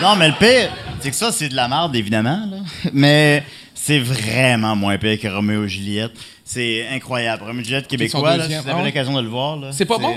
Non, 0.01 0.15
mais 0.15 0.27
le 0.27 0.33
pire, 0.39 0.69
c'est 0.99 1.09
que 1.09 1.15
ça, 1.15 1.31
c'est 1.31 1.49
de 1.49 1.55
la 1.55 1.67
merde, 1.67 1.95
évidemment. 1.95 2.47
là. 2.49 2.57
Mais 2.93 3.43
c'est 3.73 3.99
vraiment 3.99 4.75
moins 4.75 4.97
pire 4.97 5.19
que 5.19 5.27
Roméo 5.27 5.65
et 5.65 5.69
Juliette. 5.69 6.11
C'est 6.45 6.87
incroyable. 6.89 7.43
Roméo 7.43 7.61
et 7.61 7.65
Juliette 7.65 7.87
québécois, 7.87 8.37
là, 8.37 8.47
si 8.47 8.55
vous 8.55 8.69
avez 8.69 8.81
Ah 8.81 8.83
l'occasion 8.85 9.13
de 9.13 9.21
le 9.21 9.29
voir. 9.29 9.57
là, 9.57 9.69
C'est 9.71 9.85
pas 9.85 9.97
bon? 9.97 10.15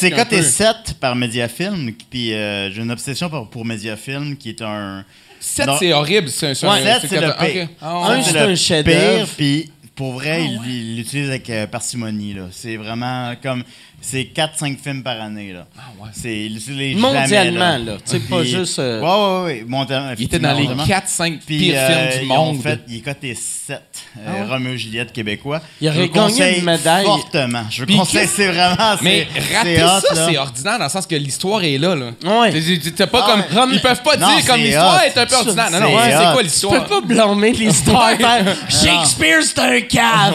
C'est 0.00 0.10
coté 0.10 0.36
peu. 0.38 0.42
7 0.42 0.94
par 1.00 1.16
Mediafilm. 1.16 1.92
Puis 2.10 2.32
euh, 2.34 2.70
j'ai 2.70 2.82
une 2.82 2.90
obsession 2.90 3.28
pour, 3.30 3.48
pour 3.48 3.64
Mediafilm 3.64 4.36
qui 4.36 4.50
est 4.50 4.62
un. 4.62 5.04
7, 5.42 5.66
Non. 5.66 5.76
c'est 5.78 5.92
horrible. 5.92 6.28
C'est 6.28 6.54
c'est 6.54 6.66
Ouais, 6.66 6.80
un- 6.88 7.00
7, 7.00 7.10
c'est 7.10 7.20
le 7.20 7.32
pire. 7.32 7.62
ok. 7.64 7.68
Ah 7.82 7.98
ouais. 8.00 8.14
Un, 8.16 8.22
c'est 8.22 8.38
un 8.38 8.54
chef-d'œuvre. 8.54 9.26
pire, 9.26 9.34
Puis 9.36 9.70
pour 9.94 10.12
vrai, 10.14 10.44
il 10.44 10.60
il 10.66 10.96
l'utilise 10.96 11.28
avec 11.28 11.50
euh, 11.50 11.66
parcimonie. 11.66 12.32
là. 12.34 12.44
C'est 12.52 12.76
vraiment 12.76 13.34
comme. 13.42 13.64
C'est 14.04 14.24
4-5 14.34 14.78
films 14.82 15.02
par 15.04 15.20
année. 15.20 15.52
Là. 15.52 15.64
Ah 15.78 15.82
ouais. 16.00 16.08
C'est 16.12 16.48
l'utilise 16.48 16.98
Mondialement, 16.98 17.60
jamais, 17.72 17.84
là. 17.84 17.92
Tu 18.04 18.10
sais, 18.10 18.18
pas 18.18 18.42
juste, 18.42 18.78
euh, 18.80 19.00
Ouais, 19.00 19.08
ouais, 19.08 19.60
ouais. 19.60 19.64
mondialement, 19.66 20.12
Il 20.18 20.24
était 20.24 20.40
dans 20.40 20.52
les 20.54 20.64
effectivement. 20.64 20.84
4-5 20.84 21.38
Puis, 21.46 21.58
pires 21.58 21.74
euh, 21.78 22.10
films 22.10 22.20
du 22.22 22.26
monde. 22.26 22.62
fait, 22.62 22.80
il 22.88 22.96
est 22.96 23.00
coté 23.00 23.34
7. 23.36 23.80
euh, 24.18 24.44
Roméo 24.48 24.72
et 24.72 24.78
Juliette 24.78 25.12
québécois. 25.12 25.60
Il 25.80 25.88
aurait 25.88 26.08
gagné 26.08 26.58
une 26.58 26.64
médaille. 26.64 27.04
Fortement. 27.04 27.62
Je 27.70 27.84
Puis 27.84 27.94
le 27.94 28.00
conseille, 28.00 28.26
c'est 28.28 28.48
vraiment. 28.48 28.76
Mais 29.02 29.26
c'est- 29.34 29.56
rater 29.56 29.76
ça, 29.78 30.00
c'est 30.26 30.36
ordinaire 30.36 30.78
dans 30.78 30.84
le 30.84 30.90
sens 30.90 31.06
que 31.06 31.14
l'histoire 31.14 31.62
est 31.62 31.78
là. 31.78 31.94
là. 31.94 32.06
Ouais. 32.24 32.52
T'as 32.96 33.06
pas 33.06 33.24
Ah, 33.24 33.30
comme, 33.30 33.68
ouais. 33.70 33.74
Ils 33.76 33.80
peuvent 33.80 34.02
pas 34.02 34.16
Non, 34.16 34.34
dire 34.34 34.44
comme 34.46 34.60
l'histoire 34.60 35.02
est 35.04 35.16
un 35.16 35.26
peu 35.26 35.34
ordinaire. 35.36 35.70
Non, 35.70 35.80
non, 35.80 35.98
C'est 36.02 36.32
quoi 36.32 36.36
Tu 36.38 36.42
l'histoire? 36.42 36.84
peux 36.84 36.88
pas 36.88 37.06
blâmer 37.06 37.52
l'histoire. 37.52 38.10
Shakespeare, 38.68 39.42
c'est 39.44 39.58
un 39.60 39.80
cave. 39.82 40.34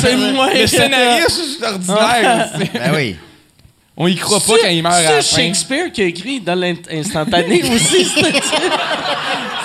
C'est 0.00 0.16
moins. 0.16 0.52
Le 0.52 0.66
scénariste, 0.66 1.40
c'est 1.58 1.66
ordinaire. 1.66 2.41
C'est- 2.58 2.72
Ben 2.78 2.92
oui. 2.94 3.16
On 3.94 4.06
y 4.06 4.16
croit 4.16 4.40
pas 4.40 4.54
quand 4.62 4.68
il 4.68 4.82
meurt 4.82 4.94
à 4.94 5.02
la 5.02 5.22
C'est 5.22 5.36
fin. 5.36 5.42
Shakespeare 5.42 5.92
qui 5.92 6.00
a 6.02 6.06
écrit 6.06 6.40
dans 6.40 6.54
l'instantané 6.54 7.62
aussi. 7.74 8.06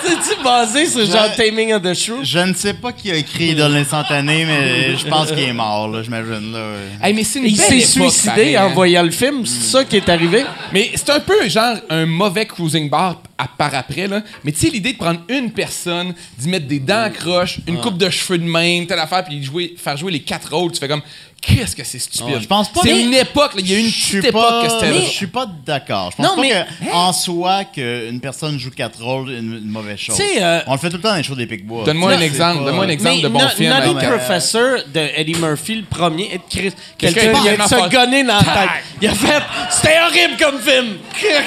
C'est-tu 0.04 0.42
basé 0.44 0.86
sur 0.86 1.06
genre 1.06 1.34
Taming 1.36 1.74
of 1.74 1.82
the 1.82 1.94
Shrew? 1.94 2.24
Je 2.24 2.40
ne 2.40 2.54
sais 2.54 2.74
pas 2.74 2.92
qui 2.94 3.12
a 3.12 3.16
écrit 3.16 3.56
dans 3.56 3.68
l'instantané, 3.68 4.46
mais 4.46 4.96
je 4.96 5.06
pense 5.08 5.30
qu'il 5.30 5.40
est 5.40 5.54
mort, 5.54 5.88
là, 5.90 6.02
j'imagine. 6.04 6.52
Là. 6.54 6.76
Hey, 7.02 7.14
mais 7.14 7.24
c'est 7.24 7.40
une 7.40 7.46
Il 7.48 7.58
s'est 7.58 7.80
suicidé 7.80 8.30
pareil, 8.30 8.58
en 8.58 8.64
hein. 8.66 8.72
voyant 8.74 9.04
le 9.04 9.12
film. 9.12 9.46
C'est 9.46 9.70
ça 9.72 9.84
qui 9.84 9.98
est 9.98 10.08
arrivé? 10.10 10.46
Mais 10.72 10.92
c'est 10.96 11.10
un 11.10 11.20
peu 11.20 11.48
genre 11.50 11.78
un 11.90 12.06
mauvais 12.06 12.46
cruising 12.46 12.90
bar 12.90 13.22
à 13.38 13.48
part 13.48 13.76
après, 13.76 14.08
là. 14.08 14.22
Mais 14.44 14.52
tu 14.52 14.60
sais, 14.60 14.70
l'idée 14.70 14.94
de 14.94 14.98
prendre 14.98 15.20
une 15.30 15.52
personne, 15.52 16.14
d'y 16.40 16.50
mettre 16.50 16.68
des 16.68 16.80
dents 16.80 17.10
croches, 17.14 17.60
une 17.68 17.80
coupe 17.80 17.98
de 17.98 18.10
cheveux 18.10 18.40
de 18.40 18.44
même, 18.46 18.88
telle 18.88 19.00
affaire, 19.00 19.24
puis 19.26 19.44
jouer, 19.44 19.76
faire 19.78 19.96
jouer 19.98 20.12
les 20.12 20.22
quatre 20.22 20.56
rôles, 20.56 20.72
tu 20.72 20.80
fais 20.80 20.88
comme, 20.88 21.04
qu'est-ce 21.42 21.76
que 21.76 21.84
c'est 21.84 22.00
stupide? 22.00 22.36
Ouais, 22.36 22.42
je 22.42 22.48
pense 22.48 22.70
pas, 22.72 22.82
C'est 22.84 22.94
mais- 22.94 23.02
une 23.04 23.14
époque. 23.14 23.52
Il 23.58 23.70
y 23.70 23.76
a 23.76 23.78
eu 23.78 23.82
une 23.84 23.92
petite 23.92 24.26
époque 24.26 24.64
que 24.64 24.68
pas, 24.68 24.70
c'était 24.80 24.92
là. 24.92 25.02
je 25.06 25.10
suis 25.10 25.28
pas 25.28 25.46
d'accord. 25.66 26.12
Je 26.12 26.18
pense 26.18 26.26
Non, 26.26 26.36
pas 26.36 26.42
mais- 26.42 26.66
que, 26.90 26.92
en 26.94 27.14
soi 27.14 27.64
qu'une 27.66 28.20
personne 28.22 28.60
joue 28.60 28.72
quatre 28.72 29.02
rôles 29.02 29.30
une, 29.32 29.58
une 29.58 29.70
mauvaise 29.70 29.98
chose. 30.00 30.20
Euh, 30.40 30.62
On 30.68 30.74
le 30.74 30.78
fait 30.78 30.90
tout 30.90 30.98
le 30.98 31.02
temps 31.02 31.10
dans 31.10 31.16
les 31.16 31.24
shows 31.24 31.36
des 31.36 31.48
Picbois. 31.48 31.84
Donne-moi 31.86 32.14
un 32.14 32.20
exemple, 32.22 32.60
pas- 32.60 32.66
donne-moi 32.66 32.86
un 32.86 32.90
exemple 32.90 33.16
Mais 33.18 33.22
de 33.22 33.28
bon 33.30 33.40
No- 33.40 33.50
film. 33.50 33.74
Nutty 33.74 34.06
euh, 34.06 34.10
Professor 34.10 34.78
de 34.94 35.00
Eddie 35.16 35.36
Murphy, 35.40 35.76
le 35.76 35.84
premier, 35.84 36.40
Chris, 36.50 36.74
Quelqu'un 36.98 37.22
qui 37.42 37.50
a 37.50 37.68
se 37.68 37.74
dans 37.76 38.34
la 38.36 38.44
tête. 38.44 38.70
Il 39.02 39.08
a 39.08 39.14
fait 39.14 39.44
«C'était 39.70 40.00
horrible 40.06 40.38
comme 40.42 40.60
film!» 40.60 40.98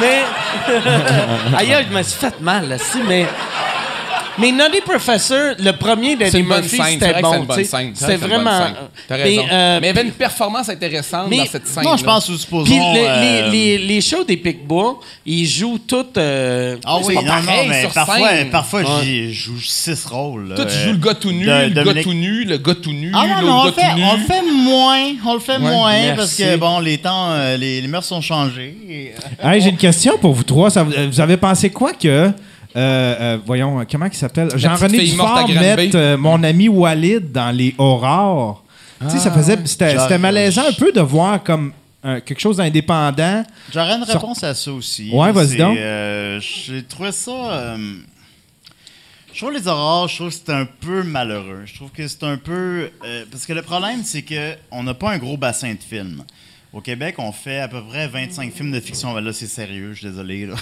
Mais... 0.00 0.22
Aïe, 1.56 1.86
je 1.90 1.94
me 1.96 2.02
suis 2.02 2.18
fait 2.18 2.40
mal, 2.40 2.68
là, 2.68 2.78
si, 2.78 2.98
mais... 3.06 3.26
Mais 4.36 4.50
Nutty 4.50 4.80
Professor, 4.84 5.54
le 5.60 5.70
premier 5.72 6.16
d'Eddie 6.16 6.38
une 6.40 6.48
bonne 6.48 6.62
Murphy, 6.62 6.76
scène. 6.76 6.86
C'est 6.98 7.06
c'était 7.06 7.14
que 7.14 7.22
bon, 7.22 7.46
C'était 7.94 8.14
que 8.14 8.18
vraiment... 8.26 8.58
scène. 8.64 8.74
T'as 9.06 9.16
Mais, 9.16 9.22
raison. 9.22 9.42
euh, 9.52 9.78
Mais 9.80 9.86
il 9.90 9.94
y 9.94 9.98
avait 9.98 10.08
une 10.08 10.12
performance 10.14 10.68
intéressante 10.68 11.26
mais- 11.30 11.36
dans 11.36 11.46
cette 11.46 11.68
scène. 11.68 11.84
Non, 11.84 11.96
je 11.96 12.02
pense, 12.04 12.28
ou 12.28 12.36
supposons. 12.36 12.64
Puis 12.64 12.74
le- 12.78 13.08
euh, 13.08 13.50
les, 13.50 13.78
les, 13.78 13.78
les 13.86 14.00
shows 14.00 14.24
des 14.24 14.36
Picbois, 14.36 14.98
ils 15.24 15.46
jouent 15.46 15.78
toutes... 15.78 16.18
euh, 16.18 16.76
Ah 16.84 16.98
oui, 17.04 17.14
non, 17.14 17.22
non, 17.22 17.30
mais 17.68 17.86
parfois, 17.94 18.28
scène. 18.28 18.50
parfois 18.50 18.80
Ouais. 18.80 18.86
j'y 19.04 19.32
joue 19.32 19.60
six 19.60 20.04
rôles. 20.04 20.52
Toi, 20.56 20.64
tu 20.66 20.74
Euh, 20.74 20.84
joues 20.86 20.92
le 20.92 20.98
gars 20.98 21.14
tout 21.14 21.30
nu, 21.32 21.46
de- 21.46 21.50
le 21.80 21.84
gars 21.84 22.02
tout 22.02 22.12
nu, 22.14 22.44
le 22.44 22.56
gars 22.58 22.74
tout 22.74 22.92
nu, 22.92 23.12
Ah 23.14 23.26
non, 23.28 23.34
mais 23.40 23.48
on 23.50 23.64
le, 23.64 23.70
gars 23.70 23.76
fait, 23.82 23.90
tout 23.90 23.96
nu. 23.98 24.04
on 24.04 24.14
le 24.16 24.22
fait 24.22 24.42
moins. 24.52 25.12
On 25.26 25.34
le 25.34 25.40
fait 25.40 25.58
moins 25.60 25.92
merci. 25.92 26.16
parce 26.16 26.34
que, 26.34 26.56
bon, 26.56 26.80
les 26.80 26.98
temps, 26.98 27.34
les, 27.56 27.80
les 27.80 27.88
mœurs 27.88 28.04
sont 28.04 28.20
changées. 28.20 28.74
j'ai 29.60 29.68
une 29.68 29.76
question 29.76 30.18
pour 30.18 30.32
vous 30.32 30.42
trois. 30.42 30.70
Vous 30.70 31.20
avez 31.20 31.36
pensé 31.36 31.70
quoi 31.70 31.92
que. 31.92 32.32
Euh, 32.76 33.14
euh, 33.20 33.38
voyons, 33.46 33.80
euh, 33.80 33.84
comment 33.90 34.06
il 34.06 34.14
s'appelle? 34.14 34.50
Jean-René 34.56 34.98
Dufort 34.98 35.48
mettre 35.48 35.96
euh, 35.96 36.16
mon 36.16 36.42
ami 36.42 36.68
Walid 36.68 37.30
dans 37.32 37.54
les 37.56 37.74
Aurores. 37.78 38.64
tu 39.00 39.10
sais, 39.10 39.18
ça 39.18 39.30
faisait. 39.30 39.58
C'était 39.64 40.18
malaisant 40.18 40.64
un 40.68 40.72
peu 40.72 40.90
de 40.92 41.00
voir 41.00 41.42
comme 41.42 41.72
euh, 42.04 42.20
quelque 42.20 42.40
chose 42.40 42.56
d'indépendant. 42.58 43.44
J'aurais 43.72 43.94
une 43.96 44.04
Sur- 44.04 44.14
réponse 44.14 44.42
à 44.44 44.54
ça 44.54 44.72
aussi. 44.72 45.10
Ouais, 45.12 45.32
vas-y 45.32 45.56
donc. 45.56 45.76
euh, 45.78 46.40
J'ai 46.40 46.82
trouvé 46.82 47.12
ça. 47.12 47.30
euh, 47.30 47.76
je 49.32 49.40
trouve 49.40 49.52
les 49.52 49.66
aurores, 49.66 50.06
je 50.08 50.16
trouve 50.16 50.28
que 50.28 50.34
c'est 50.34 50.52
un 50.52 50.64
peu 50.80 51.02
malheureux. 51.02 51.62
Je 51.66 51.74
trouve 51.74 51.90
que 51.90 52.06
c'est 52.06 52.22
un 52.24 52.36
peu. 52.36 52.90
euh, 53.04 53.24
parce 53.30 53.46
que 53.46 53.52
le 53.52 53.62
problème, 53.62 54.02
c'est 54.04 54.22
que 54.22 54.54
on 54.70 54.82
n'a 54.84 54.94
pas 54.94 55.12
un 55.12 55.18
gros 55.18 55.36
bassin 55.36 55.72
de 55.72 55.78
films. 55.82 56.22
Au 56.74 56.80
Québec, 56.80 57.14
on 57.18 57.30
fait 57.30 57.60
à 57.60 57.68
peu 57.68 57.80
près 57.84 58.08
25 58.08 58.52
films 58.52 58.72
de 58.72 58.80
fiction. 58.80 59.14
Ben 59.14 59.20
là, 59.20 59.32
c'est 59.32 59.46
sérieux, 59.46 59.92
je 59.92 59.98
suis 60.00 60.08
désolé. 60.08 60.46
là. 60.46 60.54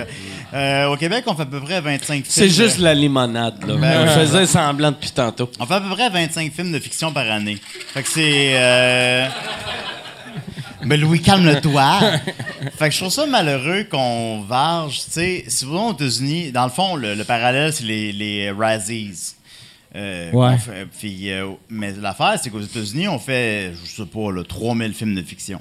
Euh, 0.54 0.86
au 0.86 0.96
Québec, 0.96 1.24
on 1.26 1.34
fait 1.34 1.42
à 1.42 1.46
peu 1.46 1.60
près 1.60 1.80
25 1.82 2.06
films. 2.14 2.24
C'est 2.26 2.48
juste 2.48 2.78
de- 2.78 2.84
la 2.84 2.94
limonade, 2.94 3.62
là. 3.66 3.76
Ben, 3.76 4.06
Je 4.06 4.18
ouais. 4.18 4.24
faisais 4.26 4.46
semblant 4.46 4.90
depuis 4.92 5.10
tantôt. 5.10 5.50
On 5.60 5.66
fait 5.66 5.74
à 5.74 5.80
peu 5.82 5.90
près 5.90 6.08
25 6.08 6.50
films 6.52 6.72
de 6.72 6.78
fiction 6.78 7.12
par 7.12 7.30
année. 7.30 7.58
Fait 7.92 8.02
que 8.02 8.08
c'est. 8.08 8.52
euh, 8.54 9.28
Mais 10.84 10.96
Louis, 10.96 11.20
calme-toi. 11.20 12.00
fait 12.78 12.88
que 12.88 12.94
je 12.94 13.00
trouve 13.00 13.12
ça 13.12 13.26
malheureux 13.26 13.84
qu'on 13.90 14.40
varge. 14.42 15.00
Tu 15.04 15.10
sais, 15.10 15.44
si 15.48 15.64
vous 15.66 15.76
allez 15.76 15.84
aux 15.88 15.92
États-Unis, 15.92 16.50
dans 16.52 16.64
le 16.64 16.70
fond, 16.70 16.96
le, 16.96 17.14
le 17.14 17.24
parallèle, 17.24 17.72
c'est 17.74 17.84
les, 17.84 18.12
les 18.12 18.50
Razzies. 18.50 19.34
Euh, 19.98 20.30
Ouais. 20.32 20.56
fait- 20.58 20.86
puis, 20.98 21.30
euh, 21.32 21.48
mais 21.68 21.92
l'affaire, 21.92 22.38
c'est 22.40 22.50
qu'aux 22.50 22.60
États-Unis, 22.60 23.08
on 23.08 23.18
fait, 23.18 23.72
je 23.84 23.90
sais 24.02 24.06
pas, 24.06 24.30
là, 24.30 24.44
3000 24.44 24.92
films 24.94 25.14
de 25.14 25.22
fiction. 25.22 25.60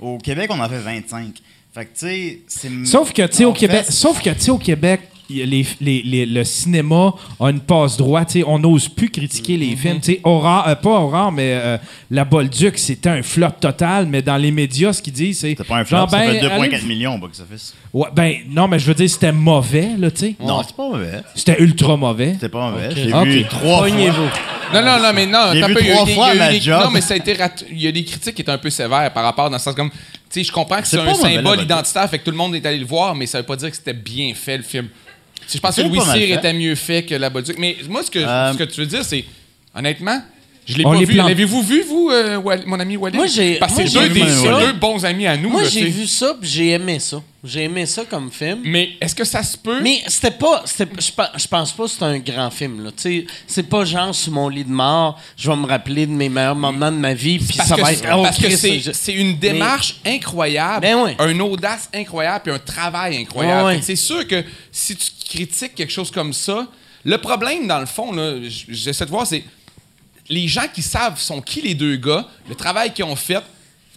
Au 0.00 0.18
Québec, 0.18 0.50
on 0.52 0.58
en 0.60 0.68
fait 0.68 0.78
25. 0.78 1.34
Fait 1.72 1.84
que, 1.84 1.90
tu 1.92 2.06
sais, 2.06 2.40
c'est. 2.48 2.84
Sauf 2.84 3.12
que, 3.12 3.22
tu 3.26 3.36
sais, 3.36 3.44
au 3.44 3.52
Québec, 3.52 3.84
sauf 3.88 4.20
que, 4.20 4.50
au 4.50 4.58
Québec, 4.58 5.02
les, 5.30 5.66
les- 5.80 6.02
les- 6.02 6.26
le 6.26 6.44
cinéma 6.44 7.14
a 7.38 7.48
une 7.50 7.60
passe 7.60 7.96
droit. 7.96 8.24
tu 8.24 8.40
sais, 8.40 8.44
On 8.46 8.58
n'ose 8.58 8.88
plus 8.88 9.10
critiquer 9.10 9.56
les 9.56 9.76
films. 9.76 10.00
tu 10.00 10.12
sais, 10.14 10.20
Aurore, 10.24 10.64
euh, 10.68 10.74
pas 10.74 10.90
Aurore, 10.90 11.32
mais 11.32 11.52
euh, 11.52 11.78
La 12.10 12.24
Bolduc, 12.24 12.78
c'était 12.78 13.08
un 13.10 13.22
flop 13.22 13.52
total. 13.60 14.06
Mais 14.06 14.22
dans 14.22 14.36
les 14.36 14.50
médias, 14.50 14.92
ce 14.92 15.00
qu'ils 15.02 15.12
disent, 15.12 15.40
c'est. 15.40 15.54
C'est 15.56 15.64
pas 15.66 15.76
un 15.78 15.84
flop, 15.84 15.98
genre, 15.98 16.10
ça 16.10 16.18
ben, 16.18 16.32
fait 16.32 16.40
2,4 16.40 16.50
allez- 16.74 16.82
millions 16.86 17.14
au 17.14 17.18
box-office. 17.18 17.74
Ouais, 17.92 18.08
ben, 18.14 18.34
non, 18.48 18.68
mais 18.68 18.78
je 18.78 18.86
veux 18.86 18.94
dire, 18.94 19.10
c'était 19.10 19.32
mauvais, 19.32 19.90
là, 19.98 20.10
tu 20.10 20.18
sais. 20.20 20.34
Non, 20.40 20.62
c'est 20.66 20.76
pas 20.76 20.88
mauvais. 20.88 21.22
C'était 21.34 21.60
ultra 21.62 21.96
mauvais. 21.96 22.32
C'était 22.34 22.48
pas 22.48 22.70
mauvais. 22.70 22.90
J'ai 22.94 23.12
Ok. 23.12 23.26
vu 23.26 23.44
trois 23.44 23.88
fois. 23.88 24.30
Non, 24.72 24.82
non, 24.82 25.02
non, 25.02 25.10
mais 25.12 25.26
non. 25.26 25.38
J'ai 25.52 25.60
t'as 25.60 25.66
vu 25.66 25.74
pas- 25.74 25.80
il 25.80 25.86
y 25.86 25.90
a 25.90 25.94
eu 25.94 25.96
trois 25.96 26.06
fois 26.14 26.34
y 26.34 26.40
a 26.40 26.50
des- 26.52 26.60
job. 26.60 26.80
Non, 26.84 26.90
mais 26.92 27.00
ça 27.00 27.14
a 27.14 27.16
été 27.16 27.32
rat- 27.32 27.50
il 27.72 27.80
y 27.82 27.88
a 27.88 27.92
des 27.92 28.04
critiques 28.04 28.34
qui 28.36 28.42
étaient 28.42 28.52
un 28.52 28.58
peu 28.58 28.70
sévères 28.70 29.12
par 29.12 29.24
rapport 29.24 29.50
dans 29.50 29.56
le 29.56 29.60
sens 29.60 29.74
comme. 29.74 29.90
Tu 29.90 29.98
sais, 30.30 30.44
je 30.44 30.52
comprends 30.52 30.80
que 30.80 30.86
c'est 30.86 31.00
un 31.00 31.12
symbole 31.14 31.60
identitaire, 31.60 32.08
fait 32.08 32.20
que 32.20 32.24
tout 32.24 32.30
le 32.30 32.36
monde 32.36 32.54
est 32.54 32.64
allé 32.64 32.78
le 32.78 32.86
voir, 32.86 33.16
mais 33.16 33.26
ça 33.26 33.38
veut 33.38 33.44
pas 33.46 33.56
dire 33.56 33.68
que 33.68 33.74
c'était 33.76 33.92
bien 33.92 34.32
fait, 34.32 34.58
le 34.58 34.62
film. 34.62 34.86
Je 35.52 35.58
pense 35.58 35.76
que 35.76 35.82
Louis 35.82 36.00
Cyr 36.00 36.38
était 36.38 36.52
mieux 36.52 36.74
fait 36.74 37.02
que 37.04 37.14
la 37.14 37.30
Bolduc. 37.30 37.56
Mais 37.58 37.76
moi, 37.88 38.02
ce 38.02 38.10
que, 38.10 38.18
Euh, 38.18 38.52
ce 38.52 38.58
que 38.58 38.64
tu 38.64 38.80
veux 38.80 38.86
dire, 38.86 39.04
c'est. 39.04 39.24
Honnêtement, 39.74 40.20
Je 40.70 40.78
l'ai 40.78 40.86
On 40.86 40.92
pas 40.92 40.98
les 40.98 41.04
vu. 41.04 41.14
plante. 41.14 41.28
L'avez-vous 41.28 41.62
vu, 41.62 41.82
vous, 41.82 42.10
euh, 42.10 42.36
Wal- 42.38 42.64
mon 42.66 42.78
ami 42.80 42.96
Walid? 42.96 43.16
Moi, 43.16 43.26
j'ai- 43.26 43.56
Parce 43.56 43.72
que 43.74 43.80
moi, 43.82 43.88
c'est 43.90 43.98
deux, 43.98 44.08
des- 44.08 44.20
vu 44.22 44.26
c'est 44.28 44.46
ça. 44.48 44.60
deux 44.60 44.72
bons 44.72 45.04
amis 45.04 45.26
à 45.26 45.36
nous. 45.36 45.48
Moi, 45.50 45.62
là, 45.62 45.68
j'ai 45.68 45.80
tu 45.80 45.86
sais. 45.86 45.92
vu 45.92 46.06
ça, 46.06 46.34
puis 46.40 46.48
j'ai 46.48 46.68
aimé 46.70 46.98
ça. 46.98 47.22
J'ai 47.42 47.62
aimé 47.64 47.86
ça 47.86 48.04
comme 48.04 48.30
film. 48.30 48.60
Mais 48.64 48.90
est-ce 49.00 49.14
que 49.14 49.24
ça 49.24 49.42
se 49.42 49.56
peut? 49.56 49.80
Mais 49.82 50.02
c'était 50.08 50.30
pas. 50.30 50.62
c'était- 50.66 50.90
Je 51.00 51.10
pe- 51.10 51.38
je 51.38 51.46
pense 51.48 51.72
pas 51.72 51.84
que 51.84 51.90
c'est 51.90 52.02
un 52.02 52.18
grand 52.18 52.50
film. 52.50 52.84
là. 52.84 52.90
Tu 52.90 53.02
sais, 53.02 53.26
C'est 53.46 53.62
pas 53.62 53.84
genre 53.84 54.14
sur 54.14 54.32
mon 54.32 54.48
lit 54.48 54.64
de 54.64 54.70
mort, 54.70 55.18
je 55.36 55.50
vais 55.50 55.56
me 55.56 55.66
rappeler 55.66 56.06
de 56.06 56.12
mes 56.12 56.28
meilleurs 56.28 56.54
moments 56.54 56.92
de 56.92 56.98
ma 56.98 57.14
vie, 57.14 57.38
puis 57.38 57.56
parce 57.56 57.68
ça 57.70 57.76
que, 57.76 57.80
va 57.80 57.86
c'est- 57.88 58.04
être. 58.04 58.14
oh, 58.16 58.22
parce 58.22 58.36
que 58.36 58.42
Christ, 58.44 58.58
c'est, 58.58 58.80
je- 58.80 58.92
c'est 58.92 59.12
une 59.14 59.38
démarche 59.38 59.96
incroyable, 60.06 60.82
Ben 60.82 60.96
ouais. 61.02 61.16
une 61.32 61.40
audace 61.42 61.88
incroyable, 61.94 62.42
puis 62.44 62.52
un 62.52 62.58
travail 62.58 63.16
incroyable. 63.16 63.60
Ouais, 63.60 63.66
ouais. 63.66 63.74
Fait 63.76 63.80
que 63.80 63.86
C'est 63.86 63.96
sûr 63.96 64.26
que 64.26 64.44
si 64.70 64.94
tu 64.96 65.06
critiques 65.28 65.74
quelque 65.74 65.92
chose 65.92 66.10
comme 66.10 66.32
ça, 66.32 66.66
le 67.04 67.16
problème, 67.16 67.66
dans 67.66 67.80
le 67.80 67.86
fond, 67.86 68.12
là, 68.12 68.34
j- 68.46 68.66
j'essaie 68.68 69.06
de 69.06 69.10
voir, 69.10 69.26
c'est 69.26 69.42
les 70.30 70.48
gens 70.48 70.64
qui 70.72 70.80
savent 70.80 71.20
sont 71.20 71.42
qui 71.42 71.60
les 71.60 71.74
deux 71.74 71.96
gars, 71.96 72.26
le 72.48 72.54
travail 72.54 72.92
qu'ils 72.94 73.04
ont 73.04 73.16
fait, 73.16 73.42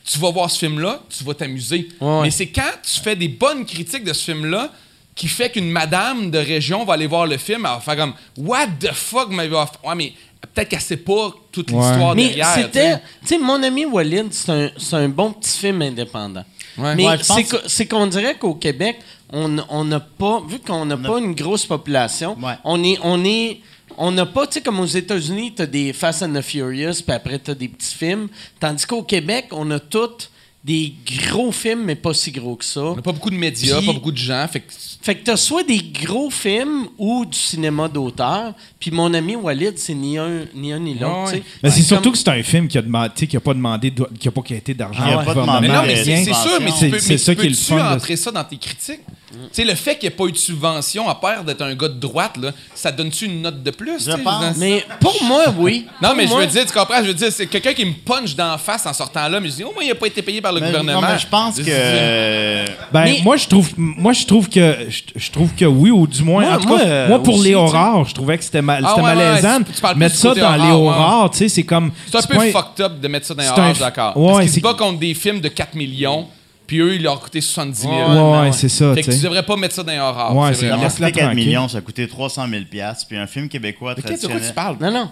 tu 0.05 0.19
vas 0.19 0.31
voir 0.31 0.51
ce 0.51 0.59
film-là, 0.59 1.01
tu 1.15 1.23
vas 1.23 1.33
t'amuser. 1.33 1.87
Ouais. 2.01 2.23
Mais 2.23 2.31
c'est 2.31 2.47
quand 2.47 2.71
tu 2.83 2.99
fais 2.99 3.15
des 3.15 3.29
bonnes 3.29 3.65
critiques 3.65 4.03
de 4.03 4.11
ce 4.11 4.25
film-là 4.31 4.69
qui 5.15 5.27
fait 5.29 5.49
qu'une 5.51 5.69
madame 5.69 6.29
de 6.31 6.39
région 6.39 6.83
va 6.83 6.95
aller 6.95 7.07
voir 7.07 7.25
le 7.27 7.37
film, 7.37 7.59
elle 7.65 7.71
va 7.75 7.79
faire 7.79 7.95
comme 7.95 8.13
What 8.37 8.67
the 8.81 8.91
fuck, 8.91 9.29
mais 9.29 9.47
ouais, 9.47 9.95
mais 9.95 10.13
peut-être 10.53 10.69
qu'elle 10.69 10.81
sait 10.81 10.97
pas 10.97 11.33
toute 11.51 11.71
Ouais. 11.71 11.77
l'histoire 11.77 12.15
Mais 12.15 12.27
derrière. 12.29 12.53
c'était. 12.55 12.97
tu 13.21 13.27
sais. 13.27 13.37
Mon 13.37 13.61
ami 13.63 13.85
Walid, 13.85 14.27
c'est 14.33 14.51
un, 14.51 14.71
c'est 14.77 14.95
un 14.97 15.07
bon 15.09 15.31
petit 15.33 15.57
film 15.57 15.81
indépendant. 15.83 16.43
Ouais. 16.77 16.95
Mais 16.95 17.05
Ouais, 17.07 17.17
je 17.19 17.25
pense 17.25 17.55
c'est 17.67 17.85
qu'on 17.85 18.07
dirait 18.07 18.35
qu'au 18.39 18.55
Québec, 18.55 18.97
on 19.31 19.57
on 19.69 19.85
n'a 19.85 19.99
pas. 19.99 20.41
Vu 20.49 20.57
qu'on 20.59 20.85
n'a 20.85 20.97
pas 20.97 21.19
une 21.19 21.35
grosse 21.35 21.65
population, 21.67 22.35
Ouais. 22.41 22.55
on 22.63 22.83
est. 22.83 22.97
On 23.03 23.23
est 23.23 23.59
on 23.97 24.11
n'a 24.11 24.25
pas, 24.25 24.47
tu 24.47 24.53
sais, 24.53 24.61
comme 24.61 24.79
aux 24.79 24.85
États-Unis, 24.85 25.53
tu 25.55 25.61
as 25.61 25.65
des 25.65 25.93
Fast 25.93 26.23
and 26.23 26.33
the 26.33 26.41
Furious, 26.41 27.01
puis 27.05 27.15
après, 27.15 27.39
tu 27.39 27.51
as 27.51 27.55
des 27.55 27.67
petits 27.67 27.95
films. 27.95 28.27
Tandis 28.59 28.85
qu'au 28.85 29.03
Québec, 29.03 29.47
on 29.51 29.69
a 29.71 29.79
tous 29.79 30.29
des 30.63 30.93
gros 31.27 31.51
films, 31.51 31.83
mais 31.83 31.95
pas 31.95 32.13
si 32.13 32.31
gros 32.31 32.55
que 32.55 32.63
ça. 32.63 32.79
On 32.81 32.95
n'a 32.95 33.01
pas 33.01 33.11
beaucoup 33.11 33.29
de 33.29 33.35
médias, 33.35 33.81
pas 33.81 33.91
beaucoup 33.91 34.13
de 34.13 34.17
gens. 34.17 34.47
Fait 34.47 34.61
que 34.61 34.71
Fait 35.01 35.15
que 35.15 35.23
t'as 35.25 35.35
soit 35.35 35.63
des 35.63 35.81
gros 35.81 36.29
films 36.29 36.87
ou 36.97 37.25
du 37.25 37.37
cinéma 37.37 37.89
d'auteur. 37.89 38.53
Puis 38.79 38.89
mon 38.89 39.13
ami 39.13 39.35
Walid, 39.35 39.77
c'est 39.77 39.93
ni 39.93 40.17
un 40.17 40.45
ni, 40.55 40.71
un, 40.71 40.79
ni 40.79 40.93
l'autre. 40.93 41.25
Ouais, 41.25 41.31
tu 41.31 41.35
ouais. 41.39 41.43
Mais 41.63 41.69
c'est 41.69 41.79
comme- 41.79 41.87
surtout 41.87 42.11
que 42.13 42.17
c'est 42.17 42.29
un 42.29 42.41
film 42.43 42.69
qui 42.69 42.77
a 42.77 42.81
demandé, 42.81 43.09
tu 43.13 43.19
sais, 43.19 43.27
qui 43.27 43.35
a 43.35 43.41
pas 43.41 43.53
demandé, 43.53 43.91
de- 43.91 44.07
qui 44.17 44.29
a 44.29 44.31
pas 44.31 44.41
quitté 44.41 44.73
d'argent. 44.73 45.03
Il 45.05 45.11
a 45.11 45.15
au 45.15 45.25
pas 45.25 45.33
gouvernement, 45.33 45.59
demandé 45.59 45.67
Mais 45.67 45.73
non, 45.73 45.83
mais 45.85 45.95
c'est 46.23 46.33
sûr, 46.33 46.61
mais 46.61 46.71
C'est- 46.71 46.91
tu 47.11 47.17
ça 47.17 47.35
tu 47.35 47.41
qui 47.41 47.45
est 47.47 47.49
le 47.49 47.55
fun 47.55 47.75
de- 47.75 47.95
entrer 47.97 48.15
ça 48.15 48.31
dans 48.31 48.43
tes 48.45 48.55
critiques? 48.57 49.01
Tu 49.33 49.39
sais, 49.51 49.63
le 49.65 49.73
fait 49.75 49.97
qu'il 49.97 50.07
n'y 50.09 50.13
ait 50.13 50.17
pas 50.17 50.25
eu 50.25 50.31
de 50.31 50.37
subvention, 50.37 51.09
à 51.09 51.15
part 51.15 51.43
d'être 51.43 51.61
un 51.63 51.73
gars 51.73 51.87
de 51.87 51.99
droite, 51.99 52.37
là, 52.41 52.51
ça 52.75 52.91
donne-tu 52.91 53.25
une 53.25 53.41
note 53.41 53.63
de 53.63 53.71
plus? 53.71 53.97
tu 53.97 54.11
sais, 54.11 54.17
pense. 54.19 54.57
Mais 54.57 54.85
pour 54.99 55.23
moi, 55.23 55.45
oui. 55.57 55.85
Non, 56.01 56.09
Pour 56.09 56.17
mais 56.17 56.27
je 56.27 56.33
veux 56.33 56.45
dire, 56.47 56.65
tu 56.65 56.73
comprends? 56.73 56.97
Je 57.01 57.07
veux 57.07 57.13
dire, 57.13 57.31
c'est 57.31 57.47
quelqu'un 57.47 57.73
qui 57.73 57.85
me 57.85 57.93
punch 57.93 58.35
d'en 58.35 58.57
face 58.57 58.85
en 58.85 58.93
sortant 58.93 59.27
là, 59.27 59.39
mais 59.39 59.49
je 59.49 59.55
dis, 59.55 59.63
oh, 59.63 59.71
moi, 59.73 59.83
il 59.83 59.89
n'a 59.89 59.95
pas 59.95 60.07
été 60.07 60.21
payé 60.21 60.41
par 60.41 60.51
le 60.53 60.59
Mais- 60.59 60.67
gouvernement. 60.67 61.01
non, 61.01 61.07
mais 61.07 61.17
je 61.19 61.27
pense 61.27 61.55
que. 61.57 62.65
Ben, 62.91 63.03
Mais- 63.05 63.21
moi, 63.23 63.37
je 63.37 63.47
trouve, 63.47 63.69
moi, 63.77 64.13
je 64.13 64.25
trouve 64.25 64.49
que, 64.49 64.77
je, 64.89 65.01
je 65.15 65.31
trouve 65.31 65.49
que 65.55 65.65
oui, 65.65 65.89
ou 65.91 66.05
du 66.07 66.23
moins, 66.23 66.43
Moi- 66.43 66.55
en 66.55 66.59
tout 66.59 66.67
moi, 66.67 66.79
cas, 66.79 66.85
euh, 66.85 67.07
moi, 67.07 67.23
pour 67.23 67.35
aussi, 67.35 67.43
les 67.45 67.49
tu 67.51 67.55
horreurs, 67.55 68.05
je 68.05 68.13
trouvais 68.13 68.37
que 68.37 68.43
c'était 68.43 68.61
mal, 68.61 68.83
Ah, 68.85 68.89
c'était 68.95 69.01
ouais, 69.07 69.15
malaisant. 69.15 69.57
ouais, 69.59 69.63
tu 69.75 69.81
parles 69.81 69.93
plus 69.95 69.99
Mettre 69.99 70.15
ça 70.15 70.33
dans 70.35 70.55
les 70.55 70.71
horreurs, 70.71 71.29
tu 71.31 71.37
sais, 71.39 71.49
c'est 71.49 71.63
comme. 71.63 71.91
C'est 72.11 72.17
un 72.17 72.21
peu 72.21 72.39
fucked 72.51 72.85
up 72.85 72.99
de 72.99 73.07
mettre 73.07 73.25
ça 73.27 73.33
dans 73.33 73.43
les 73.43 73.49
horreurs, 73.49 73.73
je 73.75 73.79
d'accord. 73.79 74.13
Parce 74.13 74.39
qu'ils 74.41 74.49
c'est 74.49 74.55
se 74.59 74.63
battent 74.63 74.77
contre 74.77 74.99
des 74.99 75.13
films 75.13 75.41
de 75.41 75.47
4 75.49 75.75
millions, 75.75 76.27
puis 76.67 76.79
eux, 76.79 76.95
ils 76.95 77.03
leur 77.03 77.13
ont 77.13 77.17
coûté 77.17 77.41
70 77.41 77.81
000. 77.81 77.93
Ouais, 77.93 78.39
Ouais, 78.41 78.51
c'est 78.51 78.69
ça, 78.69 78.93
Fait 78.95 79.01
tu 79.01 79.09
que 79.09 79.15
tu 79.15 79.21
devrais 79.21 79.43
pas 79.43 79.55
mettre 79.55 79.75
ça 79.75 79.83
dans 79.83 79.91
les 79.91 79.99
horreurs. 79.99 80.35
Ouais, 80.35 80.53
c'est 80.53 80.61
c'est 80.61 80.67
vrai. 80.69 80.75
Ça 80.77 80.81
a 80.81 80.83
Laisse-la 80.85 81.07
coûté 81.09 81.19
4 81.19 81.27
tranquille. 81.29 81.45
millions, 81.47 81.67
ça 81.67 81.77
a 81.77 81.81
coûté 81.81 82.07
300 82.07 82.47
000 82.49 82.63
Puis 83.07 83.17
un 83.17 83.27
film 83.27 83.49
québécois 83.49 83.93
Mais 83.97 84.03
qu'est-ce 84.03 84.21
de 84.23 84.27
quoi 84.27 84.39
traditionnel. 84.39 84.49
tu 84.49 84.53
parles? 84.53 84.77
Non, 84.93 84.99
non. 84.99 85.09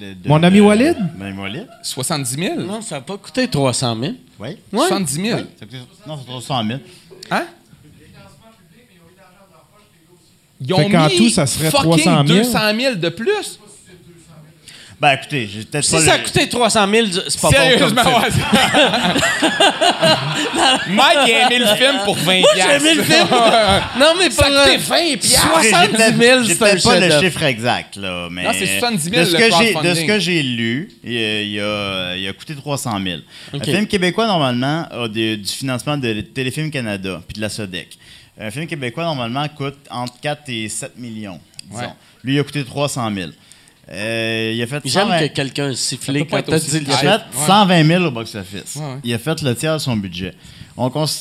Le- 0.00 0.14
de- 0.14 0.28
Mon 0.28 0.42
ami 0.42 0.60
Walid? 0.60 0.96
Mon 1.16 1.24
ami 1.26 1.38
Walid? 1.38 1.66
70 1.82 2.34
000? 2.34 2.60
Non, 2.62 2.82
ça 2.82 2.96
n'a 2.96 3.00
pas 3.02 3.16
coûté 3.16 3.46
300 3.48 3.96
000. 4.00 4.12
Oui. 4.40 4.48
Ouais. 4.72 4.88
70 4.88 5.12
000? 5.14 5.38
Ça 5.38 5.44
a 5.62 5.64
coûté- 5.66 5.78
Non, 6.06 6.18
c'est 6.18 6.26
300 6.26 6.64
000. 6.66 6.80
Hein? 7.30 7.44
Ils 10.60 10.66
Fait 10.66 10.72
ont 10.72 10.90
qu'en 10.90 11.06
mis 11.06 11.16
tout, 11.16 11.28
ça 11.30 11.46
serait 11.46 11.70
fucking 11.70 11.84
300 12.02 12.26
000. 12.26 12.38
200 12.38 12.58
000 12.80 12.94
de 12.96 13.08
plus. 13.10 13.60
Ben 15.00 15.12
écoutez, 15.12 15.48
j'ai 15.52 15.62
peut-être 15.64 15.84
Si 15.84 15.92
pas 15.92 16.00
ça 16.00 16.14
a 16.14 16.18
le- 16.18 16.24
coûté 16.24 16.48
300 16.48 16.88
000, 16.90 17.06
c'est 17.28 17.40
pas 17.40 17.48
bon 17.50 17.56
Sérieusement, 17.56 18.02
comme 18.02 18.32
film. 18.32 18.44
ouais. 18.52 19.20
Mike 20.90 21.18
a 21.18 21.46
aimé 21.46 21.58
le 21.60 21.66
film 21.76 21.98
pour 22.04 22.16
20 22.16 22.40
Moi, 22.40 22.48
j'ai 22.56 22.60
aimé 22.76 22.94
le 22.94 23.02
film. 23.04 23.26
Non, 23.98 24.14
mais 24.18 24.30
Ça 24.30 24.44
pour 24.44 24.56
a 24.58 24.64
coûté 24.64 24.74
euh, 24.76 24.78
20 24.78 25.16
piastres. 25.18 25.60
70 25.60 26.16
000, 26.18 26.42
J'ai 26.42 26.54
c'est 26.54 26.62
un 26.62 26.66
peut-être 26.66 26.82
pas 26.82 26.94
le 26.96 27.00
chef-d'œuvre. 27.02 27.22
chiffre 27.22 27.42
exact, 27.44 27.96
là, 27.96 28.28
mais... 28.30 28.42
Non, 28.44 28.50
c'est 28.52 28.78
70 28.78 29.02
000 29.10 29.16
de 29.20 29.24
ce 29.24 29.32
le 29.32 29.38
que 29.38 29.44
j'ai- 29.44 29.50
De 29.50 29.72
crowdfunding. 29.72 29.94
ce 29.94 30.04
que 30.06 30.18
j'ai 30.18 30.42
lu, 30.42 30.88
il, 31.04 31.12
il 31.12 31.60
a, 31.60 32.16
il 32.16 32.28
a 32.28 32.32
coûté 32.32 32.54
300 32.56 32.98
000. 33.04 33.20
Ok. 33.54 33.60
Un 33.60 33.64
film 33.72 33.86
québécois, 33.86 34.26
normalement, 34.26 34.86
a 34.90 35.06
des- 35.08 35.36
du 35.36 35.52
financement 35.52 35.96
de 35.96 36.20
Téléfilm 36.22 36.70
Canada 36.72 37.20
puis 37.26 37.36
de 37.36 37.40
la 37.40 37.48
SODEC. 37.48 37.96
Un 38.40 38.50
film 38.50 38.66
québécois, 38.66 39.04
normalement, 39.04 39.46
coûte 39.48 39.78
entre 39.90 40.14
4 40.20 40.42
et 40.48 40.68
7 40.68 40.96
millions, 40.98 41.40
disons. 41.70 41.82
Ouais. 41.82 41.88
Lui, 42.24 42.34
il 42.34 42.40
a 42.40 42.42
coûté 42.44 42.64
300 42.64 43.10
000. 43.14 43.30
Euh, 43.90 44.52
il 44.54 44.62
a 44.62 44.66
fait 44.66 44.80
J'aime 44.84 45.04
120 45.08 45.18
que 45.28 45.32
quelqu'un 45.34 45.74
siffle 45.74 46.18
quand 46.26 46.42
t'as 46.42 46.58
dit 46.58 46.78
le 46.80 46.82
il 46.82 46.92
a 46.92 46.96
fait 46.96 47.20
120 47.46 47.84
000 47.86 48.04
au 48.04 48.10
box-office. 48.10 48.76
Ouais, 48.76 48.82
ouais. 48.82 48.98
Il 49.04 49.14
a 49.14 49.18
fait 49.18 49.40
le 49.42 49.54
tiers 49.54 49.74
de 49.74 49.78
son 49.78 49.96
budget. 49.96 50.34
On 50.76 50.90
cons- 50.90 51.06
tu 51.06 51.14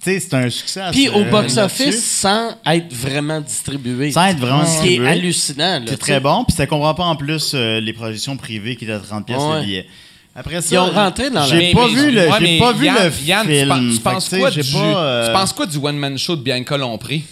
sais, 0.00 0.20
c'est 0.20 0.34
un 0.34 0.50
succès. 0.50 0.80
Puis 0.92 1.08
au 1.08 1.24
box-office, 1.24 2.04
sans 2.04 2.56
être 2.66 2.92
vraiment 2.92 3.40
distribué. 3.40 4.10
Sans 4.12 4.26
être 4.26 4.38
vraiment 4.38 4.64
Ce 4.64 4.70
qui 4.80 4.86
est 4.86 4.88
distribué. 4.90 5.08
hallucinant. 5.08 5.80
C'est 5.86 5.96
très 5.96 6.20
bon. 6.20 6.44
Puis 6.44 6.56
ça 6.56 6.66
comprend 6.66 6.94
pas 6.94 7.04
en 7.04 7.14
plus 7.16 7.52
euh, 7.54 7.80
les 7.80 7.92
projections 7.92 8.36
privées 8.36 8.74
qui 8.76 8.84
étaient 8.84 8.94
à 8.94 8.98
30 9.00 9.24
pièces 9.26 9.38
Ouais. 9.40 9.60
le 9.60 9.64
billet. 9.64 9.86
Après 10.34 10.60
ça, 10.62 10.68
Ils 10.74 10.78
ont 10.78 10.90
rentré 10.90 11.30
dans 11.30 11.40
la- 11.40 11.46
J'ai 11.46 11.72
pas 11.72 11.86
mais- 11.88 11.94
vu 11.94 12.10
le, 12.12 12.28
ouais, 12.28 12.36
j'ai 12.40 12.58
pas 12.60 12.72
vu 12.72 12.86
Yann- 12.86 12.96
le 13.04 13.26
Yann, 13.26 13.46
tu 13.46 13.52
film. 13.52 13.68
penses- 13.68 13.78
tu 13.80 13.90
Fait 13.90 13.98
que, 13.98 14.02
penses 14.02 14.24
tu 14.24 14.30
sais, 14.30 14.38
quoi 14.38 14.50
j'ai 14.50 14.62
du- 14.62 14.72
pas, 14.72 14.78
euh, 15.02 15.26
Tu 15.26 15.32
penses 15.32 15.52
quoi 15.52 15.66
du 15.66 15.76
one-man 15.78 16.16
show 16.18 16.36
de 16.36 16.42
Bianca 16.42 16.76
Lompré 16.76 17.22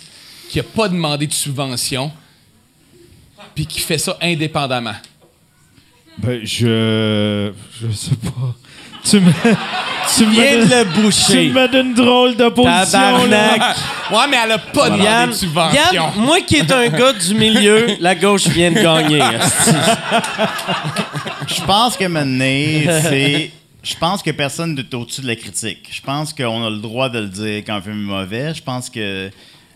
qui 0.48 0.58
a 0.58 0.62
pas 0.64 0.88
demandé 0.88 1.26
de 1.28 1.32
subvention 1.32 2.10
puis 3.56 3.66
qui 3.66 3.80
fait 3.80 3.98
ça 3.98 4.16
indépendamment? 4.22 4.94
Ben, 6.18 6.40
je. 6.44 7.50
Je 7.82 7.90
sais 7.92 8.14
pas. 8.14 8.54
Tu 9.02 9.18
me. 9.20 9.32
Tu 10.16 10.24
me 10.24 10.30
Viens 10.30 10.58
de 10.58 10.66
donnes- 10.68 10.86
le 10.88 10.94
Tu 10.94 11.00
boucher. 11.02 11.48
me 11.48 11.66
donnes 11.68 11.86
une 11.88 11.94
drôle 11.94 12.36
de 12.36 12.48
position, 12.48 12.70
là. 12.70 12.86
Tabarnak. 12.86 13.76
ouais, 14.12 14.18
mais 14.30 14.36
elle 14.44 14.52
a 14.52 14.58
pas 14.58 14.88
Yann, 14.96 15.30
de 15.30 15.34
subvention. 15.34 15.80
Yann, 15.92 16.12
moi 16.18 16.40
qui 16.42 16.56
est 16.58 16.70
un 16.70 16.88
gars 16.90 17.12
du 17.12 17.34
milieu, 17.34 17.88
la 17.98 18.14
gauche 18.14 18.46
vient 18.46 18.70
de 18.70 18.80
gagner. 18.80 19.20
Je 21.48 21.64
pense 21.64 21.96
que 21.96 22.04
maintenant, 22.04 22.92
c'est. 23.02 23.50
Je 23.82 23.94
pense 23.96 24.22
que 24.22 24.30
personne 24.32 24.74
n'est 24.74 24.94
au-dessus 24.94 25.20
de 25.22 25.26
la 25.28 25.36
critique. 25.36 25.88
Je 25.92 26.00
pense 26.02 26.32
qu'on 26.32 26.64
a 26.64 26.70
le 26.70 26.78
droit 26.78 27.08
de 27.08 27.20
le 27.20 27.28
dire 27.28 27.62
quand 27.66 27.74
un 27.74 27.82
film 27.82 27.94
est 28.08 28.12
mauvais. 28.12 28.54
Je 28.54 28.62
pense 28.62 28.88
que 28.90 29.30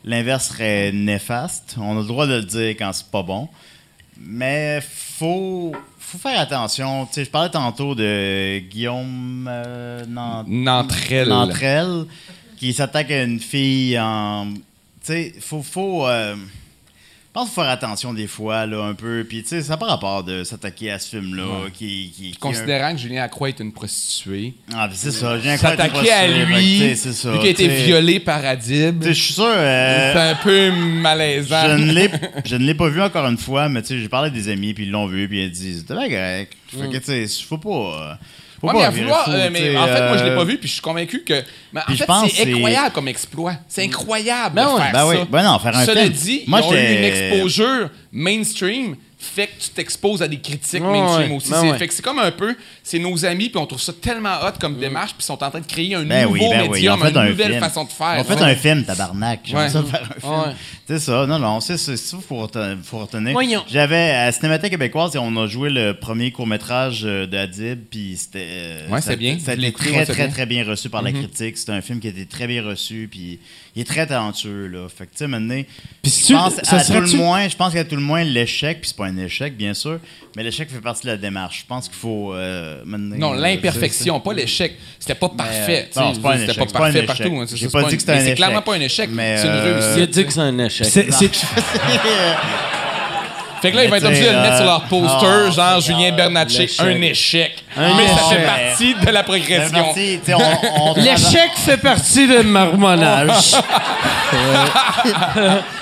l'inverse 0.04 0.48
serait 0.48 0.90
néfaste. 0.92 1.76
On 1.80 1.96
a 1.98 2.00
le 2.02 2.06
droit 2.06 2.26
de 2.26 2.34
le 2.34 2.42
dire 2.44 2.70
quand 2.78 2.92
c'est 2.92 3.10
pas 3.10 3.22
bon. 3.22 3.48
Mais 4.20 4.80
faut, 4.82 5.74
faut 5.98 6.18
faire 6.18 6.40
attention. 6.40 7.06
Tu 7.06 7.14
sais, 7.14 7.24
je 7.24 7.30
parlais 7.30 7.50
tantôt 7.50 7.94
de 7.94 8.58
Guillaume 8.58 9.48
euh, 9.50 10.04
qui 12.58 12.72
s'attaque 12.74 13.10
à 13.10 13.22
une 13.22 13.40
fille 13.40 13.98
en. 13.98 14.52
Tu 14.52 14.58
sais, 15.02 15.34
faut. 15.40 15.62
faut 15.62 16.06
euh, 16.06 16.36
pense 17.40 17.48
qu'il 17.48 17.54
faut 17.54 17.60
faire 17.62 17.70
attention 17.70 18.14
des 18.14 18.26
fois, 18.26 18.66
là, 18.66 18.82
un 18.84 18.94
peu. 18.94 19.24
Puis, 19.28 19.42
tu 19.42 19.48
sais, 19.48 19.62
ça 19.62 19.70
n'a 19.70 19.76
pas 19.76 19.86
rapport 19.86 20.22
de 20.24 20.44
s'attaquer 20.44 20.90
à 20.90 20.98
ce 20.98 21.08
film-là. 21.16 21.44
Qui, 21.72 22.12
qui, 22.14 22.30
qui- 22.32 22.36
Considérant 22.38 22.92
que 22.92 22.98
Julien 22.98 23.20
Lacroix 23.22 23.48
est 23.48 23.60
une 23.60 23.72
prostituée, 23.72 24.54
Ah, 24.74 24.88
c'est 24.92 25.10
ça. 25.10 25.32
Un 25.32 25.38
croix 25.38 25.56
s'attaquer 25.56 26.10
à 26.12 26.26
lui, 26.28 26.96
c'est 26.96 27.12
ça. 27.12 27.32
lui 27.32 27.38
qui 27.40 27.46
a 27.46 27.50
été 27.50 27.68
violé 27.68 28.20
par 28.20 28.44
Adib, 28.44 29.02
Je 29.04 29.12
suis 29.12 29.34
sûr. 29.34 29.44
euh, 29.46 30.12
c'est 30.12 30.20
un 30.20 30.34
peu 30.36 30.70
malaisant. 30.70 31.78
je 32.44 32.56
ne 32.56 32.64
l'ai 32.64 32.74
pas 32.74 32.88
vu 32.88 33.00
encore 33.02 33.26
une 33.26 33.38
fois, 33.38 33.68
mais 33.68 33.82
tu 33.82 33.88
sais, 33.88 33.98
j'ai 34.00 34.08
parlé 34.08 34.28
à 34.28 34.30
des 34.30 34.48
amis, 34.48 34.74
puis 34.74 34.84
ils 34.84 34.90
l'ont 34.90 35.06
vu, 35.06 35.28
puis 35.28 35.44
ils 35.44 35.50
disent 35.50 35.84
bien 35.86 35.96
correct. 36.08 36.52
Fait 36.68 36.88
que, 36.88 36.96
tu 36.98 37.26
sais, 37.28 37.44
faut 37.44 37.58
pas. 37.58 37.68
euh, 37.70 38.14
Faut 38.60 38.66
Ouais, 38.66 38.74
mais 38.74 38.84
à 38.84 38.90
vouloir, 38.90 39.24
fou, 39.24 39.30
euh, 39.30 39.48
mais 39.50 39.76
en 39.76 39.86
fait, 39.86 40.08
moi, 40.08 40.16
je 40.18 40.24
l'ai 40.24 40.30
euh, 40.30 40.36
pas 40.36 40.44
vu, 40.44 40.58
puis 40.58 40.68
je 40.68 40.74
suis 40.74 40.82
convaincu 40.82 41.22
que. 41.24 41.42
Mais 41.72 41.80
en 41.80 41.94
fait, 41.94 42.04
c'est 42.30 42.52
incroyable 42.52 42.90
comme 42.92 43.08
exploit. 43.08 43.54
C'est 43.68 43.84
incroyable 43.84 44.54
Ben 44.54 44.66
de 44.66 44.72
ouais, 44.72 44.82
faire 44.82 44.92
ben 44.92 45.06
oui. 45.08 45.16
ça. 45.16 45.24
Ben 45.30 45.42
non, 45.42 45.58
faire 45.58 45.76
un 45.76 45.86
Cela 45.86 46.02
film. 46.02 46.12
dit, 46.12 46.42
Moi, 46.46 46.60
ils 46.60 46.66
ont 46.66 46.72
eu 46.74 46.96
une 46.98 47.04
exposure 47.04 47.90
mainstream 48.12 48.96
fait 49.22 49.48
que 49.48 49.62
tu 49.62 49.70
t'exposes 49.70 50.22
à 50.22 50.28
des 50.28 50.38
critiques 50.40 50.82
Ouais, 50.82 50.90
mainstream 51.00 51.30
ouais, 51.30 51.36
aussi. 51.36 51.50
ben 51.50 51.60
C'est- 51.60 51.70
ouais. 51.72 51.78
Fait 51.78 51.88
que 51.88 51.94
c'est 51.94 52.02
comme 52.02 52.18
un 52.18 52.30
peu, 52.32 52.56
c'est 52.82 52.98
nos 52.98 53.24
amis, 53.26 53.50
puis 53.50 53.58
on 53.58 53.66
trouve 53.66 53.80
ça 53.80 53.92
tellement 53.92 54.36
hot 54.42 54.52
comme 54.58 54.78
démarche, 54.78 55.10
puis 55.10 55.18
ils 55.20 55.24
sont 55.24 55.42
en 55.44 55.50
train 55.50 55.60
de 55.60 55.66
créer 55.66 55.94
un 55.94 56.04
Ben 56.04 56.22
nouveau 56.24 56.34
oui, 56.34 56.40
ben 56.50 56.62
oui, 56.62 56.68
médium, 56.70 56.98
ont 57.00 57.04
fait 57.04 57.10
une 57.10 57.16
un 57.18 57.28
nouvelle 57.28 57.48
film. 57.50 57.60
façon 57.60 57.84
de 57.84 57.90
faire. 57.90 58.16
On 58.18 58.24
fait 58.24 58.34
Ouais. 58.34 58.50
un 58.50 58.54
film, 58.54 58.84
tabarnak. 58.84 59.40
J'aime 59.44 59.58
Ouais. 59.58 59.68
ça 59.68 59.82
faire 59.82 60.02
un 60.16 60.20
film. 60.20 60.32
Ouais. 60.32 60.54
C'est 60.88 60.98
ça. 60.98 61.26
Non, 61.26 61.38
non, 61.38 61.60
c'est 61.60 61.76
ça 61.76 61.92
qu'il 61.94 62.20
faut, 62.26 62.46
reten- 62.46 62.78
faut 62.82 62.98
retenir. 62.98 63.32
Voyons. 63.32 63.62
J'avais, 63.70 64.10
à 64.10 64.32
Cinémathèque 64.32 64.70
québécoise, 64.72 65.14
on 65.16 65.36
a 65.36 65.46
joué 65.46 65.70
le 65.70 65.92
premier 65.92 66.32
court-métrage 66.32 67.02
euh, 67.04 67.26
d'Adib, 67.26 67.78
puis 67.90 68.16
c'était... 68.16 68.46
euh, 68.48 68.88
Ouais, 68.88 69.00
c'est 69.00 69.16
bien. 69.16 69.38
Ça 69.38 69.52
a 69.52 69.54
été 69.54 69.70
très, 69.72 70.04
très, 70.06 70.14
bien. 70.14 70.28
très 70.28 70.46
bien 70.46 70.64
reçu 70.64 70.88
par 70.88 71.02
la 71.02 71.12
critique. 71.12 71.58
C'est 71.58 71.70
un 71.70 71.80
film 71.82 72.00
qui 72.00 72.06
a 72.06 72.10
été 72.10 72.24
très 72.26 72.46
bien 72.46 72.62
reçu, 72.64 73.06
puis 73.10 73.38
il 73.76 73.82
est 73.82 73.84
très 73.84 74.06
talentueux, 74.06 74.66
là. 74.66 74.88
Fait 74.88 75.04
que, 75.04 75.12
tu 75.12 75.18
sais, 75.18 75.26
maintenant... 75.28 75.60
Je 76.04 76.32
pense 76.32 76.72
à 76.72 76.84
tout 76.84 76.92
le 77.00 77.16
moins, 77.16 77.48
je 77.48 77.56
pense 77.56 77.72
qu'à 77.72 77.84
tout 77.84 77.96
le 77.96 78.02
moins 78.02 78.24
l'échec, 78.24 78.80
puis 78.80 78.88
c'est 78.88 78.96
pas 78.96 79.09
un 79.10 79.16
échec, 79.18 79.56
bien 79.56 79.74
sûr, 79.74 79.98
mais 80.36 80.42
l'échec 80.42 80.70
fait 80.70 80.80
partie 80.80 81.06
de 81.06 81.12
la 81.12 81.16
démarche. 81.16 81.60
Je 81.60 81.66
pense 81.66 81.88
qu'il 81.88 81.96
faut. 81.98 82.32
euh, 82.34 82.82
mener- 82.84 83.18
Non, 83.18 83.34
euh, 83.34 83.36
l'imperfection, 83.40 84.20
pas 84.20 84.32
l'échec. 84.32 84.76
C'était 84.98 85.14
pas 85.14 85.28
parfait. 85.28 85.88
sais, 85.90 86.00
non, 86.00 86.14
c'est 86.14 86.22
pas 86.22 86.30
un 86.34 86.38
C'était 86.38 86.52
échec, 86.52 86.56
pas 86.58 86.66
c'est 86.66 86.72
pas 86.72 86.78
parfait 86.78 87.02
partout. 87.02 87.22
hein, 87.40 87.44
c'est 87.48 87.56
J'ai 87.56 87.68
pas 87.68 87.82
c'est 87.82 87.88
dit 87.88 87.94
que 87.96 88.00
c'était 88.00 88.12
un 88.12 88.16
C'est 88.18 88.22
échec. 88.24 88.36
clairement 88.36 88.62
pas 88.62 88.74
un 88.74 88.80
échec. 88.80 89.10
Mais, 89.12 89.36
C'est 89.36 89.44
une 89.46 89.50
euh, 89.52 89.56
Il 89.64 89.82
a 89.82 89.94
réussite. 89.96 90.10
dit 90.14 90.24
que 90.26 90.32
c'est 90.32 90.40
un 90.40 90.58
échec. 90.58 90.86
C'est- 90.86 91.10
c'est- 91.10 91.30
Fait 93.62 93.70
que 93.70 93.76
là, 93.76 93.84
il 93.84 93.90
va 93.90 93.96
être 93.98 94.02
Mais 94.04 94.08
obligé 94.08 94.26
de 94.28 94.32
le 94.36 94.40
mettre 94.40 94.56
sur 94.56 94.64
leur 94.64 94.76
euh, 94.84 94.88
poster, 94.88 95.46
oh, 95.48 95.52
genre 95.52 95.80
Julien 95.80 96.12
Bernatchez, 96.12 96.66
un 96.78 97.00
échec. 97.02 97.62
Un 97.76 97.94
Mais 97.94 98.06
ça 98.08 98.16
fait 98.30 98.44
partie 98.46 98.94
de 98.94 99.10
la 99.10 99.22
progression. 99.22 99.94
L'échec 100.96 101.50
fait 101.56 101.76
partie 101.76 102.26
de 102.26 102.38
marmonnage. 102.42 103.54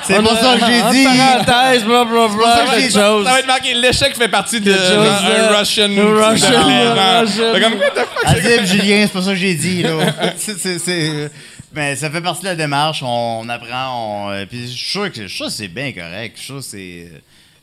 C'est 0.03 0.23
pas 0.23 0.37
ça 0.37 0.57
que 0.59 0.67
j'ai 0.67 0.83
dit. 0.99 1.05
parenthèse, 1.05 1.85
blablabla, 1.85 2.57
ça 2.57 2.65
que 2.65 2.71
j'ai 2.71 2.77
quelque 2.83 2.93
dit. 2.93 2.99
chose. 2.99 3.25
Ça 3.27 3.33
va 3.33 3.41
être 3.41 3.47
marqué 3.47 3.75
l'échec 3.75 4.17
fait 4.17 4.29
partie 4.29 4.61
de 4.61 4.73
un 4.73 5.01
Russian. 5.59 5.91
un 5.91 6.29
Russian, 6.31 7.21
Russian. 7.21 7.53
Comme, 7.61 7.79
what 7.79 7.91
the 7.91 8.07
fuck, 8.07 8.27
c'est 8.43 8.59
Azib, 8.59 8.65
Julien, 8.81 9.03
c'est 9.07 9.13
pas 9.13 9.23
ça 9.23 9.31
que 9.31 9.37
j'ai 9.37 9.55
dit, 9.55 9.83
là. 9.83 9.91
C'est- 10.37 10.59
c'est- 10.59 10.79
c'est- 10.79 11.31
Mais 11.75 11.97
ça 11.97 12.11
fait 12.11 12.21
partie 12.23 12.43
de 12.43 12.47
la 12.49 12.55
démarche, 12.57 13.03
on 13.03 13.47
apprend, 13.49 14.27
on... 14.27 14.31
euh, 14.31 14.47
puis 14.49 14.63
je 14.63 14.77
suis 14.77 14.91
sûr 14.91 15.13
que 15.13 15.23
je 15.23 15.27
suis 15.29 15.37
sûr 15.37 15.47
que 15.47 15.53
c'est 15.53 15.69
bien 15.69 15.93
correct, 15.93 16.33
je 16.37 16.43
suis 16.43 16.47
sûr 16.47 16.57
que 16.57 16.63
c'est... 16.63 17.09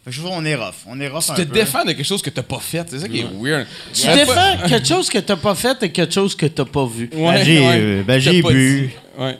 Fait 0.06 0.11
que 0.11 0.15
je 0.18 0.22
trouve 0.22 0.34
qu'on 0.36 0.45
est 0.45 0.53
rough, 0.56 0.73
on 0.88 0.99
est 1.02 1.07
rough 1.07 1.23
un 1.32 1.34
Tu 1.34 1.41
te 1.41 1.48
peu. 1.49 1.56
défends 1.56 1.82
de 1.84 1.94
quelque 1.94 2.03
chose 2.06 2.22
que 2.22 2.30
t'as 2.30 2.44
pas 2.44 2.60
fait. 2.60 2.86
C'est 2.91 2.99
ça 2.99 3.07
qui 3.10 3.22
est 3.22 3.27
weird. 3.41 3.65
Tu 3.91 4.06
pas- 4.06 4.14
défends 4.15 4.68
quelque 4.69 4.88
chose 4.88 5.10
que 5.10 5.18
t'as 5.18 5.36
pas 5.36 5.56
fait 5.56 5.82
et 5.82 5.91
quelque 5.91 6.14
chose 6.14 6.36
que 6.36 6.45
t'as 6.45 6.64
pas 6.65 6.86
vu. 6.86 7.10
Ouais, 7.11 7.34
Ben, 7.34 7.44
j'ai, 7.45 7.60
ouais. 7.60 7.73
euh, 7.80 8.03
ben, 8.03 8.14
T'as 8.14 8.19
j'ai 8.19 8.41
pas 8.44 8.49
bu. 8.52 8.94
Ouais. 9.18 9.38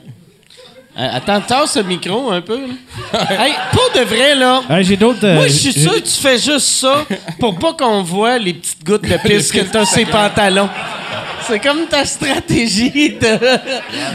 Euh, 0.98 1.08
Attends, 1.12 1.40
tasse 1.42 1.76
le 1.76 1.82
micro 1.84 2.30
un 2.32 2.40
peu. 2.40 2.58
là. 2.58 3.46
hey, 3.46 3.52
pour 3.70 3.90
de 3.94 4.04
vrai, 4.06 4.34
là. 4.34 4.62
J'ai 4.82 4.96
d'autres. 4.96 5.24
euh, 5.24 5.34
Moi, 5.34 5.46
je 5.46 5.52
suis 5.52 5.72
sûr 5.72 5.92
que 5.94 6.00
tu 6.00 6.10
fais 6.20 6.38
juste 6.38 6.66
ça 6.66 7.04
pour 7.38 7.56
pas 7.58 7.74
qu'on 7.74 8.02
voit 8.02 8.38
les 8.38 8.54
petites 8.54 8.82
gouttes 8.84 9.02
de 9.08 9.16
pisse 9.18 9.52
que 9.52 9.60
t'as 9.60 9.84
sur 9.84 9.94
ses 9.94 10.06
pantalons. 10.06 10.68
C'est 11.48 11.60
comme 11.60 11.86
ta 11.86 12.04
stratégie 12.04 13.10
de. 13.20 13.26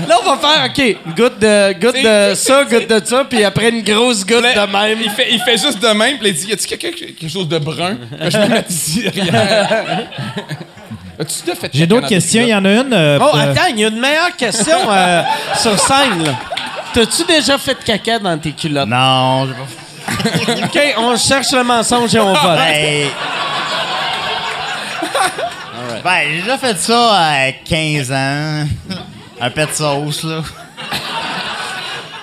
Là, 0.08 0.18
on 0.22 0.36
va 0.36 0.38
faire, 0.38 0.66
OK, 0.66 0.98
goutte 1.16 1.40
de, 1.40 1.74
goutte 1.80 1.96
de 1.96 2.36
ça, 2.36 2.66
goutte 2.66 2.90
de 2.90 3.02
ça, 3.06 3.24
puis 3.30 3.44
après 3.44 3.70
une 3.70 3.84
grosse 3.84 4.26
goutte 4.26 4.42
Là, 4.42 4.66
de 4.68 4.72
même. 4.72 5.00
Il 5.02 5.10
fait, 5.12 5.28
il 5.32 5.40
fait 5.40 5.58
juste 5.58 5.80
de 5.80 5.88
même, 5.88 6.18
puis 6.18 6.30
il 6.30 6.34
dit 6.34 6.48
Y 6.48 6.54
a-tu 6.54 6.68
quelqu'un 6.68 6.92
quelque 6.92 7.30
chose 7.30 7.48
de 7.48 7.58
brun? 7.60 7.96
Que 8.20 8.30
je 8.30 8.38
peux 8.38 8.48
mettre 8.48 8.70
ici 8.70 9.04
derrière 9.14 10.08
As-tu 11.20 11.42
déjà 11.46 11.56
fait 11.56 11.70
J'ai 11.74 11.80
caca 11.82 11.86
d'autres 11.88 12.08
questions. 12.08 12.42
Il 12.42 12.50
y 12.50 12.56
en 12.56 12.66
a 12.66 12.70
une. 12.70 12.94
euh, 12.94 13.20
Oh, 13.22 13.36
euh, 13.36 13.52
attends, 13.52 13.68
il 13.70 13.80
y 13.80 13.86
a 13.86 13.88
une 13.90 14.00
meilleure 14.00 14.36
question 14.36 14.78
euh, 14.90 15.22
sur 15.62 15.80
scène, 15.80 16.24
là. 16.26 16.32
T'as-tu 16.94 17.24
déjà 17.26 17.58
fait 17.58 17.78
caca 17.86 18.20
dans 18.20 18.38
tes 18.38 18.52
culottes? 18.52 18.90
Non, 18.90 19.48
j'ai 19.48 19.54
pas... 19.54 20.66
OK, 20.66 20.80
on 20.98 21.16
cherche 21.16 21.52
le 21.54 21.64
mensonge 21.64 22.14
et 22.16 22.20
on 22.20 22.34
vote. 22.34 22.60
Ben... 25.96 26.02
Ben, 26.04 26.28
j'ai 26.32 26.42
déjà 26.42 26.58
fait 26.58 26.78
ça 26.78 27.12
à 27.14 27.52
15 27.52 28.12
ans. 28.12 28.68
un 29.42 29.50
pet 29.50 29.66
de 29.68 29.72
sauce, 29.72 30.24
là. 30.24 30.42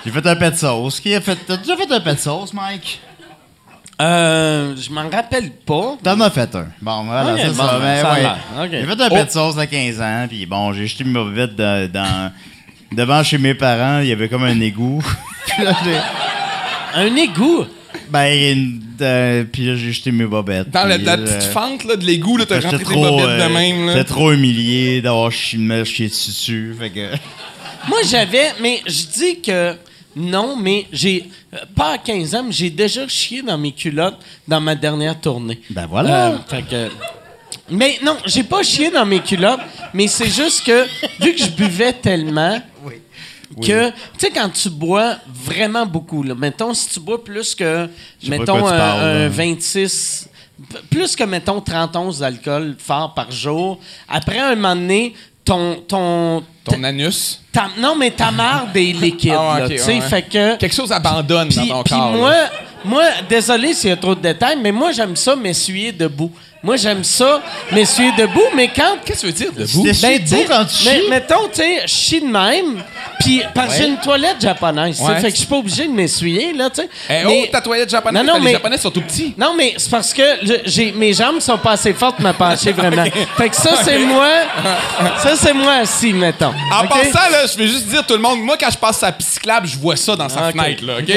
J'ai 0.05 0.11
fait 0.11 0.25
un 0.25 0.35
pet 0.35 0.51
de 0.51 0.55
sauce. 0.55 0.99
Qui 0.99 1.13
a 1.15 1.21
fait... 1.21 1.35
T'as 1.35 1.57
déjà 1.57 1.75
fait 1.77 1.91
un 1.91 1.99
pet 1.99 2.13
de 2.15 2.19
sauce, 2.19 2.53
Mike? 2.53 2.99
Euh, 4.01 4.75
je 4.77 4.89
m'en 4.91 5.09
rappelle 5.09 5.51
pas. 5.51 5.97
T'en 6.01 6.19
as 6.21 6.29
fait 6.29 6.55
un. 6.55 6.67
Bon, 6.81 7.03
voilà, 7.03 7.33
bon, 7.35 7.37
ça. 7.53 7.79
Ben, 7.79 8.01
ça 8.01 8.09
a 8.11 8.13
ouais. 8.13 8.21
l'air. 8.21 8.37
Ok. 8.61 8.69
J'ai 8.71 8.83
fait 8.85 9.01
un 9.03 9.07
Oh. 9.07 9.13
pet 9.13 9.25
de 9.25 9.29
sauce 9.31 9.57
à 9.57 9.67
15 9.67 10.01
ans, 10.01 10.25
puis 10.29 10.45
bon, 10.45 10.71
j'ai 10.71 10.87
jeté 10.87 11.03
ma 11.03 11.19
bobette 11.23 11.55
dans, 11.55 11.91
dans- 11.91 12.31
devant 12.93 13.21
chez 13.23 13.37
mes 13.37 13.53
parents, 13.55 13.99
il 13.99 14.07
y 14.07 14.11
avait 14.13 14.29
comme 14.29 14.45
un 14.45 14.59
égout. 14.61 15.03
là. 15.59 15.73
Un 16.95 17.13
égout? 17.17 17.65
Ben, 18.09 18.79
euh, 19.01 19.43
puis 19.51 19.65
là, 19.65 19.75
j'ai 19.75 19.91
jeté 19.91 20.11
mes 20.11 20.25
bobettes. 20.25 20.69
Dans 20.69 20.85
la, 20.85 20.97
la 20.97 21.13
euh, 21.13 21.25
petite 21.25 21.51
fente 21.51 21.83
là, 21.85 21.95
de 21.95 22.05
l'égout, 22.05 22.37
là, 22.37 22.45
t'as 22.45 22.59
rentré 22.59 22.83
tes 22.83 22.93
bobettes 22.93 23.25
de 23.25 23.41
euh, 23.41 23.49
même. 23.49 23.85
Là. 23.87 23.93
J'étais 23.93 24.05
trop 24.09 24.31
humilié 24.31 25.01
d'avoir 25.01 25.31
chié, 25.31 25.59
chier 25.85 26.07
dessus. 26.07 26.75
Fait 26.79 26.89
que... 26.89 27.09
Moi, 27.87 27.99
j'avais, 28.09 28.53
mais 28.61 28.81
je 28.85 29.05
dis 29.05 29.41
que 29.41 29.75
non, 30.15 30.55
mais 30.55 30.85
j'ai, 30.91 31.25
euh, 31.53 31.57
pas 31.75 31.93
à 31.93 31.97
15 31.97 32.35
ans, 32.35 32.43
mais 32.43 32.51
j'ai 32.51 32.69
déjà 32.69 33.07
chié 33.07 33.41
dans 33.41 33.57
mes 33.57 33.71
culottes 33.71 34.19
dans 34.47 34.59
ma 34.59 34.75
dernière 34.75 35.19
tournée. 35.19 35.59
Ben 35.69 35.87
voilà. 35.87 36.29
Euh, 36.31 36.37
fait 36.47 36.63
que- 36.63 36.89
mais 37.71 37.99
non, 38.03 38.17
j'ai 38.25 38.43
pas 38.43 38.63
chié 38.63 38.89
dans 38.89 39.05
mes 39.05 39.19
culottes, 39.19 39.59
mais 39.93 40.07
c'est 40.07 40.29
juste 40.29 40.65
que, 40.65 40.85
vu 41.23 41.33
que 41.33 41.39
je 41.43 41.49
buvais 41.49 41.93
tellement, 41.93 42.59
que, 43.61 43.89
tu 43.89 43.93
sais, 44.17 44.29
quand 44.31 44.49
tu 44.49 44.69
bois 44.69 45.15
vraiment 45.33 45.85
beaucoup, 45.85 46.23
là, 46.23 46.35
mettons, 46.35 46.73
si 46.73 46.89
tu 46.89 46.99
bois 46.99 47.23
plus 47.23 47.55
que, 47.55 47.89
mettons, 48.27 48.67
un, 48.67 48.77
parles, 48.77 49.01
un 49.03 49.19
là. 49.23 49.29
26, 49.29 50.29
p- 50.71 50.77
plus 50.89 51.15
que, 51.15 51.23
mettons, 51.23 51.59
30 51.61 51.95
onces 51.95 52.19
d'alcool 52.19 52.75
fort 52.77 53.13
par 53.13 53.31
jour, 53.31 53.79
après 54.07 54.39
un 54.39 54.55
moment 54.55 54.75
donné, 54.75 55.13
ton, 55.43 55.75
ton, 55.87 56.43
Ton 56.63 56.83
anus? 56.83 57.41
ta- 57.51 57.69
non, 57.79 57.95
mais 57.95 58.11
ta 58.11 58.29
marde 58.31 58.75
est 58.77 58.93
liquide, 59.01 59.33
Ah 59.35 59.59
là, 59.61 59.67
ouais, 59.67 59.77
fait 60.01 60.21
que... 60.23 60.55
Quelque 60.57 60.75
chose 60.75 60.91
abandonne 60.91 61.49
dans 61.49 61.65
ton 61.67 61.83
corps. 61.83 62.11
moi, 62.11 62.29
là. 62.31 62.49
moi, 62.85 63.03
désolé 63.27 63.73
s'il 63.73 63.89
y 63.89 63.93
a 63.93 63.97
trop 63.97 64.13
de 64.13 64.21
détails, 64.21 64.59
mais 64.61 64.71
moi, 64.71 64.91
j'aime 64.91 65.15
ça 65.15 65.35
m'essuyer 65.35 65.91
debout. 65.91 66.31
Moi, 66.61 66.75
j'aime 66.75 67.05
ça 67.05 67.41
m'essuyer 67.71 68.11
debout, 68.17 68.43
mais 68.53 68.67
quand... 68.75 68.97
Qu'est-ce 69.05 69.21
que 69.21 69.27
tu 69.27 69.45
veux 69.45 69.51
dire 69.51 69.51
debout? 69.53 69.93
Sais, 69.93 70.19
debout 70.19 70.43
quand 70.49 70.65
tu 70.65 70.83
mais- 70.85 70.99
chies? 70.99 71.09
mettons, 71.09 71.47
tu 71.47 71.61
sais, 71.61 71.81
je 71.83 71.87
chie 71.87 72.19
de 72.21 72.27
même, 72.27 72.83
puis 73.21 73.41
parce 73.53 73.75
que 73.77 73.81
j'ai 73.83 73.87
une 73.87 73.97
toilette 73.97 74.41
japonaise, 74.41 74.97
tu 74.97 75.03
sais, 75.05 75.09
Ouais. 75.09 75.19
fait 75.21 75.27
que 75.27 75.33
je 75.35 75.37
suis 75.37 75.45
pas 75.47 75.55
obligé 75.55 75.85
de 75.87 75.93
m'essuyer, 75.93 76.51
là, 76.51 76.69
tu 76.69 76.81
sais. 76.81 76.89
Eh, 77.09 77.25
Mais- 77.25 77.43
oh, 77.47 77.51
ta 77.51 77.61
toilette 77.61 77.89
japonaise, 77.89 78.25
Non, 78.25 78.33
non, 78.33 78.39
les 78.39 78.43
mais- 78.45 78.51
japonais 78.51 78.77
sont 78.77 78.91
tout 78.91 78.99
petits. 79.01 79.33
non, 79.37 79.53
mais 79.55 79.75
c'est 79.77 79.89
parce 79.89 80.13
que 80.13 80.21
j'ai, 80.65 80.91
mes 80.91 81.13
jambes 81.13 81.39
sont 81.39 81.57
pas 81.57 81.71
assez 81.71 81.93
fortes 81.93 82.17
pour 82.17 82.25
me 82.25 82.33
pencher 82.33 82.71
vraiment. 82.73 83.05
Fait 83.37 83.47
que 83.49 83.55
ça, 83.55 83.71
c'est 83.83 83.99
moi. 83.99 84.27
Ça, 85.23 85.35
c'est 85.35 85.53
moi 85.53 85.73
assis, 85.75 86.11
mettons. 86.13 86.53
En 86.73 86.87
passant, 86.87 87.29
là, 87.31 87.45
je 87.51 87.57
vais 87.57 87.67
juste 87.67 87.87
dire 87.87 88.05
tout 88.05 88.13
le 88.15 88.19
monde, 88.21 88.41
moi, 88.41 88.57
quand 88.59 88.69
je 88.69 88.77
passe 88.77 88.97
sa 88.99 89.13
cyclable, 89.19 89.65
je 89.67 89.77
vois 89.77 89.95
ça 89.95 90.15
dans 90.15 90.27
sa 90.29 90.47
Ok. 90.49 90.51
fenêtre, 90.57 90.85
là, 90.85 90.97
OK? 90.99 91.07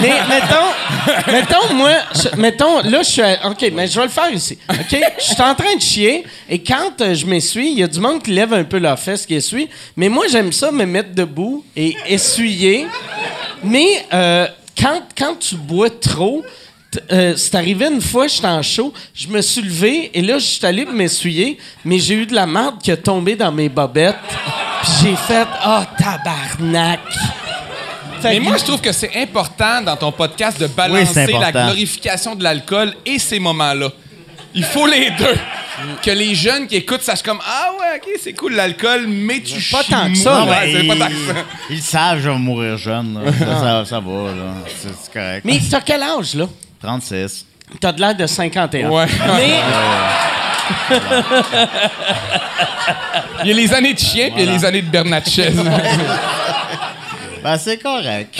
Mais 0.00 0.12
mettons, 0.28 1.32
mettons, 1.32 1.74
moi, 1.74 1.90
mettons, 2.36 2.80
là, 2.82 2.98
je 3.02 3.08
suis. 3.08 3.22
à- 3.22 3.48
OK, 3.48 3.70
mais 3.72 3.86
je 3.86 3.96
vais 3.98 4.06
le 4.06 4.10
faire 4.10 4.30
ici. 4.32 4.58
OK? 4.80 4.98
Je 5.18 5.24
suis 5.24 5.42
en 5.42 5.54
train 5.54 5.74
de 5.76 5.80
chier 5.80 6.24
et 6.48 6.58
quand 6.62 7.00
euh, 7.00 7.14
je 7.14 7.26
m'essuie, 7.26 7.72
il 7.72 7.78
y 7.78 7.82
a 7.82 7.86
du 7.88 8.00
monde 8.00 8.22
qui 8.22 8.30
lève 8.30 8.52
un 8.54 8.64
peu 8.64 8.78
leur 8.78 8.98
fesse 8.98 9.26
qui 9.26 9.34
essuie. 9.34 9.68
Mais 9.96 10.08
moi, 10.08 10.24
j'aime 10.30 10.52
ça 10.52 10.70
me 10.72 10.84
mettre 10.86 11.14
debout 11.14 11.64
et 11.76 11.94
essuyer. 12.08 12.86
Mais 13.62 14.06
euh, 14.12 14.46
quand, 14.80 15.02
quand 15.16 15.34
tu 15.38 15.54
bois 15.56 15.90
trop, 15.90 16.42
euh, 17.12 17.34
c'est 17.36 17.54
arrivé 17.54 17.86
une 17.86 18.00
fois, 18.00 18.26
j'étais 18.26 18.46
en 18.48 18.62
show, 18.62 18.92
je 19.14 19.28
me 19.28 19.40
suis 19.42 19.62
levé 19.62 20.10
et 20.14 20.22
là, 20.22 20.38
je 20.38 20.44
suis 20.46 20.66
allé 20.66 20.84
m'essuyer, 20.86 21.58
mais 21.84 21.98
j'ai 21.98 22.14
eu 22.14 22.26
de 22.26 22.34
la 22.34 22.46
marde 22.46 22.80
qui 22.82 22.90
a 22.90 22.96
tombé 22.96 23.36
dans 23.36 23.52
mes 23.52 23.68
bobettes. 23.68 24.16
Puis 24.82 24.92
j'ai 25.02 25.16
fait 25.16 25.46
Ah, 25.62 25.86
tabarnak! 25.98 27.00
Fait 28.20 28.30
Mais 28.30 28.38
que- 28.38 28.42
moi, 28.42 28.56
je 28.58 28.64
trouve 28.64 28.80
que 28.80 28.92
c'est 28.92 29.12
important 29.16 29.80
dans 29.82 29.96
ton 29.96 30.12
podcast 30.12 30.60
de 30.60 30.66
balancer 30.66 31.26
la 31.32 31.52
glorification 31.52 32.34
de 32.34 32.42
l'alcool 32.42 32.92
et 33.06 33.18
ces 33.18 33.38
moments-là. 33.38 33.90
Il 34.54 34.64
faut 34.64 34.86
les 34.86 35.10
deux. 35.12 35.36
Que 36.02 36.10
les 36.10 36.34
jeunes 36.34 36.66
qui 36.66 36.76
écoutent 36.76 37.02
sachent 37.02 37.22
comme 37.22 37.40
Ah 37.46 37.70
ouais, 37.78 37.96
ok, 37.98 38.18
c'est 38.22 38.32
cool 38.34 38.54
l'alcool, 38.54 39.06
mais 39.06 39.40
tu 39.40 39.54
Pas 39.70 39.82
chies 39.82 39.90
tant 39.90 40.10
que 40.10 40.16
ça, 40.18 40.32
là. 40.32 40.44
Ouais, 40.44 40.72
c'est 40.72 40.86
pas 40.86 40.94
ils, 40.94 40.98
tant 40.98 41.06
que 41.08 41.12
ça. 41.26 41.34
ils 41.70 41.82
savent, 41.82 42.20
je 42.20 42.28
vais 42.28 42.36
mourir 42.38 42.76
jeune. 42.76 43.14
là. 43.24 43.32
Ça, 43.32 43.60
ça, 43.60 43.84
ça 43.86 44.00
va, 44.00 44.10
là. 44.34 44.54
C'est 44.66 44.88
c'est 44.88 45.12
correct. 45.12 45.42
Mais 45.44 45.60
t'as 45.70 45.80
quel 45.80 46.02
âge, 46.02 46.34
là? 46.34 46.46
36. 46.82 47.46
T'as 47.80 47.92
de 47.92 48.00
l'air 48.00 48.14
de 48.14 48.26
51. 48.26 48.88
Ouais. 48.90 49.06
Mais, 49.36 49.60
Il 53.44 53.48
y 53.48 53.52
a 53.52 53.54
les 53.54 53.72
années 53.74 53.94
de 53.94 53.98
chien 53.98 54.30
puis 54.30 54.42
il 54.42 54.46
y 54.46 54.48
a 54.48 54.52
les 54.52 54.64
années 54.64 54.82
de 54.82 54.90
Bernatchez. 54.90 55.52
Ben, 57.42 57.56
c'est 57.56 57.78
correct. 57.78 58.38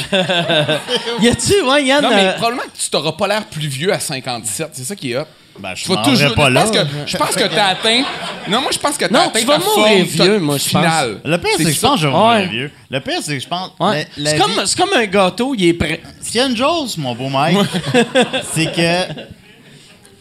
y 1.22 1.28
a-tu, 1.28 1.62
ouais, 1.62 1.84
Yann? 1.86 2.02
non, 2.02 2.10
mais 2.10 2.26
euh, 2.26 2.32
probablement 2.34 2.64
que 2.64 2.78
tu 2.78 2.90
t'auras 2.90 3.12
pas 3.12 3.26
l'air 3.28 3.46
plus 3.46 3.66
vieux 3.66 3.90
à 3.94 3.98
57. 3.98 4.68
C'est 4.74 4.84
ça 4.84 4.94
qui 4.94 5.12
est 5.12 5.16
hot. 5.16 5.24
Ben, 5.60 5.74
je 5.74 5.88
vas 5.88 5.96
toujours. 6.02 6.34
pas 6.34 6.48
je 6.48 6.54
là. 6.54 6.62
pense 6.62 6.70
que 6.70 6.78
je 7.06 7.16
pense 7.16 7.34
que 7.36 7.54
t'as 7.54 7.66
atteint. 7.66 8.02
Non, 8.48 8.62
moi 8.62 8.70
je 8.72 8.78
pense 8.78 8.96
que 8.96 9.04
t'as 9.04 9.22
atteint 9.24 9.40
tu 9.40 9.46
vas 9.46 9.58
ta 9.58 9.64
mourir 9.64 10.04
vieux, 10.04 10.38
moi, 10.38 10.56
je 10.58 10.64
finale. 10.64 11.20
Le 11.24 11.36
pire, 11.38 11.50
c'est 11.56 11.64
que 11.64 11.70
je 11.72 11.80
pense 11.80 11.94
que 11.94 12.00
je 12.00 12.06
vais 12.06 12.12
mourir 12.12 12.48
vieux. 12.50 12.70
Le 12.90 13.00
pire, 13.00 13.18
c'est 13.22 13.36
que 13.36 13.42
je 13.42 13.48
pense. 13.48 13.70
ouais. 13.80 14.06
C'est 14.24 14.38
comme, 14.38 14.52
c'est 14.64 14.78
comme 14.78 14.92
un 14.94 15.06
gâteau, 15.06 15.54
il 15.56 15.66
est 15.66 15.74
prêt. 15.74 16.00
S'il 16.20 16.36
y 16.36 16.40
a 16.40 16.46
une 16.46 16.56
chose, 16.56 16.96
mon 16.98 17.14
beau 17.14 17.28
Mike, 17.28 17.58
c'est 18.54 18.72
que 18.72 19.12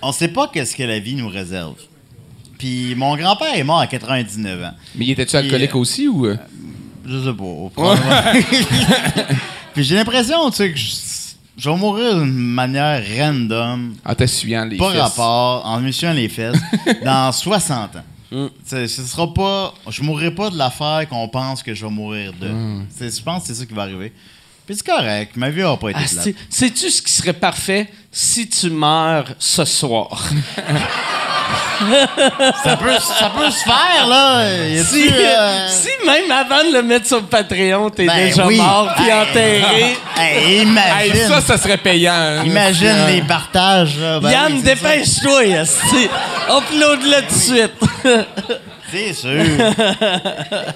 on 0.01 0.11
sait 0.11 0.29
pas 0.29 0.49
qu'est-ce 0.53 0.75
que 0.75 0.83
la 0.83 0.99
vie 0.99 1.15
nous 1.15 1.29
réserve. 1.29 1.75
Puis 2.57 2.93
mon 2.95 3.15
grand-père 3.15 3.55
est 3.55 3.63
mort 3.63 3.79
à 3.79 3.87
99 3.87 4.63
ans. 4.63 4.71
Mais 4.95 5.05
il 5.05 5.11
était-tu 5.11 5.35
alcoolique 5.35 5.73
euh, 5.75 5.79
aussi 5.79 6.07
ou. 6.07 6.25
euh? 6.25 6.37
Je 7.07 7.17
sais 7.23 7.33
pas. 7.33 8.33
Puis 9.73 9.83
j'ai 9.83 9.95
l'impression, 9.95 10.49
tu 10.49 10.57
sais, 10.57 10.71
que 10.71 10.77
je, 10.77 10.89
je 11.59 11.69
vais 11.69 11.75
mourir 11.75 12.15
d'une 12.15 12.33
manière 12.33 13.03
random, 13.17 13.95
En 14.05 14.15
t'essuyant 14.15 14.65
les 14.65 14.77
pas 14.77 14.91
fesses. 14.91 15.01
rapport, 15.01 15.65
en 15.65 15.79
me 15.81 15.91
suivant 15.91 16.13
les 16.13 16.29
fesses, 16.29 16.57
dans 17.03 17.31
60 17.31 17.95
ans. 17.97 18.03
Mm. 18.31 18.45
Ce 18.65 18.87
sera 18.87 19.33
pas. 19.33 19.73
Je 19.89 20.01
mourrai 20.03 20.33
pas 20.33 20.49
de 20.49 20.57
l'affaire 20.57 21.07
qu'on 21.09 21.27
pense 21.27 21.61
que 21.63 21.73
je 21.73 21.85
vais 21.85 21.91
mourir 21.91 22.31
de. 22.39 22.47
Mm. 22.47 22.87
Je 22.99 23.21
pense 23.21 23.41
que 23.43 23.47
c'est 23.47 23.55
ça 23.55 23.65
qui 23.65 23.73
va 23.73 23.83
arriver. 23.83 24.13
Puis 24.65 24.75
c'est 24.75 24.85
correct, 24.85 25.35
ma 25.35 25.49
vie 25.49 25.61
n'a 25.63 25.75
pas 25.77 25.89
été 25.89 25.99
Ah, 25.99 26.31
Sais-tu 26.49 26.91
ce 26.91 27.01
qui 27.01 27.11
serait 27.11 27.33
parfait? 27.33 27.89
si 28.11 28.47
tu 28.47 28.69
meurs 28.69 29.33
ce 29.39 29.65
soir? 29.65 30.29
Ça 32.63 32.75
peut, 32.77 32.91
ça 32.99 33.31
peut 33.35 33.49
se 33.49 33.63
faire, 33.63 34.07
là. 34.07 34.41
Si, 34.83 35.09
euh, 35.09 35.67
si 35.69 35.89
même 36.05 36.29
avant 36.31 36.67
de 36.69 36.73
le 36.73 36.83
mettre 36.83 37.07
sur 37.07 37.23
Patreon, 37.23 37.89
t'es 37.89 38.05
Ben 38.05 38.27
déjà 38.27 38.45
oui. 38.45 38.57
mort 38.57 38.89
puis 38.95 39.11
enterré. 39.11 39.95
Hey, 40.21 40.67
ça, 41.27 41.39
ça 41.39 41.57
serait 41.57 41.77
payant. 41.77 42.11
hein. 42.13 42.43
imagine 42.43 43.05
les 43.07 43.21
partages. 43.21 43.97
là. 43.97 44.19
Ben 44.19 44.29
Yann, 44.31 44.53
oui, 44.55 44.61
dépêche-toi. 44.63 45.43
Upload-le 46.49 47.21
tout 47.27 47.35
de 47.35 47.39
suite. 47.39 47.71
C'est 48.91 49.13
sûr. 49.13 49.29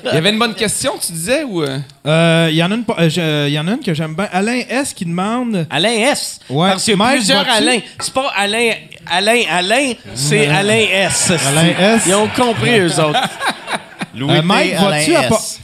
Il 0.06 0.14
y 0.14 0.18
avait 0.18 0.30
une 0.30 0.38
bonne 0.38 0.54
question, 0.54 0.94
tu 1.04 1.12
disais, 1.12 1.44
ou... 1.44 1.64
euh? 1.64 1.80
Euh, 2.08 2.48
Il 2.52 2.56
y, 2.56 2.64
en 2.64 2.72
a 2.72 2.76
une 2.76 2.84
euh, 3.00 3.46
il 3.48 3.54
y 3.54 3.60
en 3.60 3.68
a 3.68 3.72
une 3.72 3.80
que 3.80 3.94
j'aime 3.96 4.14
bien. 4.16 4.28
Alain 4.32 4.62
S. 4.70 4.94
qui 4.94 5.04
demande. 5.04 5.66
Alain 5.70 5.90
S? 5.90 6.40
Ouais. 6.48 6.70
Parce 6.70 6.84
qu'il 6.84 6.92
y 6.92 6.94
a 6.94 6.98
Mike, 6.98 7.16
plusieurs? 7.18 7.50
Alain. 7.50 7.80
C'est 8.00 8.14
pas 8.14 8.32
Alain, 8.38 8.70
Alain, 9.10 9.42
Alain, 9.50 9.94
c'est 10.16 10.48
Alain 10.48 10.74
S. 10.92 11.30
esti. 11.32 11.48
Alain 11.48 11.74
S. 11.96 12.04
Ils 12.08 12.16
ont 12.16 12.28
compris, 12.30 12.80
eux 12.80 13.00
autres. 13.00 13.20
Louis 14.16 14.38
Euh. 14.38 14.42
Mike, 14.44 14.76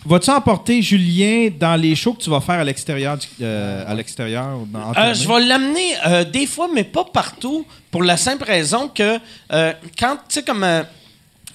vas-tu, 0.05 0.31
emporter 0.31 0.81
Julien 0.81 1.49
dans 1.59 1.75
les 1.79 1.95
shows 1.95 2.13
que 2.13 2.23
tu 2.23 2.31
vas 2.31 2.41
faire 2.41 2.55
à 2.59 2.63
l'extérieur? 2.63 3.15
du- 3.17 3.27
euh, 3.43 3.83
à 3.87 3.93
l'extérieur 3.93 4.57
Euh, 4.97 5.13
je 5.13 5.27
vais 5.27 5.39
l'amener 5.41 5.93
euh, 6.07 6.23
des 6.23 6.47
fois, 6.47 6.67
mais 6.73 6.83
pas 6.83 7.03
partout, 7.05 7.65
pour 7.91 8.01
la 8.01 8.17
simple 8.17 8.45
raison 8.45 8.87
que 8.87 9.19
euh, 9.51 9.73
quand, 9.99 10.15
tu 10.15 10.21
sais, 10.29 10.43
comme 10.43 10.63
euh, 10.63 10.81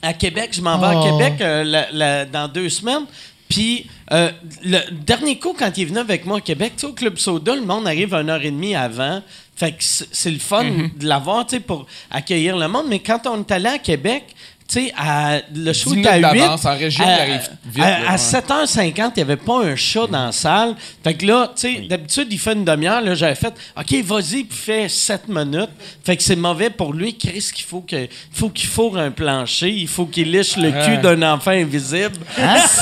à 0.02 0.12
Québec, 0.12 0.50
je 0.52 0.60
m'en 0.60 0.78
vais 0.78 0.94
Oh. 0.94 0.98
à 1.00 1.10
Québec 1.10 1.40
euh, 1.40 1.64
la- 1.64 1.86
la- 1.90 2.24
dans 2.26 2.46
deux 2.46 2.68
semaines. 2.68 3.06
Puis, 3.48 3.86
euh, 4.12 4.30
le 4.64 4.78
dernier 4.92 5.38
coup, 5.38 5.54
quand 5.56 5.70
il 5.76 5.82
est 5.82 5.86
venu 5.86 5.98
avec 5.98 6.24
moi 6.26 6.38
à 6.38 6.40
Québec, 6.40 6.74
tu 6.76 6.82
sais, 6.82 6.86
au 6.86 6.92
Club 6.92 7.18
Soda, 7.18 7.54
le 7.56 7.62
monde 7.62 7.86
arrive 7.88 8.14
une 8.14 8.30
heure 8.30 8.42
et 8.42 8.50
demie 8.50 8.74
avant. 8.76 9.20
Fait 9.56 9.70
que 9.72 9.76
c'est 9.80 10.30
le 10.30 10.38
fun 10.40 10.64
de 10.96 11.06
l'avoir, 11.06 11.46
tu 11.46 11.56
sais, 11.56 11.60
pour 11.60 11.86
accueillir 12.10 12.56
le 12.56 12.66
monde. 12.68 12.86
Mais 12.88 12.98
quand 12.98 13.26
on 13.26 13.38
est 13.40 13.50
allé 13.52 13.66
à 13.68 13.78
Québec, 13.78 14.24
tu 14.66 14.86
sais, 14.86 14.92
à- 14.96 15.40
le 15.54 15.72
show 15.74 15.92
10 15.94 16.00
était 16.00 16.08
à 16.08 16.12
minutes 16.16 16.32
8. 16.32 16.40
d'avance, 16.40 16.64
en 16.64 16.76
région, 16.76 17.04
à, 17.04 17.08
il 17.08 17.20
arrive 17.20 17.50
vite, 17.66 17.84
à- 17.84 17.90
là, 17.90 17.96
à 18.08 18.12
ouais. 18.12 18.18
7h50, 18.18 19.12
il 19.14 19.18
n'y 19.18 19.22
avait 19.22 19.36
pas 19.36 19.62
un 19.64 19.76
chat 19.76 20.06
dans 20.08 20.26
la 20.26 20.32
salle. 20.32 20.74
Fait 21.04 21.14
que 21.14 21.26
là, 21.26 21.52
tu 21.54 21.60
sais, 21.74 21.80
d'habitude, 21.82 22.28
il 22.32 22.38
fait 22.38 22.54
une 22.54 22.64
demi-heure. 22.64 23.00
Là, 23.02 23.14
j'avais 23.14 23.34
fait, 23.36 23.54
OK, 23.78 23.94
vas-y, 24.04 24.44
puis 24.44 24.58
fais 24.58 24.88
7 24.88 25.28
minutes. 25.28 25.70
Fait 26.02 26.16
que 26.16 26.22
c'est 26.22 26.34
mauvais 26.34 26.70
pour 26.70 26.92
lui. 26.94 27.16
Chris, 27.16 27.46
qu'il 27.54 27.64
faut 27.66 27.82
que, 27.82 28.08
faut 28.32 28.48
qu'il 28.48 28.68
fourre 28.68 28.96
un 28.98 29.10
plancher. 29.12 29.68
Il 29.70 29.86
faut 29.88 30.06
qu'il 30.06 30.32
liche 30.32 30.56
le 30.56 30.70
cul 30.84 30.98
d'un 31.00 31.22
enfant 31.34 31.50
invisible. 31.52 32.16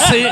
C'est... 0.09 0.31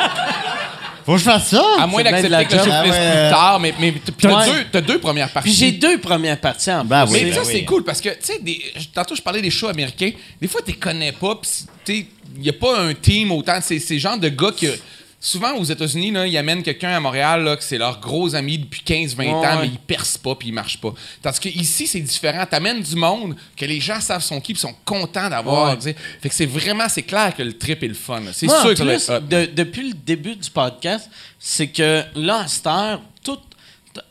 Faut 1.06 1.12
que 1.12 1.18
je 1.18 1.24
fasse 1.24 1.48
ça? 1.48 1.64
À 1.78 1.86
moins 1.86 2.02
d'accepter 2.02 2.44
que 2.44 2.50
job. 2.52 2.60
finisse 2.64 2.74
Ah 2.74 2.82
plus 2.82 3.30
tard, 3.30 3.60
mais, 3.60 3.74
mais 3.80 3.94
t'as 4.20 4.36
Ouais. 4.38 4.46
deux, 4.46 4.64
t'as 4.72 4.80
deux 4.80 4.98
premières 4.98 5.30
parties. 5.30 5.48
Puis 5.50 5.58
j'ai 5.58 5.72
deux 5.72 5.98
premières 5.98 6.38
parties 6.40 6.70
en 6.70 6.84
Ben 6.84 7.04
plus. 7.06 7.14
oui, 7.14 7.20
Mais 7.24 7.30
ben 7.30 7.34
ça, 7.36 7.42
oui. 7.42 7.48
c'est 7.52 7.64
cool 7.64 7.84
parce 7.84 8.00
que, 8.00 8.10
tu 8.10 8.16
sais, 8.22 8.38
des- 8.40 8.62
tantôt, 8.94 9.14
je 9.14 9.22
parlais 9.22 9.40
des 9.42 9.50
shows 9.50 9.68
américains. 9.68 10.10
Des 10.40 10.48
fois, 10.48 10.60
tu 10.64 10.74
connais 10.74 11.12
pas, 11.12 11.40
puis 11.84 12.06
il 12.36 12.42
n'y 12.42 12.48
a 12.48 12.52
pas 12.52 12.80
un 12.80 12.94
team 12.94 13.32
autant. 13.32 13.58
C'est 13.62 13.78
ces 13.78 13.98
genres 13.98 14.18
de 14.18 14.28
gars 14.28 14.52
que. 14.58 14.66
Souvent, 15.22 15.54
aux 15.56 15.64
États-Unis, 15.64 16.14
ils 16.28 16.36
amènent 16.38 16.62
quelqu'un 16.62 16.92
à 16.96 16.98
Montréal, 17.00 17.44
là, 17.44 17.54
que 17.54 17.62
c'est 17.62 17.76
leur 17.76 18.00
gros 18.00 18.34
ami 18.34 18.56
depuis 18.56 18.80
15-20 18.82 19.28
ans, 19.34 19.40
Ouais. 19.42 19.56
mais 19.62 19.66
ils 19.68 19.78
percent 19.78 20.16
pas, 20.16 20.34
puis 20.34 20.48
ils 20.48 20.52
marchent 20.54 20.80
pas. 20.80 20.94
Tandis 21.20 21.40
que 21.40 21.48
ici, 21.50 21.86
c'est 21.86 22.00
différent. 22.00 22.46
T'amènes 22.46 22.80
du 22.80 22.96
monde 22.96 23.36
que 23.54 23.66
les 23.66 23.80
gens 23.80 24.00
savent 24.00 24.22
son 24.22 24.40
qui, 24.40 24.54
puis 24.54 24.60
sont 24.62 24.74
contents 24.86 25.28
d'avoir. 25.28 25.72
Ouais. 25.76 25.92
tu. 25.92 26.00
Fait 26.22 26.28
que 26.30 26.34
c'est 26.34 26.46
vraiment, 26.46 26.88
c'est 26.88 27.02
clair 27.02 27.34
que 27.36 27.42
le 27.42 27.52
trip 27.52 27.82
est 27.82 27.88
le 27.88 27.94
fun. 27.94 28.22
C'est 28.32 28.46
sûr 28.48 28.56
en 28.56 28.62
que 28.74 28.82
plus, 28.82 29.08
de- 29.28 29.50
depuis 29.54 29.88
le 29.90 29.94
début 29.94 30.36
du 30.36 30.48
podcast, 30.50 31.10
c'est 31.38 31.68
que 31.68 32.02
là, 32.14 32.38
à 32.44 32.48
cette 32.48 32.66
heure, 32.66 33.02
tout, 33.22 33.38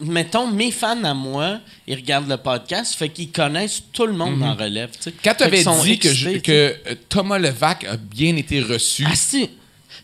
mettons, 0.01 0.45
mes 0.51 0.71
fans 0.71 1.03
à 1.03 1.15
moi, 1.15 1.59
ils 1.87 1.95
regardent 1.95 2.29
le 2.29 2.37
podcast, 2.37 2.93
fait 2.95 3.09
qu'ils 3.09 3.31
connaissent 3.31 3.81
tout 3.93 4.05
le 4.05 4.13
monde 4.13 4.43
en 4.43 4.53
relève. 4.53 4.91
tu. 5.01 5.09
Mhm. 5.09 5.15
Quand 5.23 5.33
tu 5.35 5.43
avais 5.43 5.63
dit 5.83 5.97
que, 5.97 6.13
je- 6.13 6.29
tu 6.29 6.41
que 6.41 6.51
euh, 6.51 6.95
Thomas 7.09 7.39
Levac 7.39 7.83
a 7.85 7.97
bien 7.97 8.35
été 8.35 8.61
reçu, 8.61 9.05
Ah, 9.09 9.15
si. 9.15 9.49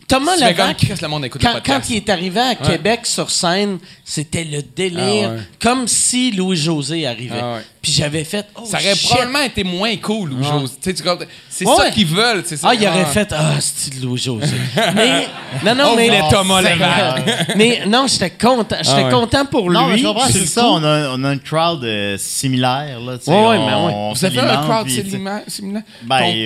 Thomas 0.08 0.36
Levac, 0.36 0.56
comme 0.56 0.74
Chris, 0.74 0.94
le 1.02 1.08
monde 1.08 1.24
écoute 1.24 1.42
le 1.42 1.60
quand, 1.64 1.90
il 1.90 1.96
est 1.96 2.08
arrivé 2.10 2.38
à 2.40 2.54
Québec 2.54 3.00
sur 3.04 3.28
scène, 3.30 3.78
c'était 4.04 4.44
le 4.44 4.62
délire, 4.62 5.30
Ah 5.30 5.34
ouais. 5.34 5.40
comme 5.60 5.88
si 5.88 6.30
Louis-José 6.30 7.06
arrivait. 7.08 7.40
Ah 7.42 7.54
ouais. 7.54 7.60
Puis 7.82 7.90
j'avais 7.92 8.22
fait, 8.22 8.46
oh 8.54 8.62
ça 8.64 8.78
aurait 8.78 8.94
shit. 8.94 9.08
probablement 9.08 9.40
été 9.42 9.64
moins 9.64 9.96
cool. 9.96 10.32
ou 10.32 10.38
Ouais. 10.38 10.44
José. 10.48 10.74
Tu 10.80 10.90
sais, 10.90 10.94
tu 10.94 11.02
comprends? 11.02 11.26
C'est 11.50 11.66
Ouais. 11.66 11.76
ça 11.76 11.90
qu'ils 11.90 12.06
veulent. 12.06 12.42
c'est 12.46 12.56
ça. 12.56 12.68
Ah, 12.70 12.74
il 12.74 12.86
aurait 12.86 13.00
Ah. 13.02 13.06
fait, 13.06 13.28
ah, 13.36 13.54
c'est 13.60 13.94
Louis-José? 14.00 14.46
mais, 14.94 15.26
non, 15.64 15.74
non, 15.74 15.90
On 15.92 15.96
mais. 15.96 16.20
Thomas 16.30 16.60
Levac. 16.62 17.56
mais 17.56 17.82
non, 17.88 18.06
j'étais 18.06 18.30
content. 18.30 18.76
J'étais 18.78 18.90
Ah 19.00 19.04
ouais. 19.06 19.10
content 19.10 19.44
pour 19.46 19.70
Non, 19.70 19.88
lui. 19.88 20.06
c'est 20.30 20.46
ça. 20.46 20.66
On 20.68 20.84
a, 20.84 21.10
on 21.16 21.24
a 21.24 21.32
une 21.32 21.40
crowd 21.40 21.82
euh, 21.84 22.16
similaire. 22.18 23.00
Là, 23.00 23.18
on- 23.26 23.50
mais 23.50 23.58
ouais. 23.58 23.92
on 23.94 24.12
Vous 24.12 24.24
avez 24.24 24.38
un 24.40 24.56
crowd 24.62 24.88
similaire? 24.88 25.42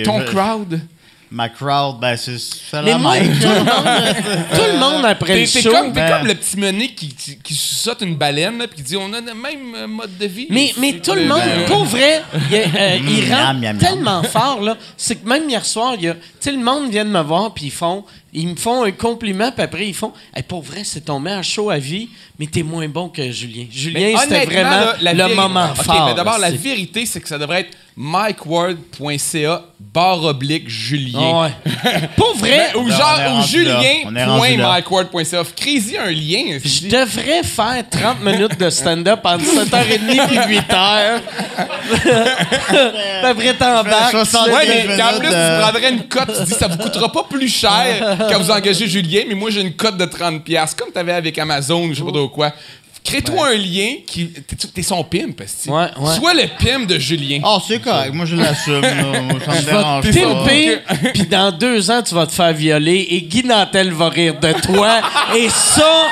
ton 0.03 0.19
crowd? 0.25 0.79
Ma 1.33 1.47
crowd, 1.47 1.97
ben, 2.01 2.17
c'est 2.17 2.33
Mais 2.83 2.91
la 2.91 2.97
même. 2.97 3.39
tout 3.39 3.47
le 3.47 4.77
monde, 4.79 5.01
le 5.03 5.07
après 5.09 5.27
T'es 5.27 5.39
le 5.39 5.45
show. 5.45 5.71
comme, 5.71 5.93
t'es 5.93 6.01
ben- 6.01 6.17
comme 6.19 6.27
le 6.27 6.35
petit 6.35 6.57
mené 6.57 6.93
qui, 6.93 7.07
qui, 7.15 7.37
qui 7.37 7.53
saute 7.55 8.01
une 8.01 8.15
baleine 8.17 8.57
là, 8.57 8.67
puis 8.67 8.75
qui 8.77 8.83
dit 8.83 8.97
on 8.97 9.13
a 9.13 9.21
le 9.21 9.33
même 9.33 9.73
euh, 9.75 9.87
mode 9.87 10.17
de 10.17 10.25
vie. 10.25 10.47
Mais, 10.49 10.73
mais 10.77 10.99
tout 10.99 11.13
le 11.13 11.21
ben, 11.21 11.27
monde, 11.29 11.37
ouais. 11.39 11.65
pour 11.67 11.85
vrai, 11.85 12.21
il, 12.51 12.55
euh, 12.57 12.97
il 12.97 13.29
Miam, 13.29 13.31
rentre 13.39 13.53
miam, 13.61 13.61
miam. 13.61 13.77
tellement 13.77 14.23
fort, 14.23 14.59
là. 14.61 14.75
C'est 14.97 15.15
que 15.23 15.27
même 15.29 15.49
hier 15.49 15.65
soir, 15.65 15.93
il 15.95 16.03
y 16.03 16.09
a, 16.09 16.15
le 16.45 16.57
monde 16.57 16.89
vient 16.91 17.05
de 17.05 17.09
me 17.11 17.21
voir, 17.21 17.53
puis 17.53 17.67
ils 17.67 17.71
font, 17.71 18.03
ils 18.33 18.47
me 18.47 18.55
font 18.55 18.83
un 18.83 18.91
compliment, 18.91 19.51
puis 19.51 19.63
après, 19.63 19.87
ils 19.87 19.93
font, 19.93 20.13
hey, 20.35 20.43
pour 20.43 20.61
vrai, 20.61 20.81
c'est 20.83 21.01
ton 21.01 21.19
meilleur 21.19 21.43
show 21.43 21.69
à 21.69 21.77
vie, 21.77 22.09
mais 22.39 22.47
t'es 22.47 22.63
moins 22.63 22.87
bon 22.87 23.09
que 23.09 23.31
Julien. 23.31 23.65
Julien, 23.69 24.17
c'était 24.21 24.45
vraiment 24.45 24.69
là, 24.69 24.95
la 25.01 25.13
le 25.13 25.35
moment 25.35 25.75
fort. 25.75 26.05
mais 26.07 26.13
d'abord, 26.15 26.37
la 26.37 26.51
vérité, 26.51 27.05
c'est 27.05 27.19
que 27.19 27.27
ça 27.27 27.37
devrait 27.37 27.61
être 27.61 27.77
mikeword.ca 27.97 29.63
barre 29.93 30.23
oblique 30.23 30.69
Julien. 30.69 31.43
Ouais. 31.43 31.51
Pour 32.15 32.35
vrai, 32.37 32.73
ou 32.75 32.89
genre, 32.89 33.19
ou 33.37 33.41
julien.mikeword.ca. 33.45 35.43
Crée-y 35.55 35.97
un 35.97 36.09
lien. 36.11 36.59
je 36.63 36.87
devrais 36.87 37.43
faire 37.43 37.83
30 37.89 38.23
minutes 38.23 38.57
de 38.59 38.69
stand-up 38.69 39.19
entre 39.23 39.43
7h30 39.43 40.09
et 40.09 40.59
8h. 40.59 41.19
Puis 41.89 42.11
après, 43.23 43.53
t'embarques. 43.55 44.11
60 44.11 44.45
tu 44.45 44.51
Ouais, 44.51 44.85
mais 44.87 44.97
qu'en 44.97 45.19
plus, 45.19 45.27
de- 45.29 45.33
tu 45.33 45.61
prendrais 45.61 45.89
une 45.91 46.03
cote, 46.07 46.37
tu 46.37 46.43
dis 46.45 46.53
ça 46.53 46.67
vous 46.67 46.77
coûtera 46.77 47.11
pas 47.11 47.25
plus 47.29 47.49
cher 47.49 48.17
quand 48.29 48.39
vous 48.39 48.51
engagez 48.51 48.87
Julien, 48.87 49.21
mais 49.27 49.35
moi 49.35 49.49
j'ai 49.49 49.61
une 49.61 49.73
cote 49.73 49.97
de 49.97 50.05
30$, 50.05 50.41
piastres, 50.41 50.75
comme 50.83 50.91
t'avais 50.91 51.13
avec 51.13 51.37
Amazon 51.37 51.85
ou 51.85 51.89
je 51.93 51.99
sais 51.99 52.03
pas 52.03 52.11
trop 52.11 52.29
quoi. 52.29 52.53
Crée-toi 53.03 53.47
un 53.47 53.55
lien 53.57 53.95
qui. 54.05 54.27
T'es, 54.27 54.55
t'es 54.75 54.83
son 54.83 55.03
pimp. 55.03 55.39
Ouais, 55.67 55.73
ouais. 55.73 56.15
Sois 56.15 56.35
le 56.35 56.43
pimp 56.63 56.85
de 56.85 56.99
Julien. 56.99 57.39
Ah, 57.43 57.57
c'est 57.67 57.79
correct. 57.81 58.13
Moi, 58.13 58.27
je 58.27 58.35
l'assume. 58.35 58.79
Ça 58.83 58.89
me 58.91 59.39
Je 59.39 59.65
vais 59.65 59.71
dérange 59.71 60.03
te 60.03 60.19
pas. 60.19 60.43
pimper, 60.43 61.11
puis 61.15 61.23
dans 61.25 61.51
deux 61.51 61.89
ans, 61.89 62.03
tu 62.03 62.13
vas 62.13 62.27
te 62.27 62.31
faire 62.31 62.53
violer 62.53 63.07
et 63.09 63.23
Guy 63.23 63.43
Nantel 63.43 63.91
va 63.91 64.09
rire 64.09 64.39
de 64.39 64.53
toi. 64.61 65.01
et 65.35 65.49
ça, 65.49 66.07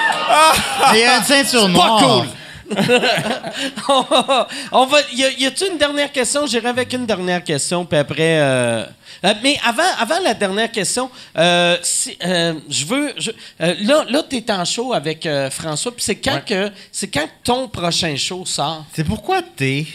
Il 0.93 0.99
y 0.99 1.03
a 1.03 1.17
une 1.19 1.23
ceinture 1.23 1.71
pas 1.73 1.97
cool. 1.99 2.27
on 4.71 4.85
va. 4.85 4.97
Y, 5.13 5.45
a-tu 5.45 5.65
une 5.71 5.77
dernière 5.77 6.11
question? 6.11 6.45
J'irai 6.45 6.69
avec 6.69 6.91
une 6.93 7.05
dernière 7.05 7.43
question, 7.43 7.85
puis 7.85 7.97
après. 7.97 8.39
euh, 8.39 8.85
euh, 9.25 9.33
mais 9.43 9.57
avant, 9.65 9.83
avant 9.99 10.19
la 10.23 10.33
dernière 10.33 10.71
question, 10.71 11.09
euh, 11.37 11.77
si- 11.81 12.17
euh, 12.25 12.53
je 12.69 12.85
veux. 12.85 13.13
je- 13.17 13.31
là, 13.59 14.05
là 14.09 14.23
tu 14.29 14.37
es 14.37 14.51
en 14.51 14.63
show 14.65 14.93
avec 14.93 15.27
François, 15.51 15.91
puis 15.93 16.03
c'est 16.03 16.15
quand 16.15 16.41
que 16.45 16.71
c'est 16.91 17.07
quand 17.09 17.27
ton 17.43 17.67
prochain 17.67 18.15
show 18.15 18.45
sort? 18.45 18.85
C'est 18.93 19.03
pourquoi 19.03 19.41
t'es. 19.41 19.85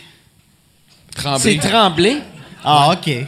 Tremblay. 1.15 1.59
C'est 1.61 1.69
Tremblay. 1.69 2.17
Ah, 2.65 2.91
OK. 2.93 3.07
Ouais. 3.07 3.27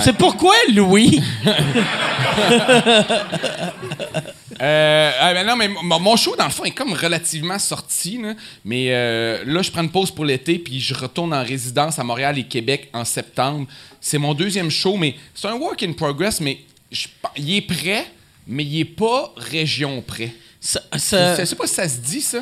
C'est 0.00 0.12
pourquoi 0.12 0.54
Louis? 0.74 1.22
Euh, 4.60 5.10
ah, 5.20 5.32
ben 5.34 5.46
non, 5.46 5.56
mais 5.56 5.68
mon 5.82 6.16
show, 6.16 6.34
dans 6.36 6.44
le 6.44 6.50
fond, 6.50 6.64
est 6.64 6.72
comme 6.72 6.92
relativement 6.92 7.58
sorti. 7.58 8.18
là. 8.22 8.34
Mais 8.64 8.86
euh, 8.88 9.44
là, 9.46 9.62
je 9.62 9.70
prends 9.70 9.82
une 9.82 9.90
pause 9.90 10.10
pour 10.10 10.24
l'été, 10.24 10.58
puis 10.58 10.80
je 10.80 10.94
retourne 10.94 11.32
en 11.32 11.42
résidence 11.44 11.98
à 11.98 12.04
Montréal 12.04 12.38
et 12.38 12.44
Québec 12.44 12.88
en 12.92 13.04
septembre. 13.04 13.66
C'est 14.00 14.18
mon 14.18 14.34
deuxième 14.34 14.70
show, 14.70 14.96
mais 14.96 15.14
c'est 15.34 15.48
un 15.48 15.54
work 15.54 15.82
in 15.82 15.92
progress, 15.92 16.40
mais 16.40 16.58
je 16.90 17.06
il 17.36 17.56
est 17.56 17.60
prêt, 17.62 18.06
mais 18.46 18.64
il 18.64 18.80
est 18.80 18.84
pas 18.84 19.32
région 19.36 20.02
prêt. 20.02 20.32
Ça- 20.60 20.80
Je 20.92 20.98
ça- 20.98 21.46
sais 21.46 21.54
pas 21.56 21.66
si 21.66 21.74
ça 21.74 21.88
se 21.88 21.98
dit, 21.98 22.20
ça? 22.20 22.38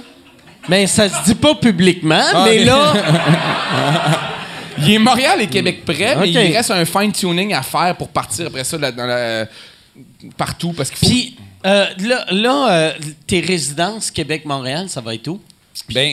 Mais 0.68 0.86
ça 0.86 1.09
se 1.09 1.24
dit 1.26 1.34
pas 1.34 1.55
publiquement, 1.55 2.22
Ah, 2.34 2.44
mais 2.47 2.64
là. 2.64 2.93
Il 4.78 4.93
est 4.93 4.98
Montréal 4.98 5.40
et 5.40 5.47
Québec 5.47 5.84
prêt, 5.86 6.14
mais 6.16 6.28
il 6.30 6.55
reste 6.55 6.70
un 6.70 6.84
fine-tuning 6.84 7.55
à 7.55 7.62
faire 7.62 7.97
pour 7.97 8.09
partir 8.09 8.48
après 8.48 8.62
ça 8.62 8.76
dans 8.76 9.06
la- 9.06 9.47
partout, 10.36 10.74
parce 10.74 10.90
qu'il 10.90 10.98
faut... 10.98 11.06
Puis 11.14 11.36
euh, 11.64 11.86
là, 11.98 12.26
là 12.30 12.70
euh, 12.70 12.92
tes 13.26 13.40
résidences 13.40 14.10
Québec-Montréal, 14.10 14.88
ça 14.88 15.00
va 15.00 15.14
être 15.14 15.28
où? 15.28 15.40
Ben, 15.92 16.12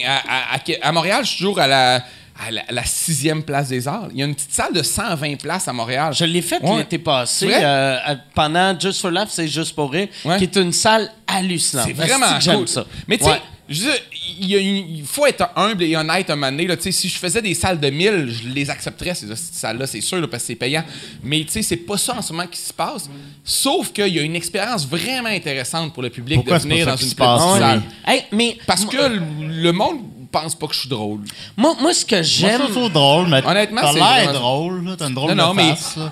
à, 0.82 0.92
Montréal, 0.92 1.24
je 1.24 1.30
suis 1.30 1.38
toujours 1.38 1.60
à 1.60 1.68
la, 1.68 1.96
à 1.96 2.52
la, 2.70 2.84
sixième 2.84 3.44
place 3.44 3.70
des 3.70 3.88
arts. 3.88 4.08
Il 4.12 4.20
y 4.20 4.24
a 4.24 4.26
une 4.26 4.36
petite 4.36 4.52
salle 4.52 4.74
de 4.74 4.84
120 4.84 5.38
places 5.42 5.68
à 5.68 5.74
Montréal. 5.74 6.14
Je 6.14 6.26
l'ai 6.26 6.42
fait 6.42 6.62
Ouais. 6.62 6.78
l'été 6.78 6.98
passé, 6.98 7.50
euh, 7.52 7.98
pendant 8.36 8.78
Just 8.78 9.02
for 9.02 9.12
Laugh, 9.12 9.28
c'est 9.30 9.48
Juste 9.48 9.76
pour 9.76 9.92
rire, 9.92 10.10
Ouais. 10.26 10.38
qui 10.38 10.44
est 10.44 10.56
une 10.58 10.74
salle 10.74 11.10
hallucinante. 11.28 11.86
C'est 11.88 11.94
vraiment 11.94 12.40
cool. 12.40 12.68
Ça? 12.68 12.86
Mais 13.08 13.18
tu 13.18 13.24
sais, 13.26 13.32
Ouais. 13.32 13.42
Je 13.74 13.82
veux 13.82 13.92
dire, 13.92 14.00
il, 14.40 14.48
y 14.50 14.56
a 14.56 14.60
une- 14.60 14.96
il 14.98 15.06
faut 15.06 15.26
être 15.26 15.50
humble 15.56 15.84
et 15.84 15.96
honnête 15.96 16.30
un 16.30 16.36
moment 16.36 16.52
donné. 16.52 16.68
Là, 16.68 16.76
si 16.80 17.10
je 17.10 17.18
faisais 17.18 17.42
des 17.42 17.54
salles 17.54 17.80
de 17.80 17.90
1000, 17.90 18.30
je 18.44 18.50
les 18.50 18.70
accepterais, 18.70 19.16
ces 19.16 19.28
salles-là, 19.36 19.88
c'est 19.88 20.02
sûr, 20.02 20.20
là, 20.20 20.28
parce 20.28 20.44
que 20.44 20.48
c'est 20.48 20.56
payant. 20.56 20.84
Mais 21.24 21.44
tu 21.44 21.52
sais, 21.52 21.62
c'est 21.64 21.78
pas 21.78 21.98
ça 21.98 22.16
en 22.18 22.22
ce 22.22 22.32
moment 22.34 22.48
qui 22.48 22.60
se 22.60 22.74
passe. 22.74 23.10
Sauf 23.44 23.92
qu'il 23.92 24.08
y 24.08 24.20
a 24.20 24.22
une 24.22 24.36
expérience 24.36 24.88
vraiment 24.88 25.30
intéressante 25.30 25.94
pour 25.94 26.04
le 26.04 26.10
public 26.10 26.38
Pourquoi 26.38 26.58
de 26.60 26.64
venir 26.64 26.86
dans 26.86 26.96
une 26.96 27.10
petite 27.10 27.20
oui. 27.20 27.60
salle. 27.60 27.82
Hey, 28.08 28.24
mais 28.32 28.58
Parce 28.68 28.86
que 28.86 28.98
le, 29.42 29.72
monde 29.72 30.00
pense 30.32 30.56
pas 30.56 30.68
que 30.68 30.74
je 30.74 30.80
suis 30.80 30.90
drôle. 30.90 31.20
moi, 31.56 31.76
moi, 31.80 31.94
ce 31.94 32.06
que 32.06 32.16
Moi, 32.16 32.22
j'aime. 32.24 32.62
je 32.68 32.72
trouve 32.72 32.84
ça 32.86 32.90
drôle, 32.90 33.28
mais 33.28 33.46
Honnêtement, 33.46 33.82
t'as 33.82 33.94
c'est 33.94 34.00
l'air 34.00 34.24
vraiment- 34.26 34.34
drôle. 34.40 34.86
là. 34.86 34.96
T'as 34.98 35.08
une 35.08 35.14
drôle 35.14 35.32
Non, 35.34 35.46
non, 35.48 35.52
de 35.52 35.56
mais- 35.58 35.76
là. 35.98 36.12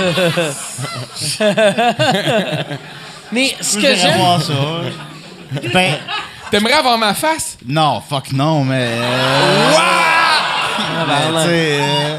Mais 3.32 3.54
ce 3.60 3.78
Moi, 3.78 3.88
que 3.90 3.94
j'aime. 3.96 5.00
Ben, 5.72 5.98
T'aimerais 6.50 6.72
avoir 6.74 6.98
ma 6.98 7.14
face? 7.14 7.56
non, 7.66 8.00
fuck 8.08 8.32
non, 8.32 8.64
mais... 8.64 8.88
euh, 8.90 9.70
ben, 11.06 11.42
tu 11.44 11.48
sais, 11.48 11.78
euh, 11.80 12.18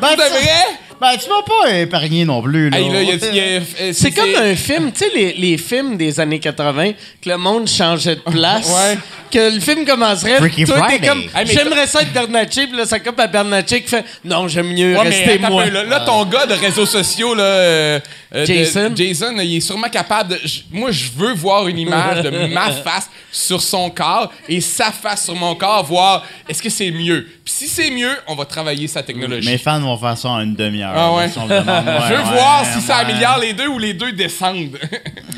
Ben, 0.00 0.10
devrais? 0.16 0.78
Ben, 1.00 1.08
tu 1.16 1.28
m'as 1.28 1.42
pas 1.42 1.78
épargné 1.78 2.24
non 2.24 2.42
plus, 2.42 2.70
là. 2.70 2.78
Hey, 2.78 2.88
là, 2.90 3.02
il 3.02 3.08
y 3.08 3.12
a- 3.12 3.28
il 3.30 3.34
y 3.36 3.40
a- 3.40 3.60
euh, 3.82 3.90
C'est 3.92 4.10
comme 4.10 4.34
un 4.36 4.54
film, 4.56 4.90
tu 4.92 5.00
sais, 5.04 5.10
les, 5.14 5.32
les 5.34 5.56
films 5.58 5.96
des 5.96 6.18
années 6.20 6.40
80, 6.40 6.92
que 7.22 7.28
le 7.28 7.36
monde 7.36 7.68
changeait 7.68 8.16
de 8.16 8.20
place. 8.20 8.66
Ouais. 8.68 8.98
Que 9.30 9.52
le 9.54 9.60
film 9.60 9.84
commencerait. 9.84 10.38
Freaky 10.38 10.64
toi, 10.64 10.76
t'es 10.76 10.82
Friday. 10.96 11.06
comme. 11.06 11.20
Hey, 11.20 11.44
mais 11.46 11.52
J'aimerais 11.52 11.86
ça 11.86 12.00
être 12.00 12.12
Bernatchez, 12.14 12.66
puis 12.66 12.76
là, 12.78 12.86
ça 12.86 12.98
coupe 12.98 13.20
à 13.20 13.26
Bernatchez 13.26 13.82
qui 13.82 13.88
fait 13.88 14.02
Non, 14.24 14.48
j'aime 14.48 14.72
mieux 14.72 14.96
Ouais, 14.96 15.04
mais 15.04 15.10
rester 15.10 15.32
attends 15.34 15.46
un 15.46 15.50
moi. 15.50 15.64
peu, 15.64 15.70
là, 15.70 15.84
là, 15.84 16.00
ton 16.00 16.24
gars 16.24 16.46
de 16.46 16.54
réseaux 16.54 16.86
sociaux, 16.86 17.34
là, 17.34 17.42
euh, 17.42 18.00
euh, 18.34 18.40
de- 18.40 18.46
Jason. 18.46 18.90
Jason, 18.96 19.34
il 19.38 19.56
est 19.56 19.60
sûrement 19.60 19.90
capable 19.90 20.30
de. 20.30 20.38
j- 20.44 20.64
Moi, 20.72 20.90
je 20.92 21.04
veux 21.14 21.34
voir 21.34 21.68
une 21.68 21.78
image 21.78 22.22
de 22.22 22.30
ma 22.30 22.70
face 22.84 23.10
sur 23.30 23.60
son 23.60 23.90
corps 23.90 24.32
et 24.48 24.62
sa 24.62 24.90
face 24.92 25.26
sur 25.26 25.34
mon 25.34 25.54
corps, 25.54 25.84
voir 25.84 26.24
est-ce 26.48 26.62
que 26.62 26.70
c'est 26.70 26.90
mieux. 26.90 27.26
Puis 27.44 27.52
si 27.54 27.68
c'est 27.68 27.90
mieux, 27.90 28.16
on 28.28 28.34
va 28.34 28.46
travailler 28.46 28.88
sa 28.88 29.02
technologie. 29.02 29.46
Mes 29.50 29.58
fans 29.58 29.78
vont 29.80 29.98
faire 29.98 30.16
ça 30.16 30.30
en 30.30 30.40
une 30.40 30.54
Ah 30.96 31.12
ouais. 31.14 31.26
là, 31.26 31.28
si 31.32 31.38
on 31.38 31.46
me 31.46 31.60
demande, 31.60 31.86
ouais, 31.86 31.98
je 32.08 32.14
veux 32.14 32.18
ouais, 32.18 32.32
voir 32.32 32.64
si 32.64 32.80
ça 32.80 32.96
améliore 32.96 33.38
les 33.38 33.52
deux 33.52 33.66
ou 33.68 33.78
les 33.78 33.94
deux 33.94 34.12
descendent. 34.12 34.78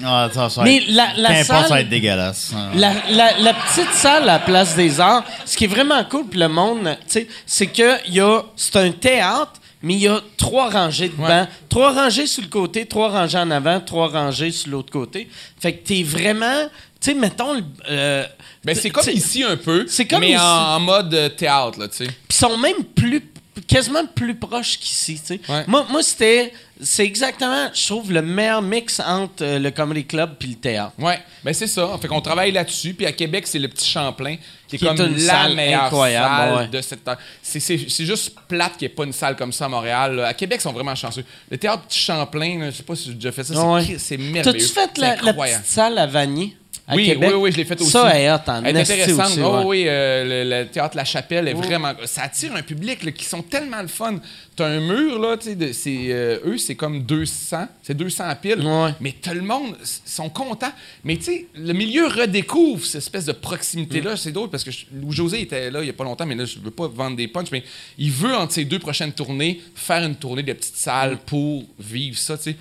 Ah, 0.03 0.31
ça, 0.33 0.49
ça 0.49 0.63
va 0.63 0.65
Mais 0.65 0.77
être- 0.79 0.85
la, 0.89 1.09
la 1.19 1.45
ça 1.45 1.61
va 1.61 1.69
salle. 1.69 1.81
être 1.83 1.91
dégueulasse. 1.91 2.53
Ah. 2.57 2.71
La, 2.75 2.93
la- 3.11 3.37
la 3.39 3.53
petite 3.53 3.93
salle 3.93 4.23
à 4.23 4.27
la 4.33 4.39
Place 4.39 4.75
des 4.75 4.99
Arts, 4.99 5.25
ce 5.45 5.55
qui 5.59 5.65
est 5.65 5.69
vraiment 5.69 6.03
cool 6.05 6.25
pour 6.25 6.41
le 6.41 6.49
monde, 6.49 6.97
tu 7.03 7.13
sais, 7.13 7.29
c'est 7.45 7.67
que 7.67 8.09
y 8.11 8.19
a, 8.19 8.41
c'est 8.57 8.77
un 8.77 8.93
théâtre, 8.93 9.53
mais 9.83 9.93
il 9.93 10.01
y 10.01 10.09
a 10.09 10.19
trois 10.39 10.71
rangées 10.71 11.11
de 11.11 11.17
bancs, 11.17 11.47
trois 11.69 11.93
rangées 11.93 12.27
sur 12.27 12.43
le 12.43 12.49
côté, 12.49 12.87
trois 12.87 13.11
rangées 13.11 13.37
en 13.37 13.51
avant, 13.51 13.79
trois 13.79 14.09
rangées 14.09 14.53
sur 14.53 14.71
l'autre 14.71 14.91
côté. 14.91 15.29
Fait 15.61 15.75
que 15.75 15.87
t'es 15.87 16.03
vraiment, 16.03 16.65
tu 16.99 17.11
sais, 17.11 17.15
mettons, 17.15 17.53
le- 17.53 17.63
euh, 17.91 18.25
Ben, 18.65 18.75
c'est 18.75 18.89
comme 18.89 19.07
ici 19.13 19.45
un 19.45 19.59
peu, 19.59 19.85
C'est 19.87 20.07
comme 20.07 20.21
mais 20.21 20.31
ici. 20.31 20.39
En, 20.39 20.77
en 20.77 20.81
mode 20.81 21.35
théâtre, 21.37 21.79
là, 21.79 21.89
tu 21.89 21.97
sais. 21.99 22.05
Puis 22.07 22.15
ils 22.31 22.35
sont 22.37 22.57
même 22.57 22.85
plus 22.97 23.21
quasiment 23.67 24.05
plus 24.07 24.35
proches 24.35 24.79
qu'ici, 24.79 25.21
tu 25.21 25.27
sais. 25.37 25.41
Ouais. 25.49 25.65
Moi, 25.67 25.87
moi 25.91 26.03
c'était 26.03 26.53
c'est 26.83 27.05
exactement 27.05 27.69
je 27.75 27.87
trouve 27.89 28.11
le 28.11 28.23
meilleur 28.23 28.63
mix 28.63 29.01
entre 29.01 29.43
euh, 29.45 29.59
le 29.59 29.71
comedy 29.71 30.07
club 30.07 30.37
puis 30.39 30.49
le 30.51 30.55
théâtre. 30.55 30.93
Ouais, 30.99 31.19
ben 31.45 31.53
c'est 31.53 31.67
ça. 31.67 31.99
Fait 32.01 32.09
qu'on 32.09 32.21
travaille 32.23 32.53
là-dessus. 32.53 32.95
Puis 32.95 33.05
à 33.07 33.13
Québec, 33.13 33.47
c'est 33.47 33.59
le 33.59 33.69
petit 33.69 33.89
Champlain 33.89 34.37
qui 34.67 34.77
est 34.77 34.79
Qui 34.79 34.85
est 34.87 34.89
comme 34.89 35.01
une 35.07 35.17
la 35.27 35.33
salle 35.33 35.55
meilleure 35.55 35.85
incroyable, 35.85 36.35
salle 36.37 36.55
ouais. 36.57 36.69
de 36.69 36.81
cette. 36.81 37.11
C'est, 37.43 37.61
c'est, 37.61 37.79
c'est 37.89 38.07
juste 38.07 38.35
plate 38.49 38.77
qu'il 38.79 38.89
n'y 38.89 38.93
ait 38.93 38.95
pas 38.95 39.05
une 39.05 39.13
salle 39.13 39.37
comme 39.37 39.53
ça 39.53 39.67
à 39.67 39.69
Montréal. 39.69 40.17
là. 40.17 40.29
À 40.29 40.35
Québec, 40.35 40.61
ils 40.61 40.63
sont 40.63 40.73
vraiment 40.73 40.95
chanceux. 40.95 41.25
Le 41.51 41.59
théâtre 41.59 41.83
Petit 41.83 42.01
Champlain, 42.01 42.59
là, 42.61 42.71
je 42.71 42.77
sais 42.77 42.83
pas 42.83 42.95
si 42.97 43.09
j'ai 43.09 43.15
déjà 43.15 43.33
fait 43.33 43.45
ça, 43.45 43.55
c'est, 43.55 43.61
ouais. 43.61 43.99
c'est 43.99 44.17
merveilleux. 44.17 44.43
T'as-tu 44.45 44.61
fait 44.73 44.91
C'est 44.95 45.01
la, 45.01 45.17
la 45.17 45.29
incroyable. 45.31 45.63
petite 45.63 45.75
salle 45.75 45.99
à 45.99 46.07
Vanier? 46.07 46.57
À 46.91 46.95
oui, 46.97 47.07
Québec? 47.07 47.31
oui, 47.33 47.37
oui, 47.41 47.53
je 47.53 47.57
l'ai 47.57 47.65
fait 47.65 47.81
aussi. 47.81 47.91
Ça, 47.91 48.19
est 48.21 48.31
hot 48.31 48.37
en 48.47 48.65
Elle 48.65 48.77
est 48.77 48.81
intéressante. 48.81 49.27
aussi, 49.31 49.41
Oh, 49.43 49.59
ouais. 49.59 49.65
oui, 49.65 49.85
euh, 49.87 50.45
le, 50.45 50.63
le 50.63 50.67
théâtre 50.69 50.97
La 50.97 51.05
Chapelle 51.05 51.49
est 51.49 51.55
vraiment. 51.55 51.93
Ça 52.07 52.23
attire 52.23 52.55
un 52.55 52.63
public 52.63 53.03
là, 53.05 53.13
qui 53.13 53.25
sont 53.25 53.43
tellement 53.43 53.81
le 53.83 53.89
fun. 53.89 54.17
T'as 54.57 54.67
un 54.67 54.81
mur, 54.81 55.19
là, 55.19 55.37
tu 55.39 55.51
sais, 55.73 55.89
euh, 56.11 56.39
eux, 56.45 56.59
c'est 56.59 56.75
comme 56.75 57.03
200. 57.03 57.67
C'est 57.83 57.97
200 57.97 58.25
piles. 58.43 58.61
Ouais. 58.61 58.91
Mais 59.01 59.13
tout 59.23 59.31
le 59.33 59.41
monde 59.43 59.77
sont 60.05 60.29
contents. 60.29 60.73
Mais 61.05 61.17
tu 61.17 61.23
sais, 61.25 61.47
le 61.55 61.73
milieu 61.73 62.07
redécouvre 62.07 62.85
cette 62.85 62.97
espèce 63.03 63.25
de 63.27 63.33
Mm. 63.33 63.37
proximité-là. 63.37 64.17
C'est 64.17 64.33
drôle 64.33 64.51
parce 64.51 64.65
que 64.65 64.71
je- 64.71 64.85
Louis-José 64.93 65.41
était 65.43 65.71
là 65.71 65.81
il 65.83 65.87
y 65.87 65.91
a 65.91 65.95
pas 65.95 66.05
longtemps, 66.05 66.27
mais 66.27 66.35
là, 66.35 66.45
je 66.45 66.59
veux 66.59 66.71
pas 66.71 66.89
vendre 66.89 67.17
des 67.17 67.29
punchs, 67.29 67.51
mais 67.53 67.63
il 67.99 68.11
veut, 68.11 68.35
entre 68.35 68.53
ses 68.53 68.65
deux 68.65 68.79
prochaines 68.79 69.13
tournées, 69.13 69.61
faire 69.75 70.03
une 70.05 70.17
tournée 70.17 70.43
de 70.43 70.53
petites 70.53 70.77
salles 70.77 71.17
pour 71.25 71.65
vivre 71.79 72.19
ça, 72.19 72.37
tu 72.37 72.45
sais. 72.51 72.57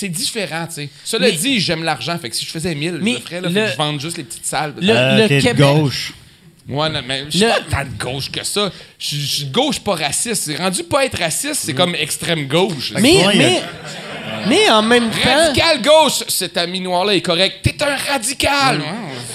C'est 0.00 0.08
différent, 0.08 0.66
tu 0.66 0.74
sais. 0.76 0.88
Cela 1.04 1.26
Mais- 1.26 1.32
dit, 1.32 1.60
j'aime 1.60 1.82
l'argent. 1.84 2.16
Fait 2.18 2.30
que 2.30 2.36
si 2.36 2.46
je 2.46 2.50
faisais 2.50 2.74
1000, 2.74 3.00
je 3.00 3.04
le 3.04 3.18
ferais. 3.18 3.40
Là, 3.42 3.48
le- 3.48 3.54
Fait 3.54 3.66
que 3.66 3.72
je 3.72 3.76
vende 3.76 4.00
juste 4.00 4.16
les 4.16 4.24
petites 4.24 4.46
salles. 4.46 4.72
Le- 4.80 4.90
Euh, 4.96 5.28
de 5.28 5.40
Québec- 5.40 5.56
gauche. 5.56 6.14
Ouais, 6.68 6.88
non, 6.88 7.00
mais 7.06 7.24
je 7.26 7.30
suis 7.36 7.40
Le- 7.40 7.48
pas 7.48 7.60
tant 7.70 7.84
de 7.84 8.02
gauche 8.02 8.30
que 8.30 8.42
ça. 8.44 8.70
Je 8.98 9.16
suis- 9.16 9.44
gauche, 9.46 9.80
pas 9.80 9.96
raciste. 9.96 10.44
C'est 10.44 10.56
rendu 10.56 10.84
pas 10.84 11.04
être 11.04 11.18
raciste, 11.18 11.56
c'est 11.64 11.74
comme 11.74 11.94
extrême 11.94 12.46
gauche. 12.46 12.92
Mais, 12.98 13.60
mais, 14.48 14.70
en 14.70 14.82
même 14.82 15.10
temps, 15.10 15.36
Radical 15.36 15.82
gauche, 15.82 16.24
cet 16.28 16.56
ami 16.56 16.80
noir-là 16.80 17.14
est 17.14 17.20
correct. 17.20 17.58
T'es 17.62 17.76
un 17.82 17.96
radical. 18.12 18.80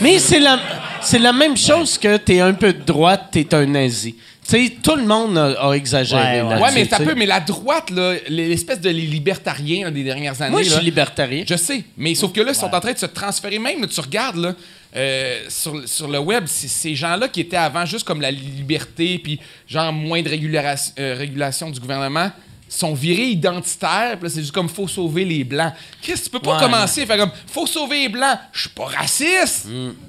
mais 0.01 0.19
c'est 0.19 0.39
la, 0.39 0.59
c'est 1.01 1.19
la 1.19 1.33
même 1.33 1.55
chose 1.57 1.97
que 1.97 2.17
t'es 2.17 2.39
un 2.39 2.53
peu 2.53 2.73
de 2.73 2.83
droite, 2.83 3.27
t'es 3.31 3.53
un 3.53 3.65
nazi. 3.65 4.15
Tu 4.47 4.51
sais, 4.67 4.73
tout 4.83 4.95
le 4.95 5.05
monde 5.05 5.35
a, 5.39 5.69
a 5.69 5.73
exagéré 5.73 6.21
Ouais, 6.21 6.41
ouais. 6.41 6.49
là-dessus, 6.49 6.63
Ouais, 6.63 6.71
mais 6.75 6.85
ça 6.85 7.15
mais 7.15 7.25
la 7.25 7.39
droite, 7.39 7.89
là, 7.89 8.13
l'espèce 8.27 8.79
de 8.79 8.91
libertarien 8.91 9.85
là, 9.85 9.91
des 9.91 10.03
dernières 10.03 10.39
années. 10.39 10.51
Moi, 10.51 10.61
je 10.61 10.69
suis 10.69 10.83
libertarien. 10.85 11.43
Je 11.47 11.55
sais, 11.55 11.83
mais 11.97 12.13
sauf 12.13 12.31
que 12.31 12.41
là, 12.41 12.51
ils 12.51 12.55
sont 12.55 12.71
en 12.71 12.79
train 12.79 12.93
de 12.93 12.97
se 12.97 13.07
transférer. 13.07 13.57
Même, 13.57 13.81
là, 13.81 13.87
tu 13.87 13.99
regardes 13.99 14.37
là, 14.37 14.53
euh, 14.95 15.39
sur, 15.49 15.89
sur 15.89 16.07
le 16.07 16.19
web, 16.19 16.43
c'est 16.45 16.67
ces 16.67 16.95
gens-là 16.95 17.27
qui 17.27 17.41
étaient 17.41 17.57
avant 17.57 17.85
juste 17.87 18.05
comme 18.05 18.21
la 18.21 18.29
liberté, 18.29 19.19
puis 19.21 19.39
genre 19.67 19.91
moins 19.91 20.21
de 20.21 20.29
régulation, 20.29 20.93
euh, 20.99 21.15
régulation 21.17 21.71
du 21.71 21.79
gouvernement, 21.79 22.29
sont 22.69 22.93
virés 22.93 23.27
identitaires. 23.29 24.17
Puis 24.19 24.29
c'est 24.29 24.41
juste 24.41 24.51
comme 24.53 24.69
faut 24.69 24.87
sauver 24.87 25.23
les 25.25 25.43
blancs. 25.43 25.73
Chris, 26.01 26.19
tu 26.23 26.29
peux 26.29 26.39
pas 26.39 26.55
Ouais. 26.55 26.63
commencer 26.63 27.03
à 27.03 27.05
faire 27.05 27.17
comme 27.17 27.31
faut 27.51 27.65
sauver 27.67 28.01
les 28.01 28.09
blancs. 28.09 28.37
Je 28.51 28.61
suis 28.61 28.69
pas 28.69 28.85
raciste. 28.85 29.67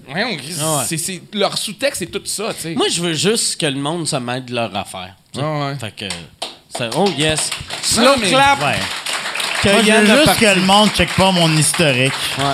Voyons, 0.09 0.37
Chris, 0.37 0.55
Ah 0.61 0.79
ouais. 0.79 0.85
c'est- 0.89 0.99
c'est- 0.99 1.23
leur 1.35 1.57
sous-texte, 1.59 1.99
c'est 2.01 2.07
tout 2.11 2.23
ça, 2.25 2.53
tu 2.55 2.63
sais. 2.63 2.75
Moi, 2.75 2.87
je 2.91 3.01
veux 3.01 3.15
juste 3.15 3.61
que 3.61 3.67
le 3.67 3.79
monde 3.79 4.07
se 4.07 4.17
mette 4.17 4.47
de 4.47 4.55
leur 4.55 4.75
affaire. 4.77 5.15
Ah 5.39 5.41
ouais. 5.69 5.75
Fait 5.79 5.95
que. 5.95 6.15
ça- 6.77 6.91
oh, 6.97 7.09
yes. 7.17 7.51
Slow 7.83 8.03
Non, 8.05 8.15
mais- 8.21 8.29
clap. 8.29 8.61
Ouais. 8.63 8.75
que 9.63 9.69
Moi, 9.71 9.81
je 9.83 9.91
veux 9.91 9.97
a 10.21 10.25
juste 10.25 10.39
que 10.39 10.55
le 10.55 10.61
monde 10.63 10.91
check 10.91 11.09
pas 11.17 11.31
mon 11.33 11.55
historique. 11.57 12.13
Ouais. 12.39 12.45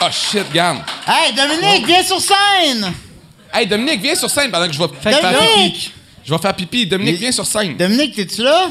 Ah 0.00 0.10
shit, 0.10 0.50
garde. 0.52 0.78
Hey, 1.06 1.32
Dominique, 1.32 1.86
viens 1.86 2.02
sur 2.02 2.20
scène! 2.20 2.92
Hey, 3.54 3.66
Dominique, 3.66 4.00
viens 4.02 4.14
sur 4.16 4.28
scène 4.28 4.50
pendant 4.50 4.66
que 4.66 4.72
je 4.72 4.78
vais 4.78 4.88
faire 5.00 5.18
pipi. 5.20 5.32
Dominique! 5.32 5.92
Je 6.24 6.34
vais 6.34 6.40
faire 6.40 6.54
pipi. 6.54 6.86
Dominique, 6.86 7.18
viens 7.18 7.32
sur 7.32 7.46
scène. 7.46 7.76
Dominique, 7.76 8.14
t'es-tu 8.16 8.42
là? 8.42 8.68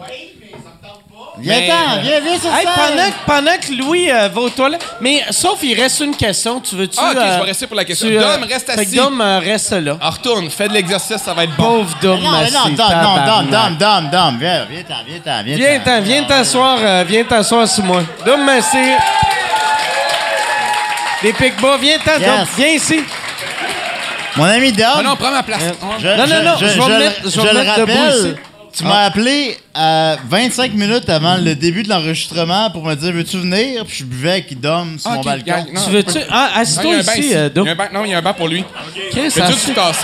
Oui, 0.00 0.06
mais 0.40 0.50
ça 0.52 0.56
me 0.58 0.88
tente 0.88 1.02
pas. 1.10 1.34
Viens-t'en, 1.38 2.00
viens, 2.02 2.20
viens 2.20 2.38
sur 2.38 2.50
Hey, 2.54 2.64
scène! 2.64 2.72
pendant, 2.74 3.08
que- 3.10 3.26
pendant 3.26 3.56
que 3.60 3.72
Louis 3.82 4.10
euh, 4.10 4.28
va 4.28 4.40
aux 4.40 4.48
toilettes. 4.50 4.86
Mais 5.00 5.22
sauf, 5.30 5.58
il 5.62 5.80
reste 5.80 6.00
une 6.00 6.16
question. 6.16 6.60
Tu 6.60 6.74
veux-tu. 6.76 6.96
Ah, 6.98 7.10
ok, 7.12 7.16
euh, 7.16 7.32
je 7.34 7.38
vais 7.40 7.46
rester 7.46 7.66
pour 7.66 7.76
la 7.76 7.84
question. 7.84 8.08
tu, 8.08 8.16
euh, 8.18 8.20
Dom, 8.20 8.42
reste 8.48 8.66
fait 8.70 8.76
que 8.76 8.80
assis. 8.80 8.96
Dom, 8.96 9.20
euh, 9.20 9.38
reste 9.38 9.72
là. 9.72 9.96
Ah, 10.00 10.10
retourne, 10.10 10.50
fais 10.50 10.68
de 10.68 10.72
l'exercice, 10.74 11.16
ça 11.18 11.34
va 11.34 11.44
être 11.44 11.56
bon. 11.56 11.64
Pauvre 11.64 11.96
Dom, 12.02 12.20
Non, 12.20 12.30
mais 12.32 12.50
non, 12.50 12.60
assis, 12.60 12.70
non, 12.70 12.76
Dom, 12.76 12.88
tabarnak. 12.88 13.50
Dom, 13.50 13.76
Dom, 13.78 14.10
Dom, 14.10 14.38
viens, 14.38 14.64
viens-t'en, 14.70 14.94
viens-t'en, 15.06 15.42
viens-t'en. 15.44 15.56
Viens 15.58 15.80
t'en, 15.80 16.00
viens 16.02 16.22
t'asseoir, 16.24 16.78
euh, 16.82 17.04
viens 17.06 17.24
t'asseoir 17.24 17.68
sur 17.68 17.84
moi. 17.84 18.02
Dom, 18.24 18.40
merci. 18.44 18.78
Les 21.22 21.32
pics-bas, 21.32 21.76
viens 21.80 21.98
t'en, 21.98 22.12
Dom, 22.18 22.22
Yes. 22.22 22.48
viens 22.56 22.68
ici. 22.68 23.00
Mon 24.36 24.44
ami 24.44 24.72
Dom, 24.72 24.86
Ah 24.96 25.02
non, 25.02 25.16
prends 25.16 25.30
ma 25.32 25.42
place. 25.42 25.60
je, 25.98 26.06
Non, 26.08 26.26
non, 26.26 26.42
non, 26.42 26.56
je 26.58 26.64
vais 26.66 26.76
me 26.76 26.88
le- 26.88 26.98
mettre- 26.98 27.20
je 27.24 27.26
vais 27.26 27.30
je 27.30 27.40
me 27.40 27.46
le 27.46 27.52
mettre 27.64 27.78
debout 27.80 27.92
rappelle, 27.92 28.16
ici. 28.16 28.34
Tu 28.72 28.84
m'as 28.84 29.04
appelé 29.04 29.56
à 29.74 30.16
25 30.28 30.72
minutes 30.74 31.08
avant 31.08 31.36
le 31.36 31.54
début 31.54 31.82
de 31.82 31.88
l'enregistrement 31.88 32.70
pour 32.70 32.84
me 32.84 32.94
dire 32.94 33.12
veux-tu 33.12 33.38
venir? 33.38 33.84
Puis 33.86 33.98
je 34.00 34.04
buvais 34.04 34.30
avec 34.32 34.60
Dom 34.60 34.98
sur 34.98 35.10
Ah, 35.10 35.16
mon 35.16 35.22
balcon. 35.22 35.66
Tu 35.84 35.90
veux-tu? 35.90 36.18
Ah, 36.30 36.48
Non, 36.48 36.54
il 36.54 36.58
y 36.58 36.60
assis-toi 36.60 36.94
a 36.94 36.98
un 36.98 37.02
banc 37.02 37.12
ici, 37.14 37.30
euh, 37.34 37.48
Dom. 37.50 37.68
Non, 37.92 38.04
il 38.04 38.10
y 38.10 38.14
a 38.14 38.18
un 38.18 38.22
banc 38.22 38.34
pour 38.34 38.48
lui. 38.48 38.64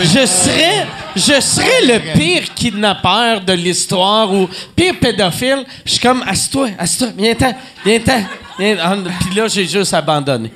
Je 0.05 0.26
serais, 0.26 0.86
je 1.14 1.40
serais 1.40 1.82
le 1.84 2.12
pire 2.18 2.43
kidnappeur 2.55 3.40
de 3.40 3.52
l'histoire 3.52 4.32
ou 4.32 4.48
pire 4.74 4.94
pédophile. 5.01 5.64
Je 5.84 5.90
suis 5.93 6.01
comme, 6.01 6.22
assis-toi, 6.26 6.68
assis-toi, 6.78 7.09
viens-t'en, 7.16 7.55
viens-t'en. 7.84 8.22
Viens- 8.59 8.76
ah, 8.82 8.97
Puis 9.20 9.34
là, 9.34 9.48
j'ai 9.48 9.66
juste 9.66 9.93
abandonné. 9.94 10.51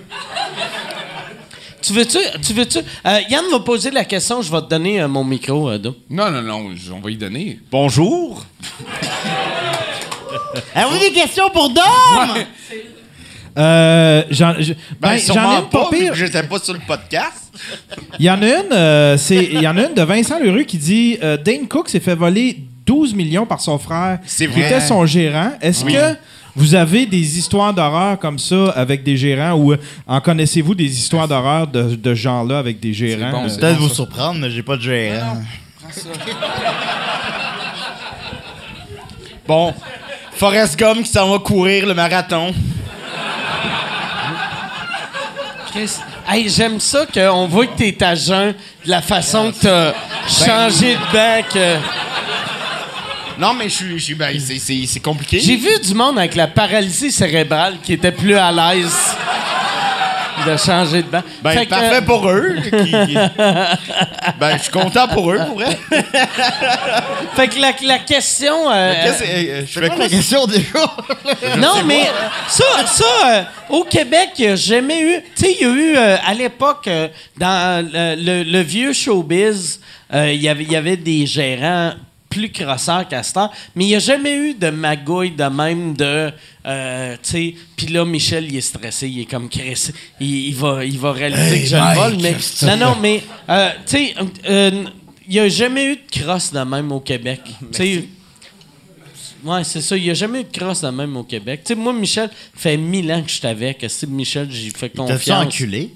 Tu 1.91 1.97
veux-tu, 1.97 2.19
tu 2.47 2.53
veux-tu, 2.53 2.79
euh, 2.79 3.19
Yann 3.31 3.43
va 3.51 3.59
poser 3.59 3.91
la 3.91 4.05
question, 4.05 4.43
je 4.43 4.53
vais 4.53 4.61
te 4.61 4.69
donner 4.69 5.01
euh, 5.01 5.09
mon 5.09 5.25
micro, 5.25 5.71
euh, 5.71 5.77
Dom. 5.77 5.93
Non, 6.09 6.31
non, 6.31 6.41
non, 6.41 6.71
j- 6.77 6.89
on 6.95 7.01
va 7.01 7.11
y 7.11 7.17
donner. 7.17 7.59
Bonjour. 7.69 8.45
Avez-vous 10.73 10.99
des 11.01 11.11
questions 11.11 11.51
pour 11.51 11.69
Dom? 11.71 11.83
Euh, 13.59 14.23
j'en 14.31 14.55
je- 14.61 14.75
ben, 14.75 14.79
Ben, 15.01 15.09
j'en 15.11 15.15
ai 15.17 15.19
sûrement 15.19 15.59
une 15.63 15.69
pas 15.69 15.85
pas, 15.87 15.91
vu 15.91 15.99
pire. 15.99 16.13
que 16.13 16.19
j'étais 16.19 16.45
pas 16.45 16.61
sur 16.61 16.75
le 16.75 16.81
podcast. 16.87 17.53
Il 18.21 18.25
y 18.25 18.31
en 18.31 18.41
a 18.41 18.47
une, 18.47 18.73
euh, 18.73 19.17
c'est, 19.17 19.43
il 19.53 19.61
y 19.61 19.67
en 19.67 19.77
a 19.77 19.87
une 19.89 19.95
de 19.95 20.03
Vincent 20.03 20.39
Leroux 20.39 20.65
qui 20.65 20.79
dit 20.79 21.19
euh, 21.25 21.37
Dane 21.37 21.67
Cook 21.67 21.89
s'est 21.89 21.99
fait 21.99 22.15
voler 22.15 22.57
12 22.87 23.15
millions 23.15 23.47
par 23.47 23.61
son 23.61 23.79
frère, 23.79 24.21
C'est 24.27 24.47
qui 24.47 24.53
vrai. 24.61 24.67
était 24.71 24.81
son 24.81 25.07
gérant. 25.07 25.55
Est-ce 25.61 25.85
Oui. 25.85 25.95
que 25.95 26.15
Vous 26.57 26.75
avez 26.75 27.07
des 27.07 27.39
histoires 27.39 27.73
d'horreur 27.73 28.19
comme 28.19 28.39
ça 28.39 28.71
avec 28.71 29.03
des 29.05 29.17
gérants 29.17 29.53
ou 29.55 29.73
euh, 29.73 29.77
en 30.07 30.21
connaissez-vous 30.21 30.75
des 30.75 30.99
histoires 30.99 31.29
d'horreur 31.29 31.67
de, 31.67 31.95
de 31.95 32.15
ce 32.15 32.21
genre-là 32.21 32.59
avec 32.59 32.81
des 32.81 32.93
gérants? 32.93 33.31
bon, 33.31 33.45
euh, 33.45 33.49
c'est 33.49 33.61
Peut-être 33.61 33.79
vous 33.79 33.89
ça. 33.89 33.95
surprendre, 33.95 34.41
mais 34.41 34.51
j'ai 34.51 34.63
pas 34.63 34.77
de 34.77 34.83
gérant. 34.83 35.43
Bon, 39.47 39.75
Forrest 40.33 40.79
Gump 40.79 41.03
qui 41.05 41.11
s'en 41.11 41.31
va 41.31 41.39
courir 41.39 41.87
le 41.87 41.95
marathon. 41.95 42.53
Chris, 45.73 45.91
Hey, 46.29 46.49
j'aime 46.49 46.79
ça 46.79 47.07
qu'on 47.13 47.49
voit 47.49 47.67
que 47.67 47.77
t'es 47.77 48.05
à 48.05 48.15
jeun 48.15 48.53
de 48.85 48.91
la 48.91 49.03
façon 49.03 49.51
que 49.51 49.59
t'as 49.63 49.93
changé 50.29 50.95
de 50.95 51.13
banc. 51.13 51.81
Non, 53.41 53.55
mais 53.55 53.65
je 53.69 53.75
suis. 53.75 53.99
je 53.99 54.15
ben, 54.15 54.39
c'est- 54.39 55.01
compliqué. 55.01 55.41
J'ai 55.41 55.57
vu 55.57 55.71
du 55.83 55.95
monde 55.95 56.19
avec 56.19 56.35
la 56.35 56.47
paralysie 56.47 57.11
cérébrale 57.11 57.77
qui 57.83 57.95
était 57.95 58.13
plus 58.13 58.35
à 58.37 58.53
l'aise 58.53 58.93
de 60.47 60.57
changer 60.57 61.03
de 61.03 61.09
banc. 61.09 61.23
Ben, 61.43 61.51
Fait 61.53 61.67
parfait 61.67 61.97
euh, 61.97 62.01
pour 62.03 62.29
eux. 62.29 62.57
qui- 62.63 62.71
qui- 62.71 63.15
ben, 64.41 64.57
je 64.57 64.63
suis 64.63 64.71
content 64.73 65.07
pour 65.09 65.33
eux, 65.33 65.39
pour 65.47 65.55
vrai. 65.61 65.79
fait 67.37 67.49
que 67.49 67.59
la, 67.61 67.73
la 67.83 67.99
question. 67.99 68.71
euh, 68.71 68.93
Qu'est-ce 69.05 69.23
que- 69.23 69.29
euh, 69.29 69.61
je 69.67 69.73
C'est 69.73 69.81
fais 69.81 69.89
quoi 69.89 69.99
la 69.99 70.09
question 70.09 70.47
déjà? 70.47 70.97
Non, 71.59 71.83
mais 71.85 72.03
euh, 72.09 72.29
ça, 72.49 72.65
ça 72.87 73.05
euh, 73.27 73.43
au 73.71 73.85
Québec, 73.85 74.31
il 74.39 74.47
n'y 74.47 74.53
a 74.53 74.57
jamais 74.57 75.01
eu. 75.03 75.21
Tu 75.37 75.45
sais, 75.45 75.57
il 75.61 75.67
y 75.67 75.71
a 75.71 75.75
eu 75.75 75.97
euh, 75.97 76.17
à 76.27 76.35
l'époque, 76.35 76.87
euh, 76.89 77.09
dans 77.39 77.85
le, 77.87 78.15
le- 78.23 78.43
le 78.45 78.61
vieux 78.61 78.93
showbiz, 78.93 79.81
euh, 80.15 80.33
il 80.33 80.41
y 80.41 80.49
avait- 80.49 80.65
il 80.65 80.73
y 80.73 80.77
avait 80.77 80.97
des 80.97 81.27
gérants 81.27 81.93
plus 82.31 82.51
crosseurs 82.51 83.07
qu'à 83.09 83.23
cette 83.23 83.37
heure, 83.37 83.51
mais 83.75 83.85
il 83.85 83.89
n'y 83.89 83.95
a 83.97 83.99
jamais 83.99 84.35
eu 84.37 84.55
de 84.55 84.71
magouille 84.71 85.33
de 85.33 85.45
même 85.45 85.95
de. 85.97 86.31
euh, 86.65 87.17
tu 87.23 87.29
sais, 87.31 87.55
puis 87.77 87.89
là, 87.89 88.05
Michel, 88.07 88.47
il 88.49 88.57
est 88.57 88.61
stressé, 88.61 89.09
il 89.09 89.21
est 89.21 89.25
comme 89.27 89.49
Chris. 89.51 89.91
Il, 90.21 90.47
il 90.47 90.55
va, 90.55 90.85
il 90.85 90.99
va 90.99 91.13
réaliser 91.13 91.61
que 91.61 91.67
je 91.67 91.77
le 91.77 91.95
vole, 91.97 92.17
mais. 92.23 92.37
Non, 92.63 92.77
non, 92.77 92.97
mais. 93.03 93.23
euh, 93.49 93.71
tu 93.85 93.97
sais, 93.97 94.15
euh, 94.49 94.85
il 95.27 95.33
n'y 95.35 95.39
a 95.41 95.49
jamais 95.49 95.85
eu 95.93 95.97
de 95.97 96.21
crosse 96.23 96.53
de 96.53 96.61
même 96.61 96.91
au 96.93 97.01
Québec. 97.01 97.41
Tu 97.73 97.77
sais. 97.77 98.05
Ouais, 99.45 99.65
c'est 99.65 99.81
ça. 99.81 99.97
Il 99.97 100.03
n'y 100.05 100.11
a 100.11 100.15
jamais 100.15 100.41
eu 100.43 100.45
de 100.45 100.57
crosse 100.57 100.83
de 100.83 100.89
même 100.91 101.17
au 101.17 101.25
Québec. 101.25 101.63
Tu 101.65 101.69
sais, 101.69 101.75
moi, 101.75 101.93
Michel, 101.93 102.31
fait 102.55 102.77
mille 102.77 103.11
ans 103.13 103.23
que 103.23 103.31
je 103.31 103.37
suis 103.37 103.47
avec. 103.47 103.85
Si 103.89 104.07
Michel, 104.07 104.49
j'y 104.51 104.71
fais 104.71 104.89
T'as-tu 104.91 105.13
confiance? 105.13 105.47
enculé? 105.47 105.91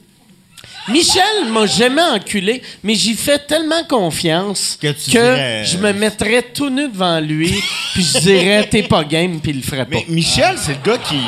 Michel 0.89 1.47
m'a 1.49 1.65
jamais 1.67 2.03
enculé, 2.03 2.63
mais 2.83 2.95
j'y 2.95 3.15
fais 3.15 3.39
tellement 3.39 3.83
confiance 3.85 4.77
Que 4.81 4.89
que, 4.89 4.93
tu 4.93 5.11
dirais, 5.11 5.63
euh, 5.63 5.65
je 5.65 5.79
me 5.79 5.93
mettrais 5.93 6.43
tout 6.43 6.69
nu 6.69 6.89
devant 6.89 7.21
lui, 7.21 7.55
puis 7.95 8.03
je 8.05 8.19
dirais 8.19 8.69
t'es 8.71 8.83
pas 8.83 9.03
game, 9.05 9.41
puis 9.41 9.53
il 9.53 9.57
le 9.59 9.63
ferait 9.63 9.87
pas. 9.87 9.97
Mais 9.97 10.05
Michel, 10.09 10.57
c'est 10.59 10.73
le 10.73 10.79
gars 10.93 10.99
qui. 10.99 11.17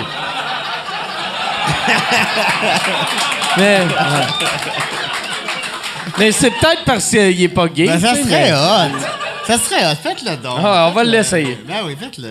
Mais, 3.56 3.78
ouais. 3.80 3.86
Mais 6.18 6.32
c'est 6.32 6.50
peut-être 6.50 6.84
parce 6.84 7.08
qu'il 7.10 7.42
est 7.42 7.48
pas 7.48 7.68
gay. 7.68 7.86
Ben, 7.86 7.98
ça 8.00 8.14
serait 8.14 8.24
mais- 8.50 8.52
hot. 8.52 8.98
Ça 9.46 9.58
serait 9.58 9.86
hot. 9.86 9.96
Faites-le 10.02 10.36
donc. 10.36 10.58
Ah, 10.62 10.88
on 10.88 10.92
va 10.92 11.04
l'essayer. 11.04 11.58
Ben 11.66 11.76
oui, 11.86 11.96
faites-le. 11.98 12.30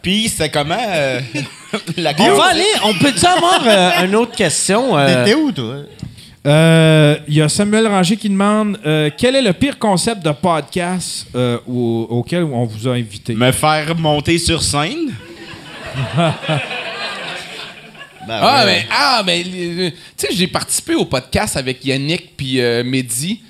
Puis, 0.00 0.28
c'est 0.28 0.50
comment. 0.50 0.76
euh, 0.78 1.20
la 1.96 2.12
On 2.18 2.34
va 2.34 2.44
aller. 2.46 2.66
On 2.84 2.94
peut-tu 2.94 3.24
avoir 3.26 3.60
euh, 3.66 4.04
une 4.04 4.14
autre 4.16 4.34
question? 4.36 4.96
euh, 4.96 5.24
T'étais 5.24 5.34
où, 5.34 5.50
toi? 5.52 5.74
Euh, 6.46 7.16
Il 7.28 7.34
y 7.34 7.42
a 7.42 7.48
Samuel 7.48 7.86
Ranger 7.86 8.16
qui 8.16 8.28
demande 8.28 8.78
euh, 8.84 9.10
quel 9.16 9.36
est 9.36 9.42
le 9.42 9.52
pire 9.52 9.78
concept 9.78 10.24
de 10.24 10.32
podcast 10.32 11.26
euh, 11.36 11.58
au- 11.68 12.06
auquel 12.10 12.42
on 12.42 12.64
vous 12.64 12.88
a 12.88 12.94
invité? 12.94 13.34
Me 13.34 13.52
faire 13.52 13.96
monter 13.96 14.38
sur 14.38 14.62
scène? 14.62 15.12
Ben, 18.24 18.38
Ah, 18.40 18.64
ouais. 18.64 18.66
mais, 18.72 18.86
ah, 18.92 19.22
mais, 19.26 19.42
tu 19.42 19.92
sais, 20.16 20.28
j'ai 20.32 20.46
participé 20.46 20.94
au 20.94 21.04
podcast 21.04 21.56
avec 21.56 21.84
Yannick 21.84 22.36
puis 22.36 22.60
euh, 22.60 22.84
Mehdi 22.84 23.40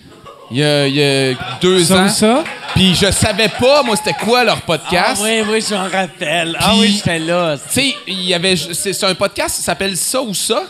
il 0.51 0.57
y, 0.59 0.65
a, 0.65 0.87
il 0.87 0.95
y 0.95 1.03
a 1.03 1.35
deux 1.61 1.85
Ça 1.85 2.05
ans. 2.05 2.09
ça? 2.09 2.45
Puis 2.75 2.95
je 2.95 3.11
savais 3.11 3.49
pas, 3.49 3.83
moi, 3.83 3.97
c'était 3.97 4.15
quoi 4.19 4.45
leur 4.45 4.57
Ah 4.59 4.63
podcast. 4.67 5.21
oui, 5.23 5.43
oui, 5.51 5.63
je 5.67 5.75
m'en 5.75 5.89
rappelle. 5.89 6.57
Ah 6.59 6.71
Puis- 6.71 6.81
oui, 6.81 6.93
j'étais 6.97 7.19
là. 7.19 7.57
Tu 7.59 7.63
sais, 7.69 7.95
il 8.07 8.23
y 8.23 8.33
avait. 8.35 8.57
C'est 8.57 8.93
c'est 8.95 9.05
un 9.07 9.15
podcast 9.15 9.57
qui 9.57 9.63
s'appelle 9.63 9.95
Ça 9.97 10.23
ou 10.23 10.33
ça. 10.33 10.63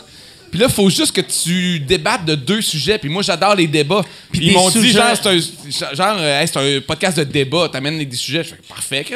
Puis 0.53 0.59
là, 0.59 0.67
il 0.69 0.71
faut 0.71 0.87
juste 0.87 1.13
que 1.13 1.21
tu 1.21 1.79
débattes 1.79 2.25
de 2.25 2.35
deux 2.35 2.61
sujets. 2.61 2.99
Puis 2.99 3.09
moi, 3.09 3.23
j'adore 3.23 3.55
les 3.55 3.65
débats. 3.65 4.03
Puis 4.31 4.49
ils 4.49 4.53
m'ont 4.53 4.69
dit, 4.69 4.91
genre, 4.91 5.05
c'est 5.19 5.27
un, 5.27 5.95
genre, 5.95 6.15
euh, 6.19 6.39
Hey, 6.41 6.47
c'est 6.47 6.77
un 6.77 6.79
podcast 6.81 7.17
de 7.17 7.23
débat. 7.23 7.69
T'amènes 7.71 7.97
des 8.03 8.15
sujets. 8.15 8.43
Je 8.43 8.49
fais, 8.49 8.59
parfait, 8.69 9.03
Chris. 9.03 9.15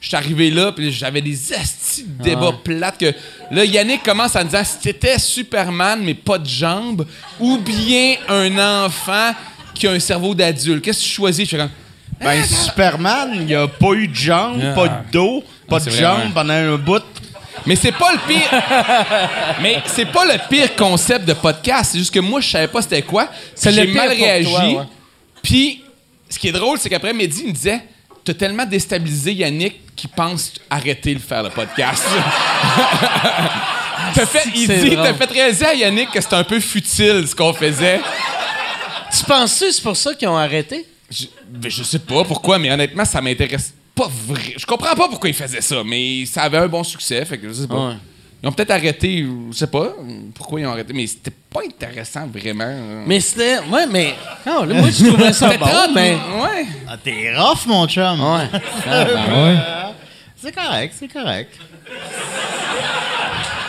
Je 0.00 0.06
suis 0.06 0.16
arrivé 0.16 0.52
là, 0.52 0.70
puis 0.70 0.92
j'avais 0.92 1.20
des 1.20 1.52
astis 1.54 2.04
de 2.04 2.22
débats 2.22 2.52
plates 2.62 2.98
que... 2.98 3.12
Là, 3.50 3.64
Yannick 3.64 4.04
commence 4.04 4.36
en 4.36 4.44
disant, 4.44 4.62
si 4.62 4.78
t'étais 4.78 5.18
Superman, 5.18 6.00
mais 6.04 6.14
pas 6.14 6.38
de 6.38 6.46
jambes, 6.48 7.04
ou 7.40 7.58
bien 7.58 8.14
un 8.28 8.84
enfant 8.86 9.32
qui 9.74 9.88
a 9.88 9.90
un 9.90 9.98
cerveau 9.98 10.36
d'adulte, 10.36 10.84
qu'est-ce 10.84 11.00
que 11.00 11.04
tu 11.04 11.10
choisis? 11.10 11.44
Je 11.46 11.50
fais 11.50 11.56
comme, 11.56 11.70
Ben, 12.20 12.44
Superman, 12.44 13.44
il 13.48 13.54
a 13.56 13.66
pas 13.66 13.92
eu 13.94 14.06
de 14.06 14.14
jambes, 14.14 14.60
Ah. 14.62 14.72
pas 14.74 14.88
de 14.88 15.10
dos, 15.12 15.42
pas 15.68 15.76
Ah, 15.76 15.78
de 15.80 15.84
c'est 15.84 15.90
vrai, 15.90 16.00
jambes 16.02 16.32
pendant 16.32 16.54
un 16.54 16.76
bout. 16.76 17.02
Mais 17.66 17.76
c'est 17.76 17.92
pas 17.92 18.12
le 18.12 18.18
pire. 18.26 18.50
mais 19.60 19.82
c'est 19.86 20.06
pas 20.06 20.24
le 20.24 20.38
pire 20.48 20.74
concept 20.76 21.24
de 21.24 21.32
podcast. 21.32 21.90
C'est 21.92 21.98
juste 21.98 22.14
que 22.14 22.20
moi, 22.20 22.40
je 22.40 22.48
savais 22.48 22.68
pas 22.68 22.82
c'était 22.82 23.02
quoi. 23.02 23.28
J'ai 23.60 23.86
mal 23.88 24.10
réagi. 24.10 24.50
toi, 24.50 24.64
ouais. 24.64 24.84
Puis, 25.42 25.82
ce 26.28 26.38
qui 26.38 26.48
est 26.48 26.52
drôle, 26.52 26.78
c'est 26.78 26.88
qu'après, 26.88 27.12
Mehdi 27.12 27.44
me 27.44 27.52
disait 27.52 27.82
T'as 28.24 28.34
tellement 28.34 28.66
déstabilisé 28.66 29.32
Yannick 29.32 29.94
qui 29.94 30.08
pense 30.08 30.52
arrêter 30.68 31.14
de 31.14 31.20
faire 31.20 31.44
le 31.44 31.50
podcast. 31.50 32.04
T'as 34.14 34.26
fait, 34.26 34.48
il 34.54 34.66
dit. 34.66 34.96
T'as 34.96 35.14
fait 35.14 35.30
réaliser 35.30 35.64
à 35.64 35.74
Yannick 35.74 36.10
que 36.10 36.20
c'était 36.20 36.34
un 36.34 36.44
peu 36.44 36.58
futile 36.58 37.24
ce 37.26 37.34
qu'on 37.34 37.52
faisait. 37.52 38.00
Tu 39.16 39.24
penses 39.24 39.60
que 39.60 39.70
c'est 39.70 39.82
pour 39.82 39.96
ça 39.96 40.14
qu'ils 40.14 40.28
ont 40.28 40.36
arrêté? 40.36 40.86
Je, 41.08 41.26
ben, 41.48 41.70
je 41.70 41.84
sais 41.84 42.00
pas 42.00 42.24
pourquoi, 42.24 42.58
mais 42.58 42.70
honnêtement, 42.70 43.04
ça 43.04 43.20
m'intéresse 43.20 43.72
pas 43.96 44.08
vrai. 44.08 44.54
Je 44.56 44.66
comprends 44.66 44.94
pas 44.94 45.08
pourquoi 45.08 45.28
ils 45.30 45.34
faisaient 45.34 45.62
ça, 45.62 45.82
mais 45.84 46.26
ça 46.26 46.42
avait 46.42 46.58
un 46.58 46.68
bon 46.68 46.84
succès, 46.84 47.24
fait 47.24 47.38
que 47.38 47.48
je 47.48 47.52
sais 47.54 47.66
pas. 47.66 47.88
Ouais. 47.88 47.94
Ils 48.42 48.48
ont 48.48 48.52
peut-être 48.52 48.70
arrêté, 48.70 49.26
je 49.50 49.56
sais 49.56 49.66
pas 49.66 49.94
pourquoi 50.34 50.60
ils 50.60 50.66
ont 50.66 50.70
arrêté, 50.70 50.92
mais 50.92 51.06
c'était 51.06 51.32
pas 51.50 51.60
intéressant 51.66 52.26
vraiment. 52.26 53.02
Mais 53.06 53.18
c'était. 53.18 53.58
Ouais, 53.60 53.86
mais. 53.90 54.14
Non, 54.46 54.64
là, 54.64 54.74
moi, 54.74 54.90
je 54.90 55.06
trouvais 55.06 55.32
ça 55.32 55.56
bon, 55.56 55.66
mais. 55.94 56.12
Ouais. 56.12 56.66
Ah, 56.86 56.96
t'es 57.02 57.34
rough, 57.34 57.66
mon 57.66 57.88
chum. 57.88 58.20
Ouais. 58.20 58.48
Ouais. 58.86 59.56
C'est 60.36 60.52
correct, 60.52 60.94
c'est 60.96 61.08
correct. 61.08 61.58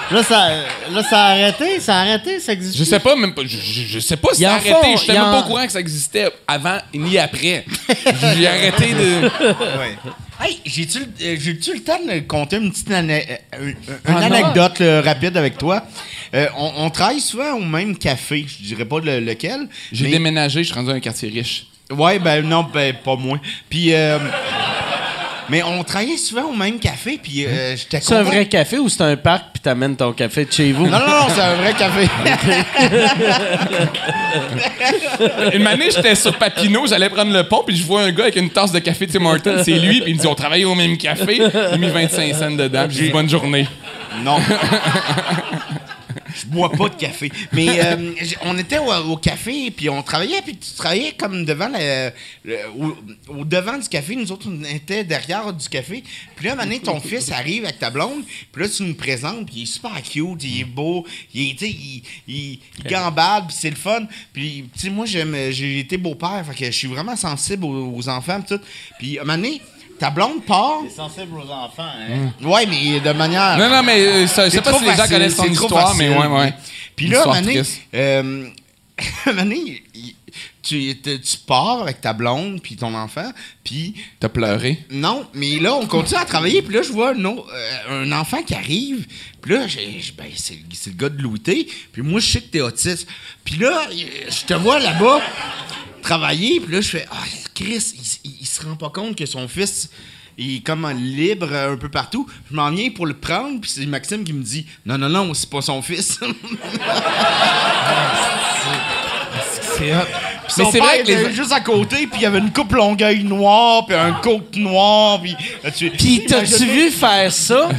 Là 0.10 0.24
ça, 0.24 0.50
là, 0.92 1.04
ça 1.04 1.20
a 1.26 1.32
arrêté, 1.32 1.80
ça 1.82 1.96
a 1.98 2.00
arrêté, 2.02 2.40
ça 2.40 2.54
existe. 2.54 2.78
Je 2.78 2.84
sais 2.86 3.00
pas 3.00 3.16
même 3.16 3.34
pas. 3.34 3.42
Je, 3.46 4.00
sais 4.00 4.16
pas 4.16 4.30
si 4.34 4.44
ça 4.44 4.54
a 4.54 4.56
arrêté. 4.56 4.70
font, 4.72 4.92
Je 4.96 5.04
suis 5.04 5.12
même 5.12 5.22
en- 5.24 5.32
pas 5.32 5.40
au 5.42 5.44
courant 5.44 5.66
que 5.66 5.72
ça 5.72 5.80
existait 5.82 6.30
avant 6.48 6.78
ni 6.94 7.18
après. 7.18 7.66
J'ai 8.38 8.48
arrêté 8.48 8.94
de. 8.94 9.26
Ouais. 9.80 9.98
Hey, 10.40 10.60
j'ai-tu 10.66 11.00
le, 11.00 11.06
euh, 11.24 11.36
le 11.74 11.80
temps 11.84 12.00
de 12.08 12.20
compter 12.20 12.58
une 12.58 12.72
petite 12.72 12.90
ane- 12.92 13.10
euh, 13.10 13.58
une 13.60 13.76
Ah, 14.06 14.18
anecdote 14.26 14.80
là, 14.80 15.02
rapide 15.02 15.36
avec 15.36 15.58
toi? 15.58 15.84
Euh, 16.36 16.48
on, 16.58 16.72
on 16.86 16.90
travaille 16.92 17.20
souvent 17.20 17.54
au 17.56 17.62
même 17.62 17.98
café, 17.98 18.46
je 18.48 18.64
dirais 18.68 18.86
pas 18.86 19.00
le- 19.00 19.20
lequel. 19.20 19.68
J'ai 19.92 20.06
mais- 20.06 20.12
déménagé, 20.12 20.60
je 20.62 20.68
suis 20.68 20.74
rendu 20.76 20.90
dans 20.90 20.94
un 20.96 21.00
quartier 21.00 21.30
riche. 21.30 21.66
Ouais, 21.90 22.20
ben 22.20 22.46
non, 22.48 22.64
ben 22.72 22.94
pas 23.04 23.16
moins. 23.16 23.40
Puis, 23.70 23.94
euh, 23.94 24.20
mais 25.50 25.64
on 25.64 25.84
travaillait 25.84 26.18
souvent 26.18 26.46
au 26.46 26.56
même 26.56 26.80
café, 26.80 27.20
puis 27.22 27.46
euh, 27.46 27.76
j'étais 27.76 28.02
C'est 28.02 28.16
un 28.16 28.24
vrai 28.24 28.48
café 28.48 28.78
ou 28.78 28.90
c'est 28.90 29.02
un 29.02 29.16
parc 29.16 29.46
puis 29.54 29.62
t'amènes 29.62 29.96
ton 29.96 30.12
café 30.14 30.46
de 30.46 30.52
chez 30.52 30.72
vous? 30.72 30.86
Non, 30.86 31.00
non, 31.00 31.08
non, 31.08 31.28
c'est 31.34 31.42
un 31.42 31.56
vrai 31.56 31.74
café. 31.74 32.08
Une 35.54 35.68
année, 35.68 35.90
j'étais 35.94 36.16
sur 36.16 36.38
Papineau, 36.38 36.86
j'allais 36.88 37.10
prendre 37.10 37.34
le 37.34 37.44
pont, 37.44 37.64
puis 37.66 37.76
je 37.76 37.84
vois 37.84 38.04
un 38.04 38.12
gars 38.12 38.24
avec 38.24 38.36
une 38.36 38.50
tasse 38.50 38.72
de 38.72 38.80
café 38.80 39.08
Tim 39.08 39.26
Hortons, 39.26 39.62
c'est 39.64 39.72
lui, 39.72 40.02
puis 40.02 40.12
il 40.12 40.16
me 40.18 40.22
dit 40.22 40.28
on 40.28 40.36
travaille 40.36 40.66
au 40.66 40.76
même 40.76 40.98
café. 40.98 41.38
Il 41.38 41.58
a 41.74 41.78
mis 41.78 41.90
25 41.90 42.34
cents 42.36 42.52
dedans, 42.52 42.88
puis 42.88 42.98
j'ai 42.98 43.04
dit 43.06 43.12
bonne 43.12 43.30
journée. 43.30 43.68
Non. 44.24 44.38
Je 46.36 46.46
bois 46.48 46.70
pas 46.72 46.90
de 46.90 46.96
café. 46.96 47.32
Mais 47.54 47.68
euh, 47.84 48.14
on 48.44 48.58
était 48.58 48.78
au, 48.80 48.92
au 48.94 49.18
café, 49.18 49.72
puis 49.72 49.90
on 49.90 50.02
travaillait, 50.04 50.42
puis 50.42 50.58
tu 50.58 50.72
travaillais 50.76 51.14
comme 51.14 51.46
devant 51.46 51.70
le, 51.70 52.12
le- 52.44 52.58
au, 52.78 52.98
au 53.40 53.46
devant 53.46 53.78
du 53.78 53.88
café. 53.88 54.16
Nous 54.16 54.32
autres, 54.32 54.48
on 54.50 54.64
était 54.64 55.04
derrière 55.04 55.52
du 55.54 55.68
café. 55.70 56.04
Puis 56.36 56.46
là, 56.46 56.54
un 56.54 56.56
moment 56.56 56.68
donné, 56.68 56.80
ton 56.80 57.00
fils 57.02 57.32
arrive 57.32 57.64
avec 57.66 57.80
ta 57.80 57.90
blonde, 57.90 58.24
puis 58.52 58.64
là, 58.64 58.70
tu 58.70 58.84
nous 58.84 58.96
présentes, 58.96 59.46
puis 59.46 59.56
il 59.58 59.64
est 59.64 59.66
super 59.66 60.02
cute, 60.02 60.44
il 60.44 60.62
est 60.62 60.66
beau, 60.66 61.06
il 61.34 61.52
est, 61.52 61.62
il, 61.62 62.04
il, 62.28 62.60
puis 63.48 63.56
c'est 63.56 63.70
le 63.70 63.76
fun. 63.76 64.06
Puis, 64.34 64.66
tu 64.74 64.80
sais, 64.80 64.90
moi, 64.90 65.06
j'aime, 65.06 65.36
j'ai 65.52 65.80
été 65.80 65.98
beau-père, 65.98 66.44
fait 66.50 66.56
que 66.58 66.66
je 66.66 66.78
suis 66.78 66.88
vraiment 66.88 67.16
sensible 67.16 67.66
aux, 67.66 67.94
aux 67.96 68.10
enfants, 68.10 68.42
puis 68.42 68.58
tout. 68.58 68.64
Puis, 69.00 69.20
un 69.20 69.24
moment 69.24 69.36
donné, 69.38 69.62
ta 70.00 70.10
blonde 70.10 70.44
part? 70.46 70.80
T'es 70.84 70.90
sensible 70.94 71.34
aux 71.38 71.50
enfants, 71.52 71.84
hein? 71.84 72.32
Ouais, 72.42 72.66
mais 72.66 73.00
de 73.00 73.12
manière. 73.12 73.58
Non, 73.58 73.70
non, 73.70 73.84
mais 73.84 74.00
euh, 74.00 74.28
ça- 74.28 74.46
je 74.46 74.50
sais 74.52 74.58
C'est 74.58 74.62
pas 74.64 74.78
si 74.78 74.86
les 74.86 74.96
gens 74.96 75.08
connaissent 75.08 75.36
son 75.36 75.44
c'est 75.44 75.50
histoire, 75.52 75.96
mais 75.96 76.10
ouais, 76.10 76.28
ouais. 76.28 76.54
Puis 76.96 77.08
là, 77.08 77.26
Mané, 77.28 77.62
euh, 77.94 78.48
Mané, 79.34 79.84
tu, 80.64 81.00
tu 81.02 81.20
tu 81.22 81.38
pars 81.46 81.82
avec 81.82 82.02
ta 82.02 82.14
blonde 82.14 82.62
puis 82.62 82.76
ton 82.76 82.94
enfant, 82.94 83.32
puis 83.64 83.94
T'as 84.20 84.30
pleuré? 84.30 84.84
non, 84.92 85.26
mais 85.34 85.60
là, 85.60 85.76
on 85.76 85.86
continue 85.86 86.20
à 86.20 86.26
travailler, 86.26 86.62
puis 86.62 86.76
là, 86.76 86.82
je 86.82 86.92
vois 86.92 87.12
un, 87.14 87.26
euh, 87.26 88.04
un 88.04 88.12
enfant 88.12 88.42
qui 88.44 88.54
arrive, 88.56 89.06
puis 89.42 89.54
là, 89.54 89.68
j'ai- 89.68 90.02
ben, 90.18 90.28
c'est 90.36 90.58
c'est 90.74 90.90
le 90.92 90.96
gars 90.98 91.10
de 91.10 91.22
Louis 91.22 91.40
T, 91.40 91.68
puis 91.92 92.02
moi, 92.02 92.20
je 92.20 92.28
sais 92.32 92.42
que 92.42 92.48
t'es 92.48 92.62
autiste. 92.62 93.08
Puis 93.46 93.56
là, 93.58 93.88
je 93.92 94.46
te 94.46 94.54
vois 94.56 94.80
là-bas 94.80 95.22
travailler, 96.08 96.60
puis 96.60 96.74
là, 96.74 96.82
je 96.82 96.90
fais 96.90 97.06
«Ah, 97.12 97.16
Chris, 97.54 97.94
il, 97.96 98.02
il- 98.32 98.38
il 98.42 98.46
se 98.48 98.64
rend 98.66 98.76
pas 98.76 98.90
compte 98.90 99.16
que 99.18 99.26
son 99.26 99.48
fils...» 99.48 99.90
Il 100.40 100.58
est 100.58 100.60
comme 100.60 100.88
libre 100.96 101.48
euh, 101.52 101.74
un 101.74 101.78
peu 101.78 101.90
partout. 101.90 102.28
Je 102.52 102.56
m'en 102.56 102.70
viens 102.70 102.92
pour 102.92 103.08
le 103.08 103.16
prendre, 103.16 103.60
puis 103.60 103.72
c'est 103.74 103.88
Maxime 103.88 104.24
qui 104.24 104.34
me 104.34 104.44
dit 104.44 104.68
Non, 104.86 104.96
non, 104.96 105.10
non, 105.10 105.34
c'est 105.34 105.50
pas 105.50 105.64
son 105.64 105.82
fils. 105.82 106.20
C'est. 109.78 109.92
Mais 110.58 110.72
c'est 110.72 110.80
vrai 110.80 111.02
que 111.02 111.08
les... 111.08 111.14
était 111.22 111.34
juste 111.34 111.52
à 111.52 111.60
côté, 111.60 112.08
puis 112.08 112.20
il 112.20 112.22
y 112.22 112.26
avait 112.26 112.40
une 112.40 112.52
coupe 112.52 112.74
longueuil 112.74 113.24
noire, 113.24 113.86
puis 113.86 113.96
un 113.96 114.14
coat 114.14 114.44
noir, 114.56 115.22
puis. 115.22 115.36
tu- 115.76 115.90
Puis 115.92 116.24
t'as-tu 116.28 116.66
vu 116.66 116.90
faire 116.92 117.32
ça? 117.32 117.70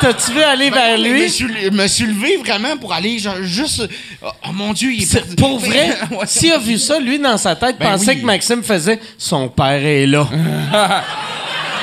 T'as-tu 0.00 0.32
vu 0.32 0.42
aller 0.42 0.70
vers 0.70 0.96
Ben, 0.98 1.04
Je 1.04 1.08
me 1.08 1.14
lui? 1.14 1.30
suis, 1.30 1.70
me 1.70 1.86
suis 1.86 2.06
levé 2.06 2.36
vraiment 2.38 2.76
pour 2.76 2.92
aller, 2.92 3.18
genre, 3.18 3.36
juste. 3.42 3.88
Oh, 4.22 4.28
oh 4.48 4.52
mon 4.52 4.72
Dieu, 4.72 4.92
il 4.92 5.02
est 5.02 5.12
perdu. 5.12 5.36
Pour 5.36 5.58
vrai, 5.58 5.96
s'il 6.26 6.52
a 6.52 6.58
vu 6.58 6.76
ça, 6.78 6.98
lui, 6.98 7.18
dans 7.18 7.36
sa 7.38 7.56
tête, 7.56 7.76
Ben 7.78 7.92
pensait 7.92 8.12
oui. 8.12 8.20
que 8.20 8.26
Maxime 8.26 8.62
faisait 8.62 9.00
«Son 9.18 9.48
père 9.48 9.84
est 9.84 10.06
là 10.06 10.26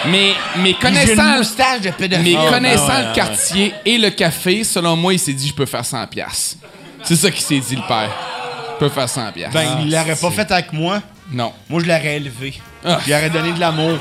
Mais, 0.05 0.33
mais 0.59 0.73
connaissant, 0.75 1.37
moustache 1.37 1.81
de 1.81 1.89
pédophile. 1.89 2.37
mais 2.37 2.49
connaissant 2.49 2.87
ouais, 2.87 3.01
le 3.01 3.07
ouais. 3.07 3.13
quartier 3.15 3.73
et 3.83 3.97
le 3.97 4.09
café, 4.11 4.63
selon 4.63 4.95
moi, 4.95 5.13
il 5.13 5.19
s'est 5.19 5.33
dit, 5.33 5.47
je 5.47 5.53
peux 5.53 5.65
faire 5.65 5.83
100 5.83 6.05
piastres. 6.07 6.57
C'est 7.03 7.15
ça 7.15 7.31
qu'il 7.31 7.41
s'est 7.41 7.59
dit, 7.59 7.75
le 7.75 7.81
père. 7.87 8.09
Je 8.75 8.85
peux 8.85 8.89
faire 8.89 9.09
100 9.09 9.31
piastres. 9.33 9.53
Ben, 9.55 9.79
il 9.81 9.91
l'aurait 9.91 10.15
pas 10.15 10.31
fait 10.31 10.49
avec 10.51 10.71
moi. 10.71 11.01
non. 11.33 11.51
Moi, 11.67 11.81
je 11.81 11.87
l'aurais 11.87 12.17
élevé. 12.17 12.53
Ah. 12.85 12.99
Je 13.01 13.07
lui 13.07 13.13
aurais 13.15 13.29
donné 13.31 13.51
de 13.51 13.59
l'amour. 13.59 13.97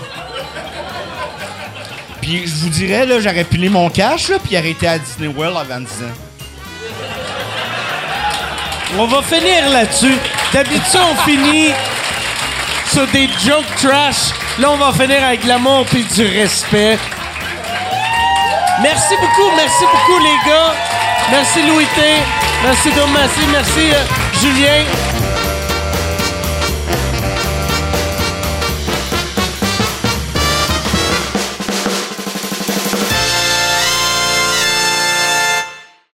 Puis 2.26 2.42
je 2.44 2.54
vous 2.64 2.70
dirais, 2.70 3.06
là, 3.06 3.20
j'aurais 3.20 3.44
pilé 3.44 3.68
mon 3.68 3.88
cash, 3.88 4.30
là, 4.30 4.38
puis 4.42 4.56
été 4.56 4.88
à 4.88 4.98
Disney 4.98 5.28
World 5.28 5.58
avant 5.58 5.78
10 5.78 5.86
ans.». 5.86 6.16
On 8.98 9.06
va 9.06 9.22
finir 9.22 9.70
là-dessus. 9.70 10.16
D'habitude, 10.52 11.00
on 11.00 11.14
finit 11.22 11.68
sur 12.92 13.06
des 13.12 13.28
jokes 13.46 13.64
trash. 13.80 14.32
Là, 14.58 14.72
on 14.72 14.76
va 14.76 14.92
finir 14.92 15.22
avec 15.24 15.44
l'amour 15.44 15.86
puis 15.88 16.02
du 16.02 16.26
respect. 16.26 16.98
Merci 18.82 19.14
beaucoup, 19.20 19.54
merci 19.54 19.84
beaucoup, 19.84 20.18
les 20.18 20.50
gars. 20.50 20.74
Merci, 21.30 21.62
Louis 21.62 21.86
T. 21.94 22.02
Merci, 22.64 22.90
Dom 22.90 23.12
Massy. 23.12 23.46
Merci, 23.52 23.92
euh, 23.92 24.02
Julien. 24.40 25.15